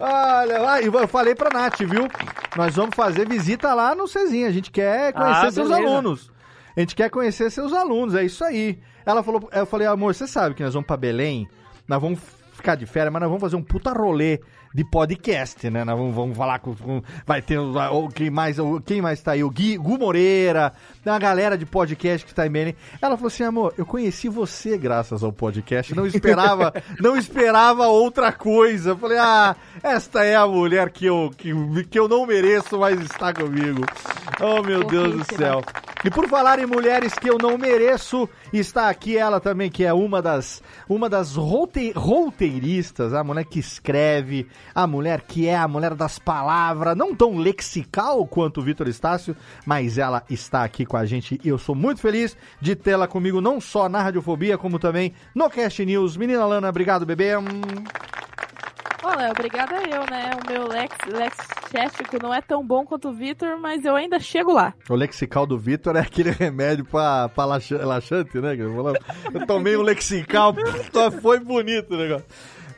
Olha 0.00 0.58
lá, 0.58 0.80
e 0.82 0.86
eu 0.86 1.06
falei 1.08 1.34
pra 1.34 1.48
Nath, 1.50 1.78
viu? 1.80 2.08
Nós 2.56 2.74
vamos 2.74 2.94
fazer 2.96 3.26
visita 3.28 3.72
lá 3.72 3.94
no 3.94 4.08
Cezinha, 4.08 4.48
a 4.48 4.52
gente 4.52 4.70
quer 4.70 5.12
conhecer 5.12 5.46
Ah, 5.46 5.50
seus 5.52 5.68
beleza. 5.68 5.88
alunos. 5.88 6.31
A 6.76 6.80
gente 6.80 6.96
quer 6.96 7.10
conhecer 7.10 7.50
seus 7.50 7.72
alunos, 7.72 8.14
é 8.14 8.24
isso 8.24 8.42
aí. 8.44 8.78
Ela 9.04 9.22
falou, 9.22 9.48
eu 9.52 9.66
falei, 9.66 9.86
amor, 9.86 10.14
você 10.14 10.26
sabe 10.26 10.54
que 10.54 10.62
nós 10.62 10.74
vamos 10.74 10.86
pra 10.86 10.96
Belém, 10.96 11.48
nós 11.86 12.00
vamos 12.00 12.18
ficar 12.52 12.74
de 12.74 12.86
férias, 12.86 13.12
mas 13.12 13.20
nós 13.20 13.28
vamos 13.28 13.40
fazer 13.40 13.56
um 13.56 13.62
puta 13.62 13.92
rolê 13.92 14.40
de 14.74 14.84
podcast, 14.84 15.68
né? 15.70 15.84
Nós 15.84 15.98
vamos, 15.98 16.14
vamos 16.14 16.36
falar 16.36 16.58
com, 16.58 16.74
com- 16.74 17.02
Vai 17.26 17.42
ter. 17.42 17.58
o- 17.58 18.08
Quem 18.08 18.30
mais, 18.30 18.58
o- 18.58 18.80
quem 18.80 19.02
mais 19.02 19.20
tá 19.20 19.32
aí? 19.32 19.44
O 19.44 19.50
Gui, 19.50 19.76
Gu 19.76 19.98
Moreira, 19.98 20.72
uma 21.04 21.18
galera 21.18 21.56
de 21.58 21.66
podcast 21.66 22.26
que 22.26 22.34
tá 22.34 22.46
em 22.46 22.50
Belém. 22.50 22.74
Ela 23.00 23.16
falou 23.16 23.28
assim, 23.28 23.42
amor, 23.44 23.74
eu 23.76 23.84
conheci 23.84 24.28
você 24.28 24.78
graças 24.78 25.22
ao 25.22 25.32
podcast. 25.32 25.94
Não 25.94 26.06
esperava, 26.06 26.72
não 27.00 27.16
esperava 27.16 27.86
outra 27.88 28.32
coisa. 28.32 28.90
Eu 28.90 28.96
falei, 28.98 29.18
ah, 29.18 29.54
esta 29.82 30.24
é 30.24 30.34
a 30.36 30.46
mulher 30.46 30.90
que 30.90 31.06
eu, 31.06 31.30
que, 31.36 31.52
que 31.90 31.98
eu 31.98 32.08
não 32.08 32.26
mereço, 32.26 32.78
mas 32.78 33.00
está 33.00 33.32
comigo. 33.32 33.84
Oh, 34.40 34.62
meu 34.62 34.82
Deus 34.84 35.14
do 35.26 35.36
céu. 35.36 35.62
E 36.04 36.10
por 36.10 36.26
falar 36.28 36.58
em 36.58 36.66
mulheres 36.66 37.12
que 37.14 37.30
eu 37.30 37.38
não 37.38 37.56
mereço, 37.56 38.28
está 38.52 38.88
aqui 38.88 39.16
ela 39.16 39.38
também, 39.38 39.70
que 39.70 39.84
é 39.84 39.92
uma 39.92 40.20
das, 40.20 40.60
uma 40.88 41.08
das 41.08 41.36
rote, 41.36 41.92
roteiristas, 41.94 43.14
a 43.14 43.22
mulher 43.22 43.44
que 43.44 43.60
escreve, 43.60 44.48
a 44.74 44.86
mulher 44.86 45.22
que 45.22 45.46
é 45.48 45.56
a 45.56 45.68
mulher 45.68 45.94
das 45.94 46.18
palavras, 46.18 46.96
não 46.96 47.14
tão 47.14 47.36
lexical 47.36 48.26
quanto 48.26 48.60
o 48.60 48.62
Vitor 48.62 48.88
Estácio, 48.88 49.36
mas 49.66 49.98
ela 49.98 50.22
está 50.30 50.64
aqui 50.64 50.84
com 50.86 50.96
a 50.96 51.04
gente 51.04 51.40
e 51.44 51.48
eu 51.48 51.58
sou 51.58 51.74
muito 51.74 52.00
feliz 52.00 52.36
de 52.60 52.74
tê-la 52.74 53.06
comigo, 53.06 53.40
não 53.40 53.60
só 53.60 53.88
na 53.88 54.02
Radiofobia, 54.02 54.56
como 54.58 54.78
também 54.78 55.12
no 55.34 55.48
Cast 55.50 55.84
News. 55.84 56.16
Menina 56.16 56.44
Lana, 56.46 56.68
obrigado, 56.68 57.04
bebê. 57.06 57.32
Olha, 59.04 59.30
obrigada 59.30 59.74
eu, 59.82 60.04
né? 60.08 60.30
O 60.44 60.52
meu 60.52 60.68
Lex, 60.68 60.96
Lex 61.12 61.36
Chético 61.72 62.22
não 62.22 62.32
é 62.32 62.40
tão 62.40 62.64
bom 62.64 62.84
quanto 62.84 63.08
o 63.08 63.12
Vitor, 63.12 63.58
mas 63.58 63.84
eu 63.84 63.96
ainda 63.96 64.20
chego 64.20 64.52
lá. 64.52 64.72
O 64.88 64.94
lexical 64.94 65.44
do 65.44 65.58
Vitor 65.58 65.96
é 65.96 66.00
aquele 66.00 66.30
remédio 66.30 66.84
pra, 66.84 67.28
pra 67.28 67.44
laxa- 67.44 67.84
laxante, 67.84 68.38
né? 68.38 68.54
Eu 68.54 69.46
tomei 69.46 69.76
um 69.76 69.82
lexical, 69.82 70.54
foi 71.20 71.40
bonito 71.40 71.94
o 71.94 71.96
negócio. 71.98 72.26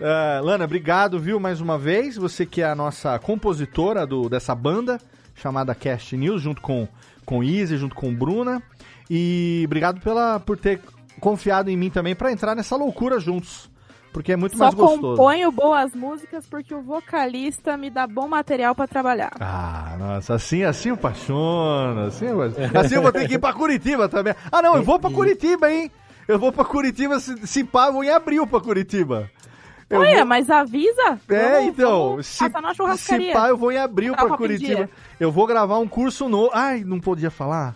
É, 0.06 0.38
Lana, 0.42 0.66
obrigado, 0.66 1.18
viu, 1.18 1.40
mais 1.40 1.62
uma 1.62 1.78
vez. 1.78 2.18
Você 2.18 2.44
que 2.44 2.60
é 2.60 2.66
a 2.66 2.74
nossa 2.74 3.18
compositora 3.18 4.06
do, 4.06 4.28
dessa 4.28 4.54
banda, 4.54 5.00
chamada 5.34 5.74
Cast 5.74 6.14
News, 6.14 6.42
junto 6.42 6.60
com, 6.60 6.86
com 7.24 7.42
Izzy, 7.42 7.78
junto 7.78 7.94
com 7.94 8.14
Bruna. 8.14 8.62
E 9.08 9.62
obrigado 9.64 10.02
pela, 10.02 10.38
por 10.38 10.58
ter 10.58 10.78
confiado 11.20 11.70
em 11.70 11.76
mim 11.76 11.88
também 11.88 12.14
pra 12.14 12.30
entrar 12.30 12.54
nessa 12.54 12.76
loucura 12.76 13.18
juntos. 13.18 13.70
Porque 14.12 14.32
é 14.32 14.36
muito 14.36 14.58
Só 14.58 14.64
mais 14.64 14.74
gostoso. 14.74 15.00
componho 15.00 15.50
boas 15.50 15.94
músicas 15.94 16.44
porque 16.46 16.74
o 16.74 16.82
vocalista 16.82 17.74
me 17.74 17.88
dá 17.88 18.06
bom 18.06 18.28
material 18.28 18.74
pra 18.74 18.86
trabalhar. 18.86 19.32
Ah, 19.40 19.96
nossa, 19.98 20.34
assim, 20.34 20.64
assim 20.64 20.90
eu 20.90 20.96
apaixono, 20.96 22.02
assim 22.08 22.26
eu, 22.26 22.42
assim 22.42 22.94
eu 22.96 23.02
vou 23.02 23.10
ter 23.10 23.26
que 23.26 23.34
ir 23.34 23.38
pra 23.38 23.54
Curitiba 23.54 24.06
também. 24.06 24.34
Ah, 24.52 24.60
não, 24.60 24.76
eu 24.76 24.82
vou 24.82 25.00
pra 25.00 25.10
Curitiba, 25.10 25.72
hein? 25.72 25.90
Eu 26.28 26.38
vou 26.38 26.52
pra 26.52 26.64
Curitiba, 26.64 27.18
se, 27.18 27.46
se 27.46 27.64
pá, 27.64 27.86
eu 27.86 27.94
vou 27.94 28.04
em 28.04 28.10
abril 28.10 28.46
pra 28.46 28.60
Curitiba. 28.60 29.30
Eu 29.90 30.00
Olha, 30.00 30.16
vou- 30.18 30.26
mas 30.26 30.50
avisa. 30.50 31.18
É, 31.28 31.52
Vamos- 31.60 31.68
então, 31.68 32.22
se, 32.22 32.44
se 32.96 33.32
pá, 33.32 33.48
eu 33.48 33.56
vou 33.56 33.70
em 33.72 33.78
abril 33.78 34.14
em 34.14 34.36
Curitiba. 34.36 34.88
Eu 35.20 35.30
vou 35.30 35.46
gravar 35.46 35.78
um 35.78 35.86
curso 35.88 36.28
novo. 36.28 36.50
Ai, 36.54 36.82
não 36.84 36.98
podia 37.00 37.30
falar? 37.30 37.74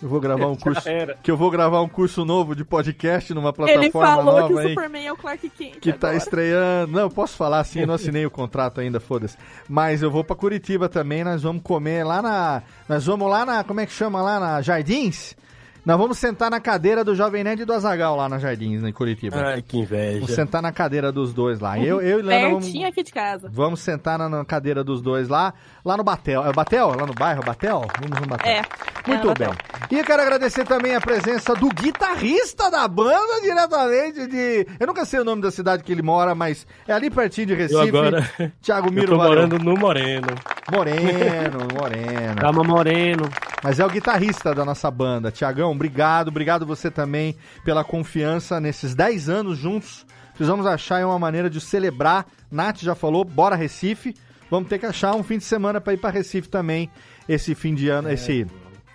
Eu 0.00 0.08
vou 0.08 0.20
gravar 0.20 0.46
um 0.46 0.54
curso. 0.56 0.82
Que 1.22 1.30
eu 1.30 1.36
vou 1.36 1.50
gravar 1.50 1.80
um 1.82 1.88
curso 1.88 2.24
novo 2.24 2.54
de 2.54 2.64
podcast 2.64 3.34
numa 3.34 3.52
plataforma 3.52 3.84
Ele 3.84 3.92
falou 3.92 4.24
nova 4.24 4.46
que 4.46 4.52
o 4.54 4.58
aí. 4.58 4.68
Superman 4.68 5.06
é 5.06 5.12
o 5.12 5.16
Clark 5.16 5.50
Kent. 5.50 5.80
Que 5.80 5.92
tá 5.92 6.08
agora. 6.08 6.16
estreando. 6.16 6.92
Não, 6.92 7.00
eu 7.02 7.10
posso 7.10 7.36
falar 7.36 7.58
assim, 7.60 7.80
eu 7.80 7.86
não 7.86 7.94
assinei 7.94 8.24
o 8.24 8.30
contrato 8.30 8.80
ainda, 8.80 9.00
foda-se. 9.00 9.36
Mas 9.68 10.00
eu 10.02 10.10
vou 10.10 10.22
pra 10.22 10.36
Curitiba 10.36 10.88
também, 10.88 11.24
nós 11.24 11.42
vamos 11.42 11.62
comer 11.62 12.04
lá 12.04 12.22
na. 12.22 12.62
Nós 12.88 13.04
vamos 13.06 13.28
lá 13.28 13.44
na. 13.44 13.64
Como 13.64 13.80
é 13.80 13.86
que 13.86 13.92
chama 13.92 14.22
lá? 14.22 14.38
Na 14.38 14.62
Jardins? 14.62 15.36
Nós 15.84 15.96
vamos 15.96 16.18
sentar 16.18 16.50
na 16.50 16.60
cadeira 16.60 17.02
do 17.02 17.14
Jovem 17.14 17.42
Nerd 17.42 17.62
e 17.62 17.64
do 17.64 17.72
Azagal 17.72 18.14
lá 18.16 18.28
na 18.28 18.38
Jardins, 18.38 18.82
em 18.82 18.92
Curitiba. 18.92 19.36
Ai, 19.36 19.62
que 19.62 19.78
inveja. 19.78 20.20
Vamos 20.20 20.34
sentar 20.34 20.60
na 20.60 20.70
cadeira 20.72 21.10
dos 21.10 21.32
dois 21.32 21.60
lá. 21.60 21.78
Eu, 21.78 22.00
eu 22.00 22.18
e 22.20 22.22
Lana 22.22 22.48
vamos, 22.48 22.64
Pertinho 22.64 22.88
aqui 22.88 23.02
de 23.02 23.12
casa. 23.12 23.48
vamos 23.50 23.80
sentar 23.80 24.18
na, 24.18 24.28
na 24.28 24.44
cadeira 24.44 24.84
dos 24.84 25.00
dois 25.00 25.28
lá, 25.28 25.54
lá 25.88 25.96
no 25.96 26.04
Batel. 26.04 26.44
É 26.44 26.50
o 26.50 26.52
Batel? 26.52 26.88
Lá 26.88 27.06
no 27.06 27.14
bairro 27.14 27.42
Batel? 27.42 27.86
Vamos 27.98 28.20
no 28.20 28.26
Batel. 28.26 28.52
É. 28.52 28.62
Muito 29.06 29.30
é, 29.30 29.34
bem. 29.34 29.48
Natal. 29.48 29.86
E 29.90 29.98
eu 29.98 30.04
quero 30.04 30.20
agradecer 30.22 30.64
também 30.66 30.94
a 30.94 31.00
presença 31.00 31.54
do 31.54 31.68
guitarrista 31.70 32.70
da 32.70 32.86
banda, 32.86 33.40
diretamente 33.40 34.26
de. 34.26 34.66
Eu 34.78 34.86
nunca 34.86 35.06
sei 35.06 35.20
o 35.20 35.24
nome 35.24 35.40
da 35.40 35.50
cidade 35.50 35.82
que 35.82 35.90
ele 35.90 36.02
mora, 36.02 36.34
mas 36.34 36.66
é 36.86 36.92
ali 36.92 37.10
pertinho 37.10 37.46
de 37.46 37.54
Recife. 37.54 37.74
Eu 37.74 37.80
agora. 37.80 38.30
Thiago 38.60 38.88
Eu 38.88 38.92
Miro, 38.92 39.12
tô 39.12 39.16
valeu. 39.16 39.34
morando 39.34 39.58
no 39.58 39.76
Moreno. 39.76 40.28
Moreno, 40.70 41.58
Moreno. 41.74 42.36
Calma 42.38 42.62
Moreno. 42.62 43.30
Mas 43.62 43.80
é 43.80 43.86
o 43.86 43.88
guitarrista 43.88 44.54
da 44.54 44.64
nossa 44.64 44.90
banda. 44.90 45.32
Tiagão, 45.32 45.72
obrigado. 45.72 46.28
Obrigado 46.28 46.66
você 46.66 46.90
também 46.90 47.34
pela 47.64 47.82
confiança 47.82 48.60
nesses 48.60 48.94
10 48.94 49.30
anos 49.30 49.56
juntos. 49.56 50.04
Precisamos 50.34 50.66
achar 50.66 51.04
uma 51.06 51.18
maneira 51.18 51.48
de 51.48 51.60
celebrar. 51.60 52.26
Nath 52.50 52.80
já 52.80 52.94
falou, 52.94 53.24
bora 53.24 53.56
Recife. 53.56 54.14
Vamos 54.50 54.68
ter 54.68 54.78
que 54.78 54.86
achar 54.86 55.14
um 55.14 55.22
fim 55.22 55.38
de 55.38 55.44
semana 55.44 55.80
para 55.80 55.92
ir 55.94 55.98
para 55.98 56.10
Recife 56.10 56.48
também. 56.48 56.90
Esse 57.28 57.54
fim 57.54 57.74
de 57.74 57.88
ano, 57.88 58.10
esse 58.10 58.46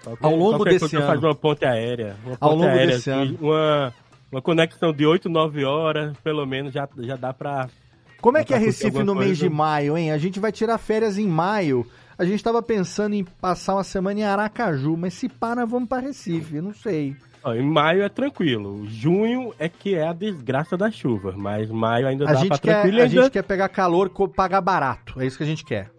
Qualquer- 0.04 0.26
Ao 0.26 0.36
longo 0.36 0.66
desse 0.66 0.96
ano. 0.96 1.06
faço 1.08 1.26
uma 1.26 1.36
ponte 1.36 1.64
aérea. 1.66 2.16
Uma 2.26 2.38
Ao 2.40 2.50
ponte 2.50 2.60
longo 2.62 2.64
aérea, 2.66 2.96
desse 2.96 3.10
ano. 3.10 3.38
Uma, 3.40 3.94
uma 4.32 4.42
conexão 4.42 4.92
de 4.92 5.06
8, 5.06 5.30
9 5.30 5.64
horas, 5.64 6.18
pelo 6.24 6.46
menos, 6.46 6.74
já, 6.74 6.88
já 6.98 7.16
dá 7.16 7.34
pra. 7.34 7.70
Como 8.20 8.38
é 8.38 8.44
que 8.44 8.54
é 8.54 8.58
curtir 8.58 8.66
Recife 8.86 9.04
no 9.04 9.16
mês 9.16 9.38
de 9.38 9.50
maio, 9.50 9.98
hein? 9.98 10.12
A 10.12 10.18
gente 10.18 10.40
vai 10.40 10.52
tirar 10.52 10.78
férias 10.78 11.18
em 11.18 11.28
maio. 11.28 11.86
A 12.18 12.26
gente 12.26 12.44
tava 12.44 12.62
pensando 12.62 13.14
em 13.16 13.24
passar 13.24 13.76
uma 13.76 13.84
semana 13.84 14.20
em 14.20 14.24
Aracaju, 14.24 14.96
mas 14.98 15.14
se 15.14 15.30
nós 15.42 15.70
vamos 15.70 15.88
para 15.90 16.02
Recife, 16.02 16.56
eu 16.58 16.64
não 16.64 16.74
sei. 16.74 17.16
Ó, 17.44 17.54
em 17.54 17.62
maio 17.62 18.04
é 18.04 18.10
tranquilo. 18.10 18.86
Junho 18.88 19.54
é 19.60 19.68
que 19.68 19.96
é 19.96 20.08
a 20.08 20.14
desgraça 20.14 20.78
da 20.78 20.90
chuva, 20.90 21.34
mas 21.36 21.70
maio 21.70 22.08
ainda 22.08 22.24
A 22.24 22.28
dá 22.28 22.34
pra 22.34 22.42
gente, 22.42 22.62
quer, 22.62 22.72
tranquilo. 22.74 23.00
a 23.00 23.04
ainda- 23.04 23.22
gente 23.24 23.32
quer 23.32 23.44
pegar 23.44 23.70
calor 23.70 24.10
e 24.18 24.28
pagar 24.30 24.62
barato. 24.62 25.20
É 25.22 25.26
isso 25.26 25.38
que 25.38 25.44
a 25.44 25.48
gente 25.48 25.66
quer. 25.66 25.90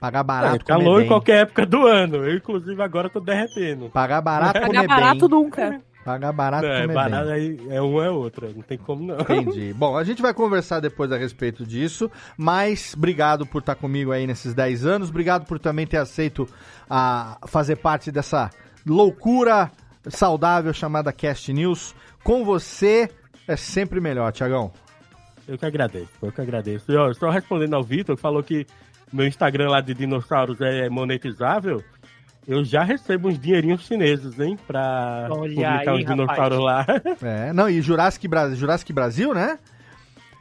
Pagar 0.00 0.22
barato, 0.22 0.56
É, 0.56 0.58
calor 0.66 0.96
bem. 0.96 1.04
em 1.04 1.08
qualquer 1.08 1.42
época 1.42 1.66
do 1.66 1.86
ano. 1.86 2.16
Eu, 2.16 2.34
inclusive, 2.36 2.82
agora 2.82 3.08
tô 3.10 3.20
derretendo. 3.20 3.90
Pagar 3.90 4.20
barato, 4.22 4.54
Pagar 4.54 4.66
comer 4.66 4.86
barato 4.88 5.28
bem. 5.28 5.38
nunca. 5.38 5.80
Pagar 6.02 6.32
barato, 6.32 6.66
Não, 6.66 6.72
é 6.72 6.80
comer 6.82 6.94
barato 6.94 7.26
bem. 7.28 7.58
é 7.68 7.80
uma 7.82 8.04
é 8.06 8.10
outra. 8.10 8.48
Não 8.48 8.62
tem 8.62 8.78
como 8.78 9.04
não. 9.06 9.20
Entendi. 9.20 9.74
Bom, 9.76 9.98
a 9.98 10.02
gente 10.02 10.22
vai 10.22 10.32
conversar 10.32 10.80
depois 10.80 11.12
a 11.12 11.18
respeito 11.18 11.66
disso, 11.66 12.10
mas 12.38 12.94
obrigado 12.96 13.44
por 13.44 13.58
estar 13.58 13.74
comigo 13.74 14.10
aí 14.10 14.26
nesses 14.26 14.54
10 14.54 14.86
anos, 14.86 15.10
obrigado 15.10 15.44
por 15.46 15.58
também 15.58 15.86
ter 15.86 15.98
aceito 15.98 16.48
a 16.88 17.36
fazer 17.46 17.76
parte 17.76 18.10
dessa 18.10 18.48
loucura 18.86 19.70
saudável 20.08 20.72
chamada 20.72 21.12
Cast 21.12 21.52
News. 21.52 21.94
Com 22.22 22.44
você 22.44 23.10
é 23.46 23.56
sempre 23.56 24.00
melhor, 24.00 24.32
Tiagão. 24.32 24.72
Eu 25.46 25.58
que 25.58 25.66
agradeço, 25.66 26.12
eu 26.22 26.30
que 26.30 26.40
agradeço. 26.40 26.92
E, 26.92 26.96
ó, 26.96 27.12
só 27.12 27.28
respondendo 27.30 27.74
ao 27.74 27.82
Vitor, 27.82 28.14
que 28.14 28.22
falou 28.22 28.42
que 28.42 28.66
meu 29.12 29.26
Instagram 29.26 29.70
lá 29.70 29.80
de 29.80 29.94
dinossauros 29.94 30.60
é 30.60 30.88
monetizável. 30.88 31.82
Eu 32.46 32.64
já 32.64 32.82
recebo 32.82 33.28
uns 33.28 33.38
dinheirinhos 33.38 33.82
chineses, 33.82 34.38
hein? 34.38 34.58
Pra 34.66 35.28
Olha 35.30 35.54
publicar 35.54 35.92
aí, 35.92 36.02
uns 36.02 36.06
dinossauros 36.06 36.58
lá. 36.58 36.86
É, 37.22 37.52
não, 37.52 37.68
e 37.68 37.82
Jurassic, 37.82 38.26
Bra 38.26 38.50
Jurassic 38.50 38.92
Brasil, 38.92 39.34
né? 39.34 39.58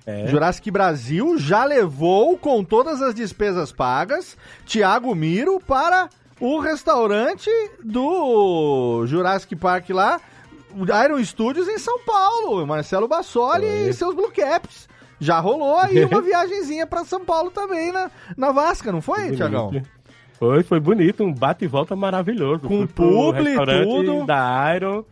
É. 0.05 0.27
Jurassic 0.27 0.71
Brasil 0.71 1.37
já 1.37 1.65
levou, 1.65 2.37
com 2.37 2.63
todas 2.63 3.01
as 3.01 3.13
despesas 3.13 3.71
pagas, 3.71 4.37
Thiago 4.65 5.13
Miro 5.13 5.59
para 5.59 6.09
o 6.39 6.59
restaurante 6.59 7.49
do 7.83 9.05
Jurassic 9.07 9.55
Park 9.55 9.89
lá, 9.89 10.19
Iron 11.05 11.23
Studios 11.23 11.67
em 11.67 11.77
São 11.77 11.99
Paulo. 11.99 12.65
Marcelo 12.65 13.07
Bassoli 13.07 13.65
e 13.89 13.93
seus 13.93 14.15
Blue 14.15 14.31
Caps. 14.31 14.87
Já 15.19 15.39
rolou 15.39 15.77
aí 15.77 16.03
uma 16.05 16.21
viagenzinha 16.21 16.87
para 16.87 17.03
São 17.03 17.25
Paulo 17.25 17.51
também 17.51 17.91
na, 17.91 18.09
na 18.37 18.51
Vasca, 18.51 18.91
não 18.91 19.01
foi, 19.01 19.35
Tiagão? 19.35 19.71
Foi, 20.33 20.63
foi 20.63 20.79
bonito, 20.79 21.23
um 21.23 21.33
bate 21.33 21.65
e 21.65 21.67
volta 21.67 21.95
maravilhoso. 21.97 22.61
Com 22.61 22.87
Fui 22.87 22.87
publi, 22.87 23.49
restaurante 23.49 23.83
tudo. 23.83 24.25
Da 24.25 24.73
Iron, 24.73 25.03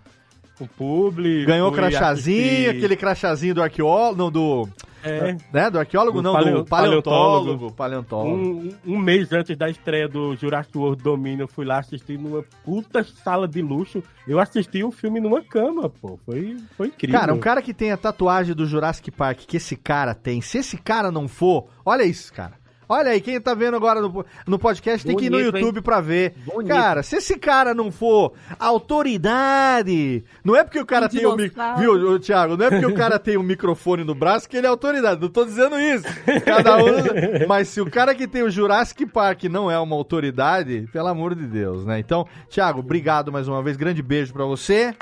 com 0.58 0.66
publi. 0.68 1.46
Ganhou 1.46 1.72
crachazinho, 1.72 2.72
aquele 2.72 2.96
crachazinho 2.96 3.56
do 3.56 3.62
arqueólogo, 3.62 4.18
não, 4.18 4.32
do... 4.32 4.68
É. 5.04 5.38
Né, 5.54 5.70
do 5.70 5.80
arqueólogo? 5.80 6.18
Do 6.18 6.24
não, 6.24 6.34
paleo- 6.34 6.58
do 6.58 6.66
paleontólogo. 6.66 7.72
paleontólogo. 7.72 8.36
Um, 8.36 8.74
um 8.86 8.98
mês 8.98 9.32
antes 9.32 9.56
da 9.56 9.70
estreia 9.70 10.08
do 10.08 10.36
Jurassic 10.36 10.78
World 10.78 11.02
Domínio, 11.02 11.44
eu 11.44 11.48
fui 11.48 11.66
lá 11.66 11.78
assistir 11.78 12.18
numa 12.18 12.44
puta 12.66 13.04
sala 13.04 13.48
de 13.48 13.62
luxo. 13.62 14.04
Eu 14.28 14.40
assisti 14.40 14.84
o 14.84 14.92
filme 14.92 15.20
numa 15.22 15.42
cama, 15.42 15.88
pô. 15.88 16.20
Foi, 16.26 16.58
foi 16.76 16.88
incrível. 16.88 17.20
Cara, 17.20 17.34
um 17.34 17.40
cara 17.40 17.62
que 17.62 17.74
tem 17.74 17.92
a 17.92 17.98
tatuagem 17.98 18.54
do 18.56 18.66
Jurassic 18.66 19.10
Park 19.12 19.42
que 19.48 19.58
esse 19.58 19.76
cara 19.78 20.14
tem, 20.14 20.42
se 20.42 20.58
esse 20.58 20.76
cara 20.78 21.12
não 21.12 21.28
for, 21.28 21.68
olha 21.86 22.04
isso, 22.04 22.34
cara. 22.34 22.54
Olha 22.90 23.12
aí, 23.12 23.20
quem 23.20 23.40
tá 23.42 23.54
vendo 23.54 23.76
agora 23.76 24.02
no, 24.02 24.26
no 24.46 24.58
podcast 24.60 25.06
tem 25.06 25.16
que 25.16 25.26
ir 25.26 25.30
no 25.30 25.38
Bonito, 25.38 25.58
YouTube 25.58 25.78
hein? 25.78 25.84
pra 25.84 26.00
ver. 26.00 26.34
Bonito. 26.46 26.74
Cara, 26.74 27.04
se 27.04 27.18
esse 27.18 27.38
cara 27.38 27.74
não 27.74 27.92
for 27.92 28.34
autoridade, 28.58 30.24
não 30.44 30.56
é 30.56 30.64
porque 30.64 30.80
o 30.80 30.86
cara 30.86 31.08
Um 31.08 31.10
tem 31.10 31.26
o 31.26 31.36
dinossauro. 31.36 31.80
Viu, 31.80 32.20
Thiago? 32.20 32.58
Não 32.58 32.66
é 32.66 32.70
porque 32.70 32.86
o 32.86 32.96
cara 32.96 33.20
tem 33.20 33.38
um 33.38 33.44
microfone 33.44 34.04
no 34.04 34.16
braço 34.16 34.48
que 34.48 34.56
ele 34.56 34.68
é 34.68 34.70
autoridade. 34.70 35.22
Não 35.22 35.30
tô 35.30 35.44
dizendo 35.44 35.80
isso. 35.80 36.06
Cada 36.46 36.78
um. 36.78 36.88
Mas 37.48 37.68
se 37.68 37.82
o 37.82 37.90
cara 37.90 38.16
que 38.16 38.28
tem 38.28 38.44
o 38.44 38.50
Jurassic 38.50 39.06
Park 39.06 39.44
não 39.46 39.70
é 39.70 39.78
uma 39.78 39.96
autoridade, 39.96 40.88
pelo 40.94 41.08
amor 41.08 41.36
de 41.36 41.46
Deus, 41.46 41.86
né? 41.86 42.00
Então, 42.00 42.26
Thiago, 42.50 42.80
obrigado 42.80 43.32
mais 43.32 43.48
uma 43.48 43.62
vez. 43.62 43.76
Grande 43.76 44.02
beijo 44.02 44.34
pra 44.34 44.46
você. 44.46 44.96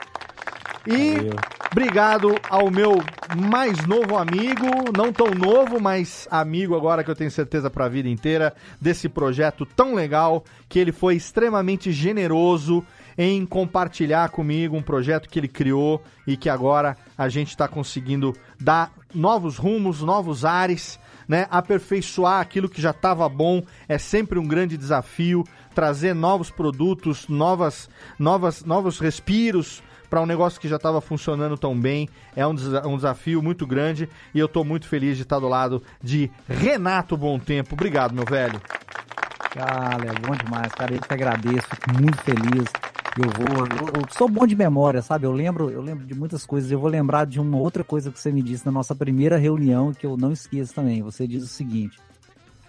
E 0.87 1.15
Valeu. 1.15 1.35
obrigado 1.71 2.35
ao 2.47 2.69
meu 2.69 3.01
mais 3.35 3.85
novo 3.87 4.15
amigo, 4.15 4.65
não 4.95 5.11
tão 5.11 5.31
novo, 5.31 5.81
mas 5.81 6.27
amigo 6.29 6.75
agora 6.75 7.03
que 7.03 7.09
eu 7.09 7.15
tenho 7.15 7.31
certeza 7.31 7.71
pra 7.71 7.89
vida 7.89 8.07
inteira 8.07 8.53
desse 8.79 9.09
projeto 9.09 9.65
tão 9.65 9.95
legal, 9.95 10.43
que 10.69 10.77
ele 10.77 10.91
foi 10.91 11.15
extremamente 11.15 11.91
generoso 11.91 12.85
em 13.17 13.45
compartilhar 13.45 14.29
comigo 14.29 14.77
um 14.77 14.81
projeto 14.81 15.27
que 15.27 15.39
ele 15.39 15.47
criou 15.47 16.03
e 16.27 16.37
que 16.37 16.49
agora 16.49 16.95
a 17.17 17.29
gente 17.29 17.49
está 17.49 17.67
conseguindo 17.67 18.35
dar 18.59 18.91
novos 19.13 19.57
rumos, 19.57 20.01
novos 20.01 20.45
ares, 20.45 20.99
né? 21.27 21.47
Aperfeiçoar 21.49 22.41
aquilo 22.41 22.69
que 22.69 22.81
já 22.81 22.91
estava 22.91 23.27
bom 23.27 23.63
é 23.87 23.97
sempre 23.97 24.37
um 24.37 24.47
grande 24.47 24.77
desafio, 24.77 25.43
trazer 25.73 26.13
novos 26.13 26.51
produtos, 26.51 27.27
novas, 27.27 27.89
novas, 28.19 28.63
novos 28.63 28.99
respiros 28.99 29.81
para 30.15 30.21
um 30.21 30.25
negócio 30.25 30.61
que 30.61 30.69
já 30.69 30.77
estava 30.77 31.01
funcionando 31.01 31.57
tão 31.57 31.77
bem. 31.77 32.07
É 32.37 32.47
um, 32.47 32.55
desa- 32.55 32.87
um 32.87 32.95
desafio 32.95 33.41
muito 33.43 33.67
grande 33.67 34.07
e 34.33 34.39
eu 34.39 34.45
estou 34.45 34.63
muito 34.63 34.87
feliz 34.87 35.17
de 35.17 35.23
estar 35.23 35.39
do 35.39 35.47
lado 35.49 35.83
de 36.01 36.31
Renato 36.47 37.17
Bom 37.17 37.37
Tempo. 37.37 37.73
Obrigado, 37.75 38.13
meu 38.15 38.23
velho. 38.23 38.61
Ah, 39.59 39.97
Léo, 40.01 40.13
bom 40.25 40.33
demais, 40.33 40.71
cara. 40.71 40.93
Eu 40.93 41.01
que 41.01 41.13
agradeço, 41.13 41.67
fico 41.67 42.01
muito 42.01 42.17
feliz. 42.19 42.69
Eu 43.17 43.29
vou. 43.29 43.65
Eu, 43.67 43.87
eu 44.01 44.05
sou 44.17 44.29
bom 44.29 44.47
de 44.47 44.55
memória, 44.55 45.01
sabe? 45.01 45.25
Eu 45.25 45.33
lembro, 45.33 45.69
eu 45.69 45.81
lembro 45.81 46.05
de 46.05 46.15
muitas 46.15 46.45
coisas. 46.45 46.71
Eu 46.71 46.79
vou 46.79 46.89
lembrar 46.89 47.25
de 47.25 47.37
uma 47.41 47.57
outra 47.57 47.83
coisa 47.83 48.09
que 48.09 48.17
você 48.17 48.31
me 48.31 48.41
disse 48.41 48.65
na 48.65 48.71
nossa 48.71 48.95
primeira 48.95 49.35
reunião, 49.37 49.93
que 49.93 50.05
eu 50.05 50.15
não 50.15 50.31
esqueço 50.31 50.73
também. 50.73 51.01
Você 51.01 51.27
diz 51.27 51.43
o 51.43 51.47
seguinte: 51.47 51.99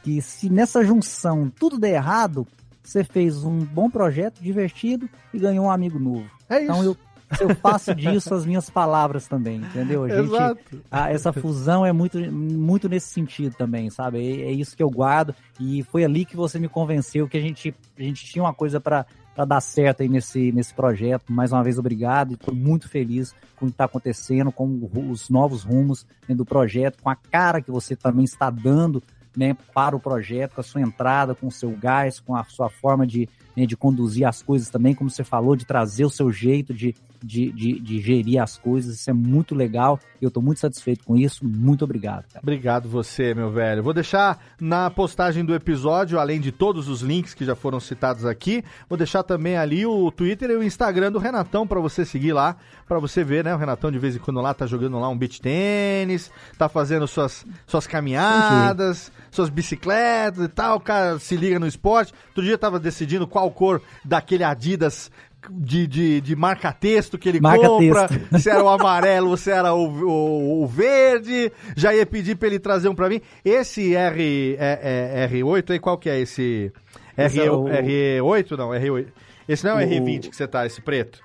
que 0.03 0.21
se 0.21 0.51
nessa 0.51 0.85
junção 0.85 1.49
tudo 1.61 1.79
der 1.79 1.95
errado, 1.95 2.45
você 2.83 3.05
fez 3.05 3.45
um 3.45 3.59
bom 3.61 3.89
projeto, 3.89 4.41
divertido 4.43 5.09
e 5.33 5.39
ganhou 5.39 5.67
um 5.67 5.71
amigo 5.71 5.97
novo. 6.01 6.29
É 6.49 6.57
isso. 6.63 6.65
Então 6.73 6.85
eu, 6.85 6.97
eu 7.41 7.55
faço 7.57 7.95
disso 7.95 8.35
as 8.35 8.47
minhas 8.47 8.71
palavras 8.71 9.27
também, 9.27 9.57
entendeu? 9.59 10.05
A 10.05 10.09
gente, 10.09 10.33
Exato. 10.33 10.83
a- 10.91 11.11
essa 11.11 11.33
fusão 11.33 11.85
é 11.85 11.93
muito, 11.93 12.19
muito 12.33 12.89
nesse 12.89 13.09
sentido 13.09 13.55
também, 13.57 13.91
sabe? 13.91 14.19
É, 14.19 14.49
é 14.49 14.53
isso 14.53 14.77
que 14.77 14.83
eu 14.83 14.91
guardo 14.91 15.35
e 15.61 15.83
foi 15.85 16.05
ali 16.05 16.25
que 16.25 16.37
você 16.37 16.59
me 16.59 16.69
convenceu 16.69 17.29
que 17.29 17.37
a 17.37 17.41
gente, 17.41 17.75
a 17.99 18.03
gente 18.03 18.25
tinha 18.25 18.43
uma 18.45 18.55
coisa 18.55 18.81
para 18.81 19.05
dar 19.47 19.61
certo 19.61 20.03
aí 20.03 20.09
nesse, 20.09 20.53
nesse 20.53 20.73
projeto. 20.73 21.33
Mais 21.33 21.53
uma 21.53 21.63
vez, 21.63 21.79
obrigado. 21.79 22.35
Estou 22.35 22.55
muito 22.55 22.89
feliz 22.89 23.35
com 23.57 23.67
o 23.67 23.69
que 23.69 23.75
está 23.75 23.85
acontecendo, 23.85 24.51
com 24.53 24.89
os 25.11 25.29
novos 25.29 25.63
rumos 25.63 26.07
né, 26.29 26.35
do 26.35 26.45
projeto, 26.45 27.03
com 27.03 27.11
a 27.11 27.17
cara 27.17 27.61
que 27.61 27.71
você 27.71 27.95
também 27.97 28.25
está 28.25 28.49
dando 28.51 29.03
né, 29.37 29.55
para 29.75 29.95
o 29.95 30.01
projeto, 30.01 30.55
com 30.55 30.61
a 30.63 30.65
sua 30.65 30.81
entrada, 30.81 31.35
com 31.35 31.49
o 31.49 31.53
seu 31.53 31.71
gás, 31.73 32.19
com 32.19 32.35
a 32.35 32.43
sua 32.45 32.71
forma 32.71 33.07
de, 33.07 33.29
né, 33.55 33.67
de 33.67 33.77
conduzir 33.77 34.27
as 34.27 34.43
coisas 34.43 34.71
também, 34.71 34.95
como 34.95 35.11
você 35.11 35.23
falou, 35.23 35.55
de 35.55 35.67
trazer 35.67 36.07
o 36.07 36.11
seu 36.11 36.31
jeito 36.33 36.73
de, 36.73 36.95
de, 37.27 37.53
de, 37.53 37.81
de 37.81 38.01
gerir 38.01 38.41
as 38.41 38.57
coisas. 38.57 38.95
Isso 38.95 39.11
é 39.11 39.13
muito 39.13 39.55
legal 39.55 39.99
eu 40.21 40.29
estou 40.29 40.43
muito 40.43 40.61
satisfeito 40.61 41.05
com 41.05 41.17
isso. 41.17 41.47
Muito 41.47 41.85
obrigado, 41.85 42.25
cara. 42.29 42.41
Obrigado 42.43 42.89
você, 42.89 43.35
meu 43.35 43.51
velho. 43.51 43.83
Vou 43.83 43.93
deixar 43.93 44.39
na 44.61 44.91
postagem 44.91 45.45
do 45.45 45.55
episódio, 45.55 46.19
além 46.19 46.41
de 46.41 46.51
todos 46.51 46.89
os 46.89 47.01
links 47.03 47.35
que 47.35 47.45
já 47.45 47.55
foram 47.55 47.81
citados 47.81 48.25
aqui, 48.25 48.65
vou 48.89 48.97
deixar 48.97 49.23
também 49.23 49.57
ali 49.57 49.85
o 49.87 50.11
Twitter 50.11 50.51
e 50.51 50.57
o 50.57 50.63
Instagram 50.63 51.13
do 51.13 51.19
Renatão 51.19 51.67
para 51.67 51.81
você 51.81 52.05
seguir 52.05 52.33
lá, 52.33 52.57
para 52.89 52.99
você 52.99 53.23
ver, 53.23 53.45
né? 53.45 53.55
O 53.55 53.59
Renatão 53.59 53.91
de 53.91 53.99
vez 53.99 54.17
em 54.17 54.19
quando 54.19 54.41
lá 54.41 54.55
tá 54.55 54.67
jogando 54.67 54.99
lá 54.99 55.09
um 55.09 55.19
beach 55.19 55.41
tênis, 55.41 56.31
tá 56.57 56.69
fazendo 56.69 57.07
suas, 57.07 57.45
suas 57.67 57.87
caminhadas, 57.87 59.13
suas 59.31 59.49
bicicletas 59.49 60.45
e 60.45 60.49
tal. 60.49 60.77
O 60.77 60.81
cara 60.81 61.19
se 61.19 61.37
liga 61.37 61.59
no 61.59 61.67
esporte. 61.67 62.13
Outro 62.29 62.43
dia 62.43 62.53
eu 62.53 62.59
tava 62.59 62.79
decidindo 62.79 63.27
qual 63.27 63.51
cor 63.51 63.83
daquele 64.05 64.45
Adidas 64.45 65.11
de, 65.51 65.87
de, 65.87 66.21
de 66.21 66.37
marca-texto 66.37 67.17
que 67.19 67.29
ele 67.29 67.41
Marca 67.41 67.67
compra, 67.67 68.09
texto. 68.09 68.39
se 68.39 68.51
era 68.51 68.63
o 68.63 68.69
amarelo, 68.69 69.37
se 69.37 69.51
era 69.51 69.73
o, 69.75 69.87
o, 69.89 70.63
o 70.63 70.67
verde. 70.67 71.51
Já 71.77 71.95
ia 71.95 72.05
pedir 72.07 72.37
pra 72.37 72.49
ele 72.49 72.59
trazer 72.59 72.89
um 72.89 72.95
pra 72.95 73.09
mim. 73.09 73.21
Esse 73.45 73.95
R, 73.95 74.57
é, 74.59 75.25
é, 75.25 75.29
R8 75.29 75.71
aí, 75.71 75.79
qual 75.79 75.99
que 75.99 76.09
é 76.11 76.21
esse? 76.21 76.73
Esse 77.17 77.41
R, 77.41 77.47
é 77.49 77.51
o- 77.51 77.65
R8? 77.65 78.57
Não, 78.57 78.69
R8. 78.71 79.07
Esse 79.49 79.65
não 79.65 79.79
é 79.79 79.85
O- 79.85 79.89
R20 79.89 80.29
que 80.31 80.37
você 80.37 80.47
tá, 80.47 80.67
esse 80.67 80.81
preto? 80.81 81.21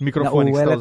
O 0.00 0.04
microfone 0.04 0.50
o 0.50 0.52
que 0.52 0.58
você 0.58 0.64
tá 0.64 0.72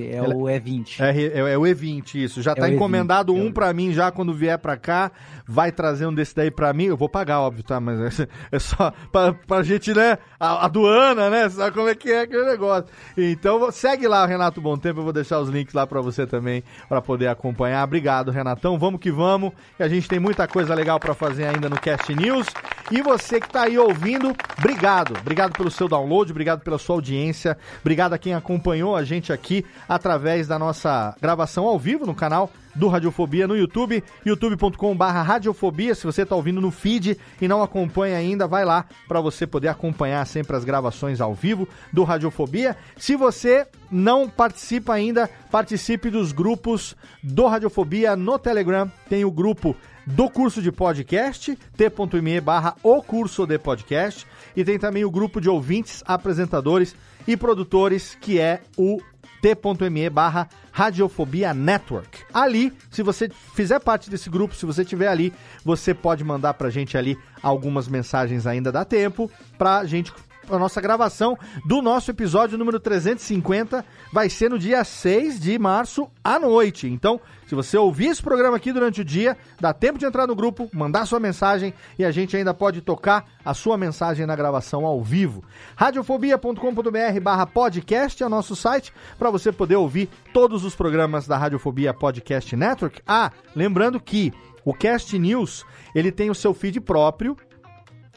é 0.00 0.24
Ele- 0.24 0.34
o 0.34 0.42
E20. 0.48 1.00
É, 1.00 1.10
é, 1.10 1.52
é 1.54 1.58
o 1.58 1.62
E20, 1.62 2.14
isso. 2.22 2.40
Já 2.42 2.52
É 2.52 2.54
tá 2.54 2.62
o 2.62 2.64
E20, 2.66 2.74
encomendado 2.74 3.36
é 3.36 3.40
um 3.40 3.48
o- 3.48 3.52
pra 3.52 3.72
mim 3.72 3.92
já 3.92 4.10
quando 4.10 4.32
vier 4.32 4.58
pra 4.58 4.76
cá. 4.76 5.10
Vai 5.46 5.70
trazer 5.72 6.06
um 6.06 6.14
desse 6.14 6.34
daí 6.34 6.50
pra 6.50 6.72
mim. 6.72 6.84
Eu 6.84 6.96
vou 6.96 7.08
pagar, 7.08 7.40
óbvio, 7.40 7.62
tá? 7.62 7.78
Mas 7.80 7.98
é, 8.20 8.28
é 8.52 8.58
só 8.58 8.92
pra, 9.12 9.32
pra 9.32 9.62
gente, 9.62 9.92
né? 9.92 10.18
A, 10.38 10.64
aduana, 10.66 11.28
né? 11.28 11.48
Sabe 11.50 11.72
como 11.74 11.88
é 11.88 11.94
que 11.94 12.10
é 12.10 12.22
aquele 12.22 12.44
negócio. 12.44 12.86
Então 13.16 13.70
segue 13.70 14.06
lá, 14.08 14.24
Renato 14.26 14.60
Bom 14.60 14.76
Tempo. 14.76 15.00
Eu 15.00 15.04
vou 15.04 15.12
deixar 15.12 15.40
os 15.40 15.48
links 15.48 15.74
lá 15.74 15.86
pra 15.86 16.00
você 16.00 16.26
também, 16.26 16.62
pra 16.88 17.02
poder 17.02 17.26
acompanhar. 17.28 17.84
Obrigado, 17.84 18.30
Renatão. 18.30 18.78
Vamos 18.78 19.00
que 19.00 19.10
vamos. 19.10 19.52
Que 19.76 19.82
a 19.82 19.88
gente 19.88 20.08
tem 20.08 20.18
muita 20.18 20.46
coisa 20.46 20.74
legal 20.74 20.98
pra 21.00 21.14
fazer 21.14 21.44
ainda 21.46 21.68
no 21.68 21.78
Cast 21.78 22.14
News. 22.14 22.46
E 22.90 23.00
você 23.02 23.40
que 23.40 23.48
tá 23.48 23.62
aí 23.62 23.78
ouvindo, 23.78 24.34
obrigado. 24.58 25.14
Obrigado 25.20 25.52
pelo 25.56 25.70
seu 25.70 25.88
download, 25.88 26.30
obrigado 26.30 26.60
pela 26.60 26.78
sua 26.78 26.96
audiência. 26.96 27.56
Obrigado 27.80 28.12
a 28.12 28.18
quem 28.18 28.34
acompanhou 28.44 28.94
a 28.94 29.02
gente 29.02 29.32
aqui 29.32 29.64
através 29.88 30.46
da 30.46 30.58
nossa 30.58 31.16
gravação 31.20 31.64
ao 31.64 31.78
vivo 31.78 32.04
no 32.04 32.14
canal 32.14 32.52
do 32.74 32.88
Radiofobia 32.88 33.48
no 33.48 33.56
YouTube, 33.56 34.04
youtube.com.br 34.26 35.04
Radiofobia. 35.04 35.94
Se 35.94 36.04
você 36.04 36.26
tá 36.26 36.36
ouvindo 36.36 36.60
no 36.60 36.70
feed 36.70 37.16
e 37.40 37.48
não 37.48 37.62
acompanha 37.62 38.18
ainda, 38.18 38.46
vai 38.46 38.64
lá 38.64 38.84
para 39.08 39.20
você 39.20 39.46
poder 39.46 39.68
acompanhar 39.68 40.26
sempre 40.26 40.56
as 40.56 40.64
gravações 40.64 41.20
ao 41.20 41.34
vivo 41.34 41.66
do 41.92 42.04
Radiofobia. 42.04 42.76
Se 42.98 43.16
você 43.16 43.66
não 43.90 44.28
participa 44.28 44.92
ainda, 44.92 45.30
participe 45.50 46.10
dos 46.10 46.32
grupos 46.32 46.94
do 47.22 47.46
Radiofobia 47.46 48.14
no 48.14 48.38
Telegram. 48.38 48.90
Tem 49.08 49.24
o 49.24 49.30
grupo 49.30 49.74
do 50.06 50.28
curso 50.28 50.60
de 50.60 50.70
podcast, 50.70 51.56
t.me 51.76 52.40
barra 52.40 52.76
o 52.82 53.02
curso 53.02 53.46
de 53.46 53.58
podcast, 53.58 54.26
e 54.54 54.62
tem 54.62 54.78
também 54.78 55.02
o 55.02 55.10
grupo 55.10 55.40
de 55.40 55.48
ouvintes, 55.48 56.02
apresentadores 56.06 56.94
e 57.26 57.36
produtores, 57.36 58.16
que 58.20 58.38
é 58.38 58.60
o 58.76 59.00
t.me 59.40 60.08
barra 60.08 60.48
Radiofobia 60.72 61.52
Network. 61.52 62.20
Ali, 62.32 62.72
se 62.90 63.02
você 63.02 63.30
fizer 63.54 63.78
parte 63.78 64.08
desse 64.08 64.30
grupo, 64.30 64.54
se 64.54 64.64
você 64.64 64.84
tiver 64.84 65.08
ali, 65.08 65.32
você 65.62 65.92
pode 65.92 66.24
mandar 66.24 66.54
pra 66.54 66.70
gente 66.70 66.96
ali 66.96 67.18
algumas 67.42 67.86
mensagens 67.86 68.46
ainda 68.46 68.72
dá 68.72 68.84
tempo 68.84 69.30
pra 69.58 69.84
gente 69.84 70.12
a 70.50 70.58
nossa 70.58 70.80
gravação 70.80 71.36
do 71.64 71.80
nosso 71.80 72.10
episódio 72.10 72.58
número 72.58 72.78
350 72.78 73.84
vai 74.12 74.28
ser 74.28 74.50
no 74.50 74.58
dia 74.58 74.84
6 74.84 75.40
de 75.40 75.58
março 75.58 76.08
à 76.22 76.38
noite. 76.38 76.86
Então, 76.86 77.20
se 77.46 77.54
você 77.54 77.76
ouvir 77.76 78.06
esse 78.06 78.22
programa 78.22 78.56
aqui 78.56 78.72
durante 78.72 79.00
o 79.00 79.04
dia, 79.04 79.36
dá 79.60 79.72
tempo 79.72 79.98
de 79.98 80.04
entrar 80.04 80.26
no 80.26 80.34
grupo, 80.34 80.68
mandar 80.72 81.06
sua 81.06 81.20
mensagem 81.20 81.74
e 81.98 82.04
a 82.04 82.10
gente 82.10 82.36
ainda 82.36 82.54
pode 82.54 82.80
tocar 82.80 83.24
a 83.44 83.54
sua 83.54 83.76
mensagem 83.76 84.26
na 84.26 84.34
gravação 84.34 84.84
ao 84.84 85.02
vivo. 85.02 85.44
Radiofobia.com.br 85.76 87.20
barra 87.22 87.46
podcast 87.46 88.22
é 88.22 88.26
o 88.26 88.30
nosso 88.30 88.56
site 88.56 88.92
para 89.18 89.30
você 89.30 89.52
poder 89.52 89.76
ouvir 89.76 90.08
todos 90.32 90.64
os 90.64 90.74
programas 90.74 91.26
da 91.26 91.36
Radiofobia 91.36 91.92
Podcast 91.92 92.56
Network. 92.56 93.00
Ah, 93.06 93.30
lembrando 93.54 94.00
que 94.00 94.32
o 94.64 94.72
Cast 94.72 95.16
News, 95.18 95.64
ele 95.94 96.10
tem 96.10 96.30
o 96.30 96.34
seu 96.34 96.54
feed 96.54 96.80
próprio, 96.80 97.36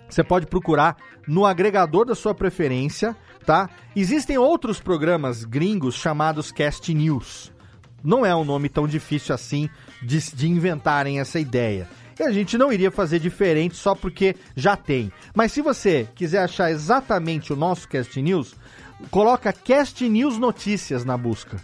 você 0.09 0.23
pode 0.23 0.47
procurar 0.47 0.97
no 1.27 1.45
agregador 1.45 2.05
da 2.05 2.15
sua 2.15 2.33
preferência, 2.33 3.15
tá? 3.45 3.69
Existem 3.95 4.37
outros 4.37 4.79
programas 4.79 5.43
gringos 5.43 5.95
chamados 5.95 6.51
Cast 6.51 6.93
News. 6.93 7.51
Não 8.03 8.25
é 8.25 8.35
um 8.35 8.45
nome 8.45 8.69
tão 8.69 8.87
difícil 8.87 9.35
assim 9.35 9.69
de, 10.01 10.19
de 10.33 10.47
inventarem 10.47 11.19
essa 11.19 11.39
ideia. 11.39 11.89
E 12.19 12.23
a 12.23 12.31
gente 12.31 12.57
não 12.57 12.71
iria 12.71 12.89
fazer 12.89 13.19
diferente 13.19 13.75
só 13.75 13.93
porque 13.93 14.35
já 14.55 14.75
tem. 14.75 15.11
Mas 15.35 15.51
se 15.51 15.61
você 15.61 16.07
quiser 16.15 16.43
achar 16.43 16.71
exatamente 16.71 17.53
o 17.53 17.55
nosso 17.55 17.87
Cast 17.87 18.19
News, 18.21 18.55
coloca 19.11 19.53
Cast 19.53 20.07
News 20.07 20.37
Notícias 20.37 21.05
na 21.05 21.17
busca. 21.17 21.57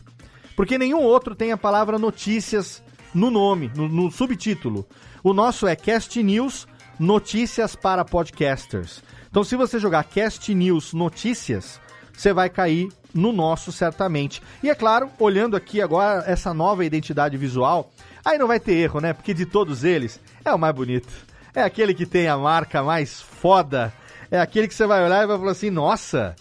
Porque 0.56 0.78
nenhum 0.78 1.02
outro 1.02 1.34
tem 1.34 1.52
a 1.52 1.58
palavra 1.58 1.98
notícias 1.98 2.84
no 3.14 3.32
nome, 3.32 3.72
no, 3.76 3.88
no 3.88 4.12
subtítulo. 4.12 4.86
O 5.24 5.34
nosso 5.34 5.66
é 5.66 5.76
Cast 5.76 6.22
News 6.22 6.68
Notícias 7.00 7.76
para 7.76 8.06
Podcasters. 8.06 9.02
Então, 9.30 9.44
se 9.44 9.56
você 9.56 9.80
jogar 9.80 10.04
Cast 10.04 10.54
News 10.54 10.94
Notícias, 10.94 11.80
você 12.14 12.32
vai 12.32 12.50
cair 12.50 12.90
no 13.14 13.32
nosso 13.32 13.72
certamente. 13.72 14.42
E 14.62 14.70
é 14.70 14.76
claro, 14.76 15.10
olhando 15.20 15.56
aqui 15.56 15.82
agora 15.82 16.24
essa 16.28 16.54
nova 16.54 16.86
identidade 16.86 17.36
visual, 17.38 17.92
aí 18.24 18.38
não 18.38 18.48
vai 18.48 18.60
ter 18.60 18.74
erro, 18.74 19.00
né? 19.00 19.14
Porque 19.14 19.34
de 19.34 19.46
todos 19.46 19.84
eles 19.84 20.20
é 20.46 20.54
o 20.54 20.60
mais 20.60 20.76
bonito. 20.76 21.12
é 21.56 21.64
aquele 21.64 21.94
que 21.94 22.06
tem 22.06 22.28
a 22.28 22.38
marca 22.38 22.84
mais 22.84 23.22
foda, 23.22 23.94
é 24.32 24.40
aquele 24.40 24.68
que 24.68 24.74
você 24.74 24.88
vai 24.88 25.04
olhar 25.04 25.24
e 25.24 25.28
vai 25.28 25.38
falar 25.38 25.52
assim: 25.52 25.70
nossa, 25.70 26.36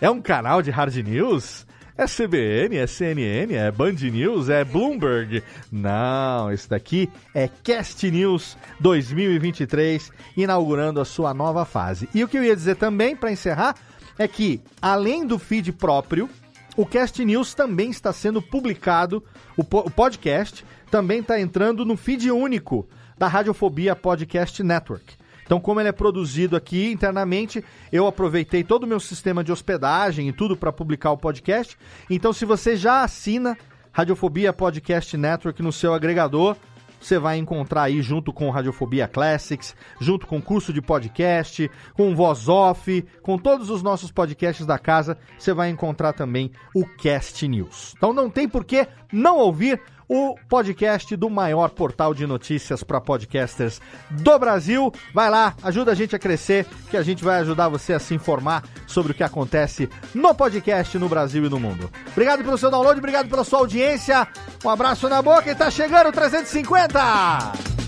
é 0.00 0.10
um 0.10 0.20
canal 0.20 0.62
de 0.62 0.70
hard 0.70 0.94
news? 0.96 1.66
É 1.98 2.04
CBN, 2.06 2.76
é 2.76 2.86
CNN, 2.86 3.52
é 3.54 3.72
Band 3.72 3.94
News, 3.94 4.48
é 4.48 4.64
Bloomberg. 4.64 5.42
Não, 5.72 6.52
esse 6.52 6.70
daqui 6.70 7.10
é 7.34 7.48
Cast 7.48 8.08
News 8.08 8.56
2023, 8.78 10.12
inaugurando 10.36 11.00
a 11.00 11.04
sua 11.04 11.34
nova 11.34 11.64
fase. 11.64 12.08
E 12.14 12.22
o 12.22 12.28
que 12.28 12.38
eu 12.38 12.44
ia 12.44 12.54
dizer 12.54 12.76
também, 12.76 13.16
para 13.16 13.32
encerrar, 13.32 13.74
é 14.16 14.28
que, 14.28 14.60
além 14.80 15.26
do 15.26 15.40
feed 15.40 15.72
próprio, 15.72 16.30
o 16.76 16.86
Cast 16.86 17.24
News 17.24 17.52
também 17.52 17.90
está 17.90 18.12
sendo 18.12 18.40
publicado, 18.40 19.20
o, 19.56 19.64
po 19.64 19.80
o 19.80 19.90
podcast 19.90 20.64
também 20.92 21.18
está 21.18 21.40
entrando 21.40 21.84
no 21.84 21.96
feed 21.96 22.30
único 22.30 22.88
da 23.18 23.26
Radiofobia 23.26 23.96
Podcast 23.96 24.62
Network. 24.62 25.17
Então, 25.48 25.58
como 25.58 25.80
ele 25.80 25.88
é 25.88 25.92
produzido 25.92 26.56
aqui 26.56 26.92
internamente, 26.92 27.64
eu 27.90 28.06
aproveitei 28.06 28.62
todo 28.62 28.82
o 28.82 28.86
meu 28.86 29.00
sistema 29.00 29.42
de 29.42 29.50
hospedagem 29.50 30.28
e 30.28 30.32
tudo 30.32 30.54
para 30.54 30.70
publicar 30.70 31.10
o 31.10 31.16
podcast. 31.16 31.74
Então, 32.10 32.34
se 32.34 32.44
você 32.44 32.76
já 32.76 33.02
assina 33.02 33.56
Radiofobia 33.90 34.52
Podcast 34.52 35.16
Network 35.16 35.62
no 35.62 35.72
seu 35.72 35.94
agregador, 35.94 36.54
você 37.00 37.18
vai 37.18 37.38
encontrar 37.38 37.84
aí 37.84 38.02
junto 38.02 38.30
com 38.30 38.50
Radiofobia 38.50 39.08
Classics, 39.08 39.74
junto 39.98 40.26
com 40.26 40.38
curso 40.38 40.70
de 40.70 40.82
podcast, 40.82 41.70
com 41.94 42.14
voz 42.14 42.46
off, 42.46 43.02
com 43.22 43.38
todos 43.38 43.70
os 43.70 43.82
nossos 43.82 44.12
podcasts 44.12 44.66
da 44.66 44.78
casa, 44.78 45.16
você 45.38 45.54
vai 45.54 45.70
encontrar 45.70 46.12
também 46.12 46.50
o 46.74 46.84
Cast 46.84 47.48
News. 47.48 47.94
Então 47.96 48.12
não 48.12 48.28
tem 48.28 48.46
por 48.46 48.66
que 48.66 48.86
não 49.10 49.38
ouvir 49.38 49.80
o 50.08 50.34
podcast 50.48 51.14
do 51.16 51.28
maior 51.28 51.70
portal 51.70 52.14
de 52.14 52.26
notícias 52.26 52.82
para 52.82 53.00
podcasters 53.00 53.80
do 54.10 54.38
Brasil. 54.38 54.92
Vai 55.12 55.28
lá, 55.28 55.54
ajuda 55.62 55.92
a 55.92 55.94
gente 55.94 56.16
a 56.16 56.18
crescer, 56.18 56.66
que 56.90 56.96
a 56.96 57.02
gente 57.02 57.22
vai 57.22 57.40
ajudar 57.40 57.68
você 57.68 57.92
a 57.92 57.98
se 57.98 58.14
informar 58.14 58.64
sobre 58.86 59.12
o 59.12 59.14
que 59.14 59.22
acontece 59.22 59.88
no 60.14 60.34
podcast 60.34 60.98
no 60.98 61.08
Brasil 61.08 61.44
e 61.44 61.48
no 61.48 61.60
mundo. 61.60 61.90
Obrigado 62.12 62.42
pelo 62.42 62.58
seu 62.58 62.70
download, 62.70 62.98
obrigado 62.98 63.28
pela 63.28 63.44
sua 63.44 63.58
audiência. 63.58 64.26
Um 64.64 64.70
abraço 64.70 65.08
na 65.08 65.20
boca 65.20 65.50
e 65.50 65.54
tá 65.54 65.70
chegando 65.70 66.08
o 66.08 66.12
350! 66.12 67.87